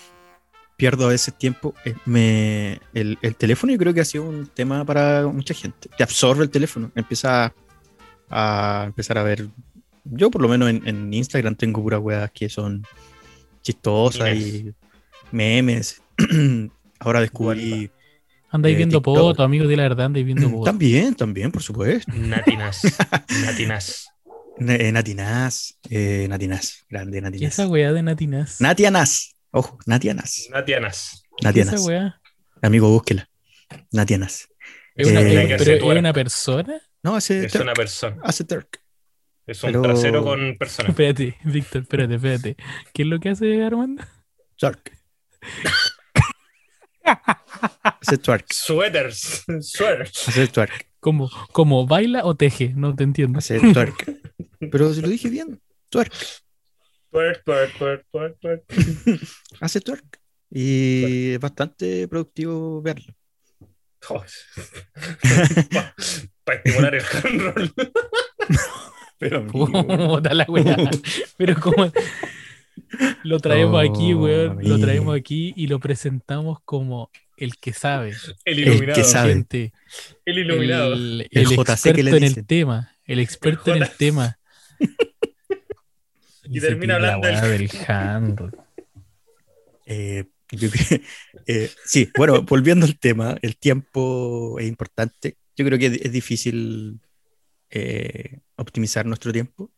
Pierdo 0.82 1.04
a 1.06 1.10
veces 1.10 1.32
tiempo. 1.38 1.74
eh, 1.84 1.94
me, 2.06 2.80
el, 2.92 3.16
el 3.22 3.36
teléfono 3.36 3.72
yo 3.72 3.78
creo 3.78 3.94
que 3.94 4.00
ha 4.00 4.04
sido 4.04 4.24
un 4.24 4.48
tema 4.48 4.84
para 4.84 5.24
mucha 5.28 5.54
gente. 5.54 5.88
Te 5.96 6.02
absorbe 6.02 6.42
el 6.42 6.50
teléfono. 6.50 6.90
Empieza 6.96 7.54
a 8.28 8.82
empezar 8.88 9.16
a 9.16 9.22
ver. 9.22 9.46
Yo 10.02 10.28
por 10.28 10.42
lo 10.42 10.48
menos 10.48 10.68
en, 10.70 10.82
en 10.88 11.14
Instagram 11.14 11.54
tengo 11.54 11.80
puras 11.80 12.00
weas 12.00 12.28
que 12.32 12.48
son 12.48 12.82
chistosas 13.62 14.34
y 14.34 14.74
memes. 15.30 16.02
Ahora 16.98 17.20
descubrí... 17.20 17.88
Andáis 18.50 18.74
Eh, 18.74 18.78
viendo 18.78 18.98
TikTok. 18.98 19.16
fotos, 19.16 19.44
amigos 19.44 19.68
de 19.68 19.76
la 19.76 19.84
verdad, 19.84 20.06
andáis 20.06 20.26
viendo 20.26 20.50
fotos. 20.50 20.64
También, 20.64 21.14
también, 21.14 21.52
por 21.52 21.62
supuesto. 21.62 22.10
Natinas. 22.12 22.82
Natinas. 23.44 24.08
Eh, 24.58 24.90
Natinaz, 24.90 25.78
eh, 25.90 26.26
Natinaz, 26.28 26.84
grande 26.90 27.12
¿Qué 27.12 27.18
es 27.18 27.22
Natinaz. 27.22 27.52
esa 27.54 27.68
weá 27.68 27.92
de 27.92 28.02
Natinas? 28.02 28.60
Natianas, 28.60 29.31
ojo, 29.52 29.78
Natianas, 29.86 30.48
Natianas. 30.50 31.22
¿Qué 31.38 31.48
es 31.48 31.56
esa 31.56 31.72
Natianas. 31.72 31.86
weá? 31.86 32.20
Amigo, 32.60 32.88
búsquela. 32.90 33.28
Natianas. 33.92 34.48
¿Es 34.94 35.06
una, 35.08 35.20
Eh, 35.20 35.24
pero 35.24 35.48
que 35.58 35.64
se 35.64 35.72
¿es 35.74 35.80
tuerca. 35.80 36.00
una 36.00 36.12
persona? 36.12 36.80
No, 37.02 37.16
hace 37.16 37.46
Es 37.46 37.52
Turk, 37.52 37.64
una 37.64 37.72
persona. 37.74 38.16
hace 38.22 38.44
Turk. 38.44 38.80
Es 39.46 39.62
un 39.64 39.70
Pero- 39.70 39.82
trasero 39.82 40.22
con 40.22 40.56
persona. 40.58 40.88
Espérate, 40.90 41.36
Víctor, 41.44 41.82
espérate, 41.82 42.14
espérate. 42.16 42.56
¿Qué 42.92 43.02
es 43.02 43.08
lo 43.08 43.18
que 43.18 43.30
hace 43.30 43.62
Armando? 43.64 44.04
Turk. 44.56 44.92
hace 47.04 48.18
twerk, 48.18 48.52
Sweaters. 48.52 49.44
Sweaters. 49.60 50.28
hace 50.28 50.46
twerk, 50.48 50.86
¿Cómo, 51.00 51.30
cómo 51.52 51.86
baila 51.86 52.24
o 52.24 52.36
teje? 52.36 52.72
No 52.76 52.94
te 52.94 53.04
entiendo. 53.04 53.38
hace 53.38 53.58
twerk. 53.72 54.20
Pero 54.70 54.94
si 54.94 55.00
lo 55.00 55.08
dije 55.08 55.28
bien, 55.28 55.60
twerk, 55.90 56.12
Twerk, 57.12 57.44
twerk, 57.44 57.76
twerk, 57.78 58.06
twerk, 58.10 58.40
twerk. 58.40 58.62
hace 59.60 59.80
twerk. 59.80 60.18
Y 60.50 61.32
es 61.34 61.38
bastante 61.40 62.08
productivo 62.08 62.80
verlo. 62.82 63.14
Para 66.44 66.58
estimular 66.58 66.94
el 66.94 67.02
hand 67.04 67.40
roll. 67.40 67.72
Pero 69.18 69.46
Puta 69.46 70.34
la 70.34 70.44
weá. 70.48 70.76
Pero 71.36 71.60
como 71.60 71.92
lo 73.22 73.38
traemos 73.38 73.74
Oh, 73.74 73.78
aquí, 73.78 74.14
weón. 74.14 74.58
Lo 74.62 74.78
traemos 74.80 75.16
aquí 75.16 75.52
y 75.56 75.68
lo 75.68 75.78
presentamos 75.78 76.58
como 76.64 77.10
el 77.36 77.56
que 77.58 77.72
sabe. 77.72 78.14
El 78.44 78.58
El 78.58 78.58
iluminado. 78.60 78.96
que 78.96 79.04
sabe. 79.04 79.32
gente, 79.34 79.72
El 80.24 80.38
iluminado. 80.38 80.94
El, 80.94 81.28
El 81.30 81.42
el 81.42 81.46
JC 81.46 81.54
que 81.54 81.62
experto 81.62 82.02
le 82.02 82.16
en 82.16 82.24
el 82.24 82.46
tema. 82.46 82.90
El 83.04 83.20
experto 83.20 83.74
en 83.74 83.82
el 83.82 83.90
tema. 83.96 84.38
Y 86.44 86.60
se 86.60 86.68
termina 86.68 86.96
tira 86.96 87.06
la 87.08 87.14
hablando 87.14 87.46
weá 87.46 87.58
del 87.58 87.70
handle. 87.88 88.50
Eh, 89.86 90.24
eh, 91.46 91.70
sí, 91.84 92.10
bueno, 92.16 92.42
volviendo 92.42 92.86
al 92.86 92.98
tema, 92.98 93.36
el 93.42 93.56
tiempo 93.56 94.58
es 94.58 94.66
importante. 94.66 95.36
Yo 95.56 95.64
creo 95.64 95.78
que 95.78 95.86
es, 95.86 96.12
difícil 96.12 97.00
eh, 97.70 98.40
optimizar 98.56 99.06
nuestro 99.06 99.32
tiempo, 99.32 99.70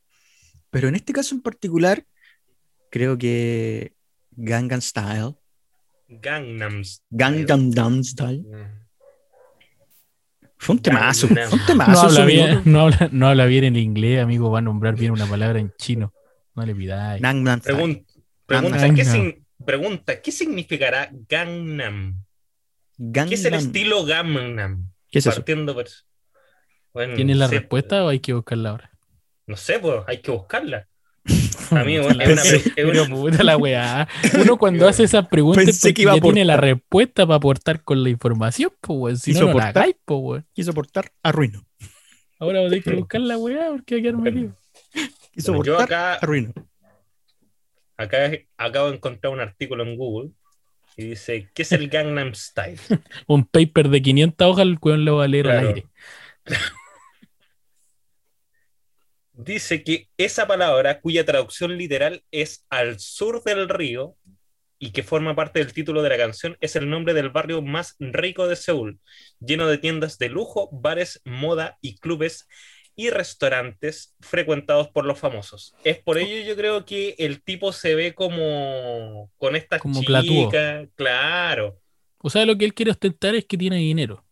pero 0.70 0.88
en 0.88 0.94
este 0.94 1.12
caso 1.12 1.34
en 1.34 1.42
particular, 1.42 2.04
creo 2.90 3.18
que 3.18 3.94
Gangnam 4.32 4.80
Style, 4.80 5.34
Gangnam 6.08 6.84
Style. 6.84 7.06
Gangnam 7.10 8.04
Style, 8.04 8.44
fue 10.56 10.76
un 10.76 10.82
temazo, 10.82 11.28
fue 11.28 11.44
un 11.44 11.58
No 11.58 11.66
temazo. 11.66 12.00
habla, 12.00 12.20
su 12.20 12.26
bien, 12.26 12.62
no, 12.64 12.80
habla, 12.80 13.08
no 13.12 13.28
habla 13.28 13.46
bien 13.46 13.64
el 13.64 13.76
inglés, 13.76 14.22
amigo. 14.22 14.50
Va 14.50 14.60
a 14.60 14.62
nombrar 14.62 14.96
bien 14.96 15.12
una 15.12 15.26
palabra 15.26 15.58
en 15.58 15.72
chino. 15.78 16.12
No 16.54 16.64
le 16.66 16.74
pidáis. 16.74 17.20
Gangnam. 17.22 17.60
Pregun- 17.60 18.04
pregunta, 18.46 18.76
Gangnam. 18.78 18.96
¿qué 18.96 19.04
sin- 19.04 19.46
pregunta, 19.64 20.20
¿qué 20.22 20.32
significará 20.32 21.10
Gangnam? 21.28 22.22
¿Qué 23.12 23.34
es 23.34 23.44
el 23.44 23.54
estilo 23.54 24.04
Gangnam? 24.04 24.90
¿Qué 25.10 25.18
es 25.18 25.26
eso? 25.26 25.36
Partiendo 25.36 25.74
por... 25.74 25.86
Bueno, 26.92 27.14
¿Tienes 27.16 27.36
la 27.36 27.46
no 27.46 27.50
sé, 27.50 27.58
respuesta 27.58 28.04
o 28.04 28.08
hay 28.08 28.20
que 28.20 28.32
buscarla 28.32 28.70
ahora? 28.70 28.90
No 29.46 29.56
sé, 29.56 29.78
pues 29.80 30.00
hay 30.06 30.18
que 30.20 30.30
buscarla. 30.30 30.86
Amigo, 31.70 32.08
es 32.08 32.14
una, 32.14 32.24
es 32.24 32.84
una- 32.84 33.06
puta 33.08 33.42
la 33.42 33.56
weá. 33.56 34.06
Uno 34.40 34.56
cuando 34.58 34.86
hace 34.86 35.02
esas 35.04 35.26
preguntas 35.26 35.64
Pensé 35.64 35.80
porque 35.88 35.94
que 35.94 36.02
iba 36.02 36.12
a 36.12 36.16
ya 36.16 36.20
tiene 36.22 36.44
la 36.44 36.56
respuesta 36.56 37.26
para 37.26 37.36
aportar 37.38 37.82
con 37.82 38.02
la 38.04 38.10
información, 38.10 38.70
pues 38.80 38.96
weón. 38.98 39.18
Si 39.18 39.32
Quiso 39.32 39.40
no, 39.46 39.48
no 39.52 39.54
la 39.58 39.62
aportar. 39.64 39.82
hagáis, 39.82 39.96
pues 40.04 40.20
weón. 40.22 40.46
Quiso 40.52 40.70
aportar, 40.70 41.10
arruinó. 41.22 41.66
Ahora 42.38 42.60
vos 42.60 42.68
tenés 42.70 42.84
que 42.84 42.94
buscar 42.94 43.20
la 43.22 43.38
weá 43.38 43.70
porque 43.70 43.94
va 43.96 43.98
a 43.98 44.02
quedar 44.02 44.14
Bueno. 44.16 44.56
Bueno, 45.46 45.64
yo 45.64 45.78
acá- 45.78 46.14
arruinó. 46.14 46.52
Acá 47.96 48.30
acabo 48.56 48.90
de 48.90 48.96
encontrar 48.96 49.32
un 49.32 49.40
artículo 49.40 49.84
en 49.84 49.96
Google 49.96 50.30
y 50.96 51.04
dice, 51.10 51.48
¿qué 51.54 51.62
es 51.62 51.72
el 51.72 51.88
Gangnam 51.88 52.34
Style? 52.34 52.78
Un 53.26 53.44
paper 53.46 53.88
de 53.88 54.02
500 54.02 54.46
hojas, 54.48 54.62
el 54.64 54.78
weón 54.80 55.04
lo 55.04 55.16
va 55.16 55.24
a 55.24 55.28
leer 55.28 55.48
al 55.48 55.66
aire. 55.68 55.86
Dice 59.36 59.82
que 59.82 60.08
esa 60.16 60.46
palabra, 60.46 61.00
cuya 61.00 61.24
traducción 61.24 61.76
literal 61.76 62.22
es 62.30 62.64
al 62.70 63.00
sur 63.00 63.42
del 63.42 63.68
río 63.68 64.16
y 64.78 64.92
que 64.92 65.02
forma 65.02 65.34
parte 65.34 65.58
del 65.58 65.72
título 65.72 66.02
de 66.02 66.10
la 66.10 66.16
canción, 66.16 66.56
es 66.60 66.76
el 66.76 66.88
nombre 66.88 67.14
del 67.14 67.30
barrio 67.30 67.60
más 67.60 67.96
rico 67.98 68.46
de 68.46 68.54
Seúl, 68.54 69.00
lleno 69.40 69.66
de 69.66 69.78
tiendas 69.78 70.18
de 70.18 70.28
lujo, 70.28 70.68
bares, 70.72 71.20
moda 71.24 71.78
y 71.80 71.98
clubes 71.98 72.46
y 72.96 73.10
restaurantes 73.10 74.14
frecuentados 74.20 74.88
por 74.88 75.04
los 75.04 75.18
famosos. 75.18 75.74
Es 75.84 75.98
por 75.98 76.18
ello 76.18 76.46
yo 76.46 76.56
creo 76.56 76.84
que 76.84 77.14
el 77.18 77.42
tipo 77.42 77.72
se 77.72 77.94
ve 77.94 78.14
como 78.14 79.30
con 79.36 79.56
estas 79.56 79.80
Como 79.80 80.02
platúo. 80.02 80.46
chicas, 80.46 80.88
claro, 80.94 81.80
O 82.18 82.30
sea, 82.30 82.46
lo 82.46 82.56
que 82.56 82.64
él 82.64 82.74
quiere 82.74 82.90
ostentar 82.92 83.34
es 83.34 83.44
que 83.46 83.58
tiene 83.58 83.76
dinero. 83.76 84.24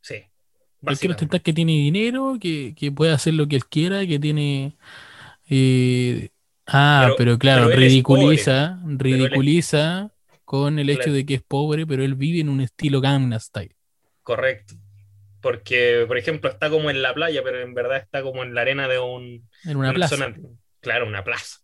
sí. 0.00 0.24
Él 0.86 0.98
quiere 0.98 1.14
ostentar 1.14 1.42
que 1.42 1.52
tiene 1.52 1.72
dinero, 1.72 2.36
que, 2.40 2.74
que 2.76 2.92
puede 2.92 3.12
hacer 3.12 3.34
lo 3.34 3.48
que 3.48 3.56
él 3.56 3.66
quiera, 3.66 4.06
que 4.06 4.18
tiene. 4.18 4.76
eh, 5.48 6.28
ah, 6.66 7.02
Pero- 7.04 7.16
pero, 7.16 7.38
claro, 7.38 7.66
pero 7.66 7.78
ridiculiza, 7.80 8.78
ridiculiza 8.84 10.12
con 10.44 10.78
el 10.78 10.90
hecho 10.90 11.12
de 11.12 11.24
que 11.26 11.34
es 11.34 11.42
pobre, 11.42 11.86
pero 11.86 12.04
él 12.04 12.14
vive 12.14 12.40
en 12.40 12.48
un 12.50 12.60
estilo 12.60 13.00
Gangnam 13.00 13.40
Style. 13.40 13.74
Correcto. 14.22 14.74
Porque, 15.46 16.04
por 16.08 16.18
ejemplo, 16.18 16.50
está 16.50 16.68
como 16.68 16.90
en 16.90 17.02
la 17.02 17.14
playa, 17.14 17.40
pero 17.44 17.60
en 17.60 17.72
verdad 17.72 17.98
está 17.98 18.20
como 18.20 18.42
en 18.42 18.52
la 18.52 18.62
arena 18.62 18.88
de 18.88 18.98
un, 18.98 19.48
En 19.62 19.76
una 19.76 19.90
una 19.90 19.94
plaza. 19.94 20.16
zona- 20.16 20.36
claro, 20.80 21.06
una 21.06 21.22
plaza. 21.22 21.58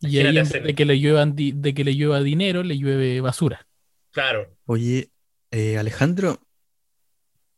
Y 0.00 0.20
ahí 0.20 0.32
de 0.62 0.74
que 0.76 0.84
le 0.84 1.00
lluevan 1.00 1.34
de 1.34 1.74
que 1.74 1.82
le 1.82 1.94
llueva 1.96 2.22
dinero, 2.22 2.62
le 2.62 2.78
llueve 2.78 3.20
basura. 3.20 3.66
Claro. 4.12 4.54
Oye, 4.66 5.10
eh, 5.50 5.76
Alejandro, 5.76 6.40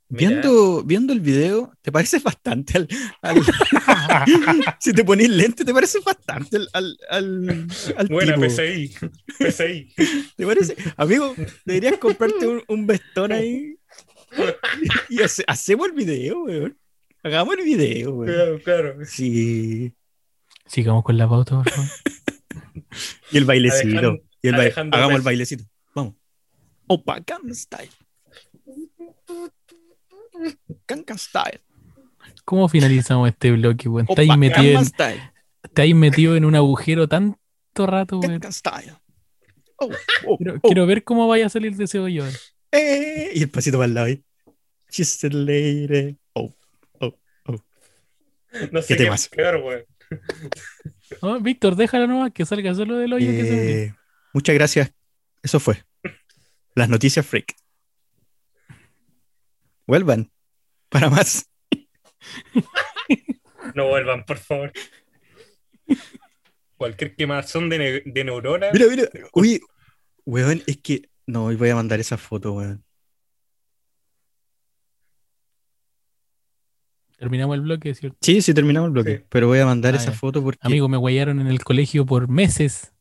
Mira. 0.08 0.30
viendo, 0.30 0.82
viendo 0.84 1.12
el 1.12 1.20
video, 1.20 1.70
¿te 1.82 1.92
pareces 1.92 2.22
bastante 2.22 2.78
al, 2.78 2.88
al- 3.20 3.42
si 4.80 4.94
te 4.94 5.04
pones 5.04 5.28
lente, 5.28 5.66
te 5.66 5.74
pareces 5.74 6.02
bastante 6.02 6.56
al, 6.56 6.68
al, 6.72 6.98
al, 7.10 7.66
al 7.98 8.06
Buena 8.08 8.36
tipo. 8.36 8.46
PCI. 8.46 8.94
PCI. 9.38 9.94
¿Te 10.34 10.46
parece? 10.46 10.76
Amigo, 10.96 11.34
deberías 11.66 11.98
comprarte 11.98 12.46
un, 12.46 12.62
un 12.68 12.86
vestón 12.86 13.32
ahí 13.32 13.76
y 15.08 15.22
hace- 15.22 15.44
hacemos 15.46 15.86
el 15.88 15.92
video, 15.92 16.44
weón. 16.44 16.78
Hagamos 17.22 17.56
el 17.58 17.64
video, 17.64 18.12
weón. 18.14 18.32
Claro, 18.34 18.58
claro. 18.62 19.04
Sí. 19.04 19.92
Sigamos 20.66 21.02
con 21.04 21.16
la 21.18 21.28
pauta, 21.28 21.56
por 21.62 21.70
favor. 21.70 21.90
Y 23.30 23.36
el 23.38 23.44
bailecito. 23.44 23.88
Alejandro- 23.98 24.22
y 24.42 24.48
el 24.48 24.54
baile- 24.54 24.74
Hagamos 24.92 25.14
el 25.16 25.22
bailecito. 25.22 25.64
Vamos. 25.94 26.14
Opa, 26.86 27.20
Gangnam 27.26 27.54
Style. 27.54 27.90
Gangnam 30.88 31.18
Style. 31.18 31.60
¿Cómo 32.44 32.68
finalizamos 32.68 33.28
este 33.28 33.52
bloque, 33.52 33.88
weón? 33.88 34.06
Opa, 34.08 34.22
Estáis 34.22 34.38
metido, 34.38 34.80
en, 34.80 35.98
metido 35.98 36.36
un 36.36 36.54
agujero 36.54 37.08
tanto 37.08 37.38
rato, 37.86 38.18
weón. 38.18 38.32
Gangnam 38.32 38.52
Style. 38.52 38.94
Oh, 39.76 39.88
oh, 40.26 40.36
Quiero, 40.36 40.54
oh. 40.56 40.60
quiero 40.68 40.86
ver 40.86 41.04
cómo 41.04 41.26
vaya 41.28 41.46
a 41.46 41.48
salir 41.48 41.74
de 41.76 41.84
ese 41.84 41.98
hoyo. 41.98 42.24
Eh, 42.72 43.30
y 43.34 43.42
el 43.42 43.50
pasito 43.50 43.78
para 43.78 43.86
el 43.86 43.94
lado 43.94 44.06
ahí. 44.06 44.22
She's 44.90 45.22
a 45.24 45.28
lady. 45.28 46.16
Oh, 46.34 46.54
No 48.72 48.82
sé 48.82 48.88
¿Qué 48.88 48.96
qué, 48.96 49.04
temas? 49.04 49.28
peor, 49.28 49.56
weón. 49.56 49.84
No, 51.22 51.40
Víctor, 51.40 51.76
déjalo 51.76 52.06
nomás, 52.06 52.32
que 52.32 52.44
salga 52.44 52.74
solo 52.74 52.96
del 52.96 53.12
hoyo 53.12 53.26
que 53.30 53.44
se 53.44 53.50
ve. 53.50 53.82
Eh, 53.84 53.94
muchas 54.32 54.54
gracias. 54.54 54.92
Eso 55.42 55.60
fue. 55.60 55.82
Las 56.74 56.88
noticias 56.88 57.24
freak. 57.26 57.54
Vuelvan 59.86 60.30
para 60.88 61.10
más. 61.10 61.46
No 63.74 63.88
vuelvan, 63.88 64.24
por 64.24 64.38
favor. 64.38 64.72
Cualquier 66.76 67.14
quemazón 67.14 67.68
de, 67.68 67.78
ne- 67.78 68.02
de 68.04 68.24
neuronas. 68.24 68.72
Mira, 68.72 68.86
mira. 68.88 69.04
Uy, 69.34 69.60
weón, 70.24 70.62
es 70.66 70.78
que. 70.78 71.09
No, 71.30 71.44
hoy 71.44 71.56
voy 71.56 71.68
a 71.70 71.76
mandar 71.76 72.00
esa 72.00 72.16
foto, 72.18 72.52
weón. 72.54 72.82
Terminamos 77.18 77.54
el 77.54 77.60
bloque, 77.60 77.94
¿cierto? 77.94 78.16
Sí, 78.22 78.40
sí, 78.40 78.54
terminamos 78.54 78.88
el 78.88 78.92
bloque. 78.94 79.18
Sí. 79.18 79.24
Pero 79.28 79.46
voy 79.46 79.58
a 79.58 79.66
mandar 79.66 79.94
Ah, 79.94 79.98
esa 79.98 80.10
ya. 80.12 80.16
foto 80.18 80.42
porque. 80.42 80.58
Amigo, 80.62 80.88
me 80.88 80.96
guayaron 80.96 81.38
en 81.40 81.46
el 81.48 81.62
colegio 81.62 82.06
por 82.06 82.28
meses. 82.28 82.92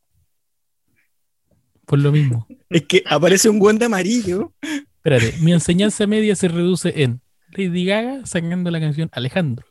Por 1.85 1.99
lo 1.99 2.11
mismo. 2.11 2.45
Es 2.69 2.83
que 2.85 3.01
aparece 3.07 3.49
un 3.49 3.57
guante 3.57 3.85
amarillo. 3.85 4.53
Espérate, 4.61 5.33
mi 5.41 5.53
enseñanza 5.53 6.05
media 6.05 6.35
se 6.35 6.47
reduce 6.49 7.01
en 7.01 7.19
Lady 7.47 7.83
Gaga 7.83 8.27
sacando 8.27 8.69
la 8.69 8.79
canción 8.79 9.09
Alejandro. 9.11 9.65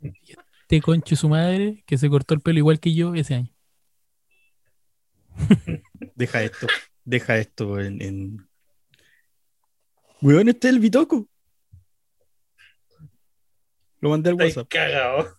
Y 0.00 0.32
este 0.62 0.80
concho 0.80 1.16
su 1.16 1.28
madre 1.28 1.84
que 1.86 1.98
se 1.98 2.08
cortó 2.08 2.32
el 2.32 2.40
pelo 2.40 2.60
igual 2.60 2.80
que 2.80 2.94
yo 2.94 3.14
ese 3.14 3.34
año. 3.34 3.50
Deja 6.14 6.42
esto. 6.44 6.66
Deja 7.04 7.38
esto 7.38 7.80
en. 7.80 8.02
en... 8.02 8.48
Weón, 10.20 10.48
este 10.48 10.68
es 10.68 10.74
el 10.74 10.80
bitoco. 10.80 11.28
Lo 14.00 14.10
mandé 14.10 14.30
al 14.30 14.36
WhatsApp. 14.36 14.68
cagados. 14.68 15.34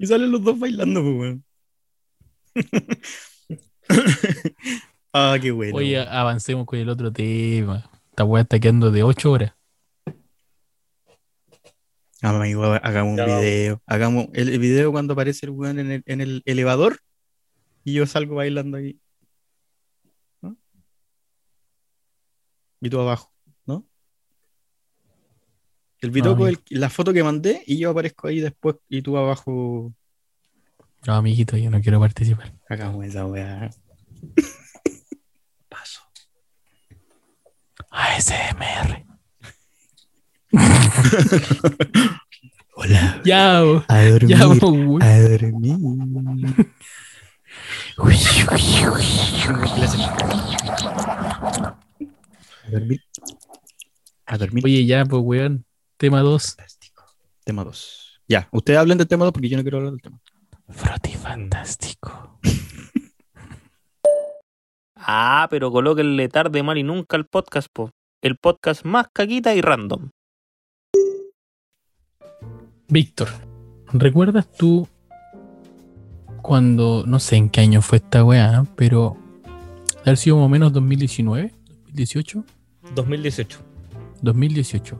Y 0.00 0.06
salen 0.06 0.30
los 0.30 0.44
dos 0.44 0.56
bailando, 0.58 1.02
pues, 1.02 1.16
weón. 1.16 1.44
ah, 5.12 5.36
qué 5.40 5.50
bueno. 5.50 5.76
Oye, 5.76 5.98
avancemos 5.98 6.66
con 6.66 6.78
el 6.78 6.88
otro 6.88 7.12
tema. 7.12 7.90
Esta 8.10 8.24
weá 8.24 8.42
está 8.42 8.60
quedando 8.60 8.90
de 8.90 9.02
8 9.02 9.32
horas. 9.32 9.54
Amigo, 12.20 12.64
hagamos 12.64 13.18
un 13.18 13.26
video. 13.26 13.82
Hagamos 13.86 14.26
el, 14.34 14.50
el 14.50 14.58
video 14.58 14.92
cuando 14.92 15.14
aparece 15.14 15.46
el 15.46 15.50
weón 15.50 15.78
en 15.78 15.90
el, 15.90 16.02
en 16.06 16.20
el 16.20 16.42
elevador 16.44 17.00
y 17.90 17.92
yo 17.94 18.06
salgo 18.06 18.34
bailando 18.36 18.76
ahí. 18.76 19.00
¿No? 20.42 20.56
Y 22.80 22.90
tú 22.90 23.00
abajo, 23.00 23.32
¿no? 23.66 23.86
El 26.00 26.10
bitoco, 26.10 26.46
Ah, 26.46 26.50
el- 26.50 26.60
la 26.70 26.90
foto 26.90 27.12
que 27.12 27.22
mandé 27.24 27.62
y 27.66 27.78
yo 27.78 27.90
aparezco 27.90 28.28
ahí 28.28 28.40
después 28.40 28.76
y 28.88 29.02
tú 29.02 29.16
abajo. 29.16 29.92
No, 31.06 31.14
amiguito, 31.14 31.56
yo 31.56 31.70
no 31.70 31.80
quiero 31.80 31.98
participar. 32.00 32.52
Hagamos 32.68 33.04
esa 33.06 33.24
weá. 33.26 33.70
Paso. 35.68 36.00
ASMR. 37.90 39.06
Hola. 42.74 43.20
Ya. 43.24 43.58
A 43.58 44.04
dormir. 44.04 44.28
ya. 44.28 44.40
A 44.42 45.20
dormir. 45.20 45.78
A 47.98 48.04
dormir. 52.70 53.00
A 54.26 54.38
dormir. 54.38 54.64
Oye, 54.64 54.86
ya, 54.86 55.04
pues, 55.04 55.20
weón. 55.24 55.64
Tema 55.96 56.20
2. 56.20 56.54
Fantástico. 56.54 57.02
Tema 57.44 57.64
2. 57.64 58.20
Ya, 58.28 58.48
ustedes 58.52 58.78
hablen 58.78 58.98
del 58.98 59.08
tema 59.08 59.24
2 59.24 59.32
porque 59.32 59.48
yo 59.48 59.56
no 59.56 59.64
quiero 59.64 59.78
hablar 59.78 59.92
del 59.92 60.02
tema. 60.02 60.20
Froti 60.68 61.14
fantástico. 61.14 62.38
Ah, 65.10 65.46
pero 65.48 65.70
colóquenle 65.70 66.28
tarde, 66.28 66.62
mal 66.62 66.76
y 66.76 66.82
nunca 66.82 67.16
al 67.16 67.24
podcast, 67.24 67.68
po. 67.72 67.92
El 68.20 68.36
podcast 68.36 68.84
más 68.84 69.06
caquita 69.10 69.54
y 69.54 69.62
random. 69.62 70.10
Víctor, 72.88 73.28
¿recuerdas 73.94 74.52
tú 74.52 74.86
cuando, 76.42 77.04
no 77.06 77.18
sé 77.20 77.36
en 77.36 77.48
qué 77.50 77.60
año 77.60 77.82
fue 77.82 77.98
esta 77.98 78.24
weá, 78.24 78.64
pero 78.76 79.16
haber 80.02 80.16
sido 80.16 80.36
más 80.36 80.46
o 80.46 80.48
menos 80.48 80.72
2019, 80.72 81.52
2018, 81.86 82.44
2018. 82.94 83.58
2018. 84.22 84.98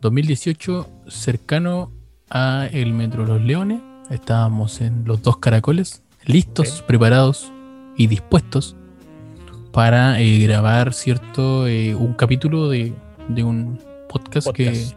2018, 0.00 0.88
cercano 1.08 1.92
a 2.30 2.68
el 2.72 2.92
Metro 2.92 3.24
Los 3.24 3.40
Leones, 3.40 3.80
estábamos 4.10 4.80
en 4.80 5.04
los 5.04 5.22
dos 5.22 5.36
caracoles, 5.38 6.02
listos, 6.26 6.82
preparados 6.86 7.52
y 7.96 8.06
dispuestos 8.08 8.76
para 9.72 10.20
eh, 10.20 10.38
grabar, 10.40 10.92
¿cierto? 10.92 11.66
Eh, 11.66 11.94
un 11.94 12.14
capítulo 12.14 12.68
de, 12.68 12.92
de 13.28 13.42
un 13.42 13.78
podcast, 14.08 14.48
Que, 14.52 14.66
Podcast. 14.66 14.96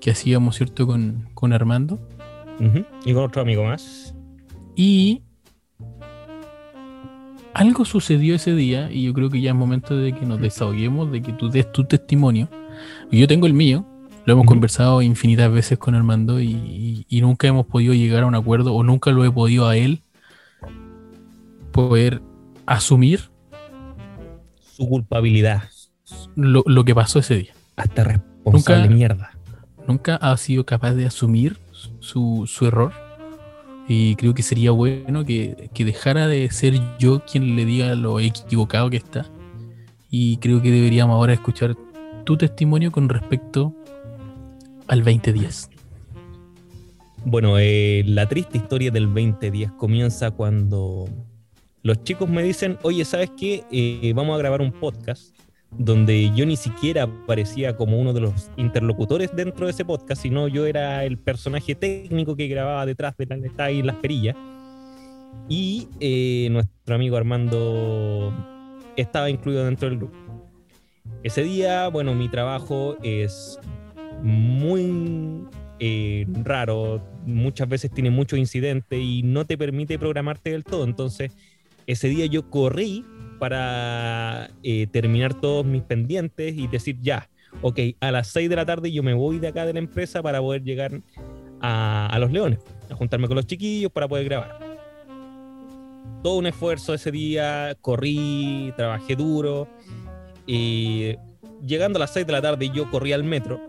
que 0.00 0.10
hacíamos, 0.10 0.56
¿cierto? 0.56 0.86
Con, 0.86 1.28
con 1.34 1.52
Armando. 1.52 1.98
Y 3.04 3.14
con 3.14 3.24
otro 3.24 3.40
amigo 3.42 3.64
más. 3.64 4.14
Y 4.82 5.20
algo 7.52 7.84
sucedió 7.84 8.34
ese 8.36 8.54
día 8.54 8.90
y 8.90 9.02
yo 9.02 9.12
creo 9.12 9.28
que 9.28 9.42
ya 9.42 9.50
es 9.50 9.56
momento 9.56 9.94
de 9.94 10.14
que 10.14 10.24
nos 10.24 10.40
desahoguemos, 10.40 11.12
de 11.12 11.20
que 11.20 11.34
tú 11.34 11.50
des 11.50 11.70
tu 11.70 11.84
testimonio. 11.84 12.48
Yo 13.12 13.26
tengo 13.28 13.46
el 13.46 13.52
mío, 13.52 13.84
lo 14.24 14.32
hemos 14.32 14.46
conversado 14.46 15.02
infinitas 15.02 15.52
veces 15.52 15.76
con 15.78 15.94
Armando 15.94 16.40
y, 16.40 16.46
y- 16.52 17.06
y 17.10 17.20
nunca 17.20 17.46
hemos 17.46 17.66
podido 17.66 17.92
llegar 17.92 18.22
a 18.22 18.26
un 18.26 18.34
acuerdo 18.34 18.72
o 18.74 18.82
nunca 18.82 19.10
lo 19.10 19.22
he 19.26 19.30
podido 19.30 19.68
a 19.68 19.76
él 19.76 20.00
poder 21.72 22.22
asumir 22.64 23.20
Su 24.62 24.88
culpabilidad. 24.88 25.64
lo, 26.36 26.62
lo 26.66 26.84
que 26.86 26.94
pasó 26.94 27.18
ese 27.18 27.36
día. 27.36 27.52
Hasta 27.76 28.02
responsable 28.04 28.84
Nunca- 28.84 28.94
mierda. 28.94 29.30
Nunca 29.86 30.16
ha 30.16 30.34
sido 30.38 30.64
capaz 30.64 30.94
de 30.94 31.04
asumir 31.04 31.58
su, 31.98 32.44
su 32.46 32.66
error. 32.66 32.92
Y 33.92 34.14
creo 34.14 34.34
que 34.34 34.44
sería 34.44 34.70
bueno 34.70 35.24
que, 35.24 35.68
que 35.74 35.84
dejara 35.84 36.28
de 36.28 36.48
ser 36.52 36.80
yo 37.00 37.24
quien 37.24 37.56
le 37.56 37.64
diga 37.64 37.96
lo 37.96 38.20
equivocado 38.20 38.88
que 38.88 38.98
está. 38.98 39.28
Y 40.08 40.36
creo 40.36 40.62
que 40.62 40.70
deberíamos 40.70 41.14
ahora 41.14 41.32
escuchar 41.32 41.74
tu 42.22 42.36
testimonio 42.36 42.92
con 42.92 43.08
respecto 43.08 43.74
al 44.86 45.02
2010. 45.02 45.70
Bueno, 47.24 47.58
eh, 47.58 48.04
la 48.06 48.28
triste 48.28 48.58
historia 48.58 48.92
del 48.92 49.12
2010 49.12 49.72
comienza 49.72 50.30
cuando 50.30 51.08
los 51.82 52.04
chicos 52.04 52.28
me 52.28 52.44
dicen, 52.44 52.78
oye, 52.82 53.04
¿sabes 53.04 53.32
qué? 53.36 53.64
Eh, 53.72 54.12
vamos 54.14 54.36
a 54.36 54.38
grabar 54.38 54.60
un 54.60 54.70
podcast 54.70 55.34
donde 55.76 56.30
yo 56.34 56.44
ni 56.46 56.56
siquiera 56.56 57.04
aparecía 57.04 57.76
como 57.76 57.98
uno 57.98 58.12
de 58.12 58.20
los 58.20 58.50
interlocutores 58.56 59.34
dentro 59.34 59.66
de 59.66 59.72
ese 59.72 59.84
podcast, 59.84 60.22
sino 60.22 60.48
yo 60.48 60.66
era 60.66 61.04
el 61.04 61.18
personaje 61.18 61.74
técnico 61.74 62.36
que 62.36 62.48
grababa 62.48 62.86
detrás 62.86 63.16
de 63.16 63.26
la 63.26 63.36
estaba 63.36 63.68
ahí 63.68 63.80
en 63.80 63.86
las 63.86 63.96
perillas. 63.96 64.36
Y 65.48 65.88
eh, 66.00 66.48
nuestro 66.50 66.94
amigo 66.94 67.16
Armando 67.16 68.32
estaba 68.96 69.30
incluido 69.30 69.64
dentro 69.64 69.88
del 69.88 69.98
grupo. 69.98 70.16
Ese 71.22 71.42
día, 71.42 71.88
bueno, 71.88 72.14
mi 72.14 72.28
trabajo 72.28 72.96
es 73.02 73.58
muy 74.22 75.46
eh, 75.78 76.26
raro, 76.44 77.02
muchas 77.26 77.68
veces 77.68 77.90
tiene 77.90 78.10
muchos 78.10 78.38
incidentes 78.38 79.00
y 79.00 79.22
no 79.22 79.44
te 79.44 79.56
permite 79.56 79.98
programarte 79.98 80.50
del 80.50 80.64
todo. 80.64 80.84
Entonces, 80.84 81.32
ese 81.86 82.08
día 82.08 82.26
yo 82.26 82.50
corrí 82.50 83.04
para 83.40 84.50
eh, 84.62 84.86
terminar 84.92 85.34
todos 85.34 85.66
mis 85.66 85.82
pendientes 85.82 86.54
y 86.56 86.68
decir 86.68 86.98
ya, 87.00 87.28
ok, 87.62 87.80
a 87.98 88.12
las 88.12 88.28
6 88.28 88.48
de 88.48 88.56
la 88.56 88.64
tarde 88.64 88.92
yo 88.92 89.02
me 89.02 89.14
voy 89.14 89.40
de 89.40 89.48
acá 89.48 89.66
de 89.66 89.72
la 89.72 89.80
empresa 89.80 90.22
para 90.22 90.40
poder 90.40 90.62
llegar 90.62 91.00
a, 91.60 92.16
Los 92.20 92.30
Leones, 92.30 92.60
a 92.88 92.94
juntarme 92.94 93.26
con 93.26 93.36
los 93.36 93.46
chiquillos 93.46 93.90
para 93.90 94.06
poder 94.06 94.26
grabar. 94.26 94.60
Todo 96.22 96.36
un 96.36 96.46
esfuerzo 96.46 96.94
ese 96.94 97.10
día, 97.10 97.74
corrí, 97.80 98.72
trabajé 98.76 99.16
duro 99.16 99.66
y 100.46 101.16
llegando 101.66 101.96
a 101.96 102.00
las 102.00 102.12
6 102.12 102.26
de 102.26 102.32
la 102.32 102.42
tarde 102.42 102.70
yo 102.72 102.90
corrí 102.90 103.12
al 103.12 103.24
metro 103.24 103.60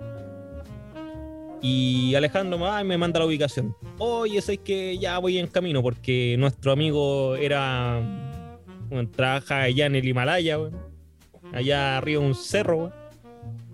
y 1.62 2.16
Alejandro 2.16 2.72
ay, 2.72 2.84
me 2.84 2.98
manda 2.98 3.20
la 3.20 3.26
ubicación. 3.26 3.76
Oye, 4.00 4.40
es 4.40 4.60
que 4.64 4.98
ya 4.98 5.20
voy 5.20 5.38
en 5.38 5.48
camino 5.48 5.84
porque 5.84 6.36
nuestro 6.40 6.72
amigo 6.72 7.36
era. 7.36 8.31
Bueno, 8.92 9.10
trabaja 9.10 9.62
allá 9.64 9.86
en 9.88 9.96
el 9.96 10.08
Himalaya, 10.08 10.58
allá 11.54 11.98
arriba 11.98 12.22
de 12.22 12.28
un 12.28 12.36
cerro. 12.36 12.92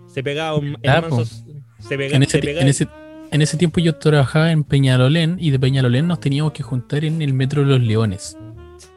Se 0.06 0.22
pegaba 0.22 0.56
un. 0.56 0.78
Ah, 0.86 1.02
po. 1.06 1.24
se 1.24 1.98
pega- 1.98 2.16
En 2.16 2.22
ese, 2.22 2.32
se 2.32 2.38
pegaba- 2.40 2.62
en, 2.62 2.68
ese, 2.68 2.88
en 3.30 3.42
ese 3.42 3.56
tiempo 3.58 3.80
yo 3.80 3.96
trabajaba 3.96 4.50
en 4.52 4.64
Peñalolén 4.64 5.36
y 5.38 5.50
de 5.50 5.58
Peñalolén 5.58 6.06
nos 6.06 6.20
teníamos 6.20 6.52
que 6.52 6.62
juntar 6.62 7.04
en 7.04 7.20
el 7.20 7.34
metro 7.34 7.62
de 7.62 7.68
los 7.68 7.80
Leones. 7.80 8.38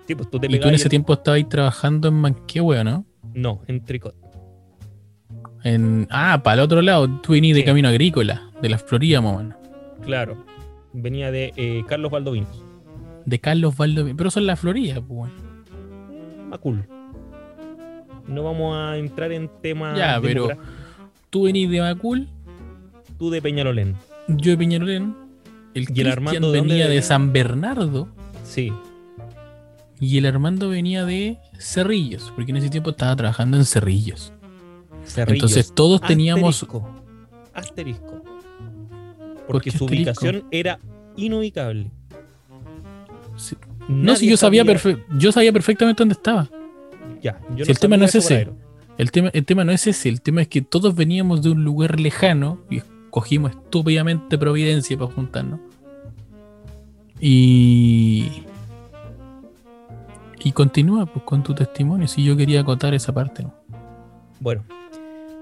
sí, 0.08 0.16
pues 0.16 0.30
tú 0.30 0.40
te 0.40 0.48
Y 0.48 0.60
tú 0.60 0.68
en 0.70 0.76
ese 0.76 0.86
el- 0.86 0.90
tiempo 0.90 1.14
estabas 1.14 1.38
ahí 1.38 1.44
trabajando 1.44 2.08
en 2.08 2.14
Manquehue, 2.16 2.84
¿no? 2.84 3.06
No, 3.34 3.62
en 3.68 3.84
Tricot. 3.84 4.16
En, 5.64 6.08
ah, 6.10 6.42
para 6.44 6.56
el 6.56 6.60
otro 6.62 6.82
lado, 6.82 7.08
tú 7.22 7.34
venías 7.34 7.56
de 7.56 7.64
camino 7.64 7.88
agrícola, 7.88 8.50
de 8.62 8.70
la 8.70 8.78
Florida, 8.80 9.22
más 9.22 9.36
o 9.36 9.38
menos. 9.38 9.56
Claro. 10.04 10.44
Venía 10.94 11.32
de 11.32 11.54
eh, 11.56 11.84
Carlos 11.88 12.12
Valdovinos. 12.12 12.64
De 13.26 13.40
Carlos 13.40 13.78
Valdo. 13.78 14.08
Pero 14.18 14.30
es 14.30 14.36
la 14.38 14.56
Florida, 14.56 14.96
pues, 14.96 15.08
bueno. 15.08 15.34
Macul. 16.52 16.86
No 18.28 18.44
vamos 18.44 18.76
a 18.78 18.98
entrar 18.98 19.32
en 19.32 19.50
temas. 19.62 19.98
Ya, 19.98 20.20
pero 20.22 20.50
tú 21.30 21.44
venís 21.44 21.70
de 21.70 21.82
Macul, 21.82 22.28
Tú 23.18 23.30
de 23.30 23.42
Peñalolén. 23.42 23.96
yo 24.28 24.52
de 24.52 24.58
Peñalolén. 24.58 25.16
El, 25.74 25.88
¿Y 25.94 26.02
el 26.02 26.12
Armando 26.12 26.52
de 26.52 26.62
venía 26.62 26.88
de? 26.88 27.02
San 27.02 27.32
Bernardo 27.34 28.10
Sí. 28.44 28.74
y 30.00 30.18
el 30.18 30.26
Armando 30.26 30.68
venía 30.70 31.06
de 31.06 31.38
Cerrillos, 31.58 32.32
porque 32.36 32.52
en 32.52 32.58
ese 32.58 32.70
tiempo 32.70 32.90
estaba 32.92 33.16
trabajando 33.16 33.58
en 33.58 33.66
Cerrillos. 33.66 34.34
Cerrillos. 35.06 35.36
Entonces 35.52 35.74
todos 35.74 36.02
teníamos. 36.02 36.62
Asterisco. 36.64 36.90
Asterisco. 37.54 38.22
¿Por 38.22 39.46
Porque 39.48 39.72
su 39.72 39.86
asterisco? 39.86 40.12
ubicación 40.22 40.44
era 40.52 40.80
inubicable. 41.16 41.90
Sí. 43.38 43.56
No, 43.88 44.16
si 44.16 44.30
yo 44.30 44.38
sabía, 44.38 44.64
yo 45.18 45.32
sabía 45.32 45.52
perfectamente 45.52 46.02
dónde 46.02 46.14
estaba. 46.14 46.50
Ya, 47.22 47.40
yo 47.56 47.66
Si 47.66 47.72
el 47.72 47.80
tema 47.80 47.98
no 47.98 48.06
es 48.06 48.16
ese. 48.16 48.50
El 48.98 49.12
tema, 49.12 49.30
el 49.34 49.46
tema 49.46 49.64
no 49.64 49.72
es 49.72 49.88
ese, 49.88 50.10
el 50.10 50.22
tema 50.22 50.42
es 50.42 50.48
que 50.48 50.62
todos 50.62 50.96
veníamos 50.96 51.42
de 51.42 51.50
un 51.50 51.64
lugar 51.64 52.00
lejano 52.00 52.60
y 52.70 52.78
escogimos 52.78 53.52
estúpidamente 53.52 54.38
Providencia 54.38 54.98
para 54.98 55.12
juntarnos. 55.12 55.60
Y. 57.20 58.44
Y 60.44 60.52
continúa 60.54 61.06
pues, 61.06 61.24
con 61.24 61.44
tu 61.44 61.54
testimonio, 61.54 62.08
si 62.08 62.24
yo 62.24 62.36
quería 62.36 62.62
acotar 62.62 62.94
esa 62.94 63.14
parte. 63.14 63.44
¿no? 63.44 63.54
Bueno, 64.40 64.64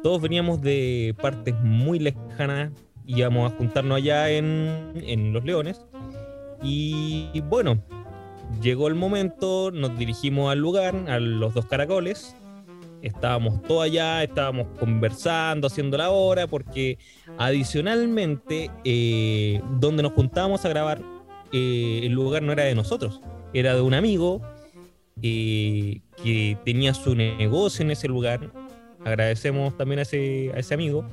todos 0.03 0.21
veníamos 0.21 0.61
de 0.61 1.15
partes 1.21 1.55
muy 1.63 1.99
lejanas. 1.99 2.71
Íbamos 3.05 3.51
a 3.51 3.55
juntarnos 3.55 3.97
allá 3.97 4.29
en, 4.29 4.91
en 4.95 5.33
Los 5.33 5.43
Leones. 5.45 5.81
Y 6.61 7.41
bueno, 7.47 7.81
llegó 8.61 8.87
el 8.87 8.95
momento, 8.95 9.71
nos 9.71 9.97
dirigimos 9.97 10.51
al 10.51 10.59
lugar, 10.59 10.95
a 11.07 11.19
los 11.19 11.53
dos 11.53 11.65
caracoles. 11.65 12.35
Estábamos 13.01 13.61
todos 13.63 13.85
allá, 13.85 14.23
estábamos 14.23 14.67
conversando, 14.77 15.67
haciendo 15.67 15.97
la 15.97 16.09
hora, 16.09 16.47
porque 16.47 16.97
adicionalmente, 17.37 18.69
eh, 18.83 19.61
donde 19.79 20.03
nos 20.03 20.11
juntábamos 20.13 20.65
a 20.65 20.69
grabar, 20.69 21.01
eh, 21.53 22.01
el 22.03 22.11
lugar 22.11 22.43
no 22.43 22.51
era 22.51 22.63
de 22.63 22.75
nosotros, 22.75 23.21
era 23.53 23.73
de 23.73 23.81
un 23.81 23.93
amigo 23.93 24.41
eh, 25.21 26.01
que 26.21 26.57
tenía 26.65 26.93
su 26.93 27.15
negocio 27.15 27.83
en 27.83 27.91
ese 27.91 28.07
lugar. 28.07 28.51
Agradecemos 29.05 29.77
también 29.77 29.99
a 29.99 30.01
ese, 30.01 30.51
a 30.53 30.59
ese 30.59 30.73
amigo. 30.73 31.05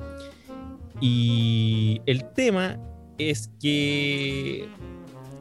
Y 0.99 2.01
el 2.05 2.25
tema 2.33 2.77
es 3.17 3.49
que 3.61 4.67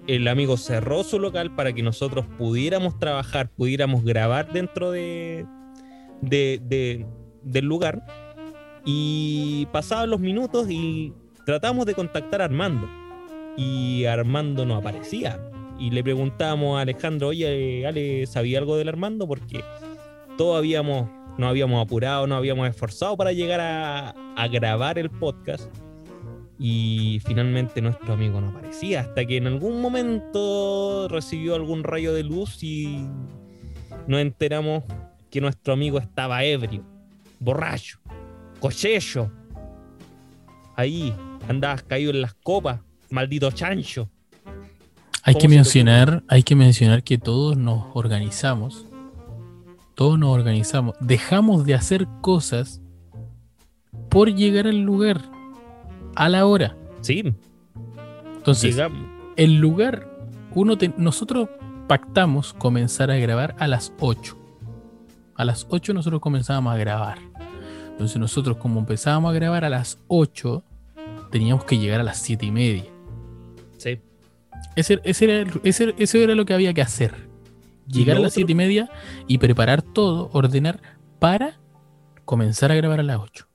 el 0.06 0.28
amigo 0.28 0.56
cerró 0.56 1.02
su 1.04 1.18
local 1.18 1.54
para 1.54 1.72
que 1.72 1.82
nosotros 1.82 2.26
pudiéramos 2.38 2.98
trabajar, 2.98 3.48
pudiéramos 3.50 4.04
grabar 4.04 4.52
dentro 4.52 4.90
de, 4.90 5.46
de- 6.20 6.60
de- 6.62 7.06
del 7.42 7.64
lugar. 7.64 8.04
Y 8.84 9.66
pasaban 9.72 10.10
los 10.10 10.20
minutos 10.20 10.68
y 10.70 11.12
tratamos 11.44 11.86
de 11.86 11.94
contactar 11.94 12.40
a 12.42 12.44
Armando. 12.44 12.88
Y 13.56 14.04
Armando 14.04 14.64
no 14.64 14.76
aparecía. 14.76 15.40
Y 15.78 15.90
le 15.90 16.02
preguntamos 16.04 16.78
a 16.78 16.82
Alejandro, 16.82 17.28
oye, 17.28 17.86
Ale, 17.86 18.26
¿sabía 18.26 18.58
algo 18.58 18.76
del 18.76 18.88
Armando? 18.88 19.26
Porque 19.26 19.60
todos 20.38 20.56
habíamos, 20.58 21.08
nos 21.36 21.48
habíamos 21.50 21.84
apurado, 21.84 22.26
nos 22.26 22.38
habíamos 22.38 22.68
esforzado 22.68 23.16
para 23.16 23.32
llegar 23.32 23.60
a 23.60 24.48
grabar 24.48 24.98
el 24.98 25.10
podcast. 25.10 25.70
Y 26.58 27.20
finalmente 27.24 27.82
nuestro 27.82 28.14
amigo 28.14 28.40
no 28.40 28.48
aparecía. 28.48 29.00
Hasta 29.00 29.26
que 29.26 29.36
en 29.36 29.46
algún 29.46 29.80
momento 29.80 31.06
recibió 31.08 31.54
algún 31.54 31.84
rayo 31.84 32.14
de 32.14 32.22
luz 32.22 32.62
y 32.62 33.06
nos 34.06 34.20
enteramos 34.20 34.84
que 35.30 35.40
nuestro 35.40 35.74
amigo 35.74 35.98
estaba 35.98 36.44
ebrio, 36.44 36.84
borracho, 37.40 37.98
cochecho. 38.60 39.30
Ahí 40.76 41.12
andabas 41.48 41.82
caído 41.82 42.10
en 42.10 42.22
las 42.22 42.34
copas, 42.34 42.80
maldito 43.10 43.50
chancho. 43.50 44.08
Hay 45.22 45.34
¿Cómo 45.34 45.42
que 45.42 45.48
mencionar, 45.48 46.22
hay 46.28 46.42
que 46.42 46.54
mencionar 46.54 47.02
que 47.02 47.18
todos 47.18 47.56
nos 47.56 47.84
organizamos. 47.94 48.86
Todos 49.94 50.18
nos 50.18 50.28
organizamos. 50.28 50.94
Dejamos 51.00 51.64
de 51.64 51.74
hacer 51.74 52.06
cosas 52.20 52.80
por 54.08 54.32
llegar 54.34 54.66
al 54.66 54.82
lugar. 54.82 55.35
A 56.16 56.28
la 56.28 56.46
hora. 56.46 56.76
Sí, 57.02 57.22
Entonces, 58.36 58.74
llegamos. 58.74 59.06
el 59.36 59.56
lugar, 59.58 60.08
uno 60.54 60.76
te- 60.78 60.92
nosotros 60.96 61.48
pactamos 61.86 62.52
comenzar 62.54 63.10
a 63.10 63.16
grabar 63.16 63.54
a 63.58 63.68
las 63.68 63.92
8. 64.00 64.36
A 65.36 65.44
las 65.44 65.66
8 65.70 65.92
nosotros 65.94 66.20
comenzábamos 66.20 66.74
a 66.74 66.76
grabar. 66.78 67.18
Entonces 67.92 68.18
nosotros 68.18 68.56
como 68.56 68.80
empezábamos 68.80 69.30
a 69.30 69.34
grabar 69.34 69.64
a 69.64 69.68
las 69.70 69.98
8, 70.08 70.62
teníamos 71.30 71.64
que 71.64 71.78
llegar 71.78 72.00
a 72.00 72.04
las 72.04 72.18
7 72.18 72.46
y 72.46 72.50
media. 72.50 72.84
Sí. 73.78 74.00
Ese, 74.74 75.00
ese 75.04 75.24
era, 75.24 75.34
el- 75.40 75.60
ese- 75.64 75.94
eso 75.98 76.18
era 76.18 76.34
lo 76.34 76.44
que 76.44 76.54
había 76.54 76.74
que 76.74 76.82
hacer. 76.82 77.14
llegar 77.88 78.16
a 78.16 78.20
las 78.20 78.32
otro- 78.32 78.38
7 78.38 78.50
y 78.52 78.54
media 78.56 78.90
y 79.28 79.38
preparar 79.38 79.80
todo, 79.80 80.28
ordenar 80.32 80.80
para 81.20 81.60
comenzar 82.24 82.72
a 82.72 82.74
grabar 82.74 82.98
a 82.98 83.04
las 83.04 83.18
8. 83.20 83.46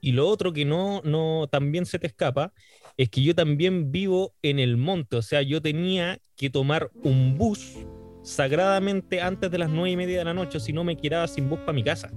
Y 0.00 0.12
lo 0.12 0.28
otro 0.28 0.52
que 0.52 0.64
no, 0.64 1.00
no 1.04 1.48
también 1.50 1.86
se 1.86 1.98
te 1.98 2.06
escapa 2.06 2.52
es 2.96 3.08
que 3.08 3.22
yo 3.22 3.34
también 3.34 3.92
vivo 3.92 4.34
en 4.42 4.58
el 4.58 4.76
monte. 4.76 5.16
O 5.16 5.22
sea, 5.22 5.42
yo 5.42 5.62
tenía 5.62 6.18
que 6.36 6.50
tomar 6.50 6.90
un 7.02 7.36
bus 7.36 7.74
sagradamente 8.22 9.20
antes 9.20 9.50
de 9.50 9.58
las 9.58 9.70
nueve 9.70 9.90
y 9.90 9.96
media 9.96 10.18
de 10.18 10.24
la 10.24 10.34
noche, 10.34 10.60
si 10.60 10.72
no 10.72 10.84
me 10.84 10.96
quedaba 10.96 11.26
sin 11.28 11.48
bus 11.48 11.60
para 11.60 11.72
mi 11.72 11.82
casa. 11.82 12.10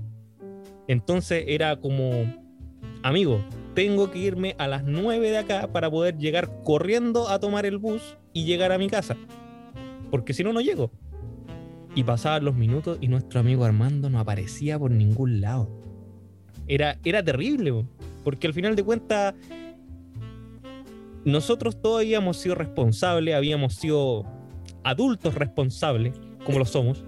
Entonces 0.88 1.46
era 1.48 1.80
como, 1.80 2.12
amigo, 3.04 3.44
tengo 3.74 4.12
que 4.12 4.20
irme 4.20 4.56
a 4.58 4.68
las 4.68 4.84
9 4.84 5.30
de 5.30 5.38
acá 5.38 5.72
para 5.72 5.90
poder 5.90 6.18
llegar 6.18 6.64
corriendo 6.64 7.30
a 7.30 7.40
tomar 7.40 7.66
el 7.66 7.78
bus 7.78 8.18
y 8.34 8.46
llegar 8.46 8.72
a 8.72 8.78
mi 8.78 8.90
casa. 8.90 9.16
Porque 10.10 10.34
si 10.34 10.44
no, 10.44 10.52
no 10.52 10.62
llego. 10.62 10.92
Y 11.96 12.04
pasaban 12.04 12.46
los 12.46 12.56
minutos 12.56 12.98
y 13.02 13.08
nuestro 13.08 13.40
amigo 13.40 13.64
Armando 13.64 14.10
no 14.10 14.20
aparecía 14.20 14.78
por 14.78 14.92
ningún 14.92 15.42
lado. 15.42 15.81
Era, 16.68 16.98
era 17.04 17.24
terrible, 17.24 17.72
po, 17.72 17.86
porque 18.24 18.48
al 18.48 18.54
final 18.54 18.76
de 18.76 18.84
cuentas, 18.84 19.34
nosotros 21.26 21.82
todos 21.82 22.02
habíamos 22.02 22.38
sido 22.38 22.56
responsables, 22.56 23.36
habíamos 23.36 23.76
sido 23.76 24.26
adultos 24.84 25.36
responsables, 25.36 26.20
como 26.46 26.60
lo 26.60 26.66
somos. 26.66 27.04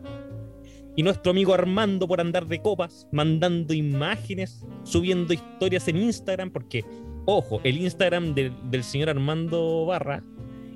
Y 0.95 1.01
nuestro 1.01 1.31
amigo 1.31 1.53
Armando 1.53 2.07
por 2.07 2.21
andar 2.21 2.45
de 2.47 2.61
copas, 2.61 3.07
mandando 3.11 3.73
imágenes, 3.73 4.63
subiendo 4.83 5.33
historias 5.33 5.87
en 5.87 5.97
Instagram, 5.97 6.51
porque, 6.51 6.85
ojo, 7.25 7.59
el 7.63 7.77
Instagram 7.77 8.35
del, 8.35 8.83
señor 8.83 9.09
Armando 9.09 9.87
Barra 9.87 10.23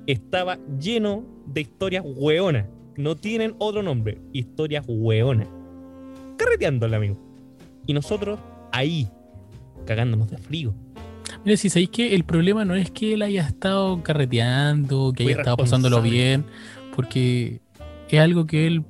estaba 0.06 0.58
lleno 0.80 1.24
de 1.46 1.60
historias 1.60 2.04
hueonas. 2.04 2.66
No 2.96 3.14
tienen 3.14 3.54
otro 3.58 3.82
nombre, 3.84 4.18
historias 4.32 4.84
hueonas. 4.88 5.46
Carreteando 6.36 6.86
al 6.86 6.94
amigo. 6.94 7.16
Y 7.86 7.92
nosotros 7.92 8.40
ahí, 8.72 9.08
cagándonos 9.86 10.30
de 10.30 10.38
frío. 10.38 10.74
Mira, 11.44 11.56
si 11.56 11.68
sabéis 11.70 11.90
que 11.90 12.14
el 12.14 12.24
problema 12.24 12.64
no 12.64 12.74
es 12.74 12.90
que 12.90 13.14
él 13.14 13.22
haya 13.22 13.42
estado 13.46 14.02
carreteando, 14.02 15.12
que 15.14 15.24
haya 15.24 15.32
estado 15.36 15.56
pasándolo 15.56 15.96
bien, 16.10 16.44
porque 16.96 17.60
es 18.10 18.20
algo 18.20 18.46
que 18.46 18.66
él 18.66 18.84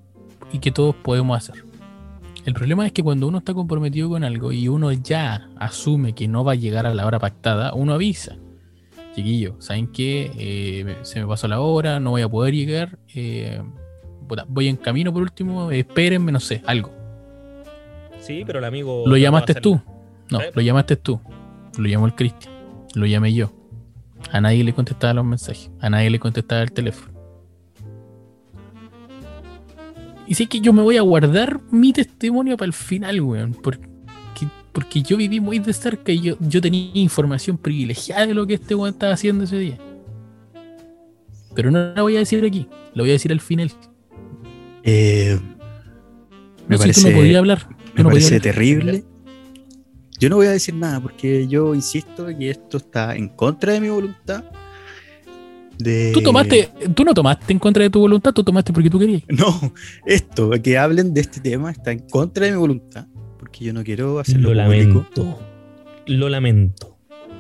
y 0.53 0.59
que 0.61 0.71
todos 0.71 0.95
podemos 0.95 1.37
hacer. 1.37 1.65
El 2.45 2.55
problema 2.55 2.87
es 2.87 2.93
que 2.93 3.03
cuando 3.03 3.29
uno 3.29 3.39
está 3.39 3.53
comprometido 3.53 4.09
con 4.09 4.25
algo 4.25 4.53
y 4.53 4.69
uno 4.69 4.91
ya 4.93 5.49
asume 5.59 6.15
que 6.15 6.29
no 6.29 6.45
va 6.45 6.53
a 6.53 6.55
llegar 6.55 6.87
a 6.87 6.95
la 6.95 7.05
hora 7.07 7.19
pactada, 7.19 7.75
uno 7.75 7.93
avisa. 7.93 8.37
Chiquillo, 9.15 9.57
¿saben 9.59 9.89
qué? 9.89 10.31
Eh, 10.39 10.85
me- 10.85 11.05
se 11.05 11.21
me 11.21 11.27
pasó 11.27 11.49
la 11.49 11.61
hora, 11.61 12.01
no 12.01 12.11
voy 12.11 12.23
a 12.23 12.29
poder 12.29 12.55
llegar. 12.55 12.99
eh, 13.15 13.61
voy 14.49 14.69
en 14.69 14.77
camino 14.77 15.13
por 15.13 15.23
último, 15.23 15.71
espérenme, 15.71 16.31
no 16.33 16.41
sé, 16.41 16.63
algo. 16.67 16.93
Sí, 18.29 18.45
pero 18.47 18.59
el 18.59 18.65
amigo. 18.67 19.05
¿Lo 19.07 19.13
no 19.13 19.17
llamaste 19.17 19.53
a 19.53 19.61
tú? 19.61 19.75
hacer- 19.77 19.87
No, 20.31 20.41
¿Eh? 20.43 20.51
lo 20.55 20.61
llamaste 20.63 20.97
tú. 20.97 21.19
Lo 21.79 21.89
llamó 21.89 22.05
el 22.07 22.15
Cristian. 22.15 22.53
Lo 22.95 23.07
llamé 23.07 23.33
yo. 23.33 23.51
A 24.31 24.41
nadie 24.41 24.63
le 24.65 24.75
contestaba 24.75 25.15
los 25.15 25.25
mensajes. 25.25 25.71
A 25.81 25.89
nadie 25.89 26.11
le 26.11 26.19
contestaba 26.19 26.61
el 26.63 26.71
teléfono. 26.73 27.11
Y 30.27 30.35
sé 30.35 30.47
que 30.47 30.61
yo 30.61 30.75
me 30.75 30.83
voy 30.83 30.99
a 30.99 31.01
guardar 31.03 31.59
mi 31.71 31.95
testimonio 31.95 32.59
para 32.59 32.67
el 32.67 32.75
final, 32.75 33.19
weón. 33.23 33.55
Porque, 33.55 33.89
porque 34.73 35.01
yo 35.01 35.17
viví 35.17 35.41
muy 35.41 35.59
de 35.59 35.73
cerca 35.73 36.13
y 36.13 36.21
yo, 36.21 36.37
yo 36.41 36.61
tenía 36.61 36.91
información 36.95 37.57
privilegiada 37.57 38.27
de 38.27 38.35
lo 38.35 38.47
que 38.47 38.55
este 38.55 38.75
weón 38.75 38.93
estaba 38.93 39.15
haciendo 39.15 39.45
ese 39.45 39.57
día. 39.59 39.79
Pero 41.55 41.71
no 41.71 41.95
la 41.95 42.03
voy 42.03 42.17
a 42.17 42.19
decir 42.19 42.45
aquí. 42.45 42.69
Lo 42.95 43.05
voy 43.05 43.11
a 43.11 43.13
decir 43.15 43.33
al 43.33 43.41
final. 43.41 43.73
Eh, 44.83 45.39
me 46.69 46.77
No 46.77 46.83
sé, 46.83 46.89
tú 46.89 46.93
parece, 46.93 47.11
no 47.11 47.17
podías 47.17 47.39
hablar. 47.39 47.78
Me 47.99 48.05
no 48.05 48.11
parece 48.11 48.41
terrible. 48.41 49.05
Yo 50.19 50.29
no 50.29 50.37
voy 50.37 50.47
a 50.47 50.51
decir 50.51 50.75
nada 50.75 51.01
porque 51.01 51.47
yo 51.47 51.75
insisto 51.75 52.27
que 52.27 52.51
esto 52.51 52.79
está 52.79 53.15
en 53.15 53.29
contra 53.29 53.73
de 53.73 53.81
mi 53.81 53.89
voluntad. 53.89 54.45
De... 55.79 56.11
Tú 56.13 56.21
tomaste, 56.23 56.71
tú 56.95 57.05
no 57.05 57.15
tomaste 57.15 57.53
en 57.53 57.59
contra 57.61 57.85
de 57.85 57.91
tu 57.91 58.01
voluntad, 58.01 58.33
tú 58.33 58.43
tomaste 58.43 58.73
porque 58.73 58.91
tú 58.91 58.99
querías. 58.99 59.23
No, 59.29 59.73
esto, 60.07 60.51
que 60.63 60.77
hablen 60.77 61.15
de 61.15 61.21
este 61.21 61.41
tema 61.41 61.71
está 61.71 61.93
en 61.93 62.01
contra 62.01 62.47
de 62.47 62.53
mi 62.53 62.59
voluntad. 62.59 63.07
Porque 63.39 63.65
yo 63.65 63.73
no 63.73 63.85
quiero 63.85 64.19
hacerlo 64.19 64.55
Lo 64.55 64.65
público. 64.65 64.93
lamento. 64.95 65.39
Lo 66.07 66.29
lamento. 66.29 66.99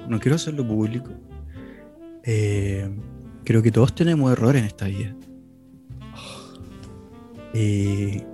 No 0.08 0.20
quiero 0.20 0.36
hacerlo 0.36 0.66
público. 0.66 1.10
Eh, 2.22 2.88
creo 3.44 3.62
que 3.62 3.72
todos 3.72 3.94
tenemos 3.94 4.30
errores 4.30 4.62
en 4.62 4.66
esta 4.66 4.86
vida. 4.86 5.16
Eh, 7.54 8.24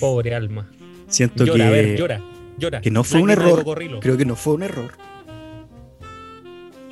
Pobre 0.00 0.34
alma. 0.34 0.70
siento 1.08 1.44
Llora, 1.44 1.56
que, 1.56 1.62
a 1.64 1.70
ver, 1.70 1.98
llora. 1.98 2.20
Llora. 2.58 2.80
que 2.80 2.90
no 2.90 3.02
fue 3.04 3.20
un 3.20 3.30
error. 3.30 3.64
Creo 4.00 4.16
que 4.16 4.24
no 4.24 4.36
fue 4.36 4.54
un 4.54 4.62
error. 4.62 4.92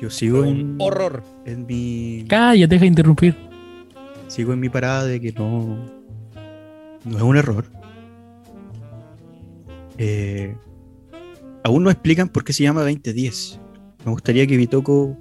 Yo 0.01 0.09
sigo 0.09 0.39
Fue 0.39 0.49
en, 0.49 0.71
un 0.71 0.77
horror. 0.81 1.23
en 1.45 1.65
mi 1.65 2.25
Cállate, 2.27 2.67
deja 2.67 2.81
de 2.81 2.87
interrumpir. 2.87 3.35
sigo 4.27 4.51
en 4.53 4.59
mi 4.59 4.67
parada 4.69 5.05
de 5.05 5.21
que 5.21 5.31
no 5.31 5.77
no 7.05 7.17
es 7.17 7.23
un 7.23 7.37
error. 7.37 7.65
Eh, 9.97 10.55
aún 11.63 11.83
no 11.83 11.89
explican 11.91 12.27
por 12.29 12.43
qué 12.43 12.51
se 12.53 12.63
llama 12.63 12.81
2010. 12.81 13.59
Me 14.05 14.11
gustaría 14.11 14.45
que 14.47 14.57
Bitoco 14.57 15.17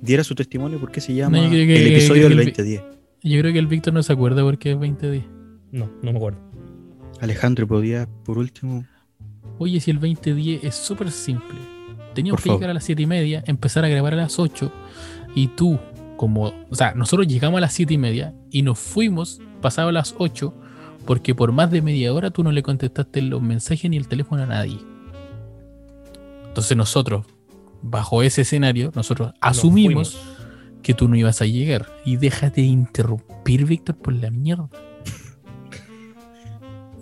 diera 0.00 0.24
su 0.24 0.34
testimonio 0.34 0.78
por 0.78 0.90
qué 0.90 1.00
se 1.00 1.14
llama 1.14 1.38
que- 1.48 1.62
el 1.62 1.92
episodio 1.92 2.24
que 2.24 2.28
del 2.30 2.38
el- 2.40 2.44
2010. 2.46 2.82
Yo 3.22 3.40
creo 3.40 3.52
que 3.52 3.58
el 3.58 3.66
Víctor 3.68 3.94
no 3.94 4.02
se 4.02 4.12
acuerda 4.12 4.42
porque 4.42 4.72
es 4.72 4.78
2010. 4.78 5.24
No, 5.72 5.90
no 6.02 6.12
me 6.12 6.18
acuerdo. 6.18 6.38
Alejandro, 7.20 7.66
¿podría 7.66 8.08
por 8.24 8.38
último? 8.38 8.84
Oye, 9.58 9.80
si 9.80 9.90
el 9.90 9.98
2010 10.00 10.64
es 10.64 10.74
súper 10.74 11.10
simple. 11.10 11.58
Teníamos 12.14 12.38
Por 12.38 12.42
que 12.44 12.48
favor. 12.50 12.60
llegar 12.60 12.70
a 12.70 12.74
las 12.74 12.84
7 12.84 13.02
y 13.02 13.06
media, 13.06 13.42
empezar 13.46 13.84
a 13.84 13.88
grabar 13.88 14.12
a 14.12 14.16
las 14.16 14.38
8 14.38 14.70
y 15.34 15.48
tú, 15.48 15.78
como, 16.16 16.52
o 16.68 16.74
sea, 16.74 16.94
nosotros 16.94 17.26
llegamos 17.26 17.58
a 17.58 17.62
las 17.62 17.72
7 17.72 17.94
y 17.94 17.98
media 17.98 18.34
y 18.50 18.62
nos 18.62 18.78
fuimos 18.78 19.40
pasado 19.60 19.90
las 19.92 20.14
8 20.18 20.52
porque 21.06 21.34
por 21.34 21.52
más 21.52 21.70
de 21.70 21.80
media 21.82 22.12
hora 22.12 22.30
tú 22.30 22.44
no 22.44 22.52
le 22.52 22.62
contestaste 22.62 23.22
los 23.22 23.40
mensajes 23.42 23.90
ni 23.90 23.96
el 23.96 24.08
teléfono 24.08 24.42
a 24.42 24.46
nadie. 24.46 24.78
Entonces 26.48 26.76
nosotros, 26.76 27.24
bajo 27.82 28.22
ese 28.22 28.42
escenario, 28.42 28.92
nosotros 28.94 29.28
Nos 29.28 29.36
asumimos 29.40 30.14
fuimos. 30.14 30.38
que 30.82 30.94
tú 30.94 31.08
no 31.08 31.16
ibas 31.16 31.40
a 31.40 31.46
llegar. 31.46 31.86
Y 32.04 32.16
déjate 32.16 32.60
de 32.60 32.66
interrumpir, 32.66 33.64
Víctor, 33.64 33.96
por 33.96 34.12
la 34.12 34.30
mierda. 34.30 34.68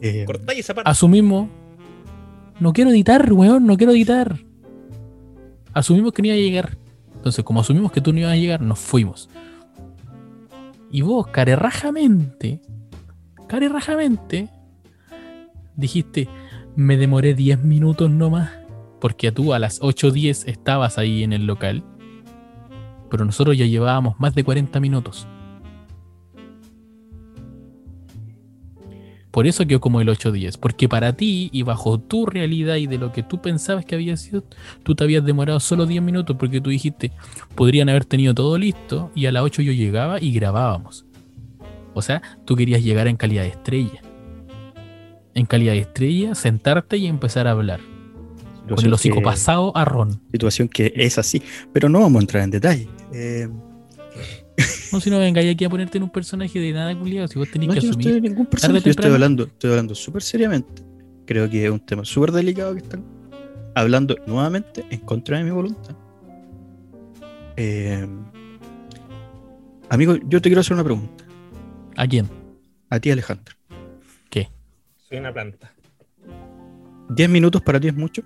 Eh, 0.01 0.25
Cortáis 0.27 0.61
esa 0.61 0.75
parte. 0.75 0.91
Asumimos. 0.91 1.49
No 2.59 2.73
quiero 2.73 2.91
editar, 2.91 3.33
weón, 3.33 3.67
no 3.67 3.77
quiero 3.77 3.93
editar. 3.93 4.39
Asumimos 5.73 6.13
que 6.13 6.23
no 6.23 6.29
iba 6.29 6.35
a 6.35 6.39
llegar. 6.39 6.77
Entonces, 7.15 7.45
como 7.45 7.61
asumimos 7.61 7.93
que 7.93 8.01
tú 8.01 8.13
no 8.13 8.19
ibas 8.21 8.33
a 8.33 8.37
llegar, 8.37 8.61
nos 8.61 8.79
fuimos. 8.79 9.29
Y 10.91 11.03
vos, 11.03 11.29
carerrajamente, 11.29 12.61
carerrajamente, 13.47 14.49
dijiste, 15.77 16.29
me 16.77 16.97
demoré 16.97 17.35
10 17.35 17.63
minutos 17.63 18.11
nomás. 18.11 18.51
Porque 19.01 19.33
tú 19.33 19.55
a 19.55 19.59
las 19.59 19.81
8.10 19.81 20.47
estabas 20.47 20.99
ahí 20.99 21.23
en 21.23 21.33
el 21.33 21.47
local. 21.47 21.83
Pero 23.11 23.25
nosotros 23.25 23.57
ya 23.57 23.65
llevábamos 23.65 24.21
más 24.21 24.35
de 24.35 24.45
40 24.45 24.79
minutos. 24.81 25.27
Por 29.31 29.47
eso 29.47 29.65
quedó 29.67 29.81
como 29.81 30.01
el 30.01 30.09
8-10. 30.09 30.59
Porque 30.59 30.89
para 30.89 31.13
ti 31.15 31.51
y 31.53 31.63
bajo 31.63 32.01
tu 32.01 32.27
realidad 32.27 32.77
y 32.77 32.87
de 32.87 32.99
lo 32.99 33.13
que 33.13 33.23
tú 33.23 33.41
pensabas 33.41 33.85
que 33.85 33.95
había 33.95 34.17
sido, 34.17 34.43
tú 34.83 34.95
te 34.95 35.05
habías 35.05 35.25
demorado 35.25 35.61
solo 35.61 35.87
10 35.87 36.03
minutos 36.03 36.37
porque 36.39 36.61
tú 36.61 36.71
dijiste, 36.71 37.13
podrían 37.55 37.89
haber 37.89 38.05
tenido 38.05 38.35
todo 38.35 38.59
listo 38.59 39.11
y 39.15 39.27
a 39.27 39.33
las 39.33 39.43
8 39.45 39.63
yo 39.63 39.73
llegaba 39.73 40.21
y 40.21 40.33
grabábamos. 40.33 41.05
O 41.95 42.03
sea, 42.03 42.23
tú 42.45 42.57
querías 42.57 42.83
llegar 42.83 43.07
en 43.09 43.17
calidad 43.17 43.43
de 43.43 43.49
estrella. 43.51 44.03
En 45.35 45.47
calidad 45.47 45.73
de 45.75 45.81
estrella, 45.81 46.35
sentarte 46.35 46.97
y 46.97 47.07
empezar 47.07 47.47
a 47.47 47.53
hablar. 47.53 47.81
Con 48.69 48.85
el 48.85 48.93
hocico 48.93 49.17
que- 49.19 49.23
pasado 49.25 49.77
a 49.77 49.85
Ron. 49.85 50.21
Situación 50.31 50.69
que 50.69 50.93
es 50.97 51.19
así, 51.19 51.43
pero 51.73 51.89
no 51.89 52.01
vamos 52.01 52.19
a 52.21 52.23
entrar 52.23 52.43
en 52.45 52.51
detalle. 52.51 52.89
Eh, 53.13 53.49
No, 54.93 55.01
si 55.01 55.11
no 55.11 55.19
vengáis 55.19 55.53
aquí 55.53 55.65
a 55.65 55.71
ponerte 55.71 55.99
en 55.99 56.05
un 56.05 56.11
personaje 56.11 56.59
de 56.59 56.73
nada 56.73 56.99
culiado, 56.99 57.29
si 57.29 57.39
vos 57.39 57.51
tenés 57.51 57.69
no, 57.69 57.75
que 57.75 57.81
yo 57.81 57.87
no 57.87 57.91
asumir. 57.91 58.07
estoy 58.07 58.19
en 58.19 58.25
ningún 58.25 58.47
personaje, 58.47 58.85
yo 58.85 58.91
estoy 58.91 59.13
hablando, 59.13 59.45
estoy 59.45 59.71
hablando 59.71 59.95
súper 59.95 60.23
seriamente. 60.23 60.83
Creo 61.27 61.49
que 61.49 61.65
es 61.65 61.71
un 61.71 61.81
tema 61.81 62.05
súper 62.05 62.33
delicado 62.33 62.75
que 62.75 62.81
están 62.81 63.05
hablando 63.75 64.17
nuevamente 64.27 64.85
en 64.91 65.01
contra 65.01 65.39
de 65.39 65.45
mi 65.45 65.51
voluntad. 65.51 65.95
Eh, 67.57 68.07
amigo, 69.89 70.17
yo 70.29 70.41
te 70.41 70.49
quiero 70.49 70.61
hacer 70.61 70.75
una 70.75 70.85
pregunta. 70.85 71.25
¿A 71.97 72.07
quién? 72.07 72.29
A 72.89 72.99
ti, 72.99 73.11
Alejandro. 73.11 73.55
Soy 75.11 75.19
una 75.19 75.33
planta. 75.33 75.75
¿10 77.09 77.29
minutos 77.29 77.61
para 77.63 77.81
ti 77.81 77.89
es 77.89 77.97
mucho? 77.97 78.23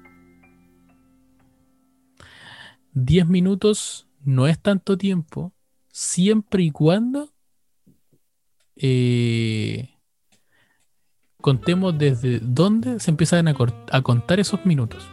10 2.92 3.26
minutos 3.26 4.06
no 4.22 4.46
es 4.46 4.58
tanto 4.58 4.98
tiempo, 4.98 5.53
siempre 5.94 6.64
y 6.64 6.72
cuando 6.72 7.30
eh, 8.74 9.90
contemos 11.40 11.96
desde 11.96 12.40
dónde 12.40 12.98
se 12.98 13.12
empiezan 13.12 13.46
a, 13.46 13.54
contar 14.02 14.40
esos 14.40 14.66
minutos. 14.66 15.06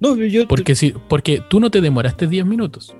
No, 0.00 0.14
yo. 0.16 0.46
Porque, 0.46 0.74
si, 0.74 0.90
porque 0.90 1.42
tú 1.48 1.60
no 1.60 1.70
te 1.70 1.80
demoraste 1.80 2.26
10 2.26 2.44
minutos. 2.44 2.94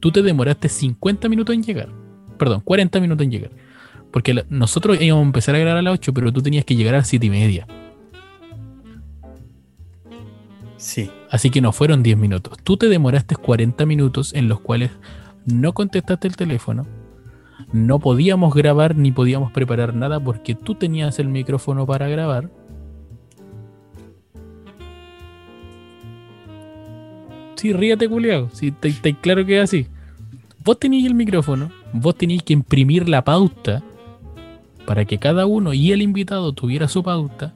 Tú 0.00 0.10
te 0.10 0.22
demoraste 0.22 0.70
50 0.70 1.28
minutos 1.28 1.54
en 1.54 1.62
llegar. 1.62 1.90
Perdón, 2.38 2.62
40 2.62 2.98
minutos 3.00 3.24
en 3.24 3.30
llegar. 3.30 3.50
Porque 4.10 4.32
la- 4.32 4.46
nosotros 4.48 4.98
íbamos 5.02 5.24
a 5.24 5.26
empezar 5.26 5.54
a 5.54 5.58
grabar 5.58 5.76
a 5.76 5.82
las 5.82 5.92
8, 5.92 6.14
pero 6.14 6.32
tú 6.32 6.40
tenías 6.40 6.64
que 6.64 6.76
llegar 6.76 6.94
a 6.94 6.98
las 6.98 7.08
7 7.08 7.26
y 7.26 7.30
media. 7.30 7.66
Sí. 10.78 11.10
Así 11.30 11.50
que 11.50 11.60
no 11.60 11.72
fueron 11.72 12.02
10 12.02 12.16
minutos. 12.16 12.56
Tú 12.64 12.78
te 12.78 12.88
demoraste 12.88 13.36
40 13.36 13.84
minutos 13.84 14.32
en 14.32 14.48
los 14.48 14.60
cuales 14.60 14.90
no 15.46 15.72
contestaste 15.72 16.28
el 16.28 16.36
teléfono. 16.36 16.86
No 17.72 17.98
podíamos 17.98 18.54
grabar 18.54 18.96
ni 18.96 19.12
podíamos 19.12 19.52
preparar 19.52 19.94
nada 19.94 20.20
porque 20.20 20.54
tú 20.54 20.74
tenías 20.74 21.18
el 21.18 21.28
micrófono 21.28 21.86
para 21.86 22.08
grabar. 22.08 22.50
Sí, 27.56 27.72
ríete, 27.72 28.08
culiao. 28.08 28.50
Sí, 28.52 28.72
te, 28.72 28.92
claro 29.14 29.46
que 29.46 29.58
es 29.58 29.64
así. 29.64 29.86
Vos 30.62 30.78
tenías 30.78 31.06
el 31.06 31.14
micrófono, 31.14 31.70
vos 31.92 32.16
tenías 32.16 32.42
que 32.42 32.52
imprimir 32.52 33.08
la 33.08 33.22
pauta 33.22 33.82
para 34.86 35.04
que 35.04 35.18
cada 35.18 35.46
uno 35.46 35.72
y 35.72 35.92
el 35.92 36.02
invitado 36.02 36.52
tuviera 36.52 36.88
su 36.88 37.02
pauta. 37.02 37.54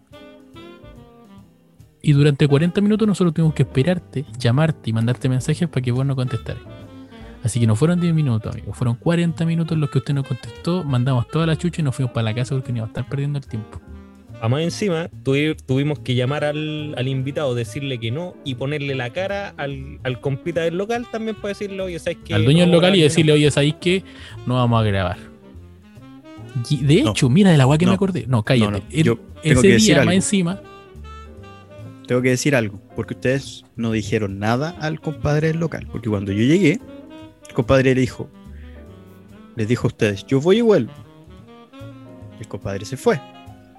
Y 2.00 2.12
durante 2.12 2.46
40 2.46 2.80
minutos 2.80 3.08
nosotros 3.08 3.34
tuvimos 3.34 3.54
que 3.54 3.64
esperarte, 3.64 4.24
llamarte 4.38 4.90
y 4.90 4.92
mandarte 4.92 5.28
mensajes 5.28 5.68
para 5.68 5.82
que 5.82 5.92
vos 5.92 6.06
no 6.06 6.14
contestaras. 6.14 6.62
Así 7.44 7.60
que 7.60 7.66
no 7.66 7.76
fueron 7.76 8.00
10 8.00 8.12
minutos, 8.14 8.52
amigos. 8.52 8.76
Fueron 8.76 8.96
40 8.96 9.44
minutos 9.46 9.78
los 9.78 9.90
que 9.90 9.98
usted 9.98 10.12
no 10.14 10.24
contestó. 10.24 10.82
Mandamos 10.84 11.28
toda 11.28 11.46
la 11.46 11.56
chucha 11.56 11.80
y 11.80 11.84
nos 11.84 11.94
fuimos 11.94 12.12
para 12.12 12.24
la 12.24 12.34
casa 12.34 12.54
porque 12.54 12.72
no 12.72 12.78
íbamos 12.78 12.96
a 12.96 13.00
estar 13.00 13.08
perdiendo 13.10 13.38
el 13.38 13.46
tiempo. 13.46 13.80
Además, 14.40 14.62
encima, 14.62 15.08
tuvi- 15.24 15.56
tuvimos 15.66 15.98
que 16.00 16.14
llamar 16.14 16.44
al, 16.44 16.94
al 16.96 17.08
invitado, 17.08 17.54
decirle 17.54 17.98
que 17.98 18.10
no 18.12 18.34
y 18.44 18.54
ponerle 18.56 18.94
la 18.94 19.10
cara 19.10 19.52
al, 19.56 19.98
al 20.04 20.20
compita 20.20 20.60
del 20.60 20.76
local 20.78 21.06
también 21.10 21.34
para 21.36 21.48
decirle, 21.48 21.80
oye, 21.82 21.98
¿sabes 21.98 22.18
qué? 22.24 22.34
Al 22.34 22.44
dueño 22.44 22.60
del 22.60 22.70
No, 22.70 22.76
local 22.76 22.94
y 22.96 23.02
decirle, 23.02 23.32
oye, 23.32 23.50
¿sabéis 23.50 23.74
qué? 23.80 24.04
No 24.46 24.54
vamos 24.54 24.80
a 24.80 24.84
grabar. 24.84 25.16
Y 26.70 26.76
de 26.84 27.02
No. 27.02 27.10
hecho, 27.10 27.28
mira 27.28 27.50
de 27.50 27.56
la 27.56 27.64
agua 27.64 27.78
que 27.78 27.84
No. 27.84 27.92
me 27.92 27.94
acordé. 27.96 28.26
No, 28.28 28.42
cállate. 28.44 28.70
No, 28.70 28.78
no, 28.78 28.84
El- 28.90 29.18
ese 29.42 29.62
que 29.62 29.68
decir 29.68 29.86
día 29.86 29.96
más 29.96 30.02
algo. 30.02 30.12
encima, 30.12 30.60
Tengo 32.06 32.22
que 32.22 32.30
decir 32.30 32.56
algo, 32.56 32.80
porque 32.96 33.12
ustedes 33.14 33.64
no 33.76 33.92
dijeron 33.92 34.38
nada 34.38 34.70
al 34.80 34.98
compadre 35.00 35.48
del 35.48 35.58
local. 35.58 35.86
Porque 35.92 36.08
cuando 36.08 36.32
yo 36.32 36.38
llegué, 36.42 36.80
el 37.48 37.54
compadre 37.54 37.94
le 37.94 38.00
dijo, 38.00 38.28
les 39.56 39.66
dijo 39.66 39.86
a 39.86 39.88
ustedes, 39.88 40.24
yo 40.26 40.40
voy 40.40 40.58
y 40.58 40.60
vuelvo. 40.60 40.92
El 42.38 42.46
compadre 42.46 42.84
se 42.84 42.96
fue. 42.96 43.20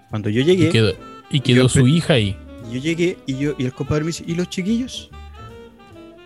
Cuando 0.09 0.30
yo 0.30 0.41
llegué, 0.41 0.67
y 0.67 0.72
quedó, 0.72 0.93
y 1.30 1.39
quedó 1.39 1.64
yo 1.64 1.69
su 1.69 1.88
hija 1.88 2.14
ahí. 2.14 2.35
yo 2.72 2.80
llegué 2.80 3.17
y 3.25 3.38
yo 3.38 3.53
y 3.57 3.65
el 3.65 3.73
compadre 3.73 4.01
me 4.01 4.07
dice, 4.07 4.23
¿y 4.27 4.35
los 4.35 4.49
chiquillos? 4.49 5.09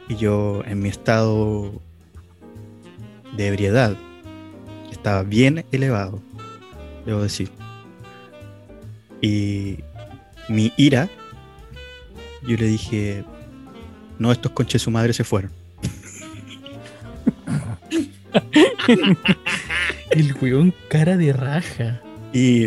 Y 0.09 0.15
yo 0.15 0.63
en 0.65 0.79
mi 0.79 0.89
estado 0.89 1.71
de 3.35 3.47
ebriedad, 3.47 3.95
estaba 4.91 5.23
bien 5.23 5.65
elevado, 5.71 6.21
debo 7.05 7.21
decir. 7.21 7.49
Y 9.21 9.79
mi 10.49 10.71
ira, 10.77 11.09
yo 12.43 12.57
le 12.57 12.67
dije, 12.67 13.23
no, 14.19 14.31
estos 14.31 14.51
conches 14.51 14.81
su 14.81 14.91
madre 14.91 15.13
se 15.13 15.23
fueron. 15.23 15.51
El 20.11 20.33
weón 20.41 20.73
cara 20.89 21.17
de 21.17 21.33
raja. 21.33 22.01
Y, 22.33 22.65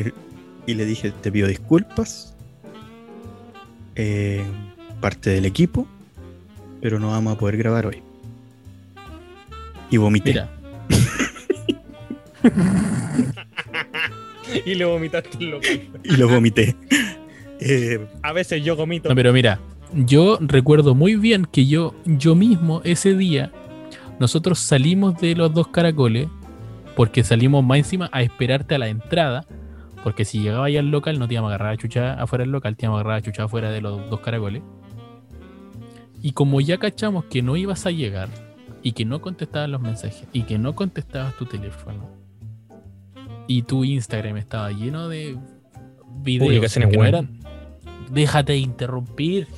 y 0.66 0.74
le 0.74 0.84
dije, 0.84 1.10
te 1.12 1.30
pido 1.32 1.48
disculpas, 1.48 2.34
eh, 3.94 4.44
parte 5.00 5.30
del 5.30 5.44
equipo, 5.44 5.86
pero 6.80 6.98
no 6.98 7.10
vamos 7.10 7.34
a 7.34 7.38
poder 7.38 7.56
grabar 7.56 7.86
hoy. 7.86 8.02
Y 9.90 9.96
vomité. 9.98 10.30
Mira, 10.32 10.50
Y 14.64 14.74
le 14.74 14.84
vomitaste 14.84 15.38
el 15.40 15.50
local. 15.50 15.80
Y 16.04 16.16
lo 16.16 16.28
vomité. 16.28 16.76
Eh, 17.60 17.98
A 18.22 18.32
veces 18.32 18.62
yo 18.64 18.76
vomito. 18.76 19.08
no, 19.08 19.14
pero 19.14 19.32
mira, 19.32 19.58
yo 19.92 20.38
recuerdo 20.40 20.94
muy 20.94 21.16
bien 21.16 21.46
que 21.50 21.66
yo, 21.66 21.94
yo 22.04 22.34
mismo 22.34 22.80
ese 22.84 23.14
día, 23.16 23.50
nosotros 24.18 24.58
salimos 24.58 25.18
de 25.20 25.34
los 25.34 25.52
dos 25.52 25.68
caracoles, 25.68 26.28
porque 26.94 27.22
salimos 27.24 27.62
más 27.64 27.78
encima 27.78 28.08
a 28.12 28.22
esperarte 28.22 28.74
a 28.74 28.78
la 28.78 28.88
entrada, 28.88 29.44
porque 30.02 30.24
si 30.24 30.40
llegaba 30.40 30.70
ya 30.70 30.80
al 30.80 30.90
local 30.90 31.18
no 31.18 31.26
te 31.28 31.34
íbamos 31.34 31.50
a 31.50 31.54
agarrar 31.56 31.74
a 31.74 31.76
chucha 31.76 32.14
afuera 32.14 32.42
del 32.44 32.52
local, 32.52 32.76
te 32.76 32.86
íbamos 32.86 32.98
a 32.98 33.00
agarrar 33.00 33.18
a 33.18 33.22
chucha 33.22 33.44
afuera 33.44 33.70
de 33.70 33.80
los 33.80 34.08
dos 34.08 34.20
caracoles. 34.20 34.62
Y 36.22 36.32
como 36.32 36.60
ya 36.60 36.78
cachamos 36.78 37.24
que 37.26 37.42
no 37.42 37.56
ibas 37.56 37.86
a 37.86 37.90
llegar 37.90 38.28
y 38.82 38.92
que 38.92 39.04
no 39.04 39.20
contestabas 39.20 39.68
los 39.68 39.80
mensajes 39.80 40.26
y 40.32 40.42
que 40.42 40.58
no 40.58 40.74
contestabas 40.74 41.36
tu 41.36 41.44
teléfono 41.46 42.08
y 43.48 43.62
tu 43.62 43.84
Instagram 43.84 44.36
estaba 44.38 44.70
lleno 44.72 45.08
de 45.08 45.36
videos 46.22 46.72
que 46.74 46.80
no 46.86 47.04
eran- 47.08 47.40
Déjate 48.10 48.52
de 48.52 48.58
interrumpir. 48.58 49.48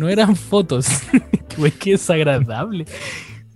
No 0.00 0.08
eran 0.08 0.34
fotos. 0.34 0.88
Güey, 1.58 1.72
qué 1.72 1.90
desagradable. 1.90 2.86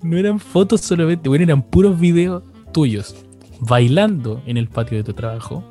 No 0.02 0.18
eran 0.18 0.38
fotos 0.38 0.82
solamente, 0.82 1.28
bueno, 1.30 1.44
eran 1.44 1.62
puros 1.62 1.98
videos 1.98 2.42
tuyos 2.70 3.14
bailando 3.60 4.42
en 4.44 4.58
el 4.58 4.68
patio 4.68 4.98
de 4.98 5.04
tu 5.04 5.14
trabajo. 5.14 5.64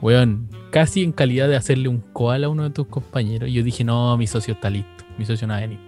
Weón, 0.00 0.48
casi 0.70 1.04
en 1.04 1.12
calidad 1.12 1.46
de 1.46 1.54
hacerle 1.54 1.88
un 1.88 2.00
koala 2.00 2.48
a 2.48 2.50
uno 2.50 2.64
de 2.64 2.70
tus 2.70 2.88
compañeros. 2.88 3.48
Y 3.48 3.52
yo 3.52 3.62
dije, 3.62 3.84
no, 3.84 4.16
mi 4.16 4.26
socio 4.26 4.54
está 4.54 4.70
listo. 4.70 5.04
Mi 5.16 5.24
socio 5.24 5.46
no 5.46 5.52
va 5.52 5.58
a 5.58 5.60
venir. 5.60 5.78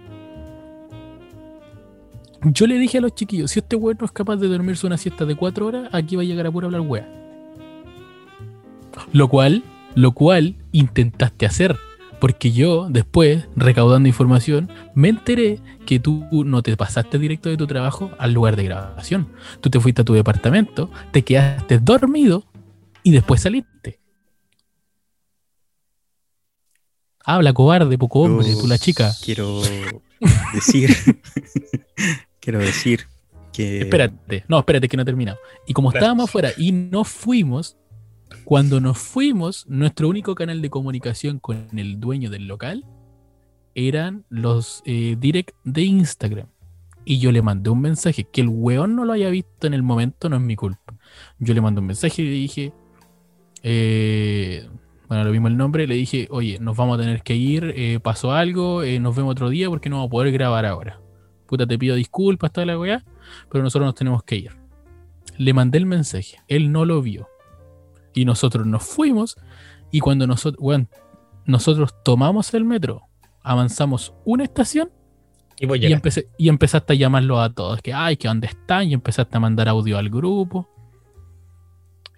Yo 2.43 2.67
le 2.67 2.77
dije 2.77 2.99
a 2.99 3.01
los 3.01 3.15
chiquillos, 3.15 3.51
si 3.51 3.59
este 3.59 3.75
weón 3.75 3.97
no 3.99 4.05
es 4.05 4.13
capaz 4.13 4.37
de 4.37 4.47
dormirse 4.47 4.87
una 4.87 4.97
siesta 4.97 5.25
de 5.25 5.35
cuatro 5.35 5.65
horas, 5.65 5.89
aquí 5.91 6.15
va 6.15 6.21
a 6.21 6.25
llegar 6.25 6.47
a 6.47 6.51
puro 6.51 6.67
hablar 6.67 6.81
wea. 6.81 7.09
Lo 9.11 9.27
cual, 9.27 9.61
lo 9.95 10.13
cual 10.13 10.55
intentaste 10.71 11.45
hacer. 11.45 11.77
Porque 12.23 12.53
yo, 12.53 12.87
después, 12.89 13.49
recaudando 13.53 14.07
información, 14.07 14.71
me 14.95 15.09
enteré 15.09 15.59
que 15.85 15.99
tú 15.99 16.25
no 16.31 16.63
te 16.63 16.77
pasaste 16.77 17.19
directo 17.19 17.49
de 17.49 17.57
tu 17.57 17.67
trabajo 17.67 18.11
al 18.17 18.31
lugar 18.31 18.55
de 18.55 18.63
grabación. 18.63 19.27
Tú 19.59 19.69
te 19.69 19.77
fuiste 19.81 20.03
a 20.03 20.05
tu 20.05 20.13
departamento, 20.13 20.89
te 21.11 21.23
quedaste 21.23 21.79
dormido 21.79 22.45
y 23.03 23.11
después 23.11 23.41
saliste. 23.41 23.99
Habla, 27.25 27.51
cobarde, 27.51 27.97
poco 27.97 28.21
hombre, 28.21 28.49
yo 28.49 28.57
tú 28.57 28.67
la 28.67 28.77
chica. 28.77 29.11
Quiero 29.21 29.61
decir. 30.53 30.95
quiero 32.39 32.59
decir 32.59 33.05
que. 33.51 33.81
Espérate, 33.81 34.45
no, 34.47 34.59
espérate 34.59 34.87
que 34.87 34.95
no 34.95 35.03
he 35.03 35.05
terminado. 35.05 35.39
Y 35.67 35.73
como 35.73 35.89
Gracias. 35.89 36.03
estábamos 36.03 36.29
afuera 36.29 36.51
y 36.55 36.71
nos 36.71 37.09
fuimos, 37.09 37.75
cuando 38.45 38.79
nos 38.79 38.97
fuimos, 38.97 39.65
nuestro 39.67 40.09
único 40.09 40.35
canal 40.35 40.61
de 40.61 40.69
comunicación 40.69 41.39
con 41.39 41.67
el 41.77 41.99
dueño 41.99 42.29
del 42.29 42.47
local 42.47 42.85
eran 43.75 44.25
los 44.29 44.81
eh, 44.85 45.15
direct 45.19 45.55
de 45.63 45.83
Instagram. 45.83 46.47
Y 47.05 47.19
yo 47.19 47.31
le 47.31 47.41
mandé 47.41 47.69
un 47.69 47.81
mensaje, 47.81 48.23
que 48.23 48.41
el 48.41 48.47
weón 48.49 48.95
no 48.95 49.03
lo 49.03 49.13
haya 49.13 49.29
visto 49.29 49.67
en 49.67 49.73
el 49.73 49.83
momento 49.83 50.29
no 50.29 50.37
es 50.37 50.41
mi 50.41 50.55
culpa. 50.55 50.95
Yo 51.39 51.53
le 51.53 51.61
mandé 51.61 51.81
un 51.81 51.87
mensaje 51.87 52.21
y 52.21 52.25
le 52.25 52.31
dije, 52.31 52.73
eh, 53.61 54.67
bueno, 55.07 55.23
lo 55.25 55.31
mismo 55.31 55.47
el 55.47 55.57
nombre, 55.57 55.87
le 55.87 55.95
dije, 55.95 56.27
oye, 56.31 56.59
nos 56.59 56.75
vamos 56.75 56.97
a 56.97 57.01
tener 57.01 57.23
que 57.23 57.35
ir, 57.35 57.73
eh, 57.75 57.99
pasó 58.01 58.31
algo, 58.31 58.83
eh, 58.83 58.99
nos 58.99 59.15
vemos 59.15 59.31
otro 59.31 59.49
día 59.49 59.69
porque 59.69 59.89
no 59.89 59.97
vamos 59.97 60.07
a 60.07 60.11
poder 60.11 60.31
grabar 60.31 60.65
ahora. 60.65 60.99
Puta, 61.47 61.67
te 61.67 61.77
pido 61.77 61.95
disculpas, 61.95 62.51
toda 62.51 62.65
la 62.65 62.79
weá, 62.79 63.03
pero 63.51 63.63
nosotros 63.63 63.85
nos 63.85 63.95
tenemos 63.95 64.23
que 64.23 64.37
ir. 64.37 64.51
Le 65.37 65.53
mandé 65.53 65.77
el 65.77 65.85
mensaje, 65.85 66.37
él 66.47 66.71
no 66.71 66.85
lo 66.85 67.01
vio. 67.01 67.27
Y 68.13 68.25
nosotros 68.25 68.65
nos 68.65 68.83
fuimos 68.83 69.37
y 69.91 69.99
cuando 69.99 70.25
nosotros, 70.25 70.61
weón, 70.63 70.89
nosotros 71.45 71.93
tomamos 72.03 72.53
el 72.53 72.65
metro, 72.65 73.03
avanzamos 73.43 74.13
una 74.25 74.43
estación 74.43 74.91
Y 75.59 75.65
voy 75.65 75.85
y, 75.85 75.91
empecé, 75.91 76.29
y 76.37 76.49
empezaste 76.49 76.93
a 76.93 76.95
llamarlos 76.95 77.39
a 77.39 77.53
todos, 77.53 77.81
que 77.81 77.93
ay, 77.93 78.17
que 78.17 78.27
dónde 78.27 78.47
están, 78.47 78.87
y 78.89 78.93
empezaste 78.93 79.37
a 79.37 79.39
mandar 79.39 79.69
audio 79.69 79.97
al 79.97 80.09
grupo. 80.09 80.67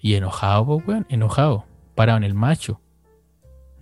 Y 0.01 0.13
enojado, 0.13 0.65
pues, 0.65 0.87
weón, 0.87 1.05
enojado, 1.09 1.65
parado 1.95 2.17
en 2.17 2.23
el 2.23 2.33
macho. 2.33 2.79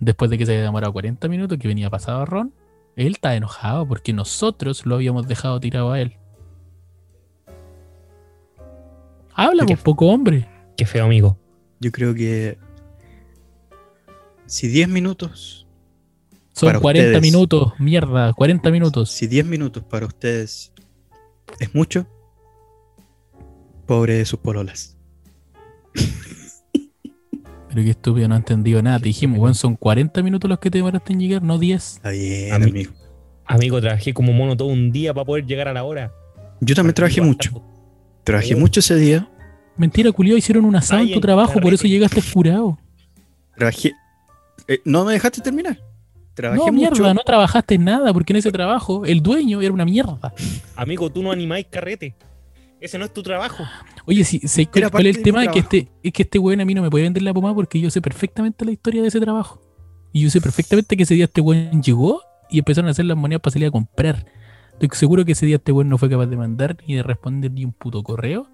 Después 0.00 0.30
de 0.30 0.38
que 0.38 0.46
se 0.46 0.52
había 0.52 0.64
demorado 0.64 0.92
40 0.92 1.28
minutos, 1.28 1.58
que 1.58 1.68
venía 1.68 1.88
pasado 1.88 2.22
a 2.22 2.24
Ron, 2.24 2.52
él 2.96 3.12
está 3.12 3.34
enojado 3.36 3.86
porque 3.86 4.12
nosotros 4.12 4.86
lo 4.86 4.96
habíamos 4.96 5.28
dejado 5.28 5.60
tirado 5.60 5.92
a 5.92 6.00
él. 6.00 6.16
Habla, 9.34 9.66
Qué 9.66 9.74
pues, 9.74 9.84
poco 9.84 10.06
hombre. 10.06 10.48
Qué 10.76 10.86
feo, 10.86 11.04
amigo. 11.04 11.38
Yo 11.80 11.90
creo 11.92 12.14
que. 12.14 12.58
Si 14.46 14.68
10 14.68 14.88
minutos. 14.88 15.66
Son 16.52 16.68
Para 16.68 16.78
40 16.80 17.06
ustedes. 17.08 17.22
minutos, 17.22 17.72
mierda, 17.80 18.32
40 18.32 18.70
minutos. 18.70 19.10
Si 19.10 19.26
10 19.26 19.44
minutos 19.46 19.82
para 19.82 20.06
ustedes 20.06 20.72
es 21.58 21.74
mucho, 21.74 22.06
Pobre 23.86 24.14
de 24.14 24.24
sus 24.24 24.38
pololas. 24.38 24.96
Pero 27.68 27.82
qué 27.82 27.90
estúpido, 27.90 28.28
no 28.28 28.34
he 28.34 28.38
entendido 28.38 28.80
nada. 28.82 28.98
Te 29.00 29.06
dijimos, 29.06 29.38
weón, 29.38 29.54
son 29.54 29.74
40 29.76 30.22
minutos 30.22 30.48
los 30.48 30.58
que 30.60 30.70
te 30.70 30.78
demoraste 30.78 31.12
en 31.12 31.20
llegar, 31.20 31.42
no 31.42 31.58
10. 31.58 31.94
Está 31.96 32.10
bien, 32.10 32.52
A 32.52 32.58
mí- 32.60 32.70
amigo. 32.70 32.92
Amigo, 33.46 33.80
trabajé 33.80 34.14
como 34.14 34.32
mono 34.32 34.56
todo 34.56 34.68
un 34.68 34.90
día 34.92 35.12
para 35.12 35.24
poder 35.26 35.44
llegar 35.44 35.68
a 35.68 35.72
la 35.72 35.84
hora. 35.84 36.12
Yo 36.60 36.74
también 36.74 36.94
trabajé 36.94 37.20
mucho. 37.20 37.62
Trabajé 38.22 38.54
mucho 38.56 38.80
ese 38.80 38.94
día. 38.96 39.28
Mentira, 39.76 40.12
culiao, 40.12 40.36
hicieron 40.36 40.64
un 40.64 40.76
asado 40.76 41.02
en 41.02 41.12
tu 41.12 41.20
trabajo, 41.20 41.60
por 41.60 41.74
eso 41.74 41.86
llegaste 41.86 42.20
furado. 42.22 42.78
Trabajé. 43.56 43.92
Eh, 44.68 44.80
no 44.84 45.04
me 45.04 45.12
dejaste 45.12 45.40
terminar. 45.40 45.78
Trabajé 46.34 46.58
No, 46.64 46.72
mierda, 46.72 46.90
mucho. 46.98 47.14
no 47.14 47.20
trabajaste 47.24 47.74
en 47.76 47.84
nada, 47.84 48.12
porque 48.12 48.32
en 48.32 48.38
ese 48.38 48.50
trabajo 48.50 49.04
el 49.04 49.20
dueño 49.22 49.60
era 49.62 49.72
una 49.72 49.84
mierda. 49.84 50.32
Amigo, 50.76 51.10
tú 51.10 51.22
no 51.22 51.30
animáis 51.30 51.66
carrete. 51.70 52.14
Ese 52.80 52.98
no 52.98 53.04
es 53.04 53.12
tu 53.14 53.22
trabajo. 53.22 53.64
Oye, 54.06 54.24
si, 54.24 54.40
si- 54.40 54.68
Era 54.74 54.90
¿cuál 54.90 55.06
es 55.06 55.16
el 55.16 55.22
de 55.22 55.24
tema? 55.24 55.44
Es 55.44 55.50
que, 55.50 55.58
este, 55.60 55.88
es 56.02 56.12
que 56.12 56.22
este 56.24 56.38
weón 56.38 56.60
a 56.60 56.64
mí 56.64 56.74
no 56.74 56.82
me 56.82 56.90
puede 56.90 57.04
vender 57.04 57.22
la 57.22 57.32
pomada 57.32 57.54
porque 57.54 57.80
yo 57.80 57.88
sé 57.90 58.00
perfectamente 58.02 58.64
la 58.64 58.72
historia 58.72 59.00
de 59.02 59.08
ese 59.08 59.20
trabajo. 59.20 59.62
Y 60.12 60.20
yo 60.20 60.30
sé 60.30 60.40
perfectamente 60.40 60.96
que 60.96 61.04
ese 61.04 61.14
día 61.14 61.24
este 61.24 61.40
weón 61.40 61.82
llegó 61.82 62.20
y 62.50 62.58
empezaron 62.58 62.88
a 62.88 62.90
hacer 62.90 63.06
las 63.06 63.16
monedas 63.16 63.40
para 63.40 63.52
salir 63.52 63.68
a 63.68 63.70
comprar. 63.70 64.26
Estoy 64.72 64.88
seguro 64.92 65.24
que 65.24 65.32
ese 65.32 65.46
día 65.46 65.56
este 65.56 65.72
weón 65.72 65.88
no 65.88 65.98
fue 65.98 66.10
capaz 66.10 66.26
de 66.26 66.36
mandar 66.36 66.76
ni 66.86 66.94
de 66.96 67.02
responder 67.02 67.50
ni 67.52 67.64
un 67.64 67.72
puto 67.72 68.02
correo. 68.02 68.48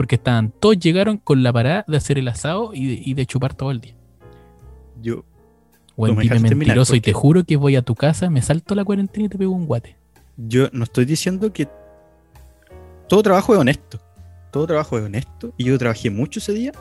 Porque 0.00 0.14
estaban, 0.14 0.50
todos 0.58 0.78
llegaron 0.78 1.18
con 1.18 1.42
la 1.42 1.52
parada 1.52 1.84
de 1.86 1.94
hacer 1.98 2.16
el 2.18 2.26
asado 2.28 2.70
y 2.72 2.86
de, 2.86 3.02
y 3.04 3.12
de 3.12 3.26
chupar 3.26 3.52
todo 3.52 3.70
el 3.70 3.82
día. 3.82 3.94
Yo, 5.02 5.24
me 5.98 6.14
dime 6.22 6.40
mentiroso 6.40 6.94
y 6.96 7.02
te 7.02 7.12
juro 7.12 7.44
que 7.44 7.56
voy 7.56 7.76
a 7.76 7.82
tu 7.82 7.94
casa, 7.94 8.30
me 8.30 8.40
salto 8.40 8.74
la 8.74 8.82
cuarentena 8.82 9.26
y 9.26 9.28
te 9.28 9.36
pego 9.36 9.52
un 9.52 9.66
guate. 9.66 9.98
yo 10.38 10.68
no 10.72 10.84
estoy 10.84 11.04
diciendo 11.04 11.52
que 11.52 11.68
todo 13.10 13.22
trabajo 13.22 13.52
es 13.52 13.60
honesto. 13.60 14.00
Todo 14.50 14.66
trabajo 14.68 14.96
es 14.98 15.04
honesto. 15.04 15.52
Y 15.58 15.64
yo 15.64 15.78
trabajé 15.78 16.08
mucho 16.08 16.38
ese 16.38 16.54
día. 16.54 16.72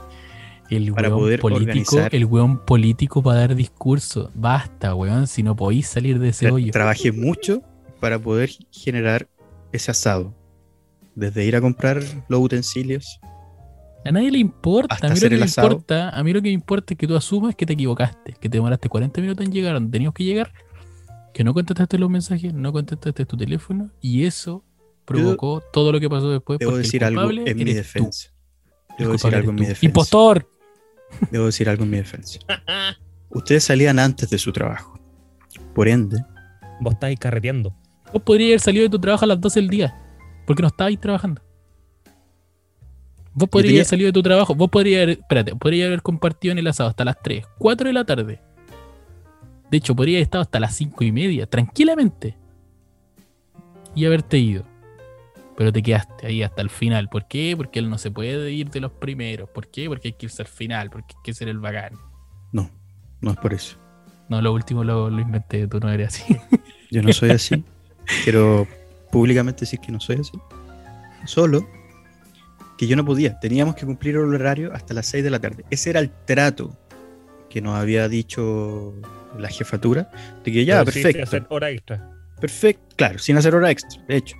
El 0.69 0.93
Para 0.93 1.09
weón 1.09 1.19
poder 1.19 1.39
político, 1.41 1.97
organizar- 1.97 2.15
el 2.15 2.23
weón 2.23 2.59
político 2.65 3.21
para 3.21 3.41
dar 3.41 3.55
discurso. 3.55 4.31
Basta, 4.33 4.95
weón, 4.95 5.27
si 5.27 5.43
no 5.43 5.57
podéis 5.57 5.87
salir 5.89 6.19
de 6.19 6.29
ese 6.29 6.47
Tra- 6.47 6.53
hoyo. 6.53 6.71
trabajé 6.71 7.11
mucho 7.11 7.61
para 7.99 8.17
poder 8.17 8.51
generar 8.71 9.27
ese 9.73 9.91
asado. 9.91 10.33
Desde 11.19 11.45
ir 11.45 11.55
a 11.55 11.61
comprar 11.61 12.01
los 12.27 12.39
utensilios. 12.39 13.19
A 14.05 14.11
nadie 14.11 14.31
le 14.31 14.37
importa, 14.37 14.95
Hasta 14.95 15.07
a 15.07 15.09
mí 15.09 15.19
lo 15.19 15.27
que 15.27 15.33
el 15.35 15.39
me 15.39 15.45
asado. 15.45 15.67
importa, 15.67 16.09
a 16.09 16.23
mí 16.23 16.31
lo 16.33 16.41
que 16.41 16.47
me 16.49 16.53
importa 16.53 16.93
es 16.93 16.97
que 16.97 17.05
tú 17.07 17.15
asumas 17.17 17.55
que 17.55 17.65
te 17.65 17.73
equivocaste, 17.73 18.33
que 18.33 18.47
te 18.49 18.57
demoraste 18.57 18.87
40 18.87 19.19
minutos 19.21 19.45
en 19.45 19.51
llegar 19.51 19.73
donde 19.73 19.91
tenías 19.91 20.13
que 20.13 20.23
llegar, 20.23 20.53
que 21.33 21.43
no 21.43 21.53
contestaste 21.53 21.97
los 21.99 22.09
mensajes, 22.09 22.53
no 22.53 22.71
contestaste 22.71 23.25
tu 23.25 23.35
teléfono 23.35 23.91
y 23.99 24.23
eso 24.25 24.63
provocó 25.03 25.61
todo 25.73 25.91
lo 25.91 25.99
que 25.99 26.09
pasó 26.09 26.29
después. 26.31 26.59
Debo 26.59 26.77
decir 26.77 27.03
algo 27.03 27.29
en 27.29 27.57
mi 27.57 27.73
defensa. 27.73 28.29
tú. 28.29 28.95
Debo 28.99 29.11
decir 29.13 29.35
algo 29.35 29.49
en 29.49 29.55
mi 29.55 29.61
defensa. 29.61 29.85
¡Impostor! 29.85 30.49
Debo 31.31 31.45
decir 31.47 31.67
algo 31.69 31.83
en 31.83 31.89
mi 31.89 31.97
defensa. 31.97 32.39
Ustedes 33.29 33.63
salían 33.65 33.99
antes 33.99 34.29
de 34.29 34.37
su 34.37 34.51
trabajo. 34.53 34.97
Por 35.75 35.87
ende, 35.89 36.17
Vos 36.79 36.93
estáis 36.93 37.19
carreteando. 37.19 37.75
Vos 38.13 38.21
podrías 38.23 38.51
haber 38.51 38.59
salido 38.61 38.83
de 38.83 38.89
tu 38.89 38.99
trabajo 38.99 39.25
a 39.25 39.27
las 39.27 39.41
12 39.41 39.59
del 39.59 39.69
día, 39.69 39.95
porque 40.49 40.63
no 40.63 40.69
estabais 40.69 40.99
trabajando. 40.99 41.43
Vos 43.35 43.47
podrías 43.49 43.73
haber 43.73 43.85
salido 43.85 44.07
de 44.07 44.13
tu 44.13 44.23
trabajo, 44.23 44.55
vos 44.55 44.67
podrías 44.67 45.03
haber, 45.03 45.19
espérate, 45.19 45.55
podrías 45.55 45.85
haber 45.85 46.01
compartido 46.01 46.53
en 46.53 46.57
el 46.57 46.65
asado 46.65 46.89
hasta 46.89 47.05
las 47.05 47.21
3, 47.21 47.45
4 47.59 47.87
de 47.87 47.93
la 47.93 48.03
tarde. 48.03 48.41
De 49.69 49.77
hecho, 49.77 49.95
podrías 49.95 50.15
haber 50.15 50.23
estado 50.23 50.41
hasta 50.41 50.59
las 50.59 50.75
5 50.75 51.03
y 51.03 51.11
media, 51.11 51.45
tranquilamente. 51.45 52.35
Y 53.93 54.05
haberte 54.05 54.39
ido. 54.39 54.63
Pero 55.55 55.71
te 55.71 55.83
quedaste 55.83 56.25
ahí 56.25 56.41
hasta 56.41 56.63
el 56.63 56.71
final. 56.71 57.09
¿Por 57.09 57.27
qué? 57.27 57.53
Porque 57.55 57.77
él 57.77 57.87
no 57.87 57.99
se 57.99 58.09
puede 58.09 58.51
ir 58.51 58.71
de 58.71 58.79
los 58.79 58.91
primeros. 58.91 59.51
¿Por 59.51 59.67
qué? 59.67 59.87
Porque 59.87 60.07
hay 60.07 60.13
que 60.13 60.25
irse 60.25 60.41
al 60.41 60.47
final, 60.47 60.89
porque 60.89 61.13
hay 61.15 61.21
que 61.23 61.33
ser 61.35 61.47
el 61.47 61.59
bacán. 61.59 61.93
no, 62.51 62.71
no 63.21 63.29
es 63.29 63.37
por 63.37 63.53
eso. 63.53 63.77
No, 64.29 64.41
lo 64.41 64.51
último 64.51 64.83
lo, 64.83 65.11
lo 65.11 65.21
inventé, 65.21 65.67
tú 65.67 65.79
no 65.79 65.91
eres 65.91 66.07
así. 66.07 66.35
Yo 66.89 67.03
no 67.03 67.13
soy 67.13 67.29
así. 67.29 67.63
Quiero 68.23 68.67
públicamente 69.11 69.61
decir 69.61 69.79
que 69.79 69.91
no 69.91 69.99
soy 69.99 70.17
así. 70.17 70.31
Solo 71.25 71.67
que 72.77 72.87
yo 72.87 72.95
no 72.95 73.03
podía. 73.05 73.39
Teníamos 73.39 73.75
que 73.75 73.85
cumplir 73.85 74.15
el 74.15 74.33
horario 74.33 74.73
hasta 74.73 74.93
las 74.93 75.05
6 75.07 75.23
de 75.23 75.29
la 75.29 75.39
tarde. 75.39 75.65
Ese 75.69 75.89
era 75.89 75.99
el 75.99 76.11
trato 76.25 76.77
que 77.49 77.61
nos 77.61 77.75
había 77.75 78.07
dicho 78.07 78.93
la 79.37 79.49
jefatura. 79.49 80.09
De 80.43 80.51
que 80.51 80.65
ya, 80.65 80.83
Pero 80.85 80.93
perfecto. 80.93 81.23
hacer 81.23 81.45
hora 81.49 81.69
extra. 81.71 82.09
Perfecto, 82.39 82.95
claro, 82.95 83.19
sin 83.19 83.37
hacer 83.37 83.53
hora 83.53 83.69
extra, 83.69 84.01
de 84.07 84.15
hecho. 84.15 84.37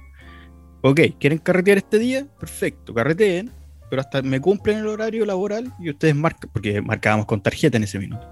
Ok, 0.82 1.02
¿quieren 1.20 1.40
carretear 1.40 1.80
este 1.80 2.00
día? 2.00 2.26
Perfecto, 2.40 2.94
carreteen, 2.94 3.52
pero 3.90 4.02
hasta 4.02 4.22
me 4.22 4.40
cumplen 4.40 4.78
el 4.78 4.88
horario 4.88 5.26
laboral 5.26 5.74
y 5.80 5.90
ustedes 5.90 6.16
marcan, 6.16 6.50
porque 6.54 6.82
marcábamos 6.82 7.26
con 7.26 7.42
tarjeta 7.44 7.76
en 7.76 7.84
ese 7.84 8.00
minuto. 8.00 8.26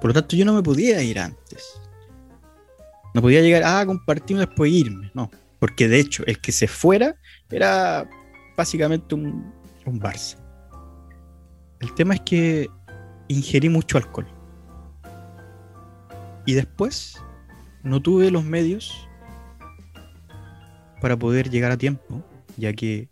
Por 0.00 0.08
lo 0.08 0.14
tanto, 0.14 0.36
yo 0.36 0.46
no 0.46 0.54
me 0.54 0.62
podía 0.62 1.02
ir 1.02 1.18
antes. 1.18 1.78
No 3.12 3.20
podía 3.20 3.42
llegar, 3.42 3.62
ah, 3.64 3.84
compartir 3.84 4.36
y 4.36 4.40
después 4.40 4.72
irme, 4.72 5.10
no. 5.12 5.30
Porque 5.64 5.88
de 5.88 5.98
hecho, 5.98 6.22
el 6.26 6.42
que 6.42 6.52
se 6.52 6.68
fuera 6.68 7.16
era 7.50 8.06
básicamente 8.54 9.14
un, 9.14 9.50
un 9.86 9.98
Barça. 9.98 10.36
El 11.80 11.94
tema 11.94 12.12
es 12.12 12.20
que 12.20 12.68
ingerí 13.28 13.70
mucho 13.70 13.96
alcohol. 13.96 14.26
Y 16.44 16.52
después 16.52 17.18
no 17.82 18.02
tuve 18.02 18.30
los 18.30 18.44
medios 18.44 19.08
para 21.00 21.18
poder 21.18 21.48
llegar 21.48 21.72
a 21.72 21.78
tiempo, 21.78 22.22
ya 22.58 22.74
que 22.74 23.08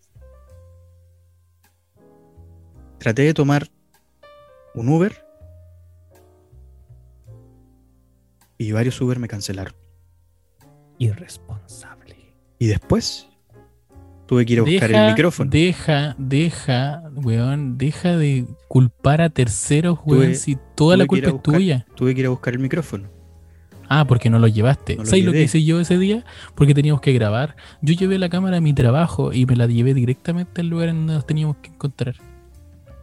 traté 2.98 3.22
de 3.22 3.32
tomar 3.32 3.66
un 4.74 4.90
Uber 4.90 5.24
y 8.58 8.72
varios 8.72 9.00
Uber 9.00 9.18
me 9.18 9.26
cancelaron. 9.26 9.74
Irresponsable. 10.98 12.01
Y 12.62 12.68
después 12.68 13.26
tuve 14.26 14.46
que 14.46 14.52
ir 14.52 14.60
a 14.60 14.62
buscar 14.62 14.88
Deja, 14.88 15.04
el 15.04 15.10
micrófono. 15.10 15.50
Deja, 15.50 16.14
deja, 16.16 17.02
weón, 17.12 17.76
deja 17.76 18.16
de 18.16 18.46
culpar 18.68 19.20
a 19.20 19.30
terceros, 19.30 19.98
weón, 20.04 20.26
Tuve- 20.30 20.34
si 20.36 20.56
toda 20.76 20.96
la 20.96 21.06
culpa 21.06 21.30
es 21.30 21.42
tuya. 21.42 21.86
Tuve 21.96 22.14
que 22.14 22.20
ir 22.20 22.26
a 22.26 22.30
buscar 22.30 22.54
el 22.54 22.60
micrófono. 22.60 23.08
Ah, 23.88 24.06
porque 24.06 24.30
no 24.30 24.38
lo 24.38 24.46
llevaste. 24.46 24.94
No 24.94 25.04
¿Sabes 25.04 25.24
lo 25.24 25.32
que 25.32 25.42
hice 25.42 25.64
yo 25.64 25.80
ese 25.80 25.98
día? 25.98 26.24
Porque 26.54 26.72
teníamos 26.72 27.00
que 27.00 27.12
grabar. 27.12 27.56
Yo 27.80 27.94
llevé 27.94 28.16
la 28.16 28.28
cámara 28.28 28.58
a 28.58 28.60
mi 28.60 28.72
trabajo 28.72 29.32
y 29.32 29.44
me 29.44 29.56
la 29.56 29.66
llevé 29.66 29.92
directamente 29.92 30.60
al 30.60 30.68
lugar 30.68 30.90
en 30.90 30.98
donde 30.98 31.14
nos 31.14 31.26
teníamos 31.26 31.56
que 31.56 31.70
encontrar. 31.70 32.14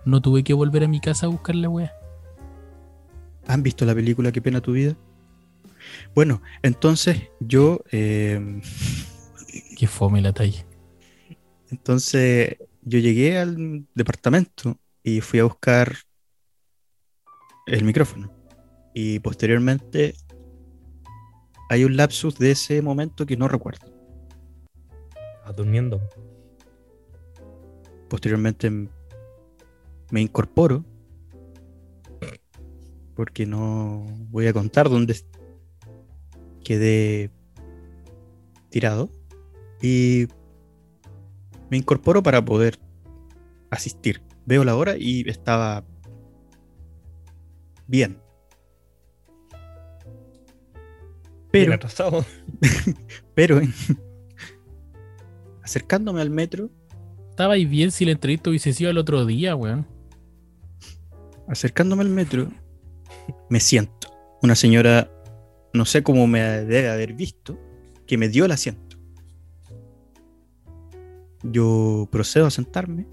No 0.05 0.21
tuve 0.21 0.45
que 0.45 0.53
volver 0.53 0.85
a 0.85 0.87
mi 0.87 1.01
casa 1.01 1.25
a 1.25 1.29
buscar 1.29 1.55
la 1.55 1.67
weá. 1.67 1.91
¿Han 3.45 3.61
visto 3.61 3.83
la 3.83 3.93
película 3.93 4.31
Qué 4.31 4.41
pena 4.41 4.61
tu 4.61 4.71
vida? 4.71 4.95
Bueno, 6.15 6.41
entonces 6.63 7.23
yo... 7.41 7.81
eh, 7.91 8.61
Qué 9.79 9.87
fome 9.87 10.21
la 10.21 10.33
talla. 10.33 10.65
Entonces 11.71 12.57
yo 12.81 12.99
llegué 12.99 13.37
al 13.37 13.87
departamento 13.95 14.77
y 15.03 15.21
fui 15.21 15.39
a 15.39 15.45
buscar 15.45 15.95
el 17.65 17.85
micrófono. 17.85 18.29
Y 18.93 19.19
posteriormente 19.19 20.15
hay 21.69 21.85
un 21.85 21.95
lapsus 21.95 22.37
de 22.37 22.51
ese 22.51 22.81
momento 22.81 23.25
que 23.25 23.37
no 23.37 23.47
recuerdo. 23.47 23.85
Estás 25.37 25.55
durmiendo. 25.55 26.01
Posteriormente 28.09 28.69
me 30.11 30.19
incorporo 30.19 30.83
porque 33.15 33.45
no 33.45 34.03
voy 34.29 34.47
a 34.47 34.51
contar 34.51 34.89
dónde 34.89 35.15
quedé 36.65 37.31
tirado. 38.69 39.09
Y 39.81 40.27
me 41.69 41.77
incorporo 41.77 42.21
para 42.23 42.43
poder 42.43 42.79
asistir. 43.69 44.21
Veo 44.45 44.63
la 44.63 44.75
hora 44.75 44.95
y 44.97 45.27
estaba 45.29 45.83
bien. 47.87 48.19
Bien 51.51 51.65
Pero, 51.65 51.73
atrasado. 51.73 52.25
pero 53.35 53.59
acercándome 55.63 56.21
al 56.21 56.29
metro, 56.29 56.69
Estabais 57.39 57.69
bien 57.69 57.89
si 57.91 58.03
la 58.03 58.11
entrevista 58.11 58.49
hubiese 58.49 58.73
sido 58.73 58.91
el 58.91 58.97
otro 58.97 59.25
día, 59.25 59.55
weón. 59.55 59.87
acercándome 61.47 62.01
al 62.01 62.09
metro, 62.09 62.49
me 63.49 63.61
siento. 63.61 64.09
Una 64.41 64.55
señora, 64.55 65.09
no 65.73 65.85
sé 65.85 66.03
cómo 66.03 66.27
me 66.27 66.41
debe 66.41 66.89
haber 66.89 67.13
visto, 67.13 67.57
que 68.05 68.17
me 68.17 68.27
dio 68.27 68.43
el 68.43 68.51
asiento. 68.51 68.88
Yo 71.43 72.07
procedo 72.11 72.47
a 72.47 72.51
sentarme 72.51 73.07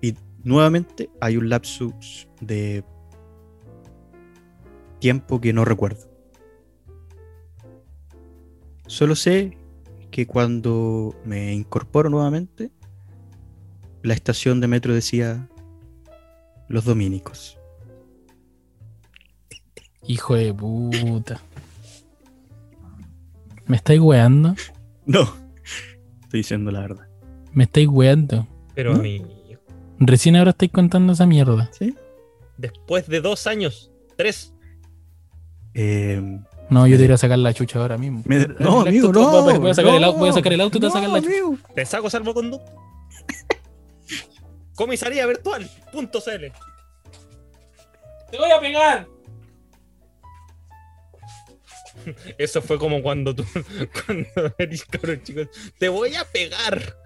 y 0.00 0.14
nuevamente 0.42 1.10
hay 1.20 1.36
un 1.36 1.48
lapsus 1.48 2.28
de 2.40 2.84
tiempo 4.98 5.40
que 5.40 5.52
no 5.52 5.64
recuerdo. 5.64 6.10
Solo 8.86 9.14
sé 9.14 9.56
que 10.10 10.26
cuando 10.26 11.14
me 11.24 11.54
incorporo 11.54 12.10
nuevamente, 12.10 12.72
la 14.02 14.14
estación 14.14 14.60
de 14.60 14.66
metro 14.66 14.94
decía 14.94 15.48
Los 16.68 16.84
Dominicos. 16.84 17.56
Hijo 20.06 20.34
de 20.34 20.52
puta. 20.52 21.40
¿Me 23.66 23.76
estáis 23.76 24.00
weando? 24.00 24.56
No, 25.06 25.39
estoy 26.30 26.40
diciendo 26.40 26.70
la 26.70 26.80
verdad. 26.80 27.08
¿Me 27.52 27.64
estáis 27.64 27.88
weando? 27.88 28.46
Pero 28.74 28.94
¿No? 28.94 29.02
mi 29.02 29.20
Recién 29.98 30.36
ahora 30.36 30.50
estáis 30.52 30.70
contando 30.72 31.12
esa 31.12 31.26
mierda. 31.26 31.68
¿Sí? 31.72 31.94
después 32.56 33.06
de 33.08 33.20
dos 33.20 33.46
años, 33.46 33.90
tres, 34.16 34.54
Eh, 35.74 36.20
No, 36.68 36.86
yo 36.86 36.96
te 36.98 37.04
iré 37.04 37.14
a 37.14 37.18
sacar 37.18 37.38
la 37.38 37.52
chucha 37.54 37.80
ahora 37.80 37.96
mismo. 37.98 38.22
me- 38.26 38.46
no, 38.58 38.82
amigo, 38.82 39.12
no. 39.12 39.42
Voy 39.58 39.70
a 39.70 39.74
sacar, 39.74 39.94
el, 39.94 40.04
au- 40.04 40.14
voy 40.16 40.28
a 40.28 40.32
no, 40.32 40.36
sacar 40.36 40.52
el 40.52 40.60
auto 40.60 40.78
y 40.78 40.80
te 40.80 40.86
vas 40.86 40.94
a 40.94 40.98
sacar 40.98 41.10
la 41.10 41.20
no, 41.20 41.24
chucha. 41.26 41.38
amigo. 41.38 41.58
te 41.74 41.84
saco 41.86 42.08
salvoconducto. 42.10 42.70
Comisaría 44.74 45.26
virtual. 45.26 45.68
Punto 45.92 46.20
CL. 46.20 46.52
¡Te 48.30 48.38
voy 48.38 48.50
a 48.50 48.60
pegar! 48.60 49.06
Eso 52.38 52.62
fue 52.62 52.78
como 52.78 53.02
cuando 53.02 53.34
tú, 53.34 53.44
cuando 54.06 54.28
eres 54.58 54.84
cabrón, 54.84 55.20
chicos. 55.22 55.48
Te 55.78 55.88
voy 55.88 56.14
a 56.14 56.24
pegar. 56.24 56.96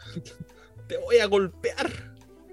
Te 0.87 0.97
voy 0.99 1.19
a 1.19 1.27
golpear. 1.27 1.91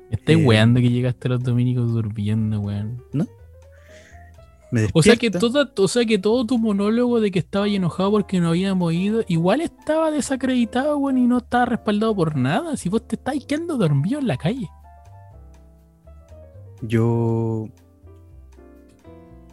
Estáis 0.10 0.38
Eh. 0.40 0.46
weando 0.46 0.80
que 0.82 0.90
llegaste 0.90 1.28
a 1.28 1.32
los 1.32 1.44
dominicos 1.44 1.92
durmiendo, 1.92 2.60
weón. 2.60 3.04
Me 4.72 4.88
O 4.94 5.04
sea, 5.04 5.18
que 5.18 5.30
toda, 5.30 5.70
o 5.78 5.88
sea 5.90 6.06
que 6.06 6.18
todo 6.18 6.46
tu 6.46 6.58
monólogo 6.58 7.20
de 7.20 7.30
que 7.30 7.40
estaba 7.40 7.68
enojado 7.68 8.12
porque 8.12 8.40
no 8.40 8.50
habíamos 8.50 8.94
ido, 8.94 9.22
igual 9.28 9.60
estaba 9.60 10.12
desacreditado, 10.12 10.98
weón, 10.98 11.18
y 11.18 11.28
no 11.28 11.40
estaba 11.40 11.66
respaldado 11.66 12.16
por 12.16 12.38
nada. 12.38 12.78
Si 12.78 12.88
vos 12.88 13.06
te 13.06 13.16
estáis 13.18 13.46
quedando 13.46 13.76
dormido 13.78 14.20
en 14.20 14.28
la 14.28 14.38
calle. 14.38 14.70
Yo, 16.82 17.68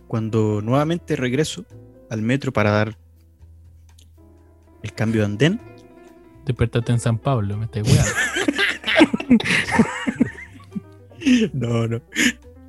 cuando 0.07 0.63
nuevamente 0.63 1.17
regreso 1.17 1.65
al 2.11 2.23
metro 2.23 2.53
para 2.53 2.71
dar 2.71 2.99
el 4.83 4.93
cambio 4.93 5.23
de 5.23 5.27
andén, 5.27 5.61
Despertaste 6.45 6.93
en 6.93 7.01
San 7.01 7.19
Pablo, 7.19 7.59
me 7.59 7.67
estáis 7.67 7.87
weando. 7.87 8.13
no, 11.53 11.87
no. 11.87 12.01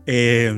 Eh, 0.06 0.53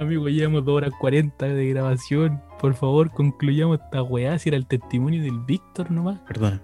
Amigo, 0.00 0.30
llevamos 0.30 0.64
2 0.64 0.74
horas 0.74 0.92
40 0.98 1.46
de 1.46 1.68
grabación. 1.68 2.40
Por 2.58 2.72
favor, 2.72 3.10
concluyamos 3.10 3.80
esta 3.80 4.02
weá 4.02 4.38
si 4.38 4.48
era 4.48 4.56
el 4.56 4.66
testimonio 4.66 5.22
del 5.22 5.40
Víctor 5.40 5.90
nomás. 5.90 6.20
perdona. 6.20 6.62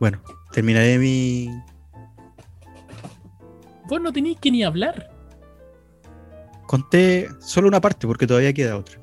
Bueno, 0.00 0.20
terminaré 0.50 0.98
mi. 0.98 1.48
Vos 3.88 4.00
no 4.00 4.12
tenéis 4.12 4.38
que 4.40 4.50
ni 4.50 4.64
hablar. 4.64 5.08
Conté 6.66 7.28
solo 7.38 7.68
una 7.68 7.80
parte 7.80 8.08
porque 8.08 8.26
todavía 8.26 8.52
queda 8.52 8.76
otra. 8.76 8.98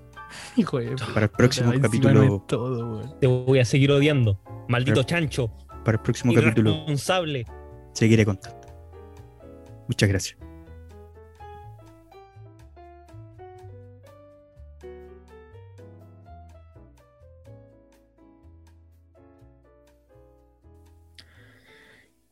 Hijo 0.56 0.80
de 0.80 0.96
Para 1.14 1.26
el 1.26 1.32
próximo 1.32 1.74
encima 1.74 1.88
capítulo. 1.88 2.44
todo. 2.48 3.02
Te 3.20 3.28
voy 3.28 3.60
a 3.60 3.66
seguir 3.66 3.92
odiando. 3.92 4.40
Maldito 4.68 5.04
chancho. 5.04 5.52
Para 5.84 5.98
el 5.98 6.04
próximo 6.04 6.34
capítulo 6.34 6.70
Irresponsable. 6.72 7.46
seguiré 7.94 8.26
contando. 8.26 8.62
Muchas 9.88 10.10
gracias. 10.10 10.38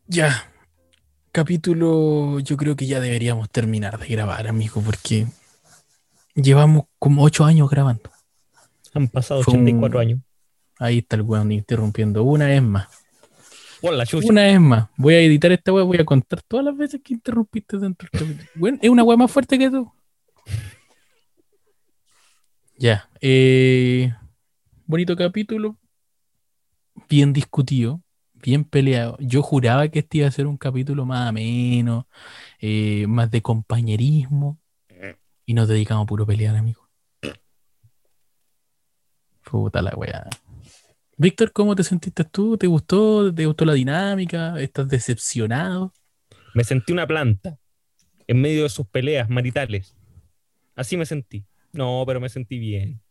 Ya. 0.08 0.48
Capítulo, 1.32 2.40
yo 2.42 2.58
creo 2.58 2.76
que 2.76 2.86
ya 2.86 3.00
deberíamos 3.00 3.50
terminar 3.50 3.98
de 3.98 4.08
grabar, 4.08 4.48
amigo, 4.50 4.82
porque 4.82 5.28
llevamos 6.36 6.86
como 7.00 7.24
8 7.24 7.46
años 7.46 7.70
grabando. 7.70 8.10
Han 8.94 9.08
pasado 9.08 9.44
Fue 9.44 9.54
un- 9.54 9.62
84 9.62 10.00
años. 10.00 10.20
Ahí 10.80 11.00
está 11.00 11.16
el 11.16 11.22
weón 11.24 11.52
interrumpiendo 11.52 12.24
una 12.24 12.48
vez 12.48 12.62
más. 12.62 12.88
Por 13.82 13.94
la 13.94 14.06
chucha. 14.06 14.28
Una 14.30 14.44
vez 14.44 14.60
más. 14.60 14.90
Voy 14.98 15.14
a 15.16 15.22
editar 15.22 15.52
esta 15.52 15.72
weá, 15.74 15.84
voy 15.84 15.98
a 15.98 16.06
contar 16.06 16.42
todas 16.44 16.66
las 16.66 16.76
veces 16.78 17.02
que 17.04 17.14
interrumpiste 17.14 17.78
dentro 17.78 18.08
del 18.12 18.22
capítulo. 18.22 18.50
Weón, 18.56 18.80
es 18.82 18.90
una 18.90 19.04
weá 19.04 19.18
más 19.18 19.32
fuerte 19.32 19.58
que 19.58 19.70
tú. 19.70 19.92
Ya. 22.78 23.10
eh, 23.22 24.14
bonito 24.86 25.16
capítulo. 25.16 25.78
Bien 27.10 27.34
discutido. 27.34 28.02
Bien 28.34 28.64
peleado. 28.64 29.18
Yo 29.20 29.44
juraba 29.44 29.88
que 29.88 30.00
este 30.00 30.20
iba 30.20 30.28
a 30.28 30.32
ser 30.32 30.48
un 30.48 30.58
capítulo 30.58 31.06
más 31.06 31.30
ameno. 31.30 32.08
eh, 32.60 33.06
más 33.08 33.30
de 33.32 33.42
compañerismo. 33.42 34.60
Y 35.46 35.54
nos 35.54 35.68
dedicamos 35.68 36.04
a 36.04 36.08
puro 36.08 36.26
pelear, 36.26 36.56
amigo. 36.56 36.88
Puta 39.44 39.82
la 39.82 39.94
weá. 39.96 40.28
Víctor, 41.18 41.52
¿cómo 41.52 41.76
te 41.76 41.84
sentiste 41.84 42.24
tú? 42.24 42.58
¿Te 42.58 42.68
gustó? 42.68 43.34
¿Te 43.34 43.46
gustó 43.46 43.66
la 43.66 43.74
dinámica? 43.74 44.60
¿Estás 44.60 44.88
decepcionado? 44.88 45.94
Me 46.54 46.64
sentí 46.64 46.94
una 46.94 47.06
planta 47.06 47.58
en 48.28 48.42
medio 48.42 48.64
de 48.64 48.70
sus 48.70 48.88
peleas 48.88 49.30
maritales. 49.30 49.96
Así 50.76 50.98
me 50.98 51.06
sentí. 51.06 51.46
No, 51.74 52.04
pero 52.08 52.20
me 52.20 52.30
sentí 52.30 52.60
bien. 52.60 53.02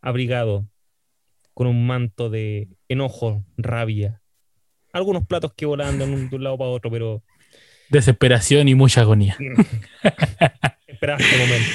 Abrigado, 0.00 0.68
con 1.54 1.66
un 1.66 1.86
manto 1.86 2.30
de 2.30 2.68
enojo, 2.88 3.44
rabia. 3.56 4.22
Algunos 4.92 5.26
platos 5.26 5.52
que 5.54 5.66
volaban 5.66 5.98
de 5.98 6.04
un, 6.04 6.30
de 6.30 6.36
un 6.36 6.44
lado 6.44 6.56
para 6.56 6.70
otro, 6.70 6.90
pero 6.90 7.22
Desesperación 7.90 8.68
y 8.68 8.74
mucha 8.74 9.00
agonía. 9.00 9.36
esperaba 10.88 11.18
este 11.20 11.38
momento. 11.38 11.70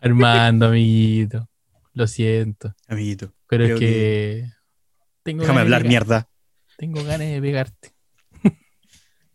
Armando, 0.00 0.66
amiguito. 0.66 1.48
Lo 1.94 2.06
siento. 2.06 2.74
Amiguito. 2.86 3.32
Pero 3.48 3.64
es 3.64 3.78
que. 3.78 4.50
Tengo 5.22 5.40
Déjame 5.42 5.58
de 5.58 5.62
hablar 5.62 5.84
mierda. 5.84 6.28
Tengo 6.76 7.02
ganas 7.04 7.28
de 7.28 7.40
pegarte. 7.40 7.92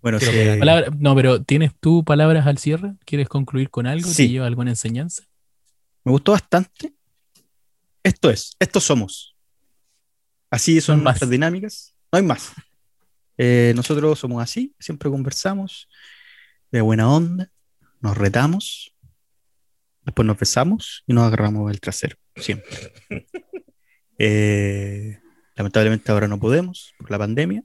Bueno. 0.01 0.17
Palabra- 0.59 0.91
no, 0.97 1.15
pero 1.15 1.43
¿tienes 1.43 1.71
tú 1.79 2.03
palabras 2.03 2.45
al 2.45 2.57
cierre? 2.57 2.95
¿Quieres 3.05 3.29
concluir 3.29 3.69
con 3.69 3.87
algo? 3.87 4.07
¿Te 4.07 4.13
Sí. 4.13 4.27
lleva 4.29 4.47
alguna 4.47 4.71
enseñanza? 4.71 5.23
me 6.05 6.11
gustó 6.11 6.33
bastante. 6.33 6.93
Esto 8.03 8.29
es, 8.29 8.51
estos 8.59 8.83
somos. 8.83 9.37
Así 10.49 10.81
son 10.81 10.97
No 10.97 11.03
más. 11.05 11.13
nuestras 11.13 11.29
dinámicas. 11.29 11.95
No 12.11 12.17
hay 12.17 12.23
más. 12.25 12.51
Eh, 13.37 13.71
nosotros 13.77 14.19
somos 14.19 14.43
así, 14.43 14.75
siempre 14.77 15.09
conversamos 15.09 15.87
de 16.69 16.81
buena 16.81 17.09
onda, 17.09 17.49
nos 18.03 18.15
retamos, 18.17 18.93
después 20.05 20.25
nos 20.27 20.37
besamos 20.37 21.03
y 21.07 21.13
nos 21.13 21.23
agarramos 21.25 21.71
el 21.71 21.79
trasero, 21.79 22.17
siempre. 22.35 22.93
Eh, 24.19 25.19
lamentablemente 25.55 26.11
ahora 26.11 26.27
no 26.27 26.39
podemos 26.39 26.93
por 26.99 27.09
la 27.09 27.17
pandemia, 27.17 27.63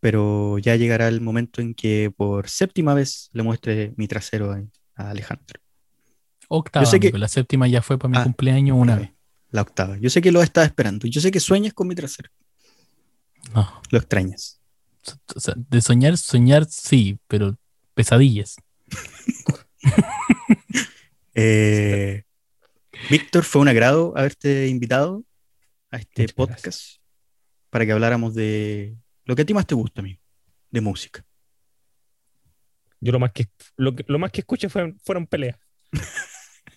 pero 0.00 0.58
ya 0.58 0.74
llegará 0.76 1.06
el 1.08 1.20
momento 1.20 1.60
en 1.60 1.72
que 1.72 2.12
por 2.14 2.48
séptima 2.48 2.92
vez 2.92 3.30
le 3.32 3.44
muestre 3.44 3.94
mi 3.96 4.08
trasero 4.08 4.50
a, 4.52 4.60
a 4.96 5.10
Alejandro. 5.10 5.60
Octava, 6.48 6.84
Yo 6.84 6.90
sé 6.90 7.00
que- 7.00 7.06
amigo, 7.08 7.18
La 7.18 7.28
séptima 7.28 7.68
ya 7.68 7.80
fue 7.80 7.96
para 7.98 8.10
mi 8.10 8.18
Ah, 8.18 8.24
cumpleaños 8.24 8.76
una 8.78 8.96
vez. 8.96 9.10
La 9.50 9.62
octava. 9.62 9.96
Yo 9.98 10.10
sé 10.10 10.20
que 10.20 10.32
lo 10.32 10.42
estás 10.42 10.66
esperando. 10.66 11.06
Yo 11.06 11.20
sé 11.20 11.30
que 11.30 11.40
sueñas 11.40 11.72
con 11.72 11.86
mi 11.88 11.94
trasero. 11.94 12.30
No. 13.54 13.80
Lo 13.90 13.98
extrañas. 13.98 14.60
O 15.34 15.40
sea, 15.40 15.54
de 15.56 15.80
soñar, 15.80 16.18
soñar 16.18 16.66
sí, 16.68 17.18
pero 17.28 17.56
pesadillas. 17.96 18.56
Eh, 21.38 22.22
Víctor, 23.10 23.44
fue 23.44 23.60
un 23.60 23.68
agrado 23.68 24.14
haberte 24.16 24.68
invitado 24.68 25.22
a 25.90 25.98
este 25.98 26.22
Muchas 26.22 26.34
podcast 26.34 26.80
para 27.68 27.84
que 27.84 27.92
habláramos 27.92 28.34
de 28.34 28.96
lo 29.26 29.36
que 29.36 29.42
a 29.42 29.44
ti 29.44 29.52
más 29.52 29.66
te 29.66 29.74
gusta, 29.74 30.00
amigo, 30.00 30.18
de 30.70 30.80
música. 30.80 31.26
Yo 33.00 33.12
lo 33.12 33.18
más 33.18 33.32
que, 33.32 33.48
lo 33.76 33.94
que- 33.94 34.04
lo 34.08 34.18
más 34.18 34.32
que 34.32 34.40
escuché 34.40 34.70
fueron, 34.70 34.98
fueron 35.04 35.26
peleas. 35.26 35.58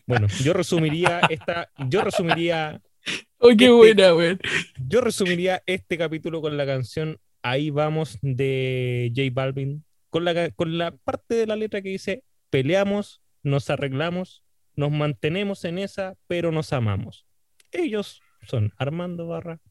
Bueno, 0.05 0.27
yo 0.43 0.53
resumiría 0.53 1.21
esta, 1.29 1.69
yo 1.87 2.01
resumiría, 2.03 2.81
¡Oh, 3.37 3.49
qué 3.49 3.65
Este- 3.65 3.69
buena, 3.71 4.13
weón! 4.15 4.39
yo 4.77 5.01
resumiría 5.01 5.61
este 5.67 5.97
capítulo 5.99 6.41
con 6.41 6.57
la 6.57 6.65
canción 6.65 7.17
Ahí 7.43 7.69
vamos 7.69 8.17
de 8.23 9.09
J 9.15 9.29
Balvin, 9.31 9.85
con 10.09 10.25
la, 10.25 10.51
con 10.51 10.77
la 10.77 10.91
parte 10.91 11.35
de 11.35 11.47
la 11.47 11.55
letra 11.55 11.81
que 11.81 11.89
dice 11.89 12.23
peleamos, 12.49 13.21
nos 13.43 13.69
arreglamos, 13.69 14.43
nos 14.75 14.91
mantenemos 14.91 15.65
en 15.65 15.77
esa, 15.77 16.15
pero 16.27 16.51
nos 16.51 16.73
amamos. 16.73 17.25
Ellos 17.71 18.21
son 18.47 18.73
Armando 18.77 19.27
Barra, 19.27 19.61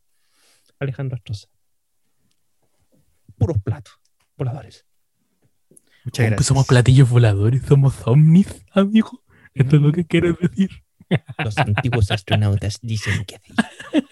Alejandro 0.78 1.16
Astroza. 1.16 1.48
Puros 3.36 3.58
platos, 3.62 3.94
voladores. 4.36 4.86
Muchas 6.04 6.26
gracias. 6.26 6.46
somos 6.46 6.66
platillos 6.66 7.08
voladores, 7.08 7.62
somos 7.62 7.94
ovnis, 8.06 8.64
amigo. 8.72 9.22
Esto 9.54 9.76
es 9.76 9.82
lo 9.82 9.92
que 9.92 10.04
quiero 10.04 10.32
decir. 10.34 10.70
Los 11.42 11.58
antiguos 11.58 12.10
astronautas 12.10 12.78
dicen 12.82 13.24
que 13.24 13.36
sí. 13.44 13.54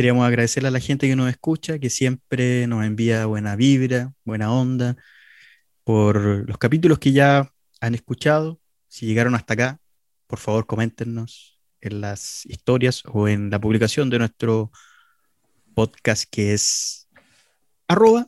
queríamos 0.00 0.26
agradecerle 0.26 0.68
a 0.70 0.72
la 0.72 0.80
gente 0.80 1.06
que 1.06 1.14
nos 1.14 1.28
escucha, 1.28 1.78
que 1.78 1.90
siempre 1.90 2.66
nos 2.66 2.86
envía 2.86 3.26
buena 3.26 3.54
vibra, 3.54 4.14
buena 4.24 4.50
onda, 4.50 4.96
por 5.84 6.48
los 6.48 6.56
capítulos 6.56 6.98
que 6.98 7.12
ya 7.12 7.52
han 7.82 7.94
escuchado. 7.94 8.58
Si 8.88 9.04
llegaron 9.04 9.34
hasta 9.34 9.52
acá, 9.52 9.78
por 10.26 10.38
favor, 10.38 10.64
coméntenos 10.64 11.60
en 11.82 12.00
las 12.00 12.46
historias 12.46 13.02
o 13.12 13.28
en 13.28 13.50
la 13.50 13.60
publicación 13.60 14.08
de 14.08 14.20
nuestro 14.20 14.72
podcast 15.74 16.24
que 16.30 16.54
es 16.54 17.06
arroba 17.86 18.26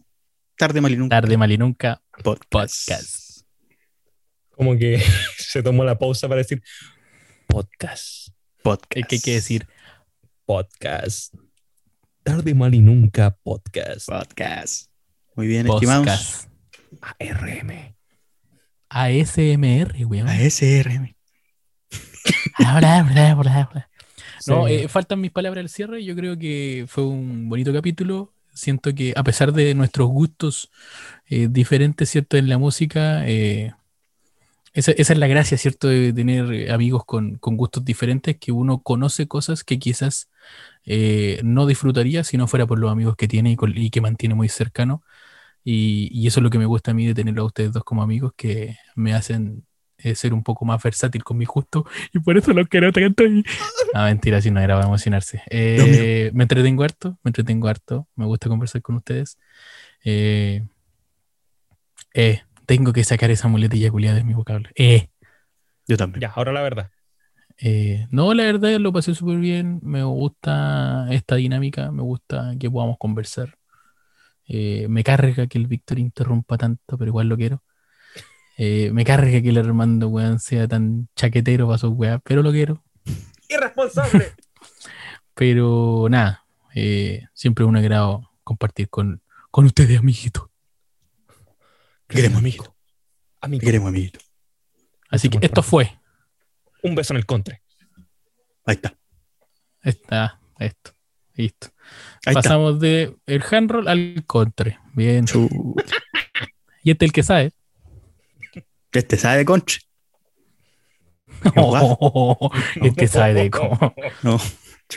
tarde 0.58 0.82
mal 0.82 0.92
y 0.92 0.96
nunca 0.98 1.22
Tarde 1.22 1.38
mal 1.38 1.52
y 1.52 1.56
nunca 1.56 2.02
podcast. 2.22 2.86
podcast. 2.86 3.46
Como 4.50 4.76
que 4.76 5.02
se 5.38 5.62
tomó 5.62 5.84
la 5.84 5.98
pausa 5.98 6.28
para 6.28 6.42
decir 6.42 6.62
podcast, 7.46 8.28
Podcast. 8.62 9.08
¿Qué 9.08 9.16
hay 9.16 9.22
que 9.22 9.32
decir? 9.32 9.66
podcast. 10.44 11.32
Tarde 12.22 12.54
mal 12.54 12.72
y 12.74 12.80
nunca 12.80 13.36
podcast. 13.42 14.08
Podcast. 14.08 14.90
Muy 15.34 15.48
bien, 15.48 15.66
estimados. 15.66 16.06
Podcast. 16.06 16.48
ARM. 17.20 17.96
ASMR, 18.88 20.04
weón. 20.06 20.28
ASRM. 20.28 21.16
Bla, 22.58 23.02
bla, 23.02 23.34
bla, 23.34 23.68
bla. 23.72 23.90
No, 24.46 24.68
eh, 24.68 24.86
faltan 24.88 25.20
mis 25.20 25.32
palabras 25.32 25.62
al 25.62 25.68
cierre. 25.68 26.04
Yo 26.04 26.14
creo 26.14 26.38
que 26.38 26.84
fue 26.86 27.04
un 27.04 27.48
bonito 27.48 27.72
capítulo. 27.72 28.32
Siento 28.54 28.94
que 28.94 29.14
a 29.16 29.24
pesar 29.24 29.52
de 29.52 29.74
nuestros 29.74 30.08
gustos 30.08 30.70
eh, 31.26 31.48
diferentes, 31.50 32.08
¿cierto? 32.10 32.36
En 32.36 32.48
la 32.48 32.58
música, 32.58 33.26
eh, 33.26 33.72
esa, 34.74 34.92
esa 34.92 35.12
es 35.12 35.18
la 35.18 35.26
gracia, 35.26 35.58
¿cierto? 35.58 35.88
De 35.88 36.12
tener 36.12 36.52
eh, 36.52 36.72
amigos 36.72 37.04
con, 37.04 37.36
con 37.36 37.56
gustos 37.56 37.84
diferentes, 37.84 38.36
que 38.38 38.52
uno 38.52 38.82
conoce 38.82 39.28
cosas 39.28 39.64
que 39.64 39.78
quizás 39.78 40.30
eh, 40.84 41.40
no 41.44 41.66
disfrutaría 41.66 42.24
si 42.24 42.36
no 42.36 42.46
fuera 42.48 42.66
por 42.66 42.78
los 42.78 42.90
amigos 42.90 43.16
que 43.16 43.28
tiene 43.28 43.52
y, 43.52 43.56
con- 43.56 43.76
y 43.76 43.90
que 43.90 44.00
mantiene 44.00 44.34
muy 44.34 44.48
cercano. 44.48 45.02
Y, 45.64 46.08
y 46.12 46.26
eso 46.26 46.40
es 46.40 46.44
lo 46.44 46.50
que 46.50 46.58
me 46.58 46.66
gusta 46.66 46.90
a 46.92 46.94
mí 46.94 47.06
de 47.06 47.14
tenerlo 47.14 47.42
a 47.42 47.46
ustedes 47.46 47.72
dos 47.72 47.84
como 47.84 48.02
amigos, 48.02 48.32
que 48.36 48.76
me 48.96 49.14
hacen 49.14 49.64
eh, 49.98 50.14
ser 50.16 50.34
un 50.34 50.42
poco 50.42 50.64
más 50.64 50.82
versátil 50.82 51.22
con 51.22 51.38
mi 51.38 51.44
gusto 51.44 51.86
y 52.12 52.18
por 52.18 52.36
eso 52.36 52.52
los 52.52 52.66
quiero 52.68 52.92
tanto. 52.92 53.24
y- 53.24 53.44
Ah, 53.94 54.06
mentira, 54.06 54.40
si 54.40 54.50
no 54.50 54.58
era 54.60 54.74
para 54.76 54.86
emocionarse. 54.86 55.42
Eh, 55.50 56.30
me 56.34 56.44
entretengo 56.44 56.82
harto, 56.82 57.18
me 57.22 57.28
entretengo 57.28 57.68
harto, 57.68 58.08
me 58.16 58.24
gusta 58.24 58.48
conversar 58.48 58.80
con 58.82 58.96
ustedes. 58.96 59.36
Eh, 60.02 60.62
tengo 62.66 62.92
que 62.92 63.04
sacar 63.04 63.30
esa 63.30 63.48
muletilla 63.48 63.90
culiada 63.90 64.16
de 64.16 64.24
mi 64.24 64.34
vocablo. 64.34 64.68
Eh, 64.74 65.08
Yo 65.88 65.96
también. 65.96 66.20
Ya, 66.22 66.30
ahora 66.34 66.52
la 66.52 66.62
verdad. 66.62 66.90
eh, 67.58 68.06
no, 68.10 68.34
la 68.34 68.44
verdad 68.44 68.78
lo 68.78 68.92
pasé 68.92 69.14
súper 69.14 69.38
bien, 69.38 69.80
me 69.82 70.02
gusta 70.04 71.06
esta 71.10 71.36
dinámica, 71.36 71.90
me 71.90 72.02
gusta 72.02 72.54
que 72.58 72.70
podamos 72.70 72.96
conversar. 72.98 73.56
Eh, 74.48 74.86
me 74.88 75.04
carga 75.04 75.46
que 75.46 75.58
el 75.58 75.66
Víctor 75.66 75.98
interrumpa 75.98 76.58
tanto, 76.58 76.98
pero 76.98 77.08
igual 77.08 77.28
lo 77.28 77.36
quiero. 77.36 77.62
Eh, 78.58 78.90
me 78.92 79.04
carga 79.04 79.40
que 79.40 79.48
el 79.48 79.58
Armando, 79.58 80.08
weón, 80.08 80.38
sea 80.38 80.68
tan 80.68 81.08
chaquetero 81.16 81.66
para 81.66 81.78
sus 81.78 81.90
weas, 81.94 82.20
pero 82.24 82.42
lo 82.42 82.50
quiero. 82.52 82.82
Irresponsable. 83.48 84.32
Pero 85.34 86.06
nada, 86.10 86.44
eh, 86.74 87.26
siempre 87.32 87.64
es 87.64 87.68
un 87.68 87.76
agrado 87.76 88.30
compartir 88.44 88.88
con, 88.90 89.22
con 89.50 89.64
ustedes, 89.64 89.98
amiguitos. 89.98 90.44
Te 92.12 92.16
queremos, 92.16 92.40
amiguito. 92.40 92.64
Te 92.64 92.70
Amigo, 93.40 93.64
queremos, 93.64 93.88
amiguito. 93.88 94.18
Así 95.08 95.30
que 95.30 95.38
esto 95.40 95.62
fue. 95.62 95.98
un 96.82 96.94
beso 96.94 97.14
en 97.14 97.18
el 97.18 97.24
contre. 97.24 97.62
Ahí 98.66 98.74
está. 98.74 98.94
Esta, 99.80 100.38
esto. 100.58 100.92
Listo. 101.34 101.68
Ahí 102.26 102.32
está. 102.32 102.42
Pasamos 102.42 102.80
de 102.80 103.16
el 103.24 103.42
handroll 103.50 103.88
al 103.88 104.24
contre. 104.26 104.78
Bien. 104.92 105.24
Y 106.82 106.90
este 106.90 107.06
es 107.06 107.08
el 107.08 107.12
que 107.12 107.22
sabe. 107.22 107.52
Este 108.92 109.16
sabe 109.16 109.38
de 109.38 109.44
conche. 109.46 109.80
guapo. 111.54 112.52
este 112.82 113.08
sabe 113.08 113.32
de 113.32 113.50
cómo. 113.50 113.94
No. 114.22 114.38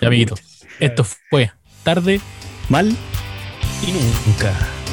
Ya, 0.01 0.09
amiguito. 0.09 0.35
Esto 0.81 1.05
fue 1.05 1.49
tarde 1.83 2.19
Mal. 2.67 2.93
Y 3.81 3.93
nunca. 3.93 4.84